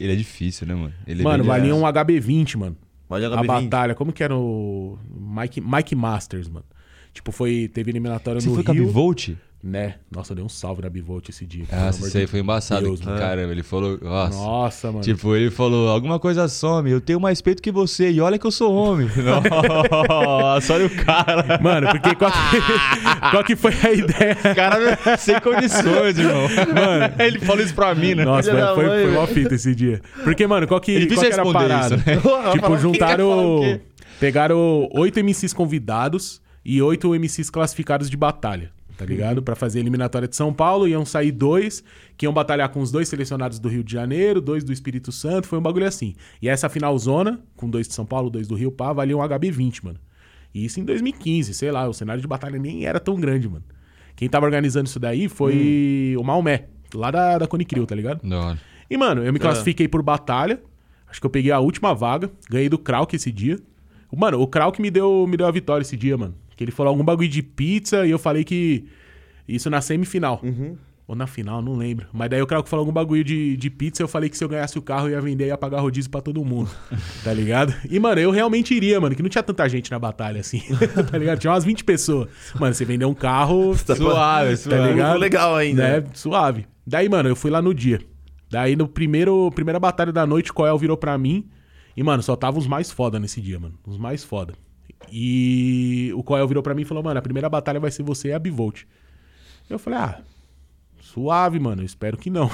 Ele 0.00 0.12
é 0.12 0.16
difícil, 0.16 0.66
né, 0.66 0.74
mano? 0.74 0.92
Ele 1.06 1.20
é 1.20 1.24
mano, 1.24 1.44
valia 1.44 1.74
um 1.74 1.82
HB20, 1.82 2.56
mano. 2.56 2.76
Olha 3.08 3.28
A 3.34 3.42
batalha, 3.42 3.94
como 3.94 4.12
que 4.12 4.22
era 4.22 4.36
o. 4.36 4.98
Mike, 5.10 5.60
Mike 5.60 5.94
Masters, 5.94 6.48
mano. 6.48 6.64
Tipo, 7.12 7.30
foi. 7.30 7.68
Teve 7.72 7.90
eliminatória 7.90 8.40
Você 8.40 8.48
no 8.48 8.54
foi 8.54 8.64
com 8.64 8.70
a 8.70 8.74
Rio. 8.74 8.86
Bivolt? 8.86 9.30
Né? 9.62 9.94
Nossa, 10.10 10.34
deu 10.34 10.44
um 10.44 10.48
salve 10.48 10.82
na 10.82 10.90
Bivolt 10.90 11.28
esse 11.28 11.46
dia. 11.46 11.64
Ah, 11.70 11.88
isso 11.90 12.18
aí 12.18 12.26
foi 12.26 12.40
embaçado. 12.40 12.82
Deus, 12.82 12.98
que, 12.98 13.06
mano. 13.06 13.20
caramba, 13.20 13.52
ele 13.52 13.62
falou. 13.62 13.96
Nossa. 14.02 14.36
Nossa, 14.36 14.88
mano. 14.88 15.04
Tipo, 15.04 15.36
ele 15.36 15.52
falou, 15.52 15.88
alguma 15.88 16.18
coisa 16.18 16.48
some, 16.48 16.90
eu 16.90 17.00
tenho 17.00 17.20
mais 17.20 17.40
peito 17.40 17.62
que 17.62 17.70
você, 17.70 18.10
e 18.10 18.20
olha 18.20 18.40
que 18.40 18.46
eu 18.46 18.50
sou 18.50 18.74
homem. 18.74 19.08
Nossa, 20.08 20.74
olha 20.74 20.86
o 20.86 20.90
cara. 20.90 21.60
Mano, 21.62 21.90
porque 21.92 22.12
qual 22.16 22.32
que, 22.32 22.38
qual 23.30 23.44
que 23.44 23.54
foi 23.54 23.72
a 23.84 23.92
ideia? 23.92 24.36
O 24.50 24.54
cara 24.54 25.16
sem 25.16 25.38
condições, 25.40 26.18
irmão. 26.18 26.48
Mano. 26.48 27.14
ele 27.22 27.38
falou 27.38 27.62
isso 27.62 27.74
pra 27.74 27.94
mim, 27.94 28.16
né? 28.16 28.24
Nossa, 28.24 28.52
mano, 28.52 28.74
foi, 28.74 28.84
foi 28.84 29.16
uma 29.16 29.26
fita 29.28 29.54
esse 29.54 29.76
dia. 29.76 30.00
Porque, 30.24 30.44
mano, 30.44 30.66
qual 30.66 30.80
que, 30.80 30.96
É 30.96 31.06
qual 31.06 31.20
que 31.20 31.26
era 31.32 31.42
a 31.42 31.52
parada? 31.52 31.94
isso, 31.94 32.06
né? 32.08 32.20
Tipo, 32.52 32.76
juntaram. 32.78 33.60
quê? 33.60 33.80
Pegaram 34.18 34.88
oito 34.92 35.20
MCs 35.20 35.52
convidados 35.52 36.40
e 36.64 36.80
oito 36.80 37.12
MCs 37.14 37.50
classificados 37.50 38.08
de 38.08 38.16
batalha, 38.16 38.70
tá 39.02 39.08
ligado? 39.08 39.38
Uhum. 39.38 39.44
Pra 39.44 39.54
fazer 39.56 39.78
a 39.78 39.82
eliminatória 39.82 40.28
de 40.28 40.36
São 40.36 40.52
Paulo. 40.52 40.86
Iam 40.86 41.04
sair 41.04 41.32
dois, 41.32 41.82
que 42.16 42.26
iam 42.26 42.32
batalhar 42.32 42.68
com 42.68 42.80
os 42.80 42.90
dois 42.90 43.08
selecionados 43.08 43.58
do 43.58 43.68
Rio 43.68 43.82
de 43.82 43.92
Janeiro, 43.92 44.40
dois 44.40 44.64
do 44.64 44.72
Espírito 44.72 45.10
Santo. 45.10 45.46
Foi 45.46 45.58
um 45.58 45.62
bagulho 45.62 45.86
assim. 45.86 46.14
E 46.40 46.48
essa 46.48 46.68
final 46.68 46.96
zona, 46.98 47.40
com 47.56 47.68
dois 47.68 47.88
de 47.88 47.94
São 47.94 48.06
Paulo, 48.06 48.30
dois 48.30 48.46
do 48.46 48.54
Rio, 48.54 48.70
pá, 48.70 48.92
valia 48.92 49.16
um 49.16 49.20
HB20, 49.20 49.84
mano. 49.84 49.98
E 50.54 50.64
isso 50.64 50.78
em 50.80 50.84
2015, 50.84 51.54
sei 51.54 51.70
lá, 51.70 51.88
o 51.88 51.94
cenário 51.94 52.20
de 52.20 52.28
batalha 52.28 52.58
nem 52.58 52.84
era 52.84 53.00
tão 53.00 53.18
grande, 53.18 53.48
mano. 53.48 53.64
Quem 54.14 54.28
tava 54.28 54.44
organizando 54.44 54.86
isso 54.86 55.00
daí 55.00 55.28
foi 55.28 56.14
o 56.18 56.22
Maomé, 56.22 56.66
lá 56.94 57.10
da, 57.10 57.38
da 57.38 57.46
Cone 57.46 57.64
Crew, 57.64 57.86
tá 57.86 57.94
ligado? 57.94 58.20
Hora. 58.38 58.58
E, 58.88 58.96
mano, 58.96 59.24
eu 59.24 59.32
me 59.32 59.38
classifiquei 59.38 59.88
por 59.88 60.02
batalha. 60.02 60.60
Acho 61.08 61.20
que 61.20 61.26
eu 61.26 61.30
peguei 61.30 61.50
a 61.50 61.58
última 61.58 61.94
vaga. 61.94 62.30
Ganhei 62.50 62.68
do 62.68 62.78
Krauk 62.78 63.16
esse 63.16 63.32
dia. 63.32 63.58
Mano, 64.14 64.38
o 64.40 64.46
Krauk 64.46 64.80
me 64.80 64.90
deu, 64.90 65.26
me 65.26 65.36
deu 65.36 65.46
a 65.46 65.50
vitória 65.50 65.82
esse 65.82 65.96
dia, 65.96 66.16
mano. 66.18 66.34
Que 66.56 66.64
ele 66.64 66.70
falou 66.72 66.90
algum 66.90 67.04
bagulho 67.04 67.28
de 67.28 67.42
pizza 67.42 68.06
e 68.06 68.10
eu 68.10 68.18
falei 68.18 68.44
que. 68.44 68.84
Isso 69.48 69.68
na 69.68 69.80
semifinal. 69.80 70.40
Ou 71.06 71.16
na 71.16 71.26
final, 71.26 71.60
não 71.60 71.74
lembro. 71.74 72.06
Mas 72.12 72.30
daí 72.30 72.40
o 72.40 72.46
Krauk 72.46 72.68
falou 72.68 72.82
algum 72.82 72.92
bagulho 72.92 73.24
de, 73.24 73.56
de 73.56 73.68
pizza. 73.68 74.02
Eu 74.02 74.08
falei 74.08 74.30
que 74.30 74.38
se 74.38 74.44
eu 74.44 74.48
ganhasse 74.48 74.78
o 74.78 74.82
carro 74.82 75.08
eu 75.08 75.12
ia 75.12 75.20
vender 75.20 75.44
e 75.44 75.48
ia 75.48 75.58
pagar 75.58 75.80
rodízio 75.80 76.08
pra 76.10 76.20
todo 76.20 76.42
mundo. 76.44 76.70
tá 77.24 77.34
ligado? 77.34 77.74
E, 77.90 77.98
mano, 77.98 78.20
eu 78.20 78.30
realmente 78.30 78.72
iria, 78.72 79.00
mano. 79.00 79.14
Que 79.14 79.22
não 79.22 79.28
tinha 79.28 79.42
tanta 79.42 79.68
gente 79.68 79.90
na 79.90 79.98
batalha 79.98 80.40
assim. 80.40 80.62
tá 81.10 81.18
ligado? 81.18 81.40
Tinha 81.40 81.52
umas 81.52 81.64
20 81.64 81.82
pessoas. 81.84 82.28
Mano, 82.58 82.72
você 82.72 82.84
vendeu 82.84 83.08
um 83.10 83.14
carro. 83.14 83.74
Suave, 83.76 84.50
Tá 84.50 84.56
suave. 84.56 84.88
ligado? 84.92 85.18
Legal 85.18 85.56
ainda. 85.56 86.00
Né? 86.00 86.04
Suave. 86.14 86.66
Daí, 86.86 87.08
mano, 87.08 87.28
eu 87.28 87.36
fui 87.36 87.50
lá 87.50 87.60
no 87.60 87.74
dia. 87.74 88.00
Daí, 88.48 88.76
no 88.76 88.86
primeiro 88.86 89.50
primeira 89.50 89.80
batalha 89.80 90.12
da 90.12 90.24
noite, 90.24 90.50
o 90.50 90.54
Coel 90.54 90.78
virou 90.78 90.96
pra 90.96 91.18
mim. 91.18 91.48
E, 91.96 92.02
mano, 92.02 92.22
só 92.22 92.36
tava 92.36 92.58
os 92.58 92.66
mais 92.66 92.90
foda 92.92 93.18
nesse 93.18 93.40
dia, 93.40 93.58
mano. 93.58 93.74
Os 93.86 93.98
mais 93.98 94.22
foda. 94.22 94.54
E 95.10 96.12
o 96.14 96.22
Coel 96.22 96.46
virou 96.46 96.62
pra 96.62 96.74
mim 96.74 96.82
e 96.82 96.84
falou, 96.84 97.02
mano, 97.02 97.18
a 97.18 97.22
primeira 97.22 97.48
batalha 97.48 97.80
vai 97.80 97.90
ser 97.90 98.02
você 98.02 98.28
e 98.28 98.32
a 98.32 98.38
Bivolt. 98.38 98.84
Eu 99.68 99.78
falei, 99.78 99.98
ah, 99.98 100.20
suave, 101.00 101.58
mano. 101.58 101.82
Eu 101.82 101.86
espero 101.86 102.16
que 102.16 102.30
não. 102.30 102.50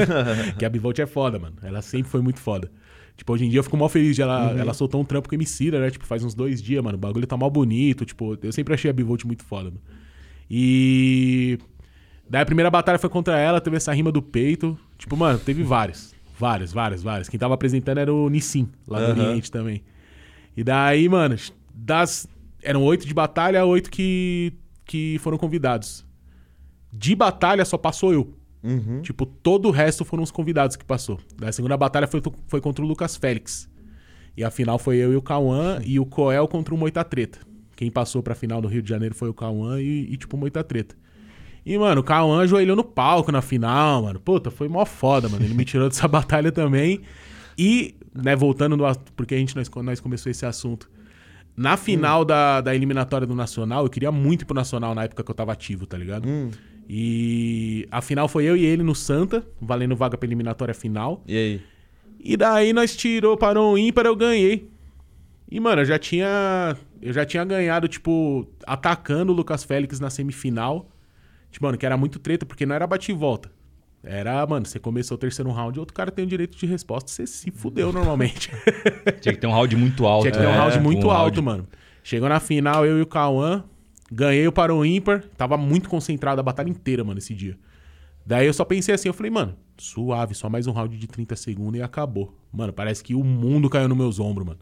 que 0.58 0.64
a 0.64 0.68
Bivolt 0.68 0.98
é 0.98 1.06
foda, 1.06 1.38
mano. 1.38 1.56
Ela 1.62 1.82
sempre 1.82 2.10
foi 2.10 2.20
muito 2.20 2.40
foda. 2.40 2.70
Tipo, 3.16 3.32
hoje 3.32 3.44
em 3.44 3.48
dia 3.48 3.60
eu 3.60 3.64
fico 3.64 3.76
mal 3.76 3.88
feliz 3.88 4.16
de 4.16 4.22
ela. 4.22 4.50
Ela 4.58 4.74
soltou 4.74 5.00
um 5.00 5.04
trampo 5.04 5.28
com 5.28 5.34
a 5.34 5.36
Emicida, 5.36 5.78
né? 5.78 5.90
Tipo, 5.90 6.04
faz 6.04 6.24
uns 6.24 6.34
dois 6.34 6.62
dias, 6.62 6.82
mano. 6.82 6.96
O 6.96 7.00
bagulho 7.00 7.26
tá 7.26 7.36
mal 7.36 7.50
bonito. 7.50 8.04
Tipo, 8.04 8.36
eu 8.42 8.52
sempre 8.52 8.74
achei 8.74 8.90
a 8.90 8.94
Bivolt 8.94 9.24
muito 9.24 9.44
foda, 9.44 9.70
mano. 9.70 9.80
E. 10.50 11.58
Daí 12.28 12.42
a 12.42 12.46
primeira 12.46 12.70
batalha 12.70 12.98
foi 12.98 13.10
contra 13.10 13.38
ela, 13.38 13.60
teve 13.60 13.76
essa 13.76 13.92
rima 13.92 14.10
do 14.10 14.22
peito. 14.22 14.78
Tipo, 14.98 15.16
mano, 15.16 15.38
teve 15.38 15.62
várias. 15.62 16.14
Várias, 16.38 16.72
várias, 16.72 17.02
várias. 17.02 17.28
Quem 17.28 17.38
tava 17.38 17.54
apresentando 17.54 17.98
era 17.98 18.12
o 18.12 18.28
Nissin, 18.28 18.68
lá 18.88 18.98
do 18.98 19.12
Aham. 19.12 19.28
Oriente 19.28 19.50
também. 19.50 19.82
E 20.56 20.64
daí, 20.64 21.08
mano, 21.08 21.36
das. 21.74 22.26
Eram 22.62 22.82
oito 22.84 23.06
de 23.06 23.12
batalha, 23.12 23.64
oito 23.64 23.90
que, 23.90 24.54
que 24.84 25.18
foram 25.18 25.36
convidados. 25.36 26.06
De 26.92 27.14
batalha 27.14 27.64
só 27.64 27.76
passou 27.76 28.12
eu. 28.12 28.34
Uhum. 28.62 29.02
Tipo, 29.02 29.26
todo 29.26 29.68
o 29.68 29.70
resto 29.70 30.04
foram 30.04 30.22
os 30.22 30.30
convidados 30.30 30.76
que 30.76 30.84
passou. 30.84 31.20
Da 31.36 31.52
segunda 31.52 31.76
batalha 31.76 32.06
foi, 32.06 32.22
foi 32.46 32.60
contra 32.60 32.82
o 32.82 32.88
Lucas 32.88 33.16
Félix. 33.16 33.68
E 34.36 34.42
a 34.42 34.50
final 34.50 34.78
foi 34.78 34.96
eu 34.96 35.12
e 35.12 35.16
o 35.16 35.22
Cauã 35.22 35.80
e 35.84 36.00
o 36.00 36.06
Coel 36.06 36.48
contra 36.48 36.74
o 36.74 36.78
Moita 36.78 37.04
Treta. 37.04 37.40
Quem 37.76 37.90
passou 37.90 38.22
pra 38.22 38.34
final 38.34 38.62
no 38.62 38.68
Rio 38.68 38.80
de 38.80 38.88
Janeiro 38.88 39.14
foi 39.14 39.28
o 39.28 39.34
Cauã 39.34 39.80
e, 39.80 40.12
e 40.12 40.16
tipo, 40.16 40.36
o 40.36 40.40
Moita 40.40 40.64
Treta. 40.64 40.96
E, 41.66 41.78
mano, 41.78 42.02
o 42.02 42.04
Cauã 42.04 42.42
ajoelhou 42.42 42.76
no 42.76 42.84
palco 42.84 43.32
na 43.32 43.40
final, 43.40 44.02
mano. 44.02 44.20
Puta, 44.20 44.50
foi 44.50 44.68
mó 44.68 44.84
foda, 44.84 45.28
mano. 45.28 45.44
Ele 45.44 45.54
me 45.54 45.64
tirou 45.64 45.88
dessa 45.88 46.06
batalha 46.08 46.52
também. 46.52 47.00
E, 47.56 47.94
né, 48.14 48.36
voltando 48.36 48.76
no 48.76 48.84
porque 49.16 49.34
a 49.34 49.38
gente, 49.38 49.56
nós, 49.56 49.70
nós 49.82 50.00
começou 50.00 50.30
esse 50.30 50.44
assunto. 50.44 50.90
Na 51.56 51.76
final 51.76 52.24
da, 52.24 52.60
da 52.60 52.74
eliminatória 52.74 53.26
do 53.26 53.34
Nacional, 53.34 53.84
eu 53.84 53.90
queria 53.90 54.10
muito 54.10 54.42
ir 54.42 54.44
pro 54.44 54.54
Nacional 54.54 54.94
na 54.94 55.04
época 55.04 55.22
que 55.22 55.30
eu 55.30 55.34
tava 55.34 55.52
ativo, 55.52 55.86
tá 55.86 55.96
ligado? 55.96 56.28
E 56.88 57.86
a 57.90 58.00
final 58.02 58.28
foi 58.28 58.44
eu 58.44 58.56
e 58.56 58.64
ele 58.64 58.82
no 58.82 58.94
Santa, 58.94 59.46
valendo 59.60 59.96
vaga 59.96 60.18
pra 60.18 60.26
eliminatória 60.26 60.74
final. 60.74 61.22
E 61.26 61.36
aí? 61.36 61.62
E 62.20 62.36
daí 62.36 62.72
nós 62.72 62.96
tirou, 62.96 63.36
parou 63.36 63.74
um 63.74 63.78
ímpar, 63.78 64.06
eu 64.06 64.16
ganhei. 64.16 64.68
E, 65.50 65.60
mano, 65.60 65.82
eu 65.82 65.84
já 65.84 65.98
tinha. 65.98 66.76
Eu 67.00 67.12
já 67.12 67.24
tinha 67.24 67.44
ganhado, 67.44 67.86
tipo, 67.86 68.48
atacando 68.66 69.32
o 69.32 69.36
Lucas 69.36 69.62
Félix 69.62 70.00
na 70.00 70.10
semifinal. 70.10 70.88
Tipo, 71.50 71.66
mano, 71.66 71.78
que 71.78 71.86
era 71.86 71.96
muito 71.96 72.18
treta, 72.18 72.44
porque 72.44 72.66
não 72.66 72.74
era 72.74 72.86
bate 72.86 73.12
e 73.12 73.14
volta. 73.14 73.52
Era, 74.04 74.46
mano, 74.46 74.66
você 74.66 74.78
começou 74.78 75.14
o 75.14 75.18
terceiro 75.18 75.50
round, 75.50 75.78
outro 75.80 75.94
cara 75.94 76.10
tem 76.10 76.24
o 76.24 76.28
direito 76.28 76.56
de 76.58 76.66
resposta, 76.66 77.10
você 77.10 77.26
se 77.26 77.50
fudeu 77.50 77.90
normalmente. 77.92 78.50
Tinha 79.20 79.34
que 79.34 79.40
ter 79.40 79.46
um 79.46 79.52
round 79.52 79.74
muito 79.76 80.06
alto. 80.06 80.22
Tinha 80.22 80.32
que 80.32 80.38
ter 80.38 80.46
um 80.46 80.50
né? 80.50 80.56
round 80.58 80.80
muito 80.80 81.06
Um 81.06 81.10
alto, 81.10 81.36
round- 81.36 81.42
mano. 81.42 81.68
Chegou 82.02 82.28
na 82.28 82.38
final, 82.38 82.84
eu 82.84 82.98
e 82.98 83.02
o 83.02 83.06
Cauã. 83.06 83.64
Ganhei 84.12 84.46
o 84.46 84.52
para 84.52 84.74
o 84.74 84.84
ímpar. 84.84 85.24
Tava 85.36 85.56
muito 85.56 85.88
concentrado 85.88 86.38
a 86.38 86.42
batalha 86.44 86.68
inteira, 86.68 87.02
mano, 87.02 87.18
esse 87.18 87.34
dia. 87.34 87.58
Daí 88.26 88.46
eu 88.46 88.52
só 88.52 88.64
pensei 88.64 88.94
assim, 88.94 89.08
eu 89.08 89.14
falei, 89.14 89.30
mano, 89.30 89.54
suave, 89.78 90.34
só 90.34 90.48
mais 90.50 90.66
um 90.66 90.72
round 90.72 90.96
de 90.96 91.06
30 91.06 91.34
segundos 91.36 91.80
e 91.80 91.82
acabou. 91.82 92.34
Mano, 92.52 92.72
parece 92.72 93.02
que 93.02 93.14
o 93.14 93.24
mundo 93.24 93.68
caiu 93.70 93.88
nos 93.88 93.96
meus 93.96 94.20
ombros, 94.20 94.46
mano. 94.46 94.60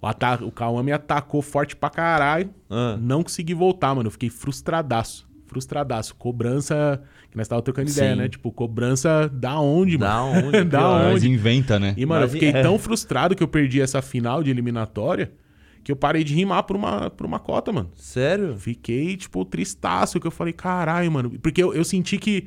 O, 0.00 0.06
ata 0.06 0.44
o 0.44 0.50
Cauã 0.50 0.82
me 0.82 0.92
atacou 0.92 1.42
forte 1.42 1.74
pra 1.76 1.90
caralho. 1.90 2.50
Ah. 2.68 2.96
Não 3.00 3.22
consegui 3.22 3.54
voltar, 3.54 3.94
mano. 3.94 4.08
Eu 4.08 4.12
fiquei 4.12 4.28
frustradaço. 4.30 5.28
Frustradaço. 5.46 6.14
Cobrança. 6.16 7.00
Que 7.30 7.36
nós 7.36 7.46
tava 7.46 7.60
trocando 7.62 7.90
ideia, 7.90 8.12
Sim. 8.14 8.20
né? 8.22 8.28
Tipo, 8.28 8.50
cobrança 8.50 9.28
da 9.28 9.60
onde, 9.60 9.98
Da 9.98 10.22
mano? 10.22 10.48
onde? 10.48 10.64
da 10.70 10.78
Pior. 10.78 11.04
Mas 11.04 11.14
onde? 11.16 11.28
inventa, 11.30 11.78
né? 11.78 11.94
E, 11.96 12.06
mano, 12.06 12.22
eu 12.22 12.24
Mas 12.26 12.32
fiquei 12.32 12.48
é. 12.50 12.62
tão 12.62 12.78
frustrado 12.78 13.36
que 13.36 13.42
eu 13.42 13.48
perdi 13.48 13.80
essa 13.80 14.00
final 14.00 14.42
de 14.42 14.50
eliminatória 14.50 15.30
que 15.84 15.92
eu 15.92 15.96
parei 15.96 16.22
de 16.24 16.34
rimar 16.34 16.64
por 16.64 16.76
uma, 16.76 17.08
por 17.10 17.24
uma 17.26 17.38
cota, 17.38 17.72
mano. 17.72 17.90
Sério? 17.94 18.56
Fiquei, 18.58 19.16
tipo, 19.16 19.42
tristaço, 19.44 20.18
que 20.20 20.26
eu 20.26 20.30
falei, 20.30 20.52
caralho, 20.52 21.10
mano. 21.10 21.30
Porque 21.40 21.62
eu, 21.62 21.72
eu 21.72 21.84
senti 21.84 22.18
que 22.18 22.46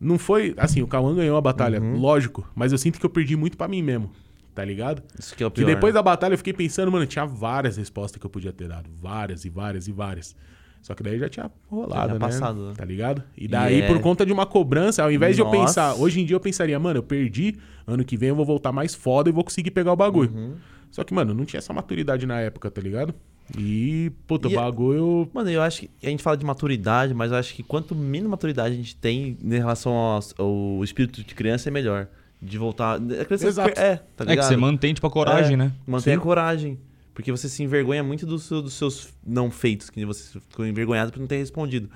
não 0.00 0.18
foi. 0.18 0.54
Assim, 0.56 0.80
o 0.82 0.86
Cauã 0.86 1.14
ganhou 1.14 1.36
a 1.36 1.40
batalha, 1.40 1.80
Uhum. 1.80 1.96
lógico. 1.98 2.48
Mas 2.54 2.72
eu 2.72 2.78
sinto 2.78 2.98
que 3.00 3.04
eu 3.06 3.10
perdi 3.10 3.36
muito 3.36 3.56
pra 3.58 3.68
mim 3.68 3.82
mesmo, 3.82 4.10
tá 4.54 4.64
ligado? 4.64 5.02
Isso 5.18 5.34
que 5.36 5.42
é 5.42 5.46
o 5.46 5.48
E 5.48 5.52
pior. 5.52 5.66
depois 5.66 5.92
né? 5.92 5.98
da 5.98 6.02
batalha 6.02 6.32
eu 6.34 6.38
fiquei 6.38 6.52
pensando, 6.52 6.90
mano, 6.90 7.04
tinha 7.06 7.26
várias 7.26 7.76
respostas 7.76 8.18
que 8.18 8.24
eu 8.26 8.30
podia 8.30 8.52
ter 8.52 8.68
dado. 8.68 8.88
Várias 9.00 9.44
e 9.44 9.50
várias 9.50 9.86
e 9.88 9.92
várias. 9.92 10.34
Só 10.82 10.94
que 10.94 11.02
daí 11.02 11.18
já 11.18 11.28
tinha 11.28 11.50
rolado, 11.70 11.94
Já 11.94 12.02
tinha 12.02 12.14
né? 12.14 12.18
passado, 12.18 12.66
né? 12.68 12.74
Tá 12.76 12.84
ligado? 12.84 13.22
E 13.38 13.46
daí, 13.46 13.82
é- 13.82 13.86
por 13.86 14.00
conta 14.00 14.26
de 14.26 14.32
uma 14.32 14.44
cobrança, 14.44 15.02
ao 15.02 15.12
invés 15.12 15.36
de 15.36 15.40
eu 15.42 15.46
Nossa. 15.46 15.58
pensar, 15.58 15.94
hoje 15.94 16.20
em 16.20 16.24
dia 16.26 16.34
eu 16.34 16.40
pensaria, 16.40 16.78
mano, 16.78 16.98
eu 16.98 17.02
perdi, 17.04 17.56
ano 17.86 18.04
que 18.04 18.16
vem 18.16 18.30
eu 18.30 18.34
vou 18.36 18.44
voltar 18.44 18.72
mais 18.72 18.92
foda 18.94 19.28
e 19.30 19.32
vou 19.32 19.44
conseguir 19.44 19.70
pegar 19.70 19.92
o 19.92 19.96
bagulho. 19.96 20.32
Uhum. 20.34 20.54
Só 20.90 21.04
que, 21.04 21.14
mano, 21.14 21.32
não 21.32 21.44
tinha 21.44 21.58
essa 21.58 21.72
maturidade 21.72 22.26
na 22.26 22.40
época, 22.40 22.70
tá 22.70 22.80
ligado? 22.82 23.14
E, 23.56 24.10
puta, 24.26 24.48
E- 24.48 24.52
o 24.52 24.56
bagulho. 24.56 25.28
Mano, 25.32 25.50
eu 25.50 25.62
acho 25.62 25.82
que 25.82 25.90
a 26.02 26.10
gente 26.10 26.22
fala 26.22 26.36
de 26.36 26.44
maturidade, 26.44 27.14
mas 27.14 27.30
eu 27.32 27.38
acho 27.38 27.54
que 27.54 27.62
quanto 27.62 27.94
menos 27.94 28.28
maturidade 28.28 28.74
a 28.74 28.76
gente 28.76 28.96
tem 28.96 29.36
em 29.42 29.48
relação 29.56 29.92
ao, 29.92 30.20
ao 30.38 30.82
espírito 30.84 31.22
de 31.22 31.34
criança, 31.34 31.68
é 31.68 31.72
melhor. 31.72 32.08
De 32.40 32.58
voltar. 32.58 32.96
A 32.96 33.24
criança 33.24 33.46
Exato. 33.46 33.78
É, 33.78 33.96
tá 34.16 34.24
É 34.24 34.24
que 34.24 34.30
ligado? 34.30 34.48
você 34.48 34.56
mantém, 34.56 34.92
tipo, 34.92 35.06
a 35.06 35.10
coragem, 35.10 35.54
É, 35.54 35.56
né? 35.56 35.72
Mantém 35.86 36.12
Sim. 36.14 36.18
a 36.18 36.22
coragem. 36.22 36.78
Porque 37.14 37.30
você 37.30 37.48
se 37.48 37.62
envergonha 37.62 38.02
muito 38.02 38.24
do 38.26 38.38
seu- 38.38 38.62
dos 38.62 38.74
seus 38.74 39.08
não 39.26 39.50
feitos, 39.50 39.90
que 39.90 40.04
você 40.06 40.38
ficou 40.48 40.66
envergonhado 40.66 41.12
por 41.12 41.20
não 41.20 41.26
ter 41.26 41.36
respondido. 41.38 41.90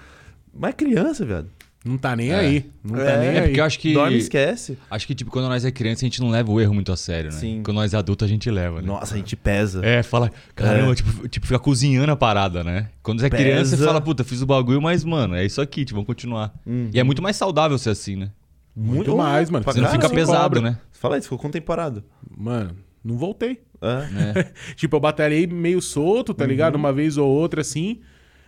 Mas 0.55 0.71
é 0.71 0.73
criança, 0.75 1.25
velho. 1.25 1.47
Não 1.85 1.97
tá 1.97 2.17
nem 2.17 2.33
É. 2.33 2.35
aí. 2.35 2.67
Não 2.83 2.97
tá 2.97 3.03
É, 3.13 3.19
nem 3.21 3.29
É 3.29 3.39
aí. 3.39 3.47
porque 3.49 3.61
eu 3.61 3.65
acho 3.65 3.79
que. 3.79 3.93
Dorme 3.95 4.17
e 4.17 4.19
esquece. 4.19 4.77
Acho 4.91 5.07
que, 5.07 5.15
tipo, 5.15 5.31
quando 5.31 5.49
nós 5.49 5.65
é 5.65 5.71
criança, 5.71 6.05
a 6.05 6.07
gente 6.07 6.21
não 6.21 6.31
leva 6.31 6.51
o 6.51 6.61
erro 6.61 6.75
muito 6.75 6.91
a 6.91 6.97
sério, 6.97 7.31
né? 7.31 7.37
Sim. 7.39 7.63
Quando 7.65 7.77
nós 7.77 7.95
é 7.95 7.97
adulto, 7.97 8.25
a 8.25 8.29
gente 8.29 8.51
leva, 8.51 8.81
né? 8.83 8.89
Nossa, 8.89 9.15
a 9.15 9.17
gente 9.17 9.37
pesa. 9.37 9.87
É, 9.87 10.03
fala, 10.03 10.33
caramba, 10.55 10.91
É. 10.93 10.95
tipo, 10.97 11.29
tipo, 11.29 11.47
fica 11.47 11.59
cozinhando 11.61 12.11
a 12.11 12.17
parada, 12.17 12.65
né? 12.65 12.89
Quando 13.05 13.21
você 13.21 13.27
é 13.27 13.31
criança, 13.31 13.71
você 13.71 13.77
Pesa. 13.77 13.87
fala, 13.87 14.01
puta, 14.01 14.25
fiz 14.25 14.43
o 14.43 14.47
bagulho, 14.47 14.83
mas, 14.83 15.05
mano, 15.05 15.37
é 15.37 15.45
isso 15.47 15.61
aqui, 15.61 15.85
tipo, 15.85 15.95
vamos 15.97 16.09
continuar. 16.09 16.53
Uhum. 16.67 16.91
E 16.93 16.99
é 16.99 17.05
muito 17.05 17.23
mais 17.23 17.37
saudável 17.37 17.79
ser 17.79 17.91
assim, 17.91 18.17
né? 18.17 18.31
Muito 18.75 19.17
mais, 19.17 19.49
mano. 19.49 19.65
Você 19.65 19.81
não 19.81 19.89
fica 19.91 20.11
pesado, 20.11 20.57
cobra. 20.57 20.61
né? 20.73 20.79
Fala 20.91 21.17
isso, 21.17 21.27
ficou 21.27 21.39
contemporado. 21.39 22.03
Mano, 22.37 22.77
não 23.07 23.17
voltei. 23.17 23.61
É. 23.81 24.41
É. 24.41 24.53
Tipo, 24.75 24.97
eu 24.97 25.01
batalhei 25.01 25.47
meio 25.47 25.81
solto, 25.81 26.35
tá 26.35 26.47
ligado? 26.47 26.75
Uhum. 26.75 26.81
Uma 26.81 26.93
vez 26.93 27.17
ou 27.17 27.29
outra, 27.29 27.61
assim. 27.61 28.01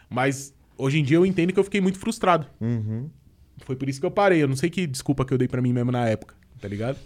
Mas 0.09 0.55
hoje 0.76 0.98
em 0.98 1.05
dia 1.05 1.16
eu 1.16 1.26
entendo 1.26 1.52
que 1.52 1.59
eu 1.59 1.64
fiquei 1.64 1.80
muito 1.80 1.98
frustrado. 1.98 2.47
Uhum. 2.60 3.09
Foi 3.64 3.76
por 3.76 3.89
isso 3.89 4.01
que 4.01 4.06
eu 4.06 4.10
parei. 4.10 4.43
Eu 4.43 4.48
não 4.48 4.56
sei 4.56 4.70
que 4.70 4.86
desculpa 4.86 5.24
que 5.24 5.32
eu 5.32 5.39
dei 5.39 5.48
pra 5.48 5.60
mim 5.60 5.72
mesmo 5.72 5.93
na 5.93 6.09
época, 6.09 6.35
tá 6.60 6.68
ligado? 6.68 6.98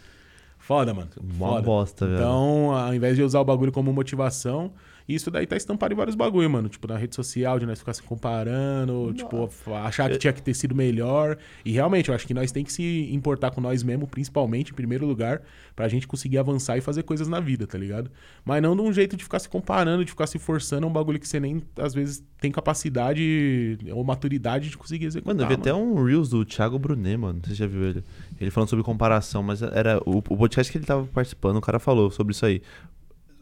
Foda, 0.59 0.95
mano. 0.95 1.11
Foda. 1.39 1.63
bosta, 1.63 2.07
velho. 2.07 2.19
Então, 2.19 2.73
ao 2.73 2.95
invés 2.95 3.17
de 3.17 3.23
usar 3.23 3.41
o 3.41 3.45
bagulho 3.45 3.73
como 3.73 3.93
motivação, 3.93 4.73
E 5.09 5.15
isso 5.15 5.31
daí 5.31 5.47
tá 5.47 5.57
estampado 5.57 5.93
em 5.93 5.97
vários 5.97 6.15
bagulho, 6.15 6.49
mano. 6.49 6.69
Tipo, 6.69 6.89
na 6.89 6.97
rede 6.97 7.15
social, 7.15 7.59
de 7.59 7.67
nós 7.67 7.79
ficar 7.79 7.93
se 7.93 8.03
comparando, 8.03 9.13
tipo, 9.15 9.49
achar 9.85 10.11
que 10.11 10.19
tinha 10.19 10.33
que 10.33 10.43
ter 10.43 10.55
sido 10.55 10.75
melhor. 10.75 11.37
E 11.65 11.73
realmente, 11.73 12.09
eu 12.09 12.15
acho 12.15 12.27
que 12.27 12.35
nós 12.35 12.53
tem 12.53 12.65
que 12.65 12.73
se 12.73 13.09
importar 13.13 13.51
com 13.51 13.61
nós 13.61 13.83
mesmo, 13.83 14.07
principalmente, 14.07 14.73
em 14.73 14.75
primeiro 14.75 15.07
lugar, 15.07 15.43
pra 15.75 15.89
gente 15.89 16.07
conseguir 16.07 16.39
avançar 16.39 16.77
e 16.77 16.81
fazer 16.81 17.03
coisas 17.03 17.29
na 17.29 17.41
vida, 17.41 17.67
tá 17.67 17.79
ligado? 17.79 18.11
Mas 18.45 18.63
não 18.63 18.77
de 18.77 18.83
um 18.83 18.93
jeito 18.93 19.17
de 19.17 19.25
ficar 19.25 19.39
se 19.39 19.49
comparando, 19.49 20.05
de 20.05 20.11
ficar 20.11 20.27
se 20.27 20.39
forçando 20.39 20.87
a 20.87 20.89
um 20.89 20.93
bagulho 20.93 21.19
que 21.19 21.29
você 21.29 21.41
nem, 21.41 21.63
às 21.77 21.95
vezes, 21.95 22.25
tem 22.41 22.51
capacidade 22.51 23.79
ou 23.93 24.05
maturidade 24.05 24.71
de 24.71 24.77
conseguir 24.77 25.07
executar. 25.07 25.35
Mano, 25.35 25.45
eu 25.45 25.49
vi 25.49 25.55
até 25.55 25.73
um 25.73 26.03
Reels 26.05 26.29
do 26.29 26.45
Thiago 26.45 26.79
Brunet, 26.79 27.17
mano. 27.17 27.41
Você 27.45 27.55
já 27.55 27.67
viu 27.67 27.85
ele? 27.85 28.05
Ele 28.41 28.51
falando 28.51 28.69
sobre 28.69 28.85
comparação, 28.85 29.43
mas 29.43 29.63
era 29.63 30.01
o, 30.05 30.19
o 30.19 30.37
podcast 30.37 30.71
que 30.71 30.79
ele 30.79 30.85
tava 30.85 31.07
participando, 31.07 31.57
o 31.57 31.61
cara 31.61 31.79
falou 31.79 32.11
sobre 32.11 32.33
isso 32.33 32.45
aí. 32.45 32.63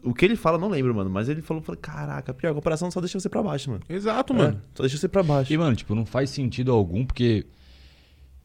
O 0.03 0.13
que 0.13 0.25
ele 0.25 0.35
fala, 0.35 0.57
eu 0.57 0.61
não 0.61 0.69
lembro, 0.69 0.93
mano. 0.93 1.09
Mas 1.09 1.29
ele 1.29 1.41
falou, 1.41 1.61
falou 1.61 1.79
caraca, 1.79 2.33
pior, 2.33 2.51
a 2.51 2.53
comparação 2.53 2.89
só 2.89 2.99
deixa 2.99 3.19
você 3.19 3.29
pra 3.29 3.43
baixo, 3.43 3.69
mano. 3.69 3.83
Exato, 3.87 4.33
mano. 4.33 4.57
É, 4.57 4.61
só 4.75 4.83
deixa 4.83 4.97
você 4.97 5.07
pra 5.07 5.21
baixo. 5.23 5.51
E, 5.53 5.57
mano, 5.57 5.75
tipo, 5.75 5.93
não 5.93 6.05
faz 6.05 6.29
sentido 6.29 6.71
algum, 6.71 7.05
porque 7.05 7.45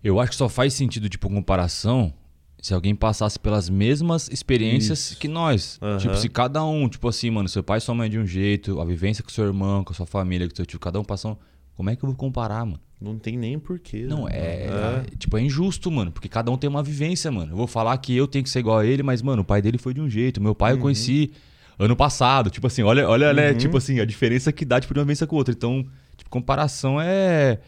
eu 0.03 0.21
acho 0.21 0.33
que 0.33 0.37
só 0.37 0.49
faz 0.49 0.75
sentido, 0.75 1.09
tipo, 1.09 1.29
comparação 1.29 2.13
se 2.61 2.75
alguém 2.75 2.95
passasse 2.95 3.39
pelas 3.39 3.69
mesmas 3.69 4.29
experiências 4.29 5.11
Isso. 5.11 5.19
que 5.19 5.29
nós. 5.29 5.79
Aham. 5.81 5.99
Tipo, 5.99 6.17
se 6.17 6.29
cada 6.29 6.65
um, 6.65 6.89
tipo 6.89 7.09
assim, 7.09 7.31
mano, 7.31 7.49
seu 7.49 7.63
pai 7.63 7.79
e 7.79 7.81
sua 7.81 7.95
mãe 7.95 8.07
é 8.07 8.11
de 8.11 8.19
um 8.19 8.27
jeito, 8.27 8.81
a 8.81 8.85
vivência 8.85 9.23
com 9.23 9.31
seu 9.31 9.45
irmão, 9.45 9.85
com 9.85 9.93
a 9.93 9.97
sua 9.97 10.07
família, 10.07 10.49
com 10.49 10.57
seu 10.57 10.67
tio, 10.67 10.79
cada 10.81 10.99
um 10.99 11.05
passou. 11.05 11.39
Como 11.77 11.91
é 11.91 11.97
que 11.97 12.05
eu 12.05 12.09
vou 12.09 12.17
comparar, 12.17 12.65
mano? 12.65 12.81
Não 13.01 13.19
tem 13.19 13.37
nem 13.37 13.59
porquê. 13.59 14.07
Não, 14.09 14.25
né, 14.25 14.65
é, 14.65 14.71
mano? 14.71 15.05
Tipo, 15.19 15.37
é 15.37 15.43
injusto, 15.43 15.91
mano. 15.91 16.11
Porque 16.11 16.29
cada 16.29 16.51
um 16.51 16.57
tem 16.57 16.69
uma 16.69 16.83
vivência, 16.83 17.31
mano. 17.31 17.53
Eu 17.53 17.57
vou 17.57 17.67
falar 17.67 17.97
que 17.99 18.17
eu 18.17 18.27
tenho 18.27 18.43
que 18.43 18.49
ser 18.49 18.61
igual 18.61 18.79
a 18.79 18.87
ele, 18.87 19.03
mas, 19.03 19.21
mano, 19.21 19.43
o 19.43 19.45
pai 19.45 19.61
dele 19.61 19.77
foi 19.77 19.93
de 19.93 20.01
um 20.01 20.09
jeito. 20.09 20.41
Meu 20.41 20.55
pai 20.55 20.73
eu 20.73 20.79
conheci 20.79 21.31
ano 21.79 21.95
passado. 21.95 22.49
Tipo 22.49 22.67
assim, 22.67 22.83
olha, 22.83 23.07
olha, 23.07 23.35
né? 23.35 23.53
Tipo 23.53 23.77
assim, 23.77 24.01
a 24.01 24.05
diferença 24.07 24.51
que 24.51 24.65
dá, 24.65 24.81
tipo, 24.81 24.95
de 24.95 25.01
uma 25.01 25.05
vivência 25.05 25.27
com 25.27 25.37
outra. 25.37 25.53
Então, 25.53 25.85
tipo, 26.17 26.31
comparação 26.31 26.99
é. 27.01 27.59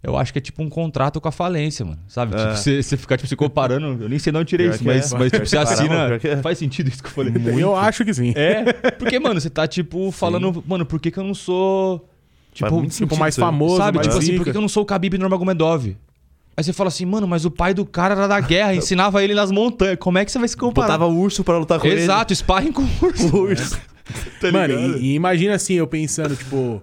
Eu 0.00 0.18
acho 0.18 0.34
que 0.34 0.38
é 0.38 0.42
tipo 0.42 0.62
um 0.62 0.68
contrato 0.68 1.18
com 1.18 1.28
a 1.28 1.32
falência, 1.32 1.82
mano. 1.84 1.98
Sabe? 2.06 2.34
É. 2.34 2.38
Tipo, 2.38 2.56
você, 2.56 2.82
você 2.82 2.96
ficar, 2.96 3.16
tipo, 3.16 3.26
se 3.26 3.34
comparando. 3.34 4.04
Eu 4.04 4.08
nem 4.08 4.18
sei 4.18 4.30
de 4.30 4.38
onde 4.38 4.48
tirei 4.50 4.66
Pior 4.66 4.74
isso, 4.74 4.84
que 4.84 4.90
é. 4.90 4.94
mas, 4.94 5.12
mas, 5.14 5.32
tipo, 5.32 5.46
você 5.46 5.56
é. 5.56 5.60
assina. 5.60 6.20
É. 6.22 6.36
Faz 6.36 6.58
sentido 6.58 6.88
isso 6.88 7.02
que 7.02 7.08
eu 7.08 7.12
falei. 7.12 7.32
Eu 7.58 7.74
acho 7.74 8.04
que 8.04 8.12
sim. 8.12 8.32
É, 8.36 8.72
porque, 8.92 9.18
mano, 9.18 9.40
você 9.40 9.50
tá, 9.50 9.66
tipo, 9.66 10.12
falando, 10.12 10.62
mano, 10.66 10.84
por 10.86 11.00
que, 11.00 11.10
que 11.10 11.18
eu 11.18 11.24
não 11.24 11.34
sou. 11.34 12.08
Tipo, 12.54 12.70
muito 12.72 12.84
Tipo, 12.92 12.94
sentido 12.94 13.18
mais 13.18 13.36
famoso, 13.36 13.76
Sabe, 13.76 13.96
mais 13.96 14.06
tipo 14.08 14.18
assim, 14.18 14.36
por 14.36 14.44
que 14.44 14.56
eu 14.56 14.60
não 14.60 14.68
sou 14.68 14.84
o 14.84 14.86
Khabib 14.86 15.18
Nurmagomedov? 15.18 15.96
Aí 16.56 16.62
você 16.62 16.72
fala 16.72 16.86
assim, 16.88 17.04
mano, 17.04 17.26
mas 17.26 17.44
o 17.44 17.50
pai 17.50 17.74
do 17.74 17.84
cara 17.84 18.14
era 18.14 18.28
da 18.28 18.38
guerra, 18.40 18.74
ensinava 18.76 19.22
ele 19.24 19.34
nas 19.34 19.50
montanhas. 19.50 19.98
Como 19.98 20.16
é 20.18 20.24
que 20.24 20.30
você 20.30 20.38
vai 20.38 20.46
se 20.48 20.56
comparar? 20.56 20.86
Botava 20.86 21.06
urso 21.06 21.42
pra 21.42 21.58
lutar 21.58 21.80
com 21.80 21.86
Exato, 21.88 22.32
sparring 22.34 22.70
com 22.72 22.82
urso. 23.04 23.26
ele. 23.26 23.36
Urso. 23.36 23.80
tá 24.40 24.52
Mano, 24.52 24.74
e, 24.98 25.00
e 25.00 25.14
imagina 25.14 25.54
assim, 25.54 25.74
eu 25.74 25.86
pensando, 25.86 26.36
tipo. 26.36 26.80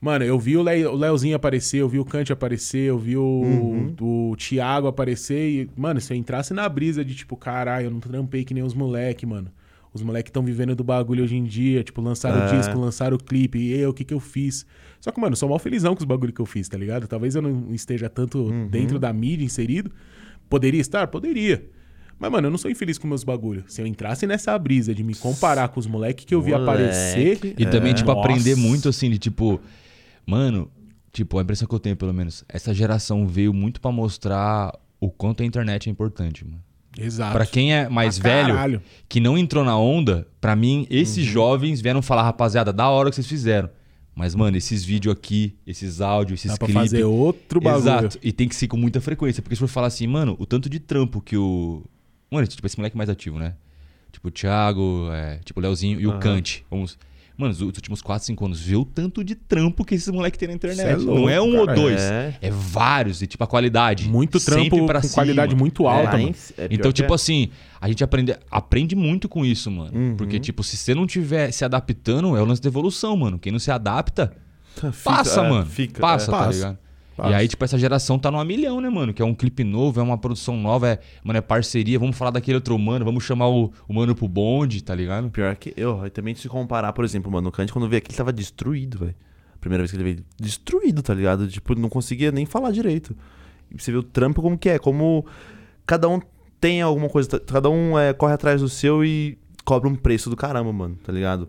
Mano, 0.00 0.24
eu 0.24 0.38
vi 0.38 0.56
o, 0.56 0.62
Le, 0.62 0.86
o 0.86 0.94
Leozinho 0.94 1.34
aparecer, 1.34 1.78
eu 1.78 1.88
vi 1.88 1.98
o 1.98 2.04
Kant 2.04 2.32
aparecer, 2.32 2.82
eu 2.82 2.96
vi 2.96 3.16
o, 3.16 3.22
Uhum. 3.24 3.94
o 4.30 4.36
Thiago 4.36 4.86
aparecer. 4.86 5.50
E, 5.50 5.70
mano, 5.76 6.00
se 6.00 6.12
eu 6.12 6.16
entrasse 6.16 6.54
na 6.54 6.68
brisa 6.68 7.04
de 7.04 7.16
tipo, 7.16 7.36
caralho, 7.36 7.86
eu 7.86 7.90
não 7.90 7.98
trampei 7.98 8.44
que 8.44 8.54
nem 8.54 8.62
os 8.62 8.74
moleque, 8.74 9.26
mano. 9.26 9.50
Os 9.92 10.00
moleque 10.00 10.30
estão 10.30 10.44
vivendo 10.44 10.76
do 10.76 10.84
bagulho 10.84 11.24
hoje 11.24 11.34
em 11.34 11.42
dia, 11.42 11.82
tipo, 11.82 12.00
lançaram 12.00 12.38
o 12.38 12.44
É. 12.44 12.56
disco, 12.58 12.78
lançaram 12.78 13.16
o 13.16 13.18
clipe, 13.18 13.58
e 13.58 13.72
eu, 13.76 13.90
o 13.90 13.92
que 13.92 14.04
que 14.04 14.14
eu 14.14 14.20
fiz? 14.20 14.64
Só 15.00 15.10
que, 15.12 15.20
mano, 15.20 15.32
eu 15.32 15.36
sou 15.36 15.48
mal 15.48 15.58
felizão 15.58 15.94
com 15.94 16.00
os 16.00 16.04
bagulho 16.06 16.32
que 16.32 16.40
eu 16.40 16.46
fiz, 16.46 16.68
tá 16.68 16.76
ligado? 16.76 17.06
Talvez 17.06 17.34
eu 17.34 17.42
não 17.42 17.72
esteja 17.72 18.08
tanto 18.08 18.38
Uhum. 18.44 18.68
dentro 18.68 18.98
da 18.98 19.12
mídia 19.12 19.44
inserido. 19.44 19.90
Poderia 20.48 20.80
estar? 20.80 21.06
Poderia. 21.08 21.64
Mas, 22.18 22.32
mano, 22.32 22.48
eu 22.48 22.50
não 22.50 22.58
sou 22.58 22.68
infeliz 22.70 22.98
com 22.98 23.06
meus 23.06 23.22
bagulho. 23.22 23.62
Se 23.68 23.80
eu 23.80 23.86
entrasse 23.86 24.26
nessa 24.26 24.58
brisa 24.58 24.92
de 24.94 25.04
me 25.04 25.14
comparar 25.14 25.68
com 25.68 25.78
os 25.78 25.86
moleque 25.86 26.26
que 26.26 26.34
eu 26.34 26.42
vi 26.42 26.50
Moleque. 26.50 26.70
aparecer. 26.70 27.54
E 27.56 27.64
também, 27.66 27.92
É. 27.92 27.94
tipo, 27.94 28.12
Nossa. 28.12 28.20
aprender 28.28 28.56
muito 28.56 28.88
assim, 28.88 29.08
de 29.08 29.18
tipo, 29.18 29.60
mano, 30.26 30.68
tipo, 31.12 31.38
a 31.38 31.42
impressão 31.42 31.68
que 31.68 31.74
eu 31.74 31.78
tenho, 31.78 31.96
pelo 31.96 32.12
menos, 32.12 32.44
essa 32.48 32.74
geração 32.74 33.24
veio 33.26 33.52
muito 33.54 33.80
pra 33.80 33.92
mostrar 33.92 34.72
o 35.00 35.10
quanto 35.10 35.44
a 35.44 35.46
internet 35.46 35.88
é 35.88 35.92
importante, 35.92 36.44
mano. 36.44 36.60
Exato. 36.98 37.32
Pra 37.32 37.46
quem 37.46 37.72
é 37.72 37.88
mais 37.88 38.18
Pra 38.18 38.30
velho, 38.30 38.54
caralho. 38.54 38.82
que 39.08 39.20
não 39.20 39.38
entrou 39.38 39.64
na 39.64 39.78
onda, 39.78 40.26
pra 40.40 40.56
mim, 40.56 40.88
esses 40.90 41.24
Uhum. 41.26 41.32
jovens 41.32 41.80
vieram 41.80 42.02
falar, 42.02 42.24
rapaziada, 42.24 42.72
da 42.72 42.88
hora 42.88 43.10
que 43.10 43.14
vocês 43.14 43.28
fizeram. 43.28 43.70
Mas, 44.18 44.34
mano, 44.34 44.56
esses 44.56 44.84
vídeos 44.84 45.14
aqui, 45.14 45.54
esses 45.64 46.00
áudios, 46.00 46.40
esses 46.40 46.50
Dá 46.50 46.58
pra 46.58 46.66
clipes. 46.66 46.90
fazer 46.90 47.04
outro 47.04 47.60
bagulho. 47.60 47.82
Exato. 47.82 48.18
E 48.20 48.32
tem 48.32 48.48
que 48.48 48.56
ser 48.56 48.66
com 48.66 48.76
muita 48.76 49.00
frequência. 49.00 49.40
Porque 49.40 49.54
se 49.54 49.60
for 49.60 49.68
falar 49.68 49.86
assim, 49.86 50.08
mano, 50.08 50.34
o 50.40 50.44
tanto 50.44 50.68
de 50.68 50.80
trampo 50.80 51.20
que 51.20 51.36
o. 51.36 51.84
Mano, 52.28 52.44
tipo, 52.44 52.66
esse 52.66 52.76
moleque 52.76 52.96
mais 52.96 53.08
ativo, 53.08 53.38
né? 53.38 53.54
Tipo, 54.10 54.26
o 54.26 54.30
Thiago, 54.32 55.08
é, 55.12 55.38
tipo, 55.44 55.60
o 55.60 55.62
Leozinho 55.62 56.00
e 56.00 56.08
o. 56.08 56.18
Kant. 56.18 56.64
Vamos. 56.68 56.98
Mano, 57.38 57.52
os 57.52 57.60
últimos 57.60 58.02
4, 58.02 58.26
5 58.26 58.44
anos, 58.46 58.60
vê 58.60 58.74
o 58.74 58.84
tanto 58.84 59.22
de 59.22 59.36
trampo 59.36 59.84
que 59.84 59.94
esses 59.94 60.08
moleques 60.08 60.36
têm 60.36 60.48
na 60.48 60.54
internet. 60.54 60.84
É 60.88 60.96
louco, 60.96 61.14
não 61.20 61.28
é 61.30 61.40
um 61.40 61.52
cara. 61.52 61.60
ou 61.70 61.74
dois. 61.74 62.00
É. 62.00 62.36
É. 62.42 62.50
vários. 62.50 63.22
E, 63.22 63.28
tipo, 63.28 63.44
a 63.44 63.46
qualidade. 63.46 64.08
Muito 64.08 64.40
trampo 64.40 64.84
pra 64.86 65.00
com 65.00 65.06
cima. 65.06 65.14
qualidade 65.14 65.54
muito 65.54 65.86
alta, 65.86 66.18
mano. 66.18 66.30
em- 66.30 66.34
é 66.60 66.66
Então, 66.68 66.90
tipo 66.90 67.12
é. 67.12 67.14
assim, 67.14 67.48
a 67.80 67.86
gente 67.86 68.02
aprende, 68.02 68.36
aprende 68.50 68.96
muito 68.96 69.28
com 69.28 69.44
isso, 69.44 69.70
mano. 69.70 69.96
Uhum. 69.96 70.16
Porque, 70.16 70.40
tipo, 70.40 70.64
se 70.64 70.76
você 70.76 70.96
não 70.96 71.06
tiver 71.06 71.52
se 71.52 71.64
adaptando, 71.64 72.36
é 72.36 72.42
o 72.42 72.44
lance 72.44 72.60
da 72.60 72.68
evolução, 72.68 73.16
mano. 73.16 73.38
Quem 73.38 73.52
não 73.52 73.60
se 73.60 73.70
adapta, 73.70 74.32
Fica, 74.74 74.92
passa, 75.04 75.40
é, 75.40 75.48
mano. 75.48 75.66
Fica, 75.66 76.00
passa, 76.00 76.30
é. 76.30 76.34
tá 76.34 76.38
Passa. 76.38 76.52
ligado? 76.58 76.78
E 77.26 77.34
aí, 77.34 77.48
tipo, 77.48 77.64
essa 77.64 77.76
geração 77.76 78.18
tá 78.18 78.30
numa 78.30 78.44
milhão, 78.44 78.80
né, 78.80 78.88
mano? 78.88 79.12
Que 79.12 79.20
é 79.20 79.24
um 79.24 79.34
clipe 79.34 79.64
novo, 79.64 79.98
é 79.98 80.02
uma 80.02 80.16
produção 80.16 80.56
nova, 80.56 80.88
é, 80.88 81.00
mano, 81.24 81.38
é 81.38 81.42
parceria. 81.42 81.98
Vamos 81.98 82.16
falar 82.16 82.30
daquele 82.30 82.54
outro 82.54 82.78
mano, 82.78 83.04
vamos 83.04 83.24
chamar 83.24 83.48
o, 83.48 83.72
o 83.88 83.92
mano 83.92 84.14
pro 84.14 84.28
bonde, 84.28 84.82
tá 84.82 84.94
ligado? 84.94 85.28
Pior 85.30 85.54
que 85.56 85.74
eu, 85.76 86.06
e 86.06 86.10
também 86.10 86.34
se 86.34 86.48
comparar, 86.48 86.92
por 86.92 87.04
exemplo, 87.04 87.30
mano, 87.30 87.48
o 87.48 87.52
Kant 87.52 87.72
quando 87.72 87.88
veio 87.88 87.98
aqui 87.98 88.10
ele 88.10 88.16
tava 88.16 88.32
destruído, 88.32 88.98
velho. 88.98 89.14
Primeira 89.60 89.82
vez 89.82 89.90
que 89.90 89.96
ele 89.96 90.04
veio, 90.04 90.24
destruído, 90.38 91.02
tá 91.02 91.12
ligado? 91.12 91.48
Tipo, 91.48 91.74
não 91.74 91.88
conseguia 91.88 92.30
nem 92.30 92.46
falar 92.46 92.70
direito. 92.70 93.16
E 93.70 93.80
você 93.80 93.90
vê 93.90 93.98
o 93.98 94.02
trampo 94.02 94.40
como 94.40 94.56
que 94.56 94.68
é, 94.68 94.78
como 94.78 95.26
cada 95.84 96.08
um 96.08 96.20
tem 96.60 96.80
alguma 96.82 97.08
coisa, 97.08 97.40
cada 97.40 97.68
um 97.68 97.98
é, 97.98 98.12
corre 98.12 98.34
atrás 98.34 98.60
do 98.60 98.68
seu 98.68 99.04
e 99.04 99.36
cobra 99.64 99.88
um 99.88 99.94
preço 99.94 100.30
do 100.30 100.36
caramba, 100.36 100.72
mano, 100.72 100.96
tá 101.02 101.12
ligado? 101.12 101.48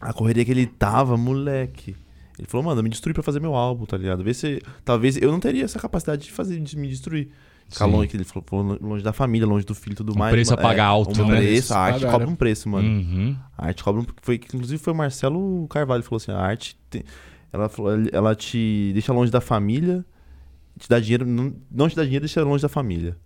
A 0.00 0.12
correria 0.12 0.44
que 0.44 0.50
ele 0.50 0.66
tava, 0.66 1.16
moleque. 1.16 1.96
Ele 2.38 2.46
falou, 2.48 2.64
mano, 2.66 2.80
eu 2.80 2.82
me 2.84 2.90
destruí 2.90 3.14
pra 3.14 3.22
fazer 3.22 3.40
meu 3.40 3.54
álbum, 3.54 3.86
tá 3.86 3.96
ligado? 3.96 4.22
Vê 4.22 4.34
se. 4.34 4.60
Talvez 4.84 5.16
eu 5.16 5.30
não 5.32 5.40
teria 5.40 5.64
essa 5.64 5.78
capacidade 5.78 6.24
de 6.24 6.32
fazer, 6.32 6.60
de 6.60 6.76
me 6.76 6.88
destruir. 6.88 7.30
Ficar 7.68 7.86
longe, 7.86 8.06
que 8.08 8.16
ele 8.16 8.22
falou, 8.24 8.78
longe 8.80 9.02
da 9.02 9.12
família, 9.12 9.44
longe 9.46 9.66
do 9.66 9.74
filho 9.74 9.94
e 9.94 9.96
tudo 9.96 10.12
Um 10.14 10.18
mais. 10.18 10.32
preço 10.32 10.54
a 10.54 10.56
pagar 10.56 10.84
alto, 10.84 11.20
um 11.20 11.26
né? 11.26 11.38
Preço, 11.38 11.74
a 11.74 11.78
arte 11.78 12.06
cobra 12.06 12.28
um 12.28 12.36
preço, 12.36 12.68
mano. 12.68 12.86
Uhum. 12.88 13.36
A 13.58 13.66
arte 13.66 13.82
cobra 13.82 14.02
um. 14.02 14.06
Foi, 14.22 14.36
inclusive 14.36 14.78
foi 14.80 14.92
o 14.92 14.96
Marcelo 14.96 15.66
Carvalho 15.68 16.02
que 16.02 16.08
falou 16.08 16.18
assim: 16.18 16.30
a 16.30 16.38
arte. 16.38 16.76
tem- 16.88 17.02
ela, 17.52 17.70
ela 18.12 18.34
te 18.36 18.90
deixa 18.92 19.12
longe 19.12 19.32
da 19.32 19.40
família, 19.40 20.04
te 20.78 20.88
dá 20.88 21.00
dinheiro. 21.00 21.24
Não, 21.26 21.54
não 21.70 21.88
te 21.88 21.96
dá 21.96 22.04
dinheiro, 22.04 22.24
deixa 22.24 22.42
longe 22.44 22.62
da 22.62 22.68
família. 22.68 23.16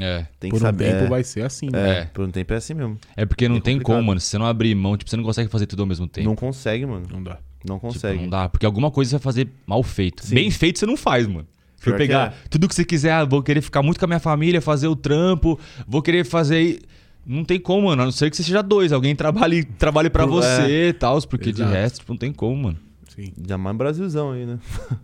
É. 0.00 0.24
Tem 0.38 0.48
Por 0.50 0.56
que 0.58 0.62
um 0.62 0.66
saber. 0.66 0.84
tempo 0.92 1.04
é, 1.04 1.08
vai 1.08 1.24
ser 1.24 1.42
assim, 1.44 1.68
né? 1.70 1.90
é, 1.90 1.98
É. 2.02 2.04
por 2.06 2.24
um 2.24 2.30
tempo 2.30 2.52
é 2.54 2.56
assim 2.56 2.72
mesmo. 2.74 2.96
É 3.16 3.26
porque 3.26 3.48
não 3.48 3.56
É 3.56 3.60
tem 3.60 3.74
complicado. 3.74 3.96
como, 3.96 4.06
mano. 4.06 4.20
Se 4.20 4.28
você 4.28 4.38
não 4.38 4.46
abrir 4.46 4.74
mão, 4.74 4.96
tipo, 4.96 5.10
você 5.10 5.16
não 5.16 5.24
consegue 5.24 5.50
fazer 5.50 5.66
tudo 5.66 5.80
ao 5.82 5.86
mesmo 5.86 6.06
tempo. 6.06 6.26
Não 6.28 6.36
consegue, 6.36 6.86
mano. 6.86 7.04
Não 7.10 7.22
dá. 7.22 7.38
Não 7.64 7.76
Tipo, 7.76 7.92
consegue. 7.92 8.22
não 8.22 8.28
dá. 8.28 8.48
Porque 8.48 8.64
alguma 8.66 8.90
coisa 8.90 9.10
você 9.10 9.16
vai 9.16 9.22
fazer 9.22 9.48
mal 9.66 9.82
feito. 9.82 10.24
Sim. 10.24 10.34
Bem 10.34 10.50
feito 10.50 10.78
você 10.78 10.86
não 10.86 10.96
faz, 10.96 11.26
mano. 11.26 11.46
Se 11.76 11.84
for 11.84 11.90
Pior 11.90 11.98
que 11.98 12.06
pegar 12.06 12.32
é. 12.32 12.34
tudo 12.50 12.68
que 12.68 12.74
você 12.74 12.84
quiser, 12.84 13.12
ah, 13.12 13.24
vou 13.24 13.42
querer 13.42 13.60
ficar 13.62 13.82
muito 13.82 13.98
com 13.98 14.04
a 14.04 14.08
minha 14.08 14.20
família, 14.20 14.60
fazer 14.60 14.88
o 14.88 14.94
trampo, 14.96 15.58
vou 15.86 16.02
querer 16.02 16.24
fazer. 16.24 16.80
Não 17.26 17.44
tem 17.44 17.58
como, 17.60 17.86
mano. 17.88 18.02
A 18.02 18.04
não 18.06 18.12
ser 18.12 18.30
que 18.30 18.36
você 18.36 18.42
seja 18.42 18.62
dois. 18.62 18.92
Alguém 18.92 19.14
trabalhe, 19.14 19.64
trabalhe 19.64 20.08
pra 20.10 20.24
Pro- 20.24 20.34
você 20.36 20.88
e 20.88 20.92
tal. 20.92 21.20
Porque 21.26 21.50
Exato. 21.50 21.70
de 21.70 21.74
resto, 21.76 21.98
tipo, 22.00 22.12
não 22.12 22.18
tem 22.18 22.32
como, 22.32 22.56
mano. 22.64 22.78
Sim. 23.14 23.32
Já 23.46 23.58
mais 23.58 23.76
Brasilzão 23.76 24.32
aí, 24.32 24.46
né? 24.46 24.58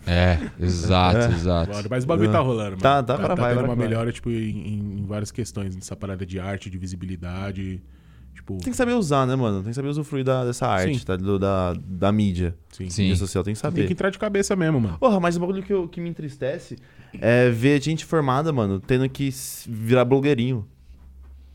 É, 0.07 0.39
exato, 0.61 1.19
É. 1.33 1.35
exato. 1.35 1.71
Mas 1.91 2.05
o 2.05 2.07
bagulho 2.07 2.31
tá 2.33 2.39
rolando, 2.41 2.71
mano. 2.71 2.83
Tá, 2.83 3.03
tá 3.03 3.17
pra 3.17 3.35
vai, 3.35 3.37
tendo 3.37 3.45
agora 3.59 3.67
uma 3.69 3.75
vai. 3.75 3.87
melhora, 3.87 4.13
tipo, 4.13 4.31
em, 4.31 5.01
em 5.01 5.05
várias 5.07 5.31
questões. 5.31 5.75
Nessa 5.75 5.95
parada 5.97 6.25
de 6.25 6.39
arte, 6.41 6.71
de 6.71 6.79
visibilidade. 6.79 7.83
Tipo, 8.37 8.59
Tem 8.59 8.71
que 8.71 8.77
saber 8.77 8.93
usar, 8.93 9.27
né, 9.27 9.35
mano? 9.35 9.61
Tem 9.63 9.71
que 9.71 9.75
saber 9.75 9.89
usufruir 9.89 10.23
da, 10.25 10.45
dessa 10.45 10.67
arte, 10.69 10.99
Sim. 10.99 11.05
tá? 11.05 11.17
Do- 11.17 11.39
da, 11.39 11.75
da 11.85 12.13
mídia. 12.13 12.55
sim. 12.71 12.89
Sim. 12.91 13.03
Mídia 13.03 13.17
social, 13.17 13.43
tem 13.43 13.55
que 13.55 13.59
saber. 13.59 13.79
Tem 13.81 13.87
que 13.89 13.93
entrar 13.95 14.11
de 14.11 14.19
cabeça 14.19 14.55
mesmo, 14.55 14.81
mano. 14.81 14.99
Porra, 14.99 15.19
mas 15.19 15.37
o 15.37 15.41
bagulho 15.41 15.63
que, 15.63 15.73
eu- 15.73 15.89
que 15.89 16.01
me 16.01 16.09
entristece 16.11 16.77
é 17.21 17.51
ver 17.51 17.83
gente 17.83 18.05
formada, 18.05 18.53
mano, 18.53 18.79
tendo 18.79 19.09
que 19.09 19.31
virar 19.69 20.05
blogueirinho. 20.05 20.67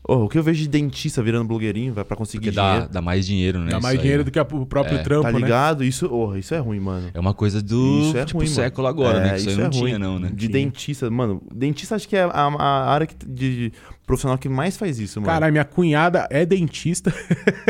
Oh, 0.08 0.24
o 0.24 0.28
que 0.28 0.36
eu 0.36 0.42
vejo 0.42 0.60
de 0.60 0.68
dentista 0.68 1.22
virando 1.22 1.44
blogueirinho, 1.46 1.94
vai 1.94 2.04
pra 2.04 2.16
conseguir 2.16 2.46
Porque 2.46 2.56
dá, 2.56 2.70
dinheiro. 2.72 2.92
dá 2.92 3.00
mais 3.00 3.24
dinheiro, 3.24 3.58
né? 3.60 3.70
Dá 3.70 3.76
isso 3.78 3.82
mais 3.84 3.94
aí, 3.94 4.00
dinheiro 4.02 4.22
né? 4.22 4.24
do 4.24 4.30
que 4.32 4.40
o 4.40 4.66
próprio 4.66 4.98
É, 4.98 5.02
trampo, 5.04 5.22
Tá 5.22 5.30
né? 5.32 5.38
ligado? 5.38 5.84
Isso, 5.84 6.08
oh, 6.12 6.36
isso 6.36 6.52
é 6.52 6.58
ruim, 6.58 6.80
mano. 6.80 7.08
É 7.14 7.20
uma 7.20 7.32
coisa 7.32 7.62
do 7.62 8.00
Isso 8.00 8.18
é 8.18 8.24
tipo, 8.24 8.38
ruim, 8.40 8.48
mano. 8.48 8.56
século 8.56 8.88
agora, 8.88 9.18
É, 9.18 9.22
né? 9.22 9.30
Que 9.30 9.36
isso 9.36 9.50
aí 9.50 9.56
não 9.56 9.66
é 9.66 9.70
tinha, 9.70 9.82
ruim. 9.90 9.98
não, 9.98 10.18
né? 10.18 10.28
De 10.30 10.48
Tinha. 10.48 10.50
dentista, 10.50 11.08
mano. 11.08 11.40
Dentista 11.54 11.94
acho 11.94 12.08
que 12.08 12.16
é 12.16 12.24
a, 12.24 12.28
a 12.32 12.90
área 12.92 13.06
que- 13.06 13.14
de 13.24 13.72
profissional 14.06 14.36
que 14.38 14.48
mais 14.48 14.76
faz 14.76 14.98
isso, 14.98 15.20
mano. 15.20 15.32
Caralho, 15.32 15.52
minha 15.52 15.64
cunhada 15.64 16.26
é 16.30 16.44
dentista 16.44 17.12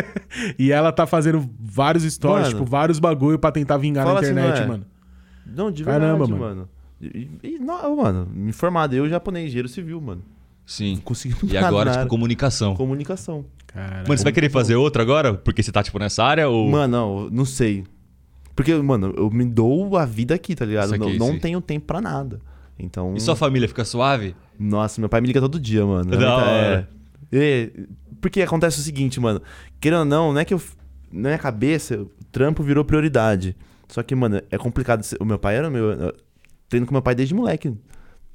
e 0.58 0.72
ela 0.72 0.92
tá 0.92 1.06
fazendo 1.06 1.48
vários 1.60 2.04
stories, 2.04 2.48
Mano. 2.48 2.58
tipo, 2.60 2.70
vários 2.70 2.98
bagulho 2.98 3.38
pra 3.38 3.52
tentar 3.52 3.76
vingar 3.76 4.04
na 4.04 4.12
assim, 4.18 4.32
não 4.32 4.42
internet, 4.42 4.62
é? 4.62 4.66
mano. 4.66 4.86
Não, 5.46 5.70
de 5.70 5.84
verdade, 5.84 6.04
Caramba, 6.06 6.26
mano. 6.26 6.38
mano. 6.40 6.68
E, 7.00 7.28
e- 7.42 7.58
não, 7.58 7.96
mano, 7.96 8.28
me 8.32 8.52
formado, 8.52 8.94
eu 8.94 9.08
japonês, 9.08 9.46
engenheiro 9.46 9.68
civil, 9.68 10.00
mano. 10.00 10.22
Sim. 10.64 10.94
Não 10.94 11.02
consegui 11.02 11.34
E 11.52 11.56
agora, 11.58 11.90
tipo, 11.92 12.06
comunicação. 12.06 12.74
comunicação. 12.76 13.44
Cara, 13.66 14.04
Mano, 14.06 14.16
você 14.18 14.22
vai 14.24 14.32
querer 14.32 14.50
fazer 14.50 14.76
outra 14.76 15.02
agora? 15.02 15.34
Porque 15.34 15.62
você 15.62 15.72
tá, 15.72 15.82
tipo, 15.82 15.98
nessa 15.98 16.22
área? 16.22 16.48
Ou... 16.48 16.70
Mano, 16.70 16.92
não, 16.92 17.30
não 17.30 17.44
sei. 17.44 17.84
Porque, 18.54 18.74
mano, 18.74 19.14
eu 19.16 19.30
me 19.30 19.44
dou 19.46 19.96
a 19.96 20.04
vida 20.04 20.34
aqui, 20.34 20.54
tá 20.54 20.64
ligado? 20.64 20.90
Saquei, 20.90 21.18
não 21.18 21.28
não 21.32 21.38
tenho 21.38 21.60
tempo 21.60 21.86
pra 21.86 22.00
nada. 22.00 22.38
Então. 22.78 23.14
E 23.16 23.20
sua 23.20 23.34
família 23.34 23.66
fica 23.66 23.84
suave? 23.84 24.36
Nossa, 24.62 25.00
meu 25.00 25.08
pai 25.08 25.20
me 25.20 25.26
liga 25.26 25.40
todo 25.40 25.58
dia, 25.58 25.84
mano. 25.84 26.10
Da 26.10 26.18
Tá- 26.18 26.36
hora. 26.36 26.88
é. 27.32 27.38
É, 27.38 27.70
Porque 28.20 28.40
acontece 28.42 28.78
o 28.78 28.82
seguinte, 28.82 29.18
mano. 29.18 29.42
Querendo 29.80 30.00
ou 30.00 30.04
não, 30.04 30.32
não 30.32 30.40
é 30.40 30.44
que 30.44 30.54
eu. 30.54 30.62
Na 31.10 31.30
minha 31.30 31.38
cabeça, 31.38 32.00
o 32.02 32.10
trampo 32.30 32.62
virou 32.62 32.84
prioridade. 32.84 33.56
Só 33.88 34.02
que, 34.02 34.14
mano, 34.14 34.40
é 34.50 34.56
complicado. 34.56 35.02
O 35.18 35.24
meu 35.24 35.38
pai 35.38 35.56
era 35.56 35.68
meu. 35.68 35.90
eu 35.90 36.14
Treino 36.68 36.86
com 36.86 36.92
meu 36.94 37.02
pai 37.02 37.14
desde 37.14 37.34
moleque. 37.34 37.74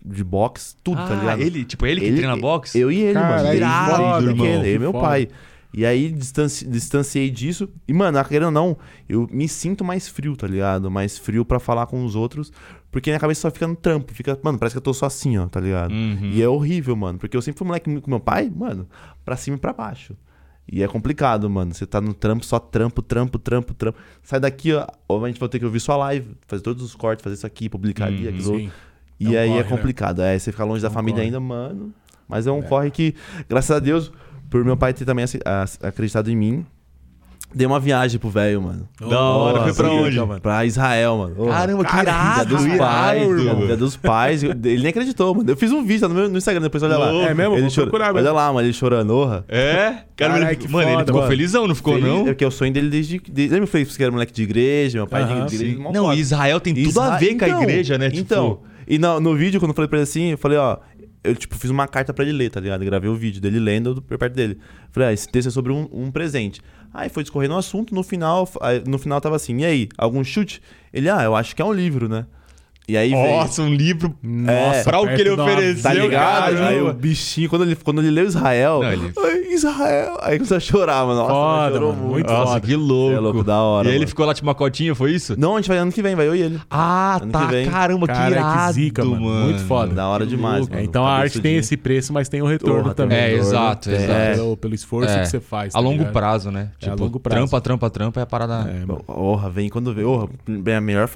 De 0.06 0.24
boxe, 0.24 0.76
tudo, 0.84 0.98
tá 0.98 1.14
Ah, 1.14 1.20
ligado? 1.20 1.42
ele, 1.42 1.66
tipo, 1.66 1.86
ele 1.86 2.00
que 2.02 2.08
Ele- 2.08 2.18
treina 2.18 2.38
boxe? 2.38 2.78
Eu 2.80 2.92
e 2.92 3.02
ele, 3.02 3.14
Cara, 3.14 3.98
mano. 4.22 4.36
pequeno, 4.36 4.66
eu 4.66 4.76
e 4.76 4.80
meu 4.80 4.92
foda. 4.92 5.06
pai. 5.08 5.28
E 5.74 5.86
aí 5.86 6.10
distanci- 6.12 6.66
distanciei 6.68 7.30
disso. 7.30 7.68
E, 7.88 7.94
mano, 7.94 8.24
querendo 8.26 8.46
ou 8.46 8.52
não, 8.52 8.78
eu 9.10 9.28
me 9.32 9.48
sinto 9.48 9.84
mais 9.84 10.08
frio, 10.08 10.36
tá 10.36 10.48
ligado? 10.48 10.90
Mais 10.92 11.18
frio 11.18 11.44
pra 11.44 11.60
falar 11.60 11.88
com 11.88 12.06
os 12.06 12.16
outros. 12.16 12.52
Porque 12.92 13.10
minha 13.10 13.20
cabeça 13.20 13.42
só 13.42 13.52
fica 13.52 13.68
no 13.68 13.76
trampo. 13.76 14.14
Fica, 14.14 14.38
mano, 14.42 14.58
parece 14.58 14.74
que 14.74 14.78
eu 14.78 14.82
tô 14.82 14.94
só 14.94 15.06
assim, 15.08 15.38
ó, 15.38 15.48
tá 15.48 15.60
ligado? 15.60 15.92
Uhum. 15.92 16.32
E 16.34 16.42
é 16.42 16.48
horrível, 16.48 16.96
mano. 16.96 17.20
Porque 17.20 17.36
eu 17.36 17.42
sempre 17.42 17.58
fui 17.60 17.68
moleque 17.68 18.02
com 18.02 18.10
meu 18.10 18.20
pai, 18.20 18.52
mano, 18.54 18.88
pra 19.26 19.36
cima 19.36 19.58
e 19.58 19.60
pra 19.60 19.74
baixo. 19.74 20.16
E 20.70 20.82
é 20.84 20.88
complicado, 20.88 21.50
mano. 21.50 21.74
Você 21.74 21.86
tá 21.86 22.02
no 22.02 22.14
trampo, 22.14 22.46
só 22.46 22.60
trampo, 22.60 23.02
trampo, 23.02 23.38
trampo, 23.40 23.74
trampo. 23.74 23.98
Sai 24.24 24.40
daqui, 24.40 24.74
ó. 24.74 24.86
Ou 25.08 25.24
a 25.24 25.28
gente 25.28 25.40
vai 25.40 25.48
ter 25.50 25.60
que 25.60 25.66
ouvir 25.66 25.80
sua 25.80 25.96
live, 25.98 26.36
fazer 26.48 26.62
todos 26.62 26.84
os 26.84 26.96
cortes, 26.96 27.24
fazer 27.24 27.36
isso 27.36 27.46
aqui, 27.48 27.70
publicar 27.70 28.06
ali, 28.06 28.24
Uhum, 28.28 28.34
aquilo. 28.34 28.58
Sim. 28.58 28.72
E 29.20 29.36
É 29.36 29.40
um 29.40 29.42
aí 29.42 29.48
corre, 29.50 29.60
é 29.60 29.64
né? 29.64 29.70
complicado. 29.70 30.22
É, 30.22 30.38
você 30.38 30.52
ficar 30.52 30.66
longe 30.66 30.82
da 30.82 30.88
É 30.88 30.92
um 30.92 30.94
família 30.94 31.16
corre. 31.18 31.26
ainda, 31.28 31.40
mano. 31.40 31.94
Mas 32.28 32.46
é 32.48 32.52
um 32.52 32.62
corre 32.62 32.92
que, 32.92 33.16
graças 33.48 33.72
a 33.76 33.80
Deus, 33.80 34.12
por 34.50 34.64
meu 34.66 34.76
pai 34.76 34.94
ter 34.94 35.06
também 35.06 35.24
acreditado 35.82 36.30
em 36.30 36.36
mim, 36.36 36.66
dei 37.58 37.68
uma 37.68 37.80
viagem 37.80 38.20
pro 38.20 38.30
velho, 38.30 38.62
mano. 38.62 38.88
Da 39.00 39.20
hora, 39.20 39.64
foi 39.64 39.74
pra 39.74 39.90
onde? 39.92 40.18
mano? 40.20 40.40
Pra 40.40 40.66
Israel, 40.66 41.18
mano. 41.18 41.48
Caramba, 41.48 41.84
que 41.84 41.98
irado, 41.98 42.56
dos 42.56 42.66
irado, 42.66 42.78
pais. 42.80 43.58
Dia 43.68 43.78
dos 43.78 43.98
pais. 43.98 44.44
Ele 44.44 44.78
nem 44.78 44.88
acreditou, 44.88 45.36
mano. 45.36 45.50
Eu 45.50 45.58
fiz 45.58 45.72
um 45.72 45.84
vídeo 45.84 46.02
tá 46.02 46.08
no 46.08 46.14
meu 46.16 46.30
no 46.30 46.38
Instagram, 46.38 46.62
depois 46.62 46.82
olha 46.84 46.98
lá. 46.98 47.12
É 47.30 47.34
mesmo? 47.34 47.56
Ele 47.56 47.70
procurar, 47.70 48.16
Olha 48.16 48.32
lá, 48.32 48.54
mano, 48.54 48.66
ele 48.66 48.74
chorando. 48.74 49.10
orra. 49.12 49.44
É? 49.50 49.90
Cara, 50.16 50.34
Caralho, 50.34 50.46
ele, 50.48 50.56
que 50.56 50.68
mano, 50.68 50.84
ele 50.88 50.94
foda, 50.94 51.06
ficou 51.06 51.22
mano. 51.22 51.32
felizão, 51.32 51.68
não 51.68 51.76
ficou, 51.76 51.94
Feliz- 51.96 52.08
não? 52.10 52.22
É 52.22 52.26
porque 52.26 52.44
é 52.44 52.48
o 52.48 52.52
sonho 52.52 52.72
dele 52.72 52.90
desde. 52.90 53.20
desde 53.20 53.54
lembra 53.54 53.60
que 53.60 53.64
eu 53.64 53.68
falei 53.72 53.86
que 53.98 54.04
era 54.04 54.12
moleque 54.12 54.34
de 54.34 54.44
igreja, 54.44 54.98
meu 55.00 55.08
pai 55.08 55.24
Aham, 55.24 55.46
de 55.46 55.56
igreja. 55.56 55.74
sim. 55.76 55.82
mó 55.82 55.92
Não, 55.92 56.04
foda. 56.06 56.16
Israel 56.16 56.60
tem 56.60 56.74
tudo 56.74 57.00
a 57.02 57.06
Isra- 57.08 57.18
ver 57.18 57.36
com 57.36 57.46
a 57.46 57.48
Então, 57.48 57.64
igreja, 57.64 57.98
né? 57.98 58.10
Tipo, 58.10 58.22
Então, 58.22 58.60
e 58.88 58.98
no, 58.98 59.20
no 59.20 59.36
vídeo, 59.36 59.60
quando 59.60 59.72
eu 59.72 59.76
falei 59.76 59.88
pra 59.90 59.98
ele 60.00 60.04
assim, 60.04 60.32
eu 60.32 60.38
falei, 60.38 60.58
ó, 60.58 60.78
eu 61.28 61.36
tipo, 61.36 61.56
fiz 61.58 61.70
uma 61.70 61.88
carta 61.88 62.14
pra 62.14 62.24
ele 62.24 62.34
ler, 62.34 62.50
tá 62.50 62.60
ligado? 62.60 62.84
Gravei 62.86 63.10
o 63.10 63.16
vídeo 63.16 63.42
dele 63.42 63.60
lendo 63.60 64.02
por 64.02 64.18
perto 64.18 64.34
dele. 64.34 64.58
Falei, 64.92 65.10
ah, 65.10 65.14
esse 65.14 65.28
texto 65.28 65.48
é 65.48 65.52
sobre 65.52 65.72
um, 65.72 65.88
um 65.92 66.12
presente. 66.12 66.62
Aí 66.94 67.10
foi 67.10 67.24
discorrendo 67.24 67.54
o 67.54 67.58
assunto, 67.58 67.94
no 67.94 68.04
final, 68.04 68.50
no 68.88 68.98
final 68.98 69.20
tava 69.20 69.36
assim, 69.36 69.60
e 69.60 69.66
aí, 69.66 69.90
algum 69.98 70.24
chute? 70.24 70.62
Ele, 70.94 71.10
ah, 71.10 71.24
eu 71.24 71.36
acho 71.36 71.56
que 71.56 71.62
é 71.62 71.66
um 71.66 71.74
livro, 71.74 72.08
né? 72.08 72.26
E 72.88 72.96
aí 72.96 73.10
veio. 73.10 73.36
Nossa, 73.38 73.62
um 73.62 73.74
livro. 73.74 74.16
Nossa, 74.24 74.84
pra 74.86 75.02
o 75.02 75.08
que 75.08 75.14
ele 75.22 75.36
de 75.36 75.42
ofereceu, 75.42 75.84
Tá 75.84 75.94
ligado? 75.94 76.12
cara. 76.56 76.68
Aí 76.70 76.82
o 76.82 76.94
bichinho, 76.94 77.50
quando 77.50 77.64
ele, 77.64 77.76
quando 77.76 78.00
ele 78.02 78.10
leu 78.12 78.26
Israel, 78.26 78.80
Não, 78.82 78.94
ele- 78.94 79.12
"Ai, 79.18 79.54
Israel, 79.54 80.18
aí 80.22 80.38
começou 80.38 80.56
a 80.56 80.60
chorar, 80.62 81.06
mano. 81.06 81.20
Nossa, 81.20 81.34
Foda, 81.34 81.74
chorou 81.74 81.90
mano, 81.90 82.02
muito. 82.04 82.14
muito 82.14 82.32
Nossa, 82.32 82.54
foda. 82.54 82.62
que 82.66 82.76
louco. 82.78 83.16
É 83.16 83.20
louco, 83.20 83.44
da 83.44 83.58
hora, 83.62 83.88
E 83.88 83.90
aí 83.90 83.96
ele 83.96 84.00
mano. 84.06 84.10
ficou 84.10 84.26
lá 84.26 84.34
tipo 84.34 84.48
uma 84.48 84.56
cotinha, 84.56 84.96
foi 84.96 85.12
isso? 85.12 85.36
Não, 85.38 85.56
a 85.56 85.58
gente 85.60 85.68
vai 85.68 85.78
ano 85.80 85.92
que 85.92 86.02
vem, 86.02 86.16
vai 86.16 86.28
eu 86.28 86.36
e 86.36 86.42
ele. 86.42 86.62
Ah, 86.70 87.20
Ano 87.22 87.32
tá. 87.32 87.40
que 87.46 87.52
vem. 87.52 87.70
Caramba, 87.70 88.08
que 88.08 88.14
Cara, 88.14 88.26
que 88.36 88.40
irado, 88.42 88.74
zica, 88.74 89.04
mano. 89.04 89.20
Muito 89.22 89.60
foda. 89.66 89.94
Da 89.94 90.08
hora 90.08 90.24
Que 90.26 90.30
demais, 90.30 90.60
louco. 90.60 90.72
mano. 90.74 90.82
É, 90.82 90.86
então 90.86 91.06
a 91.06 91.12
arte 91.12 91.42
tem 91.42 91.58
esse 91.58 91.76
preço, 91.76 92.14
mas 92.14 92.30
tem 92.30 92.42
o 92.42 92.46
retorno 92.46 92.84
Porra, 92.84 92.94
também. 92.96 93.18
É, 93.18 93.34
exato, 93.34 93.90
é. 93.90 93.96
exato. 93.96 94.36
Pelo, 94.38 94.58
pelo 94.58 94.76
esforço 94.76 95.10
É. 95.12 95.20
que 95.24 95.26
você 95.28 95.40
faz. 95.42 95.76
A 95.76 95.80
tá 95.80 95.84
longo 95.84 95.98
ligado? 95.98 96.14
prazo, 96.14 96.52
né? 96.52 96.70
É, 96.82 96.86
a 96.86 96.92
Tipo, 96.92 97.04
longo 97.04 97.20
prazo. 97.20 97.38
trampa, 97.42 97.60
trampa, 97.62 97.90
trampa 97.90 98.20
é 98.22 98.24
a 98.24 98.26
parada. 98.26 98.70
É, 98.70 98.86
mano. 98.86 99.04
Orra, 99.08 99.50
vem 99.50 99.68
quando 99.68 99.94
vê. 99.94 100.04
Orra, 100.06 100.30
minha 100.48 100.80
melhor, 100.80 101.10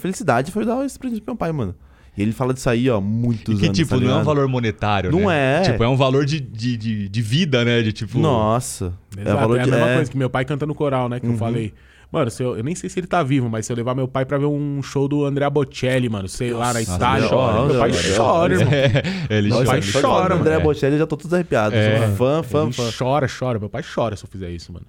felicidade 0.00 0.50
foi 0.50 0.64
dar 0.64 0.84
esse 0.84 0.98
presente 0.98 1.11
pro 1.20 1.32
meu 1.32 1.38
pai, 1.38 1.52
mano. 1.52 1.74
E 2.16 2.20
ele 2.20 2.32
fala 2.32 2.52
disso 2.52 2.68
aí, 2.68 2.90
ó, 2.90 3.00
muitos 3.00 3.54
E 3.54 3.58
que, 3.58 3.64
anos. 3.66 3.78
tipo, 3.78 3.98
tá 3.98 4.04
não 4.04 4.10
é 4.10 4.20
um 4.20 4.24
valor 4.24 4.46
monetário, 4.46 5.10
Não 5.10 5.28
né? 5.28 5.60
é. 5.60 5.62
Tipo, 5.62 5.82
é 5.84 5.88
um 5.88 5.96
valor 5.96 6.26
de, 6.26 6.38
de, 6.40 6.76
de, 6.76 7.08
de 7.08 7.22
vida, 7.22 7.64
né? 7.64 7.80
De 7.80 7.90
tipo. 7.92 8.18
Nossa. 8.18 8.92
Exato, 9.16 9.30
é 9.30 9.40
valor 9.40 9.56
é 9.58 9.60
a 9.60 9.64
de. 9.64 9.70
mesma 9.70 9.88
é, 9.90 9.94
coisa 9.96 10.10
que 10.10 10.18
meu 10.18 10.28
pai 10.28 10.44
canta 10.44 10.66
no 10.66 10.74
coral, 10.74 11.08
né? 11.08 11.18
Que 11.20 11.26
eu 11.26 11.36
falei. 11.38 11.72
Mano, 12.12 12.30
se 12.30 12.42
eu, 12.42 12.54
eu 12.58 12.62
nem 12.62 12.74
sei 12.74 12.90
se 12.90 13.00
ele 13.00 13.06
tá 13.06 13.22
vivo, 13.22 13.48
mas 13.48 13.64
se 13.64 13.72
eu 13.72 13.76
levar 13.78 13.94
meu 13.94 14.06
pai 14.06 14.26
pra 14.26 14.36
ver 14.36 14.44
um 14.44 14.82
show 14.82 15.08
do 15.08 15.24
Andrea 15.24 15.48
Bocelli, 15.48 16.10
mano, 16.10 16.28
sei 16.28 16.52
lá, 16.52 16.74
na 16.74 16.82
Itália, 16.82 17.26
chora, 17.26 17.64
meu 17.64 17.78
pai 17.80 17.90
chora, 17.90 18.14
chora, 18.14 18.52
irmão. 18.56 18.68
É, 18.74 19.02
ele 19.38 19.48
Nossa, 19.48 19.64
chora. 19.64 19.80
de 19.80 19.92
falar 19.92 20.08
chora, 20.08 20.28
mano. 20.34 20.40
André 20.42 20.54
É. 20.56 20.60
Bocelli, 20.60 20.92
eu 20.96 20.98
já 20.98 21.06
tô 21.06 21.16
todo 21.16 21.32
arrepiado. 21.32 21.74
É. 21.74 22.08
Fã, 22.08 22.42
fã, 22.42 22.64
Ele 22.64 22.72
fã. 22.74 22.90
chora, 22.98 23.26
chora. 23.26 23.58
Meu 23.58 23.70
pai 23.70 23.82
chora 23.82 24.14
se 24.16 24.24
eu 24.24 24.28
fizer 24.28 24.50
isso, 24.50 24.70
mano. 24.70 24.84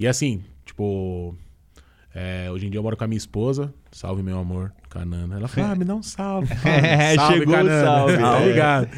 E 0.00 0.08
assim, 0.08 0.42
tipo. 0.64 1.36
É, 2.18 2.50
hoje 2.50 2.66
em 2.66 2.70
dia 2.70 2.78
eu 2.78 2.82
moro 2.82 2.96
com 2.96 3.04
a 3.04 3.06
minha 3.06 3.18
esposa. 3.18 3.74
Salve, 3.92 4.22
meu 4.22 4.38
amor, 4.38 4.72
Canana. 4.88 5.36
Ela 5.36 5.48
fala, 5.48 5.68
ah, 5.72 5.76
me 5.76 5.84
dá 5.84 5.94
um 5.94 6.02
salve. 6.02 6.48
É, 6.64 7.14
salve, 7.14 7.38
chegou 7.40 7.54
Canana. 7.54 7.84
salve. 7.84 8.16
Tá 8.16 8.40
É. 8.40 8.48
ligado? 8.48 8.88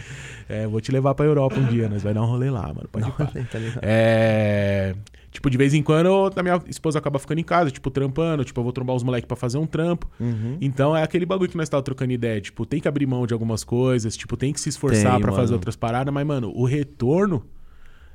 É, 0.48 0.66
vou 0.66 0.80
te 0.80 0.90
levar 0.92 1.14
pra 1.14 1.26
Europa 1.26 1.56
um 1.58 1.64
dia, 1.66 1.88
nós 1.88 2.02
vai 2.02 2.14
dar 2.14 2.22
um 2.22 2.26
rolê 2.26 2.48
lá, 2.48 2.62
mano. 2.72 2.88
Pode 2.90 3.06
ir 3.08 3.12
pá. 3.12 3.26
Tá? 3.50 3.58
É. 3.82 4.94
Tipo, 5.30 5.50
de 5.50 5.58
vez 5.58 5.74
em 5.74 5.82
quando 5.82 6.32
a 6.36 6.42
minha 6.42 6.60
esposa 6.68 6.98
acaba 6.98 7.18
ficando 7.18 7.38
em 7.38 7.44
casa, 7.44 7.70
tipo, 7.70 7.90
trampando. 7.90 8.42
Tipo, 8.44 8.60
eu 8.60 8.64
vou 8.64 8.72
trombar 8.72 8.96
os 8.96 9.02
moleques 9.02 9.26
pra 9.28 9.36
fazer 9.36 9.58
um 9.58 9.66
trampo. 9.66 10.08
Uhum. 10.18 10.56
Então 10.60 10.96
é 10.96 11.02
aquele 11.02 11.26
bagulho 11.26 11.50
que 11.50 11.56
nós 11.56 11.68
tava 11.68 11.82
trocando 11.82 12.12
ideia. 12.12 12.40
Tipo, 12.40 12.64
tem 12.64 12.80
que 12.80 12.88
abrir 12.88 13.06
mão 13.06 13.26
de 13.26 13.34
algumas 13.34 13.62
coisas, 13.62 14.16
tipo, 14.16 14.36
tem 14.38 14.52
que 14.54 14.60
se 14.60 14.70
esforçar 14.70 15.20
pra 15.20 15.30
fazer 15.32 15.52
outras 15.52 15.76
paradas, 15.76 16.12
mas, 16.14 16.26
mano, 16.26 16.50
o 16.54 16.64
retorno 16.64 17.44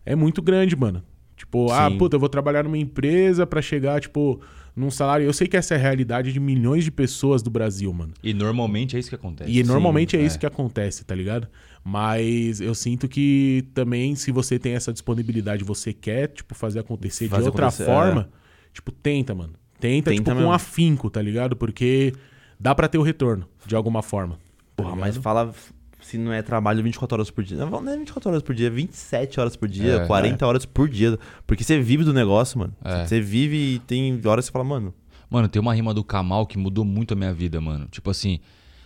é 0.06 0.16
muito 0.16 0.42
grande, 0.42 0.76
mano. 0.76 1.04
Tipo, 1.38 1.72
ah, 1.72 1.88
Sim. 1.90 1.98
puta, 2.00 2.16
eu 2.16 2.20
vou 2.20 2.30
trabalhar 2.30 2.64
numa 2.64 2.78
empresa 2.80 3.46
pra 3.46 3.62
chegar, 3.62 4.02
tipo, 4.02 4.42
num 4.76 4.90
salário. 4.90 5.26
Eu 5.26 5.34
sei 5.34 5.48
que 5.48 5.56
essa 5.56 5.74
é 5.74 5.78
a 5.78 5.80
realidade 5.80 6.34
de 6.34 6.40
milhões 6.40 6.84
de 6.84 6.92
pessoas 6.92 7.42
do 7.42 7.50
Brasil, 7.50 7.94
mano. 7.94 8.14
E 8.24 8.34
normalmente 8.34 8.96
é 8.96 9.00
isso 9.00 9.10
que 9.10 9.16
acontece. 9.16 9.52
E 9.52 9.64
normalmente 9.64 10.16
é 10.18 10.22
é. 10.22 10.26
isso 10.26 10.40
que 10.40 10.46
acontece, 10.46 11.04
tá 11.04 11.14
ligado? 11.14 11.48
Mas 11.84 12.62
eu 12.62 12.74
sinto 12.74 13.08
que 13.08 13.66
também, 13.74 14.16
se 14.16 14.32
você 14.32 14.58
tem 14.58 14.74
essa 14.74 14.94
disponibilidade, 14.94 15.64
você 15.64 15.92
quer, 15.94 16.30
tipo, 16.30 16.56
fazer 16.56 16.80
acontecer 16.80 17.28
Fazer 17.28 17.42
de 17.44 17.50
outra 17.50 17.68
acontecer, 17.68 17.86
forma, 17.86 18.30
tipo, 18.74 18.92
tenta, 18.92 19.36
mano. 19.36 19.54
Tenta, 19.80 20.12
Tenta 20.12 20.24
tipo, 20.24 20.30
com 20.30 20.36
mesmo. 20.36 20.52
afinco, 20.54 21.10
tá 21.10 21.22
ligado? 21.22 21.56
Porque 21.58 22.14
dá 22.58 22.74
pra 22.74 22.88
ter 22.88 22.98
o 22.98 23.02
retorno, 23.02 23.46
de 23.66 23.76
alguma 23.76 24.02
forma. 24.02 24.36
tá 24.76 24.84
Porra, 24.84 24.96
mas 24.96 25.18
fala 25.18 25.54
se 26.14 26.18
não 26.20 26.32
é 26.32 26.42
trabalho 26.44 26.84
24 26.84 27.16
horas 27.16 27.32
por 27.32 27.44
dia. 27.44 27.58
Não, 27.58 27.70
não 27.82 27.92
é 27.92 27.98
24 27.98 28.30
horas 28.30 28.44
por 28.44 28.54
dia, 28.54 28.68
é 28.68 28.70
27 28.70 29.40
horas 29.40 29.56
por 29.56 29.68
dia, 29.68 29.94
É, 30.04 30.06
40 30.06 30.46
horas 30.46 30.66
por 30.66 30.88
dia. 30.88 31.18
Porque 31.48 31.64
você 31.64 31.80
vive 31.82 32.04
do 32.04 32.14
negócio, 32.14 32.60
mano. 32.60 32.74
É. 32.84 33.06
Você 33.06 33.20
vive 33.20 33.58
e 33.76 33.80
tem 33.80 34.22
horas 34.26 34.46
que 34.46 34.50
você 34.50 34.54
fala, 34.54 34.64
mano. 34.64 34.94
Mano, 35.30 35.48
tem 35.48 35.60
uma 35.60 35.74
rima 35.74 35.94
do 35.94 36.04
Kamal 36.04 36.46
que 36.46 36.58
mudou 36.58 36.86
muito 36.86 37.14
a 37.14 37.16
minha 37.18 37.34
vida, 37.34 37.60
mano. 37.60 37.88
Tipo 37.90 38.12
assim, 38.12 38.40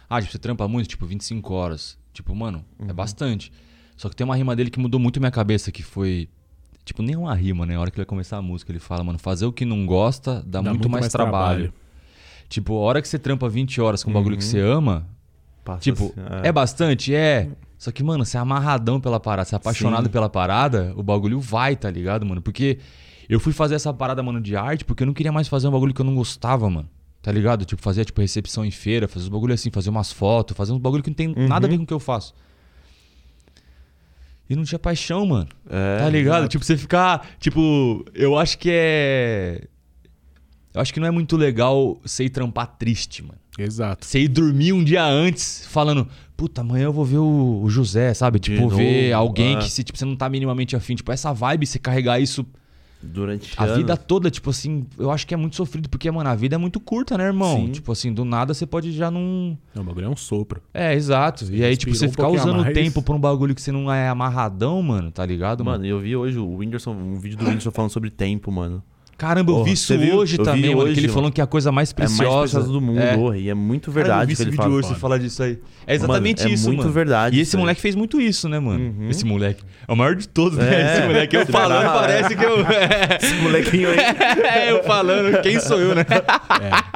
ah, 0.10 0.22
tipo, 0.22 0.32
você 0.32 0.40
trampa 0.40 0.66
muito, 0.68 0.88
tipo, 0.88 1.06
25 1.06 1.54
horas. 1.54 1.98
Tipo, 2.14 2.34
mano, 2.34 2.64
Uhum. 2.80 2.90
é 2.90 2.94
bastante. 2.94 3.52
Só 3.98 4.08
que 4.08 4.16
tem 4.16 4.24
uma 4.24 4.36
rima 4.36 4.56
dele 4.56 4.70
que 4.70 4.80
mudou 4.80 5.00
muito 5.00 5.18
a 5.18 5.20
minha 5.20 5.32
cabeça, 5.32 5.72
que 5.72 5.84
foi. 5.84 6.30
Tipo, 6.86 7.04
nem 7.04 7.18
uma 7.18 7.36
rima, 7.36 7.66
né? 7.66 7.76
A 7.76 7.82
hora 7.82 7.92
que 7.92 7.96
ele 7.98 8.04
vai 8.06 8.10
começar 8.10 8.38
a 8.38 8.42
música, 8.42 8.72
ele 8.72 8.80
fala, 8.80 9.04
mano, 9.04 9.20
fazer 9.20 9.46
o 9.46 9.52
que 9.52 9.66
não 9.66 9.86
gosta 9.86 10.42
dá, 10.48 10.62
muito, 10.62 10.88
mais, 10.90 11.10
trabalho. 11.10 11.74
Tipo, 12.48 12.76
a 12.76 12.80
hora 12.80 13.02
que 13.02 13.08
você 13.10 13.20
trampa 13.20 13.50
20 13.50 13.82
horas 13.82 14.04
com 14.04 14.10
um 14.10 14.14
bagulho 14.14 14.38
que 14.38 14.44
você 14.44 14.60
ama, 14.62 15.06
Passa 15.68 15.82
tipo, 15.82 16.14
assim, 16.16 16.48
é. 16.48 16.52
bastante? 16.52 17.14
É. 17.14 17.50
Só 17.78 17.92
que, 17.92 18.02
mano, 18.02 18.26
você 18.26 18.38
é 18.38 18.40
amarradão 18.40 19.02
pela 19.02 19.20
parada, 19.20 19.48
você 19.50 19.54
é 19.54 19.58
apaixonado 19.58 20.06
Sim. 20.06 20.12
pela 20.12 20.30
parada, 20.30 20.94
o 20.96 21.04
bagulho 21.04 21.42
vai, 21.42 21.76
tá 21.76 21.92
ligado, 21.92 22.26
mano? 22.26 22.42
Porque 22.42 22.80
eu 23.28 23.38
fui 23.38 23.52
fazer 23.52 23.76
essa 23.76 23.94
parada, 23.94 24.24
mano, 24.24 24.40
de 24.40 24.56
arte, 24.56 24.86
porque 24.86 25.04
eu 25.04 25.08
não 25.08 25.14
queria 25.14 25.32
mais 25.32 25.50
fazer 25.50 25.68
um 25.68 25.72
bagulho 25.72 25.94
que 25.94 26.00
eu 26.00 26.06
não 26.06 26.16
gostava, 26.16 26.70
mano. 26.70 26.90
Tá 27.22 27.32
ligado? 27.34 27.66
Tipo, 27.66 27.82
fazer, 27.82 28.06
tipo, 28.06 28.22
recepção 28.22 28.64
em 28.64 28.72
feira, 28.72 29.10
fazer 29.10 29.26
uns 29.26 29.30
bagulho 29.30 29.54
assim, 29.54 29.70
fazer 29.70 29.90
umas 29.90 30.12
fotos, 30.12 30.56
fazer 30.56 30.72
uns 30.72 30.80
bagulho 30.80 31.04
que 31.04 31.10
não 31.10 31.16
tem 31.16 31.36
nada 31.36 31.68
a 31.68 31.70
ver 31.70 31.78
com 31.78 31.84
o 31.84 31.88
que 31.88 31.94
eu 31.94 32.00
faço. 32.00 32.34
E 34.50 34.56
não 34.56 34.64
tinha 34.64 34.80
paixão, 34.80 35.26
mano. 35.26 35.50
É, 35.70 35.98
tá 35.98 36.10
ligado? 36.10 36.38
exato. 36.38 36.52
Tipo, 36.52 36.64
você 36.64 36.78
ficar. 36.78 37.28
Tipo, 37.38 38.06
eu 38.14 38.38
acho 38.38 38.58
que 38.58 38.70
é. 38.72 39.68
Eu 40.74 40.80
acho 40.80 40.94
que 40.94 41.00
não 41.02 41.08
é 41.08 41.12
muito 41.12 41.36
legal 41.36 42.00
você 42.02 42.24
ir 42.24 42.30
trampar 42.30 42.78
triste, 42.78 43.22
mano. 43.22 43.40
Exato. 43.58 44.06
Você 44.06 44.20
ir 44.22 44.28
dormir 44.28 44.74
um 44.74 44.84
dia 44.84 45.04
antes 45.06 45.66
falando, 45.68 46.08
puta, 46.36 46.62
amanhã 46.62 46.86
eu 46.86 46.94
vou 46.94 47.04
ver 47.06 47.18
o, 47.18 47.62
o 47.64 47.70
José, 47.70 48.14
sabe? 48.14 48.40
De 48.40 48.52
Tipo, 48.52 48.70
ver 48.70 49.12
novo, 49.12 49.22
alguém 49.24 49.56
é. 49.56 49.60
que 49.60 49.70
se, 49.70 49.84
tipo, 49.84 49.98
você 49.98 50.06
não 50.06 50.16
tá 50.16 50.30
minimamente 50.30 50.76
afim. 50.76 50.96
Tipo, 50.96 51.12
essa 51.12 51.34
vibe, 51.34 51.66
você 51.66 51.80
carregar 51.80 52.20
isso 52.20 52.46
Durante 53.02 53.54
a 53.56 53.64
anos. 53.64 53.78
vida 53.78 53.96
toda, 53.96 54.30
tipo 54.32 54.50
assim, 54.50 54.88
eu 54.98 55.12
acho 55.12 55.28
que 55.28 55.34
é 55.34 55.38
muito 55.38 55.56
sofrido, 55.56 55.88
porque, 55.88 56.10
mano, 56.10 56.30
a 56.30 56.36
vida 56.36 56.56
é 56.56 56.58
muito 56.58 56.80
curta, 56.80 57.16
né, 57.16 57.26
irmão? 57.26 57.56
Sim. 57.58 57.72
Tipo 57.72 57.92
assim, 57.92 58.12
do 58.12 58.26
nada 58.26 58.56
você 58.56 58.66
pode 58.66 58.92
já 58.92 59.12
não. 59.12 59.56
Não, 59.74 59.84
o 59.84 59.86
bagulho 59.86 60.08
é 60.08 60.10
um 60.10 60.16
sopro. 60.16 60.62
É, 60.74 60.96
exato. 60.96 61.46
E 61.52 61.64
aí, 61.64 61.78
tipo, 61.78 61.94
você 61.94 62.08
um 62.08 62.12
ficar 62.12 62.28
usando 62.28 62.60
o 62.62 62.74
tempo 62.74 63.02
pra 63.04 63.14
um 63.14 63.20
bagulho 63.20 63.54
que 63.54 63.62
você 63.62 63.72
não 63.72 63.92
é 63.92 64.10
amarradão, 64.10 64.82
mano, 64.82 65.12
tá 65.12 65.24
ligado, 65.26 65.64
mano? 65.64 65.78
Mano, 65.78 65.86
eu 65.86 66.00
vi 66.00 66.16
hoje 66.16 66.40
o 66.40 66.58
Whindersson, 66.58 66.92
um 66.92 67.20
vídeo 67.20 67.38
do 67.38 67.46
Whindersson 67.46 67.72
falando 67.72 67.92
sobre 67.92 68.10
tempo, 68.10 68.52
mano. 68.52 68.84
Caramba, 69.18 69.52
eu 69.52 69.64
vi 69.64 69.72
isso 69.72 69.94
hoje 69.96 70.38
Eu 70.38 70.44
vi 70.44 70.50
também, 70.52 70.70
mano. 70.76 70.82
hoje, 70.84 70.94
Que 70.94 71.00
ele 71.00 71.08
mano. 71.08 71.14
falando 71.20 71.34
que 71.34 71.42
é 71.42 71.44
a 71.44 71.48
coisa 71.48 71.72
mais 71.72 71.92
É 71.92 72.00
mais 72.00 72.12
preciosa. 72.12 72.40
preciosa 72.60 72.68
do 72.72 72.80
mundo, 72.80 73.00
É. 73.34 73.40
e 73.40 73.50
é 73.50 73.54
muito 73.56 73.90
Cara, 73.90 73.90
eu 73.90 73.94
verdade 74.06 74.22
vi 74.22 74.28
que 74.28 74.34
esse 74.34 74.44
ele 74.44 74.52
vídeo 74.52 74.64
fala. 74.64 74.76
hoje, 74.76 74.88
você 74.90 74.96
fala 74.96 75.20
disso 75.20 75.42
aí. 75.42 75.60
É 75.88 75.96
exatamente 75.96 76.40
Mano, 76.44 76.52
é 76.52 76.54
isso, 76.54 76.68
muito 76.68 76.80
mano. 76.82 76.92
verdade 76.92 77.36
E 77.36 77.40
esse 77.40 77.58
moleque 77.58 77.82
fez 77.82 77.96
muito 77.96 78.22
isso, 78.22 78.48
né, 78.48 78.60
mano? 78.60 78.94
Uhum. 79.00 79.10
Esse 79.10 79.26
moleque. 79.26 79.64
É 79.88 79.92
o 79.92 79.96
maior 79.96 80.16
de 80.16 80.28
todos, 80.28 80.58
né? 80.60 80.70
É. 80.70 80.94
Esse 81.00 81.08
moleque. 81.08 81.36
Eu 81.36 81.46
falando, 81.48 81.86
moleque- 81.88 82.00
parece 82.00 82.36
que 82.36 82.44
eu. 82.46 82.58
Esse 83.22 83.36
molequinho 83.42 83.90
aí. 83.90 83.98
É, 84.68 84.72
eu 84.72 84.84
falando, 84.84 85.42
quem 85.42 85.60
sou 85.60 85.80
eu, 85.80 85.96
né? 85.96 86.06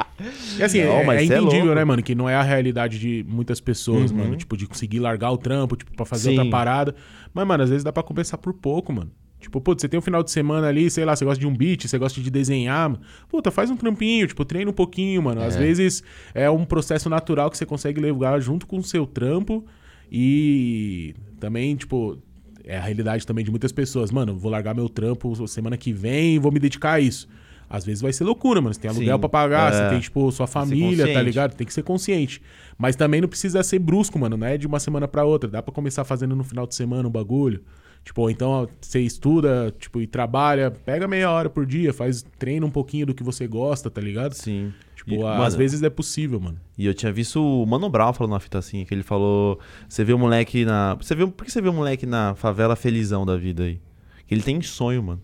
E 0.56 0.62
assim, 0.62 0.84
Não, 0.84 0.92
é, 1.00 1.04
mas 1.04 1.18
é 1.18 1.22
é 1.22 1.24
entendível, 1.24 1.58
louco. 1.64 1.74
né, 1.74 1.84
mano? 1.84 2.02
Que 2.02 2.14
não 2.14 2.28
é 2.28 2.36
a 2.36 2.42
realidade 2.42 2.98
de 3.00 3.24
muitas 3.28 3.58
pessoas, 3.60 4.12
Uhum. 4.12 4.18
mano. 4.18 4.36
Tipo, 4.36 4.56
de 4.56 4.66
conseguir 4.68 5.00
largar 5.00 5.32
o 5.32 5.36
trampo, 5.36 5.74
tipo, 5.74 5.90
pra 5.96 6.06
fazer 6.06 6.30
Sim. 6.30 6.36
outra 6.38 6.50
parada. 6.50 6.94
Mas, 7.34 7.44
mano, 7.46 7.64
às 7.64 7.70
vezes 7.70 7.82
dá 7.82 7.92
pra 7.92 8.02
compensar 8.04 8.38
por 8.38 8.52
pouco, 8.54 8.92
mano. 8.92 9.10
Tipo, 9.42 9.60
pô, 9.60 9.74
você 9.74 9.88
tem 9.88 9.98
um 9.98 10.02
final 10.02 10.22
de 10.22 10.30
semana 10.30 10.68
ali, 10.68 10.90
sei 10.90 11.04
lá, 11.04 11.14
você 11.14 11.24
gosta 11.24 11.40
de 11.40 11.46
um 11.46 11.54
beat, 11.54 11.86
você 11.86 11.98
gosta 11.98 12.20
de 12.20 12.30
desenhar. 12.30 12.98
Puta, 13.28 13.50
faz 13.50 13.70
um 13.70 13.76
trampinho, 13.76 14.26
tipo, 14.26 14.44
treina 14.44 14.70
um 14.70 14.74
pouquinho, 14.74 15.22
mano. 15.22 15.42
Às 15.42 15.56
É. 15.56 15.58
vezes 15.58 16.02
é 16.34 16.48
um 16.48 16.64
processo 16.64 17.10
natural 17.10 17.50
que 17.50 17.58
você 17.58 17.66
consegue 17.66 18.00
levar 18.00 18.40
junto 18.40 18.66
com 18.66 18.78
o 18.78 18.82
seu 18.82 19.06
trampo 19.06 19.64
e 20.10 21.14
também, 21.40 21.74
tipo, 21.74 22.18
é 22.64 22.76
a 22.76 22.80
realidade 22.80 23.26
também 23.26 23.44
de 23.44 23.50
muitas 23.50 23.72
pessoas. 23.72 24.10
Mano, 24.10 24.36
vou 24.38 24.50
largar 24.50 24.74
meu 24.74 24.88
trampo 24.88 25.34
semana 25.48 25.76
que 25.76 25.92
vem 25.92 26.36
e 26.36 26.38
vou 26.38 26.52
me 26.52 26.60
dedicar 26.60 26.92
a 26.92 27.00
isso. 27.00 27.26
Às 27.68 27.84
vezes 27.86 28.02
vai 28.02 28.12
ser 28.12 28.24
loucura, 28.24 28.60
mano. 28.60 28.74
Você 28.74 28.80
tem 28.80 28.90
aluguel 28.90 29.16
Sim, 29.16 29.20
pra 29.20 29.28
pagar, 29.30 29.72
é. 29.72 29.76
você 29.76 29.88
tem, 29.88 30.00
tipo, 30.00 30.30
sua 30.30 30.46
família, 30.46 31.10
tá 31.12 31.22
ligado? 31.22 31.54
Tem 31.54 31.66
que 31.66 31.72
ser 31.72 31.82
consciente. 31.82 32.42
Mas 32.76 32.94
também 32.94 33.20
não 33.22 33.28
precisa 33.28 33.62
ser 33.62 33.78
brusco, 33.78 34.18
mano. 34.18 34.36
Não 34.36 34.46
é 34.46 34.58
de 34.58 34.66
uma 34.66 34.78
semana 34.78 35.08
pra 35.08 35.24
outra. 35.24 35.48
Dá 35.48 35.62
pra 35.62 35.72
começar 35.72 36.04
fazendo 36.04 36.36
no 36.36 36.44
final 36.44 36.66
de 36.66 36.74
semana 36.74 37.08
um 37.08 37.10
bagulho. 37.10 37.62
Tipo, 38.04 38.22
ou 38.22 38.30
então 38.30 38.68
você 38.80 39.00
estuda, 39.00 39.72
tipo, 39.78 40.00
e 40.00 40.06
trabalha, 40.06 40.70
pega 40.70 41.06
meia 41.06 41.30
hora 41.30 41.48
por 41.48 41.64
dia, 41.64 41.92
faz, 41.92 42.24
treina 42.38 42.66
um 42.66 42.70
pouquinho 42.70 43.06
do 43.06 43.14
que 43.14 43.22
você 43.22 43.46
gosta, 43.46 43.88
tá 43.90 44.00
ligado? 44.00 44.32
Sim. 44.34 44.72
Tipo, 44.96 45.12
E, 45.12 45.16
às 45.24 45.38
mano, 45.38 45.56
vezes 45.56 45.82
é 45.82 45.90
possível, 45.90 46.40
mano. 46.40 46.58
E 46.76 46.86
eu 46.86 46.94
tinha 46.94 47.12
visto 47.12 47.40
o 47.42 47.64
Mano 47.66 47.88
Brown 47.88 48.12
falando 48.12 48.32
uma 48.32 48.40
fita 48.40 48.58
assim, 48.58 48.84
que 48.84 48.92
ele 48.94 49.02
falou. 49.02 49.58
Você 49.88 50.02
vê 50.04 50.12
o 50.12 50.18
moleque 50.18 50.64
na. 50.64 50.94
Você 50.94 51.14
viu, 51.14 51.30
por 51.30 51.44
que 51.44 51.50
você 51.52 51.60
vê 51.60 51.68
o 51.68 51.72
moleque 51.72 52.06
na 52.06 52.34
favela 52.34 52.74
felizão 52.76 53.24
da 53.26 53.36
vida 53.36 53.64
aí? 53.64 53.80
Que 54.26 54.34
ele 54.34 54.42
tem 54.42 54.60
sonho, 54.62 55.02
mano. 55.02 55.20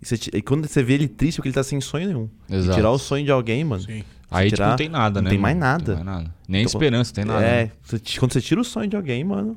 E, 0.00 0.06
você 0.06 0.16
e 0.34 0.42
quando 0.42 0.66
você 0.66 0.82
vê 0.82 0.94
ele 0.94 1.08
triste, 1.08 1.36
é 1.36 1.38
porque 1.38 1.48
ele 1.48 1.54
tá 1.54 1.62
sem 1.62 1.80
sonho 1.80 2.06
nenhum. 2.08 2.28
E 2.48 2.54
Exato. 2.56 2.76
tirar 2.76 2.90
o 2.90 2.98
sonho 2.98 3.24
de 3.24 3.30
alguém, 3.30 3.64
mano. 3.64 3.82
Sim. 3.82 4.02
Aí, 4.30 4.48
tirar- 4.48 4.64
tipo, 4.64 4.68
não 4.70 4.76
tem 4.76 4.88
nada, 4.88 5.20
não 5.20 5.24
né? 5.24 5.30
tem 5.30 5.38
mais 5.38 5.56
nada. 5.56 5.92
Não 5.92 5.96
tem 5.96 6.04
mais 6.04 6.18
nada. 6.24 6.34
Nem 6.48 6.62
Então, 6.62 6.70
esperança, 6.70 7.14
tem 7.14 7.24
nada. 7.24 7.44
É, 7.44 7.64
né? 7.64 7.70
quando 8.18 8.32
você 8.32 8.40
tira 8.40 8.60
o 8.60 8.64
sonho 8.64 8.88
de 8.88 8.96
alguém, 8.96 9.22
mano. 9.24 9.56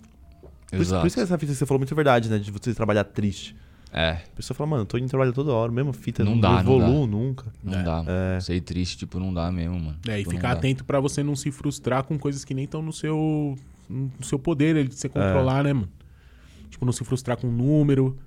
Por 0.75 0.81
isso, 0.81 0.89
Exato. 0.89 1.01
por 1.01 1.07
isso 1.07 1.15
que 1.15 1.21
essa 1.21 1.37
fita 1.37 1.51
que 1.51 1.57
você 1.57 1.65
falou 1.65 1.79
muito 1.79 1.95
verdade, 1.95 2.29
né? 2.29 2.37
De 2.39 2.51
você 2.51 2.73
trabalhar 2.73 3.03
triste. 3.03 3.55
É, 3.97 4.09
A 4.31 4.35
pessoa 4.35 4.55
fala, 4.55 4.69
mano, 4.71 4.81
eu 4.81 4.85
tô 4.85 4.97
indo 4.97 5.07
trabalhar 5.07 5.31
toda 5.31 5.53
hora, 5.53 5.71
mesma 5.71 5.93
fita, 5.93 6.21
Não 6.23 6.37
dá, 6.37 6.51
não 6.51 6.59
evoluo 6.59 7.07
nunca. 7.07 7.45
não 7.63 7.79
É. 7.79 7.83
dá. 7.83 8.03
É. 8.35 8.39
Ser 8.41 8.59
triste, 8.61 8.97
tipo, 8.97 9.19
não 9.19 9.33
dá 9.33 9.49
mesmo, 9.51 9.79
mano. 9.79 9.97
É, 10.07 10.15
e 10.15 10.17
Tipo, 10.19 10.31
não 10.31 10.37
ficar 10.37 10.53
dá. 10.53 10.59
atento 10.59 10.83
pra 10.83 10.99
você 10.99 11.23
não 11.23 11.35
se 11.35 11.49
frustrar 11.49 12.03
com 12.03 12.17
coisas 12.19 12.43
que 12.43 12.53
nem 12.53 12.65
estão 12.65 12.81
no 12.81 12.91
seu, 12.91 13.57
no 13.89 14.11
seu 14.23 14.37
poder 14.37 14.83
de 14.83 14.91
É. 14.93 14.95
você 14.97 15.07
controlar, 15.07 15.63
né, 15.63 15.71
mano? 15.71 15.87
Tipo, 16.69 16.83
não 16.85 16.91
se 16.91 17.05
frustrar 17.05 17.37
com 17.37 17.47
número, 17.49 18.17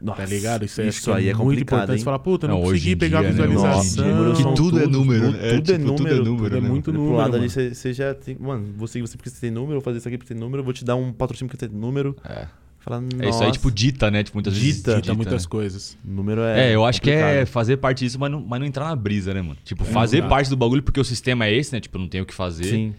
Nossa, 0.00 0.22
tá 0.22 0.28
ligado? 0.28 0.64
Isso, 0.64 0.80
isso 0.82 1.04
que 1.10 1.10
aí 1.16 1.28
é 1.28 1.34
muito 1.34 1.38
complicado, 1.44 1.78
importante. 1.78 1.92
hein? 1.92 1.98
Você 1.98 2.04
fala, 2.04 2.18
puta, 2.18 2.46
não, 2.48 2.54
Não, 2.54 2.62
hoje 2.62 2.80
consegui 2.80 2.96
pegar 2.96 3.20
dia, 3.22 3.32
né, 3.32 3.42
a 3.42 3.46
Nossa, 3.46 3.68
visualização. 3.68 4.06
números 4.16 4.36
Que 4.36 4.42
são 4.44 4.54
tudo 4.54 4.78
é 4.80 4.86
número, 4.86 5.24
Tudo, 5.26 5.38
né? 5.38 5.38
É, 5.48 5.54
tudo 5.56 5.72
é 5.72 5.78
tipo, 5.78 5.86
tudo 5.94 6.08
é 6.08 6.14
número. 6.14 6.24
tudo 6.24 6.56
é 6.56 6.60
né, 6.60 6.68
muito 6.68 6.84
Pro 6.92 6.92
número, 7.00 7.16
lado 7.16 7.28
ali, 7.36 7.38
mano. 7.38 7.50
você, 7.50 7.74
você 7.74 7.92
já 7.92 8.14
tem. 8.14 8.36
Mano, 8.38 8.64
você, 8.76 9.00
você 9.00 9.16
porque 9.16 9.30
você 9.30 9.40
tem 9.40 9.50
número, 9.50 9.72
vou 9.74 9.80
fazer 9.80 9.98
isso 9.98 10.08
aqui 10.08 10.16
porque 10.18 10.28
você 10.28 10.34
tem 10.34 10.40
número, 10.42 10.62
vou 10.62 10.72
te 10.72 10.84
dar 10.84 10.94
um 10.96 11.12
patrocínio 11.12 11.50
porque 11.50 11.64
você 11.64 11.68
tem 11.70 11.78
número. 11.80 12.16
É. 12.24 12.46
Fala, 12.78 13.02
É 13.20 13.28
isso 13.28 13.42
aí, 13.42 13.50
tipo, 13.50 13.72
dita, 13.72 14.08
né? 14.08 14.22
Tipo, 14.22 14.36
muitas 14.36 14.56
vezes 14.56 14.76
Dita. 14.76 15.00
Dita 15.00 15.14
muitas 15.14 15.42
né? 15.42 15.48
coisas. 15.50 15.98
número 16.04 16.42
é. 16.42 16.70
É, 16.70 16.74
eu 16.76 16.84
acho 16.84 17.02
que 17.02 17.10
é 17.10 17.20
complicado. 17.20 17.46
fazer 17.48 17.76
parte 17.78 18.04
disso, 18.04 18.20
mas 18.20 18.30
não, 18.30 18.40
mas 18.40 18.60
não 18.60 18.66
entrar 18.66 18.84
na 18.84 18.94
brisa, 18.94 19.34
né, 19.34 19.42
mano? 19.42 19.56
Tipo, 19.64 19.82
É, 19.82 19.86
fazer 19.86 20.28
parte 20.28 20.48
do 20.48 20.56
bagulho 20.56 20.80
porque 20.82 21.00
o 21.00 21.04
sistema 21.04 21.44
é 21.46 21.52
esse, 21.54 21.72
né? 21.72 21.80
Tipo, 21.80 21.98
não 21.98 22.06
tem 22.06 22.20
o 22.20 22.24
que 22.26 22.32
fazer. 22.32 22.64
Sim. 22.64 22.94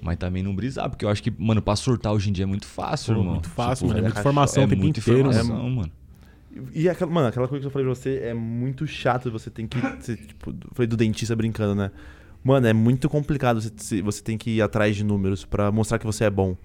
Mas 0.00 0.16
também 0.18 0.42
não 0.42 0.54
brisar, 0.54 0.88
porque 0.88 1.04
eu 1.04 1.08
acho 1.08 1.22
que, 1.22 1.32
mano, 1.38 1.60
pra 1.62 1.76
surtar 1.76 2.12
hoje 2.12 2.28
em 2.30 2.32
dia 2.32 2.44
é 2.44 2.46
muito 2.46 2.66
fácil, 2.66 3.14
Pô, 3.14 3.20
irmão. 3.20 3.32
muito 3.34 3.48
fácil, 3.50 3.86
Tipo, 3.86 3.88
mano. 3.88 3.98
É 3.98 4.00
é 4.00 4.02
muita 4.04 4.20
informação 4.20 4.62
é 4.62 4.66
o 4.66 4.68
tempo 4.68 4.82
muita 4.82 4.98
inteiro, 5.00 5.30
informação, 5.30 5.70
mano. 5.70 5.92
E 6.74 6.88
aquela, 6.88 7.10
mano, 7.10 7.28
aquela 7.28 7.48
coisa 7.48 7.60
que 7.62 7.66
eu 7.66 7.70
falei 7.70 7.86
pra 7.86 7.94
você 7.94 8.18
é 8.24 8.34
muito 8.34 8.86
chato 8.86 9.30
você 9.30 9.48
tem 9.50 9.66
que. 9.66 9.78
Você, 10.00 10.16
tipo, 10.16 10.54
falei 10.74 10.86
do 10.86 10.96
dentista 10.96 11.34
brincando, 11.34 11.74
né? 11.74 11.90
Mano, 12.44 12.66
é 12.66 12.72
muito 12.72 13.08
complicado 13.08 13.60
você, 13.60 13.70
se- 13.76 14.02
você 14.02 14.22
tem 14.22 14.36
que 14.36 14.50
ir 14.50 14.62
atrás 14.62 14.96
de 14.96 15.04
números 15.04 15.44
pra 15.44 15.70
mostrar 15.70 15.98
que 15.98 16.04
você 16.06 16.24
é 16.24 16.30
bom. 16.30 16.56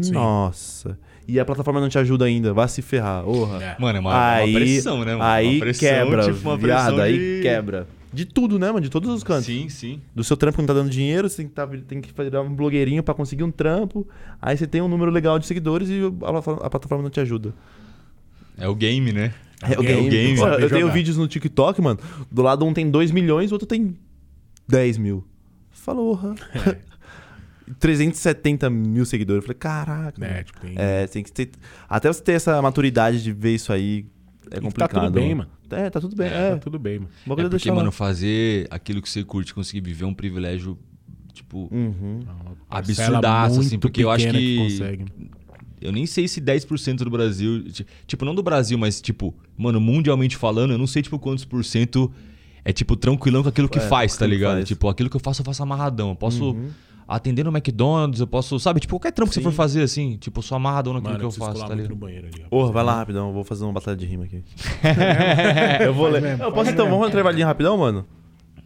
Sim. 0.00 0.12
Nossa. 0.12 0.98
E 1.26 1.38
a 1.40 1.44
plataforma 1.44 1.80
não 1.80 1.88
te 1.88 1.98
ajuda 1.98 2.24
ainda, 2.24 2.54
vai 2.54 2.68
se 2.68 2.80
ferrar. 2.82 3.28
Orra. 3.28 3.62
É. 3.62 3.76
Mano, 3.78 3.98
é 3.98 4.00
uma, 4.00 4.10
uma 4.10 4.28
aí, 4.34 4.52
pressão, 4.54 5.04
né, 5.04 5.12
mano? 5.12 5.22
Aí 5.24 5.48
uma 5.56 5.60
pressão, 5.60 5.88
quebra, 5.88 6.24
tipo, 6.32 6.48
uma 6.48 6.56
viado, 6.56 6.84
pressão 6.94 7.04
aí 7.04 7.18
de... 7.18 7.42
quebra. 7.42 7.86
De 8.10 8.24
tudo, 8.24 8.58
né, 8.58 8.68
mano? 8.68 8.80
De 8.80 8.88
todos 8.88 9.10
os 9.10 9.22
cantos. 9.22 9.44
Sim, 9.46 9.68
sim. 9.68 10.00
Do 10.14 10.24
seu 10.24 10.36
trampo 10.36 10.56
que 10.56 10.62
não 10.62 10.66
tá 10.66 10.72
dando 10.72 10.88
dinheiro, 10.88 11.28
você 11.28 11.38
tem 11.38 11.48
que, 11.48 11.52
tá, 11.54 11.66
tem 11.86 12.00
que 12.00 12.10
virar 12.22 12.40
um 12.40 12.54
blogueirinho 12.54 13.02
pra 13.02 13.12
conseguir 13.12 13.44
um 13.44 13.50
trampo. 13.50 14.06
Aí 14.40 14.56
você 14.56 14.66
tem 14.66 14.80
um 14.80 14.88
número 14.88 15.10
legal 15.10 15.38
de 15.38 15.46
seguidores 15.46 15.90
e 15.90 16.00
a, 16.22 16.66
a 16.66 16.70
plataforma 16.70 17.02
não 17.02 17.10
te 17.10 17.20
ajuda. 17.20 17.52
É 18.58 18.68
o 18.68 18.74
game, 18.74 19.12
né? 19.12 19.32
É 19.62 19.78
o 19.78 19.82
game, 19.82 20.08
game. 20.08 20.10
tem 20.10 20.36
Pô, 20.36 20.44
que 20.44 20.50
saber 20.50 20.62
eu 20.64 20.70
tenho 20.70 20.92
vídeos 20.92 21.16
no 21.16 21.26
TikTok, 21.26 21.80
mano. 21.80 21.98
Do 22.30 22.42
lado 22.42 22.64
um 22.64 22.72
tem 22.72 22.90
2 22.90 23.10
milhões, 23.10 23.50
o 23.50 23.54
outro 23.54 23.66
tem 23.66 23.96
10 24.68 24.98
mil. 24.98 25.24
Falou. 25.70 26.18
É. 26.54 26.78
370 27.78 28.70
mil 28.70 29.04
seguidores. 29.04 29.42
Eu 29.42 29.46
falei, 29.46 29.58
caraca. 29.58 30.24
É, 30.24 30.42
tipo, 30.42 30.60
tem... 30.60 30.74
É, 30.76 31.06
tem 31.06 31.22
que 31.22 31.32
ter. 31.32 31.50
Até 31.88 32.08
você 32.08 32.22
ter 32.22 32.32
essa 32.32 32.60
maturidade 32.62 33.22
de 33.22 33.32
ver 33.32 33.54
isso 33.54 33.72
aí 33.72 34.06
é 34.50 34.58
E 34.58 34.60
complicado. 34.60 34.92
Tá 34.92 35.00
tudo 35.02 35.12
bem, 35.12 35.34
mano. 35.34 35.50
É, 35.70 35.90
tá 35.90 36.00
tudo 36.00 36.16
bem. 36.16 36.28
É, 36.28 36.50
Tá 36.52 36.58
tudo 36.58 36.78
bem, 36.78 36.98
mano. 37.00 37.10
O 37.26 37.30
É 37.30 37.32
é 37.32 37.36
porque, 37.36 37.50
deixar 37.50 37.70
lá. 37.70 37.76
mano, 37.76 37.92
fazer 37.92 38.66
aquilo 38.70 39.02
que 39.02 39.08
você 39.08 39.22
curte, 39.22 39.54
conseguir 39.54 39.80
viver 39.80 40.04
um 40.04 40.14
privilégio, 40.14 40.78
tipo, 41.32 41.68
Uhum. 41.70 42.20
Absurdaço, 42.70 43.60
assim, 43.60 43.78
porque 43.78 44.02
eu 44.02 44.10
acho 44.10 44.26
pequena 44.26 44.38
que... 44.38 44.56
consegue. 44.56 45.04
Eu 45.80 45.92
nem 45.92 46.06
sei 46.06 46.26
se 46.28 46.40
10% 46.40 46.96
do 47.04 47.10
Brasil. 47.10 47.64
ti- 47.70 47.86
Tipo, 48.06 48.24
não 48.24 48.34
do 48.34 48.42
Brasil, 48.42 48.76
mas, 48.78 49.00
tipo, 49.00 49.34
mano, 49.56 49.80
mundialmente 49.80 50.36
falando, 50.36 50.72
eu 50.72 50.78
não 50.78 50.86
sei, 50.86 51.02
tipo, 51.02 51.18
quantos 51.18 51.44
por 51.44 51.64
cento 51.64 52.10
é, 52.64 52.72
tipo, 52.72 52.96
tranquilão 52.96 53.42
com 53.42 53.48
aquilo 53.48 53.68
que 53.68 53.78
É, 53.78 53.82
faz, 53.82 54.16
tá 54.16 54.26
ligado? 54.26 54.56
faz. 54.56 54.68
Tipo, 54.68 54.88
aquilo 54.88 55.08
que 55.08 55.16
eu 55.16 55.20
faço, 55.20 55.40
eu 55.40 55.44
faço 55.46 55.62
amarradão. 55.62 56.10
Eu 56.10 56.16
posso 56.16 56.50
Uhum. 56.50 56.68
atender 57.06 57.42
no 57.42 57.50
McDonald's, 57.50 58.20
eu 58.20 58.26
posso, 58.26 58.58
sabe? 58.60 58.80
Tipo, 58.80 58.94
qualquer 58.96 59.12
trampo 59.12 59.30
que 59.30 59.34
você 59.34 59.40
Sim. 59.40 59.44
for 59.44 59.52
fazer, 59.52 59.82
assim, 59.82 60.18
tipo, 60.18 60.40
eu 60.40 60.42
sou 60.42 60.56
amarradão 60.56 60.92
naquilo 60.92 61.12
Mano, 61.12 61.18
que 61.20 61.24
eu 61.24 61.28
preciso 61.30 61.46
faço, 61.46 61.66
tá 61.66 61.74
ligado? 61.74 61.96
Porra, 62.50 62.70
vai 62.72 62.84
lá 62.84 62.96
rapidão, 62.96 63.28
eu 63.28 63.32
vou 63.32 63.44
fazer 63.44 63.64
uma 63.64 63.72
batalha 63.72 63.96
de 63.96 64.04
rima 64.04 64.24
aqui. 64.24 64.42
eu 65.82 65.94
vou 65.94 66.08
ler. 66.08 66.20
mesmo, 66.20 66.42
Eu 66.44 66.52
posso 66.52 66.70
então, 66.70 66.84
mesmo. 66.84 66.98
vamos 66.98 66.98
fazer 66.98 67.04
um 67.04 67.08
intervalinho 67.08 67.46
rapidão, 67.46 67.78
mano? 67.78 68.04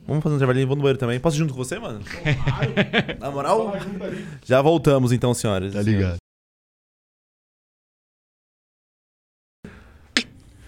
Vamos 0.04 0.20
fazer 0.24 0.34
um 0.34 0.36
intervalinho, 0.38 0.66
vou 0.66 0.74
no 0.74 0.82
banheiro 0.82 0.98
também. 0.98 1.20
Posso 1.20 1.36
ir 1.36 1.38
junto 1.38 1.54
com 1.54 1.62
você, 1.62 1.78
mano? 1.78 2.00
Na 3.20 3.30
moral? 3.30 3.76
Já 4.44 4.60
voltamos 4.60 5.12
então, 5.12 5.32
senhoras. 5.32 5.74
Tá 5.74 5.82
ligado? 5.82 6.16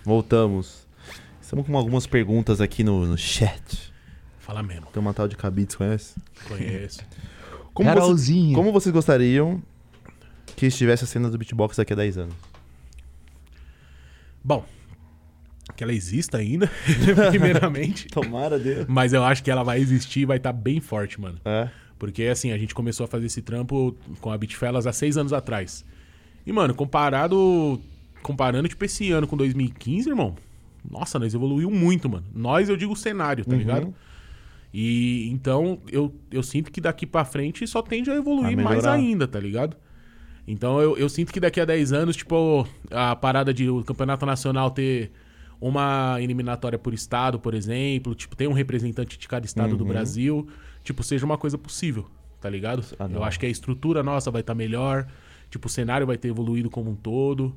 Voltamos. 0.04 0.86
Estamos 1.40 1.66
com 1.66 1.76
algumas 1.76 2.06
perguntas 2.06 2.60
aqui 2.60 2.82
no, 2.84 3.06
no 3.06 3.16
chat. 3.18 3.92
Fala 4.38 4.62
mesmo. 4.62 4.86
Tem 4.92 5.00
uma 5.00 5.14
tal 5.14 5.26
de 5.28 5.36
Cabits, 5.36 5.74
conhece? 5.76 6.14
Conheço. 6.48 7.00
Como, 7.72 7.88
você- 7.88 7.94
Carolzinha. 7.98 8.54
como 8.54 8.70
vocês 8.72 8.92
gostariam 8.92 9.60
que 10.54 10.66
estivesse 10.66 11.02
a 11.02 11.06
cena 11.08 11.28
do 11.28 11.36
beatbox 11.36 11.76
daqui 11.76 11.92
a 11.92 11.96
10 11.96 12.18
anos? 12.18 12.34
Bom, 14.44 14.64
que 15.74 15.82
ela 15.82 15.92
exista 15.92 16.38
ainda, 16.38 16.70
primeiramente. 17.30 18.06
Tomara, 18.14 18.60
Deus. 18.60 18.86
Mas 18.88 19.12
eu 19.12 19.24
acho 19.24 19.42
que 19.42 19.50
ela 19.50 19.64
vai 19.64 19.80
existir 19.80 20.20
e 20.20 20.24
vai 20.24 20.36
estar 20.36 20.52
bem 20.52 20.80
forte, 20.80 21.20
mano. 21.20 21.40
É. 21.44 21.68
Porque, 21.98 22.24
assim, 22.24 22.52
a 22.52 22.58
gente 22.58 22.74
começou 22.76 23.04
a 23.04 23.08
fazer 23.08 23.26
esse 23.26 23.42
trampo 23.42 23.96
com 24.20 24.30
a 24.30 24.38
Bitfellas 24.38 24.86
há 24.86 24.92
seis 24.92 25.16
anos 25.16 25.32
atrás. 25.32 25.84
E, 26.46 26.52
mano, 26.52 26.74
comparado. 26.76 27.80
Comparando, 28.24 28.66
tipo, 28.68 28.82
esse 28.84 29.12
ano 29.12 29.26
com 29.26 29.36
2015, 29.36 30.08
irmão. 30.08 30.34
Nossa, 30.90 31.18
nós 31.18 31.34
evoluiu 31.34 31.70
muito, 31.70 32.08
mano. 32.08 32.24
Nós, 32.34 32.68
eu 32.70 32.76
digo 32.76 32.94
o 32.94 32.96
cenário, 32.96 33.44
tá 33.44 33.52
Uhum. 33.52 33.58
ligado? 33.58 33.94
E 34.72 35.28
então 35.30 35.78
eu, 35.92 36.12
eu 36.32 36.42
sinto 36.42 36.72
que 36.72 36.80
daqui 36.80 37.06
pra 37.06 37.24
frente 37.24 37.64
só 37.66 37.80
tende 37.80 38.10
a 38.10 38.16
evoluir 38.16 38.58
A 38.58 38.62
mais 38.62 38.84
ainda, 38.84 39.28
tá 39.28 39.38
ligado? 39.38 39.76
Então 40.48 40.80
eu, 40.80 40.96
eu 40.98 41.08
sinto 41.08 41.32
que 41.32 41.38
daqui 41.38 41.60
a 41.60 41.64
10 41.64 41.92
anos, 41.92 42.16
tipo, 42.16 42.66
a 42.90 43.14
parada 43.14 43.54
de 43.54 43.68
o 43.70 43.84
campeonato 43.84 44.26
nacional 44.26 44.70
ter 44.70 45.12
uma 45.60 46.16
eliminatória 46.20 46.78
por 46.78 46.92
estado, 46.92 47.38
por 47.38 47.54
exemplo, 47.54 48.14
tipo, 48.14 48.34
ter 48.34 48.48
um 48.48 48.52
representante 48.52 49.16
de 49.18 49.28
cada 49.28 49.46
estado 49.46 49.76
do 49.76 49.84
Uhum. 49.84 49.88
Brasil, 49.90 50.48
tipo, 50.82 51.02
seja 51.02 51.24
uma 51.24 51.38
coisa 51.38 51.56
possível, 51.56 52.06
tá 52.40 52.50
ligado? 52.50 52.84
Ah, 52.98 53.08
eu 53.10 53.22
acho 53.22 53.38
que 53.38 53.46
a 53.46 53.48
estrutura 53.48 54.02
nossa 54.02 54.30
vai 54.30 54.40
estar 54.40 54.54
melhor, 54.54 55.06
tipo, 55.50 55.68
o 55.68 55.70
cenário 55.70 56.06
vai 56.06 56.18
ter 56.18 56.28
evoluído 56.28 56.68
como 56.68 56.90
um 56.90 56.96
todo. 56.96 57.54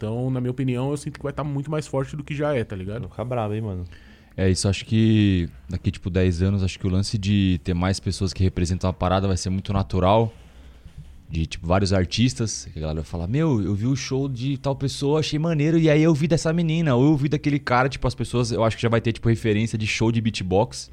Então, 0.00 0.30
na 0.30 0.40
minha 0.40 0.50
opinião, 0.50 0.90
eu 0.90 0.96
sinto 0.96 1.18
que 1.18 1.22
vai 1.22 1.28
estar 1.30 1.44
muito 1.44 1.70
mais 1.70 1.86
forte 1.86 2.16
do 2.16 2.24
que 2.24 2.34
já 2.34 2.54
é, 2.56 2.64
tá 2.64 2.74
ligado? 2.74 3.00
Vou 3.02 3.10
ficar 3.10 3.22
bravo, 3.22 3.52
hein, 3.52 3.60
mano? 3.60 3.84
É 4.34 4.48
isso, 4.48 4.66
acho 4.66 4.86
que 4.86 5.46
daqui, 5.68 5.90
tipo, 5.90 6.08
10 6.08 6.40
anos, 6.40 6.62
acho 6.62 6.78
que 6.78 6.86
o 6.86 6.90
lance 6.90 7.18
de 7.18 7.60
ter 7.62 7.74
mais 7.74 8.00
pessoas 8.00 8.32
que 8.32 8.42
representam 8.42 8.88
a 8.88 8.94
parada 8.94 9.28
vai 9.28 9.36
ser 9.36 9.50
muito 9.50 9.74
natural. 9.74 10.32
de 11.28 11.46
tipo 11.46 11.64
vários 11.64 11.92
artistas, 11.92 12.66
que 12.72 12.78
a 12.78 12.82
galera 12.82 13.04
fala: 13.04 13.24
"Meu, 13.28 13.62
eu 13.62 13.72
vi 13.72 13.86
o 13.86 13.94
show 13.94 14.28
de 14.28 14.56
tal 14.58 14.74
pessoa, 14.74 15.20
achei 15.20 15.38
maneiro 15.38 15.78
e 15.78 15.88
aí 15.88 16.02
eu 16.02 16.12
vi 16.12 16.26
dessa 16.26 16.52
menina, 16.52 16.96
ou 16.96 17.04
eu 17.04 17.16
vi 17.16 17.28
daquele 17.28 17.60
cara", 17.60 17.88
tipo 17.88 18.04
as 18.08 18.16
pessoas, 18.16 18.50
eu 18.50 18.64
acho 18.64 18.74
que 18.76 18.82
já 18.82 18.88
vai 18.88 19.00
ter 19.00 19.12
tipo 19.12 19.28
referência 19.28 19.78
de 19.78 19.86
show 19.86 20.10
de 20.10 20.20
beatbox 20.20 20.90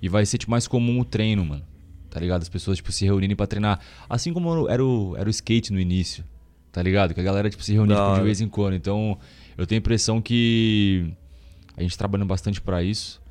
e 0.00 0.08
vai 0.08 0.24
ser 0.26 0.38
tipo 0.38 0.52
mais 0.52 0.68
comum 0.68 1.00
o 1.00 1.04
treino, 1.04 1.44
mano. 1.44 1.64
Tá 2.08 2.20
ligado? 2.20 2.42
As 2.42 2.48
pessoas 2.48 2.76
tipo 2.76 2.92
se 2.92 3.04
reunirem 3.04 3.34
pra 3.34 3.48
treinar, 3.48 3.80
assim 4.08 4.32
como 4.32 4.68
era 4.68 4.84
o 4.84 5.16
era 5.16 5.26
o 5.26 5.30
skate 5.30 5.72
no 5.72 5.80
início. 5.80 6.22
Tá 6.74 6.82
ligado? 6.82 7.14
Que 7.14 7.20
a 7.20 7.22
galera 7.22 7.48
tipo 7.48 7.62
se 7.62 7.72
Da 7.72 7.82
tipo, 7.86 8.14
de 8.16 8.22
vez 8.22 8.40
em 8.40 8.48
quando. 8.48 8.74
Então, 8.74 9.16
eu 9.56 9.64
tenho 9.64 9.78
a 9.78 9.80
impressão 9.80 10.20
que 10.20 11.08
a 11.76 11.82
gente 11.82 11.96
trabalhando 11.96 12.26
bastante 12.26 12.60
pra 12.60 12.82
isso. 12.82 13.22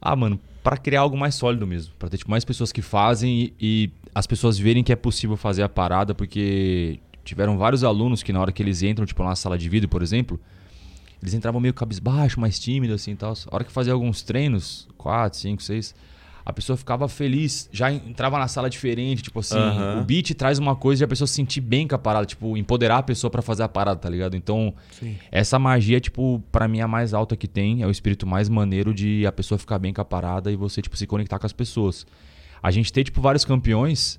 Ah, 0.00 0.14
mano, 0.14 0.38
pra 0.62 0.76
criar 0.76 1.00
algo 1.00 1.16
mais 1.18 1.34
sólido 1.34 1.66
mesmo, 1.66 1.92
Pra 1.98 2.08
ter 2.08 2.16
tipo 2.16 2.30
mais 2.30 2.44
pessoas 2.44 2.70
que 2.70 2.80
fazem 2.80 3.40
e, 3.40 3.54
e 3.60 3.90
as 4.14 4.24
pessoas 4.24 4.56
verem 4.56 4.84
que 4.84 4.92
é 4.92 4.96
possível 4.96 5.36
fazer 5.36 5.64
a 5.64 5.68
parada, 5.68 6.14
porque 6.14 7.00
tiveram 7.24 7.58
vários 7.58 7.82
alunos 7.82 8.22
que 8.22 8.32
na 8.32 8.40
hora 8.40 8.52
que 8.52 8.62
eles 8.62 8.84
entram, 8.84 9.04
tipo 9.04 9.24
na 9.24 9.34
sala 9.34 9.58
de 9.58 9.68
vídeo, 9.68 9.88
por 9.88 10.00
exemplo, 10.00 10.38
eles 11.20 11.34
entravam 11.34 11.60
meio 11.60 11.74
cabisbaixo, 11.74 12.38
mais 12.38 12.56
tímido 12.56 12.94
assim 12.94 13.10
e 13.10 13.16
tal. 13.16 13.32
A 13.32 13.54
hora 13.56 13.64
que 13.64 13.72
fazia 13.72 13.92
alguns 13.92 14.22
treinos, 14.22 14.86
quatro, 14.96 15.40
cinco, 15.40 15.60
seis, 15.60 15.92
a 16.48 16.52
pessoa 16.54 16.78
ficava 16.78 17.06
feliz, 17.10 17.68
já 17.70 17.92
entrava 17.92 18.38
na 18.38 18.48
sala 18.48 18.70
diferente, 18.70 19.22
tipo 19.22 19.38
assim, 19.38 19.58
Aham. 19.58 20.00
o 20.00 20.04
beat 20.04 20.30
traz 20.34 20.58
uma 20.58 20.74
coisa 20.74 21.00
de 21.00 21.04
a 21.04 21.08
pessoa 21.08 21.28
se 21.28 21.34
sentir 21.34 21.60
bem 21.60 21.86
com 21.86 21.94
a 21.94 21.98
parada, 21.98 22.24
tipo, 22.24 22.56
empoderar 22.56 22.96
a 22.96 23.02
pessoa 23.02 23.30
pra 23.30 23.42
fazer 23.42 23.64
a 23.64 23.68
parada, 23.68 24.00
tá 24.00 24.08
ligado? 24.08 24.34
Então, 24.34 24.72
Sim. 24.90 25.14
essa 25.30 25.58
magia, 25.58 26.00
tipo, 26.00 26.42
pra 26.50 26.66
mim 26.66 26.78
é 26.78 26.82
a 26.82 26.88
mais 26.88 27.12
alta 27.12 27.36
que 27.36 27.46
tem, 27.46 27.82
é 27.82 27.86
o 27.86 27.90
espírito 27.90 28.26
mais 28.26 28.48
maneiro 28.48 28.94
de 28.94 29.26
a 29.26 29.30
pessoa 29.30 29.58
ficar 29.58 29.78
bem 29.78 29.92
com 29.92 30.00
a 30.00 30.04
parada 30.06 30.50
e 30.50 30.56
você, 30.56 30.80
tipo, 30.80 30.96
se 30.96 31.06
conectar 31.06 31.38
com 31.38 31.44
as 31.44 31.52
pessoas. 31.52 32.06
A 32.62 32.70
gente 32.70 32.90
ter, 32.90 33.04
tipo, 33.04 33.20
vários 33.20 33.44
campeões, 33.44 34.16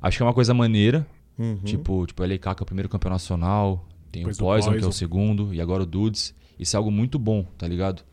acho 0.00 0.16
que 0.18 0.22
é 0.22 0.26
uma 0.26 0.32
coisa 0.34 0.54
maneira. 0.54 1.04
Uhum. 1.36 1.56
Tipo, 1.64 2.06
tipo, 2.06 2.22
o 2.22 2.24
LK, 2.24 2.38
que 2.54 2.62
é 2.62 2.62
o 2.62 2.66
primeiro 2.66 2.88
campeão 2.88 3.10
nacional, 3.10 3.84
tem 4.12 4.22
Depois 4.22 4.38
o 4.38 4.44
o 4.44 4.46
Poison, 4.46 4.70
que 4.70 4.76
é 4.76 4.78
o 4.78 4.82
Poison. 4.82 4.92
segundo, 4.92 5.52
e 5.52 5.60
agora 5.60 5.82
o 5.82 5.86
Dudes. 5.86 6.32
Isso 6.56 6.76
é 6.76 6.78
algo 6.78 6.92
muito 6.92 7.18
bom, 7.18 7.44
tá 7.58 7.66
ligado? 7.66 8.04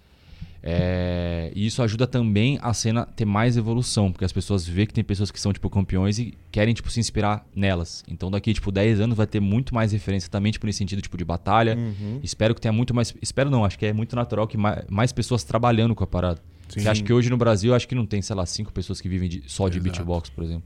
É, 0.62 1.52
E 1.56 1.66
isso 1.66 1.82
ajuda 1.82 2.06
também 2.06 2.60
a 2.62 2.74
cena 2.74 3.06
ter 3.06 3.26
mais 3.26 3.58
evolução, 3.58 4.12
porque 4.12 4.26
as 4.26 4.32
pessoas 4.32 4.68
vê 4.68 4.86
que 4.86 4.94
tem 4.94 5.04
pessoas 5.04 5.32
que 5.32 5.40
são, 5.40 5.52
tipo, 5.54 5.70
campeões 5.70 6.20
e 6.20 6.34
querem, 6.52 6.74
tipo, 6.74 6.90
se 6.90 7.00
inspirar 7.00 7.46
nelas. 7.56 8.04
Então, 8.08 8.30
daqui, 8.30 8.54
tipo, 8.54 8.72
10 8.72 9.00
anos 9.00 9.16
vai 9.18 9.26
ter 9.28 9.40
muito 9.40 9.74
mais 9.74 9.92
referência 9.92 10.30
também, 10.30 10.52
tipo, 10.52 10.66
nesse 10.66 10.78
sentido, 10.80 11.02
tipo, 11.02 11.18
de 11.18 11.26
batalha. 11.26 11.76
Uhum. 11.78 12.20
Espero 12.24 12.54
que 12.54 12.62
tenha 12.62 12.72
muito 12.72 12.94
mais. 12.94 13.14
Espero 13.22 13.50
não, 13.50 13.64
acho 13.66 13.78
que 13.80 13.86
é 13.86 13.94
muito 13.94 14.16
natural 14.16 14.48
que 14.48 14.58
mais, 14.58 14.84
mais 14.90 15.12
pessoas 15.12 15.44
trabalhando 15.44 15.96
com 15.96 16.04
a 16.04 16.08
parada. 16.08 16.42
Sim. 16.68 16.82
Você 16.82 16.90
acha 16.90 17.04
que 17.04 17.12
hoje 17.12 17.30
no 17.30 17.38
Brasil, 17.38 17.74
acho 17.74 17.88
que 17.88 17.96
não 17.96 18.06
tem, 18.06 18.22
sei 18.22 18.36
lá, 18.36 18.46
cinco 18.46 18.72
pessoas 18.72 19.02
que 19.02 19.10
vivem 19.10 19.28
de- 19.28 19.44
só 19.48 19.68
de 19.70 19.78
Exato. 19.78 19.84
beatbox, 19.84 20.30
por 20.30 20.44
exemplo. 20.44 20.64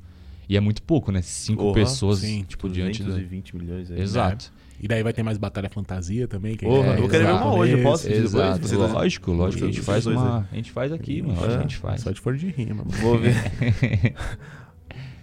E 0.50 0.58
é 0.58 0.60
muito 0.60 0.84
pouco, 0.84 1.12
né? 1.12 1.22
Cinco 1.22 1.72
pessoas, 1.74 2.20
sim, 2.20 2.44
tipo, 2.44 2.68
diante 2.70 3.02
do. 3.02 3.10
220 3.10 3.56
milhões 3.56 3.90
aí. 3.90 4.02
Exato. 4.02 4.52
E 4.84 4.88
daí 4.88 5.02
vai 5.02 5.14
ter 5.14 5.24
mais 5.24 5.38
batalha 5.38 5.70
fantasia 5.70 6.28
também. 6.28 6.58
Que 6.58 6.66
Porra, 6.66 6.90
é 6.90 6.94
eu 6.96 7.00
vou 7.00 7.10
querer 7.10 7.26
ver 7.26 7.32
uma 7.32 7.56
hoje, 7.56 7.72
eu 7.72 7.82
posso? 7.82 8.12
Exato. 8.12 8.76
Lógico, 8.76 9.32
lógico. 9.32 9.64
A 9.64 9.68
gente 9.68 9.80
faz 9.80 10.06
uma. 10.06 10.46
A 10.52 10.56
gente 10.56 10.72
faz 10.72 10.92
aqui, 10.92 11.22
mano. 11.22 11.38
Que 11.40 11.46
a 11.46 11.62
gente 11.62 11.78
faz. 11.78 12.02
Só 12.02 12.12
de 12.12 12.20
for 12.20 12.36
de 12.36 12.48
rima, 12.50 12.84
mano. 12.84 12.90
Vou 13.02 13.18
ver. 13.18 13.34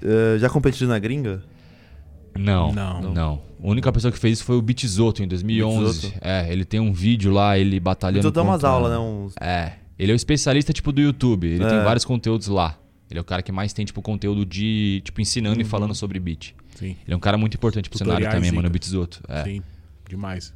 Eh, 0.02 0.38
já 0.40 0.48
competiram 0.48 0.88
na 0.88 0.98
gringa? 0.98 1.42
Não, 2.38 2.72
Não. 2.72 3.00
não. 3.12 3.42
A 3.62 3.66
única 3.68 3.92
pessoa 3.92 4.10
que 4.10 4.18
fez 4.18 4.38
isso 4.38 4.44
foi 4.44 4.56
o 4.56 4.62
Bitzoto 4.62 5.22
em 5.22 5.28
2011. 5.28 6.06
Bitsoto? 6.06 6.18
É, 6.22 6.50
ele 6.50 6.64
tem 6.64 6.80
um 6.80 6.92
vídeo 6.92 7.30
lá, 7.30 7.58
ele 7.58 7.78
batalhando. 7.78 8.26
Eu 8.26 8.30
dou 8.30 8.44
umas 8.44 8.64
aulas, 8.64 8.90
né? 8.92 8.98
Uns... 8.98 9.34
É. 9.38 9.72
Ele 9.98 10.10
é 10.10 10.14
o 10.14 10.16
especialista, 10.16 10.72
tipo, 10.72 10.90
do 10.92 11.02
YouTube. 11.02 11.46
Ele 11.46 11.66
tem 11.66 11.76
É. 11.78 11.84
vários 11.84 12.06
conteúdos 12.06 12.48
lá. 12.48 12.78
Ele 13.10 13.18
é 13.18 13.20
o 13.20 13.24
cara 13.24 13.42
que 13.42 13.52
mais 13.52 13.74
tem, 13.74 13.84
tipo, 13.84 14.00
conteúdo 14.00 14.46
de, 14.46 15.02
tipo, 15.04 15.20
ensinando 15.20 15.56
Uhum. 15.56 15.60
e 15.62 15.64
falando 15.64 15.94
sobre 15.94 16.18
beat. 16.18 16.54
Sim, 16.80 16.96
Ele 17.04 17.12
é 17.12 17.16
um 17.16 17.20
cara 17.20 17.36
muito 17.36 17.54
importante 17.54 17.90
pro 17.90 17.98
cenário 17.98 18.24
Tutoriais, 18.24 18.34
também, 18.34 18.50
mano, 18.50 18.68
o 18.68 18.70
zica. 18.70 18.72
Bitzoto. 18.72 19.22
É. 19.28 19.44
sim. 19.44 19.62
Demais. 20.08 20.54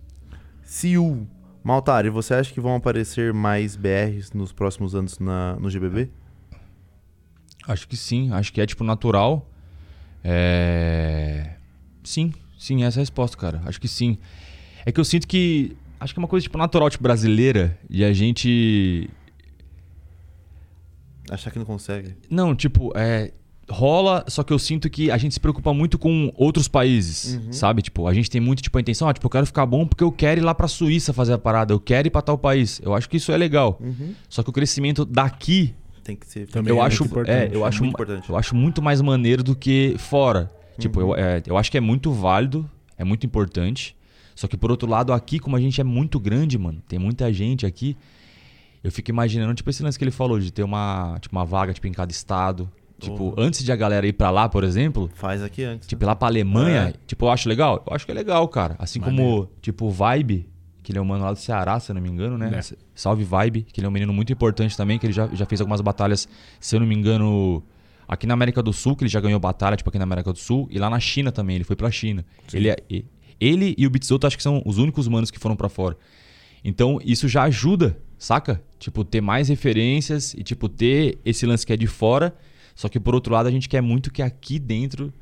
Siu. 0.64 1.28
Maltari, 1.62 2.09
você 2.09 2.34
acha 2.34 2.52
que 2.52 2.60
vão 2.60 2.74
aparecer 2.74 3.32
mais 3.32 3.76
BRs 3.76 4.32
nos 4.32 4.52
próximos 4.52 4.94
anos 4.94 5.18
na, 5.18 5.55
no 5.56 5.70
GBB? 5.70 6.10
Acho 7.66 7.86
que 7.86 7.96
sim, 7.96 8.32
acho 8.32 8.52
que 8.52 8.60
é 8.60 8.66
tipo 8.66 8.84
natural. 8.84 9.48
É... 10.22 11.56
Sim, 12.02 12.32
sim, 12.59 12.84
essa 12.84 12.98
é 12.98 13.01
a 13.01 13.02
resposta, 13.02 13.36
cara. 13.36 13.62
Acho 13.66 13.78
que 13.80 13.88
sim. 13.88 14.18
É 14.86 14.92
que 14.92 15.01
eu 15.01 15.05
sinto 15.05 15.26
que. 15.28 15.76
Acho 16.01 16.12
que 16.12 16.20
é 16.20 16.22
uma 16.22 16.28
coisa 16.28 16.42
tipo 16.42 16.59
natural, 16.59 16.88
tipo, 16.90 17.02
brasileira, 17.02 17.78
e 17.88 18.02
a 18.05 18.12
gente. 18.12 19.09
Achar 21.30 21.51
que 21.51 21.59
não 21.59 21.66
consegue. 21.66 22.14
Não, 22.30 22.55
tipo, 22.55 22.92
é. 22.96 23.32
Rola, 23.70 24.24
só 24.28 24.42
que 24.42 24.52
eu 24.52 24.58
sinto 24.58 24.90
que 24.90 25.10
a 25.10 25.16
gente 25.16 25.32
se 25.32 25.40
preocupa 25.40 25.72
muito 25.72 25.98
com 25.98 26.32
outros 26.36 26.68
países, 26.68 27.34
Uhum. 27.36 27.52
sabe? 27.52 27.80
Tipo, 27.82 28.06
a 28.06 28.12
gente 28.14 28.30
tem 28.30 28.40
muito, 28.40 28.62
tipo, 28.62 28.76
a 28.76 28.80
intenção, 28.80 29.08
ah, 29.08 29.12
tipo, 29.14 29.26
eu 29.26 29.30
quero 29.30 29.46
ficar 29.46 29.64
bom 29.66 29.86
porque 29.86 30.04
eu 30.04 30.12
quero 30.12 30.40
ir 30.40 30.44
lá 30.44 30.54
pra 30.54 30.68
Suíça 30.68 31.12
fazer 31.12 31.32
a 31.32 31.38
parada, 31.38 31.72
eu 31.72 31.80
quero 31.80 32.08
ir 32.08 32.10
pra 32.10 32.20
tal 32.22 32.36
país. 32.36 32.80
Eu 32.84 32.94
acho 32.94 33.08
que 33.08 33.16
isso 33.16 33.32
é 33.32 33.36
legal. 33.36 33.78
Uhum. 33.80 34.14
Só 34.28 34.42
que 34.42 34.50
o 34.50 34.52
crescimento 34.52 35.04
daqui 35.04 35.74
Tem 36.02 36.14
que 36.16 36.26
ser. 36.26 36.46
Também 36.48 36.70
eu 36.70 36.82
é 36.82 36.86
acho, 36.86 37.02
muito 37.04 37.12
importante. 37.12 37.52
é, 37.54 37.56
eu 37.56 37.64
acho, 37.64 37.84
importante. 37.84 38.28
eu 38.28 38.36
acho 38.36 38.54
muito 38.54 38.82
mais 38.82 39.00
maneiro 39.00 39.42
do 39.42 39.56
que 39.56 39.94
fora. 39.98 40.50
Tipo, 40.78 41.00
Uhum. 41.00 41.10
eu, 41.12 41.16
é, 41.16 41.42
eu 41.46 41.56
acho 41.56 41.70
que 41.70 41.78
é 41.78 41.80
muito 41.80 42.12
válido, 42.12 42.68
é 42.98 43.04
muito 43.04 43.24
importante. 43.24 43.96
Só 44.34 44.46
que 44.46 44.56
por 44.56 44.70
outro 44.70 44.86
lado, 44.90 45.12
aqui, 45.14 45.38
como 45.38 45.56
a 45.56 45.60
gente 45.60 45.80
é 45.80 45.84
muito 45.84 46.20
grande, 46.20 46.58
mano, 46.58 46.82
tem 46.86 46.98
muita 46.98 47.32
gente 47.32 47.64
aqui. 47.64 47.96
Eu 48.82 48.92
fico 48.92 49.08
imaginando, 49.10 49.54
tipo, 49.54 49.70
esse 49.70 49.82
lance 49.82 49.96
que 49.96 50.04
ele 50.04 50.10
falou, 50.10 50.38
de 50.38 50.52
ter 50.52 50.62
uma, 50.62 51.16
tipo, 51.20 51.34
uma 51.34 51.46
vaga, 51.46 51.72
tipo, 51.72 51.86
em 51.86 51.92
cada 51.92 52.12
estado. 52.12 52.70
Tipo, 53.05 53.35
antes 53.39 53.62
de 53.64 53.70
a 53.72 53.76
galera 53.76 54.06
ir 54.06 54.12
pra 54.12 54.31
lá, 54.31 54.48
por 54.48 54.64
exemplo, 54.64 55.10
Faz 55.14 55.43
aqui 55.43 55.62
antes. 55.64 55.86
tipo, 55.89 56.05
ir 56.05 56.06
lá 56.06 56.14
pra 56.16 56.28
Alemanha, 56.28 56.93
É. 56.94 56.94
tipo, 57.06 57.24
eu 57.26 57.31
acho 57.31 57.48
legal? 57.48 57.82
Eu 57.86 57.94
acho 57.94 58.05
que 58.05 58.12
é 58.12 58.14
legal, 58.14 58.47
cara. 58.48 58.76
Assim 58.78 59.01
como, 59.01 59.48
tipo, 59.60 59.86
o 59.86 59.90
Vibe, 59.90 60.48
que 60.82 60.93
ele 60.93 60.98
é 60.98 61.02
um 61.02 61.05
mano 61.05 61.24
lá 61.24 61.32
do 61.32 61.39
Ceará, 61.39 61.81
se 61.81 61.90
eu 61.90 61.94
não 61.94 62.02
me 62.02 62.09
engano, 62.10 62.36
né? 62.36 62.51
É. 62.59 62.76
Salve 62.94 63.24
Vibe, 63.24 63.62
que 63.62 63.81
ele 63.81 63.86
é 63.86 63.89
um 63.89 63.93
menino 63.93 64.12
muito 64.12 64.32
importante 64.32 64.76
também, 64.76 64.98
que 64.98 65.06
ele 65.06 65.12
já, 65.12 65.28
já 65.32 65.47
fez 65.47 65.60
algumas 65.60 65.81
batalhas, 65.81 66.28
se 66.60 66.76
eu 66.76 66.81
não 66.81 66.86
me 66.86 66.94
engano, 66.94 67.62
aqui 68.06 68.26
na 68.26 68.35
América 68.35 68.62
do 68.62 68.72
Sul, 68.72 68.94
que 68.94 69.05
ele 69.05 69.10
já 69.10 69.20
ganhou 69.20 69.40
batalha, 69.40 69.76
tipo, 69.76 69.89
aqui 69.89 69.98
na 69.98 70.05
América 70.05 70.32
do 70.32 70.39
Sul, 70.39 70.68
e 70.70 70.78
lá 70.78 70.90
na 70.90 71.01
China 71.01 71.32
também, 71.32 71.56
ele 71.56 71.64
foi 71.64 71.74
pra 71.76 71.90
China. 71.90 72.24
Ele, 72.52 72.68
é- 72.68 72.76
ele 73.40 73.74
e 73.78 73.86
o 73.86 73.90
Bitsoto 73.90 74.26
acho 74.26 74.36
que 74.36 74.43
são 74.43 74.62
os 74.66 74.76
únicos 74.78 75.09
manos 75.09 75.31
que 75.31 75.39
foram 75.39 75.56
pra 75.56 75.68
fora. 75.68 75.97
Então, 76.62 76.98
isso 77.05 77.28
já 77.28 77.43
ajuda, 77.44 77.98
saca? 78.18 78.62
Tipo, 78.78 79.05
ter 79.05 79.20
mais 79.20 79.48
referências 79.48 80.35
e, 80.35 80.43
tipo, 80.43 80.68
ter 80.68 81.18
esse 81.24 81.44
lance 81.47 81.66
que 81.66 81.72
é 81.72 81.76
de 81.76 81.86
fora. 81.86 82.35
Só 82.74 82.88
que, 82.88 82.98
por 82.98 83.14
outro 83.14 83.32
lado, 83.32 83.46
a 83.48 83.51
gente 83.51 83.68
quer 83.68 83.80
muito 83.80 84.10
que 84.12 84.20
aqui 84.22 84.59
dentro 84.59 85.12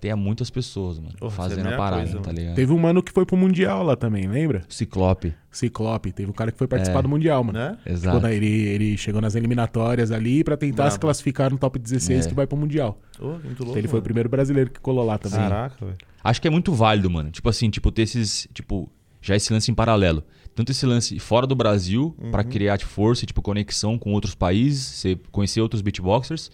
tenha 0.00 0.14
muitas 0.16 0.50
pessoas, 0.50 0.98
mano, 0.98 1.14
é 1.18 1.26
a 1.26 1.30
fazendo 1.30 1.60
a 1.60 1.64
melhor 1.64 1.76
parada, 1.78 2.02
coisa, 2.02 2.20
tá 2.20 2.30
ligado? 2.30 2.54
Teve 2.54 2.72
um 2.74 2.78
mano 2.78 3.02
que 3.02 3.10
foi 3.10 3.24
pro 3.24 3.38
Mundial 3.38 3.82
lá 3.82 3.96
também, 3.96 4.26
lembra? 4.28 4.62
Ciclope, 4.68 5.32
Ciclope. 5.50 6.12
Teve 6.12 6.28
um 6.30 6.32
cara 6.34 6.52
que 6.52 6.58
foi 6.58 6.66
participar 6.68 6.98
É. 6.98 7.02
do 7.02 7.08
Mundial, 7.08 7.42
mano. 7.42 7.58
Né? 7.58 7.78
exato. 7.86 8.18
Quando 8.20 8.30
ele, 8.30 8.46
ele 8.46 8.96
chegou 8.98 9.22
nas 9.22 9.34
eliminatórias 9.34 10.10
ali 10.12 10.44
pra 10.44 10.58
tentar 10.58 10.90
se 10.90 10.98
classificar 10.98 11.50
no 11.50 11.56
top 11.56 11.78
16 11.78 12.26
É. 12.26 12.28
que 12.28 12.34
vai 12.34 12.46
pro 12.46 12.56
Mundial. 12.56 13.00
Ô, 13.18 13.28
muito 13.28 13.42
louco. 13.44 13.62
Então 13.62 13.76
ele 13.78 13.88
foi 13.88 13.94
o 13.94 14.00
mano. 14.00 14.04
primeiro 14.04 14.28
brasileiro 14.28 14.70
que 14.70 14.78
colou 14.78 15.04
lá 15.06 15.16
também. 15.16 15.38
Caraca, 15.38 15.82
velho. 15.84 15.96
Acho 16.22 16.40
que 16.42 16.48
é 16.48 16.50
muito 16.50 16.72
válido, 16.74 17.08
mano. 17.08 17.30
Tipo 17.30 17.48
assim, 17.48 17.70
tipo, 17.70 17.90
ter 17.90 18.02
esses. 18.02 18.46
Tipo, 18.52 18.90
já 19.22 19.34
esse 19.34 19.50
lance 19.54 19.70
em 19.70 19.74
paralelo. 19.74 20.22
Tanto 20.54 20.70
esse 20.70 20.84
lance 20.84 21.18
fora 21.18 21.46
do 21.46 21.54
Brasil, 21.54 22.14
pra 22.30 22.44
criar 22.44 22.76
tipo, 22.76 22.90
força 22.90 23.24
e 23.24 23.26
tipo, 23.26 23.40
conexão 23.40 23.98
com 23.98 24.12
outros 24.12 24.34
países, 24.34 24.82
você 24.84 25.18
conhecer 25.32 25.62
outros 25.62 25.80
beatboxers. 25.80 26.50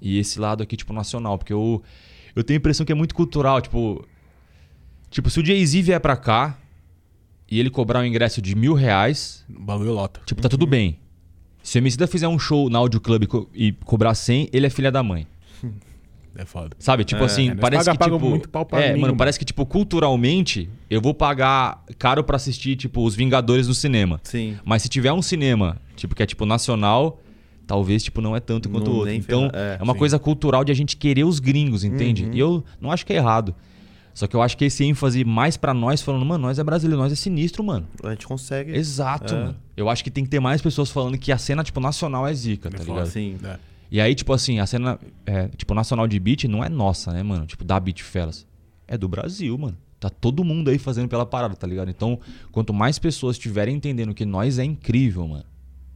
E 0.00 0.18
esse 0.18 0.38
lado 0.38 0.62
aqui, 0.62 0.76
tipo, 0.76 0.92
nacional. 0.92 1.36
Porque 1.38 1.52
eu, 1.52 1.82
eu 2.34 2.44
tenho 2.44 2.56
a 2.58 2.60
impressão 2.60 2.84
que 2.86 2.92
é 2.92 2.94
muito 2.94 3.14
cultural. 3.14 3.60
Tipo, 3.60 4.04
tipo 5.10 5.28
se 5.30 5.40
o 5.40 5.44
Jay-Z 5.44 5.82
vier 5.82 6.00
pra 6.00 6.16
cá 6.16 6.58
e 7.50 7.58
ele 7.58 7.70
cobrar 7.70 8.00
um 8.00 8.04
ingresso 8.04 8.40
de 8.42 8.54
mil 8.54 8.74
reais, 8.74 9.44
O 9.48 9.60
bagulho 9.62 9.92
lota. 9.92 10.20
tipo, 10.26 10.40
tá 10.42 10.48
tudo 10.48 10.66
bem. 10.66 10.98
Se 11.62 11.76
o 11.76 11.80
Emicida 11.80 12.06
fizer 12.06 12.28
um 12.28 12.38
show 12.38 12.70
na 12.70 12.78
Audio 12.78 13.00
Club 13.00 13.24
e 13.24 13.26
co- 13.26 13.48
cobrar 13.84 14.14
100, 14.14 14.48
ele 14.52 14.66
é 14.66 14.70
filha 14.70 14.90
da 14.92 15.02
mãe. 15.02 15.26
É 16.36 16.44
foda. 16.44 16.76
Sabe? 16.78 17.04
Tipo 17.04 17.22
É, 17.22 17.26
assim, 17.26 17.48
nós 17.48 17.58
parece 17.58 17.86
paga- 17.86 17.92
que 17.92 17.98
paga 17.98 18.12
tipo, 18.16 18.28
muito 18.30 18.48
pau 18.48 18.64
pra 18.64 18.80
é, 18.80 18.86
mim, 18.88 19.00
mano, 19.00 19.06
mano. 19.08 19.16
parece 19.16 19.38
que 19.40 19.44
tipo 19.44 19.66
culturalmente 19.66 20.70
eu 20.88 21.00
vou 21.00 21.12
pagar 21.12 21.82
caro 21.98 22.22
pra 22.22 22.36
assistir 22.36 22.76
tipo 22.76 23.04
os 23.04 23.16
Vingadores 23.16 23.66
no 23.66 23.74
cinema. 23.74 24.20
Sim. 24.22 24.56
Mas 24.64 24.82
se 24.82 24.88
tiver 24.88 25.12
um 25.12 25.20
cinema, 25.20 25.78
tipo 25.96 26.14
que 26.14 26.22
é 26.22 26.26
tipo 26.26 26.46
nacional, 26.46 27.20
talvez 27.68 28.02
tipo 28.02 28.20
não 28.20 28.34
é 28.34 28.40
tanto 28.40 28.68
quanto 28.68 28.86
Não, 28.86 28.92
o 28.94 28.96
outro. 29.00 29.12
Então, 29.12 29.50
é, 29.52 29.76
é, 29.78 29.82
uma 29.82 29.92
sim. 29.92 29.98
coisa 30.00 30.18
cultural 30.18 30.64
de 30.64 30.72
a 30.72 30.74
gente 30.74 30.96
querer 30.96 31.22
os 31.24 31.38
gringos, 31.38 31.84
entende? 31.84 32.24
Uhum. 32.24 32.32
E 32.32 32.38
eu 32.40 32.64
não 32.80 32.90
acho 32.90 33.06
que 33.06 33.12
é 33.12 33.16
errado. 33.16 33.54
Só 34.14 34.26
que 34.26 34.34
eu 34.34 34.42
acho 34.42 34.56
que 34.56 34.64
esse 34.64 34.82
ênfase 34.84 35.24
mais 35.24 35.56
pra 35.56 35.72
nós 35.72 36.02
falando, 36.02 36.24
mano, 36.24 36.48
nós 36.48 36.58
é 36.58 36.64
brasileiro, 36.64 37.00
nós 37.00 37.12
é 37.12 37.14
sinistro, 37.14 37.62
mano. 37.62 37.86
A 38.02 38.10
gente 38.10 38.26
consegue. 38.26 38.72
Exato, 38.74 39.32
É. 39.32 39.38
mano. 39.38 39.56
Eu 39.76 39.88
acho 39.88 40.02
que 40.02 40.10
tem 40.10 40.24
que 40.24 40.30
ter 40.30 40.40
mais 40.40 40.60
pessoas 40.60 40.90
falando 40.90 41.16
que 41.16 41.30
a 41.30 41.38
cena 41.38 41.62
tipo 41.62 41.78
nacional 41.78 42.26
é 42.26 42.34
zica, 42.34 42.68
tá 42.68 42.78
É 42.78 42.84
ligado? 42.84 43.06
Sim. 43.06 43.36
É. 43.44 43.58
E 43.90 44.00
aí, 44.00 44.14
tipo 44.14 44.32
assim, 44.32 44.58
a 44.58 44.66
cena, 44.66 44.98
é, 45.24 45.48
tipo, 45.56 45.72
nacional 45.72 46.06
de 46.08 46.18
beat 46.18 46.44
não 46.44 46.64
é 46.64 46.68
nossa, 46.68 47.12
né, 47.12 47.22
mano? 47.22 47.46
Tipo, 47.46 47.64
da 47.64 47.78
Beat 47.80 48.02
Fellas. 48.02 48.46
É 48.86 48.98
do 48.98 49.08
Brasil, 49.08 49.56
mano. 49.56 49.76
Tá 50.00 50.10
todo 50.10 50.44
mundo 50.44 50.68
aí 50.68 50.78
fazendo 50.78 51.08
pela 51.08 51.24
parada, 51.24 51.54
tá 51.56 51.66
ligado? 51.66 51.88
Então, 51.90 52.18
quanto 52.52 52.72
mais 52.74 52.98
pessoas 52.98 53.36
estiverem 53.36 53.76
entendendo 53.76 54.12
que 54.14 54.24
nós 54.26 54.58
é 54.58 54.64
incrível, 54.64 55.26
mano. 55.26 55.44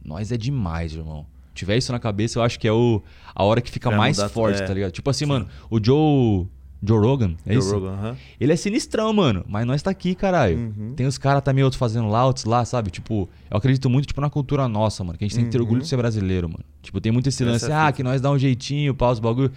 Nós 0.03 0.31
é 0.31 0.37
demais, 0.37 0.93
irmão. 0.93 1.25
Tiver 1.53 1.77
isso 1.77 1.91
na 1.91 1.99
cabeça, 1.99 2.39
eu 2.39 2.43
acho 2.43 2.59
que 2.59 2.67
é 2.67 2.71
o, 2.71 3.01
a 3.33 3.43
hora 3.43 3.61
que 3.61 3.71
fica 3.71 3.89
mais 3.91 4.21
forte, 4.31 4.61
é. 4.61 4.65
tá 4.65 4.73
ligado? 4.73 4.91
Tipo 4.91 5.09
assim, 5.09 5.25
mano, 5.25 5.47
o 5.69 5.83
Joe. 5.83 6.47
Joe 6.85 6.99
Rogan, 6.99 7.35
é 7.45 7.53
Joe 7.53 7.59
isso? 7.61 7.73
Rogan, 7.73 7.91
aham. 7.93 8.17
Ele 8.37 8.51
é 8.51 8.55
sinistrão, 8.57 9.13
mano. 9.13 9.45
Mas 9.47 9.65
nós 9.65 9.81
tá 9.81 9.89
aqui, 9.89 10.13
caralho. 10.13 10.57
Uhum. 10.57 10.93
Tem 10.93 11.07
os 11.07 11.17
caras 11.17 11.41
também 11.41 11.63
outros 11.63 11.79
fazendo 11.79 12.07
louts 12.09 12.43
lá, 12.43 12.65
sabe? 12.65 12.91
Tipo, 12.91 13.29
eu 13.49 13.55
acredito 13.55 13.89
muito, 13.89 14.05
tipo, 14.07 14.19
na 14.19 14.29
cultura 14.29 14.67
nossa, 14.67 15.01
mano. 15.01 15.17
Que 15.17 15.23
a 15.23 15.27
gente 15.29 15.35
tem 15.37 15.45
que 15.45 15.49
ter 15.51 15.61
orgulho 15.61 15.79
de 15.81 15.87
ser 15.87 15.95
brasileiro, 15.95 16.49
mano. 16.49 16.65
Tipo, 16.81 16.99
tem 16.99 17.09
muito 17.09 17.29
esse 17.29 17.41
Uhum. 17.41 17.51
lance, 17.51 17.71
é 17.71 17.73
ah, 17.73 17.89
que 17.89 18.03
nós 18.03 18.19
dá 18.19 18.29
um 18.29 18.37
jeitinho, 18.37 18.93
pau, 18.93 19.13
os 19.13 19.19
bagulho. 19.21 19.49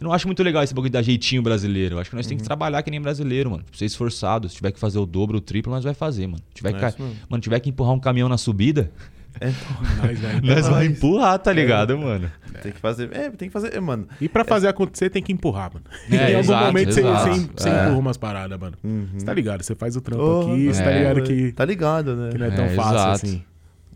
Eu 0.00 0.04
não 0.04 0.12
acho 0.12 0.28
muito 0.28 0.44
legal 0.44 0.62
esse 0.62 0.72
bagulho 0.72 0.90
de 0.90 0.92
dar 0.92 1.02
jeitinho 1.02 1.42
brasileiro. 1.42 1.96
Eu 1.96 2.00
acho 2.02 2.08
que 2.10 2.14
nós 2.14 2.24
Uhum. 2.26 2.28
temos 2.28 2.42
que 2.42 2.46
trabalhar 2.48 2.80
que 2.84 2.90
nem 2.92 3.00
brasileiro, 3.00 3.50
mano. 3.50 3.64
Tipo, 3.64 3.76
ser 3.76 3.86
esforçado. 3.86 4.48
Se 4.48 4.54
tiver 4.54 4.70
que 4.70 4.78
fazer 4.78 5.00
o 5.00 5.06
dobro, 5.06 5.38
o 5.38 5.40
triplo, 5.40 5.72
nós 5.72 5.82
vai 5.82 5.92
fazer, 5.92 6.28
mano. 6.28 6.40
Tiver 6.54 6.72
É 6.72 6.92
que, 6.92 7.02
mano, 7.28 7.40
tiver 7.42 7.58
que 7.58 7.68
empurrar 7.68 7.94
um 7.94 7.98
caminhão 7.98 8.28
na 8.28 8.38
subida, 8.38 8.92
Nós 10.02 10.18
vai- 10.20 10.40
nós 10.42 10.68
vai 10.68 10.86
empurrar, 10.86 11.38
tá 11.38 11.52
ligado, 11.52 11.96
mano? 11.96 12.30
Tem 12.62 12.72
que 12.72 12.78
fazer. 12.78 13.08
É, 13.16 13.30
tem 13.30 13.48
que 13.48 13.52
fazer. 13.52 13.74
É, 13.74 13.80
mano. 13.80 14.06
E 14.20 14.28
pra 14.28 14.44
fazer 14.44 14.68
acontecer, 14.68 15.08
tem 15.08 15.22
que 15.22 15.32
empurrar, 15.32 15.70
mano. 15.72 15.84
É, 16.10 16.14
em 16.16 16.26
algum 16.36 16.38
exato, 16.40 16.66
momento 16.66 16.92
você, 16.92 17.00
exato. 17.00 17.30
você, 17.34 17.48
você 17.56 17.68
É. 17.70 17.82
empurra 17.84 17.98
umas 17.98 18.16
paradas, 18.18 18.58
mano. 18.60 18.76
Você 19.14 19.24
tá 19.24 19.32
ligado? 19.32 19.62
Você 19.62 19.74
faz 19.74 19.96
o 19.96 20.00
trampo 20.02 20.22
Oh, 20.22 20.52
aqui, 20.52 20.66
você 20.66 20.82
tá 20.82 20.90
é. 20.90 20.98
ligado 20.98 21.22
que, 21.22 21.52
Tá 21.52 21.64
ligado, 21.64 22.16
né? 22.16 22.30
que 22.32 22.38
não 22.38 22.46
é 22.46 22.50
tão 22.50 22.64
É, 22.66 22.74
fácil 22.74 22.94
exato. 22.96 23.10
assim. 23.26 23.42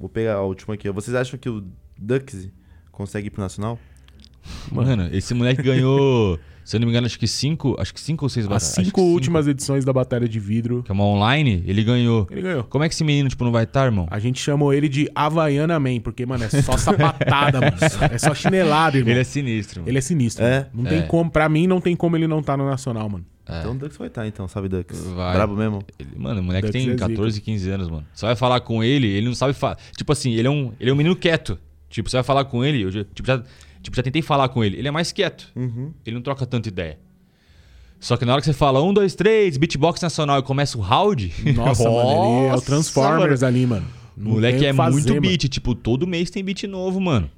Vou 0.01 0.09
pegar 0.09 0.35
a 0.35 0.43
última 0.43 0.75
aqui. 0.75 0.91
Vocês 0.91 1.15
acham 1.15 1.39
que 1.39 1.49
o 1.49 1.63
Duxy 1.99 2.51
consegue 2.91 3.27
ir 3.27 3.31
pro 3.31 3.43
Nacional? 3.43 3.79
Mano, 4.73 5.09
esse 5.13 5.35
moleque 5.35 5.63
ganhou, 5.63 6.39
se 6.65 6.77
eu 6.77 6.81
não 6.81 6.87
me 6.87 6.93
engano, 6.93 7.07
acho 7.07 7.19
que 7.19 7.27
cinco, 7.29 7.77
acho 7.79 7.93
que 7.93 8.01
cinco 8.01 8.25
ou 8.25 8.29
seis 8.29 8.47
As 8.47 8.51
batalhas. 8.51 8.75
Que 8.77 8.85
cinco 8.85 9.01
últimas 9.03 9.47
edições 9.47 9.85
da 9.85 9.93
Batalha 9.93 10.27
de 10.29 10.41
Vidro, 10.41 10.83
Que 10.83 10.91
é 10.91 10.95
uma 10.95 11.05
online, 11.05 11.63
ele 11.67 11.85
ganhou. 11.85 12.27
ele 12.31 12.43
ganhou. 12.43 12.65
Como 12.65 12.83
é 12.83 12.89
que 12.89 12.95
esse 12.95 13.05
menino, 13.05 13.29
tipo, 13.29 13.45
não 13.45 13.53
vai 13.53 13.65
estar, 13.65 13.85
irmão? 13.85 14.07
A 14.11 14.19
gente 14.19 14.41
chamou 14.41 14.73
ele 14.73 14.89
de 14.89 15.09
Havaiana 15.15 15.79
Man, 15.79 16.01
porque, 16.01 16.25
mano, 16.27 16.45
é 16.45 16.49
só 16.49 16.77
sapatada, 16.77 17.61
mano. 17.63 17.77
É 18.11 18.19
só 18.19 18.35
chinelada, 18.35 18.97
irmão. 18.97 19.11
Ele 19.13 19.21
é 19.21 19.25
sinistro, 19.25 19.81
mano. 19.83 19.91
Ele 19.91 19.99
é 19.99 20.01
sinistro. 20.01 20.45
É? 20.45 20.61
mano. 20.61 20.71
Não 20.75 20.85
tem 20.85 20.99
É. 21.01 21.03
como, 21.03 21.31
pra 21.31 21.49
mim, 21.49 21.67
não 21.67 21.81
tem 21.81 21.95
como 21.95 22.17
ele 22.17 22.27
não 22.27 22.43
tá 22.43 22.57
no 22.57 22.65
Nacional, 22.67 23.09
mano. 23.09 23.25
Então 23.47 23.73
o 23.73 23.75
Dux 23.75 23.95
vai 23.99 24.09
estar, 24.09 24.27
então, 24.27 24.49
sabe, 24.49 24.69
Dux? 24.71 24.99
Vai. 25.15 25.35
Brabo 25.35 25.55
mesmo? 25.55 25.83
Ele- 25.99 26.09
mano, 26.17 26.41
o 26.41 26.45
moleque 26.45 26.69
Deve 26.71 26.79
tem 26.87 26.87
ser 26.89 26.97
14, 26.99 27.41
15 27.43 27.69
anos, 27.71 27.91
mano. 27.91 28.07
Você 28.15 28.25
vai 28.25 28.35
falar 28.35 28.61
com 28.61 28.83
ele, 28.83 29.07
ele 29.07 29.27
não 29.27 29.35
sabe 29.35 29.53
falar. 29.53 29.77
Tipo 29.95 30.13
assim, 30.13 30.33
ele 30.33 30.49
é 30.49 30.51
um, 30.51 30.73
ele 30.81 30.89
é 30.89 30.93
um 30.93 30.97
menino 30.97 31.15
quieto. 31.15 31.59
Tipo, 31.91 32.09
você 32.09 32.17
vai 32.17 32.25
falar 32.25 32.47
com 32.47 32.65
ele, 32.65 32.81
eu 32.83 32.91
já, 32.91 33.05
tipo, 33.05 33.27
já, 33.29 33.43
tipo, 33.85 33.97
já 33.97 34.03
tentei 34.03 34.23
falar 34.23 34.49
com 34.49 34.65
ele. 34.65 34.77
Ele 34.77 34.89
é 34.89 34.91
mais 34.91 35.13
quieto. 35.13 35.53
Uhum. 35.55 35.93
Ele 36.05 36.17
não 36.17 36.23
troca 36.23 36.45
tanta 36.45 36.69
ideia. 36.69 36.99
Só 38.01 38.17
que 38.17 38.25
na 38.25 38.33
hora 38.33 38.41
que 38.41 38.47
você 38.47 38.53
fala 38.53 38.83
um, 38.83 38.93
dois, 38.93 39.15
três, 39.15 39.57
beatbox 39.57 40.01
nacional 40.01 40.39
e 40.39 40.43
começa 40.43 40.77
o 40.77 40.81
round. 40.81 41.33
Nossa, 41.55 41.85
mano, 41.89 42.41
ele 42.41 42.49
é 42.49 42.55
o 42.55 42.61
Transformers 42.61 43.41
mano. 43.41 43.47
ali, 43.57 43.67
mano. 43.67 43.87
O 44.17 44.21
Não 44.21 44.31
moleque 44.33 44.67
é 44.67 44.75
fazer, 44.75 44.93
muito 44.93 45.09
mano. 45.09 45.21
beat. 45.21 45.49
Tipo, 45.49 45.75
todo 45.75 46.07
mês 46.07 46.31
tem 46.31 46.45
beat 46.45 46.65
novo, 46.65 47.01
mano. 47.01 47.31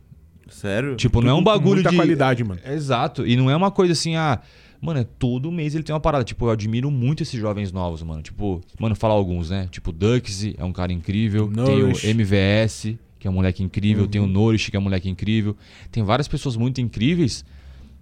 Sério? 0.49 0.97
Tipo, 0.97 1.21
não 1.21 1.31
é 1.31 1.35
um 1.35 1.43
bagulho 1.43 1.77
muita 1.77 1.91
de. 1.91 1.97
qualidade, 1.97 2.45
mano. 2.45 2.61
Exato. 2.65 3.27
E 3.27 3.37
não 3.37 3.51
é 3.51 3.57
uma 3.57 3.71
coisa 3.71 3.93
assim, 3.93 4.17
ah. 4.17 4.41
Mano, 4.81 5.01
é 5.01 5.05
todo 5.05 5.51
mês 5.51 5.75
ele 5.75 5.83
tem 5.83 5.95
uma 5.95 6.01
parada. 6.01 6.23
Tipo, 6.23 6.47
eu 6.47 6.51
admiro 6.51 6.91
muito 6.91 7.23
esses 7.23 7.41
jovens 7.41 7.73
novos, 7.73 8.03
mano. 8.03 8.23
Tipo, 8.23 8.61
mano, 8.79 8.95
falar 8.95 9.15
alguns, 9.15 9.51
né? 9.51 9.69
Tipo, 9.71 9.91
Duxy 9.91 10.55
é 10.59 10.65
um 10.65 10.73
cara 10.73 10.93
incrível. 10.93 11.51
Nourish. 11.51 12.03
Tem 12.03 12.11
o 12.11 12.15
MVS, 12.15 12.95
que 13.27 13.29
é 13.29 13.31
um 13.31 13.35
moleque 13.35 13.61
incrível. 13.63 14.07
Tem 14.07 14.21
o 14.21 14.27
Nourish, 14.27 14.71
que 14.71 14.77
é 14.77 14.79
um 14.79 14.83
moleque 14.83 15.09
incrível. 15.09 15.57
Tem 15.91 16.05
várias 16.05 16.29
pessoas 16.29 16.57
muito 16.57 16.81
incríveis. 16.81 17.45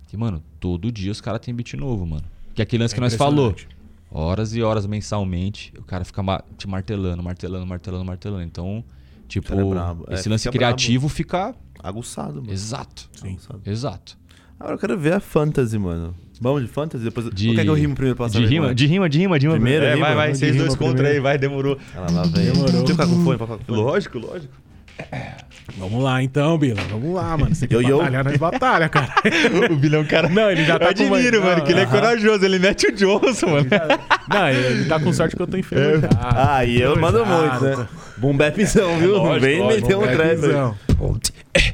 Que, 0.09 0.17
mano, 0.19 0.43
todo 0.61 0.93
dia 0.93 1.11
os 1.11 1.21
caras 1.21 1.41
têm 1.41 1.55
beat 1.55 1.73
novo, 1.75 2.05
mano. 2.07 2.25
Que 2.55 2.61
é 2.61 2.65
aquele 2.65 2.83
lance 2.83 2.93
É 2.93 2.97
que 2.97 3.01
nós 3.01 3.15
falou. 3.15 3.55
Horas 4.11 4.55
e 4.55 4.63
horas 4.63 4.87
mensalmente, 4.87 5.73
o 5.79 5.83
cara 5.83 6.05
fica 6.05 6.23
te 6.59 6.69
martelando, 6.69 7.23
martelando, 7.23 7.67
martelando, 7.67 8.05
martelando. 8.05 8.43
Então, 8.45 8.85
tipo, 9.27 9.53
é 9.53 9.65
brabo. 9.65 10.05
É, 10.09 10.15
esse 10.15 10.29
lance 10.29 10.43
fica 10.45 10.59
criativo 10.59 11.09
fica. 11.09 11.55
Aguçado, 11.83 12.43
mano. 12.43 12.53
Exato. 12.53 13.09
Aguçado. 13.23 13.61
Exato. 13.65 14.19
Agora 14.61 14.75
eu 14.75 14.79
quero 14.79 14.99
ver 14.99 15.15
a 15.15 15.21
fantasy, 15.21 15.79
mano. 15.79 16.15
Vamos 16.41 16.63
de 16.63 16.69
fantasy? 16.69 17.03
Depois... 17.05 17.31
De- 17.31 17.49
Ou 17.49 17.55
quer 17.55 17.63
que 17.65 17.71
eu 17.71 17.75
rimo 17.75 17.95
primeiro 17.95 18.17
pra 18.17 18.29
De 18.29 18.45
rima, 18.45 18.75
de 18.75 18.87
rima, 18.87 19.09
de 19.09 19.19
rima, 19.19 19.39
de 19.39 19.47
rima. 19.47 19.55
Primeiro, 19.57 19.85
é, 19.85 19.95
rima? 19.95 20.07
vai, 20.07 20.15
vai, 20.15 20.35
vocês 20.35 20.57
dois 20.57 20.77
contra 20.77 21.09
aí, 21.09 21.19
vai, 21.19 21.39
demorou. 21.39 21.79
Ela 21.95 22.11
lá 22.11 22.23
vem. 22.25 22.45
Demorou. 22.45 22.67
Deixa 22.71 22.83
eu 22.83 22.87
ficar 22.89 23.07
com 23.07 23.25
fone 23.25 23.39
pra. 23.39 23.59
Lógico, 23.69 24.19
lógico. 24.19 24.64
Vamos 25.77 26.03
lá 26.03 26.23
então, 26.23 26.57
Bila. 26.57 26.81
Vamos 26.91 27.15
lá, 27.15 27.37
mano. 27.37 27.55
Você 27.55 27.67
quer 27.67 27.77
Yo, 27.77 27.81
yo. 27.83 27.99
batalhar, 27.99 28.25
nós 28.25 28.37
batalha, 28.37 28.89
cara. 28.89 29.13
o 29.71 29.77
Bilhão 29.77 30.01
é 30.01 30.05
um 30.05 30.07
cara. 30.07 30.29
Não, 30.29 30.51
ele 30.51 30.65
já 30.65 30.79
tá 30.79 30.85
Eu 30.87 30.91
admiro, 30.91 31.39
com... 31.41 31.47
mano, 31.47 31.59
Não, 31.59 31.65
que 31.65 31.73
ele 31.73 31.81
é 31.81 31.87
corajoso, 31.87 32.45
ele 32.45 32.59
mete 32.59 32.87
o 32.87 32.93
Johnson, 32.93 33.47
mano. 33.49 33.67
Não, 34.29 34.49
ele 34.49 34.85
tá 34.85 35.01
com 35.01 35.13
sorte 35.13 35.35
que 35.35 35.43
eu 35.43 35.47
tô 35.47 35.57
enferrujado. 35.57 36.17
Ah, 36.21 36.65
e 36.65 36.81
eu 36.81 36.97
mando 36.99 37.25
muito, 37.27 37.65
né? 37.65 37.89
Boom 38.17 38.37
bapzão, 38.37 38.99
viu? 38.99 39.17
Lógico, 39.17 39.41
vem 39.41 39.67
meter 39.67 39.97
um 39.97 40.05
É 40.05 40.15
trap. 40.15 40.75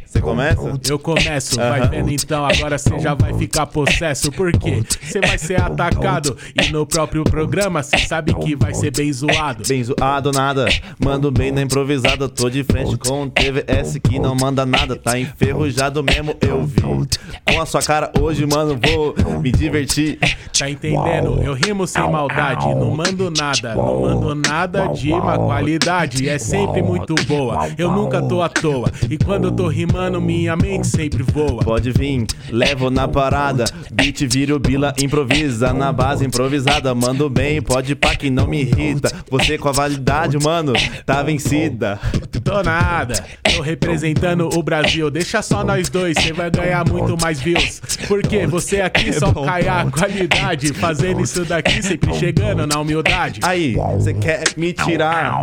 Você 0.07 0.21
começa? 0.21 0.81
Eu 0.89 0.99
começo, 0.99 1.57
vai 1.57 1.89
vendo 1.89 2.11
então, 2.11 2.45
agora 2.45 2.77
você 2.77 2.99
já 2.99 3.15
vai 3.15 3.33
ficar 3.35 3.67
possesso, 3.67 4.31
porque 4.33 4.83
você 5.01 5.21
vai 5.21 5.39
ser 5.39 5.61
atacado 5.61 6.37
e 6.61 6.71
no 6.73 6.85
próprio 6.85 7.23
programa 7.23 7.83
você 7.83 7.97
sabe 7.99 8.35
que 8.35 8.57
vai 8.57 8.75
ser 8.75 8.91
bem 8.91 9.13
zoado. 9.13 9.63
Bem 9.67 9.85
zoado 9.85 10.33
nada, 10.33 10.67
mando 10.99 11.31
bem 11.31 11.53
na 11.53 11.63
improvisada. 11.63 12.29
Tô 12.29 12.51
de 12.51 12.65
frente 12.65 12.99
com 12.99 13.23
o 13.23 13.31
TVS 13.31 13.99
que 14.03 14.19
não 14.19 14.35
manda 14.35 14.67
nada, 14.67 14.97
tá 14.97 15.19
enferrujado 15.19 16.03
mesmo, 16.03 16.35
eu 16.41 16.65
vi. 16.65 16.81
Com 16.81 17.61
a 17.61 17.67
sua 17.67 17.83
cara 17.83 18.11
hoje, 18.21 18.45
mano, 18.47 18.79
vou 18.83 19.15
me 19.41 19.53
divertir. 19.53 20.19
Tá 20.59 20.69
entendendo? 20.69 21.41
Eu 21.43 21.55
rimo 21.55 21.87
sem 21.87 22.03
maldade, 22.11 22.67
não 22.75 22.91
mando 22.91 23.31
nada, 23.31 23.75
não 23.75 24.01
mando 24.01 24.35
nada 24.35 24.89
de 24.89 25.11
má 25.11 25.39
qualidade, 25.39 26.29
é 26.29 26.37
sempre 26.37 26.83
muito 26.83 27.15
boa. 27.27 27.69
Eu 27.79 27.91
nunca 27.93 28.21
tô 28.21 28.43
à 28.43 28.49
toa, 28.49 28.91
e 29.11 29.19
quando 29.19 29.49
eu 29.49 29.51
tô 29.51 29.66
rimando, 29.66 30.20
minha 30.20 30.55
mente 30.55 30.87
sempre 30.87 31.24
voa. 31.24 31.65
Pode 31.65 31.91
vir, 31.91 32.27
levo 32.49 32.91
na 32.91 33.09
parada. 33.09 33.65
Beat 33.93 34.20
vira 34.32 34.55
o 34.55 34.59
bila, 34.61 34.95
improvisa. 35.03 35.73
Na 35.73 35.93
base 35.93 36.24
improvisada, 36.24 36.95
mando 36.95 37.28
bem, 37.28 37.61
pode 37.61 37.97
pá 37.97 38.15
que 38.15 38.31
não 38.31 38.47
me 38.47 38.61
irrita. 38.61 39.11
Você 39.28 39.59
com 39.59 39.69
a 39.69 39.73
validade, 39.73 40.39
mano, 40.39 40.74
tá 41.05 41.24
vencida. 41.24 41.99
Tô 42.45 42.62
nada, 42.62 43.24
tô 43.43 43.61
representando 43.61 44.49
o 44.57 44.62
Brasil. 44.62 45.11
Deixa 45.11 45.43
só 45.43 45.65
nós 45.65 45.89
dois, 45.89 46.16
cê 46.16 46.32
vai 46.32 46.49
ganhar 46.49 46.89
muito 46.89 47.20
mais 47.20 47.41
views. 47.41 47.81
Porque 48.07 48.47
você 48.47 48.81
aqui 48.81 49.12
só 49.12 49.32
cai 49.32 49.66
a 49.66 49.87
qualidade. 49.91 50.73
Fazendo 50.73 51.20
isso 51.20 51.45
daqui, 51.45 51.82
sempre 51.82 52.15
chegando 52.15 52.65
na 52.65 52.78
humildade. 52.78 53.41
Aí, 53.43 53.74
você 53.74 54.15
quer 54.15 54.45
me 54.57 54.73
tirar? 54.73 55.35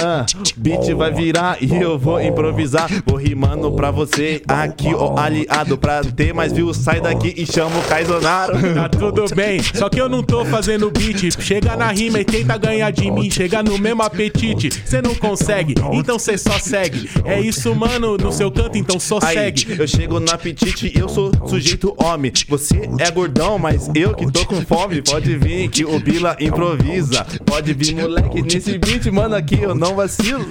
Ah, 0.00 0.24
beat 0.56 0.92
vai 0.94 1.12
virar 1.12 1.58
e 1.60 1.74
eu 1.74 1.98
vou 1.98 2.20
improvisar. 2.20 2.88
Vou 3.04 3.15
rimando 3.16 3.70
pra 3.72 3.90
você 3.90 4.42
aqui, 4.46 4.94
ó, 4.94 5.18
aliado. 5.18 5.76
Pra 5.76 6.02
ter 6.02 6.32
mais 6.32 6.52
views, 6.52 6.76
sai 6.76 7.00
daqui 7.00 7.34
e 7.36 7.46
chama 7.46 7.78
o 7.78 7.82
Kaizonaro. 7.82 8.54
Tá 8.74 8.88
tudo 8.88 9.24
bem, 9.34 9.60
só 9.62 9.88
que 9.88 10.00
eu 10.00 10.08
não 10.08 10.22
tô 10.22 10.44
fazendo 10.44 10.90
beat. 10.90 11.40
Chega 11.40 11.76
na 11.76 11.88
rima 11.90 12.20
e 12.20 12.24
tenta 12.24 12.56
ganhar 12.56 12.90
de 12.90 13.10
mim. 13.10 13.30
Chega 13.30 13.62
no 13.62 13.78
mesmo 13.78 14.02
apetite, 14.02 14.70
cê 14.84 15.02
não 15.02 15.14
consegue, 15.14 15.74
então 15.92 16.18
cê 16.18 16.36
só 16.38 16.58
segue. 16.58 17.08
É 17.24 17.40
isso, 17.40 17.74
mano, 17.74 18.16
no 18.16 18.32
seu 18.32 18.50
canto, 18.50 18.78
então 18.78 18.98
só 19.00 19.18
Aí, 19.22 19.34
segue. 19.34 19.76
eu 19.78 19.86
chego 19.86 20.20
no 20.20 20.30
apetite, 20.30 20.92
eu 20.98 21.08
sou 21.08 21.30
sujeito 21.46 21.94
homem. 21.98 22.32
Você 22.48 22.88
é 22.98 23.10
gordão, 23.10 23.58
mas 23.58 23.90
eu 23.94 24.14
que 24.14 24.30
tô 24.30 24.44
com 24.46 24.60
fome. 24.62 25.02
Pode 25.02 25.36
vir 25.36 25.68
que 25.68 25.84
o 25.84 25.98
Bila 25.98 26.36
improvisa. 26.40 27.26
Pode 27.44 27.72
vir, 27.72 27.94
moleque, 27.96 28.42
nesse 28.42 28.78
beat, 28.78 29.06
mano, 29.06 29.34
aqui 29.34 29.58
eu 29.60 29.74
não 29.74 29.94
vacilo. 29.94 30.46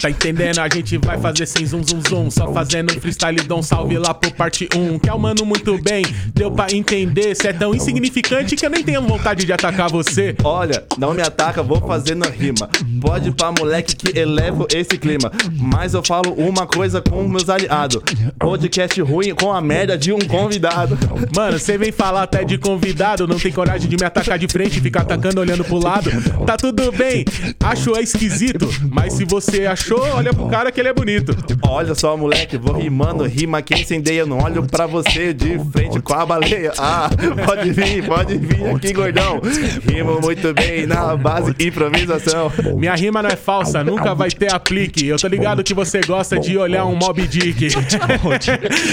Tá 0.00 0.10
entendendo? 0.10 0.58
A 0.60 0.68
gente 0.68 0.96
vai 0.98 1.18
fazer 1.18 1.46
sem 1.46 1.66
zum 1.66 1.82
zum 1.88 2.00
zum. 2.08 2.30
Só 2.30 2.52
fazendo 2.52 2.92
um 2.92 3.00
freestyle 3.00 3.40
dom, 3.42 3.62
salve 3.62 3.98
lá 3.98 4.12
pro 4.12 4.30
parte 4.32 4.68
1. 4.74 4.98
Que 4.98 5.08
é 5.08 5.14
o 5.14 5.18
mano 5.18 5.44
muito 5.44 5.80
bem, 5.82 6.04
deu 6.34 6.50
pra 6.50 6.66
entender. 6.72 7.34
Cê 7.34 7.48
é 7.48 7.52
tão 7.52 7.74
insignificante 7.74 8.56
que 8.56 8.66
eu 8.66 8.70
nem 8.70 8.84
tenho 8.84 9.00
vontade 9.02 9.44
de 9.46 9.52
atacar 9.52 9.90
você. 9.90 10.34
Olha, 10.44 10.84
não 10.98 11.14
me 11.14 11.22
ataca, 11.22 11.62
vou 11.62 11.80
fazendo 11.80 12.28
rima. 12.28 12.68
Pode 13.00 13.30
pra 13.32 13.52
moleque 13.52 13.96
que 13.96 14.18
elevo 14.18 14.66
esse 14.72 14.98
clima. 14.98 15.32
Mas 15.58 15.94
eu 15.94 16.02
falo 16.02 16.32
uma 16.34 16.66
coisa 16.66 17.00
com 17.00 17.26
meus 17.26 17.48
aliados: 17.48 18.02
podcast 18.38 19.00
ruim 19.00 19.34
com 19.34 19.52
a 19.52 19.60
merda 19.60 19.96
de 19.96 20.12
um 20.12 20.18
convidado. 20.18 20.98
Mano, 21.34 21.58
você 21.58 21.78
vem 21.78 21.92
falar 21.92 22.24
até 22.24 22.44
de 22.44 22.58
convidado, 22.58 23.26
não 23.26 23.38
tem 23.38 23.52
coragem 23.52 23.88
de 23.88 23.96
me 23.96 24.04
atacar 24.04 24.38
de 24.38 24.46
frente 24.48 24.80
ficar 24.80 25.02
atacando 25.02 25.40
olhando 25.40 25.64
pro 25.64 25.78
lado. 25.78 26.10
Tá 26.44 26.56
tudo 26.56 26.90
bem, 26.92 27.24
acho 27.60 27.96
é 27.96 28.02
esquisito. 28.02 28.68
Mas 28.90 29.14
se 29.14 29.24
você 29.24 29.66
achou, 29.66 30.00
olha 30.00 30.32
pro 30.32 30.48
cara 30.48 30.70
que 30.70 30.80
ele 30.80 30.88
é 30.88 30.92
bonito. 30.92 31.36
Olha 31.62 31.77
só, 31.94 32.16
moleque, 32.16 32.56
vou 32.56 32.76
rimando, 32.76 33.24
rima 33.24 33.62
que 33.62 33.74
incendeia. 33.74 34.26
Não 34.26 34.38
olho 34.42 34.66
pra 34.66 34.86
você 34.86 35.32
de 35.32 35.58
frente 35.70 36.00
com 36.00 36.14
a 36.14 36.26
baleia. 36.26 36.72
Ah, 36.78 37.08
pode 37.44 37.70
vir, 37.70 38.04
pode 38.04 38.36
vir 38.36 38.66
aqui, 38.66 38.92
gordão. 38.92 39.40
Rimo 39.88 40.20
muito 40.20 40.52
bem 40.54 40.86
na 40.86 41.16
base 41.16 41.54
improvisação. 41.58 42.50
Minha 42.76 42.94
rima 42.94 43.22
não 43.22 43.30
é 43.30 43.36
falsa, 43.36 43.84
nunca 43.84 44.14
vai 44.14 44.30
ter 44.30 44.52
aplique. 44.52 45.06
Eu 45.06 45.18
tô 45.18 45.28
ligado 45.28 45.62
que 45.62 45.74
você 45.74 46.00
gosta 46.00 46.38
de 46.38 46.56
olhar 46.56 46.84
um 46.84 46.94
Mob 46.94 47.26
Dick. 47.26 47.68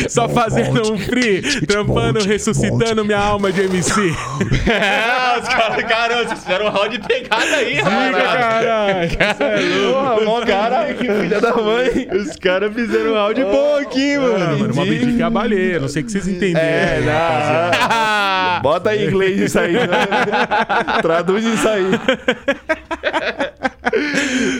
Só 0.10 0.30
fazendo 0.30 0.94
um 0.94 0.98
free, 0.98 1.42
trampando, 1.66 2.24
ressuscitando 2.24 3.04
minha 3.04 3.20
alma 3.20 3.52
de 3.52 3.62
MC. 3.62 4.14
É, 4.70 5.40
os 5.40 5.48
caras, 5.48 5.84
caramba, 5.84 6.28
vocês 6.28 6.40
fizeram 6.40 6.68
um 6.68 6.70
round 6.70 6.98
de 6.98 7.08
pegada 7.08 7.56
aí, 7.56 7.76
caralho. 7.82 9.10
Porra, 9.94 10.22
mó 10.26 10.46
cara, 10.46 10.94
que 10.94 11.04
filha 11.04 11.42
da 11.42 11.56
mãe. 11.56 12.08
Os 12.14 12.36
caras 12.36 12.75
fizeram 12.76 13.12
um 13.12 13.14
round 13.14 13.44
bom 13.44 13.76
aqui, 13.78 14.16
Ah, 14.16 14.20
mano. 14.22 14.60
mano, 14.60 14.76
Mob 14.76 15.00
Dick 15.00 15.22
é 15.22 15.24
a 15.24 15.30
baleia. 15.30 15.80
Não 15.80 15.88
sei 15.88 16.02
o 16.02 16.06
que 16.06 16.12
vocês 16.12 16.28
entenderam. 16.28 16.60
É, 16.68 17.00
rapaziada. 17.00 18.60
Bota 18.62 18.96
em 18.96 19.08
inglês 19.08 19.40
isso 19.40 19.60
aí. 19.60 19.74
né? 19.74 19.88
Traduz 21.02 21.44
isso 21.46 21.68
aí. 21.68 21.86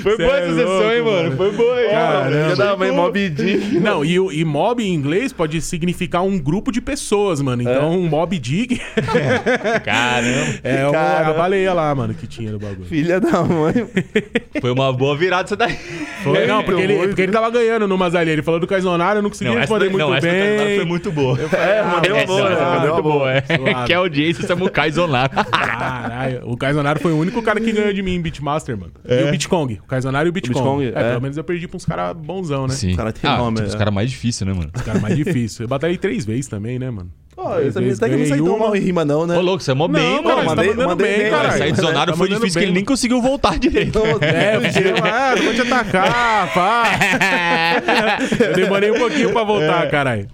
Foi 0.02 0.16
Cê 0.16 0.24
boa 0.24 0.38
é 0.40 0.44
essa 0.44 0.56
sessão, 0.56 0.92
hein, 0.94 1.02
mano? 1.02 1.24
mano. 1.24 1.38
Foi 1.38 1.52
boa, 1.52 1.82
hein? 1.82 1.90
Caramba. 1.92 2.44
Filha 2.44 2.56
da 2.56 2.78
mãe, 2.78 2.92
Mob 2.92 3.30
Dick. 3.30 3.80
Não, 3.80 4.06
e, 4.06 4.20
o- 4.20 4.32
e 4.32 4.46
mob 4.46 4.84
em 4.84 4.94
inglês 4.94 5.34
pode 5.34 5.60
significar 5.62 6.24
um 6.24 6.38
grupo 6.40 6.72
de 6.72 6.80
pessoas, 6.82 7.42
mano. 7.42 7.62
Então, 7.62 7.92
um 7.92 8.08
mob 8.08 8.38
dick 8.40 8.80
Caramba. 9.84 10.60
é, 10.64 10.84
uma, 10.84 10.92
Cara. 10.92 11.28
a 11.30 11.34
baleia 11.34 11.74
lá, 11.74 11.94
mano, 11.94 12.14
que 12.14 12.28
tinha 12.28 12.52
no 12.52 12.60
bagulho. 12.60 12.86
Filha 12.86 13.20
da 13.20 13.44
mãe. 13.44 13.74
Foi 14.62 14.72
uma 14.72 14.92
boa 14.94 15.16
virada 15.18 15.44
essa 15.46 15.56
daí. 15.56 15.78
Foi, 16.24 16.46
não, 16.48 16.64
porque 16.64 16.82
ele, 16.82 17.08
porque 17.08 17.22
ele 17.24 17.32
tava 17.32 17.50
ganhando 17.50 17.88
numas 17.88 18.16
ali. 18.16 18.32
Ele 18.32 18.42
falou 18.42 18.60
do 18.60 18.68
Caizonaro, 18.68 19.20
eu 19.20 19.24
não 19.24 19.30
consegui 19.30 19.50
Não, 19.50 19.58
essa, 19.60 19.62
responder 19.62 19.86
daí- 19.86 19.90
muito 19.92 20.08
não, 20.08 20.16
essa 20.16 20.28
bem. 20.28 20.40
Caizonaro 20.42 20.76
foi 20.76 20.86
muito 20.86 21.12
boa. 21.12 21.40
É, 21.42 21.84
mandei 21.84 22.12
uma 22.12 22.18
essa- 22.22 22.28
boa. 22.28 22.48
essa 22.52 22.56
foi 22.56 22.66
Mandei 22.66 22.90
uma 22.90 23.02
muito 23.02 23.04
boa, 23.04 23.32
é. 23.34 23.42
Que 23.86 23.94
é 23.94 23.96
a 23.96 24.00
audiência 24.00 24.48
Samukai 24.48 24.92
Zonaro. 24.92 25.32
Caralho, 25.52 26.42
o 26.46 26.58
Caizonaro 26.58 27.00
foi 27.00 27.12
o 27.12 27.18
único 27.18 27.42
cara 27.42 27.60
que 27.60 27.72
ganhou 27.72 27.94
de 27.94 28.02
mim 28.02 28.16
em 28.16 28.22
Beatmaster, 28.22 28.78
mano. 28.78 28.94
E 29.26 29.30
o 29.30 29.32
Beatcong. 29.32 29.80
O 29.84 29.88
Caizonaro 29.88 30.28
e 30.28 30.30
o 30.30 30.32
Beatcong. 30.32 30.54
Beatcong, 30.54 30.86
é, 30.86 30.90
é. 30.90 31.10
pelo 31.10 31.22
menos 31.22 31.38
eu 31.38 31.44
perdi 31.44 31.68
pra 31.68 31.78
uns 31.78 31.86
caras 31.86 32.16
bonzão, 32.16 32.68
né? 32.68 32.74
Sim. 32.74 32.94
O 32.94 32.98
cara 32.98 33.12
tem 33.12 33.30
ah, 33.30 33.38
nome, 33.38 33.58
tipo, 33.58 33.68
é. 33.68 33.70
os 33.70 33.76
caras 33.76 33.94
mais 33.94 34.10
difíceis, 34.10 34.48
né, 34.48 34.54
mano? 34.54 34.72
Os 34.74 34.82
caras 34.82 35.02
mais 35.02 35.16
difíceis. 35.16 35.60
Eu 35.60 35.68
batalhei 35.68 35.98
três 35.98 36.26
vezes 36.26 36.48
também, 36.48 36.80
né, 36.80 36.90
mano? 36.90 37.12
Ó, 37.38 37.60
eu 37.60 37.72
também 37.74 37.92
até 37.92 38.08
que 38.08 38.16
não 38.16 38.26
saí 38.26 38.42
tão 38.42 38.58
mal 38.58 38.76
em 38.76 38.80
rima, 38.80 39.04
não, 39.04 39.28
né? 39.28 39.38
Ô, 39.38 39.42
louco, 39.42 39.62
você 39.62 39.72
é 39.72 39.74
mó 39.74 39.90
bem, 39.90 40.16
não, 40.16 40.24
mano. 40.24 40.38
você 40.38 40.46
mandei- 40.46 40.70
tá 40.70 40.72
mandando 40.72 40.90
mandei 40.90 41.18
bem, 41.18 41.30
cara. 41.30 41.52
Sair 41.52 41.72
de 41.74 41.82
Zonaro 41.82 42.12
Tá 42.12 42.18
foi 42.18 42.30
difícil 42.30 42.50
que 42.50 42.60
bem, 42.60 42.64
ele 42.64 42.72
nem 42.72 42.86
conseguiu 42.86 43.22
voltar 43.22 43.60
direito. 43.60 44.00
É, 44.22 44.56
eu 44.56 44.62
ah, 45.04 45.36
não 45.36 45.44
vou 45.44 45.54
te 45.54 45.62
atacar, 45.62 46.54
pá. 46.54 46.84
Eu 48.40 48.54
demorei 48.54 48.92
um 48.92 48.98
pouquinho 48.98 49.32
pra 49.32 49.44
voltar, 49.44 49.90
caralho. 49.90 50.28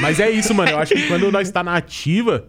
Mas 0.00 0.20
é 0.20 0.30
isso, 0.30 0.54
mano. 0.54 0.72
Eu 0.72 0.78
acho 0.78 0.94
que 0.94 1.06
quando 1.06 1.30
nós 1.30 1.50
tá 1.50 1.62
na 1.62 1.76
ativa, 1.76 2.44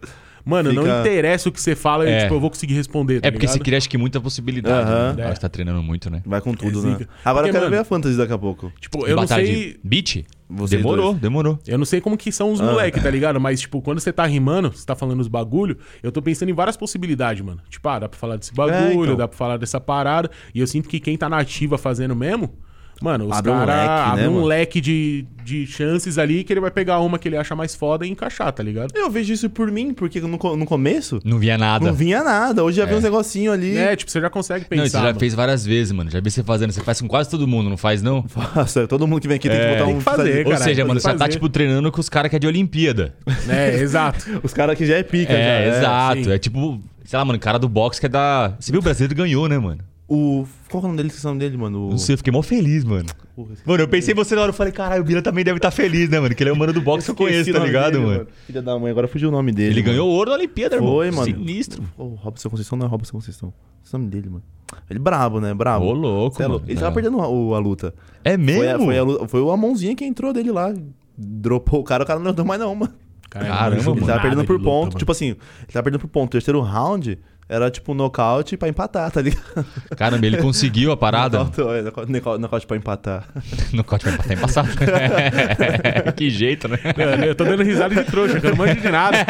mano, 0.46 0.72
não 0.74 0.84
Fica- 0.84 1.00
interessa 1.02 1.50
o 1.50 1.52
que 1.52 1.62
você 1.62 1.76
fala, 1.76 2.08
É. 2.08 2.22
tipo, 2.24 2.34
eu 2.36 2.40
vou 2.40 2.50
conseguir 2.50 2.74
responder. 2.74 3.22
tá 3.22 3.28
É 3.28 3.32
porque 3.32 3.48
você 3.48 3.54
ligado? 3.54 3.66
cria, 3.66 3.78
acho 3.78 3.90
que, 3.90 3.98
muita 3.98 4.20
possibilidade. 4.22 4.90
Aham. 4.90 5.14
Né? 5.14 5.24
É. 5.30 5.34
Você 5.36 5.42
tá 5.42 5.50
treinando 5.50 5.82
muito, 5.84 6.10
né? 6.10 6.22
Vai 6.26 6.42
com 6.42 6.54
tudo, 6.54 6.80
É 6.80 6.84
né? 6.84 7.08
Agora 7.24 7.46
Porque, 7.46 7.50
eu 7.50 7.52
quero 7.54 7.54
mano, 7.66 7.70
ver 7.72 7.78
a 7.78 7.84
fantasy 7.84 8.18
daqui 8.18 8.34
a 8.34 8.38
pouco. 8.38 8.72
Tipo, 8.80 9.06
eu 9.08 9.16
não 9.16 9.24
Batalha 9.24 9.46
sei. 9.46 9.56
de 9.74 9.80
beat? 9.84 10.26
Vocês 10.50 10.82
demorou, 10.82 11.06
dois. 11.12 11.22
demorou. 11.22 11.58
Eu 11.66 11.78
não 11.80 11.86
sei 11.86 12.00
como 12.00 12.16
que 12.16 12.32
são 12.32 12.52
os 12.52 12.62
Ah. 12.62 12.66
moleques, 12.66 13.02
tá 13.02 13.10
ligado? 13.10 13.40
Mas, 13.42 13.62
tipo, 13.62 13.82
quando 13.82 14.00
você 14.00 14.14
tá 14.14 14.26
rimando, 14.26 14.72
você 14.72 14.86
tá 14.86 14.96
falando 14.96 15.20
os 15.20 15.28
bagulho, 15.28 15.78
eu 16.04 16.12
tô 16.12 16.22
pensando 16.22 16.50
em 16.50 16.54
várias 16.54 16.78
possibilidades, 16.78 17.44
mano. 17.44 17.60
Tipo, 17.70 17.90
ah, 17.90 18.00
dá 18.00 18.10
pra 18.10 18.20
falar 18.20 18.36
desse 18.38 18.54
bagulho, 18.54 18.76
É, 18.76 18.94
então. 19.06 19.16
dá 19.16 19.28
pra 19.28 19.38
falar 19.38 19.58
dessa 19.58 19.80
parada. 19.80 20.30
E 20.54 20.60
eu 20.60 20.68
sinto 20.68 20.88
que 20.88 21.00
quem 21.00 21.18
tá 21.18 21.28
na 21.28 21.38
ativa 21.40 21.78
fazendo 21.78 22.16
mesmo, 22.16 22.54
mano, 23.02 23.26
os 23.28 23.38
Abre 23.38 23.52
um 23.52 23.56
caras 23.56 23.76
leque, 23.76 24.22
né, 24.22 24.30
um 24.30 24.34
mano? 24.36 24.46
leque 24.46 24.82
de, 24.82 25.26
de 25.44 25.66
chances 25.68 26.18
ali 26.18 26.44
que 26.44 26.54
ele 26.54 26.60
vai 26.60 26.72
pegar 26.72 27.00
uma 27.00 27.20
que 27.20 27.28
ele 27.28 27.36
acha 27.38 27.56
mais 27.56 27.76
foda 27.76 28.06
e 28.06 28.10
encaixar, 28.10 28.52
tá 28.52 28.64
ligado? 28.64 28.92
Eu 28.96 29.10
vejo 29.10 29.34
isso 29.34 29.50
por 29.50 29.70
mim, 29.72 29.94
porque 29.94 30.20
no, 30.22 30.38
co- 30.38 30.56
no 30.56 30.66
começo 30.66 31.20
Não 31.26 31.38
via 31.40 31.58
nada. 31.58 31.86
não 31.86 31.94
vinha 31.94 32.24
nada. 32.24 32.64
Hoje 32.64 32.78
já 32.78 32.86
vi 32.86 32.94
É. 32.94 32.96
uns 32.98 33.04
negocinhos 33.04 33.54
ali. 33.54 33.78
É, 33.78 33.96
tipo, 33.96 34.10
você 34.12 34.22
já 34.22 34.30
consegue 34.30 34.66
pensar. 34.66 34.82
Não, 34.84 34.90
você 34.90 34.98
já 34.98 35.04
mano. 35.04 35.20
fez 35.20 35.34
várias 35.34 35.66
vezes, 35.66 35.92
mano. 35.92 36.10
Já 36.10 36.20
vi 36.20 36.32
você 36.32 36.44
fazendo. 36.44 36.72
Você 36.72 36.82
faz 36.82 37.02
com 37.02 37.08
quase 37.08 37.30
todo 37.30 37.48
mundo, 37.48 37.70
não 37.70 37.78
faz, 37.78 38.02
não? 38.02 38.26
Nossa, 38.56 38.86
todo 38.88 39.06
mundo 39.08 39.22
que 39.22 39.28
vem 39.28 39.36
aqui 39.38 39.50
tem 39.50 39.58
que 39.58 39.64
É, 39.64 39.74
botar 39.74 39.86
tem 39.86 39.94
um. 39.94 39.98
que 39.98 40.04
fazer, 40.04 40.38
Ou 40.40 40.52
caralho, 40.52 40.64
seja, 40.64 40.86
mano, 40.86 41.00
você 41.00 41.08
fazer. 41.08 41.20
tá, 41.20 41.28
tipo, 41.30 41.50
treinando 41.50 41.92
com 41.92 42.00
os 42.00 42.10
caras 42.10 42.30
que 42.30 42.36
é 42.36 42.40
de 42.40 42.48
Olimpíada. 42.48 43.14
É, 43.50 43.80
exato. 43.80 44.26
Os 44.44 44.54
caras 44.54 44.78
que 44.78 44.86
já 44.86 44.96
é 44.98 45.04
pica, 45.04 45.34
É, 45.34 45.70
já. 45.72 45.78
exato. 45.78 46.24
sim. 46.24 46.32
É 46.32 46.38
tipo, 46.38 46.80
sei 47.06 47.18
lá, 47.20 47.26
mano, 47.26 47.38
cara 47.40 47.58
do 47.60 47.68
boxe 47.68 48.00
que 48.00 48.06
é 48.06 48.10
da. 48.10 48.54
Você 48.60 48.72
viu 48.72 48.80
o 48.80 48.84
brasileiro 48.84 49.14
ganhou, 49.16 49.48
né, 49.50 49.58
mano? 49.58 49.80
O. 50.08 50.46
Qual 50.70 50.82
que 50.82 50.86
é 50.86 50.90
o 50.90 50.92
nome 50.92 50.98
dele? 50.98 51.08
Esqueci 51.08 51.26
o 51.26 51.30
nome 51.30 51.40
dele, 51.40 51.58
mano? 51.58 51.88
O... 51.88 51.90
Não 51.92 51.98
sei, 51.98 52.14
eu 52.14 52.18
fiquei 52.18 52.32
mó 52.34 52.42
feliz, 52.42 52.84
mano. 52.84 53.06
Porra, 53.36 53.50
Mano, 53.66 53.84
eu 53.84 53.88
pensei 53.88 54.14
em 54.14 54.16
você 54.16 54.36
na 54.36 54.42
hora, 54.42 54.50
eu 54.50 54.54
falei, 54.54 54.72
caralho, 54.72 55.02
o 55.02 55.06
Bira 55.06 55.22
também 55.22 55.44
deve 55.44 55.58
estar 55.58 55.72
feliz, 55.72 56.08
né, 56.10 56.20
mano? 56.20 56.36
Que 56.36 56.44
ele 56.44 56.50
é 56.50 56.54
o 56.54 56.56
mano 56.58 56.72
do 56.74 56.82
boxe 56.82 57.06
que 57.06 57.12
eu 57.12 57.16
conheço, 57.16 57.52
tá 57.52 57.60
ligado, 57.60 57.94
dele, 57.94 58.06
mano? 58.06 58.28
Filha 58.46 58.62
da 58.62 58.78
mãe, 58.78 58.92
agora 58.92 59.08
fugiu 59.08 59.30
o 59.30 59.32
nome 59.32 59.52
dele. 59.52 59.70
Ele 59.74 59.82
mano. 59.82 59.92
ganhou 59.94 60.10
ouro 60.10 60.30
na 60.32 60.36
Olimpíada, 60.38 60.76
irmão. 60.76 60.92
Foi, 60.94 61.10
mano. 61.10 61.24
Sinistro. 61.26 61.84
O 61.98 62.10
Robson 62.16 62.50
Conceição 62.50 62.78
não 62.78 62.86
é 62.86 62.90
Robson 62.90 63.14
Conceição. 63.14 63.54
Esse 63.84 63.96
é 63.96 63.98
o 63.98 64.00
nome 64.00 64.12
dele, 64.12 64.30
mano. 64.30 64.44
Ele 64.90 65.00
brabo, 65.00 65.40
né? 65.40 65.54
Brabo. 65.54 65.86
Ô, 65.86 65.94
louco, 65.94 66.36
Cê 66.38 66.44
é 66.44 66.48
mano. 66.48 66.62
Ele 66.68 66.76
tava 66.80 66.92
É. 66.92 66.94
perdendo 66.94 67.20
a, 67.22 67.28
o- 67.28 67.56
a 67.56 67.60
luta. 67.60 67.94
É 68.24 68.36
mesmo? 68.38 68.60
Foi, 68.62 68.70
a, 68.70 68.78
foi, 68.80 69.24
a 69.24 69.28
foi 69.28 69.54
a 69.54 69.58
mãozinha 69.58 69.96
que 69.96 70.04
entrou 70.06 70.32
dele 70.34 70.52
lá. 70.52 70.74
Dropou 71.18 71.80
o 71.80 71.84
cara, 71.84 72.04
o 72.04 72.08
cara 72.08 72.20
não 72.20 72.34
deu 72.34 72.44
mais 72.46 72.60
não, 72.60 72.74
mano. 72.76 72.94
Cara, 73.30 73.48
Caramba, 73.48 73.76
não 73.84 73.84
mano. 73.96 73.98
Ele 74.00 74.06
tava 74.08 74.22
perdendo 74.22 74.42
de 74.42 74.48
por 74.48 74.54
luta, 74.58 74.64
ponto. 74.66 74.88
mano. 74.90 75.00
Tipo 75.00 75.12
assim, 75.12 75.28
ele 75.30 75.38
tava 75.72 75.84
perdendo 75.84 76.02
por 76.02 76.08
ponto. 76.08 76.32
Terceiro 76.32 76.62
round 76.62 77.18
era 77.50 77.70
tipo 77.70 77.92
um 77.92 77.96
nocaute 77.96 78.56
pra 78.58 78.68
empatar, 78.70 79.12
tá 79.12 79.22
ligado? 79.22 79.66
Caramba, 79.98 80.26
ele 80.26 80.38
conseguiu 80.38 80.92
a 80.92 80.98
parada. 80.98 81.40
Nocaute, 81.44 81.62
é, 81.62 81.82
nocaute- 81.82 82.12
nocaute- 82.12 82.42
Nocaute 82.42 82.68
pra 82.68 82.78
empatar. 82.78 83.28
no 83.74 83.84
corte 83.84 84.06
vai 84.06 84.14
empatar 84.14 84.34
embaçado. 84.38 84.70
que 86.16 86.30
jeito, 86.30 86.68
né? 86.68 86.78
Eu, 86.98 87.26
eu 87.28 87.36
tô 87.36 87.44
dando 87.44 87.64
risada 87.64 87.94
de 87.96 88.04
trouxa, 88.10 88.40
que 88.40 88.46
eu 88.48 88.52
não 88.52 88.58
manjo 88.58 88.76
de 88.82 88.90
nada. 88.90 89.18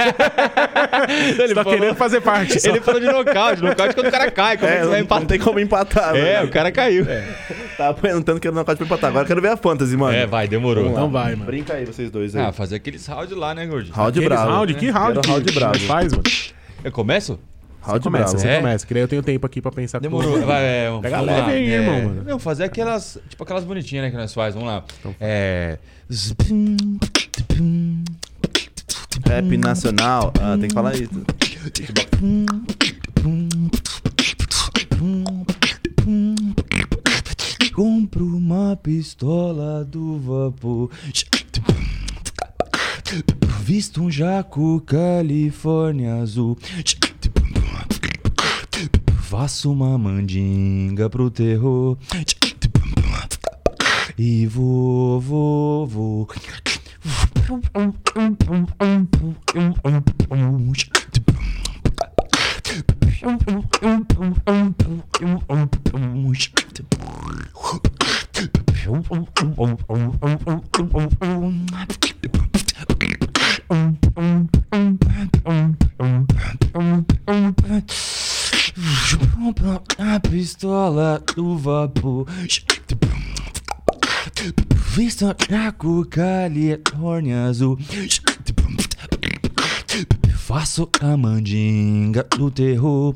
Tá 1.53 1.63
falou- 1.63 1.79
querendo 1.79 1.95
fazer 1.95 2.21
parte. 2.21 2.59
só. 2.59 2.69
Ele 2.69 2.79
falou 2.81 2.99
de 2.99 3.07
nocaute. 3.07 3.61
Nocaute 3.61 3.93
quando 3.95 4.07
o 4.07 4.11
cara 4.11 4.31
cai. 4.31 4.57
Como 4.57 4.69
é, 4.69 4.75
que 4.75 4.81
não, 4.81 4.89
vai 4.89 4.99
não 4.99 5.05
empatar? 5.05 5.27
tem 5.27 5.39
como 5.39 5.59
empatar, 5.59 6.15
É, 6.15 6.35
mano. 6.37 6.47
o 6.47 6.51
cara 6.51 6.71
caiu. 6.71 7.05
Tava 7.77 7.91
apanhando 7.91 8.23
tanto 8.23 8.39
que 8.39 8.47
era 8.47 8.55
nocaute 8.55 8.77
pra 8.77 8.85
empatar. 8.87 9.09
Agora 9.09 9.23
eu 9.23 9.27
quero 9.27 9.41
ver 9.41 9.49
a 9.49 9.57
fantasy, 9.57 9.95
mano. 9.97 10.15
É, 10.15 10.25
vai, 10.25 10.47
demorou. 10.47 10.87
Então 10.89 11.09
vai, 11.11 11.31
mano. 11.35 11.45
Brinca 11.45 11.73
aí, 11.73 11.85
vocês 11.85 12.09
dois 12.09 12.35
aí. 12.35 12.45
Ah, 12.45 12.51
fazer 12.51 12.75
aqueles 12.77 13.05
round 13.05 13.33
lá, 13.35 13.53
né, 13.53 13.65
gordinho? 13.65 13.93
round 13.95 14.09
Aqueles 14.19 14.29
bravo. 14.29 14.51
round? 14.51 14.73
Que 14.75 14.89
round? 14.89 15.19
Quero 15.19 15.29
round 15.31 15.45
que 15.51 15.59
bravo. 15.59 15.79
faz, 15.79 16.11
mano? 16.11 16.23
Eu 16.83 16.91
começo? 16.91 17.39
Round 17.83 18.01
Começa, 18.03 18.23
bravo. 18.25 18.39
você 18.39 18.47
É? 18.47 18.57
começa, 18.59 18.87
que 18.87 18.93
daí 18.93 19.03
eu 19.03 19.07
tenho 19.07 19.21
tempo 19.23 19.45
aqui 19.45 19.61
pra 19.61 19.71
pensar. 19.71 19.99
Demorou. 19.99 20.41
Vai, 20.45 20.63
é, 20.65 20.99
Pega 21.01 21.17
vamos 21.17 21.27
leve 21.33 21.41
lá. 21.41 21.47
aí, 21.49 21.69
É, 21.71 21.75
irmão, 21.75 22.03
mano. 22.03 22.23
Não, 22.23 22.39
fazer 22.39 22.63
aquelas. 22.63 23.17
Tipo 23.29 23.43
aquelas 23.43 23.63
bonitinhas, 23.63 24.05
né, 24.05 24.11
que 24.11 24.17
nós 24.17 24.33
faz. 24.33 24.53
Vamos 24.55 24.69
lá. 24.69 24.83
É. 25.19 25.77
Rap 29.27 29.57
nacional. 29.57 30.33
Ah, 30.41 30.57
tem 30.59 30.67
que 30.69 30.73
falar 30.73 30.95
isso. 30.95 31.23
Compro 37.73 38.25
uma 38.37 38.75
pistola 38.75 39.83
do 39.83 40.19
vapor. 40.19 40.89
Visto 43.61 44.01
um 44.03 44.11
jaco 44.11 44.81
Califórnia 44.81 46.15
azul. 46.15 46.57
Faço 49.33 49.71
uma 49.71 49.97
mandinga 49.97 51.09
pro 51.09 51.31
terror. 51.31 51.97
E 54.15 54.45
vou, 54.45 55.19
vou, 55.19 55.87
vou. 55.87 56.27
A 79.97 80.19
pistola 80.19 81.23
do 81.35 81.57
vapor. 81.57 82.27
Vista 84.95 85.35
Jaco 85.49 86.05
Califórnia 86.05 87.45
azul. 87.45 87.77
Faço 90.35 90.89
a 90.99 91.15
mandinga 91.15 92.23
do 92.37 92.51
terror. 92.51 93.15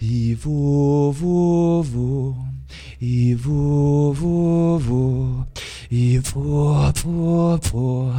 E 0.00 0.34
vou, 0.34 1.12
vou, 1.12 1.82
vou. 1.82 2.57
E 3.00 3.34
vou, 3.34 4.12
vou, 4.12 4.78
vou. 4.78 5.46
E 5.90 6.18
vou, 6.18 6.92
vou, 7.02 7.58
vou. 7.58 8.12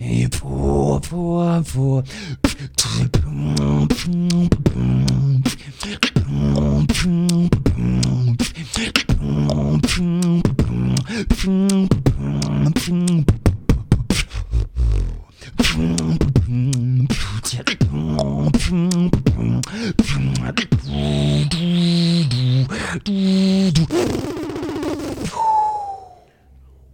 E 0.00 0.28
vou, 0.40 1.00
vou, 1.00 1.62
vou. 1.62 2.04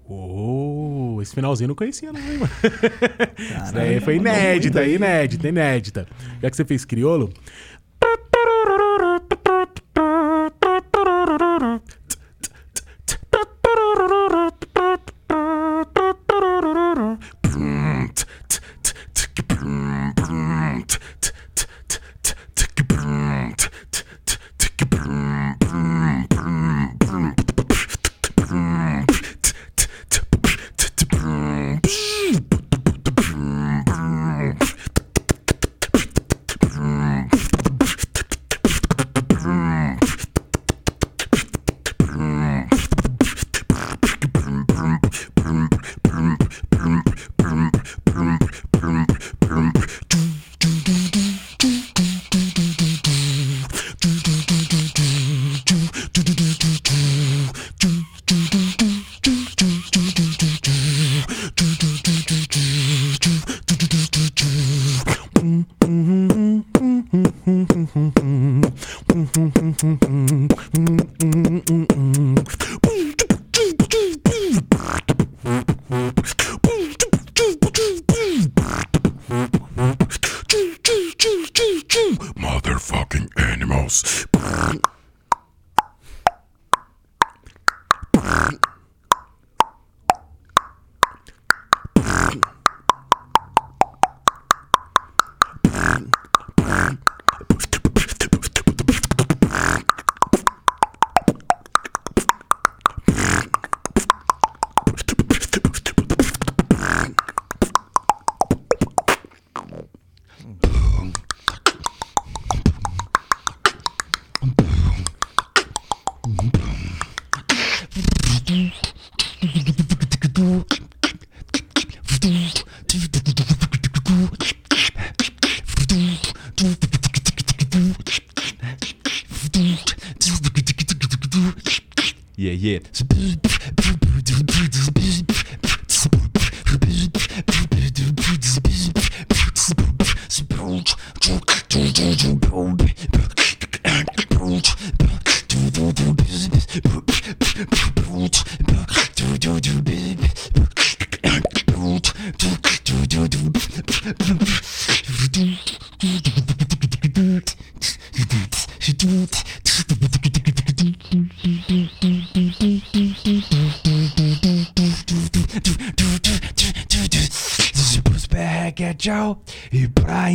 Oh, 0.08 1.18
esse 1.20 1.34
finalzinho 1.34 1.66
eu 1.66 1.68
não 1.68 1.74
conhecia, 1.74 2.12
não, 2.12 2.20
hein, 2.20 2.38
mano. 2.38 2.52
Isso 3.64 3.72
daí 3.72 4.00
foi 4.00 4.16
inédita, 4.16 4.84
inédita, 4.84 5.48
inédita. 5.48 6.06
Já 6.42 6.50
que 6.50 6.56
você 6.56 6.64
fez 6.64 6.84
criolo. 6.84 7.32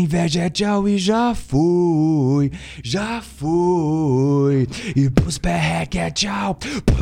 Inveja 0.02 0.42
é 0.42 0.50
tchau 0.50 0.88
E 0.88 0.98
já 0.98 1.36
fui, 1.36 2.52
já 2.84 3.22
fui 3.22 4.68
E 4.96 5.10
pros 5.10 5.38
perreque 5.38 6.00
é 6.00 6.10
tchau 6.12 6.58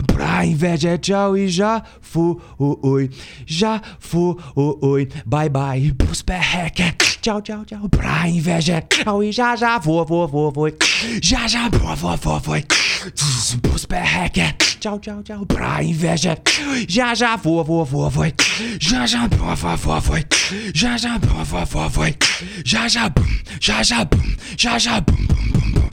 Pra 0.08 0.46
inveja 0.46 0.90
é 0.90 0.98
tchau 0.98 1.38
E 1.38 1.48
já 1.48 1.82
fui, 2.02 2.36
já 3.46 3.82
fui 4.00 4.36
Bye 5.26 5.50
bye 5.50 5.86
E 5.86 5.94
pros 5.94 6.22
perreque 6.22 6.84
é 6.84 6.92
tchau, 7.22 7.42
tchau, 7.42 7.66
tchau 7.66 7.90
Pra 7.90 8.28
inveja 8.28 8.76
é 8.76 8.82
tchau 8.82 9.24
E 9.24 9.32
já 9.32 9.56
já 9.56 9.78
vou, 9.78 10.06
vou, 10.06 10.28
vou, 10.28 10.52
vou 10.52 10.70
Já 11.22 11.48
já 11.48 11.70
vou, 11.70 11.96
vou, 11.96 12.18
vou, 12.18 12.40
vou 12.40 12.58
Pros 13.62 13.86
perreque 13.86 14.42
é 14.42 14.52
tchau, 14.80 15.00
tchau, 15.00 15.24
tchau 15.24 15.46
Pra 15.46 15.82
inveja 15.82 16.32
é 16.32 16.86
Já 16.88 17.14
já 17.14 17.38
vou, 17.38 17.64
vou, 17.64 17.86
vou, 17.86 18.10
vou 18.10 18.26
Já 18.80 19.06
já 19.06 19.26
vou, 19.28 19.56
vou, 19.56 19.78
vou, 19.78 20.02
vou 20.02 20.18
Já 20.74 20.98
já 20.98 21.18
vou, 21.18 21.46
vou, 21.46 21.66
vou, 21.66 21.90
vou 21.90 22.06
Já 22.66 22.89
já 22.90 23.08
bum, 23.10 23.26
já 23.62 23.84
já 23.84 24.04
bum 24.04 24.36
Já 24.58 24.80
já 24.80 25.00
bum, 25.00 25.16
bum, 25.16 25.52
bum, 25.54 25.72
bum 25.72 25.90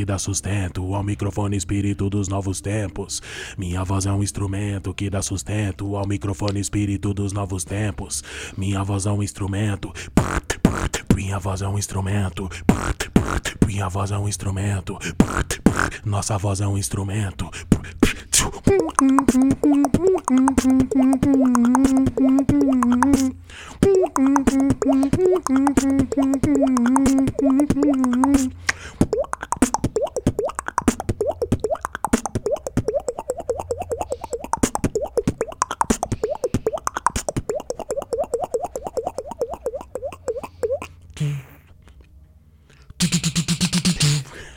que 0.00 0.04
dá 0.06 0.18
sustento 0.18 0.94
ao 0.94 1.02
microfone 1.02 1.58
espírito 1.58 2.08
dos 2.08 2.26
novos 2.26 2.58
tempos. 2.62 3.20
Minha 3.58 3.84
voz 3.84 4.06
é 4.06 4.12
um 4.12 4.22
instrumento 4.22 4.94
que 4.94 5.10
dá 5.10 5.20
sustento 5.20 5.94
ao 5.94 6.08
microfone 6.08 6.58
espírito 6.58 7.12
dos 7.12 7.34
novos 7.34 7.64
tempos. 7.64 8.24
Minha 8.56 8.82
voz 8.82 9.04
é 9.04 9.12
um 9.12 9.22
instrumento. 9.22 9.92
Minha 11.14 11.38
voz 11.38 11.60
é 11.60 11.68
um 11.68 11.78
instrumento. 11.78 12.48
Minha 13.66 13.90
voz 13.90 14.10
é 14.10 14.16
um 14.16 14.26
instrumento. 14.26 14.98
Nossa 16.02 16.38
voz 16.38 16.62
é 16.62 16.66
um 16.66 16.78
instrumento. 16.78 17.50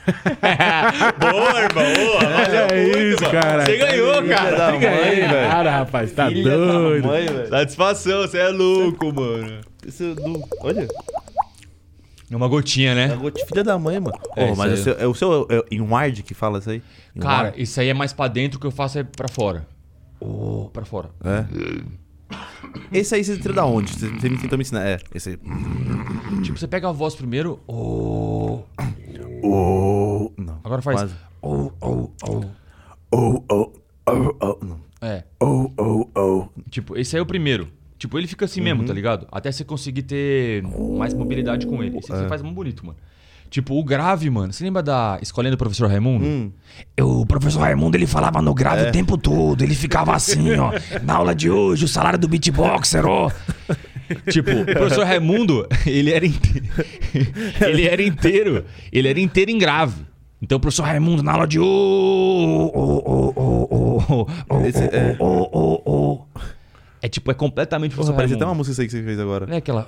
Boa, 1.19 1.61
irmão. 1.61 1.83
É 1.83 2.99
isso, 3.09 3.23
cara. 3.31 3.65
Você 3.65 3.77
ganhou, 3.77 4.21
Filha 4.21 4.35
cara. 4.35 4.55
da 4.57 4.71
mãe, 4.71 4.79
velho. 4.81 5.49
Cara, 5.49 5.71
rapaz, 5.71 6.11
tá 6.11 6.27
Filha 6.29 6.57
da 6.57 6.65
doido. 6.73 7.07
mãe. 7.07 7.25
Satisfação, 7.49 8.21
você 8.21 8.37
é 8.39 8.49
louco, 8.49 9.13
mano. 9.13 9.61
Isso 9.85 10.13
do... 10.15 10.41
Olha, 10.61 10.87
É 12.31 12.35
uma 12.35 12.47
gotinha, 12.47 12.89
é 12.89 12.91
a 12.91 12.95
né? 13.07 13.15
gota- 13.15 13.45
filha 13.45 13.63
da 13.63 13.77
mãe, 13.77 13.99
mano. 13.99 14.17
É, 14.35 14.43
Oh, 14.45 14.47
isso 14.49 14.57
mas 14.57 14.71
aí. 14.71 14.79
o 14.79 14.83
seu, 14.83 14.93
é 14.99 15.07
o 15.07 15.13
seu 15.13 15.47
é, 15.49 15.63
em 15.71 15.81
ward 15.81 16.23
que 16.23 16.33
fala 16.33 16.59
isso 16.59 16.69
aí? 16.69 16.81
Em 17.15 17.19
Cara, 17.19 17.53
isso 17.55 17.79
aí 17.79 17.89
é 17.89 17.93
mais 17.93 18.11
pra 18.13 18.27
dentro, 18.27 18.57
o 18.57 18.61
que 18.61 18.67
eu 18.67 18.71
faço 18.71 18.99
é 18.99 19.03
pra 19.03 19.27
fora. 19.27 19.65
Oh, 20.19 20.69
pra 20.71 20.85
fora. 20.85 21.09
É. 21.23 21.45
Esse 22.91 23.15
aí 23.15 23.23
você 23.23 23.37
tira 23.37 23.53
da 23.53 23.65
onde? 23.65 23.91
Você, 23.91 24.07
você 24.07 24.29
me 24.29 24.37
tentou 24.37 24.57
me 24.57 24.61
ensinar. 24.61 24.85
É, 24.85 24.99
esse 25.13 25.29
aí. 25.29 25.37
Tipo, 26.43 26.57
você 26.57 26.67
pega 26.67 26.89
a 26.89 26.91
voz 26.91 27.15
primeiro. 27.15 27.59
Oh. 27.67 28.61
Oh, 29.43 30.31
não. 30.37 30.59
Agora 30.63 30.81
faz. 30.81 31.01
Quase. 31.01 31.15
Oh, 31.41 31.71
oh, 31.81 32.09
oh. 32.23 32.45
Oh, 33.11 33.43
oh, 33.49 33.71
oh, 34.07 34.35
oh. 34.39 34.65
Não. 34.65 34.79
É. 35.01 35.23
Oh, 35.39 35.69
oh, 35.77 36.07
oh. 36.15 36.47
Tipo, 36.69 36.97
esse 36.97 37.15
aí 37.15 37.19
é 37.19 37.23
o 37.23 37.25
primeiro. 37.25 37.67
Tipo, 37.97 38.17
ele 38.17 38.27
fica 38.27 38.45
assim 38.45 38.59
mesmo, 38.61 38.83
tá 38.83 38.93
ligado? 38.93 39.27
Até 39.31 39.51
você 39.51 39.63
conseguir 39.63 40.03
ter 40.03 40.61
mais 40.97 41.13
mobilidade 41.13 41.65
com 41.65 41.81
ele. 41.81 41.97
Esse 41.97 42.11
aí 42.11 42.19
você 42.19 42.27
faz 42.27 42.41
muito 42.41 42.55
bonito, 42.55 42.85
mano. 42.85 42.97
Tipo, 43.53 43.79
o 43.79 43.83
grave, 43.83 44.31
mano. 44.31 44.51
Você 44.51 44.63
lembra 44.63 44.81
da 44.81 45.19
escolinha 45.21 45.51
do 45.51 45.57
professor 45.59 45.87
Raimundo? 45.87 46.25
O 46.99 47.23
professor 47.23 47.59
Raimundo 47.59 47.95
ele 47.95 48.07
falava 48.07 48.41
no 48.41 48.51
grave 48.51 48.89
o 48.89 48.91
tempo 48.91 49.15
todo. 49.15 49.63
Ele 49.63 49.75
ficava 49.75 50.15
assim, 50.15 50.55
ó. 50.57 50.71
Na 51.03 51.13
aula 51.17 51.35
de 51.35 51.51
hoje, 51.51 51.85
o 51.85 51.87
salário 51.87 52.17
do 52.17 52.27
beatboxer, 52.27 53.05
ó. 53.05 53.29
Tipo, 54.31 54.49
o 54.49 54.65
professor 54.65 55.05
Raimundo, 55.05 55.67
ele 55.85 56.11
era 56.11 56.25
inteiro. 56.25 56.65
ele 57.61 57.87
era 57.87 58.01
inteiro. 58.01 58.65
Ele 58.91 59.07
era 59.07 59.19
inteiro 59.19 59.51
em 59.51 59.59
grave. 59.59 60.03
Então, 60.41 60.57
o 60.57 60.59
professor 60.59 60.81
Raimundo, 60.83 61.21
na 61.21 61.33
aula 61.33 61.45
de. 61.47 61.59
ô, 61.59 61.63
ô, 61.63 62.73
ô, 62.73 63.33
ô, 63.35 64.03
ô, 64.09 64.27
ô, 64.49 64.61
Esse 64.65 64.83
é- 64.85 65.15
ô, 65.19 65.25
ô, 65.25 65.81
ô, 65.85 65.91
ô. 65.91 66.25
É 67.03 67.09
tipo, 67.09 67.29
é 67.29 67.33
completamente 67.33 67.95
professor 67.95 68.15
parece 68.15 68.35
até 68.35 68.45
uma 68.45 68.55
música 68.55 68.81
aí 68.81 68.87
que 68.87 68.93
você 68.93 69.03
fez 69.03 69.19
agora. 69.19 69.45
Não 69.45 69.55
é 69.55 69.57
aquela. 69.57 69.85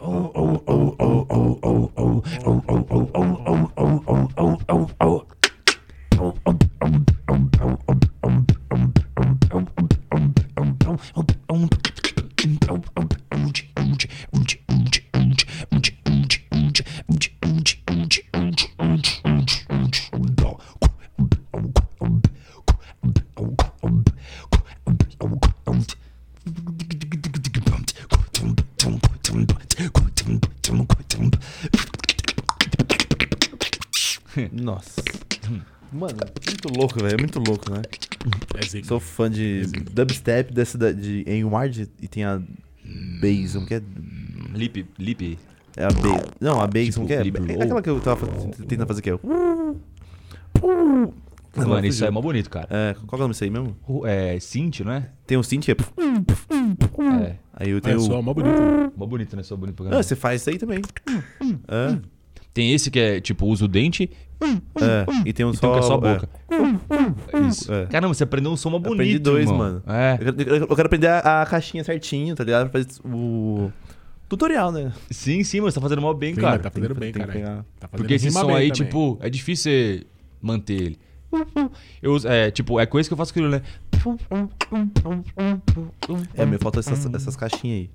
Nossa. 34.65 35.01
Mano, 35.93 36.17
muito 36.47 36.67
louco, 36.75 36.99
velho. 36.99 37.13
É 37.13 37.17
muito 37.17 37.39
louco, 37.39 37.71
né? 37.71 37.81
É 38.55 38.65
zica. 38.65 38.87
Sou 38.87 38.99
fã 38.99 39.29
de 39.29 39.61
dubstep 39.91 40.51
dessa 40.51 40.77
da, 40.77 40.91
de 40.91 41.23
em 41.27 41.43
ward 41.43 41.87
e 42.01 42.07
tem 42.07 42.23
a 42.25 42.37
bass, 43.21 43.53
como 43.53 43.67
que 43.67 43.75
é? 43.75 43.81
Lip, 44.53 44.85
lip. 44.97 45.37
É 45.77 45.83
a 45.85 45.89
bass. 45.89 46.23
Não, 46.41 46.59
a 46.59 46.65
bass, 46.67 46.85
Tipo, 46.85 46.95
como 46.95 47.07
que 47.07 47.13
é? 47.13 47.21
lip 47.23 47.37
É 47.51 47.63
aquela 47.63 47.81
que 47.81 47.89
eu 47.89 47.99
tava 48.01 48.25
tentando 48.67 48.87
fazer 48.87 49.01
que 49.03 49.11
é. 49.11 49.19
Mano, 51.55 51.85
isso 51.87 52.03
aí 52.03 52.07
é 52.09 52.11
mó 52.11 52.19
bonito, 52.21 52.49
cara. 52.49 52.67
É, 52.69 52.93
qual 52.95 53.07
que 53.07 53.13
é 53.13 53.17
o 53.17 53.19
nome 53.19 53.31
disso 53.31 53.43
aí 53.45 53.49
mesmo? 53.49 53.77
É 54.05 54.37
synth, 54.39 54.81
não 54.81 54.91
é? 54.91 55.09
Tem 55.25 55.37
um 55.37 55.43
synth 55.43 55.69
é. 55.69 55.71
É. 55.71 57.35
Aí 57.53 57.69
eu 57.69 57.77
É 57.77 57.81
tenho. 57.81 58.01
só 58.01 58.19
o... 58.19 58.23
mó 58.23 58.33
bonito. 58.33 58.55
Mó 58.97 59.05
bonito, 59.05 59.35
né? 59.37 59.43
Só 59.43 59.55
bonito 59.55 59.75
pra 59.81 59.97
Ah, 59.99 60.03
você 60.03 60.15
faz 60.15 60.41
isso 60.41 60.49
aí 60.49 60.57
também. 60.57 60.81
É, 61.67 61.97
Tem 62.53 62.73
esse 62.73 62.91
que 62.91 62.99
é, 62.99 63.21
tipo, 63.21 63.45
usa 63.45 63.65
o 63.65 63.67
dente 63.69 64.09
é. 64.41 65.05
E 65.25 65.33
tem 65.33 65.45
um 65.45 65.51
e 65.51 65.55
só. 65.55 65.61
tem 65.61 65.69
um 65.69 65.73
que 65.73 65.79
é 65.79 65.81
só 65.81 65.93
a 65.93 65.97
é. 65.97 66.13
boca. 66.13 66.29
Isso. 67.47 67.73
É. 67.73 67.85
Caramba, 67.87 68.13
você 68.13 68.23
aprendeu 68.23 68.51
um 68.51 68.57
som 68.57 68.71
bonito, 68.71 68.93
Aprendi 68.93 69.19
dois, 69.19 69.49
irmão. 69.49 69.57
mano. 69.57 69.83
É. 69.87 70.17
Eu 70.19 70.33
quero, 70.33 70.55
eu 70.55 70.75
quero 70.75 70.85
aprender 70.87 71.07
a, 71.07 71.41
a 71.41 71.45
caixinha 71.45 71.83
certinho, 71.83 72.35
tá 72.35 72.43
ligado? 72.43 72.69
Pra 72.69 72.81
fazer 72.83 72.99
o. 73.05 73.71
Tutorial, 74.27 74.71
né? 74.71 74.91
Sim, 75.11 75.43
sim, 75.43 75.61
mas 75.61 75.73
você 75.73 75.79
tá 75.79 75.83
fazendo 75.83 76.01
mó 76.01 76.11
bem, 76.13 76.33
Sim, 76.33 76.41
cara. 76.41 76.57
tá 76.57 76.71
fazendo 76.71 76.95
bem, 76.95 77.11
tem 77.11 77.21
que 77.21 77.27
cara. 77.27 77.31
pegar. 77.31 77.65
Tá 77.79 77.87
fazendo 77.87 77.97
Porque 77.97 78.15
esse 78.15 78.31
som 78.31 78.47
bem 78.47 78.55
aí, 78.55 78.71
também. 78.71 78.85
tipo, 78.85 79.19
é 79.21 79.29
difícil 79.29 79.71
você 79.71 80.07
manter 80.41 80.73
ele. 80.73 80.99
Eu 82.01 82.17
é, 82.25 82.49
tipo, 82.49 82.79
é 82.79 82.85
coisa 82.85 83.07
que 83.07 83.13
eu 83.13 83.17
faço 83.17 83.33
com 83.33 83.39
ele, 83.39 83.49
né? 83.49 83.61
É, 86.33 86.45
me 86.45 86.57
falta 86.57 86.79
essas, 86.79 87.05
essas 87.13 87.35
caixinhas 87.35 87.81
aí. 87.81 87.89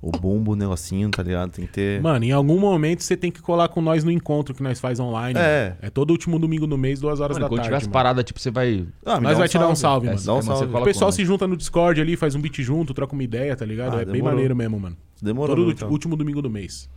O 0.00 0.12
bumbo, 0.12 0.52
o 0.52 0.56
negocinho, 0.56 1.10
tá 1.10 1.24
ligado? 1.24 1.50
Tem 1.50 1.66
que 1.66 1.72
ter. 1.72 2.00
Mano, 2.00 2.24
em 2.24 2.30
algum 2.30 2.58
momento 2.58 3.02
você 3.02 3.16
tem 3.16 3.32
que 3.32 3.42
colar 3.42 3.68
com 3.68 3.80
nós 3.82 4.04
no 4.04 4.12
encontro 4.12 4.54
que 4.54 4.62
nós 4.62 4.78
faz 4.78 5.00
online. 5.00 5.36
É. 5.38 5.76
É 5.82 5.90
todo 5.90 6.10
último 6.12 6.38
domingo 6.38 6.68
do 6.68 6.78
mês, 6.78 7.00
duas 7.00 7.18
horas 7.18 7.36
Mano, 7.36 7.46
da 7.46 7.48
quando 7.48 7.58
tarde. 7.62 7.68
tiver 7.68 7.76
as 7.78 7.86
paradas, 7.92 8.24
tipo, 8.24 8.38
você 8.38 8.50
vai. 8.50 8.86
Ah, 9.04 9.20
Nós 9.20 9.32
dá 9.32 9.38
vai 9.40 9.48
te 9.48 9.58
dar 9.58 9.68
um 9.68 9.74
salve, 9.74 10.06
É, 10.06 10.10
mano. 10.12 10.24
Dá 10.24 10.34
um 10.34 10.42
salve. 10.42 10.72
O 10.72 10.84
pessoal 10.84 11.10
se 11.10 11.24
junta 11.24 11.48
no 11.48 11.56
Discord 11.56 12.00
ali, 12.00 12.16
faz 12.16 12.36
um 12.36 12.40
beat 12.40 12.60
junto, 12.62 12.94
troca 12.94 13.12
uma 13.12 13.24
ideia, 13.24 13.56
tá 13.56 13.64
ligado? 13.64 13.96
Ah, 13.96 14.02
é 14.02 14.04
bem 14.04 14.14
demorou. 14.14 14.34
maneiro 14.34 14.54
mesmo, 14.54 14.78
mano. 14.78 14.96
Demorou. 15.20 15.56
Todo 15.56 15.70
então. 15.72 15.88
último 15.90 16.14
domingo 16.16 16.40
do 16.40 16.48
mês. 16.48 16.88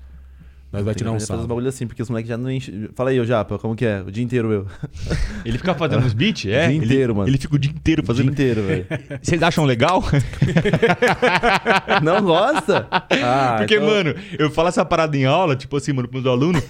Nós 0.74 0.86
vai 0.86 0.96
dar 0.96 1.12
um 1.12 1.16
os 1.18 1.24
salve. 1.24 1.46
bagulho 1.48 1.68
assim, 1.68 1.86
porque 1.86 2.02
os 2.02 2.10
moleques 2.10 2.30
já 2.30 2.38
não 2.38 2.50
enchem. 2.50 2.88
Fala 2.96 3.10
aí, 3.10 3.20
ô 3.20 3.26
Japa, 3.26 3.60
como 3.60 3.76
que 3.76 3.86
é? 3.86 4.02
O 4.02 4.10
dia 4.12 4.24
inteiro 4.24 4.52
eu. 4.54 4.68
Ele 5.44 5.58
fica 5.58 5.74
fazendo 5.76 6.06
uns 6.06 6.14
beats, 6.14 6.46
é? 6.46 6.68
dia 6.68 6.76
Ele- 6.78 6.86
inteiro, 6.86 7.14
mano. 7.16 7.28
Ele 7.30 7.38
fica 7.38 7.56
o 7.56 7.60
dia 7.60 7.72
inteiro 7.72 8.02
O 8.02 8.06
dia 8.06 8.14
fazendo. 8.16 8.32
inteiro, 8.32 8.64
velho. 8.64 8.86
Vocês 9.22 9.44
acham 9.44 9.66
legal? 9.66 10.02
Não 12.02 12.22
gosta? 12.24 12.88
Ah, 13.24 13.56
Porque, 13.60 13.76
então- 13.76 13.88
mano, 13.88 14.16
eu 14.38 14.50
falo 14.50 14.68
essa 14.70 14.84
parada 14.86 15.16
em 15.16 15.26
aula, 15.26 15.56
tipo 15.56 15.76
assim, 15.78 15.92
mano, 15.94 16.08
pros 16.08 16.26
alunos. 16.26 16.64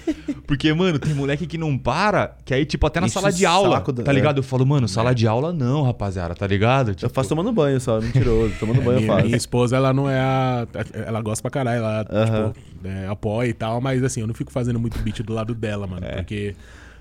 Porque, 0.46 0.72
mano, 0.72 0.98
tem 0.98 1.14
moleque 1.14 1.46
que 1.46 1.56
não 1.56 1.78
para, 1.78 2.36
que 2.44 2.52
aí, 2.52 2.64
tipo, 2.64 2.86
até 2.86 3.00
na 3.00 3.06
Enche 3.06 3.14
sala 3.14 3.28
o 3.28 3.32
de 3.32 3.46
aula. 3.46 3.80
da- 3.80 4.02
Tá 4.02 4.12
ligado? 4.12 4.36
é. 4.36 4.40
Eu 4.40 4.42
falo, 4.42 4.66
mano, 4.66 4.86
sala 4.88 5.14
de 5.14 5.26
aula 5.26 5.52
não, 5.52 5.82
rapaziada, 5.82 6.34
tá 6.34 6.46
ligado? 6.46 6.90
Eu 6.90 6.94
Tipo, 6.94 7.12
faço 7.14 7.28
tomando 7.28 7.52
banho 7.52 7.80
só, 7.80 8.00
mentiroso. 8.00 8.54
Tomando 8.60 8.82
banho 8.82 8.96
eu 8.98 9.00
Minha, 9.02 9.12
faço. 9.12 9.24
minha 9.26 9.36
esposa, 9.36 9.76
ela 9.76 9.92
não 9.92 10.08
é 10.10 10.18
a. 10.20 10.66
Ela 11.06 11.20
gosta 11.22 11.42
pra 11.42 11.50
caralho, 11.50 11.78
ela, 11.78 12.06
Aham. 12.10 12.52
tipo, 12.52 12.88
é, 12.88 13.06
apoia 13.06 13.48
e 13.48 13.52
tal, 13.54 13.80
mas 13.80 13.91
assim, 14.00 14.20
eu 14.20 14.26
não 14.28 14.34
fico 14.34 14.52
fazendo 14.52 14.78
muito 14.78 14.96
beat 15.00 15.20
do 15.24 15.32
lado 15.32 15.54
dela, 15.54 15.86
mano, 15.88 16.06
É. 16.06 16.16
porque 16.16 16.54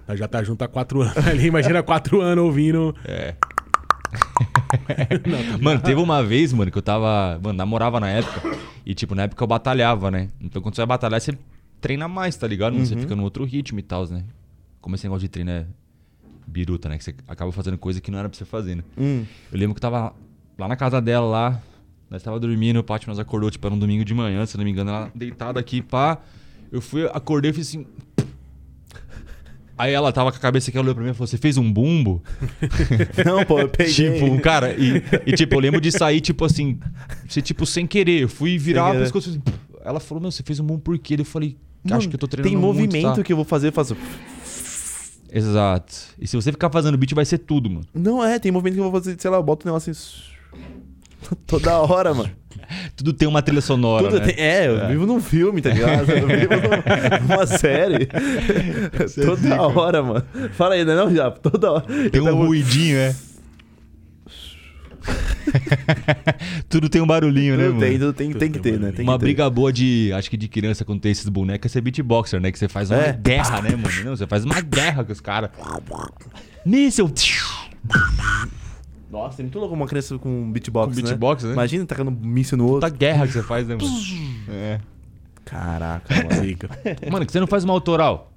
nós 0.08 0.18
já 0.18 0.28
tá 0.28 0.44
junto 0.44 0.64
há 0.64 0.68
quatro 0.68 1.02
anos 1.02 1.16
ali. 1.28 1.46
Imagina 1.46 1.84
quatro 1.84 2.20
anos 2.22 2.44
ouvindo. 2.44 2.96
É. 3.06 3.36
Mano, 5.62 5.80
teve 5.82 6.00
uma 6.02 6.24
vez, 6.24 6.52
mano, 6.54 6.72
que 6.72 6.78
eu 6.78 6.82
tava. 6.82 7.40
Mano, 7.42 7.58
namorava 7.58 8.00
na 8.00 8.10
época. 8.10 8.58
E, 8.86 8.94
tipo, 8.94 9.16
na 9.16 9.24
época 9.24 9.42
eu 9.44 9.48
batalhava, 9.48 10.10
né? 10.12 10.30
Então 10.42 10.62
quando 10.62 10.76
você 10.76 10.82
vai 10.82 10.88
batalhar, 10.88 11.22
você 11.22 11.38
treina 11.80 12.08
mais, 12.08 12.36
tá 12.36 12.48
ligado? 12.48 12.78
Você 12.78 12.96
fica 12.98 13.16
no 13.16 13.24
outro 13.24 13.46
ritmo 13.46 13.80
e 13.80 13.84
tal, 13.84 14.08
né? 14.08 14.24
Como 14.82 14.96
esse 14.96 15.06
negócio 15.06 15.22
de 15.22 15.30
treino 15.30 15.52
é 15.52 15.66
biruta, 16.48 16.90
né? 16.90 16.98
Que 16.98 17.04
você 17.04 17.16
acaba 17.28 17.52
fazendo 17.52 17.78
coisa 17.78 18.02
que 18.02 18.12
não 18.12 18.20
era 18.20 18.28
pra 18.28 18.38
você 18.38 18.46
fazer, 18.46 18.76
né? 18.76 18.84
Hum. 18.98 19.24
Eu 19.52 19.60
lembro 19.60 19.76
que 19.76 19.80
eu 19.80 19.82
tava 19.90 20.14
lá 20.58 20.68
na 20.68 20.76
casa 20.76 21.02
dela, 21.02 21.26
lá. 21.26 21.62
Nós 22.10 22.22
tava 22.22 22.40
dormindo, 22.40 22.78
o 22.80 22.84
Paty 22.84 23.08
nos 23.08 23.20
acordou, 23.20 23.50
tipo, 23.50 23.66
era 23.66 23.74
um 23.74 23.80
domingo 23.80 24.04
de 24.04 24.14
manhã, 24.14 24.46
se 24.46 24.58
não 24.58 24.66
me 24.66 24.72
engano, 24.72 24.90
ela 24.90 25.12
deitada 25.16 25.60
aqui, 25.60 25.82
pá. 25.82 26.18
Eu 26.72 26.82
fui, 26.82 27.06
acordei 27.08 27.52
e 27.52 27.54
fiz 27.54 27.68
assim. 27.68 27.86
Aí 29.78 29.94
ela 29.94 30.12
tava 30.14 30.32
com 30.32 30.38
a 30.38 30.40
cabeça 30.40 30.70
aqui, 30.70 30.78
ela 30.78 30.86
olhou 30.86 30.96
pra 30.96 31.04
mim 31.04 31.10
e 31.10 31.14
falou: 31.14 31.28
Você 31.28 31.38
fez 31.38 31.58
um 31.58 31.72
bumbo? 31.72 32.22
Não, 33.26 33.44
pô, 33.44 33.60
eu 33.60 33.68
peguei. 33.68 34.20
Tipo, 34.20 34.40
cara, 34.40 34.74
e, 34.74 35.04
e, 35.26 35.34
tipo, 35.34 35.56
eu 35.56 35.60
lembro 35.60 35.82
de 35.82 35.92
sair, 35.92 36.22
tipo 36.22 36.46
assim, 36.46 36.80
você, 37.28 37.42
tipo, 37.42 37.66
sem 37.66 37.88
querer. 37.88 38.22
Eu 38.22 38.30
fui 38.30 38.58
virar 38.58 38.92
o 38.92 39.00
pescoço 39.00 39.32
assim. 39.32 39.42
Ela 39.84 40.00
falou, 40.00 40.22
meu, 40.22 40.32
você 40.32 40.44
fez 40.44 40.60
um 40.60 40.66
bom 40.66 40.78
por 40.78 40.98
quê? 41.00 41.16
Eu 41.18 41.26
falei, 41.26 41.58
acho 41.86 41.94
Mano, 41.96 42.10
que 42.10 42.16
eu 42.16 42.20
tô 42.20 42.28
treinando 42.28 42.50
Tem 42.50 42.62
muito, 42.62 42.78
movimento 42.78 43.16
tá? 43.16 43.24
que 43.24 43.34
eu 43.34 43.36
vou 43.36 43.46
fazer, 43.46 43.70
eu 43.70 43.72
faço. 43.72 43.98
Exato. 45.34 45.96
E 46.20 46.28
se 46.28 46.36
você 46.36 46.52
ficar 46.52 46.70
fazendo 46.70 46.98
beat, 46.98 47.14
vai 47.16 47.26
ser 47.26 47.40
tudo, 47.40 47.70
mano. 47.70 47.86
Não, 47.94 48.24
é, 48.24 48.38
tem 48.38 48.52
movimento 48.52 48.76
que 48.76 48.80
eu 48.82 48.92
vou 48.92 49.02
fazer, 49.02 49.20
sei 49.20 49.32
lá, 49.32 49.38
eu 49.38 49.44
boto 49.44 49.66
o 49.66 49.68
negócio 49.68 49.92
assim. 49.92 50.32
Toda 51.48 51.78
hora, 51.80 52.14
mano. 52.14 52.30
Tudo 52.96 53.12
tem 53.12 53.28
uma 53.28 53.42
trilha 53.42 53.60
sonora, 53.62 54.06
Tudo 54.10 54.20
né? 54.20 54.26
tem- 54.32 54.44
é, 54.44 54.68
eu 54.68 54.88
vivo 54.88 55.06
num 55.06 55.20
filme, 55.22 55.62
tá 55.62 55.70
ligado? 55.72 56.10
Eu 56.10 56.28
vivo 56.28 56.54
num- 56.56 57.28
numa 57.28 57.46
série. 57.46 58.08
Toda 59.26 59.62
hora, 59.62 60.02
mano. 60.02 60.26
Fala 60.54 60.76
aí, 60.76 60.86
não 60.86 60.94
é 60.94 60.96
não, 60.96 61.14
Japa? 61.14 61.40
Toda 61.50 61.72
hora. 61.72 61.86
Tem 62.10 62.22
um 62.22 62.26
tava- 62.26 62.38
ruidinho, 62.38 62.98
é. 62.98 63.14
Tudo 66.70 66.88
tem 66.88 67.02
um 67.02 67.08
barulhinho, 67.08 67.58
né, 67.58 67.64
Tudo 67.66 67.76
mano? 67.76 67.86
tem, 67.90 68.00
tudo 68.00 68.14
tem, 68.14 68.32
tem 68.34 68.52
que 68.52 68.60
ter, 68.60 68.80
né? 68.80 68.92
Tem 68.92 69.04
Uma 69.04 69.14
que 69.14 69.20
ter. 69.20 69.26
briga 69.26 69.50
boa 69.50 69.74
de, 69.74 70.12
acho 70.14 70.30
que 70.30 70.38
de 70.38 70.48
criança 70.48 70.86
quando 70.86 71.02
tem 71.02 71.12
esses 71.12 71.28
bonecos 71.28 71.66
é 71.66 71.70
ser 71.74 71.82
beatboxer, 71.82 72.40
né? 72.40 72.52
Que 72.52 72.60
você 72.60 72.68
faz 72.70 72.92
uma 72.92 73.00
É. 73.00 73.12
guerra, 73.14 73.62
né, 73.62 73.72
mano? 73.72 74.04
Não, 74.06 74.16
você 74.16 74.28
faz 74.28 74.46
uma 74.46 74.62
guerra 74.62 75.04
com 75.04 75.12
os 75.12 75.20
caras. 75.20 75.50
Míssel! 76.66 77.12
Nossa, 79.12 79.42
é 79.42 79.44
muito 79.44 79.60
louco 79.60 79.76
uma 79.76 79.86
criança 79.86 80.18
com 80.18 80.52
beatbox, 80.52 80.96
Com 80.96 81.02
né? 81.02 81.08
beatbox, 81.10 81.44
né? 81.44 81.52
Imagina 81.52 81.86
tacando 81.86 82.12
míssil 82.12 82.58
no 82.58 82.66
outro. 82.68 82.90
guerra 82.92 83.28
que 83.28 83.34
você 83.34 83.44
faz, 83.44 83.68
né, 83.68 83.76
mano? 83.76 83.90
É. 84.50 84.80
Caraca, 85.44 86.14
mano. 86.16 87.12
Mano, 87.12 87.26
que 87.26 87.32
você 87.32 87.40
não 87.40 87.48
faz 87.48 87.64
uma 87.66 87.74
autoral. 87.74 88.32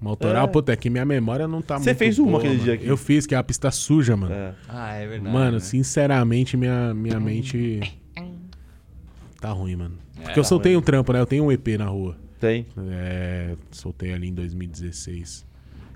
Uma 0.00 0.10
autoral, 0.10 0.48
puta, 0.48 0.72
é 0.72 0.76
que 0.76 0.90
minha 0.90 1.04
memória 1.04 1.46
não 1.46 1.62
tá 1.62 1.78
Você 1.78 1.90
muito 1.90 1.98
fez 1.98 2.18
uma 2.18 2.26
boa, 2.32 2.38
aquele 2.38 2.54
mano. 2.54 2.64
dia 2.64 2.74
aqui. 2.74 2.86
Eu 2.86 2.96
fiz, 2.96 3.24
que 3.26 3.34
é 3.34 3.38
a 3.38 3.42
pista 3.42 3.70
suja, 3.70 4.16
mano. 4.16 4.34
É. 4.34 4.54
Ah, 4.68 4.94
é 4.94 5.06
verdade. 5.06 5.32
Mano, 5.32 5.60
sinceramente, 5.60 6.56
minha, 6.56 6.92
minha 6.92 7.20
mente 7.20 7.80
tá 9.40 9.50
ruim, 9.50 9.76
mano. 9.76 9.96
Porque 10.22 10.38
eu 10.38 10.44
soltei 10.44 10.76
um 10.76 10.80
trampo, 10.82 11.12
né? 11.12 11.20
Eu 11.20 11.26
tenho 11.26 11.44
um 11.44 11.52
EP 11.52 11.68
na 11.78 11.86
rua. 11.86 12.16
Tem. 12.40 12.66
É, 12.90 13.54
soltei 13.70 14.12
ali 14.12 14.28
em 14.28 14.34
2016. 14.34 15.44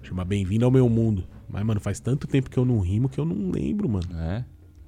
Chama 0.02 0.24
Bem-vindo 0.24 0.64
ao 0.64 0.70
Meu 0.70 0.88
Mundo. 0.88 1.24
Mas, 1.48 1.64
mano, 1.64 1.80
faz 1.80 2.00
tanto 2.00 2.26
tempo 2.26 2.50
que 2.50 2.58
eu 2.58 2.64
não 2.64 2.80
rimo 2.80 3.08
que 3.08 3.18
eu 3.18 3.24
não 3.24 3.50
lembro, 3.50 3.88
mano. 3.88 4.06
É. 4.18 4.44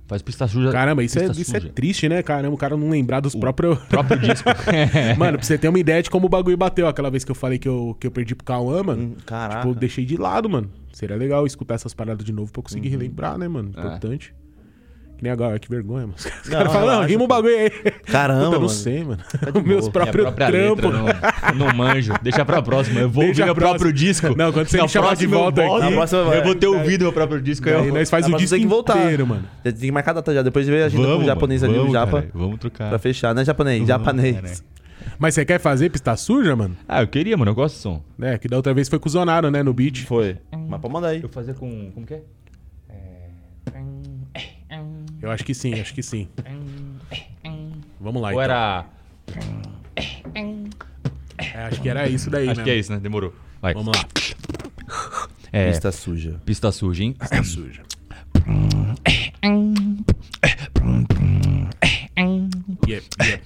Faz 0.07 0.23
pista 0.23 0.49
suja. 0.49 0.73
Caramba, 0.73 1.05
isso, 1.05 1.19
é, 1.19 1.27
isso 1.27 1.55
é 1.55 1.61
triste, 1.61 2.09
né? 2.09 2.23
Caramba, 2.23 2.55
o 2.55 2.59
cara 2.59 2.75
não 2.79 2.89
lembrar 2.89 3.21
dos 3.21 3.35
próprios. 3.35 3.79
Próprio 3.91 4.19
disco. 4.21 4.49
mano, 5.19 5.37
pra 5.37 5.47
você 5.47 5.59
ter 5.59 5.69
uma 5.69 5.79
ideia 5.79 6.03
de 6.03 6.09
como 6.09 6.27
o 6.27 6.29
bagulho 6.31 6.57
bateu. 6.57 6.89
Aquela 6.89 7.11
vez 7.11 7.25
que 7.25 7.31
eu 7.31 7.35
falei 7.35 7.59
que 7.59 7.69
eu, 7.69 7.95
que 8.01 8.07
eu 8.07 8.11
perdi 8.11 8.35
pro 8.35 8.45
Cauã, 8.45 8.83
mano. 8.83 9.03
Hum, 9.03 9.15
Caraca. 9.27 9.61
Tipo, 9.61 9.69
eu 9.73 9.75
deixei 9.75 10.07
de 10.07 10.17
lado, 10.17 10.49
mano. 10.49 10.71
Seria 10.95 11.15
legal 11.15 11.47
escutar 11.47 11.75
essas 11.75 11.93
paradas 11.93 12.25
de 12.25 12.33
novo 12.33 12.51
pra 12.51 12.59
eu 12.59 12.63
Uhum. 12.63 12.65
conseguir 12.65 12.89
relembrar, 12.89 13.37
né, 13.37 13.47
mano? 13.49 13.71
É. 13.77 13.99
Que 15.19 15.25
nem 15.25 15.33
agora, 15.33 15.59
que 15.59 15.69
vergonha, 15.69 16.03
mano. 16.07 16.15
Os 16.17 16.49
caras 16.49 16.67
Não, 16.67 16.73
falam, 16.73 17.01
não, 17.01 17.07
rima 17.09 17.25
um 17.25 17.27
bagulho 17.27 17.57
aí. 17.59 17.71
Caramba, 18.07 18.45
Puta, 18.45 18.47
eu 18.47 18.53
não 18.53 18.61
mano. 18.61 18.69
sei, 18.69 19.03
mano. 19.03 19.19
de 19.19 19.51
Os 19.59 19.65
meus 19.65 19.89
próprios 19.89 20.31
trampos. 20.33 20.93
não, 20.93 21.67
não 21.67 21.75
manjo. 21.75 22.15
Deixa 22.23 22.45
pra 22.45 22.63
próxima. 22.63 23.01
Eu 23.01 23.11
vou 23.11 23.25
Deixa 23.25 23.43
ouvir 23.43 23.45
meu 23.47 23.55
próprio 23.57 23.93
disco. 23.93 24.29
Não, 24.37 24.53
quando 24.53 24.69
você 24.69 24.81
me 24.81 24.89
chamar 24.89 25.17
de 25.17 25.27
volta 25.27 25.61
aqui- 25.61 25.81
Na 25.81 25.91
próxima. 25.91 26.21
Eu 26.37 26.45
vou 26.45 26.55
ter 26.55 26.69
ouvido 26.69 27.03
meu 27.03 27.13
próprio 27.13 27.41
disco. 27.43 27.69
Aí 27.69 27.75
eu... 27.89 27.93
nós 27.93 28.09
faz 28.09 28.27
o 28.29 28.37
disco 28.37 28.55
tem 28.55 28.63
que 28.63 28.69
voltar. 28.69 28.97
inteiro, 28.97 29.27
mano. 29.27 29.45
Tem 29.65 29.73
que 29.73 29.91
marcar 29.91 30.13
a 30.13 30.15
data 30.15 30.33
já. 30.33 30.43
Depois 30.43 30.69
vê 30.69 30.85
a 30.85 30.87
agenda 30.87 31.03
com 31.03 31.09
o 31.09 31.13
Vamos, 31.15 31.27
japonês 31.27 31.65
ali, 31.65 31.75
o 31.75 31.77
vamos, 31.79 31.93
japa. 31.93 32.25
Vamos 32.33 32.61
trocar. 32.61 32.89
Pra 32.89 32.99
fechar, 33.01 33.35
né, 33.35 33.45
japonês? 33.45 33.85
japonês. 33.89 34.63
Mas 35.19 35.35
você 35.35 35.45
quer 35.45 35.59
fazer 35.59 35.91
pista 35.91 36.15
suja, 36.17 36.55
mano? 36.55 36.77
Ah, 36.89 37.03
eu 37.03 37.09
queria, 37.09 37.37
mano. 37.37 37.51
Eu 37.51 37.55
gosto 37.57 37.75
do 37.75 37.81
som. 37.81 38.03
É, 38.21 38.39
que 38.39 38.47
da 38.47 38.57
outra 38.57 38.73
vez 38.73 38.89
foi 38.89 39.01
com 39.01 39.09
o 39.09 39.11
Zonaro, 39.11 39.51
né, 39.51 39.65
no 39.65 39.73
beat. 39.75 40.05
Foi. 40.05 40.37
Mas 40.69 40.81
pode 40.81 40.95
mandar 40.95 41.09
aí. 41.09 41.21
Eu 41.25 41.29
fazer 41.29 41.55
com... 41.55 41.91
Como 41.93 42.07
que 42.07 42.15
é? 42.15 42.21
Eu 45.21 45.31
acho 45.31 45.45
que 45.45 45.55
sim, 45.55 45.75
acho 45.81 45.93
que 45.95 46.03
sim. 46.03 46.29
Vamos 48.01 48.23
lá, 48.23 48.29
Ou 48.29 48.33
então. 48.35 48.43
era... 48.43 48.87
É, 51.39 51.59
acho 51.65 51.81
que 51.81 51.89
era 51.89 52.09
isso 52.09 52.31
daí, 52.31 52.45
Acho 52.45 52.51
mesmo. 52.59 52.65
que 52.65 52.71
é 52.71 52.77
isso, 52.77 52.93
né? 52.93 53.01
Demorou. 53.01 53.35
Vai. 53.61 53.75
Vamos 53.75 53.97
lá. 53.97 54.05
É, 55.53 55.71
Pista 55.71 55.91
suja. 55.93 56.41
pista 56.45 56.71
suja, 56.73 57.05
hein? 57.05 57.13
Pista 57.19 57.43
suja. 57.43 57.83
Yep, 62.89 63.05
yep. 63.23 63.43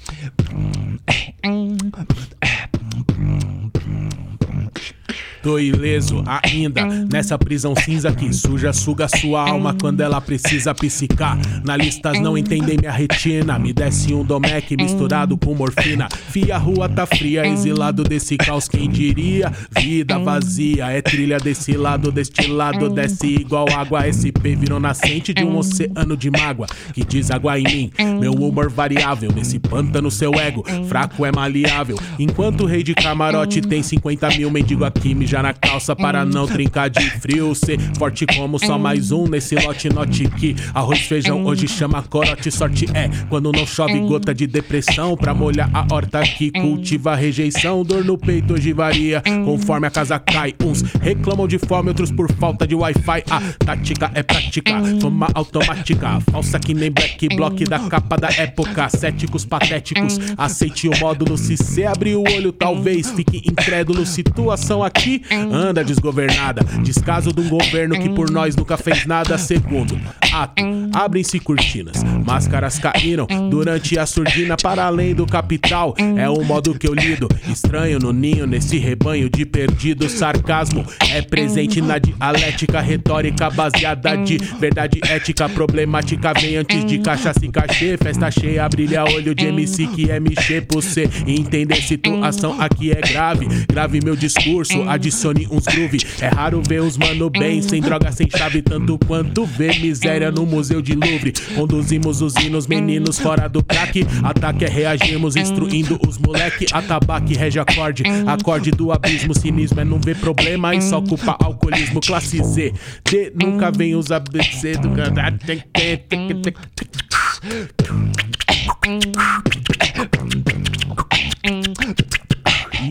Tô 5.43 5.59
ileso 5.59 6.23
ainda 6.25 6.87
nessa 6.87 7.37
prisão 7.37 7.75
cinza 7.75 8.12
que 8.12 8.33
suja, 8.33 8.73
suga 8.73 9.09
sua 9.09 9.51
alma 9.51 9.75
quando 9.75 10.01
ela 10.01 10.21
precisa 10.21 10.73
psicar. 10.73 11.37
Na 11.65 11.77
listas 11.77 12.21
não 12.21 12.39
entendem 12.39 12.79
minha 12.79 12.93
retina. 12.93 13.59
Me 13.59 13.73
desce 13.73 14.15
um 14.15 14.25
domec 14.25 14.77
misturado 14.77 15.37
com 15.37 15.53
morfina. 15.53 16.09
Fia, 16.29 16.57
rua 16.57 16.89
tá 16.89 17.07
fria, 17.07 17.45
exilado 17.45 18.05
desse 18.05 18.37
caos, 18.37 18.69
quem 18.69 18.89
diria? 18.89 19.53
Vida 19.81 20.17
vazia, 20.19 20.87
é 20.93 21.03
trilha 21.03 21.39
desse 21.39 21.73
lado, 21.73 22.12
deste 22.12 22.47
lado, 22.47 22.89
desce 22.89 23.27
igual 23.27 23.67
água. 23.75 24.03
SP 24.07 24.55
virou 24.55 24.79
nascente 24.79 25.35
de 25.35 25.45
um 25.45 25.57
oceano 25.57 26.17
de 26.17 26.31
mágoa 26.31 26.67
que 26.95 27.05
deságua 27.05 27.59
em 27.59 27.65
mim. 27.65 27.91
Meu 28.21 28.33
humor 28.33 28.71
variável, 28.71 29.33
nesse 29.35 29.59
pântano 29.59 30.09
seu 30.09 30.35
ego, 30.35 30.65
fraco 30.89 31.27
é 31.27 31.33
maleável. 31.33 31.99
Enquanto 32.17 32.62
o 32.62 32.67
rei 32.67 32.85
de 32.85 32.95
camarote 32.95 33.61
tem 33.61 33.83
50 33.83 34.29
mil 34.31 34.49
mendigo 34.49 34.85
aqui, 34.85 35.15
mijar 35.33 35.43
na 35.43 35.55
calça 35.55 35.97
para 35.97 36.27
não 36.27 36.47
trincar 36.47 36.91
de 36.91 37.11
frio. 37.19 37.55
Ser 37.55 37.78
forte 37.97 38.27
como 38.27 38.59
só 38.59 38.78
mais 38.78 39.11
um 39.11 39.27
nesse 39.27 39.55
lote, 39.55 39.89
note 39.89 40.28
que 40.28 40.55
arroz 40.75 41.01
feijão 41.01 41.44
hoje 41.44 41.67
chama 41.67 42.02
corote. 42.02 42.51
Sorte 42.51 42.86
é 42.94 43.09
quando 43.31 43.51
não 43.51 43.67
chove 43.67 43.99
gota 44.01 44.35
de 44.35 44.47
depressão 44.47 45.17
pra 45.17 45.33
molhar 45.33 45.70
a 45.73 45.86
horta 45.91 46.23
que 46.23 46.51
cultiva 46.51 47.15
rejeição. 47.15 47.83
Dor 47.83 48.05
no 48.05 48.19
peito 48.19 48.55
hoje 48.55 48.75
varia 48.75 49.23
conforme 49.44 49.86
a 49.86 49.91
casa 49.91 50.19
cai. 50.19 50.55
Uns 50.62 50.83
reclamam 51.01 51.49
de 51.49 51.59
fome, 51.59 51.89
outros 51.89 52.11
por 52.11 52.31
falta 52.33 52.67
de 52.67 52.75
wi-fi. 52.75 53.25
A 53.31 53.41
tática 53.65 54.11
é 54.15 54.23
prática, 54.23 54.75
toma 55.01 55.28
automática. 55.35 56.20
Falsa 56.31 56.59
que 56.59 56.75
nem 56.75 56.91
black 56.91 57.28
block 57.35 57.65
da 57.65 57.78
capa 57.78 58.17
da 58.17 58.28
época. 58.28 58.89
Céticos 58.91 59.47
patéticos, 59.47 60.19
aceite 60.36 60.89
o 60.89 60.99
módulo. 60.99 61.39
Se 61.39 61.57
cê 61.57 61.86
abrir 61.86 62.17
o 62.17 62.20
olho, 62.23 62.52
talvez 62.52 63.11
fique 63.11 63.39
incrédulo. 63.49 64.05
Situação 64.05 64.83
aqui 64.83 65.22
anda 65.31 65.84
desgovernada. 65.84 66.62
Descaso 66.83 67.33
de 67.33 67.41
um 67.41 67.49
governo 67.49 67.99
que 67.99 68.09
por 68.09 68.31
nós 68.31 68.57
nunca 68.57 68.76
fez 68.76 69.07
nada. 69.07 69.36
Segundo 69.39 69.99
ato, 70.33 70.62
abrem-se 70.92 71.39
cortinas. 71.39 72.02
Máscaras 72.25 72.78
caíram 72.78 73.26
durante 73.51 73.99
a 73.99 74.07
surdina 74.07 74.57
para 74.57 74.84
além 74.84 75.15
do 75.15 75.26
capital. 75.26 75.94
É 76.17 76.28
o 76.28 76.42
modo 76.42 76.78
que 76.78 76.89
eu 76.89 76.94
lido. 76.94 77.28
Estranho 77.49 77.99
no 77.99 78.12
ninho, 78.12 78.47
nesse 78.47 78.78
rebanho 78.78 79.28
de 79.28 79.44
perdido. 79.44 80.09
Sarcasmo 80.09 80.84
é 81.10 81.23
presente 81.23 81.81
na 81.81 81.99
dialética 81.99 82.81
retórica 82.81 83.51
baseada 83.51 84.17
de 84.17 84.39
verdade 84.59 85.01
ética. 85.09 85.49
Problemática 85.49 86.33
vem 86.34 86.57
antes 86.57 86.84
de 86.84 86.99
cachaça 86.99 87.44
e 87.44 87.51
cachê. 87.51 87.97
Festa 87.97 88.31
cheia, 88.31 88.68
brilha 88.68 89.05
olho 89.05 89.34
de 89.34 89.47
MC 89.47 89.86
que 89.89 90.10
é 90.10 90.18
mexer 90.20 90.62
por 90.67 90.83
cê. 90.83 91.09
Entender 91.26 91.83
situação 91.83 92.60
aqui 92.60 92.92
é 92.92 93.01
grave. 93.01 93.47
Grave 93.67 94.01
meu 94.02 94.17
discurso, 94.17 94.83
adicione 95.12 95.47
uns 95.50 95.65
groove. 95.66 95.99
É 96.20 96.28
raro 96.28 96.62
ver 96.66 96.81
os 96.81 96.97
mano 96.97 97.28
bem, 97.28 97.60
sem 97.60 97.81
droga, 97.81 98.10
sem 98.10 98.28
chave, 98.31 98.62
tanto 98.62 98.99
quanto 99.07 99.44
ver 99.44 99.78
miséria 99.81 100.31
no 100.31 100.47
Museu 100.47 100.81
de 100.81 100.94
Louvre. 100.94 101.32
Conduzimos 101.55 102.23
os 102.23 102.34
hinos, 102.36 102.66
meninos 102.66 103.18
fora 103.18 103.49
do 103.49 103.62
crack. 103.62 104.07
Ataque 104.23 104.65
é 104.65 104.68
reagirmos, 104.68 105.36
instruindo 105.36 105.99
os 106.07 106.18
moleque. 106.18 106.66
Atabaque, 106.73 107.34
rege 107.34 107.58
acorde, 107.58 108.05
acorde 108.26 108.70
do 108.70 108.91
abismo. 108.91 109.34
Cinismo 109.34 109.81
é 109.81 109.84
não 109.84 110.00
ver 110.00 110.16
problema 110.16 110.74
e 110.74 110.81
só 110.81 111.00
culpa 111.02 111.36
alcoolismo. 111.39 112.00
Classe 112.00 112.42
Z, 112.42 112.73
D 113.05 113.32
nunca 113.34 113.70
vem 113.70 113.94
os 113.94 114.10
ABC 114.10 114.76
do 114.76 114.91
cantar. 114.91 115.32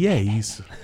E 0.02 0.08
é 0.08 0.20
isso. 0.20 0.64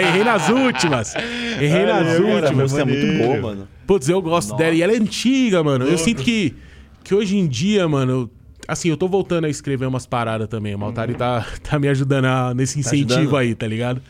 Errei 0.00 0.24
nas 0.24 0.48
últimas. 0.48 1.14
Errei 1.14 1.84
nas 1.86 2.06
Cara, 2.06 2.18
a 2.18 2.20
últimas. 2.20 2.52
música 2.52 2.80
é 2.82 2.84
muito 2.84 3.18
boa, 3.22 3.40
mano. 3.42 3.68
Putz, 3.86 4.08
eu 4.08 4.22
gosto 4.22 4.56
dela. 4.56 4.74
E 4.74 4.82
ela 4.82 4.92
é 4.92 4.96
antiga, 4.96 5.62
mano. 5.62 5.84
Eu 5.84 5.98
sinto 5.98 6.22
que, 6.22 6.54
que 7.02 7.14
hoje 7.14 7.36
em 7.36 7.46
dia, 7.46 7.86
mano. 7.88 8.30
Assim, 8.66 8.88
eu 8.88 8.96
tô 8.96 9.06
voltando 9.06 9.44
a 9.44 9.50
escrever 9.50 9.84
umas 9.84 10.06
paradas 10.06 10.48
também. 10.48 10.74
O 10.74 10.78
Maltari 10.78 11.12
tá, 11.14 11.46
tá 11.62 11.78
me 11.78 11.88
ajudando 11.88 12.24
a- 12.24 12.54
nesse 12.54 12.78
incentivo 12.80 13.18
ajudando? 13.18 13.36
aí, 13.36 13.54
tá 13.54 13.66
ligado? 13.66 14.00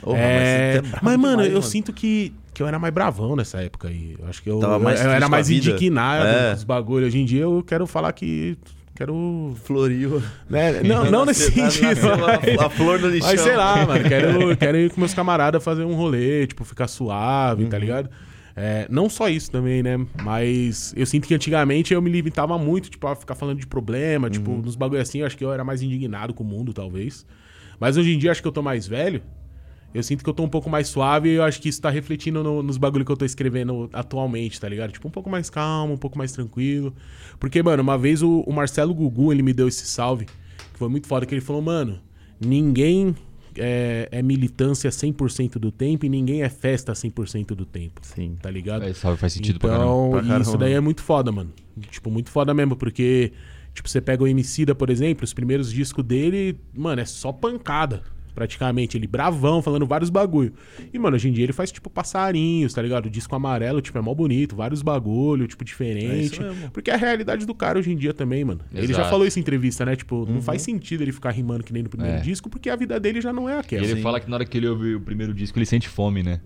Porra, 0.00 0.18
É, 0.18 0.80
mas 0.80 0.92
é 0.92 0.98
mas, 1.02 1.16
mano, 1.18 1.30
demais, 1.32 1.46
eu 1.48 1.52
mano. 1.54 1.62
sinto 1.64 1.92
que, 1.92 2.32
que 2.52 2.62
eu 2.62 2.68
era 2.68 2.78
mais 2.78 2.94
bravão 2.94 3.34
nessa 3.34 3.60
época 3.60 3.88
aí. 3.88 4.14
Eu 4.16 4.28
acho 4.28 4.40
que 4.40 4.48
eu, 4.48 4.60
Tava 4.60 4.78
mais 4.78 5.00
eu, 5.00 5.06
eu 5.06 5.12
era 5.12 5.28
mais 5.28 5.50
indignado 5.50 6.26
É. 6.28 6.50
com 6.50 6.56
os 6.56 6.62
bagulhos. 6.62 7.08
Hoje 7.08 7.18
em 7.18 7.24
dia 7.24 7.42
eu 7.42 7.64
quero 7.66 7.84
falar 7.88 8.12
que. 8.12 8.56
Quero. 8.94 9.54
Floriu. 9.64 10.22
Né? 10.48 10.82
Não, 10.82 11.10
não 11.10 11.24
nesse 11.24 11.50
sentido. 11.50 12.00
mas- 12.20 12.58
A, 12.60 12.70
flor 12.70 13.00
no 13.00 13.08
lixão. 13.08 13.30
mas 13.30 13.40
sei 13.40 13.56
lá, 13.56 13.84
mano, 13.86 14.08
quero, 14.08 14.56
quero 14.56 14.76
ir 14.78 14.90
com 14.90 15.00
meus 15.00 15.12
camaradas 15.14 15.62
fazer 15.64 15.84
um 15.84 15.94
rolê, 15.94 16.46
tipo, 16.46 16.64
ficar 16.64 16.86
suave, 16.86 17.64
Uhum. 17.64 17.68
tá 17.70 17.78
ligado? 17.78 18.08
É, 18.56 18.86
não 18.88 19.08
só 19.08 19.28
isso 19.28 19.50
também, 19.50 19.82
né? 19.82 19.98
Mas 20.22 20.94
eu 20.96 21.04
sinto 21.06 21.26
que 21.26 21.34
antigamente 21.34 21.92
eu 21.92 22.00
me 22.00 22.08
limitava 22.08 22.56
muito, 22.56 22.88
tipo, 22.88 23.04
a 23.08 23.16
ficar 23.16 23.34
falando 23.34 23.58
de 23.58 23.66
problema, 23.66 24.30
tipo, 24.30 24.52
Uhum. 24.52 24.58
nos 24.62 24.76
bagulho 24.76 25.00
assim, 25.00 25.18
eu 25.20 25.26
acho 25.26 25.36
que 25.36 25.44
eu 25.44 25.52
era 25.52 25.64
mais 25.64 25.82
indignado 25.82 26.32
com 26.32 26.44
o 26.44 26.46
mundo, 26.46 26.72
talvez. 26.72 27.26
Mas 27.80 27.96
hoje 27.96 28.14
em 28.14 28.18
dia, 28.18 28.30
acho 28.30 28.40
que 28.40 28.46
eu 28.46 28.52
tô 28.52 28.62
mais 28.62 28.86
velho. 28.86 29.20
Eu 29.94 30.02
sinto 30.02 30.24
que 30.24 30.28
eu 30.28 30.34
tô 30.34 30.42
um 30.42 30.48
pouco 30.48 30.68
mais 30.68 30.88
suave 30.88 31.28
e 31.28 31.34
eu 31.34 31.44
acho 31.44 31.60
que 31.62 31.68
isso 31.68 31.80
tá 31.80 31.88
refletindo 31.88 32.42
no- 32.42 32.62
nos 32.64 32.76
bagulho 32.76 33.04
que 33.04 33.12
eu 33.12 33.16
tô 33.16 33.24
escrevendo 33.24 33.88
atualmente, 33.92 34.60
tá 34.60 34.68
ligado? 34.68 34.90
Tipo, 34.90 35.06
um 35.06 35.10
pouco 35.10 35.30
mais 35.30 35.48
calmo, 35.48 35.94
um 35.94 35.96
pouco 35.96 36.18
mais 36.18 36.32
tranquilo. 36.32 36.92
Porque, 37.38 37.62
mano, 37.62 37.80
uma 37.82 37.96
vez 37.96 38.20
o, 38.20 38.40
o 38.40 38.52
Marcelo 38.52 38.92
Gugu, 38.92 39.32
ele 39.32 39.42
me 39.42 39.52
deu 39.52 39.68
esse 39.68 39.86
salve, 39.86 40.24
que 40.24 40.78
foi 40.78 40.88
muito 40.88 41.06
foda, 41.06 41.24
que 41.24 41.32
ele 41.32 41.40
falou, 41.40 41.62
mano, 41.62 42.00
ninguém 42.40 43.14
é, 43.56 44.08
é 44.10 44.20
militância 44.20 44.90
100% 44.90 45.58
do 45.60 45.70
tempo 45.70 46.04
e 46.04 46.08
ninguém 46.08 46.42
é 46.42 46.48
festa 46.48 46.92
100% 46.92 47.54
do 47.54 47.64
tempo. 47.64 48.00
Sim. 48.02 48.36
Tá 48.42 48.50
ligado? 48.50 48.84
É, 48.84 48.92
sabe, 48.92 49.16
faz 49.16 49.32
sentido 49.32 49.60
pra 49.60 49.70
caramba. 49.70 49.86
Então, 49.92 50.10
Pra 50.10 50.22
caramba. 50.22 50.42
isso 50.42 50.58
daí 50.58 50.72
é 50.72 50.80
muito 50.80 51.02
foda, 51.02 51.30
mano. 51.30 51.52
Tipo, 51.90 52.10
muito 52.10 52.30
foda 52.30 52.52
mesmo, 52.52 52.74
porque, 52.76 53.32
tipo, 53.72 53.88
você 53.88 54.00
pega 54.00 54.24
o 54.24 54.26
Emicida, 54.26 54.74
por 54.74 54.90
exemplo, 54.90 55.24
os 55.24 55.32
primeiros 55.32 55.72
discos 55.72 56.04
dele, 56.04 56.58
mano, 56.74 57.00
é 57.00 57.04
só 57.04 57.32
pancada. 57.32 58.02
Praticamente, 58.34 58.96
ele 58.96 59.06
bravão, 59.06 59.62
falando 59.62 59.86
vários 59.86 60.10
bagulho. 60.10 60.52
E, 60.92 60.98
mano, 60.98 61.14
hoje 61.16 61.28
em 61.28 61.32
dia 61.32 61.44
ele 61.44 61.52
faz, 61.52 61.70
tipo, 61.70 61.88
passarinhos, 61.88 62.72
tá 62.74 62.82
ligado? 62.82 63.06
O 63.06 63.10
disco 63.10 63.34
amarelo, 63.36 63.80
tipo, 63.80 63.96
é 63.96 64.00
mó 64.00 64.12
bonito, 64.14 64.56
vários 64.56 64.82
bagulho, 64.82 65.46
tipo, 65.46 65.64
diferente. 65.64 66.42
É 66.42 66.68
porque 66.72 66.90
é 66.90 66.94
a 66.94 66.96
realidade 66.96 67.46
do 67.46 67.54
cara 67.54 67.78
hoje 67.78 67.92
em 67.92 67.96
dia 67.96 68.12
também, 68.12 68.44
mano. 68.44 68.60
Ele 68.72 68.88
já 68.88 68.94
Exato. 68.94 69.10
falou 69.10 69.26
isso 69.26 69.38
em 69.38 69.42
entrevista, 69.42 69.84
né? 69.84 69.94
Tipo, 69.94 70.26
não 70.26 70.42
faz 70.42 70.62
sentido 70.62 71.02
ele 71.02 71.12
ficar 71.12 71.30
rimando 71.30 71.62
que 71.62 71.72
nem 71.72 71.82
no 71.82 71.88
primeiro 71.88 72.16
É. 72.18 72.20
disco, 72.20 72.50
porque 72.50 72.68
a 72.68 72.76
vida 72.76 72.98
dele 72.98 73.20
já 73.20 73.32
não 73.32 73.48
é 73.48 73.54
E 73.56 73.58
aquela. 73.60 73.84
ele 73.86 74.00
fala 74.00 74.18
que 74.18 74.28
na 74.28 74.36
hora 74.36 74.44
que 74.44 74.58
ele 74.58 74.66
ouve 74.66 74.94
o 74.96 75.00
primeiro 75.00 75.32
disco, 75.32 75.58
ele 75.58 75.66
sente 75.66 75.88
fome, 75.88 76.22
né? 76.22 76.40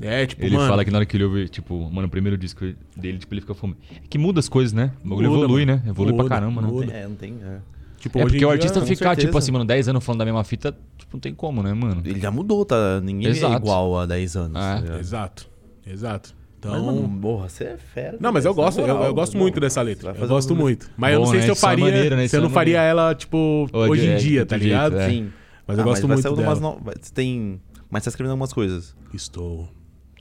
É, 0.00 0.24
tipo, 0.24 0.42
Ele 0.42 0.56
mano, 0.56 0.68
fala 0.68 0.84
que 0.86 0.90
na 0.90 0.98
hora 0.98 1.04
que 1.06 1.14
ele 1.16 1.24
ouve, 1.24 1.48
tipo, 1.50 1.88
mano, 1.90 2.08
o 2.08 2.10
primeiro 2.10 2.38
disco 2.38 2.64
dele, 2.96 3.18
tipo, 3.18 3.34
ele 3.34 3.42
fica 3.42 3.52
fome. 3.54 3.76
É 3.94 4.08
que 4.08 4.16
muda 4.16 4.40
as 4.40 4.48
coisas, 4.48 4.72
né? 4.72 4.90
O 5.04 5.08
bagulho 5.10 5.30
Muda, 5.30 5.44
evolui, 5.44 5.66
mano. 5.66 5.82
né? 5.84 5.90
Evolui 5.90 6.12
Muda, 6.12 6.24
pra 6.24 6.34
caramba, 6.36 6.62
né? 6.62 6.68
muda. 6.68 6.92
É, 6.92 7.06
não 7.06 7.14
tem. 7.14 7.34
é. 7.44 7.58
Tipo, 8.02 8.18
É 8.18 8.24
hoje 8.24 8.32
porque 8.34 8.44
o 8.44 8.48
dia- 8.48 8.54
artista 8.56 8.80
com 8.80 8.86
ficar, 8.86 9.16
tipo 9.16 9.38
assim, 9.38 9.52
mano, 9.52 9.64
10 9.64 9.88
anos 9.88 10.04
falando 10.04 10.18
da 10.18 10.24
mesma 10.24 10.42
fita, 10.44 10.76
tipo, 10.98 11.10
não 11.14 11.20
tem 11.20 11.32
como, 11.34 11.62
né, 11.62 11.72
mano? 11.72 12.02
Ele 12.04 12.20
já 12.20 12.30
mudou, 12.30 12.64
tá? 12.64 13.00
Ninguém 13.00 13.28
é 13.28 13.30
Exato. 13.30 13.54
igual 13.56 13.98
a 14.00 14.06
10 14.06 14.36
anos. 14.36 14.60
É. 14.62 14.80
tá? 14.82 14.98
Exato, 14.98 15.48
exato. 15.86 16.34
Então... 16.58 16.72
Mas, 16.72 16.82
mano, 16.84 17.18
porra, 17.20 17.48
você 17.48 17.64
é 17.64 17.76
fera. 17.76 18.16
Não, 18.20 18.32
mas 18.32 18.44
eu 18.44 18.52
Na 18.52 18.56
gosto, 18.56 18.80
eu, 18.80 18.86
moral, 18.86 19.04
eu 19.04 19.14
gosto 19.14 19.32
não. 19.34 19.40
muito 19.40 19.58
dessa 19.60 19.80
letra. 19.82 20.14
Eu 20.18 20.28
gosto 20.28 20.52
um- 20.52 20.56
muito. 20.56 20.90
Mas 20.96 21.12
eu 21.12 21.18
não 21.20 21.24
Bom, 21.26 21.30
sei 21.32 21.40
né? 21.40 21.44
se 21.46 21.50
eu 21.50 21.54
é 21.54 21.56
faria. 21.56 21.84
maneiro, 21.84 22.16
né? 22.16 22.28
Se 22.28 22.36
eu 22.36 22.40
é 22.40 22.42
não 22.42 22.50
faria 22.50 22.80
ela, 22.82 23.14
tipo, 23.14 23.66
de- 23.72 23.76
hoje 23.78 24.06
em 24.06 24.10
é, 24.10 24.16
dia, 24.16 24.46
tá 24.46 24.56
ligado? 24.56 24.92
jeito, 24.96 25.04
é. 25.04 25.10
Sim. 25.10 25.32
Mas 25.66 25.78
eu 25.78 25.82
Ah, 25.82 25.86
gosto 25.86 26.06
vai 26.06 26.16
muito 26.16 26.36
dela. 26.36 26.54
no... 26.60 26.80
Você 27.00 27.12
tem... 27.12 27.60
Mas 27.90 28.04
tá 28.04 28.10
escrevendo 28.10 28.32
algumas 28.32 28.52
coisas. 28.52 28.94
Estou. 29.12 29.68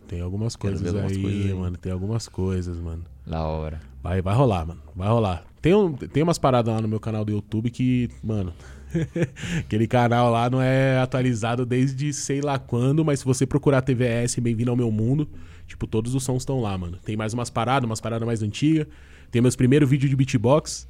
Tem 0.08 0.19
algumas 0.22 0.56
coisas 0.56 0.85
algumas 0.85 1.11
aí, 1.11 1.22
coisas 1.22 1.45
aí. 1.45 1.53
mano. 1.53 1.77
Tem 1.77 1.92
algumas 1.92 2.27
coisas, 2.27 2.77
mano. 2.80 3.03
Da 3.26 3.43
hora. 3.43 3.80
Vai, 4.03 4.22
vai 4.22 4.35
rolar, 4.35 4.66
mano. 4.66 4.82
Vai 4.95 5.08
rolar. 5.08 5.43
Tem, 5.61 5.75
um, 5.75 5.93
tem 5.93 6.23
umas 6.23 6.40
paradas 6.40 6.73
lá 6.73 6.81
no 6.81 6.88
meu 6.88 6.99
canal 6.99 7.23
do 7.23 7.31
YouTube 7.31 7.69
que, 7.69 8.09
mano. 8.23 8.51
aquele 9.59 9.88
canal 9.88 10.31
lá 10.31 10.49
não 10.49 10.61
é 10.61 10.98
atualizado 10.99 11.65
desde 11.65 12.11
sei 12.11 12.41
lá 12.41 12.57
quando, 12.57 13.06
mas 13.06 13.19
se 13.19 13.25
você 13.25 13.45
procurar 13.45 13.81
TVS, 13.81 14.35
bem-vindo 14.40 14.72
ao 14.72 14.75
meu 14.75 14.91
mundo, 14.91 15.30
tipo, 15.67 15.85
todos 15.85 16.15
os 16.15 16.23
sons 16.23 16.41
estão 16.41 16.59
lá, 16.59 16.75
mano. 16.77 16.98
Tem 17.03 17.15
mais 17.15 17.33
umas 17.33 17.51
paradas, 17.51 17.88
umas 17.88 18.01
paradas 18.01 18.25
mais 18.25 18.41
antigas. 18.41 18.88
Tem 19.30 19.40
meus 19.40 19.56
primeiros 19.56 19.88
vídeos 19.88 20.09
de 20.09 20.15
beatbox, 20.15 20.88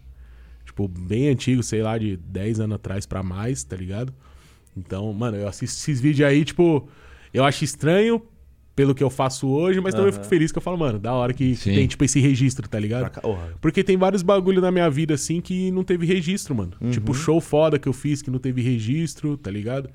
tipo, 0.66 0.88
bem 0.88 1.28
antigo, 1.28 1.62
sei 1.62 1.84
lá, 1.84 1.98
de 1.98 2.16
10 2.16 2.62
anos 2.62 2.76
atrás 2.76 3.06
pra 3.06 3.22
mais, 3.22 3.64
tá 3.66 3.76
ligado? 3.76 4.14
Então, 4.76 5.12
mano, 5.14 5.36
eu 5.36 5.50
assisto 5.50 5.78
esses 5.82 6.00
vídeos 6.00 6.28
aí, 6.28 6.46
tipo, 6.46 6.88
eu 7.34 7.44
acho 7.44 7.66
estranho 7.66 8.22
pelo 8.76 8.96
que 8.96 9.04
eu 9.04 9.10
faço 9.10 9.48
hoje, 9.48 9.82
mas 9.82 9.94
também 9.94 10.08
eu 10.08 10.14
fico 10.14 10.26
feliz 10.26 10.52
que 10.52 10.58
eu 10.58 10.62
falo, 10.62 10.78
mano, 10.78 10.98
da 10.98 11.14
hora 11.14 11.34
que, 11.34 11.52
que 11.52 11.56
Sim. 11.56 11.74
tem, 11.74 11.88
tipo, 11.88 12.04
esse 12.04 12.20
registro, 12.20 12.68
tá 12.70 12.80
ligado? 12.80 13.12
Porque 13.60 13.84
tem 13.84 13.98
vários 13.98 14.22
bagulho 14.24 14.62
na 14.62 14.72
minha 14.72 14.90
vida, 14.90 15.14
assim, 15.14 15.42
que 15.42 15.72
não 15.72 15.84
teve 15.84 16.06
registro, 16.06 16.56
mano. 16.56 16.72
Tipo, 16.90 17.14
show 17.14 17.42
foda 17.42 17.78
que 17.78 17.88
eu 17.88 17.94
fiz 17.94 18.22
que 18.22 18.32
não 18.32 18.40
teve 18.40 18.62
registro, 18.62 19.38
tá 19.38 19.52
ligado? 19.52 19.90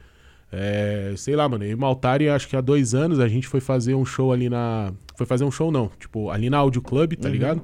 É, 0.52 1.12
sei 1.16 1.34
lá, 1.34 1.48
mano. 1.48 1.64
Eu 1.64 1.70
e 1.70 1.74
o 1.74 1.78
Maltari, 1.78 2.28
acho 2.28 2.48
que 2.48 2.56
há 2.56 2.60
dois 2.60 2.94
anos, 2.94 3.18
a 3.18 3.28
gente 3.28 3.48
foi 3.48 3.60
fazer 3.60 3.94
um 3.94 4.04
show 4.04 4.32
ali 4.32 4.48
na. 4.48 4.92
Foi 5.16 5.26
fazer 5.26 5.44
um 5.44 5.50
show, 5.50 5.72
não. 5.72 5.90
Tipo, 5.98 6.30
ali 6.30 6.50
na 6.50 6.58
Audio 6.58 6.82
Club, 6.82 7.14
tá 7.14 7.28
ligado? 7.28 7.62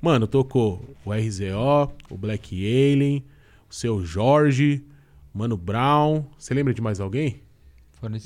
Mano, 0.00 0.26
tocou 0.26 0.96
o 1.04 1.12
RZO, 1.12 1.92
o 2.10 2.16
Black 2.16 2.54
Alien, 2.54 3.24
o 3.68 3.74
seu 3.74 4.04
Jorge, 4.04 4.84
Mano 5.32 5.56
Brown. 5.56 6.24
Você 6.38 6.52
lembra 6.54 6.74
de 6.74 6.80
mais 6.80 7.00
alguém? 7.00 7.40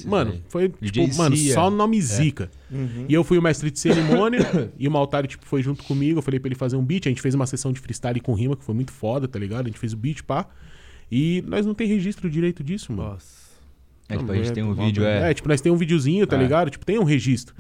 Mano, 0.07 0.33
aí. 0.33 0.43
foi, 0.49 0.69
DJ 0.81 1.07
tipo, 1.07 1.17
mano, 1.19 1.37
Cia. 1.37 1.55
só 1.55 1.71
nome 1.71 2.01
zica. 2.03 2.51
E 3.09 3.15
eu 3.15 3.23
fui 3.25 3.39
o 3.39 3.43
mestre 3.43 3.71
de 3.71 3.79
cerimônia, 3.79 4.41
e 4.79 4.87
o 4.89 4.91
Maltari, 4.91 5.29
tipo, 5.29 5.45
foi 5.47 5.63
junto 5.63 5.85
comigo. 5.85 6.19
Eu 6.19 6.23
falei 6.23 6.39
pra 6.41 6.49
ele 6.49 6.55
fazer 6.57 6.77
um 6.77 6.85
beat. 6.85 7.07
A 7.07 7.09
gente 7.09 7.23
fez 7.23 7.35
uma 7.35 7.47
sessão 7.47 7.73
de 7.73 7.81
freestyle 7.81 8.21
com 8.21 8.35
rima, 8.35 8.57
que 8.57 8.65
foi 8.65 8.75
muito 8.75 8.93
foda, 8.93 9.27
tá 9.29 9.39
ligado? 9.39 9.67
A 9.67 9.69
gente 9.69 9.79
fez 9.79 9.93
o 9.93 9.97
beat, 9.97 10.23
pá. 10.23 10.47
E 11.11 11.43
nós 11.47 11.65
não 11.67 11.75
tem 11.75 11.87
registro 11.87 12.29
direito 12.29 12.63
disso, 12.63 12.93
mano. 12.93 13.11
Nossa. 13.11 13.41
É, 14.09 14.17
tipo, 14.17 14.27
Não, 14.27 14.35
a 14.35 14.37
gente 14.39 14.53
tem 14.53 14.65
um 14.65 14.73
é, 14.73 14.85
vídeo, 14.87 15.05
é. 15.05 15.33
tipo, 15.33 15.49
nós 15.49 15.61
tem 15.61 15.71
um 15.71 15.77
videozinho, 15.77 16.27
tá 16.27 16.37
É. 16.37 16.39
ligado? 16.43 16.69
Tipo, 16.69 16.85
tem 16.85 16.99
um 16.99 17.05
registro. 17.05 17.55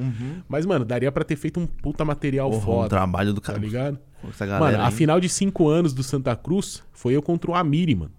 Mas, 0.48 0.66
mano, 0.66 0.84
daria 0.84 1.12
pra 1.12 1.22
ter 1.22 1.36
feito 1.36 1.60
um 1.60 1.66
puta 1.66 2.04
material 2.04 2.50
Porra, 2.50 2.60
um 2.60 2.64
foda, 2.64 2.88
trabalho 2.88 3.32
do 3.32 3.40
tá 3.40 3.52
cara. 3.52 3.58
ligado? 3.58 3.98
Essa 4.28 4.44
galera 4.46 4.64
Mano, 4.72 4.82
a 4.84 4.88
aí. 4.88 4.92
final 4.92 5.20
de 5.20 5.28
cinco 5.28 5.68
anos 5.68 5.94
do 5.94 6.02
Santa 6.02 6.34
Cruz 6.34 6.82
foi 6.92 7.14
eu 7.14 7.22
contra 7.22 7.52
o 7.52 7.54
Amiri, 7.54 7.94
mano. 7.94 8.10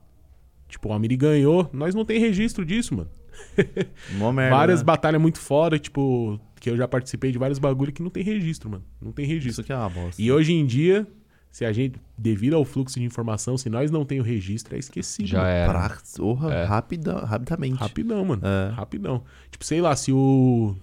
Tipo, 0.69 0.89
o 0.89 0.93
Amiri 0.93 1.17
ganhou. 1.17 1.69
Nós 1.73 1.93
não 1.93 2.05
tem 2.05 2.19
registro 2.19 2.65
disso, 2.65 2.95
mano. 2.95 3.09
Mó 4.17 4.31
merda, 4.31 4.55
várias 4.55 4.79
né? 4.79 4.85
batalhas 4.85 5.21
muito 5.21 5.39
foda, 5.39 5.77
tipo, 5.79 6.39
que 6.59 6.69
eu 6.69 6.77
já 6.77 6.87
participei 6.87 7.31
de 7.31 7.37
vários 7.37 7.59
bagulho 7.59 7.91
que 7.91 8.01
não 8.03 8.09
tem 8.09 8.23
registro, 8.23 8.69
mano. 8.69 8.83
Não 9.01 9.11
tem 9.11 9.25
Isso 9.25 9.33
registro. 9.33 9.61
aqui 9.63 9.71
é 9.73 9.75
uma 9.77 9.89
bosta. 9.89 10.21
E 10.21 10.31
hoje 10.31 10.53
em 10.53 10.65
dia, 10.65 11.07
se 11.51 11.65
a 11.65 11.71
gente, 11.71 11.99
devido 12.17 12.55
ao 12.55 12.63
fluxo 12.65 12.99
de 12.99 13.05
informação, 13.05 13.57
se 13.57 13.69
nós 13.69 13.89
não 13.91 14.05
tem 14.05 14.19
o 14.19 14.23
registro, 14.23 14.75
é 14.75 14.79
esquecido. 14.79 15.27
Já 15.27 15.39
mano. 15.39 15.49
era. 15.49 15.71
Pra... 15.89 15.97
Porra, 16.17 16.53
É. 16.53 16.63
rapida, 16.65 17.19
rapidamente. 17.25 17.75
Rapidão, 17.75 18.23
mano. 18.25 18.41
É. 18.45 18.71
Rapidão. 18.73 19.23
Tipo, 19.49 19.65
sei 19.65 19.81
lá, 19.81 19.95
se 19.95 20.11
o. 20.11 20.75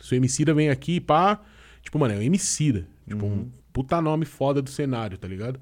Se 0.00 0.14
o 0.14 0.16
Emicida 0.16 0.52
vem 0.52 0.68
aqui, 0.68 1.00
pá. 1.00 1.40
Tipo, 1.82 1.98
mano, 1.98 2.14
é 2.14 2.18
o 2.18 2.22
Emicida. 2.22 2.86
Tipo, 3.08 3.24
Uhum. 3.26 3.32
um 3.32 3.50
puta 3.72 4.00
nome 4.02 4.24
foda 4.24 4.60
do 4.60 4.68
cenário, 4.70 5.16
tá 5.16 5.26
ligado? 5.28 5.58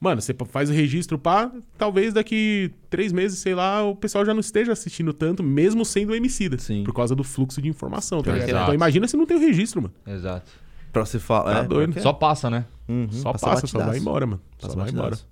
Mano, 0.00 0.20
você 0.20 0.34
faz 0.48 0.68
o 0.68 0.72
registro, 0.72 1.18
pá. 1.18 1.50
Talvez 1.78 2.12
daqui 2.12 2.70
três 2.90 3.10
meses, 3.12 3.38
sei 3.38 3.54
lá, 3.54 3.82
o 3.82 3.96
pessoal 3.96 4.24
já 4.24 4.34
não 4.34 4.40
esteja 4.40 4.72
assistindo 4.72 5.12
tanto, 5.14 5.42
mesmo 5.42 5.84
sendo 5.84 6.10
o 6.10 6.14
Emicida. 6.14 6.58
Sim. 6.58 6.84
Por 6.84 6.92
causa 6.92 7.14
do 7.14 7.24
fluxo 7.24 7.62
de 7.62 7.68
informação, 7.68 8.22
tá 8.22 8.32
ligado? 8.32 8.48
é. 8.58 8.62
Então 8.62 8.74
imagina 8.74 9.08
se 9.08 9.16
não 9.16 9.24
tem 9.24 9.36
o 9.36 9.40
registro, 9.40 9.80
mano. 9.82 9.94
Exato. 10.06 10.50
Pra 10.92 11.04
você 11.06 11.18
falar. 11.18 11.54
Tá 11.54 11.58
é, 11.60 11.64
doido. 11.66 11.88
porque- 11.90 12.00
Só 12.02 12.12
passa, 12.12 12.50
né? 12.50 12.66
Uhum, 12.88 13.08
Só 13.10 13.32
passa 13.32 13.46
passa, 13.46 13.66
só 13.66 13.78
vai 13.78 13.98
embora, 13.98 14.26
mano. 14.26 14.40
Só 14.58 14.66
Passa 14.68 14.78
vai 14.78 14.90
embora. 14.90 15.10
batidaço. 15.10 15.28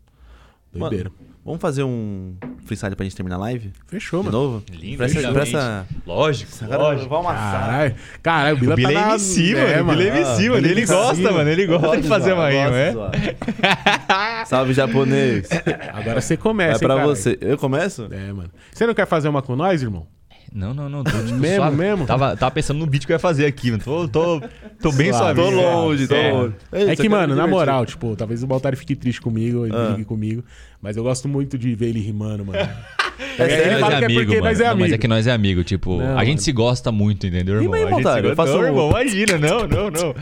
Doideira. 0.72 1.12
Vamos 1.44 1.60
fazer 1.60 1.82
um 1.82 2.36
freestyle 2.64 2.94
pra 2.94 3.02
gente 3.02 3.16
terminar 3.16 3.34
a 3.34 3.40
live? 3.40 3.72
Fechou, 3.88 4.20
De 4.20 4.26
mano. 4.26 4.38
novo? 4.38 4.62
Lindo, 4.70 4.96
pra 4.98 5.06
essa, 5.06 5.14
lindamente. 5.20 5.50
pra 5.50 5.60
essa... 5.60 5.86
Lógico, 6.06 6.52
Cara, 6.68 6.78
vamos 6.78 7.12
amassar. 7.26 7.60
Caralho, 7.66 7.94
caralho, 8.22 8.56
o 8.56 8.60
Bila 8.60 8.72
O 8.74 8.76
Bila 8.76 8.92
tá 8.92 8.98
é 9.00 9.02
na... 9.06 9.10
MC, 9.14 9.54
mano. 9.54 9.66
É, 9.66 9.80
O 9.80 9.84
Bila 9.84 10.02
é 10.04 10.06
MC, 10.08 10.48
mano. 10.50 10.66
Ele 10.68 10.80
MC, 10.80 10.92
gosta, 10.94 11.32
mano. 11.32 11.50
Ele 11.50 11.66
gosta 11.66 12.00
de 12.00 12.08
fazer 12.08 12.32
uma 12.34 12.48
rima, 12.48 12.76
é? 12.78 12.94
Salve, 14.46 14.72
japonês. 14.72 15.48
Agora 15.92 16.20
você 16.20 16.36
começa, 16.36 16.72
É 16.72 16.74
hein, 16.74 16.78
pra 16.78 16.88
caralho. 16.96 17.08
você. 17.08 17.36
Eu 17.40 17.58
começo? 17.58 18.06
É, 18.12 18.32
mano. 18.32 18.50
Você 18.72 18.86
não 18.86 18.94
quer 18.94 19.06
fazer 19.08 19.28
uma 19.28 19.42
com 19.42 19.56
nós, 19.56 19.82
irmão? 19.82 20.06
Não, 20.54 20.74
não, 20.74 20.88
não. 20.88 21.02
Tô, 21.02 21.10
tipo, 21.10 21.32
Mesmo, 21.38 21.56
suave. 21.56 21.76
mesmo? 21.76 22.06
Tava, 22.06 22.36
tava 22.36 22.50
pensando 22.50 22.78
no 22.78 22.86
beat 22.86 23.06
que 23.06 23.12
eu 23.12 23.14
ia 23.14 23.18
fazer 23.18 23.46
aqui, 23.46 23.70
mano. 23.70 23.82
Tô, 23.82 24.06
tô, 24.06 24.40
tô 24.80 24.92
bem 24.92 25.12
Suave, 25.12 25.40
suave. 25.40 25.40
Tô 25.40 25.60
É, 25.60 25.74
longe, 25.74 26.06
tô 26.08 26.14
é. 26.14 26.32
longe. 26.32 26.54
É 26.72 26.94
que, 26.96 27.08
mano, 27.08 27.34
na 27.34 27.46
moral, 27.46 27.86
tipo, 27.86 28.14
talvez 28.16 28.42
o 28.42 28.46
Baltari 28.46 28.76
fique 28.76 28.94
triste 28.94 29.20
comigo, 29.20 29.64
ele 29.64 29.74
Ah. 29.74 29.88
brigue 29.92 30.04
comigo, 30.04 30.44
mas 30.80 30.96
eu 30.96 31.02
gosto 31.02 31.26
muito 31.28 31.56
de 31.56 31.74
ver 31.74 31.88
ele 31.88 32.00
rimando, 32.00 32.44
mano. 32.44 32.58
É 33.38 33.42
Ele 33.44 33.50
sério? 33.50 33.72
Nós 33.72 33.80
fala 33.80 33.94
é 33.94 33.98
que 33.98 34.02
é 34.02 34.06
amigo, 34.06 34.20
porque 34.20 34.34
mano. 34.36 34.46
nós 34.48 34.60
é 34.60 34.64
Não, 34.64 34.70
mas 34.70 34.80
amigo. 34.82 34.94
é 34.94 34.98
que 34.98 35.08
nós 35.08 35.26
é 35.26 35.32
amigo, 35.32 35.64
tipo, 35.64 35.96
Não, 35.98 36.04
a 36.04 36.08
mano. 36.14 36.24
gente 36.26 36.42
se 36.42 36.52
gosta 36.52 36.92
muito, 36.92 37.26
entendeu, 37.26 37.54
irmão? 37.56 37.72
Rima 37.72 37.76
aí, 37.76 37.82
a 37.82 37.86
gente 37.86 37.96
se 37.96 38.02
Montário, 38.04 38.30
eu 38.30 38.36
faço 38.36 38.52
Não, 38.52 38.60
um- 38.60 38.64
irmão, 38.66 38.90
imagina, 38.90 39.38
não, 39.38 39.66
não, 39.66 39.90
não. 39.90 40.14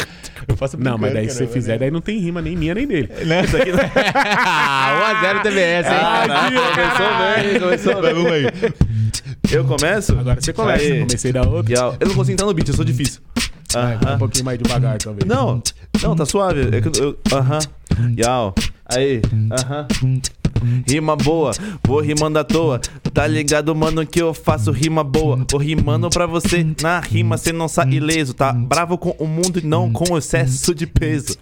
Eu 0.49 0.57
faço 0.57 0.79
Não, 0.79 0.97
mas 0.97 1.13
daí 1.13 1.29
se 1.29 1.33
você 1.35 1.39
brincando, 1.41 1.53
fizer, 1.61 1.79
daí 1.79 1.91
não 1.91 2.01
tem 2.01 2.19
rima 2.19 2.41
nem 2.41 2.57
minha 2.57 2.75
nem 2.75 2.87
dele. 2.87 3.09
Né? 3.27 3.43
1x0 3.43 5.43
TBS, 5.43 5.87
hein? 5.87 5.93
Caraca, 6.01 6.51
começou 6.71 7.11
bem, 7.19 7.61
começou 7.61 8.03
bem. 8.03 8.15
Vamos 8.15 8.33
aí. 8.33 8.47
Eu 9.53 9.65
começo? 9.65 10.13
Agora 10.19 10.41
você 10.41 10.53
começa, 10.53 10.85
Aí. 10.85 11.01
comecei 11.01 11.33
da 11.33 11.43
outra. 11.43 11.75
Eu 12.01 12.09
não 12.09 12.15
consigo 12.15 12.33
entrar 12.35 12.47
no 12.47 12.55
beat, 12.55 12.69
eu 12.69 12.75
sou 12.75 12.85
difícil. 12.85 13.21
Vai, 13.73 13.97
vai 13.97 14.05
um 14.05 14.09
Aham. 14.09 14.19
pouquinho 14.19 14.45
mais 14.45 14.59
devagar, 14.59 14.99
talvez. 14.99 15.27
Não, 15.29 15.63
não, 16.03 16.17
tá 16.17 16.25
suave. 16.25 16.77
É 16.77 16.81
que 16.81 17.01
eu. 17.01 17.17
Aham. 17.33 17.59
Yau. 18.19 18.55
Aí. 18.87 19.21
Aham. 19.53 19.87
Rima 20.89 21.17
boa, 21.17 21.53
vou 21.85 22.01
rimando 22.01 22.39
à 22.39 22.45
toa. 22.45 22.81
Tá 23.13 23.27
ligado, 23.27 23.75
mano, 23.75 24.07
que 24.07 24.23
eu 24.23 24.33
faço 24.33 24.71
rima 24.71 25.03
boa. 25.03 25.45
Vou 25.51 25.61
rimando 25.61 26.09
pra 26.11 26.27
você, 26.27 26.65
na 26.81 27.01
rima 27.01 27.37
cê 27.37 27.53
não 27.53 27.69
sai 27.69 27.95
ileso. 27.95 28.35
Tá 28.35 28.53
bravo 28.53 28.97
com 28.97 29.11
o 29.19 29.27
mundo 29.27 29.59
e 29.59 29.67
não 29.67 29.91
com 29.91 30.17
excesso 30.17 30.75
de 30.75 30.87
peso. 30.87 31.37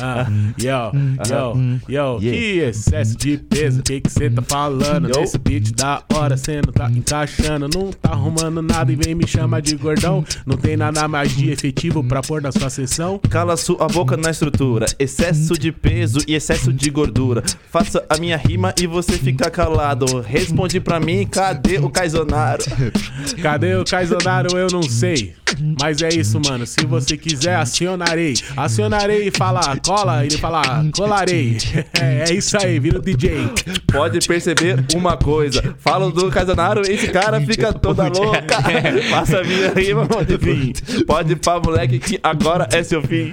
Ah, 0.00 0.26
yo, 0.58 0.92
yo, 1.28 1.78
yo, 1.88 2.18
que 2.18 2.58
excesso 2.58 3.16
de 3.16 3.38
peso, 3.38 3.82
que 3.82 4.00
que 4.00 4.10
cê 4.10 4.30
tá 4.30 4.42
falando? 4.42 5.08
Yo. 5.08 5.20
Nesse 5.20 5.38
beat 5.38 5.72
da 5.72 6.02
hora, 6.12 6.36
cê 6.36 6.60
não 6.64 6.72
tá 6.72 6.90
encaixando, 6.90 7.68
não 7.72 7.90
tá 7.92 8.10
arrumando 8.10 8.60
nada 8.62 8.90
e 8.92 8.96
vem 8.96 9.14
me 9.14 9.26
chamar 9.26 9.60
de 9.60 9.76
gordão. 9.76 10.24
Não 10.46 10.56
tem 10.56 10.76
nada 10.76 11.06
mais 11.06 11.34
de 11.36 11.50
efetivo 11.50 12.02
pra 12.02 12.22
pôr 12.22 12.42
na 12.42 12.50
sua 12.50 12.70
sessão. 12.70 13.20
Cala 13.30 13.56
sua 13.56 13.86
boca 13.88 14.16
na 14.16 14.30
estrutura. 14.30 14.86
Excesso 14.98 15.58
de 15.58 15.70
peso 15.70 16.18
e 16.26 16.34
excesso 16.34 16.72
de 16.72 16.90
gordura. 16.90 17.42
Faça 17.70 18.04
a 18.08 18.16
minha 18.16 18.36
rima 18.36 18.53
e 18.80 18.86
você 18.86 19.12
fica 19.12 19.50
calado. 19.50 20.20
Responde 20.20 20.80
pra 20.80 21.00
mim, 21.00 21.26
cadê 21.26 21.78
o 21.78 21.90
Kaizonaro? 21.90 22.62
Cadê 23.42 23.74
o 23.76 23.84
Kaizonaro? 23.84 24.56
Eu 24.56 24.68
não 24.70 24.82
sei. 24.82 25.34
Mas 25.80 26.02
é 26.02 26.08
isso, 26.08 26.40
mano. 26.44 26.66
Se 26.66 26.84
você 26.84 27.16
quiser, 27.16 27.56
acionarei. 27.56 28.34
Acionarei 28.56 29.28
e 29.28 29.30
falar 29.30 29.78
cola, 29.80 30.24
ele 30.24 30.36
fala 30.38 30.84
colarei. 30.94 31.58
É, 32.00 32.24
é 32.28 32.34
isso 32.34 32.56
aí, 32.60 32.78
vira 32.78 32.98
o 32.98 33.02
DJ. 33.02 33.48
Pode 33.92 34.18
perceber 34.26 34.84
uma 34.94 35.16
coisa. 35.16 35.74
Falo 35.78 36.10
do 36.10 36.28
Casanaro, 36.30 36.82
esse 36.82 37.08
cara 37.08 37.40
fica 37.40 37.72
toda 37.72 38.08
louca. 38.08 38.56
Passa 39.10 39.40
a 39.40 39.44
minha 39.44 39.72
rima, 39.72 40.06
pode 40.06 40.36
vir. 40.36 40.74
Pode 41.06 41.32
ir 41.32 41.36
pra 41.36 41.60
moleque 41.60 41.98
que 41.98 42.18
agora 42.22 42.68
é 42.72 42.82
seu 42.82 43.02
fim. 43.02 43.32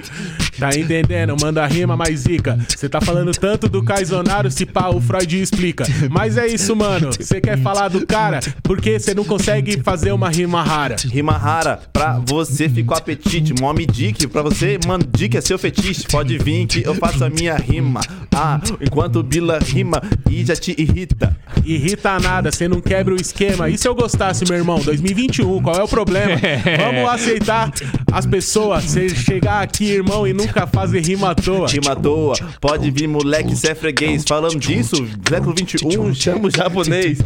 Tá 0.61 0.69
entendendo? 0.77 1.35
Manda 1.41 1.65
rima 1.65 1.98
mais 1.98 2.19
zica. 2.19 2.56
Você 2.69 2.88
tá 2.88 3.01
falando 3.01 3.31
tanto 3.31 3.67
do 3.67 3.83
Kaizonaro, 3.83 4.51
se 4.51 4.64
pá, 4.64 4.90
o 4.90 5.01
Freud 5.01 5.41
explica. 5.41 5.83
Mas 6.07 6.38
é 6.38 6.45
isso, 6.45 6.75
mano. 6.75 7.09
Você 7.11 7.41
quer 7.41 7.57
falar 7.57 7.88
do 7.88 8.06
cara 8.06 8.40
porque 8.61 8.99
você 8.99 9.15
não 9.15 9.23
consegue 9.23 9.81
fazer 9.81 10.11
uma 10.11 10.30
rima 10.30 10.61
rara. 10.61 10.98
Rima 11.03 11.35
rara, 11.35 11.80
pra 11.91 12.22
você 12.23 12.69
ficou 12.69 12.95
apetite. 12.95 13.56
Mome 13.59 13.88
dick, 13.88 14.27
pra 14.27 14.43
você, 14.43 14.77
mano, 14.85 15.03
dick 15.17 15.35
é 15.35 15.41
seu 15.41 15.57
fetiche. 15.57 16.06
Pode 16.11 16.38
vir 16.38 16.67
que 16.67 16.83
eu 16.85 16.93
faço 16.93 17.25
a 17.25 17.30
minha 17.31 17.56
rima. 17.56 18.01
Ah, 18.31 18.59
enquanto 18.80 19.23
Bila 19.23 19.57
rima 19.57 19.99
e 20.30 20.45
já 20.45 20.56
te 20.56 20.75
irrita. 20.77 21.35
Irrita 21.65 22.19
nada, 22.19 22.51
você 22.51 22.67
não 22.67 22.81
quebra 22.81 23.15
o 23.15 23.17
esquema. 23.17 23.67
E 23.67 23.77
se 23.80 23.88
eu 23.88 23.95
gostasse, 23.95 24.45
meu 24.48 24.57
irmão? 24.57 24.80
2021, 24.80 25.61
qual 25.61 25.75
é 25.75 25.83
o 25.83 25.88
problema? 25.88 26.35
Vamos 26.77 27.09
aceitar 27.09 27.72
as 28.11 28.25
pessoas. 28.25 28.83
Você 28.83 29.09
chegar 29.09 29.61
aqui, 29.61 29.85
irmão, 29.85 30.27
e 30.27 30.33
nunca 30.33 30.50
fazer 30.67 31.01
rima 31.01 31.31
à 31.31 31.35
toa. 31.35 31.67
Rima 31.67 31.91
à 31.91 31.95
toa, 31.95 32.35
pode 32.59 32.89
vir 32.91 33.07
moleque, 33.07 33.55
cê 33.55 33.69
é 33.71 33.75
freguês. 33.75 34.23
Falando 34.27 34.59
disso, 34.59 34.95
século 35.27 35.53
21, 35.55 36.13
chamo 36.13 36.49
japonês. 36.49 37.19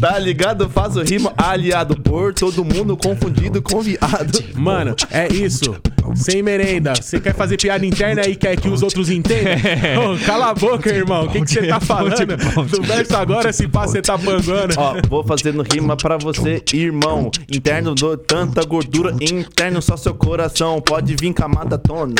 Tá 0.00 0.18
ligado? 0.18 0.68
Faço 0.68 1.02
rima 1.02 1.32
aliado 1.36 2.00
por 2.00 2.34
todo 2.34 2.64
mundo 2.64 2.96
confundido 2.96 3.62
com 3.62 3.80
viado. 3.80 4.44
Mano, 4.54 4.94
é 5.10 5.32
isso. 5.32 5.76
Sem 6.14 6.42
merenda. 6.42 6.94
Você 6.94 7.18
quer 7.18 7.34
fazer 7.34 7.56
piada 7.56 7.84
interna 7.84 8.22
e 8.26 8.36
quer 8.36 8.56
que 8.56 8.68
os 8.68 8.82
outros 8.82 9.10
entendam? 9.10 10.14
Ô, 10.14 10.18
cala 10.24 10.50
a 10.50 10.54
boca, 10.54 10.88
irmão. 10.90 11.24
O 11.24 11.28
que 11.28 11.40
você 11.40 11.66
tá 11.66 11.80
falando? 11.80 12.36
Do 12.68 12.82
verso 12.82 13.16
agora, 13.16 13.52
se 13.52 13.66
pá, 13.66 13.86
você 13.86 14.00
tá 14.00 14.16
pangando. 14.16 14.74
Ó, 14.76 14.94
vou 15.08 15.24
fazendo 15.24 15.62
rima 15.62 15.96
pra 15.96 16.16
você, 16.16 16.62
irmão. 16.72 17.30
Interno 17.52 17.94
dou 17.94 18.16
tanta 18.16 18.64
gordura, 18.64 19.14
interno 19.20 19.82
só 19.82 19.96
seu 19.96 20.14
coração. 20.14 20.80
Pode 20.80 21.16
vir 21.16 21.32
camada 21.32 21.76
tona. 21.76 22.14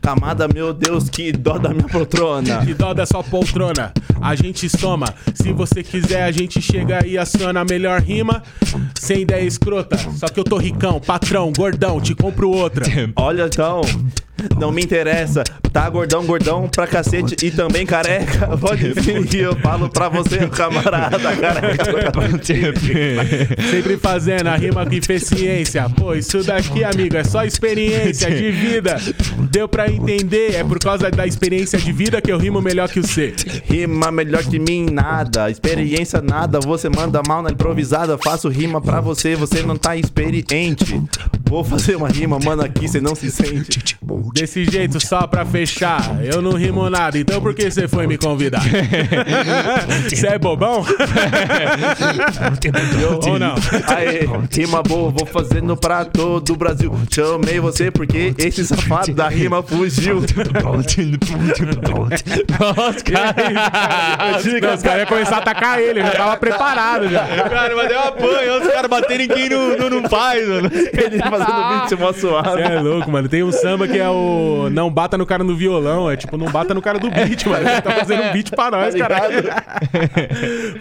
Camada, 0.00 0.48
meu 0.48 0.72
Deus, 0.72 1.08
que 1.10 1.30
dó 1.30 1.58
da 1.58 1.70
minha 1.70 1.86
poltrona. 1.88 2.64
Que 2.64 2.72
dó 2.72 2.94
da 2.94 3.04
sua 3.04 3.22
poltrona. 3.22 3.92
A 4.20 4.34
gente 4.34 4.68
soma. 4.68 5.06
Se 5.34 5.52
você 5.52 5.82
quiser, 5.82 6.22
a 6.22 6.32
gente 6.32 6.60
chega 6.60 7.06
e 7.06 7.18
aciona 7.18 7.60
a 7.60 7.64
melhor 7.64 8.00
rima. 8.00 8.42
Sem 8.98 9.22
ideia 9.22 9.44
escrota. 9.44 9.98
Só 10.16 10.26
que 10.26 10.40
eu 10.40 10.44
tô 10.44 10.56
ricão, 10.56 11.00
patrão, 11.00 11.52
gordão, 11.56 12.00
te 12.00 12.14
compro 12.14 12.50
outra. 12.50 12.86
Olha 13.16 13.46
então, 13.46 13.82
não 14.58 14.70
me 14.70 14.82
interessa. 14.82 15.42
Tá 15.72 15.88
gordão, 15.88 16.26
gordão 16.26 16.68
pra 16.68 16.86
cacete 16.86 17.46
e 17.46 17.50
também 17.50 17.86
careca. 17.86 18.56
Pode 18.58 18.92
vir 18.92 19.24
que 19.26 19.38
eu 19.38 19.54
falo 19.56 19.88
pra 19.88 20.08
você, 20.08 20.46
camarada 20.50 21.36
careca. 21.36 21.84
Sempre 23.70 23.96
fazendo 23.96 24.48
a 24.48 24.56
rima 24.56 24.84
com 24.84 24.92
eficiência. 24.92 25.88
Pô, 25.90 26.14
isso 26.14 26.42
daqui, 26.42 26.82
amigo, 26.82 27.16
é 27.16 27.22
só 27.22 27.44
experiência 27.44 28.30
de 28.30 28.50
vida. 28.50 28.96
Deu 29.50 29.68
pra 29.68 29.90
entender? 29.90 30.56
É 30.56 30.64
por 30.64 30.78
causa 30.80 31.08
da 31.10 31.26
experiência 31.26 31.78
de 31.78 31.92
vida 31.92 32.20
que 32.20 32.32
eu 32.32 32.38
rimo 32.38 32.60
melhor 32.60 32.88
que 32.88 32.98
o 32.98 33.06
C. 33.06 33.32
Rima 33.64 34.10
melhor 34.10 34.42
que 34.42 34.58
mim, 34.58 34.86
nada. 34.90 35.50
Experiência, 35.50 36.20
nada. 36.20 36.58
Você 36.60 36.88
manda 36.88 37.22
mal 37.26 37.42
na 37.42 37.50
improvisada. 37.50 38.18
Faço 38.18 38.48
rima 38.48 38.80
pra 38.80 39.00
você, 39.00 39.36
você 39.36 39.62
não 39.62 39.76
tá 39.76 39.96
experiente. 39.96 41.00
Vou 41.50 41.64
fazer 41.64 41.96
uma 41.96 42.06
rima, 42.06 42.38
mano, 42.38 42.62
aqui 42.62 42.86
você 42.86 43.00
não 43.00 43.12
se 43.12 43.28
sente. 43.28 43.98
Desse 44.32 44.64
jeito, 44.64 45.04
só 45.04 45.26
pra 45.26 45.44
fechar, 45.44 46.24
eu 46.24 46.40
não 46.40 46.52
rimo 46.52 46.88
nada, 46.88 47.18
então 47.18 47.40
por 47.40 47.52
que 47.52 47.68
você 47.68 47.88
foi 47.88 48.06
me 48.06 48.16
convidar? 48.16 48.62
Você 50.08 50.28
é 50.28 50.38
bobão? 50.38 50.84
Ou 53.26 53.38
não? 53.38 53.54
Aê, 53.88 54.28
rima 54.50 54.82
boa, 54.82 55.10
vou 55.10 55.26
fazendo 55.26 55.76
pra 55.76 56.04
todo 56.04 56.52
o 56.52 56.56
Brasil. 56.56 56.92
Chamei 57.10 57.58
você 57.58 57.90
porque 57.90 58.34
esse 58.38 58.64
safado 58.66 59.12
da 59.12 59.28
rima 59.28 59.62
fugiu. 59.62 60.20
Nossa, 62.60 63.04
cara. 63.04 64.38
Os 64.38 64.82
caras 64.82 65.00
iam 65.00 65.06
começar 65.06 65.36
a 65.36 65.38
atacar 65.38 65.80
ele, 65.80 66.00
já 66.00 66.10
tava 66.10 66.36
preparado 66.36 67.08
já. 67.08 67.26
Cara, 67.26 67.74
mas 67.74 67.88
deu 67.88 68.00
apanho. 68.00 68.60
Os 68.60 68.68
caras 68.68 68.90
baterem 68.90 69.28
quem 69.28 69.48
não, 69.48 69.76
não, 69.76 69.90
não 69.90 70.08
faz, 70.08 70.46
mano. 70.48 70.70
Ele 70.72 71.18
fazendo 71.44 71.68
beat 71.88 72.00
mó 72.00 72.12
suave. 72.12 72.50
Você 72.62 72.72
é 72.72 72.80
louco, 72.80 73.10
mano. 73.10 73.28
Tem 73.28 73.42
um 73.42 73.52
samba 73.52 73.86
que 73.88 73.98
é 73.98 74.08
o 74.08 74.68
Não 74.70 74.90
Bata 74.90 75.16
no 75.18 75.26
cara 75.26 75.42
no 75.44 75.54
violão. 75.56 76.10
É 76.10 76.16
tipo, 76.16 76.36
não 76.36 76.46
bata 76.50 76.74
no 76.74 76.82
cara 76.82 76.98
do 76.98 77.10
beat, 77.10 77.46
mano. 77.46 77.68
Ele 77.68 77.80
tá 77.80 77.90
fazendo 77.92 78.22
um 78.22 78.32
beat 78.32 78.50
pra 78.50 78.70
nós, 78.70 78.94
caralho. 78.94 79.42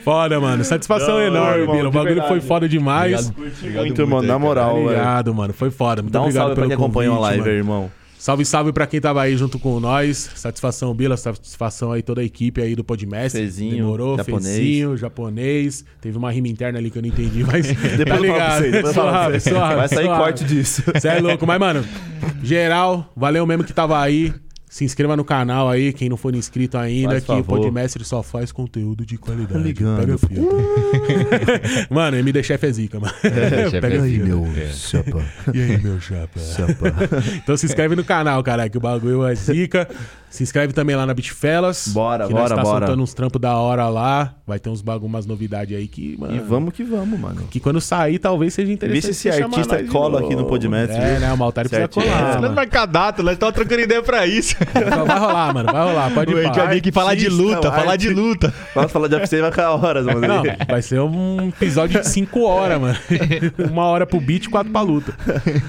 Foda, 0.03 0.39
mano. 0.39 0.63
Satisfação 0.63 1.15
Não, 1.17 1.21
enorme, 1.21 1.67
Bila. 1.67 1.89
O 1.89 1.91
bagulho 1.91 2.15
verdade. 2.15 2.27
foi 2.29 2.41
foda 2.41 2.67
demais. 2.67 3.31
Muito, 3.31 4.07
mano, 4.07 4.27
na 4.27 4.39
moral, 4.39 4.75
velho. 4.75 4.85
Obrigado, 4.87 5.33
mano. 5.33 5.53
Foi 5.53 5.71
foda. 5.71 6.01
Muito 6.01 6.11
Dá 6.13 6.19
um 6.19 6.23
obrigado 6.23 6.41
salve 6.43 6.55
pra 6.55 6.63
pelo 6.63 6.69
quem 6.77 6.83
acompanhou 6.85 7.15
a 7.15 7.19
live, 7.19 7.39
mano. 7.39 7.51
irmão. 7.51 7.91
Salve, 8.19 8.43
salve 8.43 8.73
pra 8.73 8.85
quem 8.85 8.99
tava 8.99 9.21
aí 9.21 9.37
junto 9.37 9.57
com 9.57 9.79
nós. 9.79 10.29
Satisfação, 10.35 10.93
Bila. 10.93 11.15
Satisfação 11.15 11.93
aí 11.93 12.01
toda 12.01 12.19
a 12.19 12.23
equipe 12.23 12.61
aí 12.61 12.75
do 12.75 12.83
Podmestre. 12.83 13.41
Fezinho, 13.41 13.77
Demorou, 13.77 14.17
japonês. 14.17 14.55
Fezinho, 14.57 14.97
japonês. 14.97 15.85
Teve 16.01 16.17
uma 16.17 16.29
rima 16.29 16.49
interna 16.49 16.79
ali 16.79 16.91
que 16.91 16.97
eu 16.97 17.01
não 17.01 17.07
entendi, 17.07 17.45
mas 17.45 17.65
Depois 17.97 17.97
tá 17.97 18.05
falo 18.05 18.05
pra 18.05 18.17
ligado. 18.19 18.71
depois 18.71 18.93
Suave, 18.93 19.39
vocês. 19.39 19.43
suave, 19.55 19.75
Vai 19.75 19.87
sair 19.87 20.05
suave. 20.05 20.21
corte 20.21 20.43
disso. 20.43 20.83
Você 20.93 21.07
é 21.07 21.19
louco, 21.21 21.47
mas, 21.47 21.59
mano, 21.59 21.85
geral, 22.43 23.09
valeu 23.15 23.45
mesmo 23.45 23.63
que 23.63 23.73
tava 23.73 24.01
aí. 24.01 24.33
Se 24.69 24.85
inscreva 24.85 25.17
no 25.17 25.25
canal 25.25 25.67
aí, 25.67 25.91
quem 25.91 26.07
não 26.07 26.15
for 26.15 26.35
inscrito 26.35 26.77
ainda, 26.77 27.13
Faz 27.13 27.23
que 27.23 27.31
o 27.31 27.35
favor. 27.37 27.57
Podmestre 27.57 28.05
só 28.05 28.21
faz 28.21 28.51
conteúdo 28.51 29.03
de 29.03 29.17
qualidade. 29.17 29.63
ligando. 29.63 29.99
Pega 29.99 30.17
fio. 30.19 30.47
mano, 31.89 32.17
MD 32.17 32.43
Chef 32.43 32.63
é 32.63 32.71
zica, 32.71 32.99
mano. 32.99 33.13
Chef 33.19 33.71
Pega 33.81 33.95
é 33.95 34.01
fio. 34.09 34.25
Meu 34.25 34.47
chapa, 34.71 35.25
E 35.53 35.59
aí, 35.61 35.77
meu 35.81 35.99
chapa? 35.99 36.39
chapa. 36.39 36.93
Então 37.43 37.57
se 37.57 37.65
inscreve 37.65 37.95
no 37.95 38.03
canal, 38.03 38.43
caralho, 38.43 38.69
que 38.69 38.77
o 38.77 38.81
bagulho 38.81 39.25
é 39.25 39.33
zica. 39.33 39.89
Se 40.29 40.43
inscreve 40.43 40.73
também 40.73 40.95
lá 40.95 41.05
na 41.07 41.13
Bitfellas. 41.13 41.87
Bora, 41.87 42.27
que 42.27 42.33
bora, 42.33 42.49
nós 42.49 42.57
tá 42.57 42.61
bora. 42.63 42.85
soltando 42.85 43.01
uns 43.03 43.13
trampos 43.15 43.41
da 43.41 43.57
hora 43.57 43.87
lá. 43.89 44.35
Vai 44.45 44.59
ter 44.59 44.69
uns 44.69 44.81
bagulho, 44.81 45.07
umas 45.07 45.25
novidades 45.25 45.75
aí 45.75 45.87
que, 45.87 46.15
mano... 46.19 46.35
E 46.35 46.39
vamos 46.39 46.71
que 46.73 46.83
vamos, 46.83 47.19
mano. 47.19 47.43
Que 47.49 47.59
quando 47.59 47.81
sair, 47.81 48.19
talvez 48.19 48.53
seja 48.53 48.71
interessante. 48.71 49.01
Vê 49.07 49.13
se 49.13 49.27
esse 49.27 49.31
você 49.37 49.43
artista 49.43 49.83
cola 49.85 50.19
aqui 50.21 50.35
no. 50.35 50.45
Podmestre, 50.45 50.95
É, 50.97 51.11
viu? 51.13 51.19
né? 51.21 51.33
O 51.33 51.37
Maltari 51.37 51.67
precisa 51.69 51.87
colar. 51.87 52.05
É, 52.07 52.31
Nós 52.33 52.41
mano. 52.41 52.55
vai 52.55 52.67
cadastro, 52.67 53.23
nós 53.23 53.33
estamos 53.33 53.53
trocando 53.55 53.81
ideia 53.81 54.01
pra 54.03 54.25
isso. 54.27 54.55
Então 54.75 55.05
vai 55.05 55.19
rolar, 55.19 55.53
mano. 55.53 55.71
Vai 55.71 55.83
rolar. 55.83 56.11
Pode 56.13 56.31
A 56.33 56.35
gente 56.35 56.45
vai 56.45 56.53
falar. 56.55 56.69
vir 56.71 56.77
aqui 56.77 56.91
falar 56.91 57.15
de 57.15 57.29
luta, 57.29 57.71
falar 57.71 57.95
de 57.95 58.09
luta. 58.09 58.53
Vamos 58.75 58.91
falar 58.91 59.07
de 59.07 59.15
UFC 59.15 59.41
vai 59.41 59.51
ficar 59.51 59.71
horas, 59.71 60.05
mano. 60.05 60.21
Não, 60.21 60.43
vai 60.67 60.81
ser 60.81 60.99
um 61.01 61.49
episódio 61.49 61.99
de 62.01 62.07
5 62.07 62.41
horas, 62.43 62.79
mano. 62.79 62.97
Uma 63.71 63.85
hora 63.85 64.05
pro 64.05 64.19
beat, 64.21 64.47
quatro 64.49 64.71
pra 64.71 64.81
luta. 64.81 65.13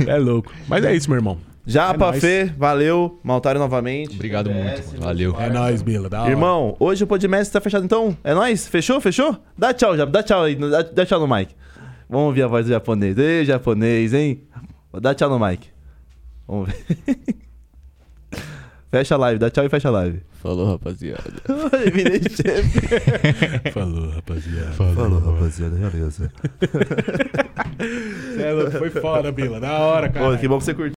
É 0.06 0.16
louco. 0.18 0.52
Mas 0.68 0.84
é 0.84 0.94
isso, 0.94 1.08
meu 1.08 1.16
irmão. 1.18 1.38
Já 1.66 1.92
É. 1.92 2.20
Fê, 2.20 2.44
valeu. 2.56 3.20
Maltário 3.22 3.60
novamente. 3.60 4.14
Obrigado 4.14 4.50
muito, 4.50 4.84
mano. 4.88 5.00
Valeu. 5.00 5.36
É 5.38 5.50
nóis, 5.50 5.82
Bila. 5.82 6.08
Da 6.08 6.22
hora. 6.22 6.30
Irmão, 6.30 6.76
hoje 6.80 7.04
o 7.04 7.06
Podmestre 7.06 7.52
tá 7.52 7.60
fechado 7.60 7.84
então? 7.84 8.16
É 8.24 8.34
nóis? 8.34 8.66
Fechou? 8.66 9.00
Fechou? 9.00 9.36
Dá 9.56 9.72
tchau, 9.72 9.96
já. 9.96 10.04
Dá 10.04 10.22
tchau 10.22 10.42
aí. 10.44 10.54
Dá, 10.56 10.82
dá 10.82 11.06
tchau 11.06 11.20
no 11.20 11.28
mic. 11.32 11.54
Vamos 12.08 12.26
ouvir 12.26 12.42
a 12.42 12.46
voz 12.48 12.66
do 12.66 12.70
japonês. 12.70 13.16
Ei, 13.18 13.44
japonês, 13.44 14.12
hein? 14.14 14.42
Dá 15.00 15.14
tchau 15.14 15.28
no 15.30 15.38
mic. 15.44 15.68
Vamos 16.48 16.70
ver. 16.70 16.96
fecha 18.90 19.14
a 19.14 19.18
live, 19.18 19.38
dá 19.38 19.48
tchau 19.50 19.64
e 19.64 19.68
fecha 19.68 19.88
a 19.88 19.92
live. 19.92 20.20
Falou, 20.42 20.72
rapaziada. 20.72 21.22
Virei 21.92 22.20
chefe. 22.22 23.70
Falou, 23.72 24.08
rapaziada. 24.10 24.72
Falou, 24.72 25.18
rapaziada, 25.20 25.76
beleza. 25.76 26.32
É. 28.38 28.70
Foi 28.78 28.90
foda, 28.90 29.30
Bila. 29.30 29.60
Da 29.60 29.78
hora, 29.78 30.08
cara. 30.08 30.30
Pô, 30.32 30.38
que 30.38 30.48
bom 30.48 30.58
que 30.58 30.64
você 30.64 30.74
curtiu. 30.74 30.94